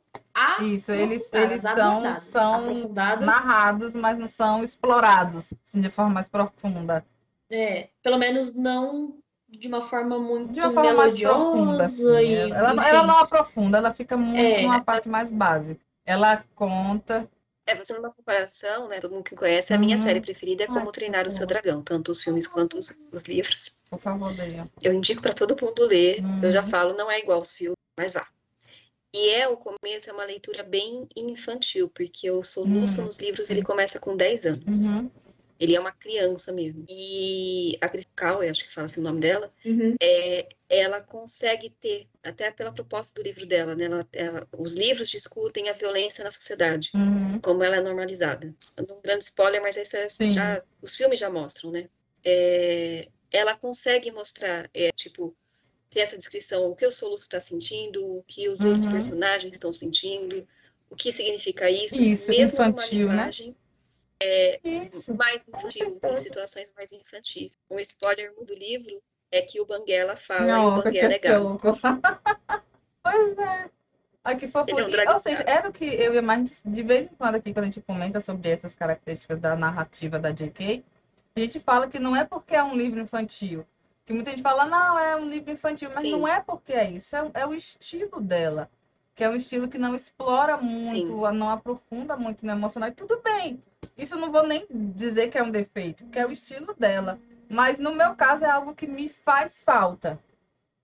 Isso, 0.62 0.92
eles, 0.92 1.30
eles 1.32 1.62
são, 1.62 2.20
são 2.20 2.88
narrados, 3.20 3.94
mas 3.94 4.18
não 4.18 4.28
são 4.28 4.62
explorados 4.64 5.52
assim, 5.64 5.80
de 5.80 5.90
forma 5.90 6.10
mais 6.12 6.28
profunda. 6.28 7.04
é, 7.50 7.88
pelo 8.02 8.18
menos 8.18 8.54
não 8.54 9.18
de 9.48 9.66
uma 9.68 9.80
forma 9.80 10.18
muito 10.18 10.52
De 10.52 10.60
uma 10.60 10.70
forma 10.70 10.92
mais 10.92 11.18
profunda. 11.18 11.84
assim, 11.84 12.02
e, 12.18 12.34
ela, 12.52 12.74
não- 12.74 12.82
enfim. 12.82 12.90
ela 12.92 13.06
não 13.06 13.18
aprofunda, 13.18 13.78
ela 13.78 13.94
fica 13.94 14.16
muito 14.16 14.38
É. 14.58 14.62
numa 14.62 14.82
parte 14.84 15.08
mais 15.08 15.30
básica. 15.30 15.80
Ela 16.04 16.44
conta. 16.54 17.28
É, 17.66 17.74
fazendo 17.76 18.00
uma 18.00 18.10
comparação, 18.10 18.88
né? 18.88 18.98
Todo 18.98 19.12
mundo 19.12 19.24
que 19.24 19.34
conhece, 19.36 19.72
a 19.74 19.78
minha 19.78 19.96
Uhum. 19.96 20.02
série 20.02 20.20
preferida 20.22 20.64
é 20.64 20.66
Ai, 20.68 20.74
Como 20.74 20.90
Treinar 20.92 21.26
o 21.26 21.30
Seu 21.30 21.46
Dragão, 21.46 21.82
tanto 21.82 22.12
os 22.12 22.22
filmes 22.22 22.46
quanto 22.46 22.78
os, 22.78 22.94
os 23.12 23.22
livros. 23.24 23.76
Por 23.90 23.98
favor, 24.00 24.32
Deia. 24.34 24.64
Eu 24.82 24.92
indico 24.94 25.20
para 25.20 25.34
todo 25.34 25.56
mundo 25.62 25.84
ler. 25.86 26.22
Eu 26.42 26.50
já 26.52 26.62
Uhum. 26.62 26.68
falo, 26.68 26.94
não 26.96 27.10
é 27.10 27.18
igual 27.18 27.38
aos 27.38 27.52
filmes, 27.52 27.76
mas 27.98 28.14
vá. 28.14 28.26
E 29.14 29.30
é 29.30 29.48
o 29.48 29.56
começo, 29.56 30.10
é 30.10 30.12
uma 30.12 30.24
leitura 30.24 30.62
bem 30.62 31.08
infantil, 31.16 31.88
porque 31.88 32.30
o 32.30 32.42
Soluço 32.42 33.00
Hum, 33.00 33.06
nos 33.06 33.18
livros 33.18 33.48
ele 33.50 33.62
começa 33.62 33.98
com 33.98 34.16
10 34.16 34.44
anos. 34.44 34.84
Uhum. 34.84 35.10
Ele 35.58 35.74
é 35.74 35.80
uma 35.80 35.90
criança 35.90 36.52
mesmo. 36.52 36.84
E 36.88 37.76
a 37.80 37.88
Cristal, 37.88 38.42
eu 38.44 38.50
acho 38.50 38.64
que 38.64 38.72
fala 38.72 38.84
assim 38.84 39.00
o 39.00 39.04
nome 39.04 39.20
dela, 39.20 39.52
Uhum. 39.64 39.96
é, 40.00 40.48
ela 40.68 41.00
consegue 41.00 41.70
ter, 41.70 42.06
até 42.22 42.50
pela 42.52 42.70
proposta 42.72 43.20
do 43.20 43.24
livro 43.26 43.44
dela, 43.44 43.74
né? 43.74 43.86
Ela, 43.86 44.08
ela- 44.12 44.48
os 44.56 44.74
livros 44.74 45.08
discutem 45.10 45.68
a 45.68 45.72
violência 45.72 46.22
na 46.22 46.30
sociedade, 46.30 46.90
Uhum. 46.94 47.40
como 47.40 47.64
ela 47.64 47.76
é 47.76 47.80
normalizada. 47.80 48.54
Um 48.78 49.00
grande 49.00 49.24
spoiler, 49.24 49.60
mas 49.62 49.76
é 49.76 49.84
já 50.28 50.62
os 50.82 50.94
filmes 50.96 51.18
já 51.18 51.28
mostram, 51.30 51.72
né? 51.72 51.88
É, 52.24 53.08
ela 53.32 53.56
consegue 53.56 54.12
mostrar, 54.12 54.70
é, 54.72 54.90
tipo, 54.92 55.34
ter 55.90 56.00
essa 56.00 56.16
descrição, 56.16 56.66
o 56.66 56.74
que 56.74 56.86
o 56.86 56.90
Soluço 56.90 57.24
está 57.24 57.40
sentindo, 57.40 58.04
o 58.04 58.22
que 58.24 58.48
os 58.48 58.60
outros 58.60 58.84
Uhum. 58.84 58.92
personagens 58.92 59.54
estão 59.54 59.72
sentindo, 59.72 60.46
o 60.90 60.96
que 60.96 61.12
significa 61.12 61.70
isso, 61.70 62.00
Isso, 62.00 62.30
mesmo 62.30 62.62
infantil, 62.62 63.08
né? 63.08 63.14
linguagem 63.14 63.56
Isso. 64.64 65.14
mais 65.14 65.48
infantil, 65.48 66.00
em 66.02 66.16
situações 66.16 66.72
mais 66.76 66.92
infantis. 66.92 67.52
Um 67.70 67.78
spoiler 67.78 68.32
do 68.44 68.54
livro 68.54 69.00
é 69.30 69.42
que 69.42 69.60
o 69.60 69.66
Banguela 69.66 70.16
fala 70.16 70.46
Não, 70.46 70.76
e 70.76 70.80
o 70.80 70.82
Banguela 70.82 71.14
é 71.14 71.18
gago. 71.18 71.58
pois 73.02 73.38
é. 73.38 73.70
Fofo. 74.52 74.70
Ele 74.70 74.80
é 74.80 75.10
um 75.10 75.14
ou 75.14 75.18
seja, 75.18 75.42
era 75.46 75.70
o 75.70 75.72
que 75.72 75.86
eu 75.86 76.12
ia 76.12 76.20
mais 76.20 76.60
de 76.62 76.82
vez 76.82 77.10
em 77.10 77.14
quando 77.14 77.36
aqui, 77.36 77.50
quando 77.52 77.64
a 77.64 77.66
gente 77.66 77.80
comenta 77.80 78.20
sobre 78.20 78.50
essas 78.50 78.74
características 78.74 79.40
da 79.40 79.56
narrativa 79.56 80.18
da 80.18 80.30
J.K., 80.30 80.84
a 81.34 81.40
gente 81.40 81.58
fala 81.60 81.88
que 81.88 81.98
não 81.98 82.14
é 82.14 82.24
porque 82.24 82.54
é 82.54 82.62
um 82.62 82.76
livro 82.76 83.00
infantil. 83.00 83.64
Que 84.08 84.14
muita 84.14 84.30
gente 84.30 84.42
fala, 84.42 84.64
não, 84.64 84.98
é 84.98 85.14
um 85.16 85.28
livro 85.28 85.52
infantil, 85.52 85.90
mas 85.94 86.00
Sim. 86.00 86.12
não 86.12 86.26
é 86.26 86.40
porque 86.40 86.72
é 86.72 86.90
isso, 86.90 87.14
é, 87.14 87.30
é 87.34 87.46
o 87.46 87.52
estilo 87.52 88.22
dela. 88.22 88.70
Que 89.14 89.22
é 89.22 89.28
um 89.28 89.36
estilo 89.36 89.68
que 89.68 89.76
não 89.76 89.94
explora 89.94 90.56
muito, 90.56 90.86
Sim. 90.86 91.32
não 91.34 91.50
aprofunda 91.50 92.16
muito 92.16 92.46
no 92.46 92.50
emocional. 92.50 92.88
E 92.88 92.92
tudo 92.92 93.20
bem. 93.22 93.62
Isso 93.98 94.14
eu 94.14 94.18
não 94.18 94.32
vou 94.32 94.46
nem 94.46 94.66
dizer 94.70 95.28
que 95.28 95.36
é 95.36 95.42
um 95.42 95.50
defeito, 95.50 96.04
porque 96.04 96.18
é 96.18 96.26
o 96.26 96.32
estilo 96.32 96.74
dela. 96.78 97.20
Mas 97.50 97.78
no 97.78 97.94
meu 97.94 98.14
caso 98.14 98.46
é 98.46 98.48
algo 98.48 98.74
que 98.74 98.86
me 98.86 99.10
faz 99.10 99.60
falta. 99.60 100.18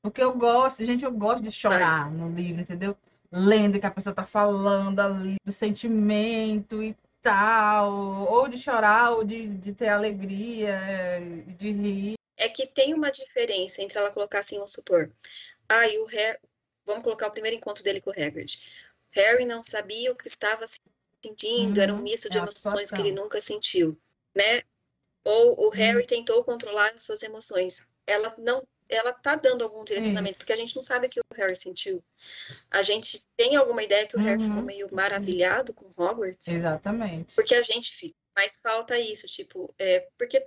Porque 0.02 0.22
eu 0.22 0.34
gosto, 0.36 0.84
gente, 0.84 1.06
eu 1.06 1.12
gosto 1.12 1.42
de 1.42 1.50
chorar 1.50 2.08
Faz. 2.08 2.18
no 2.18 2.28
livro, 2.28 2.60
entendeu? 2.60 2.94
Lendo 3.32 3.80
que 3.80 3.86
a 3.86 3.90
pessoa 3.90 4.14
tá 4.14 4.26
falando 4.26 5.00
ali 5.00 5.36
do 5.42 5.50
sentimento 5.50 6.82
e 6.82 6.94
tal. 7.22 7.90
Ou 8.30 8.48
de 8.48 8.58
chorar, 8.58 9.12
ou 9.12 9.24
de, 9.24 9.48
de 9.48 9.72
ter 9.72 9.88
alegria, 9.88 10.78
e 11.48 11.54
de 11.54 11.70
rir. 11.70 12.14
É 12.36 12.48
que 12.48 12.66
tem 12.66 12.94
uma 12.94 13.10
diferença 13.10 13.82
entre 13.82 13.98
ela 13.98 14.10
colocar 14.12 14.40
assim, 14.40 14.56
vamos 14.56 14.72
supor, 14.72 15.10
ah, 15.68 15.86
e 15.88 15.98
o 15.98 16.04
Harry, 16.06 16.38
vamos 16.86 17.04
colocar 17.04 17.28
o 17.28 17.32
primeiro 17.32 17.56
encontro 17.56 17.82
dele 17.84 18.00
com 18.00 18.10
o 18.10 18.12
Hagrid. 18.12 18.60
Harry 19.12 19.44
não 19.46 19.62
sabia 19.62 20.12
o 20.12 20.16
que 20.16 20.28
estava 20.28 20.64
sentindo, 21.24 21.80
era 21.80 21.94
um 21.94 21.98
Uhum, 21.98 22.02
misto 22.02 22.28
de 22.30 22.36
é 22.36 22.40
emoções 22.40 22.90
que 22.90 23.00
ele 23.00 23.12
nunca 23.12 23.40
sentiu, 23.40 23.98
né? 24.36 24.62
Ou 25.24 25.68
o 25.68 25.70
Uhum. 25.70 25.70
Harry 25.70 26.06
tentou 26.06 26.44
controlar 26.44 26.92
as 26.92 27.02
suas 27.02 27.22
emoções. 27.22 27.86
Ela 28.06 28.34
não, 28.38 28.66
ela 28.88 29.12
tá 29.12 29.36
dando 29.36 29.64
algum 29.64 29.84
direcionamento, 29.84 30.34
Isso. 30.34 30.38
porque 30.38 30.52
a 30.52 30.56
gente 30.56 30.76
não 30.76 30.82
sabe 30.82 31.06
o 31.06 31.10
que 31.10 31.20
o 31.20 31.24
Harry 31.34 31.56
sentiu. 31.56 32.04
A 32.70 32.82
gente 32.82 33.26
tem 33.36 33.56
alguma 33.56 33.82
ideia 33.82 34.06
que 34.06 34.16
o 34.16 34.20
Harry 34.20 34.40
ficou 34.42 34.62
Uhum. 34.62 34.66
meio 34.66 34.88
maravilhado 34.92 35.74
com 35.74 35.86
Hogwarts? 35.96 36.46
Exatamente. 36.48 37.34
Porque 37.34 37.54
a 37.54 37.62
gente 37.62 37.92
fica. 37.92 38.14
Mas 38.36 38.60
falta 38.60 38.98
isso, 38.98 39.26
tipo, 39.26 39.72
é, 39.78 40.08
porque 40.18 40.46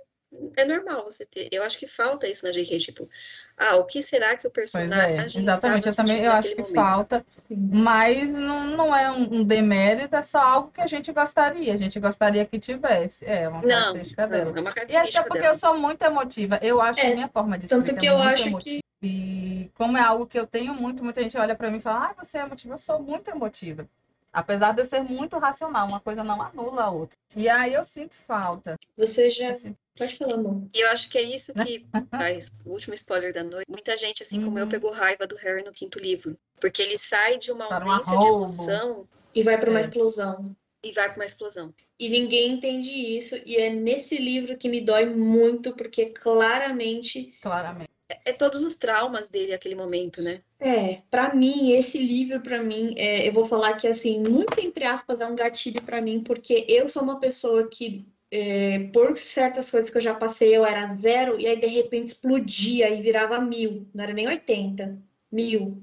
é 0.56 0.64
normal 0.64 1.04
você 1.04 1.24
ter. 1.26 1.48
Eu 1.50 1.62
acho 1.62 1.78
que 1.78 1.86
falta 1.86 2.26
isso 2.28 2.44
na 2.44 2.50
JK, 2.52 2.78
tipo, 2.78 3.08
ah, 3.56 3.76
o 3.76 3.84
que 3.84 4.02
será 4.02 4.36
que 4.36 4.46
o 4.46 4.48
é, 4.48 4.50
personagem 4.52 5.40
exatamente. 5.42 5.88
Eu 5.88 5.94
também 5.96 6.22
eu 6.22 6.32
acho 6.32 6.48
que 6.48 6.56
momento? 6.60 6.74
falta, 6.74 7.26
mas 7.50 8.28
não, 8.30 8.76
não 8.76 8.94
é 8.96 9.10
um, 9.10 9.36
um 9.36 9.44
demérito, 9.44 10.14
é 10.16 10.22
só 10.22 10.38
algo 10.38 10.70
que 10.70 10.80
a 10.80 10.86
gente 10.86 11.10
gostaria. 11.12 11.72
A 11.72 11.76
gente 11.76 11.98
gostaria 11.98 12.44
que 12.44 12.58
tivesse. 12.58 13.24
É 13.24 13.48
uma 13.48 13.62
Não, 13.62 13.68
característica 13.68 14.22
não, 14.22 14.30
dela. 14.30 14.50
é 14.50 14.60
uma 14.60 14.60
E 14.60 14.60
até 14.60 14.72
característica 14.74 15.22
porque 15.24 15.40
dela. 15.40 15.54
eu 15.54 15.58
sou 15.58 15.78
muito 15.78 16.02
emotiva. 16.02 16.58
Eu 16.62 16.80
acho 16.80 17.00
É, 17.00 17.10
a 17.10 17.14
minha 17.14 17.28
forma 17.28 17.58
de 17.58 17.66
tanto 17.68 17.84
escrita 17.90 18.00
que 18.00 18.06
eu 18.06 18.16
muito 18.18 18.28
acho 18.28 18.42
que- 18.42 18.48
emotiva. 18.50 18.82
E 19.00 19.70
como 19.74 19.96
é 19.96 20.00
algo 20.00 20.26
que 20.26 20.38
eu 20.38 20.44
tenho 20.46 20.74
muito, 20.74 21.04
muita 21.04 21.22
gente 21.22 21.38
olha 21.38 21.54
pra 21.54 21.70
mim 21.70 21.76
e 21.78 21.80
fala, 21.80 22.08
ah, 22.10 22.24
você 22.24 22.38
é 22.38 22.40
emotiva. 22.42 22.74
Eu 22.74 22.78
sou 22.78 23.00
muito 23.00 23.30
emotiva. 23.30 23.88
Apesar 24.32 24.72
de 24.72 24.82
eu 24.82 24.86
ser 24.86 25.02
muito 25.02 25.38
racional, 25.38 25.86
uma 25.88 26.00
coisa 26.00 26.22
não 26.24 26.42
anula 26.42 26.82
a 26.82 26.90
outra. 26.90 27.16
E 27.34 27.48
aí 27.48 27.72
eu 27.74 27.84
sinto 27.84 28.14
falta. 28.14 28.76
Você 28.96 29.30
já 29.30 29.48
Eu 29.50 29.54
sinto- 29.54 29.78
pode 29.98 30.16
falar, 30.16 30.34
amor. 30.34 30.62
E 30.74 30.80
eu 30.80 30.88
acho 30.90 31.08
que 31.10 31.18
é 31.18 31.22
isso 31.22 31.52
que 31.54 31.86
faz 32.10 32.58
o 32.64 32.70
último 32.70 32.94
spoiler 32.94 33.32
da 33.32 33.42
noite. 33.44 33.66
Muita 33.68 33.96
gente, 33.96 34.22
assim 34.22 34.40
como 34.40 34.58
eu, 34.58 34.64
Uhum. 34.64 34.68
pegou 34.70 34.90
raiva 34.92 35.26
do 35.26 35.36
Harry 35.36 35.62
no 35.64 35.72
quinto 35.72 35.98
livro. 35.98 36.38
Porque 36.60 36.82
ele 36.82 36.98
sai 36.98 37.38
de 37.38 37.52
uma 37.52 37.68
Para 37.68 37.84
um 37.86 37.90
ausência 37.92 38.18
de 38.18 38.26
emoção 38.26 39.08
E 39.34 39.42
vai 39.42 39.58
para 39.58 39.70
uma 39.70 39.78
É. 39.78 39.82
explosão. 39.82 40.56
e 40.82 40.92
vai 40.92 41.08
para 41.08 41.16
uma 41.18 41.24
explosão. 41.24 41.74
E 41.98 42.08
ninguém 42.08 42.52
entende 42.52 42.88
isso, 42.90 43.34
e 43.44 43.56
é 43.56 43.68
nesse 43.68 44.16
livro 44.16 44.56
que 44.56 44.68
me 44.68 44.80
dói 44.80 45.06
muito, 45.06 45.74
porque 45.74 46.06
claramente 46.06 47.34
Claramente. 47.40 47.90
É, 48.10 48.30
é 48.30 48.32
todos 48.32 48.62
os 48.62 48.76
traumas 48.76 49.28
dele 49.28 49.52
naquele 49.52 49.74
momento, 49.74 50.22
né? 50.22 50.38
É, 50.60 51.02
pra 51.10 51.34
mim, 51.34 51.72
esse 51.72 51.98
livro, 51.98 52.40
pra 52.40 52.62
mim, 52.62 52.94
é, 52.96 53.28
eu 53.28 53.32
vou 53.32 53.44
falar 53.44 53.74
que, 53.76 53.86
assim, 53.86 54.18
muito 54.20 54.58
entre 54.60 54.84
aspas, 54.84 55.20
é 55.20 55.26
um 55.26 55.36
gatilho 55.36 55.82
pra 55.82 56.00
mim, 56.00 56.22
porque 56.22 56.64
eu 56.68 56.88
sou 56.88 57.02
uma 57.02 57.20
pessoa 57.20 57.68
que, 57.68 58.06
é, 58.30 58.78
por 58.92 59.18
certas 59.18 59.70
coisas 59.70 59.90
que 59.90 59.96
eu 59.96 60.02
já 60.02 60.14
passei, 60.14 60.56
eu 60.56 60.64
era 60.64 60.94
zero, 60.96 61.40
e 61.40 61.46
aí, 61.46 61.58
de 61.60 61.66
repente, 61.66 62.08
explodia 62.08 62.90
e 62.90 63.00
virava 63.02 63.40
mil, 63.40 63.86
não 63.94 64.04
era 64.04 64.12
nem 64.12 64.28
80, 64.28 64.98
mil, 65.30 65.76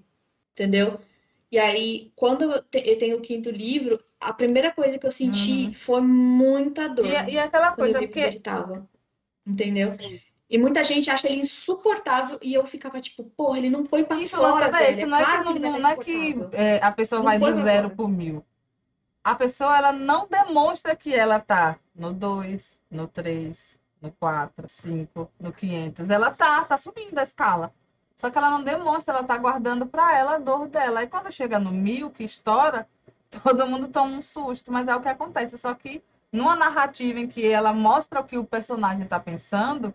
entendeu? 0.53 0.99
E 1.51 1.57
aí, 1.59 2.11
quando 2.15 2.43
eu, 2.43 2.61
te- 2.63 2.83
eu 2.85 2.97
tenho 2.97 3.17
o 3.17 3.21
quinto 3.21 3.49
livro, 3.49 3.99
a 4.19 4.33
primeira 4.33 4.71
coisa 4.71 4.97
que 4.99 5.05
eu 5.07 5.11
senti 5.11 5.65
Uhum. 5.67 5.73
foi 5.73 6.01
muita 6.01 6.87
dor 6.89 7.05
E, 7.05 7.33
e 7.33 7.39
aquela 7.39 7.71
eu 7.71 7.75
coisa, 7.75 7.93
como 7.99 8.07
porque 8.07 8.41
entendeu? 9.47 9.91
Sim. 9.91 10.19
E 10.47 10.57
muita 10.59 10.83
gente 10.83 11.09
acha 11.09 11.27
ele 11.27 11.41
insuportável, 11.41 12.37
e 12.41 12.53
eu 12.53 12.63
ficava 12.65 13.01
tipo, 13.01 13.23
porra, 13.35 13.57
ele 13.57 13.69
não 13.69 13.83
foi 13.83 14.03
pra 14.03 14.15
Isso, 14.21 14.37
fora, 14.37 14.67
é 14.67 14.71
velho, 14.71 14.91
isso. 14.91 15.01
é 15.01 15.09
Não 15.09 15.17
é 15.17 15.23
claro 15.25 15.43
que, 15.45 15.59
não, 15.59 15.71
tá 15.71 15.79
não 15.79 15.89
é 15.89 15.95
que 15.95 16.35
é, 16.53 16.75
a 16.85 16.91
pessoa 16.91 17.19
Não 17.21 17.25
vai 17.25 17.39
do 17.39 17.45
zero 17.63 17.87
fora. 17.87 17.95
por 17.97 18.07
mil. 18.09 18.45
A 19.25 19.33
pessoa, 19.33 19.75
ela 19.75 19.91
não 19.91 20.27
demonstra 20.27 20.95
que 20.95 21.11
ela 21.11 21.39
tá 21.39 21.79
no 21.95 22.13
2, 22.13 22.77
no 22.91 23.07
3, 23.07 23.79
no 23.99 24.11
4, 24.11 24.67
5, 24.67 25.31
no 25.39 25.51
500. 25.51 26.11
Ela 26.11 26.29
tá, 26.29 26.63
tá 26.63 26.77
subindo 26.77 27.17
a 27.17 27.23
escala. 27.23 27.73
Só 28.15 28.29
que 28.29 28.37
ela 28.37 28.51
não 28.51 28.63
demonstra, 28.63 29.15
ela 29.17 29.23
tá 29.23 29.35
guardando 29.35 29.87
pra 29.87 30.15
ela 30.15 30.35
a 30.35 30.37
dor 30.37 30.67
dela. 30.67 30.99
Aí 30.99 31.07
quando 31.07 31.31
chega 31.31 31.57
no 31.57 31.71
mil, 31.71 32.11
que 32.11 32.23
estoura, 32.23 32.87
todo 33.43 33.65
mundo 33.65 33.87
toma 33.87 34.15
um 34.15 34.21
susto. 34.21 34.71
Mas 34.71 34.87
é 34.87 34.95
o 34.95 35.01
que 35.01 35.09
acontece. 35.09 35.57
Só 35.57 35.73
que 35.73 36.03
numa 36.31 36.55
narrativa 36.55 37.19
em 37.19 37.27
que 37.27 37.51
ela 37.51 37.73
mostra 37.73 38.19
o 38.19 38.25
que 38.25 38.37
o 38.37 38.45
personagem 38.45 39.07
tá 39.07 39.19
pensando, 39.19 39.91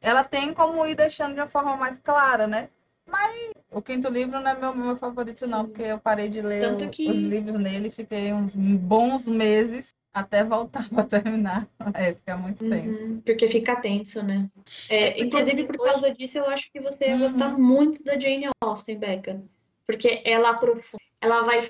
ela 0.00 0.24
tem 0.24 0.52
como 0.52 0.84
ir 0.84 0.96
deixando 0.96 1.34
de 1.34 1.40
uma 1.40 1.46
forma 1.46 1.76
mais 1.76 2.00
clara, 2.00 2.48
né? 2.48 2.68
Mas 3.06 3.52
o 3.72 3.82
quinto 3.82 4.08
livro 4.08 4.40
não 4.40 4.50
é 4.50 4.58
meu, 4.58 4.74
meu 4.74 4.96
favorito, 4.96 5.44
Sim. 5.44 5.50
não, 5.50 5.66
porque 5.66 5.82
eu 5.82 5.98
parei 5.98 6.28
de 6.28 6.42
ler 6.42 6.72
o, 6.72 6.90
que... 6.90 7.10
os 7.10 7.16
livros 7.16 7.58
nele 7.58 7.90
fiquei 7.90 8.32
uns 8.32 8.54
bons 8.54 9.26
meses 9.26 9.90
até 10.12 10.44
voltar 10.44 10.88
para 10.90 11.04
terminar. 11.04 11.66
É, 11.94 12.14
fica 12.14 12.36
muito 12.36 12.68
tenso. 12.68 13.02
Uhum, 13.02 13.20
porque 13.20 13.48
fica 13.48 13.76
tenso, 13.76 14.22
né? 14.22 14.48
É, 14.88 15.20
é 15.20 15.22
inclusive, 15.22 15.64
por 15.64 15.78
causa 15.78 16.12
disso, 16.12 16.38
eu 16.38 16.48
acho 16.50 16.70
que 16.70 16.80
você 16.80 17.06
ia 17.06 17.14
uhum. 17.14 17.20
gostar 17.20 17.58
muito 17.58 18.04
da 18.04 18.18
Jane 18.18 18.48
Austen, 18.62 18.98
Becca. 18.98 19.42
Porque 19.86 20.22
ela 20.24 20.50
aprofunda, 20.50 21.02
ela 21.20 21.42
vai 21.42 21.60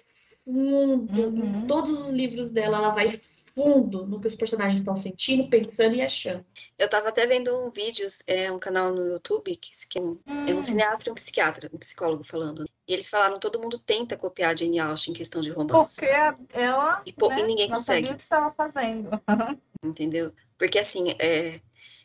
fundo 0.44 1.22
uhum. 1.22 1.62
em 1.62 1.66
todos 1.66 2.02
os 2.02 2.08
livros 2.08 2.50
dela, 2.50 2.78
ela 2.78 2.90
vai 2.90 3.20
fundo 3.54 4.06
no 4.06 4.20
que 4.20 4.26
os 4.26 4.34
personagens 4.34 4.80
estão 4.80 4.96
sentindo, 4.96 5.48
pensando 5.48 5.94
e 5.94 6.02
achando. 6.02 6.44
Eu 6.78 6.88
tava 6.88 7.08
até 7.08 7.26
vendo 7.26 7.56
um 7.56 7.70
vídeo, 7.70 8.06
é 8.26 8.50
um 8.50 8.58
canal 8.58 8.92
no 8.92 9.04
YouTube, 9.04 9.56
que, 9.56 9.70
que 9.88 9.98
é, 9.98 10.02
um, 10.02 10.18
hum. 10.26 10.46
é 10.46 10.54
um 10.54 10.58
hum. 10.58 10.62
cineasta 10.62 11.08
e 11.08 11.12
um 11.12 11.14
psiquiatra, 11.14 11.70
um 11.72 11.78
psicólogo 11.78 12.24
falando. 12.24 12.64
E 12.86 12.92
eles 12.92 13.08
falaram, 13.08 13.38
todo 13.38 13.60
mundo 13.60 13.78
tenta 13.78 14.16
copiar 14.16 14.52
a 14.52 14.56
Jane 14.56 14.78
Austen 14.78 15.12
em 15.12 15.16
questão 15.16 15.40
de 15.40 15.50
romance. 15.50 15.96
Porque 15.96 16.12
ela, 16.52 17.02
e, 17.06 17.12
pô, 17.12 17.28
né, 17.28 17.40
e 17.40 17.46
ninguém 17.46 17.68
não 17.68 17.76
consegue. 17.76 18.06
Sabia 18.06 18.14
o 18.14 18.16
que 18.16 18.22
estava 18.22 18.52
fazendo. 18.52 19.10
Entendeu? 19.84 20.32
Porque 20.58 20.78
assim, 20.78 21.14
é, 21.18 21.60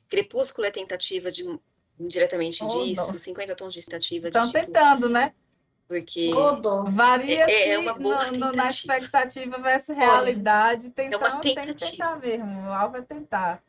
Crepúsculo 0.07 0.67
é 0.67 0.71
tentativa 0.71 1.31
de 1.31 1.43
indiretamente 1.99 2.63
oh, 2.63 2.67
disso, 2.67 3.11
não. 3.11 3.17
50 3.17 3.55
tons 3.55 3.73
de 3.73 3.83
tentativa 3.83 4.27
Estão 4.27 4.47
de, 4.47 4.53
tipo, 4.53 4.65
tentando, 4.65 5.09
né? 5.09 5.33
Porque 5.88 6.31
varia 6.89 7.45
é, 7.49 7.69
é 7.69 7.80
uma 7.80 7.93
boa 7.93 8.30
no, 8.31 8.51
na 8.51 8.68
expectativa 8.68 9.57
versus 9.57 9.95
realidade. 9.95 10.89
Tem, 10.89 11.11
é 11.11 11.15
uma 11.15 11.39
tentativa. 11.39 11.65
tem 11.65 11.73
que 11.73 11.91
tentar 11.91 12.19
mesmo. 12.19 12.68
O 12.68 12.73
alvo 12.73 12.97
é 12.97 13.01
tentar. 13.01 13.64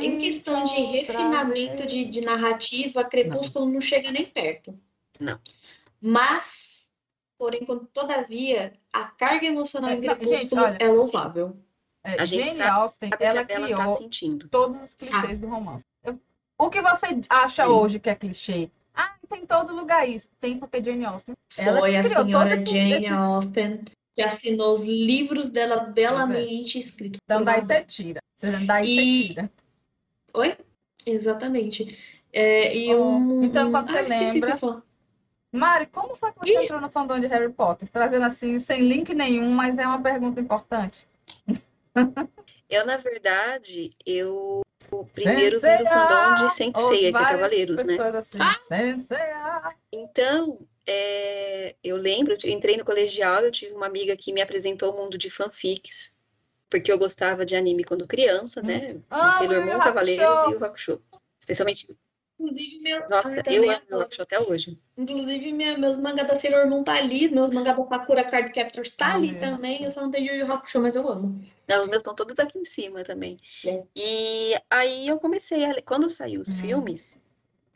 em 0.00 0.18
questão 0.18 0.64
de 0.64 0.74
refinamento 0.74 1.86
de, 1.86 2.04
de, 2.04 2.22
narrativa, 2.22 3.04
Crepúsculo 3.04 3.66
não. 3.66 3.74
não 3.74 3.80
chega 3.80 4.10
nem 4.10 4.26
perto. 4.26 4.76
Não. 5.20 5.38
Mas, 6.00 6.90
porém, 7.38 7.64
todavia, 7.92 8.72
a 8.92 9.04
carga 9.04 9.46
emocional 9.46 9.90
é, 9.90 9.94
em 9.94 10.00
Crepúsculo 10.00 10.36
gente, 10.36 10.58
olha, 10.58 10.76
é 10.80 10.88
louvável. 10.88 11.56
É, 12.02 12.20
a 12.20 12.24
gente 12.24 12.46
Jane 12.46 12.56
sabe, 12.56 12.70
Austen, 12.70 13.10
ela 13.20 13.44
criou 13.44 13.80
ela 13.80 13.96
tá 13.96 14.48
todos 14.50 14.82
os 14.82 14.94
clichês 14.94 15.38
do 15.38 15.46
romance. 15.46 15.84
o 16.58 16.68
que 16.68 16.82
você 16.82 17.20
acha 17.28 17.64
Sim. 17.64 17.70
hoje 17.70 18.00
que 18.00 18.10
é 18.10 18.14
clichê? 18.16 18.72
Ah, 18.94 19.14
tem 19.28 19.46
todo 19.46 19.74
lugar 19.74 20.08
isso. 20.08 20.28
Tem 20.40 20.58
porque 20.58 20.82
Jane 20.82 21.04
Austen. 21.04 21.34
Foi 21.50 21.96
a 21.96 22.04
senhora 22.04 22.64
Jane 22.64 23.06
Austen 23.06 23.84
que 24.14 24.22
assinou 24.22 24.72
os 24.72 24.84
livros 24.84 25.48
dela 25.48 25.84
belamente 25.84 26.78
escritos. 26.78 27.18
Então 27.24 27.42
daí 27.42 27.60
você 27.60 27.82
tira. 27.82 28.20
Daí 28.66 28.86
e... 28.86 28.96
você 28.96 29.28
tira. 29.28 29.50
Oi? 30.34 30.56
Exatamente. 31.06 31.98
É, 32.32 32.74
e 32.76 32.94
oh, 32.94 33.04
um... 33.04 33.44
Então, 33.44 33.70
quando 33.70 33.90
ah, 33.90 34.06
você 34.06 34.32
lembra. 34.32 34.82
Mari, 35.50 35.86
como 35.86 36.14
foi 36.14 36.32
que 36.32 36.38
você 36.40 36.60
e... 36.60 36.64
entrou 36.64 36.80
no 36.80 36.88
fandom 36.88 37.20
de 37.20 37.26
Harry 37.26 37.52
Potter? 37.52 37.88
Trazendo 37.88 38.24
assim, 38.24 38.58
sem 38.58 38.88
link 38.88 39.14
nenhum, 39.14 39.50
mas 39.50 39.76
é 39.76 39.86
uma 39.86 40.00
pergunta 40.00 40.40
importante. 40.40 41.06
Eu, 42.68 42.86
na 42.86 42.96
verdade, 42.96 43.90
eu 44.06 44.62
o 44.92 45.06
primeiro 45.06 45.58
vim 45.58 45.76
do 45.76 45.86
fandom 45.86 46.34
de 46.34 46.52
Senseiya, 46.52 47.12
que 47.12 47.18
é 47.18 47.26
Cavaleiros, 47.26 47.84
né? 47.84 47.96
Assim, 47.96 49.06
ah! 49.34 49.74
Então, 49.90 50.58
é, 50.86 51.74
eu 51.82 51.96
lembro, 51.96 52.36
eu 52.42 52.50
entrei 52.50 52.76
no 52.76 52.84
colegial, 52.84 53.42
eu 53.42 53.50
tive 53.50 53.72
uma 53.72 53.86
amiga 53.86 54.16
que 54.16 54.32
me 54.32 54.42
apresentou 54.42 54.92
o 54.92 54.96
mundo 54.96 55.16
de 55.16 55.30
fanfics, 55.30 56.16
porque 56.68 56.92
eu 56.92 56.98
gostava 56.98 57.44
de 57.44 57.56
anime 57.56 57.84
quando 57.84 58.06
criança, 58.06 58.62
né? 58.62 59.00
Ah, 59.08 59.34
Sailor 59.38 59.64
Moon, 59.64 59.78
Cavaleiros 59.78 60.50
e 60.50 60.54
o 60.54 60.64
Hakusho. 60.64 61.02
Especialmente 61.40 61.96
Inclusive, 62.42 62.80
meu. 62.80 63.08
Nossa, 63.08 63.42
eu 63.46 63.70
amo 63.70 64.08
até 64.18 64.40
hoje. 64.40 64.78
Inclusive, 64.98 65.52
minha, 65.52 65.78
meus 65.78 65.96
mangás 65.96 66.26
da 66.26 66.36
Sailor 66.36 66.68
Moon 66.68 66.82
tá 66.82 66.94
ali, 66.94 67.32
meus 67.32 67.50
mangás 67.50 67.76
da 67.76 67.84
Sakura 67.84 68.24
Card 68.24 68.52
Captors 68.52 68.90
tá 68.90 69.14
ali 69.14 69.38
também. 69.38 69.84
Eu 69.84 69.90
só 69.90 70.00
não 70.00 70.10
tenho 70.10 70.34
Yu 70.34 70.52
Hakusho, 70.52 70.80
mas 70.80 70.96
eu 70.96 71.08
amo. 71.08 71.40
Não, 71.68 71.82
os 71.82 71.88
meus 71.88 71.98
estão 71.98 72.14
todos 72.14 72.38
aqui 72.38 72.58
em 72.58 72.64
cima 72.64 73.04
também. 73.04 73.36
É. 73.64 73.82
E 73.94 74.54
aí 74.68 75.06
eu 75.06 75.18
comecei 75.18 75.64
a 75.64 75.72
ler. 75.72 75.82
Quando 75.82 76.10
saiu 76.10 76.40
os 76.40 76.50
hum. 76.50 76.56
filmes 76.56 77.18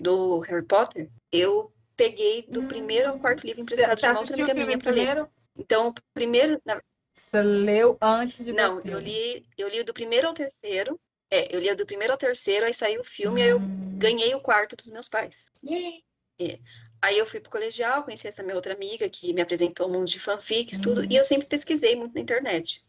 do 0.01 0.40
Harry 0.40 0.64
Potter, 0.64 1.09
eu 1.30 1.72
peguei 1.97 2.44
do 2.48 2.62
hum. 2.62 2.68
primeiro 2.68 3.10
ao 3.10 3.18
quarto 3.18 3.47
livro 3.47 3.62
emprestado 3.62 3.98
de 3.98 4.06
uma 4.06 4.18
outra 4.18 4.34
amiga 4.34 4.55
minha 4.55 4.78
pra 4.78 4.93
primeiro? 4.93 5.20
ler. 5.22 5.30
Então, 5.56 5.88
o 5.88 5.94
primeiro. 6.12 6.60
Na... 6.64 6.80
Você 7.14 7.40
leu 7.40 7.97
antes 8.02 8.44
de 8.44 8.52
Não, 8.52 8.80
eu 8.80 8.98
li, 8.98 9.47
eu 9.56 9.68
li 9.68 9.82
do 9.84 9.94
primeiro 9.94 10.26
ao 10.26 10.34
terceiro. 10.34 11.01
É, 11.31 11.55
eu 11.55 11.61
lia 11.61 11.74
do 11.74 11.86
primeiro 11.86 12.12
ao 12.12 12.19
terceiro, 12.19 12.66
aí 12.66 12.74
saiu 12.74 13.01
o 13.01 13.05
filme, 13.05 13.43
aí 13.43 13.48
eu 13.48 13.59
hum. 13.59 13.98
ganhei 13.98 14.35
o 14.35 14.40
quarto 14.40 14.77
dos 14.77 14.86
meus 14.86 15.09
pais. 15.09 15.51
Yeah. 15.65 15.98
É. 16.40 16.59
Aí 17.03 17.19
eu 17.19 17.27
fui 17.27 17.40
pro 17.40 17.51
colegial, 17.51 18.05
conheci 18.05 18.28
essa 18.28 18.43
minha 18.43 18.55
outra 18.55 18.74
amiga 18.74 19.09
que 19.09 19.32
me 19.32 19.40
apresentou 19.40 19.89
um 19.89 19.93
mundo 19.93 20.07
de 20.07 20.19
fanfics, 20.19 20.78
tudo, 20.78 21.05
e 21.05 21.16
eu 21.16 21.23
hum. 21.23 21.24
sempre 21.24 21.47
pesquisei 21.47 21.97
muito 21.97 22.15
na 22.15 22.20
internet. 22.20 22.85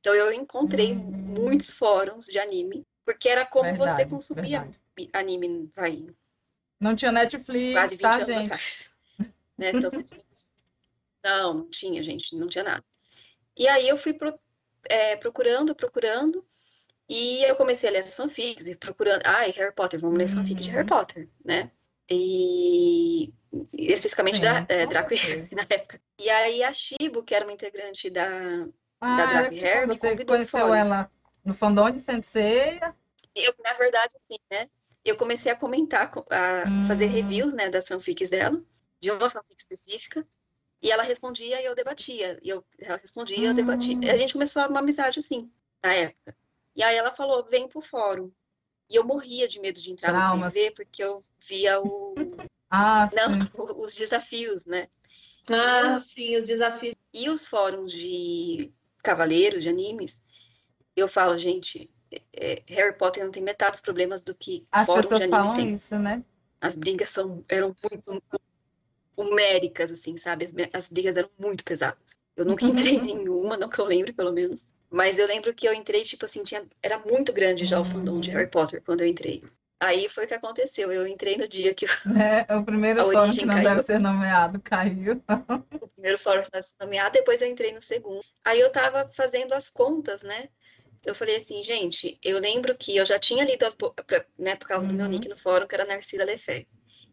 Então 0.00 0.14
eu 0.14 0.32
encontrei 0.32 0.92
hum. 0.92 0.98
muitos 1.38 1.70
fóruns 1.70 2.26
de 2.26 2.38
anime, 2.38 2.86
porque 3.04 3.28
era 3.28 3.44
como 3.44 3.64
verdade, 3.64 3.92
você 3.92 4.06
consumia 4.06 4.60
verdade. 4.60 5.10
anime, 5.12 5.70
vai. 5.74 6.06
Não 6.78 6.94
tinha 6.94 7.10
Netflix, 7.10 7.72
quase 7.72 7.96
20 7.96 8.02
tá, 8.02 8.14
anos 8.14 8.26
gente? 8.26 8.44
atrás. 8.46 8.90
né? 9.58 9.70
Então, 9.74 9.90
não, 11.24 11.54
não 11.54 11.70
tinha, 11.70 12.02
gente, 12.02 12.36
não 12.36 12.48
tinha 12.48 12.64
nada. 12.64 12.84
E 13.56 13.66
aí 13.66 13.88
eu 13.88 13.96
fui 13.96 14.12
pro, 14.12 14.38
é, 14.84 15.16
procurando, 15.16 15.74
procurando, 15.74 16.44
e 17.08 17.44
eu 17.44 17.54
comecei 17.56 17.88
a 17.88 17.92
ler 17.92 17.98
as 18.00 18.14
fanfics 18.14 18.66
e 18.66 18.76
procurando. 18.76 19.22
Ah, 19.26 19.42
Harry 19.42 19.74
Potter, 19.74 20.00
vamos 20.00 20.16
ler 20.16 20.28
fanfic 20.28 20.60
de 20.60 20.70
Harry 20.70 20.82
uhum. 20.82 20.86
Potter, 20.86 21.28
né? 21.44 21.70
E 22.10 23.32
especificamente 23.72 24.40
da, 24.40 24.66
é, 24.68 24.86
Draco 24.86 25.12
e 25.12 25.16
Harry 25.16 25.48
na 25.54 25.66
época. 25.68 26.00
E 26.18 26.28
aí 26.30 26.62
a 26.62 26.72
Shibo, 26.72 27.22
que 27.22 27.34
era 27.34 27.44
uma 27.44 27.52
integrante 27.52 28.10
da, 28.10 28.26
ah, 29.00 29.16
da 29.16 29.26
Draco 29.26 29.54
e 29.54 29.60
Harry, 29.60 29.86
me 29.86 29.98
convidou 29.98 30.16
Você 30.16 30.24
conheceu 30.24 30.74
ela 30.74 31.10
no 31.44 31.54
fandom 31.54 31.90
de 31.90 32.00
Sensei? 32.00 32.80
Eu, 33.34 33.54
na 33.62 33.74
verdade, 33.74 34.14
sim, 34.18 34.38
né? 34.50 34.68
Eu 35.04 35.16
comecei 35.16 35.52
a 35.52 35.56
comentar, 35.56 36.10
a 36.30 36.64
hum. 36.68 36.84
fazer 36.86 37.06
reviews, 37.06 37.52
né, 37.52 37.68
das 37.68 37.86
fanfics 37.86 38.30
dela, 38.30 38.62
de 39.00 39.10
uma 39.10 39.28
fanfic 39.28 39.60
específica, 39.60 40.26
e 40.80 40.90
ela 40.90 41.02
respondia 41.02 41.60
e 41.60 41.64
eu 41.64 41.74
debatia. 41.74 42.38
E 42.42 42.48
eu, 42.48 42.64
ela 42.78 42.96
respondia 42.96 43.36
e 43.36 43.44
eu 43.44 43.52
debatia. 43.52 43.98
A 44.10 44.16
gente 44.16 44.32
começou 44.32 44.66
uma 44.66 44.80
amizade 44.80 45.18
assim, 45.18 45.50
na 45.82 45.92
época. 45.92 46.34
E 46.74 46.82
aí 46.82 46.96
ela 46.96 47.12
falou, 47.12 47.44
vem 47.48 47.68
pro 47.68 47.80
fórum. 47.80 48.30
E 48.90 48.96
eu 48.96 49.04
morria 49.04 49.48
de 49.48 49.60
medo 49.60 49.80
de 49.80 49.90
entrar 49.90 50.10
Traumas. 50.10 50.52
no 50.52 50.60
6V, 50.60 50.74
porque 50.74 51.02
eu 51.02 51.22
via 51.40 51.80
o... 51.80 52.14
ah, 52.70 53.08
Não, 53.14 53.30
os 53.82 53.94
desafios, 53.94 54.66
né? 54.66 54.88
Ah, 55.48 55.98
sim, 56.00 56.36
os 56.36 56.46
desafios. 56.46 56.94
E 57.12 57.28
os 57.28 57.46
fóruns 57.46 57.92
de 57.92 58.72
cavaleiros, 59.02 59.62
de 59.62 59.68
animes, 59.68 60.20
eu 60.96 61.06
falo, 61.06 61.38
gente, 61.38 61.90
é, 62.32 62.62
Harry 62.68 62.96
Potter 62.96 63.24
não 63.24 63.30
tem 63.30 63.42
metade 63.42 63.72
dos 63.72 63.80
problemas 63.80 64.20
do 64.22 64.34
que 64.34 64.66
As 64.72 64.86
fórum 64.86 65.08
de 65.08 65.22
anime 65.22 65.54
tem. 65.54 65.74
Isso, 65.74 65.98
né? 65.98 66.24
As 66.60 66.74
brigas 66.74 67.10
são, 67.10 67.44
eram 67.48 67.76
muito 67.82 68.22
homéricas, 69.16 69.90
assim, 69.92 70.16
sabe? 70.16 70.46
As, 70.46 70.54
as 70.72 70.88
brigas 70.88 71.16
eram 71.16 71.30
muito 71.38 71.64
pesadas. 71.64 72.18
Eu 72.36 72.44
nunca 72.44 72.64
entrei 72.66 72.94
em 72.94 73.02
nenhuma, 73.02 73.56
não 73.56 73.68
que 73.68 73.78
eu 73.78 73.84
lembre, 73.84 74.12
pelo 74.12 74.32
menos. 74.32 74.66
Mas 74.94 75.18
eu 75.18 75.26
lembro 75.26 75.52
que 75.52 75.66
eu 75.66 75.74
entrei, 75.74 76.04
tipo 76.04 76.24
assim, 76.24 76.44
tinha, 76.44 76.64
era 76.80 76.98
muito 76.98 77.32
grande 77.32 77.64
já 77.64 77.80
o 77.80 77.84
fandom 77.84 78.20
de 78.20 78.30
Harry 78.30 78.48
Potter 78.48 78.80
quando 78.80 79.00
eu 79.00 79.08
entrei. 79.08 79.42
Aí 79.80 80.08
foi 80.08 80.24
o 80.24 80.28
que 80.28 80.34
aconteceu. 80.34 80.92
Eu 80.92 81.04
entrei 81.04 81.36
no 81.36 81.48
dia 81.48 81.74
que 81.74 81.84
é, 82.16 82.54
o 82.54 82.62
primeiro 82.62 83.00
fórum 83.00 83.32
que 83.32 83.44
não 83.44 83.54
caiu. 83.54 83.68
deve 83.70 83.82
ser 83.82 84.00
nomeado 84.00 84.60
caiu. 84.60 85.20
O 85.82 85.88
primeiro 85.88 86.16
fórum 86.16 86.44
que 86.44 86.62
ser 86.62 86.76
nomeado, 86.80 87.12
depois 87.12 87.42
eu 87.42 87.48
entrei 87.48 87.72
no 87.72 87.82
segundo. 87.82 88.20
Aí 88.44 88.60
eu 88.60 88.70
tava 88.70 89.10
fazendo 89.12 89.52
as 89.52 89.68
contas, 89.68 90.22
né? 90.22 90.48
Eu 91.04 91.12
falei 91.12 91.36
assim, 91.36 91.60
gente, 91.64 92.16
eu 92.22 92.38
lembro 92.38 92.76
que 92.76 92.96
eu 92.96 93.04
já 93.04 93.18
tinha 93.18 93.44
lido 93.44 93.66
as 93.66 93.76
né, 94.38 94.54
por 94.54 94.68
causa 94.68 94.86
uhum. 94.86 94.92
do 94.92 94.94
meu 94.94 95.06
uhum. 95.06 95.10
nick 95.10 95.28
no 95.28 95.36
fórum, 95.36 95.66
que 95.66 95.74
era 95.74 95.86
Narcisa 95.86 96.24
Lefebvre. 96.24 96.68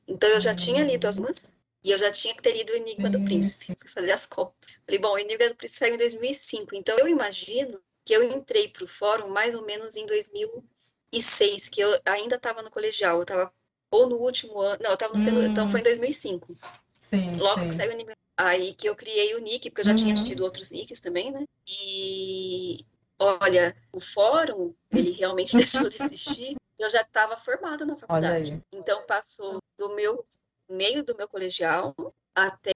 Então 0.07 0.29
eu 0.29 0.39
já 0.39 0.51
uhum. 0.51 0.55
tinha 0.55 0.83
lido 0.83 1.07
as 1.07 1.17
umas 1.17 1.49
e 1.83 1.91
eu 1.91 1.97
já 1.97 2.11
tinha 2.11 2.33
que 2.35 2.41
ter 2.41 2.55
lido 2.55 2.71
o 2.71 2.75
Enigma 2.75 3.09
do 3.09 3.23
Príncipe, 3.23 3.75
para 3.75 3.89
fazer 3.89 4.11
as 4.11 4.25
contas. 4.25 4.71
Falei, 4.85 4.99
bom, 4.99 5.13
o 5.13 5.17
Enigma 5.17 5.49
do 5.49 5.55
Príncipe 5.55 5.79
saiu 5.79 5.95
em 5.95 5.97
2005, 5.97 6.75
então 6.75 6.97
eu 6.97 7.07
imagino 7.07 7.81
que 8.05 8.13
eu 8.13 8.23
entrei 8.23 8.67
para 8.67 8.83
o 8.83 8.87
fórum 8.87 9.29
mais 9.29 9.55
ou 9.55 9.65
menos 9.65 9.95
em 9.95 10.05
2006, 10.05 11.69
que 11.69 11.81
eu 11.81 11.99
ainda 12.05 12.35
estava 12.35 12.61
no 12.61 12.69
colegial, 12.69 13.17
eu 13.17 13.23
estava 13.23 13.51
ou 13.91 14.07
no 14.07 14.15
último 14.17 14.59
ano, 14.59 14.79
não, 14.81 14.91
eu 14.91 14.93
estava 14.93 15.17
no 15.17 15.39
hum. 15.39 15.45
então 15.45 15.69
foi 15.69 15.81
em 15.81 15.83
2005. 15.83 16.53
Sim, 17.01 17.35
Logo 17.35 17.61
sim. 17.61 17.67
que 17.67 17.75
saiu 17.75 17.89
o 17.89 17.93
Enigma. 17.93 18.13
Aí 18.37 18.73
que 18.73 18.87
eu 18.87 18.95
criei 18.95 19.35
o 19.35 19.39
nick, 19.39 19.69
porque 19.69 19.81
eu 19.81 19.85
já 19.85 19.91
uhum. 19.91 19.97
tinha 19.97 20.13
assistido 20.13 20.43
outros 20.43 20.71
nicks 20.71 20.99
também, 20.99 21.31
né? 21.31 21.43
E 21.67 22.85
olha, 23.19 23.75
o 23.91 23.99
fórum, 23.99 24.73
ele 24.91 25.11
realmente 25.19 25.55
deixou 25.55 25.89
de 25.89 26.01
existir. 26.01 26.55
Eu 26.79 26.89
já 26.89 27.01
estava 27.01 27.37
formada 27.37 27.85
na 27.85 27.95
faculdade. 27.95 28.59
Então 28.71 29.05
passou 29.05 29.59
do 29.77 29.93
meu 29.93 30.25
meio 30.71 31.03
do 31.03 31.15
meu 31.15 31.27
colegial 31.27 31.95
até 32.35 32.71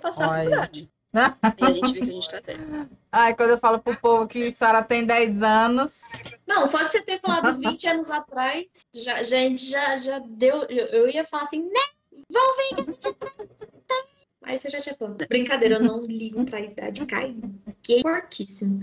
passar 0.00 0.28
Olha. 0.28 0.32
a 0.32 0.36
faculdade. 0.36 0.90
e 1.58 1.64
a 1.64 1.72
gente 1.72 1.92
vê 1.92 2.00
que 2.00 2.10
a 2.10 2.12
gente 2.12 2.30
tá 2.30 2.40
velho. 2.40 2.90
Ai, 3.10 3.34
quando 3.34 3.50
eu 3.50 3.58
falo 3.58 3.80
pro 3.80 3.96
povo 3.96 4.28
que 4.28 4.52
Sara 4.52 4.82
tem 4.82 5.04
10 5.04 5.42
anos. 5.42 6.00
Não, 6.46 6.66
só 6.66 6.82
de 6.84 6.92
você 6.92 7.02
ter 7.02 7.20
falado 7.20 7.58
20 7.58 7.86
anos 7.88 8.10
atrás, 8.10 8.86
já, 8.94 9.22
gente, 9.22 9.64
já, 9.64 9.96
já 9.96 10.18
deu. 10.20 10.62
Eu, 10.64 10.86
eu 10.86 11.08
ia 11.08 11.24
falar 11.24 11.44
assim, 11.44 11.62
né? 11.62 11.80
Vão 12.30 12.56
ver 12.56 12.68
que 12.68 12.80
a 12.80 12.84
gente 12.84 13.16
tá. 13.86 14.06
Mas 14.40 14.60
você 14.60 14.70
já 14.70 14.80
tinha 14.80 14.94
falado. 14.94 15.26
Brincadeira, 15.28 15.76
eu 15.76 15.80
não 15.82 16.02
ligo 16.02 16.44
pra 16.44 16.60
idade. 16.60 17.04
Cai 17.06 17.34
que 17.82 18.00
fortíssimo 18.00 18.80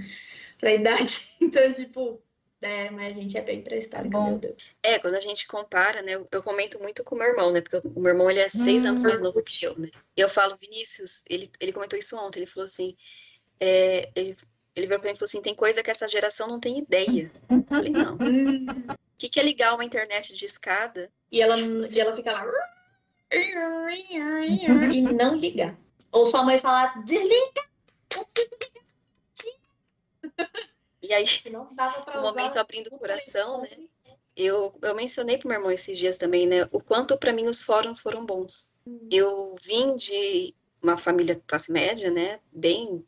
pra 0.60 0.74
idade. 0.74 1.32
Então, 1.40 1.74
tipo, 1.74 2.22
é, 2.62 2.90
mas 2.90 3.12
a 3.12 3.16
gente 3.22 3.38
é 3.38 3.42
bem 3.42 3.62
pré-histórica, 3.62 4.20
meu 4.20 4.38
Deus. 4.38 4.56
É, 4.82 4.98
quando 5.00 5.16
a 5.16 5.22
gente 5.22 5.48
compara, 5.48 6.02
né? 6.02 6.16
Eu, 6.16 6.26
eu 6.32 6.42
comento 6.42 6.80
muito 6.80 7.04
com 7.04 7.16
o 7.16 7.18
meu 7.18 7.28
irmão, 7.28 7.52
né? 7.52 7.62
Porque 7.62 7.88
o 7.88 8.00
meu 8.00 8.12
irmão, 8.12 8.30
ele 8.30 8.40
é 8.40 8.50
seis 8.50 8.84
Hum. 8.84 8.90
anos 8.90 9.04
mais 9.04 9.22
novo 9.22 9.44
que 9.44 9.66
eu, 9.66 9.78
né? 9.78 9.90
E 10.16 10.22
eu 10.22 10.30
falo, 10.30 10.56
Vinícius, 10.56 11.24
ele, 11.30 11.52
ele 11.60 11.72
comentou 11.72 11.98
isso 11.98 12.18
ontem, 12.18 12.40
ele 12.40 12.48
falou 12.48 12.66
assim, 12.66 12.96
é, 13.60 14.10
ele, 14.16 14.36
ele 14.76 14.88
virou 14.88 15.00
pra 15.00 15.10
mim 15.10 15.16
e 15.16 15.18
falou 15.18 15.28
assim, 15.28 15.42
tem 15.42 15.54
coisa 15.54 15.84
que 15.84 15.92
essa 15.92 16.08
geração 16.08 16.48
não 16.48 16.60
tem 16.60 16.80
ideia. 16.80 17.32
Eu 17.50 17.64
falei, 17.70 17.92
não. 17.92 18.18
O 18.98 19.20
que, 19.20 19.30
que 19.30 19.40
é 19.40 19.44
ligar 19.44 19.74
uma 19.74 19.84
internet 19.84 20.36
de 20.36 20.46
escada? 20.46 21.12
E 21.32 21.42
ela, 21.42 21.58
e 21.58 22.00
ela 22.00 22.16
fica 22.16 22.32
lá. 22.32 22.46
E 24.94 25.02
não 25.02 25.36
ligar. 25.36 25.76
Ou 26.12 26.28
sua 26.28 26.44
mãe 26.44 26.60
falar, 26.60 27.04
desliga. 27.04 27.68
E 31.08 31.14
aí, 31.14 31.24
o 32.16 32.22
momento 32.22 32.58
abrindo 32.58 32.88
o 32.88 33.00
coração, 33.00 33.62
né? 33.62 33.70
Eu, 34.36 34.74
eu 34.82 34.94
mencionei 34.94 35.38
pro 35.38 35.48
meu 35.48 35.58
irmão 35.58 35.72
esses 35.72 35.98
dias 35.98 36.18
também, 36.18 36.46
né? 36.46 36.68
O 36.74 36.84
quanto 36.84 37.18
para 37.18 37.32
mim 37.32 37.48
os 37.48 37.64
fóruns 37.64 38.02
foram 38.02 38.26
bons. 38.26 38.78
Eu 39.10 39.56
vim 39.64 39.96
de 39.96 40.54
uma 40.84 40.98
família 40.98 41.42
classe 41.48 41.72
média, 41.72 42.12
né? 42.12 42.42
Bem, 42.52 43.06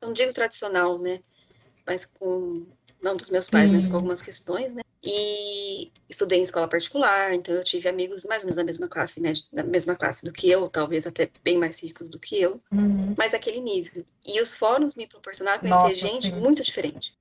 não 0.00 0.14
digo 0.14 0.32
tradicional, 0.32 0.98
né? 0.98 1.20
Mas 1.86 2.06
com, 2.06 2.66
não 3.02 3.14
dos 3.16 3.28
meus 3.28 3.50
pais, 3.50 3.70
mas 3.70 3.86
com 3.86 3.96
algumas 3.96 4.22
questões, 4.22 4.72
né? 4.72 4.80
E 5.04 5.92
estudei 6.08 6.38
em 6.38 6.42
escola 6.42 6.66
particular, 6.68 7.34
então 7.34 7.54
eu 7.54 7.64
tive 7.64 7.88
amigos 7.88 8.24
mais 8.24 8.42
ou 8.42 8.46
menos 8.46 8.56
da 8.56 8.64
mesma 8.64 8.88
classe 8.88 9.20
da 9.52 9.62
mesma 9.64 9.94
classe 9.94 10.24
do 10.24 10.32
que 10.32 10.48
eu, 10.48 10.70
talvez 10.70 11.06
até 11.06 11.28
bem 11.44 11.58
mais 11.58 11.82
ricos 11.82 12.08
do 12.08 12.18
que 12.18 12.40
eu, 12.40 12.58
Uhum. 12.72 13.14
mas 13.18 13.34
aquele 13.34 13.60
nível. 13.60 14.04
E 14.24 14.40
os 14.40 14.54
fóruns 14.54 14.94
me 14.94 15.06
proporcionaram 15.06 15.60
conhecer 15.60 15.82
Nossa, 15.82 15.94
gente 15.94 16.28
sim. 16.28 16.40
muito 16.40 16.62
diferente. 16.62 17.14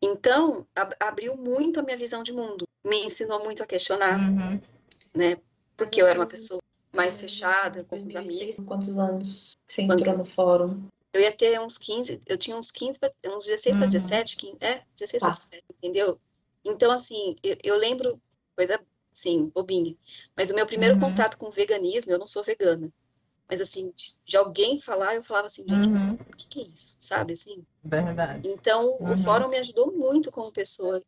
Então, 0.00 0.66
ab- 0.74 0.94
abriu 1.00 1.36
muito 1.36 1.80
a 1.80 1.82
minha 1.82 1.96
visão 1.96 2.22
de 2.22 2.32
mundo. 2.32 2.66
Me 2.84 3.04
ensinou 3.04 3.42
muito 3.44 3.62
a 3.62 3.66
questionar, 3.66 4.18
Uhum. 4.18 4.60
né? 5.14 5.36
Porque 5.76 6.00
eu 6.00 6.06
era 6.06 6.18
uma 6.18 6.24
depois- 6.24 6.42
pessoa 6.42 6.60
mais 6.92 7.18
fechada, 7.18 7.84
com 7.84 7.96
os 7.96 8.04
2006, 8.04 8.40
amigos. 8.58 8.66
Quantos 8.66 8.96
anos 8.98 9.52
você 9.66 9.86
Quando- 9.86 10.00
entrou 10.00 10.18
no 10.18 10.24
fórum? 10.24 10.88
Eu 11.12 11.20
ia 11.20 11.32
ter 11.32 11.58
uns 11.60 11.76
15, 11.78 12.20
eu 12.26 12.36
tinha 12.38 12.56
uns 12.56 12.70
15, 12.70 12.98
pra- 12.98 13.12
uns 13.26 13.44
16 13.44 13.76
para 13.76 13.86
Uhum. 13.86 13.92
17, 13.92 14.36
15, 14.36 14.56
é, 14.60 14.82
16 14.94 15.20
para 15.20 15.30
Tá. 15.32 15.38
17, 15.38 15.64
entendeu? 15.76 16.18
Então, 16.64 16.90
assim, 16.92 17.34
eu, 17.42 17.56
eu 17.64 17.76
lembro, 17.76 18.20
coisa, 18.56 18.80
sim, 19.12 19.50
bobinha, 19.54 19.96
mas 20.36 20.50
o 20.50 20.54
meu 20.54 20.66
primeiro 20.66 20.94
Uhum. 20.94 21.00
contato 21.00 21.36
com 21.38 21.46
o 21.46 21.50
veganismo, 21.50 22.12
eu 22.12 22.18
não 22.18 22.26
sou 22.26 22.42
vegana, 22.44 22.92
mas 23.48 23.60
assim, 23.60 23.90
de, 23.92 24.04
de 24.26 24.36
alguém 24.36 24.78
falar, 24.78 25.14
eu 25.14 25.22
falava 25.24 25.46
assim, 25.48 25.66
gente, 25.68 25.88
mas 25.90 26.06
Uhum. 26.08 26.14
o 26.32 26.36
que 26.36 26.48
que 26.48 26.60
é 26.60 26.64
isso, 26.64 26.96
sabe, 27.00 27.32
assim? 27.34 27.64
Verdade. 27.84 28.48
Então, 28.48 28.86
o 29.00 29.04
Uhum. 29.04 29.16
fórum 29.16 29.48
me 29.48 29.58
ajudou 29.58 29.92
muito 29.96 30.30
como 30.30 30.52
pessoa, 30.52 31.02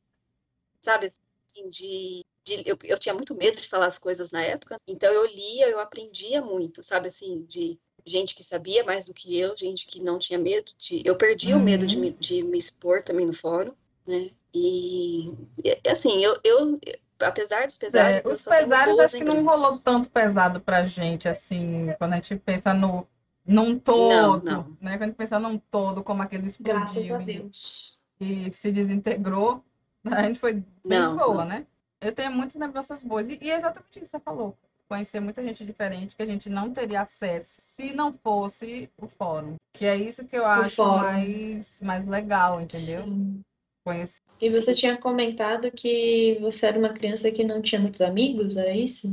sabe, 0.81 1.07
assim, 1.07 1.69
de, 1.69 2.25
de- 2.45 2.63
eu, 2.69 2.77
eu 2.85 2.99
tinha 2.99 3.15
muito 3.15 3.35
medo 3.35 3.61
de 3.61 3.69
falar 3.69 3.87
as 3.87 3.99
coisas 3.99 4.31
na 4.31 4.43
época, 4.43 4.77
então 4.87 5.13
eu 5.13 5.27
lia, 5.27 5.69
eu 5.69 5.81
aprendia 5.81 6.41
muito, 6.43 6.83
sabe, 6.83 7.09
assim, 7.09 7.45
de 7.47 7.79
gente 8.07 8.35
que 8.35 8.43
sabia 8.43 8.85
mais 8.85 9.07
do 9.07 9.15
que 9.15 9.37
eu, 9.39 9.57
gente 9.57 9.87
que 9.87 10.01
não 10.03 10.19
tinha 10.19 10.39
medo 10.39 10.73
de, 10.79 11.03
eu 11.05 11.17
perdi 11.17 11.55
o 11.55 11.61
medo 11.61 11.87
de 11.87 11.97
Uhum. 11.97 12.03
me, 12.03 12.11
de 12.13 12.43
me 12.45 12.59
expor 12.59 13.03
também 13.03 13.27
no 13.27 13.33
fórum, 13.33 13.73
né, 14.07 14.31
e, 14.55 15.29
e, 15.65 15.81
assim, 15.89 16.25
eu, 16.25 16.37
eu 16.45 16.81
apesar 17.23 17.67
dos 17.67 17.77
pesares, 17.79 18.17
É, 18.29 18.33
os 18.33 18.45
pesares 18.45 18.99
acho 18.99 19.17
que 19.17 19.25
não 19.25 19.45
rolou 19.45 19.77
tanto 19.79 20.09
pesado 20.11 20.61
pra 20.61 20.85
gente, 20.87 21.29
assim, 21.29 21.93
quando 21.99 22.13
a 22.13 22.17
gente 22.17 22.37
pensa 22.37 22.73
no 22.75 23.07
num 23.47 23.79
todo, 23.79 24.45
Não, 24.45 24.63
não. 24.65 24.77
né? 24.81 24.93
Quando 24.97 25.03
a 25.03 25.07
gente 25.07 25.17
pensa 25.17 25.39
num 25.39 25.59
todo, 25.59 26.05
como 26.05 26.23
aquele 26.23 26.47
explodiu 26.47 26.75
Graças 26.75 27.11
a 27.11 27.23
e- 27.23 27.25
Deus. 27.25 27.99
e 28.21 28.53
se 28.53 28.71
desintegrou, 28.71 29.65
a 30.05 30.23
gente 30.25 30.39
foi 30.39 30.53
bem 30.55 31.01
Não, 31.01 31.17
boa, 31.17 31.35
não. 31.39 31.45
né? 31.47 31.67
Eu 32.01 32.13
tenho 32.13 32.31
muitas 32.33 32.55
lembranças 32.61 33.03
boas. 33.03 33.27
E, 33.29 33.39
e 33.43 33.51
é 33.51 33.57
exatamente 33.57 33.91
isso 33.91 34.01
que 34.01 34.07
você 34.07 34.21
falou. 34.21 34.57
Conhecer 34.89 35.21
muita 35.21 35.43
gente 35.43 35.65
diferente 35.65 36.15
que 36.17 36.23
a 36.23 36.27
gente 36.27 36.49
não 36.49 36.73
teria 36.73 37.03
acesso 37.03 37.57
se 37.61 37.93
não 37.93 38.13
fosse 38.13 38.89
o 38.97 39.07
fórum. 39.09 39.55
Que 39.73 39.85
é 39.87 39.97
isso 39.97 40.25
que 40.25 40.37
eu 40.37 40.47
acho 40.47 40.77
fórum. 40.77 41.03
mais, 41.03 41.81
mais 41.81 42.07
legal, 42.07 42.61
entendeu? 42.61 43.05
Sim. 43.05 43.41
Conhecer. 43.85 44.21
E 44.41 44.49
você 44.49 44.75
tinha 44.75 44.97
comentado 44.97 45.71
que 45.71 46.39
você 46.41 46.67
era 46.67 46.79
uma 46.79 46.89
criança 46.95 47.31
que 47.31 47.45
não 47.45 47.61
tinha 47.61 47.81
muitos 47.81 48.01
amigos, 48.01 48.57
é 48.57 48.75
isso? 48.75 49.07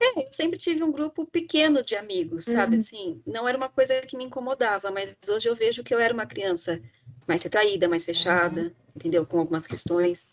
É, 0.00 0.20
eu 0.26 0.32
sempre 0.32 0.56
tive 0.58 0.84
um 0.84 0.92
grupo 0.92 1.26
pequeno 1.26 1.82
de 1.82 1.96
amigos, 1.96 2.44
sabe? 2.44 2.74
Uhum. 2.76 2.80
Assim, 2.80 3.22
não 3.26 3.48
era 3.48 3.58
uma 3.58 3.68
coisa 3.68 4.00
que 4.02 4.16
me 4.16 4.24
incomodava, 4.24 4.90
mas 4.92 5.16
hoje 5.28 5.48
eu 5.48 5.56
vejo 5.56 5.82
que 5.82 5.92
eu 5.92 5.98
era 5.98 6.14
uma 6.14 6.26
criança 6.26 6.80
mais 7.26 7.42
retraída, 7.42 7.88
mais 7.88 8.04
fechada, 8.04 8.72
entendeu? 8.94 9.26
Com 9.26 9.40
algumas 9.40 9.66
questões. 9.66 10.30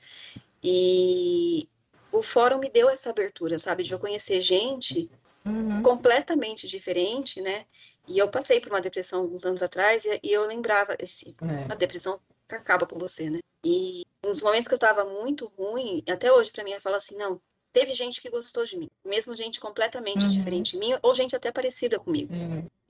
E 0.63 1.67
o 2.11 2.21
fórum 2.21 2.59
me 2.59 2.69
deu 2.69 2.87
essa 2.87 3.09
abertura, 3.09 3.57
sabe? 3.57 3.83
De 3.83 3.91
eu 3.91 3.99
conhecer 3.99 4.39
gente 4.41 5.09
Uhum. 5.45 5.81
completamente 5.81 6.67
diferente, 6.67 7.41
né? 7.41 7.65
E 8.07 8.17
eu 8.17 8.29
passei 8.29 8.59
por 8.59 8.69
uma 8.71 8.81
depressão 8.81 9.21
alguns 9.21 9.43
anos 9.45 9.61
atrás 9.63 10.05
e, 10.05 10.19
eu 10.23 10.45
lembrava, 10.45 10.95
esse- 10.99 11.33
É. 11.43 11.71
a 11.71 11.75
depressão 11.75 12.19
acaba 12.49 12.85
com 12.85 12.97
você, 12.99 13.29
né? 13.29 13.39
E 13.65 14.03
nos 14.23 14.43
momentos 14.43 14.67
que 14.67 14.75
eu 14.75 14.77
estava 14.77 15.03
muito 15.03 15.51
ruim, 15.57 16.03
até 16.07 16.31
hoje 16.31 16.51
pra 16.51 16.63
mim 16.63 16.71
eu 16.71 16.79
falo 16.79 16.95
assim, 16.97 17.17
não, 17.17 17.41
teve 17.73 17.93
gente 17.93 18.21
que 18.21 18.29
gostou 18.29 18.63
de 18.63 18.77
mim, 18.77 18.89
mesmo 19.03 19.35
gente 19.35 19.59
completamente 19.59 20.23
Uhum. 20.23 20.29
diferente 20.29 20.71
de 20.73 20.77
mim 20.77 20.93
ou 21.01 21.15
gente 21.15 21.35
até 21.35 21.51
parecida 21.51 21.99
comigo. 21.99 22.31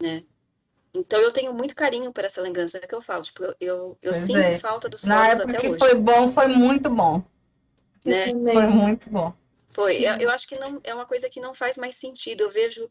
Sim. 0.02 0.26
Então 0.94 1.20
eu 1.20 1.32
tenho 1.32 1.54
muito 1.54 1.76
carinho 1.76 2.12
por 2.12 2.26
essa 2.26 2.42
lembrança 2.42 2.78
é 2.78 2.82
que 2.82 2.94
eu 2.94 3.02
falo, 3.02 3.24
tipo, 3.24 3.42
eu, 3.44 3.56
eu, 3.60 3.98
eu 4.02 4.14
sinto 4.14 4.40
é. 4.40 4.60
falta 4.60 4.90
dos 4.90 5.04
Na 5.04 5.28
época 5.30 5.50
até 5.50 5.62
que 5.62 5.70
hoje, 5.70 5.80
foi 5.80 5.96
bom, 5.96 6.30
foi 6.30 6.48
muito 6.48 6.90
bom. 6.90 7.24
né? 8.06 8.26
Foi 8.32 8.68
muito 8.68 9.10
bom. 9.10 9.34
Foi, 9.72 9.96
eu, 9.98 10.16
eu 10.18 10.30
acho 10.30 10.48
que 10.48 10.58
não 10.58 10.80
é 10.84 10.94
uma 10.94 11.06
coisa 11.06 11.30
que 11.30 11.40
não 11.40 11.54
faz 11.54 11.78
mais 11.78 11.96
sentido. 11.96 12.42
Eu 12.42 12.50
vejo 12.50 12.90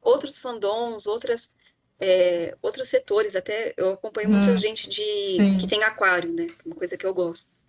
outros 0.00 0.38
fandoms, 0.38 1.06
outras 1.06 1.50
é, 2.00 2.56
outros 2.62 2.88
setores, 2.88 3.36
até 3.36 3.74
eu 3.76 3.92
acompanho 3.94 4.30
muita 4.30 4.52
Hum, 4.52 4.58
gente 4.58 4.88
de 4.88 5.02
sim. 5.02 5.58
que 5.58 5.66
tem 5.66 5.82
aquário, 5.84 6.32
né? 6.32 6.46
é 6.46 6.68
Uma 6.68 6.76
coisa 6.76 6.96
que 6.96 7.06
eu 7.06 7.14
gosto. 7.14 7.60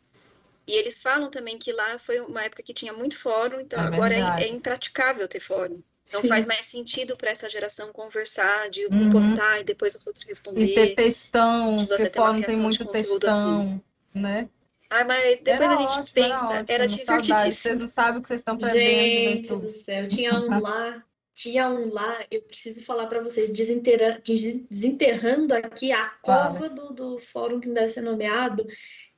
E 0.68 0.74
eles 0.78 1.02
falam 1.02 1.30
também 1.32 1.58
que 1.60 1.72
lá 1.74 1.98
foi 2.00 2.20
uma 2.22 2.44
época 2.44 2.64
que 2.64 2.74
tinha 2.74 2.94
muito 2.94 3.20
fórum, 3.20 3.60
então 3.60 3.82
É 3.82 3.86
agora 3.88 4.14
é, 4.16 4.34
é 4.38 4.48
impraticável 4.48 5.28
ter 5.28 5.40
fórum. 5.40 5.76
Não 6.14 6.22
Sim. 6.22 6.28
faz 6.30 6.46
mais 6.46 6.66
sentido 6.68 7.18
para 7.18 7.32
essa 7.32 7.50
geração 7.50 7.92
conversar, 7.94 8.70
de 8.70 8.86
um 8.88 8.92
Uhum. 8.92 9.10
postar 9.10 9.60
e 9.62 9.64
depois 9.64 9.96
o 9.96 10.02
outro 10.08 10.28
E 10.56 10.68
ter 10.68 10.88
responder. 10.88 10.96
textão, 10.96 11.86
porque 11.86 12.08
fórum 12.16 12.44
tem 12.44 12.56
muito 12.58 12.84
conteúdo 12.84 13.28
textão, 13.28 13.82
né? 14.14 14.50
Ah, 14.90 15.04
mas 15.04 15.40
depois 15.44 15.70
Era 15.70 15.74
a 15.74 15.76
gente 15.76 16.00
ótimo, 16.00 16.14
pensa, 16.14 16.54
era, 16.54 16.66
era 16.68 16.88
saudade. 16.88 17.56
Vocês 17.56 17.80
divertidíssimo. 17.80 17.82
não 17.82 17.88
sabem 17.88 18.20
o 18.20 18.22
que 18.22 18.28
vocês 18.28 18.42
estão 18.42 18.58
perdendo, 18.58 19.10
Gente 19.12 19.50
juventude. 19.50 19.68
do 19.68 19.72
céu, 19.72 20.08
tinha 20.08 20.34
um 20.36 20.60
lá, 20.60 21.04
tinha 21.36 21.70
um 21.70 21.92
lá, 21.94 22.18
eu 22.32 22.42
preciso 22.44 22.82
falar 22.86 23.08
pra 23.08 23.22
vocês, 23.22 23.50
desenterra- 23.50 24.20
des- 24.24 24.62
desenterrando 24.70 25.54
aqui 25.54 25.92
a 25.92 26.10
cova 26.22 26.70
do, 26.70 26.94
do 26.94 27.20
fórum 27.20 27.60
que 27.60 27.68
não 27.68 27.74
deve 27.76 27.90
ser 27.90 28.02
nomeado, 28.02 28.66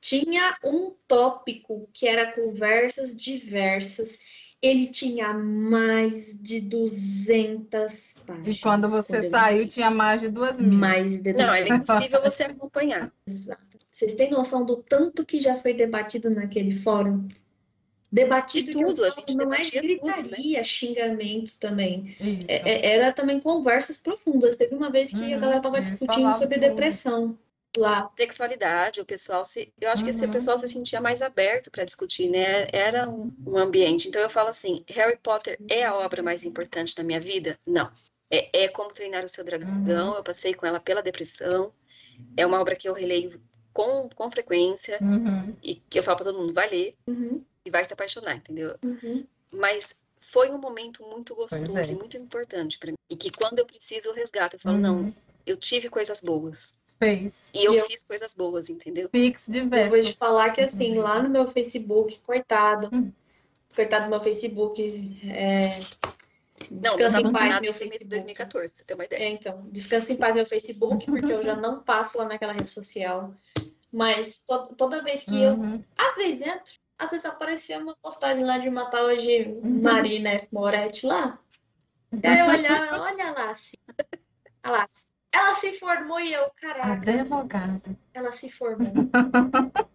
tinha 0.00 0.56
um 0.64 0.94
tópico 1.06 1.88
que 1.92 2.08
era 2.08 2.32
conversas 2.32 3.16
diversas. 3.16 4.18
Ele 4.60 4.86
tinha 4.88 5.32
mais 5.32 6.36
de 6.42 6.60
200 6.60 8.16
E 8.16 8.20
páginas. 8.26 8.60
quando 8.60 8.88
você 8.88 9.30
saiu, 9.30 9.68
tinha 9.68 9.88
mais 9.88 10.20
de 10.20 10.28
duas 10.28 10.58
mil. 10.58 10.72
mais 10.76 11.18
de 11.18 11.32
Não, 11.32 11.46
200. 11.46 11.60
era 11.60 11.76
impossível 11.76 12.22
você 12.22 12.42
acompanhar. 12.42 13.12
Exato. 13.24 13.78
Vocês 13.92 14.14
têm 14.14 14.30
noção 14.30 14.64
do 14.66 14.76
tanto 14.76 15.24
que 15.24 15.38
já 15.40 15.54
foi 15.56 15.72
debatido 15.74 16.30
naquele 16.30 16.72
fórum? 16.72 17.26
Debatido 18.10 18.66
De 18.66 18.72
tudo, 18.72 19.04
a 19.04 19.10
gente 19.10 19.36
não 19.36 19.52
é 19.52 19.58
debatia 19.58 19.80
tudo, 19.82 20.06
né? 20.06 20.12
gritaria, 20.14 20.64
xingamento 20.64 21.58
também. 21.58 22.16
É- 22.48 22.70
é- 22.70 22.86
era 22.94 23.12
também 23.12 23.38
conversas 23.38 23.98
profundas. 23.98 24.56
Teve 24.56 24.74
uma 24.74 24.90
vez 24.90 25.10
que 25.10 25.16
a 25.16 25.36
Uhum, 25.36 25.40
galera 25.40 25.58
estava 25.58 25.76
eles 25.76 25.90
discutindo 25.90 26.32
sobre 26.34 26.58
depressão 26.58 27.38
lá. 27.76 28.10
Sexualidade, 28.16 29.00
o 29.00 29.04
pessoal 29.04 29.44
se. 29.44 29.72
Eu 29.80 29.90
acho 29.90 30.02
que 30.02 30.10
esse 30.10 30.24
Uhum. 30.24 30.30
pessoal 30.30 30.58
se 30.58 30.68
sentia 30.68 31.00
mais 31.00 31.20
aberto 31.20 31.70
para 31.70 31.84
discutir, 31.84 32.28
né? 32.30 32.66
Era 32.72 33.08
um, 33.08 33.30
um 33.46 33.58
ambiente. 33.58 34.08
Então 34.08 34.22
eu 34.22 34.30
falo 34.30 34.48
assim: 34.48 34.82
Harry 34.88 35.18
Potter 35.18 35.58
é 35.68 35.84
a 35.84 35.94
obra 35.94 36.22
mais 36.22 36.44
importante 36.44 36.94
da 36.94 37.02
minha 37.02 37.20
vida? 37.20 37.56
Não. 37.66 37.90
É, 38.30 38.64
é 38.64 38.68
como 38.68 38.92
treinar 38.92 39.24
o 39.24 39.28
seu 39.28 39.44
dragão. 39.44 39.68
Uhum. 40.10 40.16
Eu 40.16 40.22
passei 40.24 40.54
com 40.54 40.66
ela 40.66 40.80
pela 40.80 41.02
depressão. 41.02 41.72
É 42.36 42.46
uma 42.46 42.60
obra 42.60 42.74
que 42.76 42.88
eu 42.88 42.92
releio 42.94 43.40
com, 43.72 44.08
com 44.10 44.30
frequência 44.30 44.98
Uhum. 45.00 45.54
e 45.62 45.74
que 45.76 45.98
eu 45.98 46.02
falo 46.02 46.16
para 46.16 46.26
todo 46.26 46.38
mundo: 46.38 46.54
vai 46.54 46.68
ler 46.68 46.90
Uhum, 47.06 47.44
e 47.68 47.70
vai 47.70 47.84
se 47.84 47.92
apaixonar, 47.92 48.34
entendeu? 48.36 48.74
uhum. 48.82 49.24
Mas 49.52 49.94
foi 50.20 50.50
um 50.50 50.58
momento 50.58 51.02
muito 51.04 51.34
gostoso 51.34 51.78
é. 51.78 51.86
e 51.92 51.94
muito 51.94 52.16
importante 52.16 52.78
para 52.78 52.90
mim. 52.90 52.96
E 53.08 53.16
que 53.16 53.30
quando 53.30 53.58
eu 53.60 53.66
preciso, 53.66 54.08
eu 54.08 54.14
resgato. 54.14 54.54
Eu 54.54 54.60
falo: 54.60 54.78
não, 54.78 54.96
Uhum. 55.00 55.14
eu 55.46 55.56
tive 55.56 55.88
coisas 55.88 56.20
boas. 56.20 56.74
Fez. 56.98 57.50
E 57.54 57.64
eu, 57.64 57.74
E 57.74 57.76
eu- 57.76 57.86
fiz 57.86 58.02
coisas 58.04 58.34
boas, 58.34 58.68
entendeu? 58.68 59.08
Pix 59.10 59.48
Eu 59.48 59.88
vou 59.88 60.02
te 60.02 60.14
falar 60.14 60.50
que 60.50 60.60
assim, 60.60 60.94
lá 60.96 61.22
no 61.22 61.28
meu 61.30 61.46
Facebook, 61.48 62.18
coitado, 62.26 62.90
Hum. 62.92 63.12
coitado 63.74 64.04
do 64.06 64.10
meu 64.10 64.20
Facebook, 64.20 64.82
é, 65.30 65.78
Não, 66.70 66.80
descansa 66.96 67.20
meu 67.20 67.30
em 67.30 67.32
paz 67.32 67.60
meu 67.60 67.72
Facebook. 67.72 68.04
2014, 68.06 68.72
pra 68.72 68.78
você 68.80 68.84
ter 68.84 68.94
uma 68.94 69.04
ideia. 69.04 69.22
É, 69.22 69.28
então, 69.28 69.66
descansa 69.70 70.12
em 70.12 70.16
paz 70.16 70.34
meu 70.34 70.44
Facebook, 70.46 71.06
porque 71.06 71.32
eu 71.32 71.42
já 71.42 71.54
não 71.54 71.80
passo 71.80 72.18
lá 72.18 72.24
naquela 72.24 72.52
rede 72.52 72.70
social. 72.70 73.32
Mas 73.92 74.40
to- 74.40 74.74
toda 74.76 75.02
vez 75.02 75.22
que 75.22 75.40
eu, 75.40 75.54
Uhum. 75.54 75.82
às 75.96 76.16
vezes 76.16 76.40
entro, 76.46 76.74
às 76.98 77.10
vezes 77.10 77.24
aparecia 77.24 77.78
uma 77.78 77.96
postagem 78.02 78.44
lá 78.44 78.58
de 78.58 78.68
uma 78.68 78.86
tal 78.86 79.16
de 79.16 79.46
Marina 79.62 80.30
F. 80.30 80.48
Moretti 80.52 81.06
lá. 81.06 81.38
Eu 82.12 82.46
olhar, 82.46 83.00
olha 83.00 83.30
lá, 83.32 83.50
assim. 83.50 83.76
Olha 84.64 84.78
lá. 84.78 84.86
Ela 85.32 85.54
se 85.54 85.72
formou 85.74 86.18
e 86.18 86.32
eu, 86.32 86.50
caraca, 86.56 86.92
Advogado. 87.12 87.96
ela 88.14 88.32
se 88.32 88.48
formou. 88.48 88.92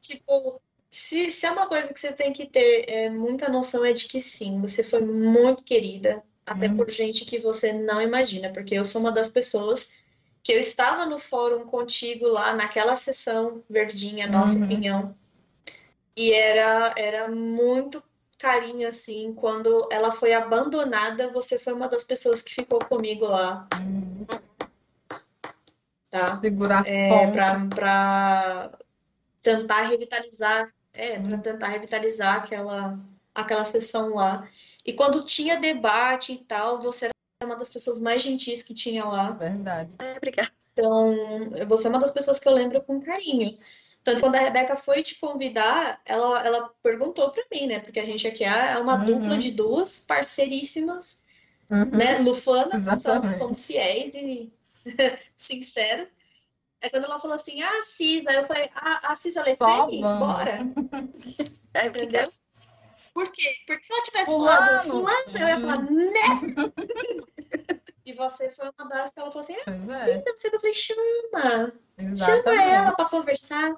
Tipo, 0.00 0.60
se, 0.90 1.30
se 1.30 1.46
é 1.46 1.50
uma 1.52 1.66
coisa 1.68 1.92
que 1.92 1.98
você 1.98 2.12
tem 2.12 2.32
que 2.32 2.44
ter 2.46 2.84
é, 2.88 3.08
muita 3.08 3.48
noção, 3.48 3.84
é 3.84 3.92
de 3.92 4.06
que 4.08 4.20
sim, 4.20 4.60
você 4.60 4.82
foi 4.82 5.00
muito 5.00 5.62
querida, 5.64 6.22
até 6.44 6.68
Hum. 6.68 6.76
por 6.76 6.90
gente 6.90 7.24
que 7.24 7.38
você 7.38 7.72
não 7.72 8.02
imagina, 8.02 8.52
porque 8.52 8.74
eu 8.74 8.84
sou 8.84 9.00
uma 9.00 9.12
das 9.12 9.30
pessoas 9.30 9.94
que 10.42 10.52
eu 10.52 10.58
estava 10.58 11.06
no 11.06 11.18
fórum 11.20 11.64
contigo 11.64 12.26
lá 12.26 12.52
naquela 12.54 12.96
sessão 12.96 13.62
verdinha, 13.70 14.26
nossa 14.26 14.56
Uhum. 14.58 14.64
opinião, 14.64 15.16
e 16.16 16.32
era, 16.32 16.92
era 16.96 17.28
muito 17.28 18.02
carinho 18.38 18.88
assim, 18.88 19.32
quando 19.34 19.88
ela 19.90 20.10
foi 20.10 20.32
abandonada, 20.32 21.30
você 21.30 21.58
foi 21.58 21.72
uma 21.72 21.88
das 21.88 22.02
pessoas 22.02 22.42
que 22.42 22.54
ficou 22.54 22.80
comigo 22.80 23.24
lá, 23.24 23.68
tá? 26.10 26.40
Segurar 26.40 26.80
as 26.80 26.86
é, 26.88 27.30
para 27.30 27.66
para 27.66 28.72
tentar 29.40 29.82
revitalizar, 29.82 30.72
é, 30.92 31.18
para 31.18 31.38
tentar 31.38 31.68
revitalizar 31.68 32.36
aquela 32.36 32.98
aquela 33.34 33.64
sessão 33.64 34.14
lá. 34.14 34.48
E 34.84 34.92
quando 34.92 35.24
tinha 35.24 35.58
debate 35.58 36.32
e 36.32 36.38
tal, 36.38 36.80
você 36.80 37.06
era 37.06 37.14
uma 37.48 37.56
das 37.56 37.68
pessoas 37.68 37.98
mais 37.98 38.22
gentis 38.22 38.62
que 38.62 38.74
tinha 38.74 39.04
lá. 39.04 39.30
Verdade. 39.30 39.90
É, 39.98 40.16
obrigada. 40.16 40.50
Então, 40.72 41.14
você 41.68 41.86
é 41.86 41.90
uma 41.90 42.00
das 42.00 42.10
pessoas 42.10 42.38
que 42.38 42.48
eu 42.48 42.52
lembro 42.52 42.80
com 42.82 43.00
carinho. 43.00 43.58
Tanto 44.04 44.20
quando 44.20 44.34
a 44.34 44.40
Rebeca 44.40 44.74
foi 44.76 45.02
te 45.02 45.14
convidar, 45.16 46.00
ela, 46.04 46.44
ela 46.44 46.68
perguntou 46.82 47.30
para 47.30 47.44
mim, 47.52 47.66
né? 47.68 47.78
Porque 47.78 48.00
a 48.00 48.04
gente 48.04 48.26
aqui 48.26 48.44
é 48.44 48.76
uma 48.78 48.96
Uhum. 48.96 49.04
dupla 49.04 49.38
de 49.38 49.50
duas 49.52 50.00
parceiríssimas 50.00 51.22
Uhum. 51.70 51.90
né? 51.90 52.18
Lufanas, 52.18 52.74
Exatamente. 52.86 53.38
somos 53.38 53.64
fiéis 53.64 54.14
e 54.14 54.52
sinceras. 55.36 56.10
É 56.80 56.90
quando 56.90 57.04
ela 57.04 57.18
falou 57.20 57.36
assim, 57.36 57.62
ah, 57.62 57.82
Cisa, 57.84 58.30
eu 58.32 58.46
falei, 58.46 58.68
ah, 58.74 59.12
a 59.12 59.16
Cisa 59.16 59.40
Só 59.40 59.46
Lefebvre, 59.46 60.00
vamos. 60.00 60.26
bora, 60.26 60.58
É, 61.74 61.86
entendeu? 61.86 62.30
Por 63.14 63.30
quê? 63.30 63.48
Porque 63.66 63.84
se 63.84 63.92
ela 63.92 64.02
tivesse 64.02 64.32
Fulano. 64.32 64.60
falado 64.66 64.84
fulano, 64.84 65.38
eu 65.38 65.48
ia 65.48 65.58
falar, 65.60 65.82
né? 65.82 66.72
E 68.04 68.12
você 68.14 68.50
foi 68.50 68.68
uma 68.76 68.88
das 68.88 69.12
que 69.14 69.20
ela 69.20 69.30
falou 69.30 69.44
assim, 69.44 69.54
ah, 69.64 69.70
é, 69.70 69.88
Cisa, 69.88 70.22
não 70.26 70.36
sei 70.36 70.48
o 70.48 70.50
que 70.50 70.56
eu 70.56 70.60
falei, 70.60 70.74
chama, 70.74 71.72
chama 71.96 72.12
exatamente. 72.12 72.68
ela 72.68 72.92
pra 72.96 73.04
conversar. 73.08 73.76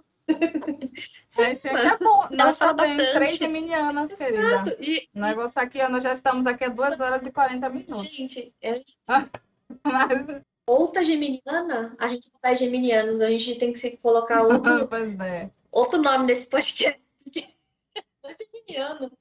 Aí 1.39 1.57
sempre 1.57 1.86
é 1.86 1.99
bom. 1.99 2.27
Nós 2.31 2.57
fala 2.57 2.75
também, 2.75 2.97
bastante. 2.97 3.15
três 3.15 3.36
geminianas, 3.36 4.12
querida. 4.12 4.77
E, 4.81 5.09
O 5.15 5.20
negócio 5.20 5.61
aqui, 5.61 5.83
ó, 5.83 5.89
nós 5.89 6.03
já 6.03 6.12
estamos 6.12 6.47
aqui 6.47 6.65
há 6.65 6.69
2 6.69 7.01
horas 7.01 7.25
e 7.27 7.31
40 7.31 7.69
minutos. 7.69 8.03
gente, 8.09 8.55
é 8.62 8.81
Mas, 9.83 10.43
outra 10.67 11.03
geminiana, 11.03 11.94
a 11.99 12.09
gente 12.09 12.31
não 12.33 12.51
é 12.51 12.55
geminianos, 12.55 13.20
a 13.20 13.28
gente 13.28 13.57
tem 13.57 13.73
que 13.73 13.78
se 13.78 13.97
colocar 13.99 14.43
outro, 14.43 14.86
pois 14.89 15.19
é. 15.20 15.51
outro 15.70 16.01
nome 16.01 16.27
nesse 16.27 16.47
podcast. 16.47 17.01
é 17.35 18.36
geminiano. 18.36 19.12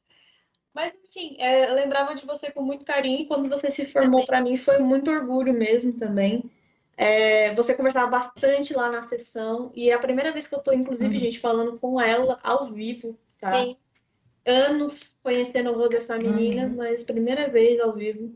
Mas 0.73 0.93
assim, 1.07 1.35
é, 1.39 1.69
eu 1.69 1.75
lembrava 1.75 2.15
de 2.15 2.25
você 2.25 2.51
com 2.51 2.61
muito 2.63 2.83
carinho 2.83 3.21
e 3.21 3.25
quando 3.27 3.47
você 3.47 3.69
se 3.69 3.85
formou 3.85 4.25
para 4.25 4.41
mim 4.41 4.57
foi 4.57 4.79
muito 4.79 5.11
orgulho 5.11 5.53
mesmo 5.53 5.93
também. 5.93 6.49
É, 6.95 7.53
você 7.55 7.73
conversava 7.73 8.07
bastante 8.07 8.73
lá 8.73 8.89
na 8.91 9.07
sessão 9.07 9.71
e 9.75 9.89
é 9.89 9.93
a 9.93 9.99
primeira 9.99 10.31
vez 10.31 10.47
que 10.47 10.55
eu 10.55 10.59
tô, 10.61 10.71
inclusive, 10.71 11.13
Uhum. 11.13 11.19
gente, 11.19 11.39
falando 11.39 11.79
com 11.79 11.99
ela 11.99 12.37
ao 12.43 12.65
vivo, 12.65 13.17
tá? 13.39 13.53
Sim, 13.53 13.75
Anos 14.45 15.17
conhecendo 15.23 15.71
o 15.71 15.75
rosto 15.75 15.91
dessa 15.91 16.17
menina, 16.17 16.63
Uhum. 16.67 16.75
mas 16.75 17.03
primeira 17.03 17.49
vez 17.49 17.79
ao 17.79 17.93
vivo. 17.93 18.35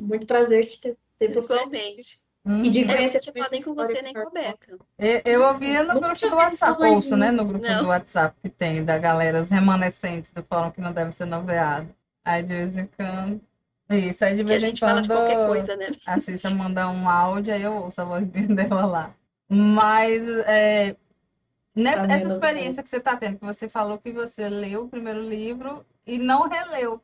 Muito 0.00 0.26
prazer 0.26 0.64
te 0.64 0.80
ter, 0.80 0.96
ter 1.18 1.28
você. 1.28 1.54
igualmente. 1.54 2.22
E 2.64 2.70
de. 2.70 2.80
É, 2.80 2.82
eu 2.82 2.86
conhecer 2.86 3.14
não 3.14 3.20
tinha 3.20 3.32
também 3.32 3.42
falado 3.42 3.52
nem 3.52 3.62
com 3.62 3.74
você, 3.74 4.02
nem 4.02 4.14
com 4.14 4.20
a 4.20 4.30
Beca. 4.30 4.78
Eu, 4.98 5.22
eu 5.24 5.42
ouvia 5.44 5.82
no 5.84 5.94
Nunca 5.94 6.08
grupo 6.08 6.30
do 6.30 6.36
WhatsApp, 6.36 6.82
ouço, 6.82 7.16
né? 7.16 7.30
No 7.30 7.44
grupo 7.44 7.64
Não. 7.64 7.82
do 7.82 7.88
WhatsApp 7.88 8.36
que 8.42 8.48
tem, 8.48 8.84
da 8.84 8.98
galera, 8.98 9.42
os 9.42 9.48
remanescentes 9.50 10.32
do 10.32 10.42
fórum 10.42 10.70
que 10.70 10.80
não 10.80 10.92
deve 10.92 11.12
ser 11.12 11.26
noveado. 11.26 11.94
Aí 12.24 12.42
de 12.42 12.48
vez 12.54 12.76
em 12.76 12.86
quando. 12.86 13.40
Isso, 13.90 14.24
aí 14.24 14.36
de 14.36 14.44
Que 14.44 14.52
a 14.52 14.58
vez 14.58 14.62
gente 14.62 14.80
fala 14.80 15.02
de 15.02 15.08
quando 15.08 15.18
qualquer 15.18 15.46
coisa, 15.46 15.76
né? 15.76 15.88
a 16.06 16.20
Cissa 16.20 16.50
manda 16.56 16.88
um 16.88 17.08
áudio, 17.08 17.52
aí 17.52 17.62
eu 17.62 17.74
ouço 17.74 18.00
a 18.00 18.04
vozinha 18.04 18.46
dela 18.54 18.86
lá. 18.86 19.14
Mas 19.48 20.22
é, 20.46 20.96
nessa 21.74 22.06
essa 22.06 22.28
experiência 22.28 22.82
que 22.82 22.88
você 22.88 22.96
está 22.96 23.16
tendo, 23.16 23.38
que 23.38 23.44
você 23.44 23.68
falou 23.68 23.98
que 23.98 24.10
você 24.10 24.48
leu 24.48 24.84
o 24.84 24.88
primeiro 24.88 25.20
livro 25.20 25.84
e 26.06 26.18
não 26.18 26.48
releu. 26.48 27.02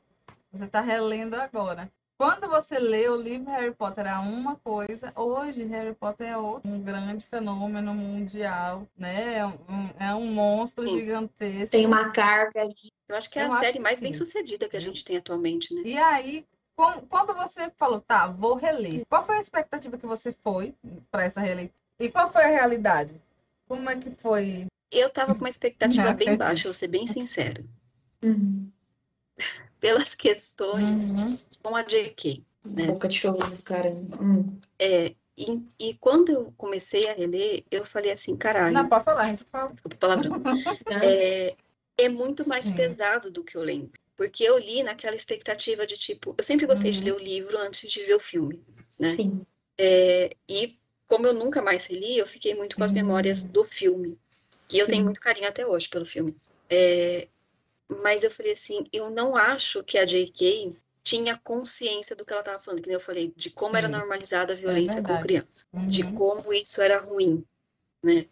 Você 0.50 0.64
está 0.64 0.80
relendo 0.80 1.34
agora. 1.34 1.90
Quando 2.18 2.48
você 2.48 2.80
lê 2.80 3.08
o 3.08 3.14
livro 3.14 3.48
Harry 3.48 3.72
Potter 3.72 4.04
era 4.04 4.18
uma 4.18 4.56
coisa, 4.56 5.12
hoje 5.14 5.62
Harry 5.64 5.94
Potter 5.94 6.26
é 6.26 6.36
outro, 6.36 6.68
um 6.68 6.82
grande 6.82 7.24
fenômeno 7.24 7.94
mundial, 7.94 8.88
né? 8.96 9.34
É 9.36 9.46
um, 9.46 9.90
é 10.00 10.14
um 10.16 10.26
monstro 10.26 10.84
Sim. 10.84 10.98
gigantesco. 10.98 11.70
Tem 11.70 11.86
uma 11.86 12.10
carga 12.10 12.68
Eu 13.08 13.14
acho 13.14 13.30
que 13.30 13.38
é 13.38 13.44
Eu 13.44 13.46
a 13.46 13.60
série 13.60 13.78
mais 13.78 14.00
bem 14.00 14.12
sucedida 14.12 14.68
que 14.68 14.76
a 14.76 14.80
gente 14.80 15.04
tem 15.04 15.16
atualmente, 15.16 15.72
né? 15.72 15.82
E 15.84 15.96
aí, 15.96 16.44
quando 17.08 17.34
você 17.34 17.70
falou, 17.76 18.00
tá, 18.00 18.28
vou 18.28 18.54
reler, 18.54 19.04
qual 19.08 19.24
foi 19.26 19.36
a 19.36 19.40
expectativa 19.40 19.98
que 19.98 20.06
você 20.06 20.32
foi 20.44 20.74
para 21.10 21.24
essa 21.24 21.40
releitura? 21.40 21.74
E 21.98 22.08
qual 22.08 22.30
foi 22.32 22.44
a 22.44 22.48
realidade? 22.48 23.12
Como 23.66 23.90
é 23.90 23.96
que 23.96 24.10
foi? 24.10 24.66
Eu 24.92 25.10
tava 25.10 25.34
com 25.34 25.40
uma 25.40 25.48
expectativa 25.50 26.04
bem 26.12 26.12
acredito. 26.28 26.38
baixa, 26.38 26.64
vou 26.68 26.74
ser 26.74 26.88
bem 26.88 27.06
sincera. 27.06 27.64
Uhum. 28.22 28.70
Pelas 29.80 30.14
questões 30.14 31.02
Uhum. 31.02 31.36
com 31.62 31.74
a 31.76 31.82
JK. 31.82 32.44
né? 32.64 32.86
Boca 32.86 33.08
de 33.08 33.16
choro, 33.18 33.62
caramba. 33.64 34.16
Hum. 34.22 34.60
É, 34.78 35.14
e, 35.36 35.66
e 35.78 35.94
quando 35.94 36.30
eu 36.30 36.52
comecei 36.56 37.08
a 37.10 37.14
reler, 37.14 37.64
eu 37.70 37.84
falei 37.84 38.10
assim, 38.12 38.36
caralho, 38.36 38.74
Não, 38.74 38.88
pode 38.88 39.04
falar, 39.04 39.22
a 39.22 39.28
gente 39.28 39.44
fala. 39.44 39.70
desculpa 39.72 39.96
palavrão. 39.96 40.32
É, 41.02 41.56
é 41.98 42.08
muito 42.08 42.48
mais 42.48 42.66
Sim. 42.66 42.74
pesado 42.74 43.30
do 43.30 43.42
que 43.44 43.56
eu 43.56 43.62
lembro. 43.62 44.00
Porque 44.18 44.42
eu 44.42 44.58
li 44.58 44.82
naquela 44.82 45.14
expectativa 45.14 45.86
de 45.86 45.96
tipo, 45.96 46.34
eu 46.36 46.42
sempre 46.42 46.66
gostei 46.66 46.90
de 46.90 46.98
Uhum. 46.98 47.04
ler 47.04 47.12
o 47.12 47.18
livro 47.20 47.56
antes 47.56 47.88
de 47.90 48.02
ver 48.04 48.14
o 48.14 48.20
filme. 48.20 48.60
né? 48.98 49.14
Sim. 49.14 49.46
É, 49.78 50.36
e 50.48 50.76
como 51.06 51.24
eu 51.24 51.32
nunca 51.32 51.62
mais 51.62 51.86
reli, 51.86 52.18
eu 52.18 52.26
fiquei 52.26 52.52
muito 52.52 52.76
com 52.76 52.82
as 52.82 52.90
Sim. 52.90 52.96
memórias 52.96 53.44
do 53.44 53.64
filme. 53.64 54.18
Que 54.68 54.78
eu 54.78 54.86
tenho 54.86 54.98
Sim. 54.98 55.04
muito 55.04 55.20
carinho 55.20 55.48
até 55.48 55.64
hoje 55.64 55.88
pelo 55.88 56.04
filme. 56.04 56.36
É, 56.68 57.28
mas 57.88 58.24
eu 58.24 58.30
falei 58.30 58.52
assim, 58.52 58.84
eu 58.92 59.08
não 59.08 59.36
acho 59.36 59.84
que 59.84 59.96
a 59.96 60.04
J.K. 60.04 60.76
tinha 61.04 61.38
consciência 61.38 62.16
do 62.16 62.26
que 62.26 62.32
ela 62.32 62.42
estava 62.42 62.60
falando, 62.60 62.82
que 62.82 62.88
nem 62.88 62.94
eu 62.94 63.00
falei, 63.00 63.32
de 63.36 63.50
como 63.50 63.76
era 63.76 63.86
Sim. 63.86 63.94
É 63.94 63.98
normalizada 63.98 64.52
a 64.52 64.56
violência 64.56 65.00
com 65.00 65.12
verdade. 65.14 65.22
criança, 65.28 65.64
de 65.86 66.02
Uhum. 66.02 66.14
como 66.16 66.52
isso 66.52 66.82
era 66.82 66.98
ruim, 66.98 67.44
né? 68.02 68.28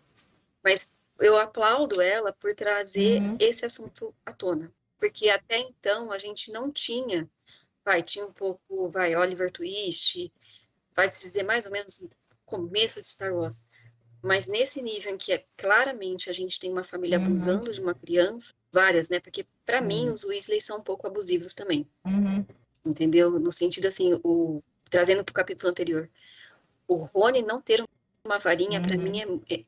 Mas 0.65 0.97
eu 1.21 1.39
aplaudo 1.39 2.01
ela 2.03 2.33
por 2.33 2.55
trazer 2.57 3.23
Uhum. 3.23 3.37
esse 3.39 3.65
assunto 3.65 4.13
à 4.27 4.33
tona, 4.33 4.71
porque 4.99 5.28
até 5.28 5.58
então 5.58 6.12
a 6.12 6.18
gente 6.18 6.50
não 6.50 6.70
tinha, 6.70 7.28
vai, 7.84 8.02
tinha 8.02 8.26
um 8.26 8.33
pouco, 8.33 8.89
vai, 8.89 9.15
Oliver 9.15 9.50
Twist, 9.50 10.33
vai 10.94 11.08
dizer 11.08 11.42
mais 11.42 11.66
ou 11.66 11.73
menos 11.73 12.00
o 12.00 12.10
começo 12.44 13.00
de 13.00 13.08
Star 13.08 13.34
Wars. 13.34 13.60
Mas 14.23 14.47
nesse 14.47 14.83
nível 14.83 15.15
em 15.15 15.18
que 15.18 15.33
é, 15.33 15.44
claramente 15.57 16.28
a 16.31 16.33
gente 16.33 16.58
tem 16.58 16.73
uma 16.73 16.83
família 16.83 17.18
Uhum. 17.18 17.25
abusando 17.26 17.73
de 17.73 17.81
uma 17.81 17.94
criança, 17.94 18.52
várias, 18.73 19.08
né? 19.08 19.20
Porque 19.20 19.47
para 19.65 19.81
mim 19.81 20.07
Sim. 20.07 20.12
os 20.12 20.25
Weasley 20.25 20.60
são 20.60 20.78
um 20.78 20.83
pouco 20.83 21.07
abusivos 21.07 21.55
também, 21.55 21.89
Uhum. 22.05 22.44
entendeu? 22.84 23.39
No 23.39 23.52
sentido 23.52 23.86
assim, 23.86 24.18
o 24.25 24.60
trazendo 24.91 25.25
para 25.25 25.33
o 25.33 25.34
capítulo 25.34 25.70
anterior, 25.70 26.10
o 26.89 26.94
Rony 26.97 27.42
não 27.42 27.60
ter 27.60 27.83
uma 28.25 28.39
varinha 28.39 28.81
para 28.81 28.97
Uhum. 28.97 29.02
mim 29.02 29.20
é, 29.49 29.55
é, 29.55 29.65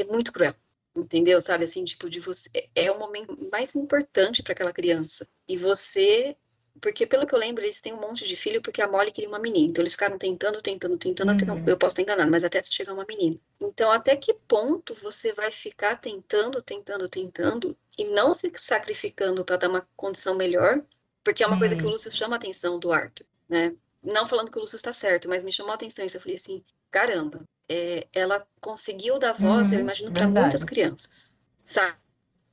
é 0.00 0.04
muito 0.04 0.32
cruel, 0.32 0.54
entendeu? 0.96 1.40
Sabe 1.40 1.64
assim, 1.64 1.84
tipo 1.84 2.08
de 2.10 2.20
você 2.20 2.50
é- 2.54 2.86
é 2.86 2.90
o 2.92 2.98
momento 2.98 3.36
mais 3.52 3.74
importante 3.76 4.42
para 4.42 4.52
aquela 4.52 4.72
criança 4.72 5.26
e 5.48 5.56
você 5.56 6.36
porque 6.80 7.06
pelo 7.06 7.26
que 7.26 7.34
eu 7.34 7.38
lembro, 7.38 7.64
eles 7.64 7.80
têm 7.80 7.92
um 7.92 8.00
monte 8.00 8.26
de 8.26 8.36
filho 8.36 8.62
porque 8.62 8.80
a 8.80 8.86
Molly 8.88 9.10
queria 9.10 9.28
uma 9.28 9.38
menina. 9.40 9.68
Então 9.70 9.82
eles 9.82 9.92
ficaram 9.94 10.16
tentando, 10.16 10.62
tentando, 10.62 10.96
tentando, 10.96 11.30
até- 11.32 11.50
Uhum. 11.50 11.64
eu 11.66 11.76
posso 11.76 11.92
estar 11.94 12.02
enganado, 12.02 12.30
mas 12.30 12.44
até 12.44 12.62
chegar 12.62 12.92
uma 12.94 13.04
menina. 13.08 13.36
Então, 13.60 13.90
até 13.90 14.16
que 14.16 14.32
ponto 14.32 14.94
você 14.94 15.32
vai 15.32 15.50
ficar 15.50 15.96
tentando, 15.96 16.62
tentando, 16.62 17.08
tentando 17.08 17.76
e 17.98 18.04
não 18.04 18.32
se 18.32 18.52
sacrificando 18.56 19.44
para 19.44 19.56
dar 19.56 19.68
uma 19.70 19.88
condição 19.96 20.36
melhor? 20.36 20.80
Porque 21.24 21.42
é 21.42 21.46
uma 21.46 21.58
coisa 21.58 21.74
que 21.76 21.84
o. 21.84 21.90
Lúcio 21.90 22.10
chama 22.12 22.36
a 22.36 22.38
atenção 22.38 22.78
do 22.78 22.92
Arthur, 22.92 23.26
né? 23.48 23.74
Não 24.02 24.26
falando 24.26 24.50
que 24.50 24.58
o 24.58 24.60
Lúcio 24.60 24.76
está 24.76 24.92
certo, 24.92 25.28
mas 25.28 25.42
me 25.44 25.52
chamou 25.52 25.72
a 25.72 25.74
atenção 25.74 26.04
isso. 26.04 26.16
Eu 26.16 26.20
falei 26.20 26.36
assim, 26.36 26.64
caramba. 26.90 27.44
É, 27.68 28.08
ela 28.12 28.46
conseguiu 28.60 29.18
dar 29.18 29.32
voz, 29.32 29.72
eu 29.72 29.76
Uhum, 29.78 29.84
imagino, 29.84 30.12
para 30.12 30.28
muitas 30.28 30.64
crianças. 30.64 31.36
Sabe? 31.64 31.98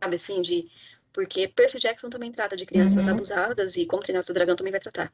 Sabe 0.01 0.15
assim, 0.15 0.41
de. 0.41 0.65
Porque 1.13 1.47
Percy 1.47 1.79
Jackson 1.79 2.09
também 2.09 2.31
trata 2.31 2.55
de 2.57 2.65
crianças 2.65 3.05
Uhum. 3.05 3.13
abusadas 3.13 3.77
e 3.77 3.85
Como 3.85 4.03
Treinar 4.03 4.23
Seu 4.23 4.35
Dragão 4.35 4.55
também 4.55 4.71
vai 4.71 4.79
tratar. 4.81 5.13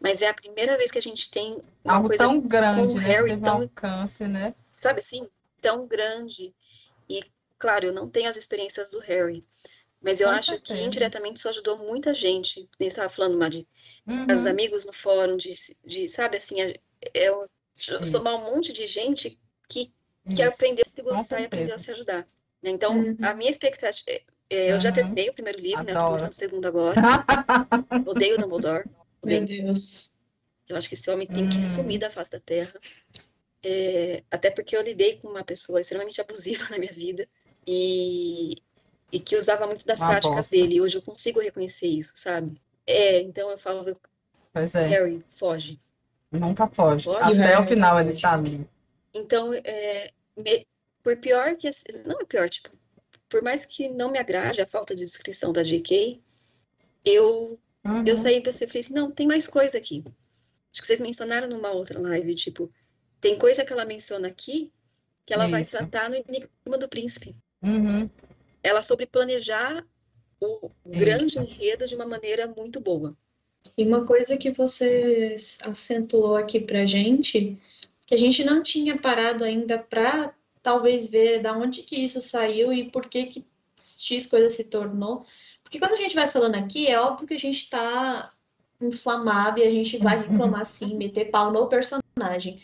Mas 0.00 0.22
é 0.22 0.28
a 0.28 0.34
primeira 0.34 0.76
vez 0.78 0.90
que 0.90 0.98
a 0.98 1.02
gente 1.02 1.30
tem 1.30 1.60
uma 1.84 1.96
Algo 1.96 2.08
coisa, 2.08 2.24
tão 2.24 2.40
grande, 2.40 2.82
com 2.88 2.92
o 2.94 2.96
né? 2.96 3.08
Harry 3.08 3.30
Teve 3.30 3.42
tão- 3.42 3.60
alcance, 3.62 4.26
né? 4.28 4.54
sabe 4.76 5.00
assim, 5.00 5.28
tão 5.60 5.86
grande. 5.86 6.54
E, 7.08 7.22
claro, 7.58 7.86
eu 7.86 7.92
não 7.92 8.08
tenho 8.10 8.28
as 8.30 8.36
experiências 8.36 8.90
do 8.90 8.98
Harry. 9.00 9.40
Mas 10.00 10.20
eu 10.20 10.28
acho 10.30 10.60
que 10.60 10.74
indiretamente 10.74 11.38
isso 11.38 11.48
ajudou 11.48 11.78
muita 11.78 12.14
gente. 12.14 12.68
Nem 12.78 12.88
estava 12.88 13.08
falando, 13.08 13.38
Madi, 13.38 13.66
Uhum. 14.06 14.26
os 14.34 14.46
amigos 14.46 14.84
no 14.84 14.92
fórum, 14.92 15.36
de, 15.36 15.52
de 15.84 16.08
sabe 16.08 16.36
assim, 16.38 16.60
é- 16.60 16.78
eu 17.14 17.48
Isso. 17.78 18.06
somar 18.06 18.34
um 18.36 18.54
monte 18.54 18.72
de 18.72 18.86
gente 18.86 19.38
que, 19.68 19.92
Isso. 20.26 20.42
aprendeu 20.44 20.84
a 20.86 20.88
se 20.88 21.02
gostar 21.02 21.40
e 21.40 21.44
aprendeu 21.46 21.74
a 21.74 21.78
se 21.78 21.90
ajudar. 21.90 22.26
né? 22.62 22.70
Então, 22.70 22.96
Uhum. 22.96 23.16
a 23.22 23.34
minha 23.34 23.50
expectativa. 23.50 24.04
é, 24.10 24.22
é, 24.50 24.72
eu 24.72 24.80
já 24.80 24.88
Uhum. 24.90 24.94
terminei 24.94 25.28
o 25.28 25.34
primeiro 25.34 25.60
livro, 25.60 25.84
né? 25.84 25.92
Eu 25.92 25.96
tô 25.96 26.04
Adoro. 26.04 26.18
começando 26.18 26.32
o 26.32 26.34
segundo 26.34 26.66
agora. 26.66 27.00
Odeio 28.08 28.36
o 28.36 28.38
Dumbledore. 28.38 28.84
Meu 29.24 29.42
Odeio. 29.42 29.46
Deus. 29.46 30.14
Eu 30.68 30.76
acho 30.76 30.88
que 30.88 30.94
esse 30.94 31.10
homem 31.10 31.26
tem 31.26 31.46
que 31.48 31.56
Hum. 31.56 31.60
sumir 31.60 31.98
da 31.98 32.10
face 32.10 32.30
da 32.30 32.40
terra. 32.40 32.72
É, 33.62 34.22
até 34.30 34.50
porque 34.50 34.76
eu 34.76 34.82
lidei 34.82 35.16
com 35.16 35.28
uma 35.28 35.42
pessoa 35.44 35.80
extremamente 35.80 36.20
abusiva 36.20 36.64
na 36.70 36.78
minha 36.78 36.92
vida 36.92 37.26
e, 37.66 38.56
e 39.10 39.18
que 39.18 39.36
usava 39.36 39.66
muito 39.66 39.86
das 39.86 40.00
Uma 40.00 40.08
táticas 40.08 40.36
bosta. 40.36 40.50
dele. 40.56 40.80
Hoje 40.80 40.96
eu 40.98 41.02
consigo 41.02 41.40
reconhecer 41.40 41.86
isso, 41.86 42.12
sabe? 42.14 42.60
É, 42.86 43.20
então 43.20 43.50
eu 43.50 43.58
falo, 43.58 43.84
Pois 44.52 44.74
é, 44.74 44.86
Harry, 44.88 45.20
foge. 45.28 45.78
Nunca 46.38 46.66
foge. 46.68 47.04
Foge, 47.04 47.22
Até 47.22 47.32
Harry, 47.32 47.60
o 47.60 47.62
final 47.62 48.00
ele 48.00 48.10
está 48.10 48.34
ali. 48.34 48.66
Então, 49.12 49.52
é, 49.54 50.10
me- 50.36 50.66
por 51.02 51.16
pior 51.18 51.56
que. 51.56 51.70
Não 52.06 52.20
é 52.20 52.24
pior, 52.24 52.48
tipo, 52.50 52.70
por 53.28 53.42
mais 53.42 53.64
que 53.66 53.88
não 53.88 54.10
me 54.10 54.18
agrade 54.18 54.60
a 54.60 54.66
falta 54.66 54.94
de 54.94 55.02
descrição 55.04 55.52
da 55.52 55.62
J.K., 55.62 56.20
eu, 57.04 57.58
Uhum. 57.84 58.04
eu 58.06 58.16
saí 58.16 58.36
e 58.36 58.40
pensei, 58.40 58.66
falei 58.66 58.80
assim: 58.80 58.94
não, 58.94 59.10
tem 59.10 59.26
mais 59.26 59.46
coisa 59.46 59.76
aqui. 59.78 60.02
Acho 60.72 60.80
que 60.80 60.86
vocês 60.86 61.00
mencionaram 61.00 61.48
numa 61.48 61.70
outra 61.70 62.00
live, 62.00 62.34
tipo, 62.34 62.68
tem 63.20 63.38
coisa 63.38 63.64
que 63.64 63.72
ela 63.72 63.84
menciona 63.84 64.28
aqui 64.28 64.72
que 65.26 65.32
ela 65.32 65.46
vai 65.48 65.62
Isso. 65.62 65.70
tratar 65.70 66.10
no 66.10 66.16
Enigma 66.16 66.76
do 66.78 66.88
Príncipe. 66.88 67.34
Uhum. 67.62 68.10
Ela 68.62 68.82
sobre 68.82 69.06
planejar 69.06 69.86
o 70.40 70.70
grande 70.84 71.26
Isso. 71.26 71.40
enredo 71.40 71.86
de 71.86 71.94
uma 71.94 72.06
maneira 72.06 72.46
muito 72.46 72.80
boa. 72.80 73.16
E 73.76 73.84
uma 73.84 74.04
coisa 74.04 74.36
que 74.36 74.50
você 74.50 75.34
acentuou 75.64 76.36
aqui 76.36 76.60
pra 76.60 76.86
gente, 76.86 77.58
que 78.06 78.14
a 78.14 78.18
gente 78.18 78.44
não 78.44 78.62
tinha 78.62 78.96
parado 78.96 79.42
ainda 79.44 79.78
pra 79.78 80.32
talvez 80.62 81.08
ver 81.08 81.40
da 81.40 81.56
onde 81.56 81.82
que 81.82 81.96
isso 81.96 82.20
saiu 82.20 82.72
e 82.72 82.90
por 82.90 83.06
que 83.06 83.26
que 83.26 83.46
X 83.76 84.26
coisa 84.26 84.50
se 84.50 84.64
tornou. 84.64 85.24
Porque 85.62 85.78
quando 85.78 85.92
a 85.92 85.96
gente 85.96 86.14
vai 86.14 86.28
falando 86.28 86.54
aqui, 86.54 86.86
é 86.86 87.00
óbvio 87.00 87.26
que 87.26 87.34
a 87.34 87.38
gente 87.38 87.68
tá 87.68 88.30
inflamado 88.80 89.60
e 89.60 89.64
a 89.64 89.70
gente 89.70 89.98
vai 89.98 90.18
reclamar 90.20 90.64
sim, 90.66 90.96
meter 90.96 91.30
pau 91.30 91.50
no 91.50 91.68
personagem. 91.68 92.60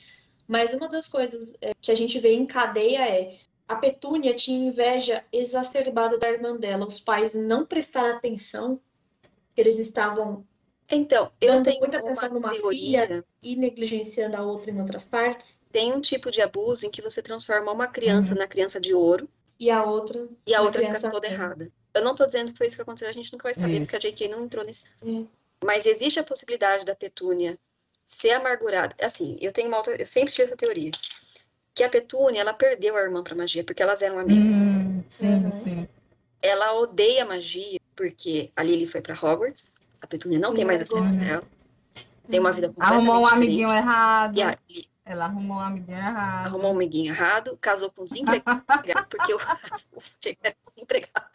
Mas 0.46 0.74
uma 0.74 0.88
das 0.88 1.08
coisas 1.08 1.52
é, 1.60 1.72
que 1.80 1.90
a 1.90 1.94
gente 1.94 2.18
vê 2.18 2.32
em 2.32 2.46
cadeia 2.46 3.06
é 3.08 3.38
a 3.68 3.76
Petúnia 3.76 4.34
tinha 4.34 4.68
inveja 4.68 5.24
exacerbada 5.32 6.18
da 6.18 6.28
irmã 6.28 6.56
dela. 6.56 6.86
Os 6.86 6.98
pais 6.98 7.34
não 7.34 7.64
prestaram 7.64 8.16
atenção, 8.16 8.80
que 9.54 9.60
eles 9.60 9.78
estavam 9.78 10.44
Então, 10.90 11.30
eu 11.40 11.52
Dando 11.54 11.64
tenho 11.64 11.78
muita 11.80 11.98
uma 11.98 12.06
atenção 12.10 12.30
numa 12.34 12.50
teoria. 12.52 13.24
e 13.42 13.54
negligenciando 13.56 14.36
a 14.36 14.42
outra 14.42 14.70
em 14.70 14.80
outras 14.80 15.04
partes, 15.04 15.62
Tem 15.70 15.92
um 15.92 16.00
tipo 16.00 16.30
de 16.30 16.42
abuso 16.42 16.86
em 16.86 16.90
que 16.90 17.00
você 17.00 17.22
transforma 17.22 17.70
uma 17.70 17.86
criança 17.86 18.32
Uhum. 18.32 18.38
na 18.40 18.48
criança 18.48 18.80
de 18.80 18.92
ouro 18.92 19.28
e 19.58 19.70
a 19.70 19.84
outra 19.84 20.26
e 20.46 20.52
a 20.54 20.58
na 20.58 20.64
outra 20.64 20.82
fica 20.82 21.10
toda 21.10 21.26
errada. 21.26 21.70
Eu 21.94 22.02
não 22.02 22.14
tô 22.14 22.26
dizendo 22.26 22.52
que 22.52 22.58
foi 22.58 22.66
isso 22.66 22.76
que 22.76 22.82
aconteceu, 22.82 23.08
a 23.08 23.12
gente 23.12 23.32
nunca 23.32 23.44
vai 23.44 23.54
saber, 23.54 23.74
Isso. 23.74 23.82
porque 23.82 23.96
a 23.96 23.98
J.K. 24.00 24.28
não 24.28 24.44
entrou 24.44 24.64
nesse. 24.64 24.86
É. 25.04 25.24
Mas 25.64 25.86
existe 25.86 26.18
a 26.18 26.24
possibilidade 26.24 26.84
da 26.84 26.94
Petúnia 26.94 27.58
ser 28.06 28.30
amargurada. 28.30 28.94
Assim, 29.00 29.36
eu 29.40 29.52
tenho 29.52 29.68
uma 29.68 29.76
outra. 29.76 29.94
Eu 30.00 30.06
sempre 30.06 30.30
tive 30.32 30.44
essa 30.44 30.56
teoria. 30.56 30.90
Que 31.74 31.82
a 31.84 31.88
Petúnia, 31.88 32.40
ela 32.40 32.52
perdeu 32.52 32.96
a 32.96 33.00
irmã 33.00 33.22
pra 33.22 33.34
magia, 33.34 33.62
porque 33.64 33.82
elas 33.82 34.02
eram 34.02 34.18
amigas. 34.18 34.56
Hum, 34.62 35.02
sim, 35.10 35.26
Uhum. 35.26 35.52
sim. 35.52 35.88
Ela 36.42 36.72
odeia 36.74 37.24
magia, 37.24 37.78
porque 37.94 38.50
a 38.56 38.62
Lily 38.62 38.86
foi 38.86 39.00
pra 39.00 39.14
Hogwarts. 39.14 39.74
A 40.00 40.06
Petúnia 40.06 40.38
não 40.38 40.54
tem 40.54 40.64
mais 40.64 40.80
acesso 40.82 41.18
Uhum. 41.18 41.24
a 41.24 41.28
ela. 41.28 41.42
Tem 42.30 42.38
uma 42.40 42.52
vida 42.52 42.68
completamente 42.68 42.96
Arrumou 43.06 43.16
um 43.16 43.22
diferente. 43.24 43.44
amiguinho 43.44 43.72
errado. 43.74 44.38
E 44.38 44.42
a, 44.42 44.56
e 44.68 44.88
Ela 45.04 45.24
arrumou 45.24 45.56
um 45.56 45.60
amiguinho 45.60 45.98
errado. 45.98 46.46
arrumou 46.46 46.70
um 46.70 46.74
amiguinho 46.76 47.12
errado, 47.12 47.58
casou 47.60 47.90
com 47.90 48.02
um 48.02 48.04
desempregado, 48.04 48.64
porque 49.10 49.34
o, 49.34 49.36
o 49.36 50.00
James 50.22 50.38
era 50.42 50.54
desempregado. 50.64 51.30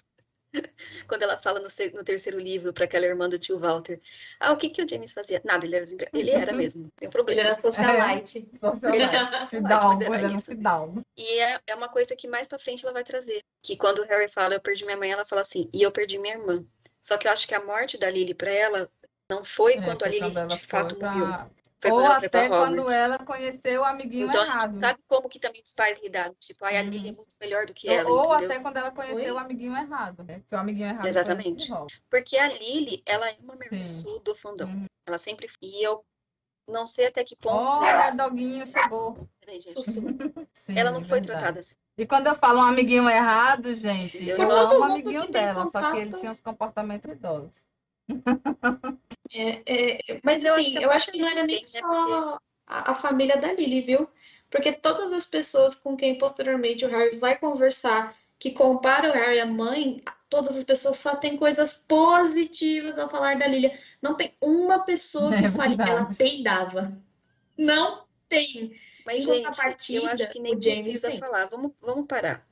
Quando 1.06 1.24
ela 1.24 1.38
fala 1.38 1.60
no, 1.60 1.68
no 1.94 2.04
terceiro 2.06 2.40
livro 2.40 2.72
para 2.72 2.86
aquela 2.86 3.06
irmã 3.06 3.28
do 3.28 3.38
tio 3.38 3.60
Walter, 3.60 4.00
ah, 4.40 4.54
o 4.54 4.58
que 4.58 4.70
que 4.70 4.82
o 4.82 4.88
James 4.90 5.12
fazia? 5.12 5.42
Nada, 5.44 5.66
ele 5.66 5.76
era 5.76 5.84
desempregado. 5.84 6.18
Ele 6.18 6.32
era 6.32 6.54
mesmo, 6.54 6.84
não 6.84 6.90
tem 6.96 7.08
Ele 7.08 7.12
problema. 7.12 7.42
era 7.42 7.62
socialite. 7.62 8.48
Socialite. 8.58 9.06
Mas 9.12 9.50
Fidalgo, 9.50 10.04
era 10.04 10.16
ele 10.16 10.24
era 10.24 10.30
um 10.32 10.36
isso. 10.38 10.46
fidalgo. 10.46 11.02
E 11.18 11.40
é, 11.40 11.60
é 11.68 11.76
uma 11.76 11.90
coisa 11.90 12.16
que 12.16 12.26
mais 12.30 12.48
pra 12.48 12.58
frente 12.58 12.86
ela 12.86 12.94
vai 12.94 13.04
trazer. 13.04 13.44
Que 13.62 13.76
quando 13.76 14.00
o 14.00 14.06
Harry 14.06 14.30
fala, 14.30 14.54
eu 14.54 14.62
perdi 14.62 14.86
minha 14.86 14.96
mãe, 14.96 15.12
ela 15.12 15.26
fala 15.26 15.42
assim, 15.42 15.70
e 15.74 15.82
eu 15.82 15.92
perdi 15.92 16.18
minha 16.18 16.36
irmã. 16.36 16.66
Só 17.06 17.20
que 17.20 17.28
eu 17.28 17.32
acho 17.32 17.48
que 17.48 17.54
a 17.54 17.64
morte 17.64 18.00
da 18.00 18.10
Lily 18.10 18.34
pra 18.34 18.50
ela 18.50 18.90
não 19.30 19.44
foi 19.44 19.76
É, 19.76 19.82
quando 19.82 20.04
a 20.04 20.08
Lily 20.08 20.34
de 20.48 20.58
fato 20.60 20.96
foi 20.98 21.08
morreu. 21.08 21.28
pra- 21.28 21.50
Foi 21.80 21.92
Ou 21.92 21.98
quando 21.98 22.06
ela 22.08 22.20
foi 22.20 22.30
pra 22.30 22.40
até 22.40 22.50
quando 22.50 22.92
ela 22.92 23.20
conheceu 23.20 23.82
o 23.82 23.86
amiguinho 23.86 24.26
Então 24.28 24.42
a 24.42 24.46
errado. 24.48 24.70
gente 24.72 24.80
sabe 24.80 25.00
como 25.08 25.30
que 25.30 25.38
também 25.40 25.62
os 25.64 25.72
pais 25.72 26.02
lidaram. 26.02 26.34
Tipo, 26.40 26.66
ai, 26.66 26.78
a 26.78 26.82
Uhum. 26.82 26.90
Lily 26.90 27.10
é 27.10 27.12
muito 27.12 27.36
melhor 27.40 27.68
do 27.68 27.76
que 27.76 27.88
ela, 27.88 28.10
Ou 28.10 28.34
entendeu? 28.34 28.50
até 28.50 28.60
quando 28.60 28.78
ela 28.78 28.90
conheceu 28.90 29.18
Oi? 29.18 29.32
o 29.34 29.38
amiguinho 29.38 29.78
errado, 29.78 30.24
né? 30.24 30.40
Porque 30.40 30.56
o 30.56 30.58
amiguinho 30.58 30.88
errado 30.90 31.06
Exatamente. 31.06 31.70
Porque 32.10 32.38
a 32.40 32.48
Lily, 32.48 33.04
ela 33.06 33.30
é 33.30 33.36
uma 33.40 33.56
mersu 33.56 34.18
do 34.22 34.34
fandom. 34.34 34.66
Uhum. 34.66 34.86
Ela 35.06 35.20
sempre. 35.20 35.48
E 35.62 35.86
eu 35.86 36.04
não 36.68 36.88
sei 36.88 37.06
até 37.06 37.24
que 37.24 37.36
ponto. 37.36 37.56
Olha, 37.56 37.88
ela... 37.88 38.10
doguinho 38.16 38.66
chegou. 38.66 39.16
Peraí, 39.42 39.62
gente. 39.62 39.76
Sim, 40.56 40.76
Ela 40.76 40.90
não 40.90 41.04
foi 41.04 41.20
verdade. 41.20 41.28
tratada 41.40 41.60
assim. 41.60 41.76
E 41.98 42.06
quando 42.06 42.28
eu 42.28 42.36
falo 42.36 42.60
um 42.60 42.64
amiguinho 42.64 43.10
errado, 43.10 43.74
gente, 43.74 44.28
eu 44.28 44.36
Todo 44.36 44.52
amo 44.52 44.74
o 44.76 44.80
mundo 44.82 44.92
amiguinho 44.92 45.28
dela, 45.32 45.66
só 45.68 45.80
que 45.80 45.98
ele 45.98 46.06
contato- 46.06 46.20
tinha 46.20 46.32
uns 46.32 46.40
comportamentos 46.42 47.10
idosos. 47.12 47.52
É, 49.34 49.62
é, 49.66 50.20
mas 50.24 50.44
Eu 50.44 50.54
acho 50.56 50.62
assim, 50.62 50.78
que 50.78 50.84
eu 50.84 50.92
acho 50.92 51.12
que 51.12 51.20
não 51.20 51.28
era 51.28 51.44
nem 51.44 51.56
né, 51.58 51.64
só 51.64 52.38
a, 52.68 52.92
a 52.92 52.94
família 52.94 53.38
da 53.38 53.52
Lily, 53.54 53.82
viu? 53.82 54.10
Porque 54.50 54.72
todas 54.74 55.12
as 55.12 55.26
pessoas 55.26 55.76
com 55.76 55.96
quem 55.96 56.18
posteriormente 56.18 56.86
o 56.86 56.90
Harry 56.90 57.18
vai 57.18 57.38
conversar, 57.38 58.16
que 58.38 58.52
comparam 58.52 59.10
o 59.10 59.14
Harry 59.14 59.40
à 59.40 59.46
mãe, 59.46 60.00
todas 60.30 60.58
as 60.58 60.64
pessoas 60.64 60.98
só 60.98 61.16
têm 61.16 61.38
coisas 61.38 61.86
positivas 61.88 62.98
a 62.98 63.08
falar 63.10 63.38
da 63.38 63.48
Lily. 63.48 63.72
Não 64.02 64.16
tem 64.16 64.34
uma 64.42 64.80
pessoa 64.80 65.30
que 65.36 65.46
É 65.46 65.50
fale 65.50 65.76
que 65.76 65.82
ela 65.82 66.06
peidava. 66.14 66.92
Não 67.58 68.06
tem. 68.30 68.76
Mas, 69.06 69.18
Em 69.18 69.22
gente, 69.22 69.36
eu 69.44 69.44
contrapartida, 69.46 70.08
acho 70.08 70.30
que 70.30 70.40
nem 70.40 70.60
precisa 70.60 71.10
tem. 71.10 71.20
falar. 71.20 71.46
Vamos, 71.48 71.72
vamos 71.82 72.08
parar. 72.08 72.48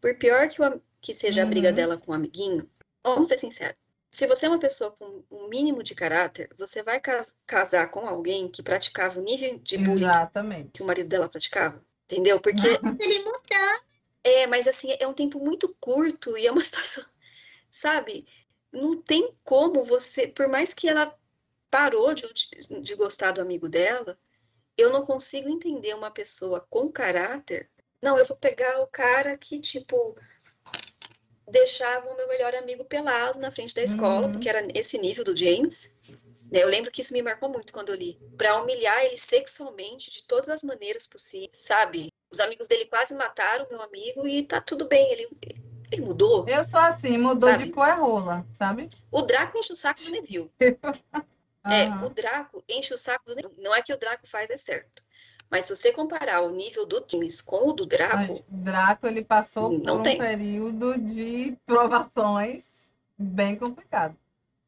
Por 0.00 0.16
pior 0.18 0.48
que, 0.48 0.62
o 0.62 0.82
que 1.00 1.12
seja 1.14 1.42
a 1.42 1.46
briga 1.46 1.68
Uhum. 1.68 1.74
dela 1.74 1.98
com 1.98 2.12
o 2.12 2.14
amiguinho, 2.14 2.70
vamos 3.04 3.28
ser 3.28 3.38
sinceros. 3.38 3.80
Se 4.10 4.26
você 4.26 4.46
é 4.46 4.48
uma 4.48 4.58
pessoa 4.58 4.90
com 4.92 5.24
um 5.30 5.48
mínimo 5.48 5.82
de 5.82 5.94
caráter, 5.94 6.48
você 6.58 6.82
vai 6.82 7.00
cas- 7.00 7.36
casar 7.46 7.90
com 7.90 8.06
alguém 8.08 8.48
que 8.48 8.62
praticava 8.62 9.18
o 9.20 9.22
nível 9.22 9.58
de 9.58 9.76
bullying 9.78 10.04
Exatamente. 10.04 10.70
que 10.72 10.82
o 10.82 10.86
marido 10.86 11.08
dela 11.08 11.28
praticava. 11.28 11.84
Entendeu? 12.06 12.40
Porque 12.40 12.68
Ele 13.00 13.18
mudar. 13.24 13.80
É, 14.24 14.46
mas 14.46 14.66
assim, 14.68 14.94
é 14.98 15.06
um 15.06 15.14
tempo 15.14 15.38
muito 15.38 15.74
curto 15.80 16.36
e 16.38 16.46
é 16.46 16.52
uma 16.52 16.62
situação, 16.64 17.04
sabe? 17.70 18.26
Não 18.72 19.00
tem 19.02 19.34
como 19.44 19.84
você, 19.84 20.28
por 20.28 20.48
mais 20.48 20.74
que 20.74 20.88
ela 20.88 21.16
parou 21.70 22.14
de, 22.14 22.26
de 22.82 22.94
gostar 22.94 23.32
do 23.32 23.40
amigo 23.40 23.68
dela, 23.68 24.18
eu 24.78 24.90
não 24.92 25.04
consigo 25.04 25.48
entender 25.48 25.92
uma 25.94 26.10
pessoa 26.10 26.64
com 26.70 26.90
caráter. 26.90 27.68
Não, 28.00 28.16
eu 28.16 28.24
vou 28.24 28.36
pegar 28.36 28.80
o 28.80 28.86
cara 28.86 29.36
que, 29.36 29.58
tipo, 29.60 30.16
deixava 31.50 32.08
o 32.08 32.16
meu 32.16 32.28
melhor 32.28 32.54
amigo 32.54 32.84
pelado 32.84 33.38
na 33.40 33.50
frente 33.50 33.74
da 33.74 33.82
escola, 33.82 34.26
Uhum. 34.26 34.32
porque 34.32 34.48
era 34.48 34.66
esse 34.74 34.96
nível 34.98 35.24
do 35.24 35.36
James. 35.36 35.96
né? 36.50 36.62
Eu 36.62 36.68
lembro 36.68 36.90
que 36.90 37.02
isso 37.02 37.12
me 37.12 37.20
marcou 37.20 37.48
muito 37.50 37.72
quando 37.74 37.90
eu 37.90 37.94
li. 37.96 38.18
Pra 38.38 38.62
humilhar 38.62 39.04
ele 39.04 39.18
sexualmente 39.18 40.10
de 40.10 40.22
todas 40.22 40.48
as 40.48 40.62
maneiras 40.62 41.06
possíveis, 41.06 41.58
sabe? 41.58 42.08
Os 42.30 42.40
amigos 42.40 42.68
dele 42.68 42.86
quase 42.86 43.14
mataram 43.14 43.66
o 43.66 43.68
meu 43.68 43.82
amigo 43.82 44.26
e 44.26 44.42
tá 44.44 44.58
tudo 44.60 44.86
bem. 44.86 45.10
Ele, 45.12 45.28
ele 45.92 46.02
mudou. 46.02 46.48
Eu 46.48 46.62
sou 46.64 46.80
assim, 46.80 47.18
mudou 47.18 47.50
Sabe? 47.50 47.64
de 47.64 47.70
cor 47.70 47.98
rola, 47.98 48.46
sabe? 48.56 48.88
O 49.10 49.22
Draco 49.22 49.58
enche 49.58 49.72
o 49.72 49.76
saco 49.76 50.02
do 50.04 50.10
Neville. 50.10 50.50
É, 51.70 51.86
Aham. 51.86 52.06
o 52.06 52.10
Draco 52.10 52.64
enche 52.68 52.94
o 52.94 52.98
saco 52.98 53.34
do. 53.34 53.54
Não 53.58 53.74
é 53.74 53.82
que 53.82 53.92
o 53.92 53.98
Draco 53.98 54.26
faz 54.26 54.50
é 54.50 54.56
certo. 54.56 55.02
Mas 55.50 55.66
se 55.66 55.74
você 55.76 55.92
comparar 55.92 56.42
o 56.42 56.50
nível 56.50 56.84
do 56.86 57.04
James 57.10 57.40
com 57.40 57.68
o 57.68 57.72
do 57.72 57.86
Draco, 57.86 58.34
Mas 58.34 58.44
Draco, 58.48 59.06
ele 59.06 59.24
passou 59.24 59.80
por 59.80 59.92
um 59.92 60.02
tem. 60.02 60.18
período 60.18 60.98
de 60.98 61.56
provações 61.64 62.90
bem 63.18 63.56
complicado. 63.56 64.16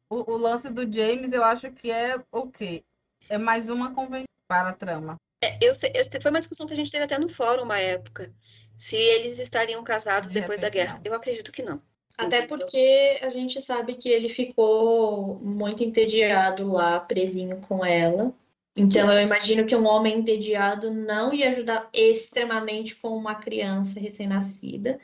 O, 0.09 0.33
o 0.33 0.37
lance 0.37 0.69
do 0.69 0.81
James, 0.91 1.31
eu 1.31 1.43
acho 1.43 1.71
que 1.71 1.91
é 1.91 2.21
o 2.31 2.49
quê? 2.49 2.83
É 3.29 3.37
mais 3.37 3.69
uma 3.69 3.93
convenção 3.93 4.25
para 4.47 4.69
a 4.69 4.73
trama. 4.73 5.15
É, 5.43 5.57
eu, 5.61 5.73
foi 5.73 6.29
uma 6.31 6.39
discussão 6.39 6.67
que 6.67 6.73
a 6.73 6.75
gente 6.75 6.91
teve 6.91 7.03
até 7.03 7.17
no 7.17 7.29
fórum 7.29 7.63
uma 7.63 7.79
época. 7.79 8.33
Se 8.77 8.95
eles 8.95 9.39
estariam 9.39 9.83
casados 9.83 10.29
De 10.29 10.39
depois 10.39 10.61
da 10.61 10.69
guerra. 10.69 10.95
não. 10.95 11.01
Eu 11.05 11.13
acredito 11.13 11.51
que 11.51 11.63
não. 11.63 11.81
Até 12.17 12.45
porque 12.45 13.19
a 13.21 13.29
gente 13.29 13.61
sabe 13.61 13.95
que 13.95 14.09
ele 14.09 14.29
ficou 14.29 15.35
muito 15.41 15.83
entediado 15.83 16.71
lá, 16.71 16.99
presinho 16.99 17.57
com 17.67 17.85
ela. 17.85 18.33
Então, 18.75 19.11
eu 19.11 19.23
imagino 19.25 19.65
que 19.65 19.75
um 19.75 19.85
homem 19.85 20.19
entediado 20.19 20.91
não 20.91 21.33
ia 21.33 21.49
ajudar 21.49 21.89
extremamente 21.93 22.95
com 22.95 23.09
uma 23.09 23.35
criança 23.35 23.99
recém-nascida. 23.99 24.99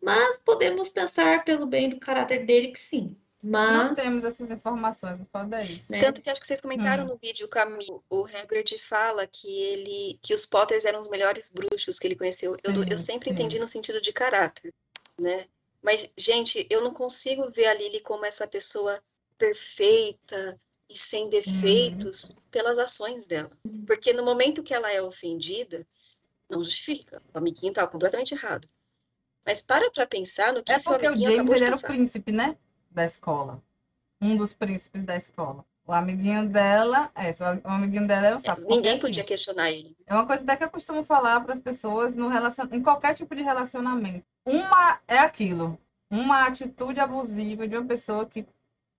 Mas 0.00 0.38
podemos 0.38 0.88
pensar 0.88 1.44
pelo 1.44 1.64
bem 1.64 1.88
do 1.88 2.00
caráter 2.00 2.44
dele 2.44 2.68
que 2.68 2.80
sim. 2.80 3.16
Não 3.42 3.88
Mas 3.88 3.94
temos 3.96 4.24
essas 4.24 4.50
informações, 4.50 5.18
pode 5.32 5.54
é 5.54 5.64
isso. 5.64 5.90
Né? 5.90 5.98
Tanto 5.98 6.22
que 6.22 6.30
acho 6.30 6.40
que 6.40 6.46
vocês 6.46 6.60
comentaram 6.60 7.04
Hum. 7.04 7.08
no 7.08 7.16
vídeo, 7.16 7.48
Camilo, 7.48 8.02
o 8.08 8.24
Hagrid 8.24 8.78
fala 8.78 9.26
que 9.26 9.48
ele, 9.48 10.18
que 10.22 10.32
os 10.32 10.46
Potters 10.46 10.84
eram 10.84 11.00
os 11.00 11.08
melhores 11.08 11.50
bruxos 11.52 11.98
que 11.98 12.06
ele 12.06 12.14
conheceu. 12.14 12.56
Eu, 12.62 12.72
eu 12.84 12.98
Sim, 12.98 13.04
sempre 13.04 13.30
sim. 13.30 13.32
entendi 13.32 13.58
no 13.58 13.66
sentido 13.66 14.00
de 14.00 14.12
caráter, 14.12 14.72
né? 15.18 15.46
Mas, 15.82 16.08
gente, 16.16 16.66
eu 16.70 16.82
não 16.82 16.94
consigo 16.94 17.50
ver 17.50 17.66
a 17.66 17.74
Lily 17.74 18.00
como 18.00 18.24
essa 18.24 18.46
pessoa 18.46 19.02
perfeita 19.36 20.60
e 20.88 20.96
sem 20.96 21.28
defeitos 21.28 22.36
pelas 22.50 22.78
ações 22.78 23.26
dela. 23.26 23.50
Porque 23.86 24.12
no 24.12 24.24
momento 24.24 24.62
que 24.62 24.72
ela 24.72 24.92
é 24.92 25.02
ofendida, 25.02 25.86
não 26.48 26.62
justifica. 26.62 27.20
O 27.34 27.38
amiguinho 27.38 27.70
estava 27.70 27.90
completamente 27.90 28.32
errado. 28.32 28.68
Mas 29.44 29.60
para 29.60 29.90
pra 29.90 30.06
pensar 30.06 30.52
no 30.52 30.62
que 30.62 30.72
É 30.72 30.78
seu 30.78 30.92
porque 30.92 31.06
o 31.06 31.08
amiguinho 31.08 31.30
James 31.30 31.40
acabou 31.40 31.54
de 31.56 31.64
ele 31.64 31.66
era 31.66 31.76
o 31.76 31.82
príncipe, 31.82 32.30
né? 32.30 32.56
Da 32.90 33.04
escola. 33.04 33.62
Um 34.20 34.36
dos 34.36 34.52
príncipes 34.52 35.02
da 35.02 35.16
escola. 35.16 35.64
O 35.86 35.92
amiguinho 35.92 36.48
dela, 36.48 37.10
é, 37.14 37.30
o 37.64 37.68
amiguinho 37.68 38.06
dela 38.06 38.28
é 38.28 38.36
o 38.36 38.40
sapo. 38.40 38.62
Ninguém 38.68 38.98
podia 38.98 39.24
questionar 39.24 39.70
ele. 39.70 39.96
É 40.06 40.14
uma 40.14 40.26
coisa 40.26 40.42
até 40.42 40.56
que 40.56 40.64
eu 40.64 40.70
costumo 40.70 41.02
falar 41.02 41.40
para 41.40 41.52
as 41.52 41.60
pessoas 41.60 42.14
no 42.14 42.28
relacion... 42.28 42.68
em 42.70 42.80
qualquer 42.80 43.14
tipo 43.14 43.34
de 43.34 43.42
relacionamento. 43.42 44.24
Uma 44.46 45.00
é 45.08 45.18
aquilo, 45.18 45.78
uma 46.08 46.46
atitude 46.46 47.00
abusiva 47.00 47.66
de 47.66 47.76
uma 47.76 47.86
pessoa 47.86 48.24
que 48.26 48.46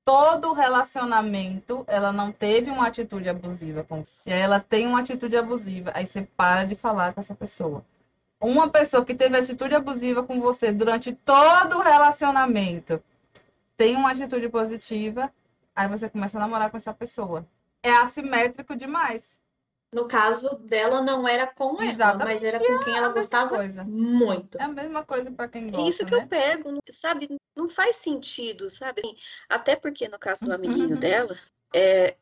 todo 0.03 0.51
relacionamento 0.51 1.85
ela 1.87 2.11
não 2.11 2.31
teve 2.31 2.69
uma 2.69 2.87
atitude 2.87 3.29
abusiva 3.29 3.83
com 3.83 4.03
você. 4.03 4.29
E 4.29 4.33
aí 4.33 4.41
ela 4.41 4.59
tem 4.59 4.85
uma 4.85 4.99
atitude 4.99 5.37
abusiva, 5.37 5.91
aí 5.93 6.05
você 6.05 6.27
para 6.35 6.65
de 6.65 6.75
falar 6.75 7.13
com 7.13 7.21
essa 7.21 7.33
pessoa. 7.33 7.85
Uma 8.41 8.67
pessoa 8.67 9.05
que 9.05 9.15
teve 9.15 9.37
atitude 9.37 9.73
abusiva 9.73 10.21
com 10.21 10.41
você 10.41 10.71
durante 10.71 11.13
todo 11.13 11.77
o 11.77 11.81
relacionamento 11.81 13.01
tem 13.77 13.95
uma 13.95 14.11
atitude 14.11 14.49
positiva, 14.49 15.31
aí 15.75 15.87
você 15.87 16.09
começa 16.09 16.37
a 16.37 16.41
namorar 16.41 16.69
com 16.71 16.77
essa 16.77 16.93
pessoa. 16.93 17.47
É 17.83 17.91
assimétrico 17.91 18.75
demais. 18.75 19.39
no 19.93 20.07
caso 20.07 20.49
dela 20.59 21.01
não 21.01 21.27
era 21.27 21.45
com 21.45 21.79
ela, 21.81 21.91
Exatamente, 21.91 22.41
mas 22.41 22.43
era 22.43 22.59
com 22.59 22.79
quem 22.79 22.95
ela 22.97 23.07
mesma 23.09 23.21
gostava 23.21 23.49
coisa. 23.49 23.83
muito. 23.83 24.57
É 24.57 24.63
a 24.63 24.67
mesma 24.67 25.05
coisa 25.05 25.31
para 25.31 25.47
quem 25.47 25.67
É 25.67 25.71
gosta, 25.71 25.89
isso 25.89 26.05
que 26.05 26.15
eu 26.15 26.19
né? 26.21 26.27
pego, 26.27 26.71
não- 26.71 26.79
sabe? 26.89 27.27
Não 27.55 27.69
faz 27.69 27.97
sentido, 27.97 28.69
sabe? 28.69 29.01
Assim, 29.01 29.15
até 29.47 29.75
porque 29.75 30.07
no 30.07 30.17
caso 30.17 30.45
do 30.45 30.51
amiguinho 30.53 30.91
Uhum. 30.93 30.97
dela, 30.99 31.35
é, 31.75 32.15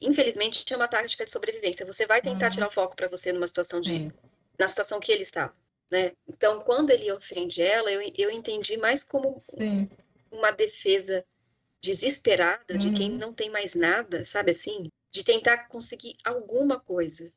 infelizmente 0.00 0.64
é 0.72 0.76
uma 0.76 0.88
tática 0.88 1.24
de 1.24 1.30
sobrevivência. 1.30 1.86
Você 1.86 2.06
vai 2.06 2.20
tentar 2.20 2.46
Uhum. 2.46 2.52
tirar 2.52 2.66
o 2.68 2.70
foco 2.72 2.96
para 2.96 3.08
você 3.08 3.32
numa 3.32 3.46
situação 3.46 3.80
de, 3.80 3.92
Sim. 3.92 4.12
na 4.58 4.66
situação 4.66 4.98
que 4.98 5.12
ele 5.12 5.22
estava, 5.22 5.52
né? 5.92 6.12
Então, 6.26 6.60
quando 6.62 6.90
ele 6.90 7.12
ofende 7.12 7.62
ela, 7.62 7.90
eu, 7.92 8.00
eu 8.16 8.30
entendi 8.32 8.76
mais 8.78 9.04
como 9.04 9.38
Sim. 9.40 9.88
uma 10.30 10.50
defesa 10.50 11.24
desesperada 11.82 12.78
de 12.78 12.90
quem 12.92 13.10
Uhum. 13.12 13.18
não 13.18 13.32
tem 13.34 13.50
mais 13.50 13.74
nada, 13.74 14.24
sabe 14.24 14.52
assim? 14.52 14.88
De 15.10 15.24
tentar 15.24 15.68
conseguir 15.68 16.14
alguma 16.24 16.78
coisa. 16.78 17.30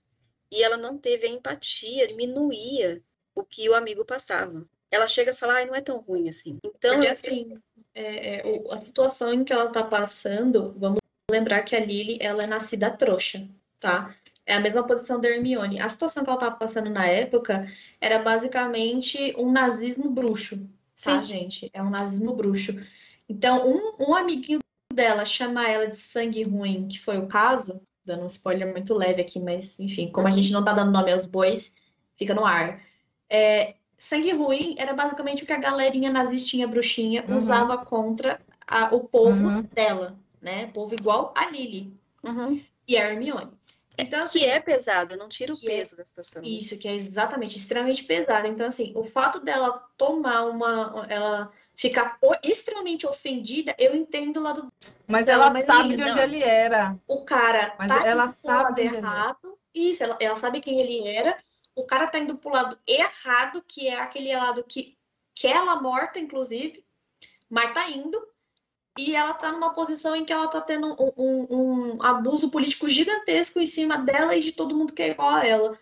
E 0.51 0.63
ela 0.63 0.77
não 0.77 0.97
teve 0.97 1.25
a 1.25 1.29
empatia, 1.29 2.07
diminuía 2.07 3.01
o 3.33 3.43
que 3.43 3.67
o 3.67 3.73
amigo 3.73 4.05
passava. 4.05 4.65
Ela 4.91 5.07
chega 5.07 5.31
a 5.31 5.35
falar, 5.35 5.55
ai, 5.55 5.65
não 5.65 5.75
é 5.75 5.81
tão 5.81 5.99
ruim 5.99 6.29
assim. 6.29 6.57
Então, 6.63 6.95
Porque 6.95 7.07
assim, 7.07 7.57
é, 7.93 8.37
é, 8.37 8.43
a 8.71 8.85
situação 8.85 9.33
em 9.33 9.43
que 9.43 9.51
ela 9.51 9.69
tá 9.69 9.83
passando, 9.83 10.73
vamos 10.77 10.99
lembrar 11.29 11.63
que 11.63 11.75
a 11.75 11.79
Lily, 11.79 12.19
ela 12.21 12.43
é 12.43 12.47
nascida 12.47 12.91
trouxa, 12.91 13.49
tá? 13.79 14.15
É 14.45 14.53
a 14.53 14.59
mesma 14.59 14.85
posição 14.85 15.19
da 15.19 15.27
Hermione. 15.27 15.81
A 15.81 15.89
situação 15.89 16.23
que 16.23 16.29
ela 16.29 16.39
tava 16.39 16.55
passando 16.55 16.89
na 16.89 17.07
época 17.07 17.67
era 17.99 18.19
basicamente 18.19 19.33
um 19.37 19.51
nazismo 19.51 20.09
bruxo, 20.11 20.57
tá, 21.03 21.19
sim, 21.19 21.23
gente? 21.23 21.69
É 21.73 21.81
um 21.81 21.89
nazismo 21.89 22.35
bruxo. 22.35 22.79
Então, 23.27 23.67
um, 23.67 24.09
um 24.09 24.15
amiguinho 24.15 24.59
dela 24.93 25.25
chamar 25.25 25.69
ela 25.69 25.87
de 25.87 25.97
sangue 25.97 26.43
ruim, 26.43 26.87
que 26.87 26.99
foi 26.99 27.17
o 27.17 27.27
caso, 27.27 27.81
dando 28.05 28.23
um 28.23 28.27
spoiler 28.27 28.71
muito 28.71 28.93
leve 28.93 29.21
aqui, 29.21 29.39
mas 29.39 29.79
enfim, 29.79 30.09
como 30.11 30.27
a 30.27 30.31
gente 30.31 30.51
não 30.51 30.63
tá 30.63 30.73
dando 30.73 30.91
nome 30.91 31.11
aos 31.11 31.25
bois, 31.25 31.73
fica 32.15 32.33
no 32.33 32.45
ar. 32.45 32.81
É, 33.29 33.75
sangue 33.97 34.31
ruim 34.31 34.75
era 34.77 34.93
basicamente 34.93 35.43
o 35.43 35.45
que 35.45 35.53
a 35.53 35.57
galerinha 35.59 36.11
nazistinha 36.11 36.67
bruxinha 36.67 37.25
Uhum. 37.27 37.35
usava 37.35 37.77
contra 37.77 38.39
a- 38.67 38.93
o 38.95 39.01
povo 39.05 39.47
Uhum. 39.47 39.61
dela, 39.73 40.17
né? 40.41 40.67
Povo 40.67 40.93
igual 40.93 41.33
a 41.35 41.49
Lily 41.49 41.91
Uhum. 42.23 42.61
e 42.87 42.95
a 42.97 43.11
Hermione. 43.11 43.51
Então, 43.97 44.21
assim, 44.23 44.39
que 44.39 44.45
é 44.45 44.59
pesada, 44.59 45.15
não 45.15 45.27
tira 45.29 45.53
o 45.53 45.57
é- 45.57 45.65
peso 45.65 45.95
da 45.97 46.03
situação. 46.05 46.43
isso, 46.43 46.77
que 46.77 46.87
é 46.87 46.93
exatamente, 46.95 47.57
extremamente 47.57 48.03
pesado. 48.03 48.45
Então, 48.47 48.67
assim, 48.67 48.91
o 48.95 49.03
fato 49.03 49.39
dela 49.39 49.83
tomar 49.97 50.43
uma. 50.43 51.05
Ela 51.09 51.51
ficar 51.75 52.17
o- 52.21 52.33
extremamente 52.43 53.05
ofendida, 53.05 53.75
eu 53.77 53.95
entendo 53.95 54.39
lá 54.41 54.51
do. 54.53 54.71
Mas 55.07 55.25
Não, 55.25 55.33
ela 55.33 55.59
sabe 55.61 55.93
ele 55.93 55.97
de 55.97 56.03
onde 56.03 56.11
não. 56.15 56.23
ele 56.23 56.43
era. 56.43 56.97
O 57.07 57.23
cara 57.23 57.75
Mas 57.77 57.87
tá 57.87 58.05
ela 58.07 58.27
sabe 58.33 58.83
lado 58.87 58.95
errado. 58.95 59.59
Isso, 59.73 60.03
ela, 60.03 60.17
ela 60.19 60.37
sabe 60.37 60.61
quem 60.61 60.79
ele 60.79 61.07
era. 61.07 61.37
O 61.75 61.83
cara 61.85 62.07
tá 62.07 62.17
indo 62.17 62.37
pro 62.37 62.51
lado 62.51 62.79
errado, 62.87 63.61
que 63.67 63.87
é 63.87 63.99
aquele 63.99 64.33
lado 64.35 64.63
que 64.63 64.97
quer 65.35 65.57
ela 65.57 65.81
morta, 65.81 66.17
inclusive, 66.19 66.85
mas 67.49 67.73
tá 67.73 67.89
indo. 67.89 68.17
E 68.97 69.13
ela 69.13 69.33
tá 69.33 69.51
numa 69.51 69.73
posição 69.73 70.15
em 70.15 70.23
que 70.23 70.31
ela 70.31 70.47
tá 70.47 70.61
tendo 70.61 70.87
um, 70.97 71.11
um- 71.17 71.47
um 71.97 72.01
abuso 72.03 72.49
político 72.49 72.87
gigantesco 72.87 73.59
em 73.59 73.65
cima 73.65 73.97
dela 73.97 74.33
e 74.37 74.41
de 74.41 74.53
todo 74.53 74.75
mundo 74.75 74.93
que 74.93 75.01
é 75.03 75.09
igual 75.09 75.29
a 75.31 75.45
ela. 75.45 75.77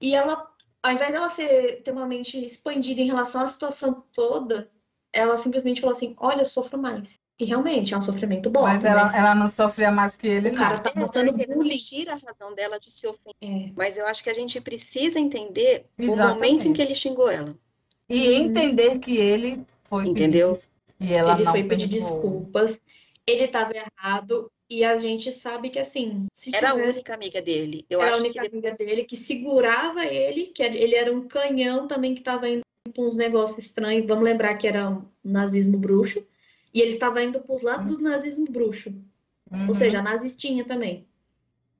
E 0.00 0.14
ela, 0.14 0.50
ao 0.82 0.92
invés 0.92 1.12
dela 1.12 1.28
ser, 1.28 1.82
ter 1.82 1.90
uma 1.90 2.06
mente 2.06 2.42
expandida 2.42 3.02
em 3.02 3.06
relação 3.06 3.42
à 3.42 3.48
situação 3.48 4.02
toda, 4.14 4.72
ela 5.12 5.36
simplesmente 5.36 5.80
falou 5.80 5.94
assim: 5.94 6.14
Olha, 6.18 6.42
eu 6.42 6.46
sofro 6.46 6.78
mais. 6.78 7.18
E 7.38 7.44
realmente 7.44 7.94
é 7.94 7.96
um 7.98 8.02
sofrimento 8.02 8.50
bosta. 8.50 8.68
Mas 8.68 8.84
ela, 8.84 9.02
mas 9.02 9.14
ela 9.14 9.34
não 9.34 9.48
sofria 9.48 9.90
mais 9.90 10.14
que 10.14 10.26
ele, 10.28 10.50
o 10.50 10.52
não. 10.52 10.58
cara 10.58 10.78
tá 10.78 10.90
É, 10.90 10.94
não, 10.98 11.06
botando 11.06 11.32
bullying. 11.32 11.78
tira 11.78 12.12
a 12.12 12.16
razão 12.16 12.54
dela 12.54 12.78
de 12.78 12.92
se 12.92 13.06
ofender. 13.06 13.34
É. 13.42 13.72
Mas 13.76 13.96
eu 13.96 14.06
acho 14.06 14.22
que 14.22 14.30
a 14.30 14.34
gente 14.34 14.60
precisa 14.60 15.18
entender 15.18 15.86
o 15.98 16.02
Exatamente. 16.02 16.34
momento 16.34 16.68
em 16.68 16.72
que 16.72 16.82
ele 16.82 16.94
xingou 16.94 17.30
ela. 17.30 17.56
E 18.08 18.26
Uhum. 18.26 18.46
entender 18.46 18.98
que 18.98 19.16
ele 19.16 19.64
foi 19.88 20.04
Entendeu? 20.06 20.58
E 21.00 21.14
ela 21.14 21.32
ele 21.32 21.44
não 21.44 21.52
foi 21.52 21.62
pedir 21.64 21.88
perdoou. 21.88 22.00
desculpas, 22.00 22.80
ele 23.26 23.44
estava 23.44 23.72
errado, 23.74 24.50
e 24.68 24.84
a 24.84 24.96
gente 24.96 25.32
sabe 25.32 25.70
que 25.70 25.78
assim, 25.78 26.26
se 26.32 26.52
Era 26.52 26.70
a 26.70 26.74
tivesse, 26.74 26.98
única 26.98 27.14
amiga 27.14 27.42
dele. 27.42 27.86
Eu 27.88 28.00
era 28.00 28.10
a 28.10 28.12
acho 28.12 28.20
única 28.20 28.40
que 28.40 28.46
amiga 28.48 28.70
depois. 28.70 28.78
dele 28.88 29.04
que 29.04 29.16
segurava 29.16 30.04
ele, 30.04 30.46
que 30.48 30.62
era- 30.62 30.74
ele 30.76 30.94
era 30.94 31.12
um 31.12 31.26
canhão 31.26 31.88
também 31.88 32.14
que 32.14 32.20
estava 32.20 32.48
indo 32.48 32.62
uns 32.98 33.16
negócios 33.16 33.58
estranhos. 33.64 34.06
Vamos 34.06 34.24
lembrar 34.24 34.54
que 34.54 34.66
era 34.66 34.88
um 34.88 35.04
nazismo 35.22 35.78
bruxo, 35.78 36.26
e 36.72 36.80
ele 36.80 36.92
estava 36.92 37.22
indo 37.22 37.40
para 37.40 37.54
os 37.54 37.62
lados 37.62 37.96
do 37.96 38.02
nazismo 38.02 38.46
bruxo, 38.46 38.90
Uhum. 39.50 39.66
ou 39.68 39.74
seja, 39.74 40.00
nazistinha 40.02 40.64
também. 40.64 41.06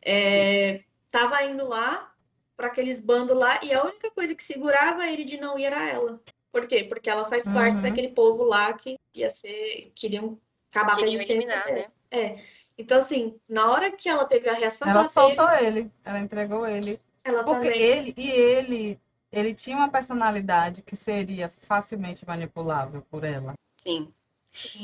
É, 0.03 0.83
tava 1.11 1.43
indo 1.45 1.67
lá 1.67 2.13
para 2.57 2.67
aqueles 2.67 3.01
bandos 3.01 3.37
lá, 3.37 3.59
e 3.63 3.73
a 3.73 3.85
única 3.85 4.11
coisa 4.11 4.35
que 4.35 4.43
segurava 4.43 5.07
ele 5.07 5.25
de 5.25 5.37
não 5.39 5.59
ir 5.59 5.65
era 5.65 5.89
ela. 5.89 6.21
Por 6.53 6.67
quê? 6.67 6.85
Porque 6.85 7.09
ela 7.09 7.25
faz 7.27 7.45
parte 7.45 7.77
Uhum. 7.77 7.83
daquele 7.83 8.09
povo 8.09 8.43
lá 8.45 8.73
que 8.73 8.99
ia 9.15 9.31
ser, 9.31 9.93
queriam 9.95 10.39
acabar 10.71 10.97
com 10.97 11.03
a 11.03 11.05
Queriam 11.05 11.15
existência 11.23 11.53
eliminar, 11.53 11.65
dela. 11.67 11.79
né? 11.79 11.87
É. 12.11 12.43
Então, 12.77 12.99
assim, 12.99 13.39
na 13.49 13.71
hora 13.71 13.91
que 13.91 14.09
ela 14.09 14.25
teve 14.25 14.49
a 14.49 14.55
reação 14.55 14.89
Ela 14.89 15.03
teve, 15.03 15.13
soltou 15.13 15.51
ele. 15.53 15.91
Ela 16.05 16.19
entregou 16.19 16.67
ele. 16.67 16.99
ela 17.25 17.45
Porque 17.45 17.71
também. 17.71 17.81
ele 17.83 18.15
e 18.17 18.31
ele, 18.31 19.01
ele 19.33 19.55
tinha 19.55 19.77
uma 19.77 19.91
personalidade 19.91 20.83
que 20.83 20.97
seria 20.97 21.49
facilmente 21.49 22.27
manipulável 22.27 23.03
por 23.03 23.25
ela. 23.25 23.55
Sim. 23.77 24.13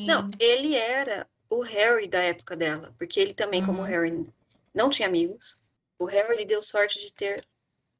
Não, 0.06 0.28
ele 0.40 0.76
era 0.76 1.28
o 1.50 1.62
Harry 1.62 2.08
da 2.08 2.20
época 2.22 2.56
dela, 2.56 2.94
porque 2.98 3.20
ele 3.20 3.34
também, 3.34 3.62
como 3.62 3.80
o 3.82 3.82
Uhum. 3.82 3.88
Harry, 3.88 4.26
não 4.74 4.90
tinha 4.90 5.08
amigos. 5.08 5.68
O 5.98 6.06
Harry 6.06 6.34
ele 6.34 6.44
deu 6.46 6.62
sorte 6.62 7.00
de 7.00 7.12
ter 7.12 7.44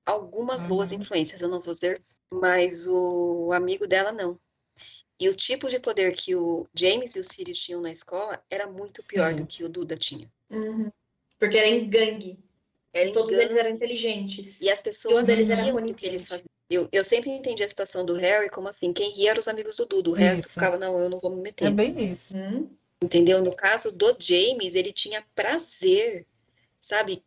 algumas 0.07 0.65
boas 0.65 0.93
Uhum. 0.93 1.01
influências, 1.01 1.43
eu 1.43 1.49
não 1.49 1.61
vou 1.61 1.75
dizer, 1.75 2.01
mas 2.33 2.87
o 2.89 3.53
amigo 3.53 3.87
dela 3.87 4.13
não. 4.13 4.41
E 5.21 5.29
o 5.29 5.37
tipo 5.37 5.69
de 5.71 5.81
poder 5.81 6.17
que 6.17 6.37
o 6.37 6.67
James 6.75 7.17
e 7.17 7.21
o 7.21 7.25
Sirius 7.25 7.61
tinham 7.61 7.83
na 7.83 7.91
escola 7.93 8.43
era 8.51 8.67
muito 8.69 9.03
pior 9.05 9.35
Sim. 9.35 9.37
do 9.37 9.47
que 9.47 9.65
o 9.65 9.69
Duda 9.69 9.97
tinha. 9.97 10.31
Uhum. 10.51 10.91
Porque 11.39 11.59
era 11.59 11.69
em 11.69 11.89
gangue. 11.91 12.39
Era 12.97 13.13
Todos 13.13 13.31
engano, 13.33 13.51
eles 13.51 13.59
eram 13.59 13.71
inteligentes. 13.71 14.61
e 14.61 14.71
as 14.71 14.81
pessoas 14.81 15.27
deles 15.27 15.49
era 15.51 15.63
riam 15.63 15.81
do 15.85 15.95
que 15.95 16.07
eles 16.07 16.27
faziam. 16.27 16.47
Eu, 16.69 16.89
eu 16.91 17.05
sempre 17.05 17.31
entendi 17.31 17.63
a 17.63 17.69
situação 17.69 18.05
do 18.05 18.15
Harry 18.15 18.51
como 18.51 18.67
assim, 18.69 18.93
quem 18.93 19.13
ria 19.13 19.31
eram 19.31 19.41
os 19.41 19.47
amigos 19.49 19.77
do 19.77 19.87
Duda, 19.87 20.11
o 20.11 20.15
resto 20.15 20.45
Isso. 20.47 20.55
ficava, 20.55 20.77
não, 20.79 20.99
eu 20.99 21.09
não 21.09 21.19
vou 21.21 21.31
me 21.31 21.39
É 21.39 21.43
meter. 21.43 21.71
bem 21.71 21.95
isso. 22.13 22.37
Uhum. 22.37 22.69
Entendeu? 23.03 23.43
No 23.45 23.55
caso 23.55 23.97
do 23.97 24.17
James, 24.19 24.75
ele 24.75 24.93
tinha 24.93 25.25
prazer, 25.35 26.27
sabe? 26.81 27.23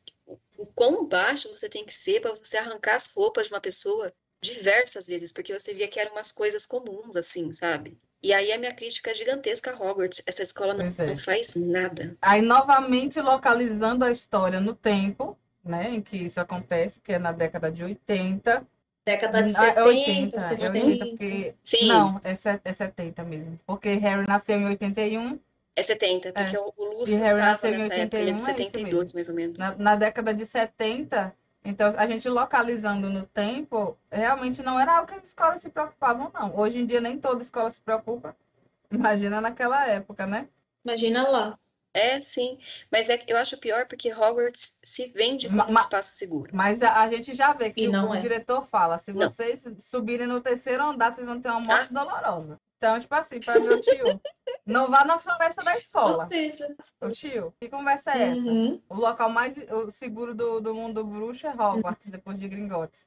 o 0.58 0.66
quão 0.66 1.06
baixo 1.06 1.48
você 1.50 1.70
tem 1.70 1.86
que 1.86 1.94
ser 1.94 2.20
para 2.22 2.34
você 2.36 2.58
arrancar 2.58 2.96
as 2.96 3.08
roupas 3.08 3.48
de 3.48 3.54
uma 3.54 3.62
pessoa 3.62 4.12
diversas 4.42 5.08
vezes, 5.08 5.32
porque 5.32 5.58
você 5.58 5.74
via 5.74 5.88
que 5.88 6.00
eram 6.00 6.12
umas 6.12 6.32
coisas 6.34 6.66
comuns, 6.66 7.16
assim, 7.16 7.52
sabe? 7.54 7.98
E 8.22 8.34
aí 8.34 8.52
a 8.52 8.58
minha 8.58 8.74
crítica 8.74 9.12
é 9.12 9.16
gigantesca 9.16 9.72
a 9.72 9.76
Hogwarts. 9.82 10.22
Essa 10.26 10.42
escola 10.42 10.74
não, 10.74 10.86
é. 10.86 11.08
não 11.08 11.18
faz 11.18 11.56
nada. 11.56 12.18
Aí, 12.22 12.42
novamente, 12.42 13.20
localizando 13.22 14.04
a 14.04 14.12
história 14.12 14.60
no 14.60 14.76
tempo, 14.76 15.39
né, 15.64 15.90
em 15.90 16.02
que 16.02 16.18
isso 16.18 16.40
acontece, 16.40 17.00
que 17.02 17.14
é 17.14 17.20
na 17.20 17.32
década 17.32 17.72
de 17.72 17.84
80. 17.84 18.66
Década 19.06 19.44
de 19.44 19.56
Ah, 19.56 19.60
70, 19.60 19.80
é 19.80 19.84
80, 19.84 20.40
60. 20.40 20.66
é 20.66 20.82
80, 20.82 21.06
porque... 21.06 21.56
Sim, 21.64 21.88
Não, 21.88 22.22
é, 22.24 22.32
é 22.32 22.74
70 22.74 23.24
mesmo. 23.24 23.58
Porque 23.66 23.94
Harry 23.96 24.28
nasceu 24.28 24.60
em 24.60 24.66
81, 24.66 25.40
é 25.76 25.82
70, 25.84 26.34
porque 26.34 26.58
o, 26.58 26.74
o 26.76 27.00
Lúcio 27.00 27.24
estava 27.24 27.70
nessa 27.72 27.96
época, 27.96 28.20
ele 28.20 28.32
é 28.32 28.34
81, 28.34 28.36
de 28.36 28.36
é 28.36 28.36
isso 28.36 28.46
72, 28.46 29.14
mais 29.14 29.30
ou 29.30 29.36
menos. 29.36 29.60
na, 29.60 29.76
na 29.78 29.96
década 29.96 30.34
de 30.34 30.46
70. 30.46 31.34
Então, 31.64 31.94
a 31.98 32.06
gente 32.06 32.28
localizando 32.28 33.10
no 33.10 33.26
tempo, 33.26 33.98
realmente 34.12 34.62
não 34.62 34.78
era 34.78 34.98
algo 34.98 35.08
que 35.08 35.14
as 35.14 35.24
escolas 35.24 35.62
se 35.62 35.70
preocupavam, 35.70 36.32
não. 36.34 36.58
Hoje 36.58 36.80
em 36.80 36.86
dia, 36.86 37.00
nem 37.00 37.18
toda 37.18 37.44
escola 37.44 37.72
se 37.72 37.80
preocupa. 37.80 38.36
Imagina 38.92 39.40
naquela 39.40 39.86
época, 39.88 40.26
né? 40.26 40.50
Imagina 40.84 41.28
lá. 41.28 41.60
É, 41.94 42.20
sim. 42.22 42.58
Mas 42.92 43.10
é, 43.10 43.18
que 43.18 43.32
eu 43.32 43.38
acho 43.38 43.58
pior 43.58 43.88
porque 43.88 44.14
Hogwarts 44.14 44.80
se 44.84 45.08
vende 45.08 45.48
como 45.48 45.58
Ma- 45.60 45.68
um 45.70 45.76
espaço 45.76 46.14
seguro. 46.14 46.52
Mas 46.54 46.82
a, 46.82 47.02
a 47.02 47.10
gente 47.10 47.34
já 47.34 47.52
vê 47.54 47.72
que 47.72 47.88
o, 47.88 47.92
o 48.10 48.16
é. 48.16 48.22
diretor 48.22 48.66
fala, 48.66 49.00
se 49.00 49.12
Não. 49.12 49.30
vocês 49.30 49.66
subirem 49.80 50.28
no 50.28 50.40
terceiro 50.42 50.84
andar, 50.84 51.14
vocês 51.14 51.26
vão 51.26 51.42
ter 51.42 51.50
uma 51.50 51.60
morte 51.60 51.96
Ah, 51.96 52.04
dolorosa. 52.06 52.60
Então, 52.78 53.00
tipo 53.00 53.14
assim, 53.14 53.40
para 53.42 53.60
meu 53.60 53.82
tio, 53.82 54.22
não 54.66 54.90
vá 54.90 55.04
na 55.04 55.18
floresta 55.18 55.64
da 55.64 55.74
Ou 55.74 55.80
escola. 55.80 56.28
seja, 56.28 56.76
Ô 57.02 57.10
tio, 57.10 57.54
que 57.60 57.68
conversa 57.70 58.12
é 58.12 58.22
essa? 58.30 58.50
uhum. 58.50 58.82
O 58.88 58.96
local 58.96 59.30
mais 59.30 59.54
o 59.72 59.90
seguro 59.92 60.34
do, 60.34 60.60
do 60.62 60.74
mundo 60.74 61.04
bruxo 61.04 61.46
é 61.48 61.52
Hogwarts, 61.52 62.06
depois 62.08 62.40
de 62.40 62.48
Gringotts. 62.48 63.06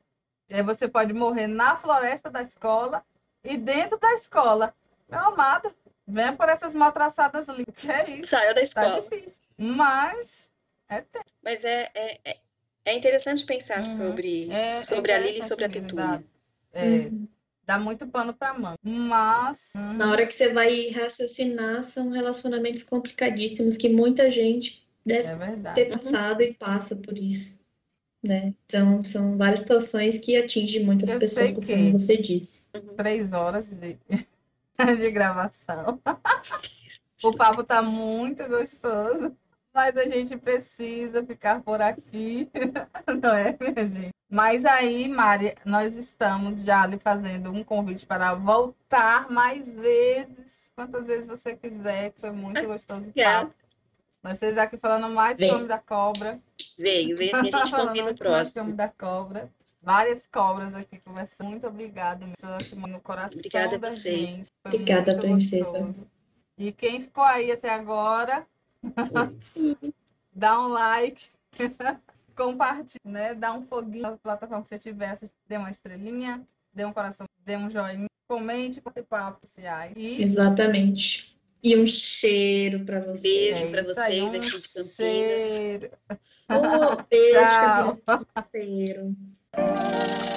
E 0.49 0.55
aí 0.57 0.63
você 0.63 0.87
pode 0.89 1.13
morrer 1.15 1.47
na 1.47 1.77
floresta 1.77 2.31
da 2.31 2.43
escola 2.43 3.03
e 3.45 3.57
dentro 3.57 3.99
da 3.99 4.13
escola. 4.15 4.75
Meu 5.09 5.21
amado, 5.21 5.73
venha 6.07 6.33
por 6.33 6.49
essas 6.49 6.75
mal 6.75 6.93
traçadas 6.93 7.47
lindas. 7.49 7.75
Que 7.77 7.91
é 7.91 8.11
isso, 8.11 8.31
Saiu 8.31 8.49
da 8.49 8.55
tá 8.55 8.63
escola. 8.63 9.01
difícil. 9.03 9.41
Mas 9.59 10.49
é 10.89 11.01
tempo. 11.01 11.27
Mas 11.43 11.65
é, 11.65 11.91
é, 11.95 12.21
é- 12.25 12.37
é 12.85 12.95
interessante 12.97 13.45
pensar 13.47 13.79
Uhum. 13.81 13.97
sobre, 13.97 14.51
É- 14.51 14.69
é 14.69 14.71
sobre 14.71 15.13
a 15.13 15.19
Lily 15.19 15.39
e 15.39 15.43
sobre 15.43 15.65
a 15.65 15.69
Petúnia. 15.71 16.25
É, 16.73 16.85
Uhum. 16.85 17.29
dá 17.65 17.79
muito 17.79 18.07
pano 18.07 18.33
pra 18.35 18.55
mão. 18.55 18.77
Mas. 18.83 19.73
Na 19.97 20.11
hora 20.11 20.27
que 20.27 20.35
você 20.35 20.53
vai 20.53 20.91
raciocinar, 20.91 21.85
são 21.85 22.11
relacionamentos 22.11 22.83
complicadíssimos 22.83 23.77
que 23.77 23.89
muita 23.89 24.31
gente 24.31 24.83
deve 25.05 25.29
É 25.29 25.73
ter 25.75 25.91
passado 25.91 26.43
e 26.43 26.55
passa 26.55 26.95
por 26.97 27.19
isso, 27.19 27.59
né? 28.27 28.55
Então, 28.67 29.03
são 29.03 29.37
várias 29.37 29.61
situações 29.61 30.19
que 30.19 30.37
atingem 30.37 30.85
muitas 30.85 31.11
Eu 31.11 31.19
pessoas, 31.19 31.51
como 31.53 31.93
você 31.93 32.17
disse. 32.17 32.69
Três 32.97 33.33
horas 33.33 33.69
de, 33.69 33.99
de 34.99 35.11
gravação. 35.11 36.01
O 37.25 37.37
papo 37.37 37.63
tá 37.63 37.81
muito 37.81 38.45
gostoso, 38.49 39.33
mas 39.73 39.97
a 39.97 40.03
gente 40.03 40.37
precisa 40.37 41.25
ficar 41.25 41.63
por 41.63 41.81
aqui, 41.81 42.51
não 43.23 43.31
é, 43.31 43.57
minha 43.61 43.87
gente? 43.87 44.11
Mas 44.29 44.65
aí, 44.65 45.07
Mari, 45.07 45.55
nós 45.65 45.95
estamos 45.95 46.65
já 46.65 46.85
lhe 46.85 46.99
fazendo 46.99 47.53
um 47.53 47.63
convite 47.63 48.07
para 48.07 48.35
voltar 48.35 49.31
mais 49.31 49.69
vezes, 49.69 50.69
quantas 50.75 51.07
vezes 51.07 51.29
você 51.29 51.55
quiser, 51.55 52.11
que 52.11 52.21
foi 52.21 52.33
muito 52.33 52.67
gostoso 52.67 53.09
o 53.09 53.13
papo. 53.15 53.55
Nós 54.23 54.33
estamos 54.35 54.59
aqui 54.59 54.77
falando 54.77 55.09
mais 55.09 55.39
Vem. 55.39 55.51
sobre 55.51 55.67
da 55.67 55.79
cobra. 55.79 56.41
Veio, 56.79 57.17
veio 57.17 57.37
assim, 57.37 57.55
a 57.55 57.65
gente 57.65 57.71
convida 57.71 57.87
o 57.87 58.05
muito 58.05 58.05
mais 58.05 58.19
próximo. 58.19 58.65
sobre 58.65 58.73
da 58.73 58.89
cobra. 58.89 59.53
Várias 59.83 60.27
cobras 60.29 60.75
aqui 60.75 61.01
conversando. 61.01 61.51
Muito 61.51 61.67
obrigada, 61.67 62.25
pessoa 62.27 62.59
que 62.59 62.77
mora 62.77 62.93
no 62.93 63.01
coração 63.01 63.39
Obrigada 63.39 63.77
a 63.77 63.91
vocês. 63.91 64.37
gente. 64.37 64.49
Foi 64.63 64.75
Obrigada, 64.75 65.19
princesa. 65.19 65.65
gostoso. 65.65 66.07
E 66.57 66.71
quem 66.71 67.01
ficou 67.03 67.25
aí 67.25 67.51
até 67.51 67.71
agora, 67.71 68.47
Sim. 69.41 69.77
dá 70.33 70.61
um 70.61 70.69
like, 70.69 71.27
compartilha, 72.37 73.01
né? 73.05 73.35
Dá 73.35 73.53
um 73.53 73.67
foguinho 73.67 74.03
na 74.03 74.17
plataforma 74.17 74.63
que 74.63 74.69
você 74.69 74.79
tiver, 74.79 75.19
dê 75.49 75.57
uma 75.57 75.71
estrelinha, 75.71 76.47
dê 76.73 76.85
um 76.85 76.93
coração, 76.93 77.27
dê 77.45 77.57
um 77.57 77.69
joinha, 77.69 78.07
comente, 78.29 78.81
bate 78.81 79.03
papo, 79.03 79.45
se 79.49 79.67
aí. 79.67 79.93
E 79.97 80.23
Exatamente. 80.23 81.37
E 81.61 81.77
um 81.77 81.87
cheiro 81.87 82.85
para 82.85 83.01
você. 83.01 83.23
Beijo 83.23 83.67
é 83.67 83.79
aí, 83.79 83.85
vocês 83.85 84.23
um 84.23 84.37
aqui 84.37 84.61
de 84.61 84.69
Campinas. 84.75 84.95
cheiro. 84.95 85.91
Oh, 86.51 87.03
beijo, 87.09 87.39
Tchau. 88.07 88.25
Campinas. 88.35 89.42
Cheiro. 89.55 90.32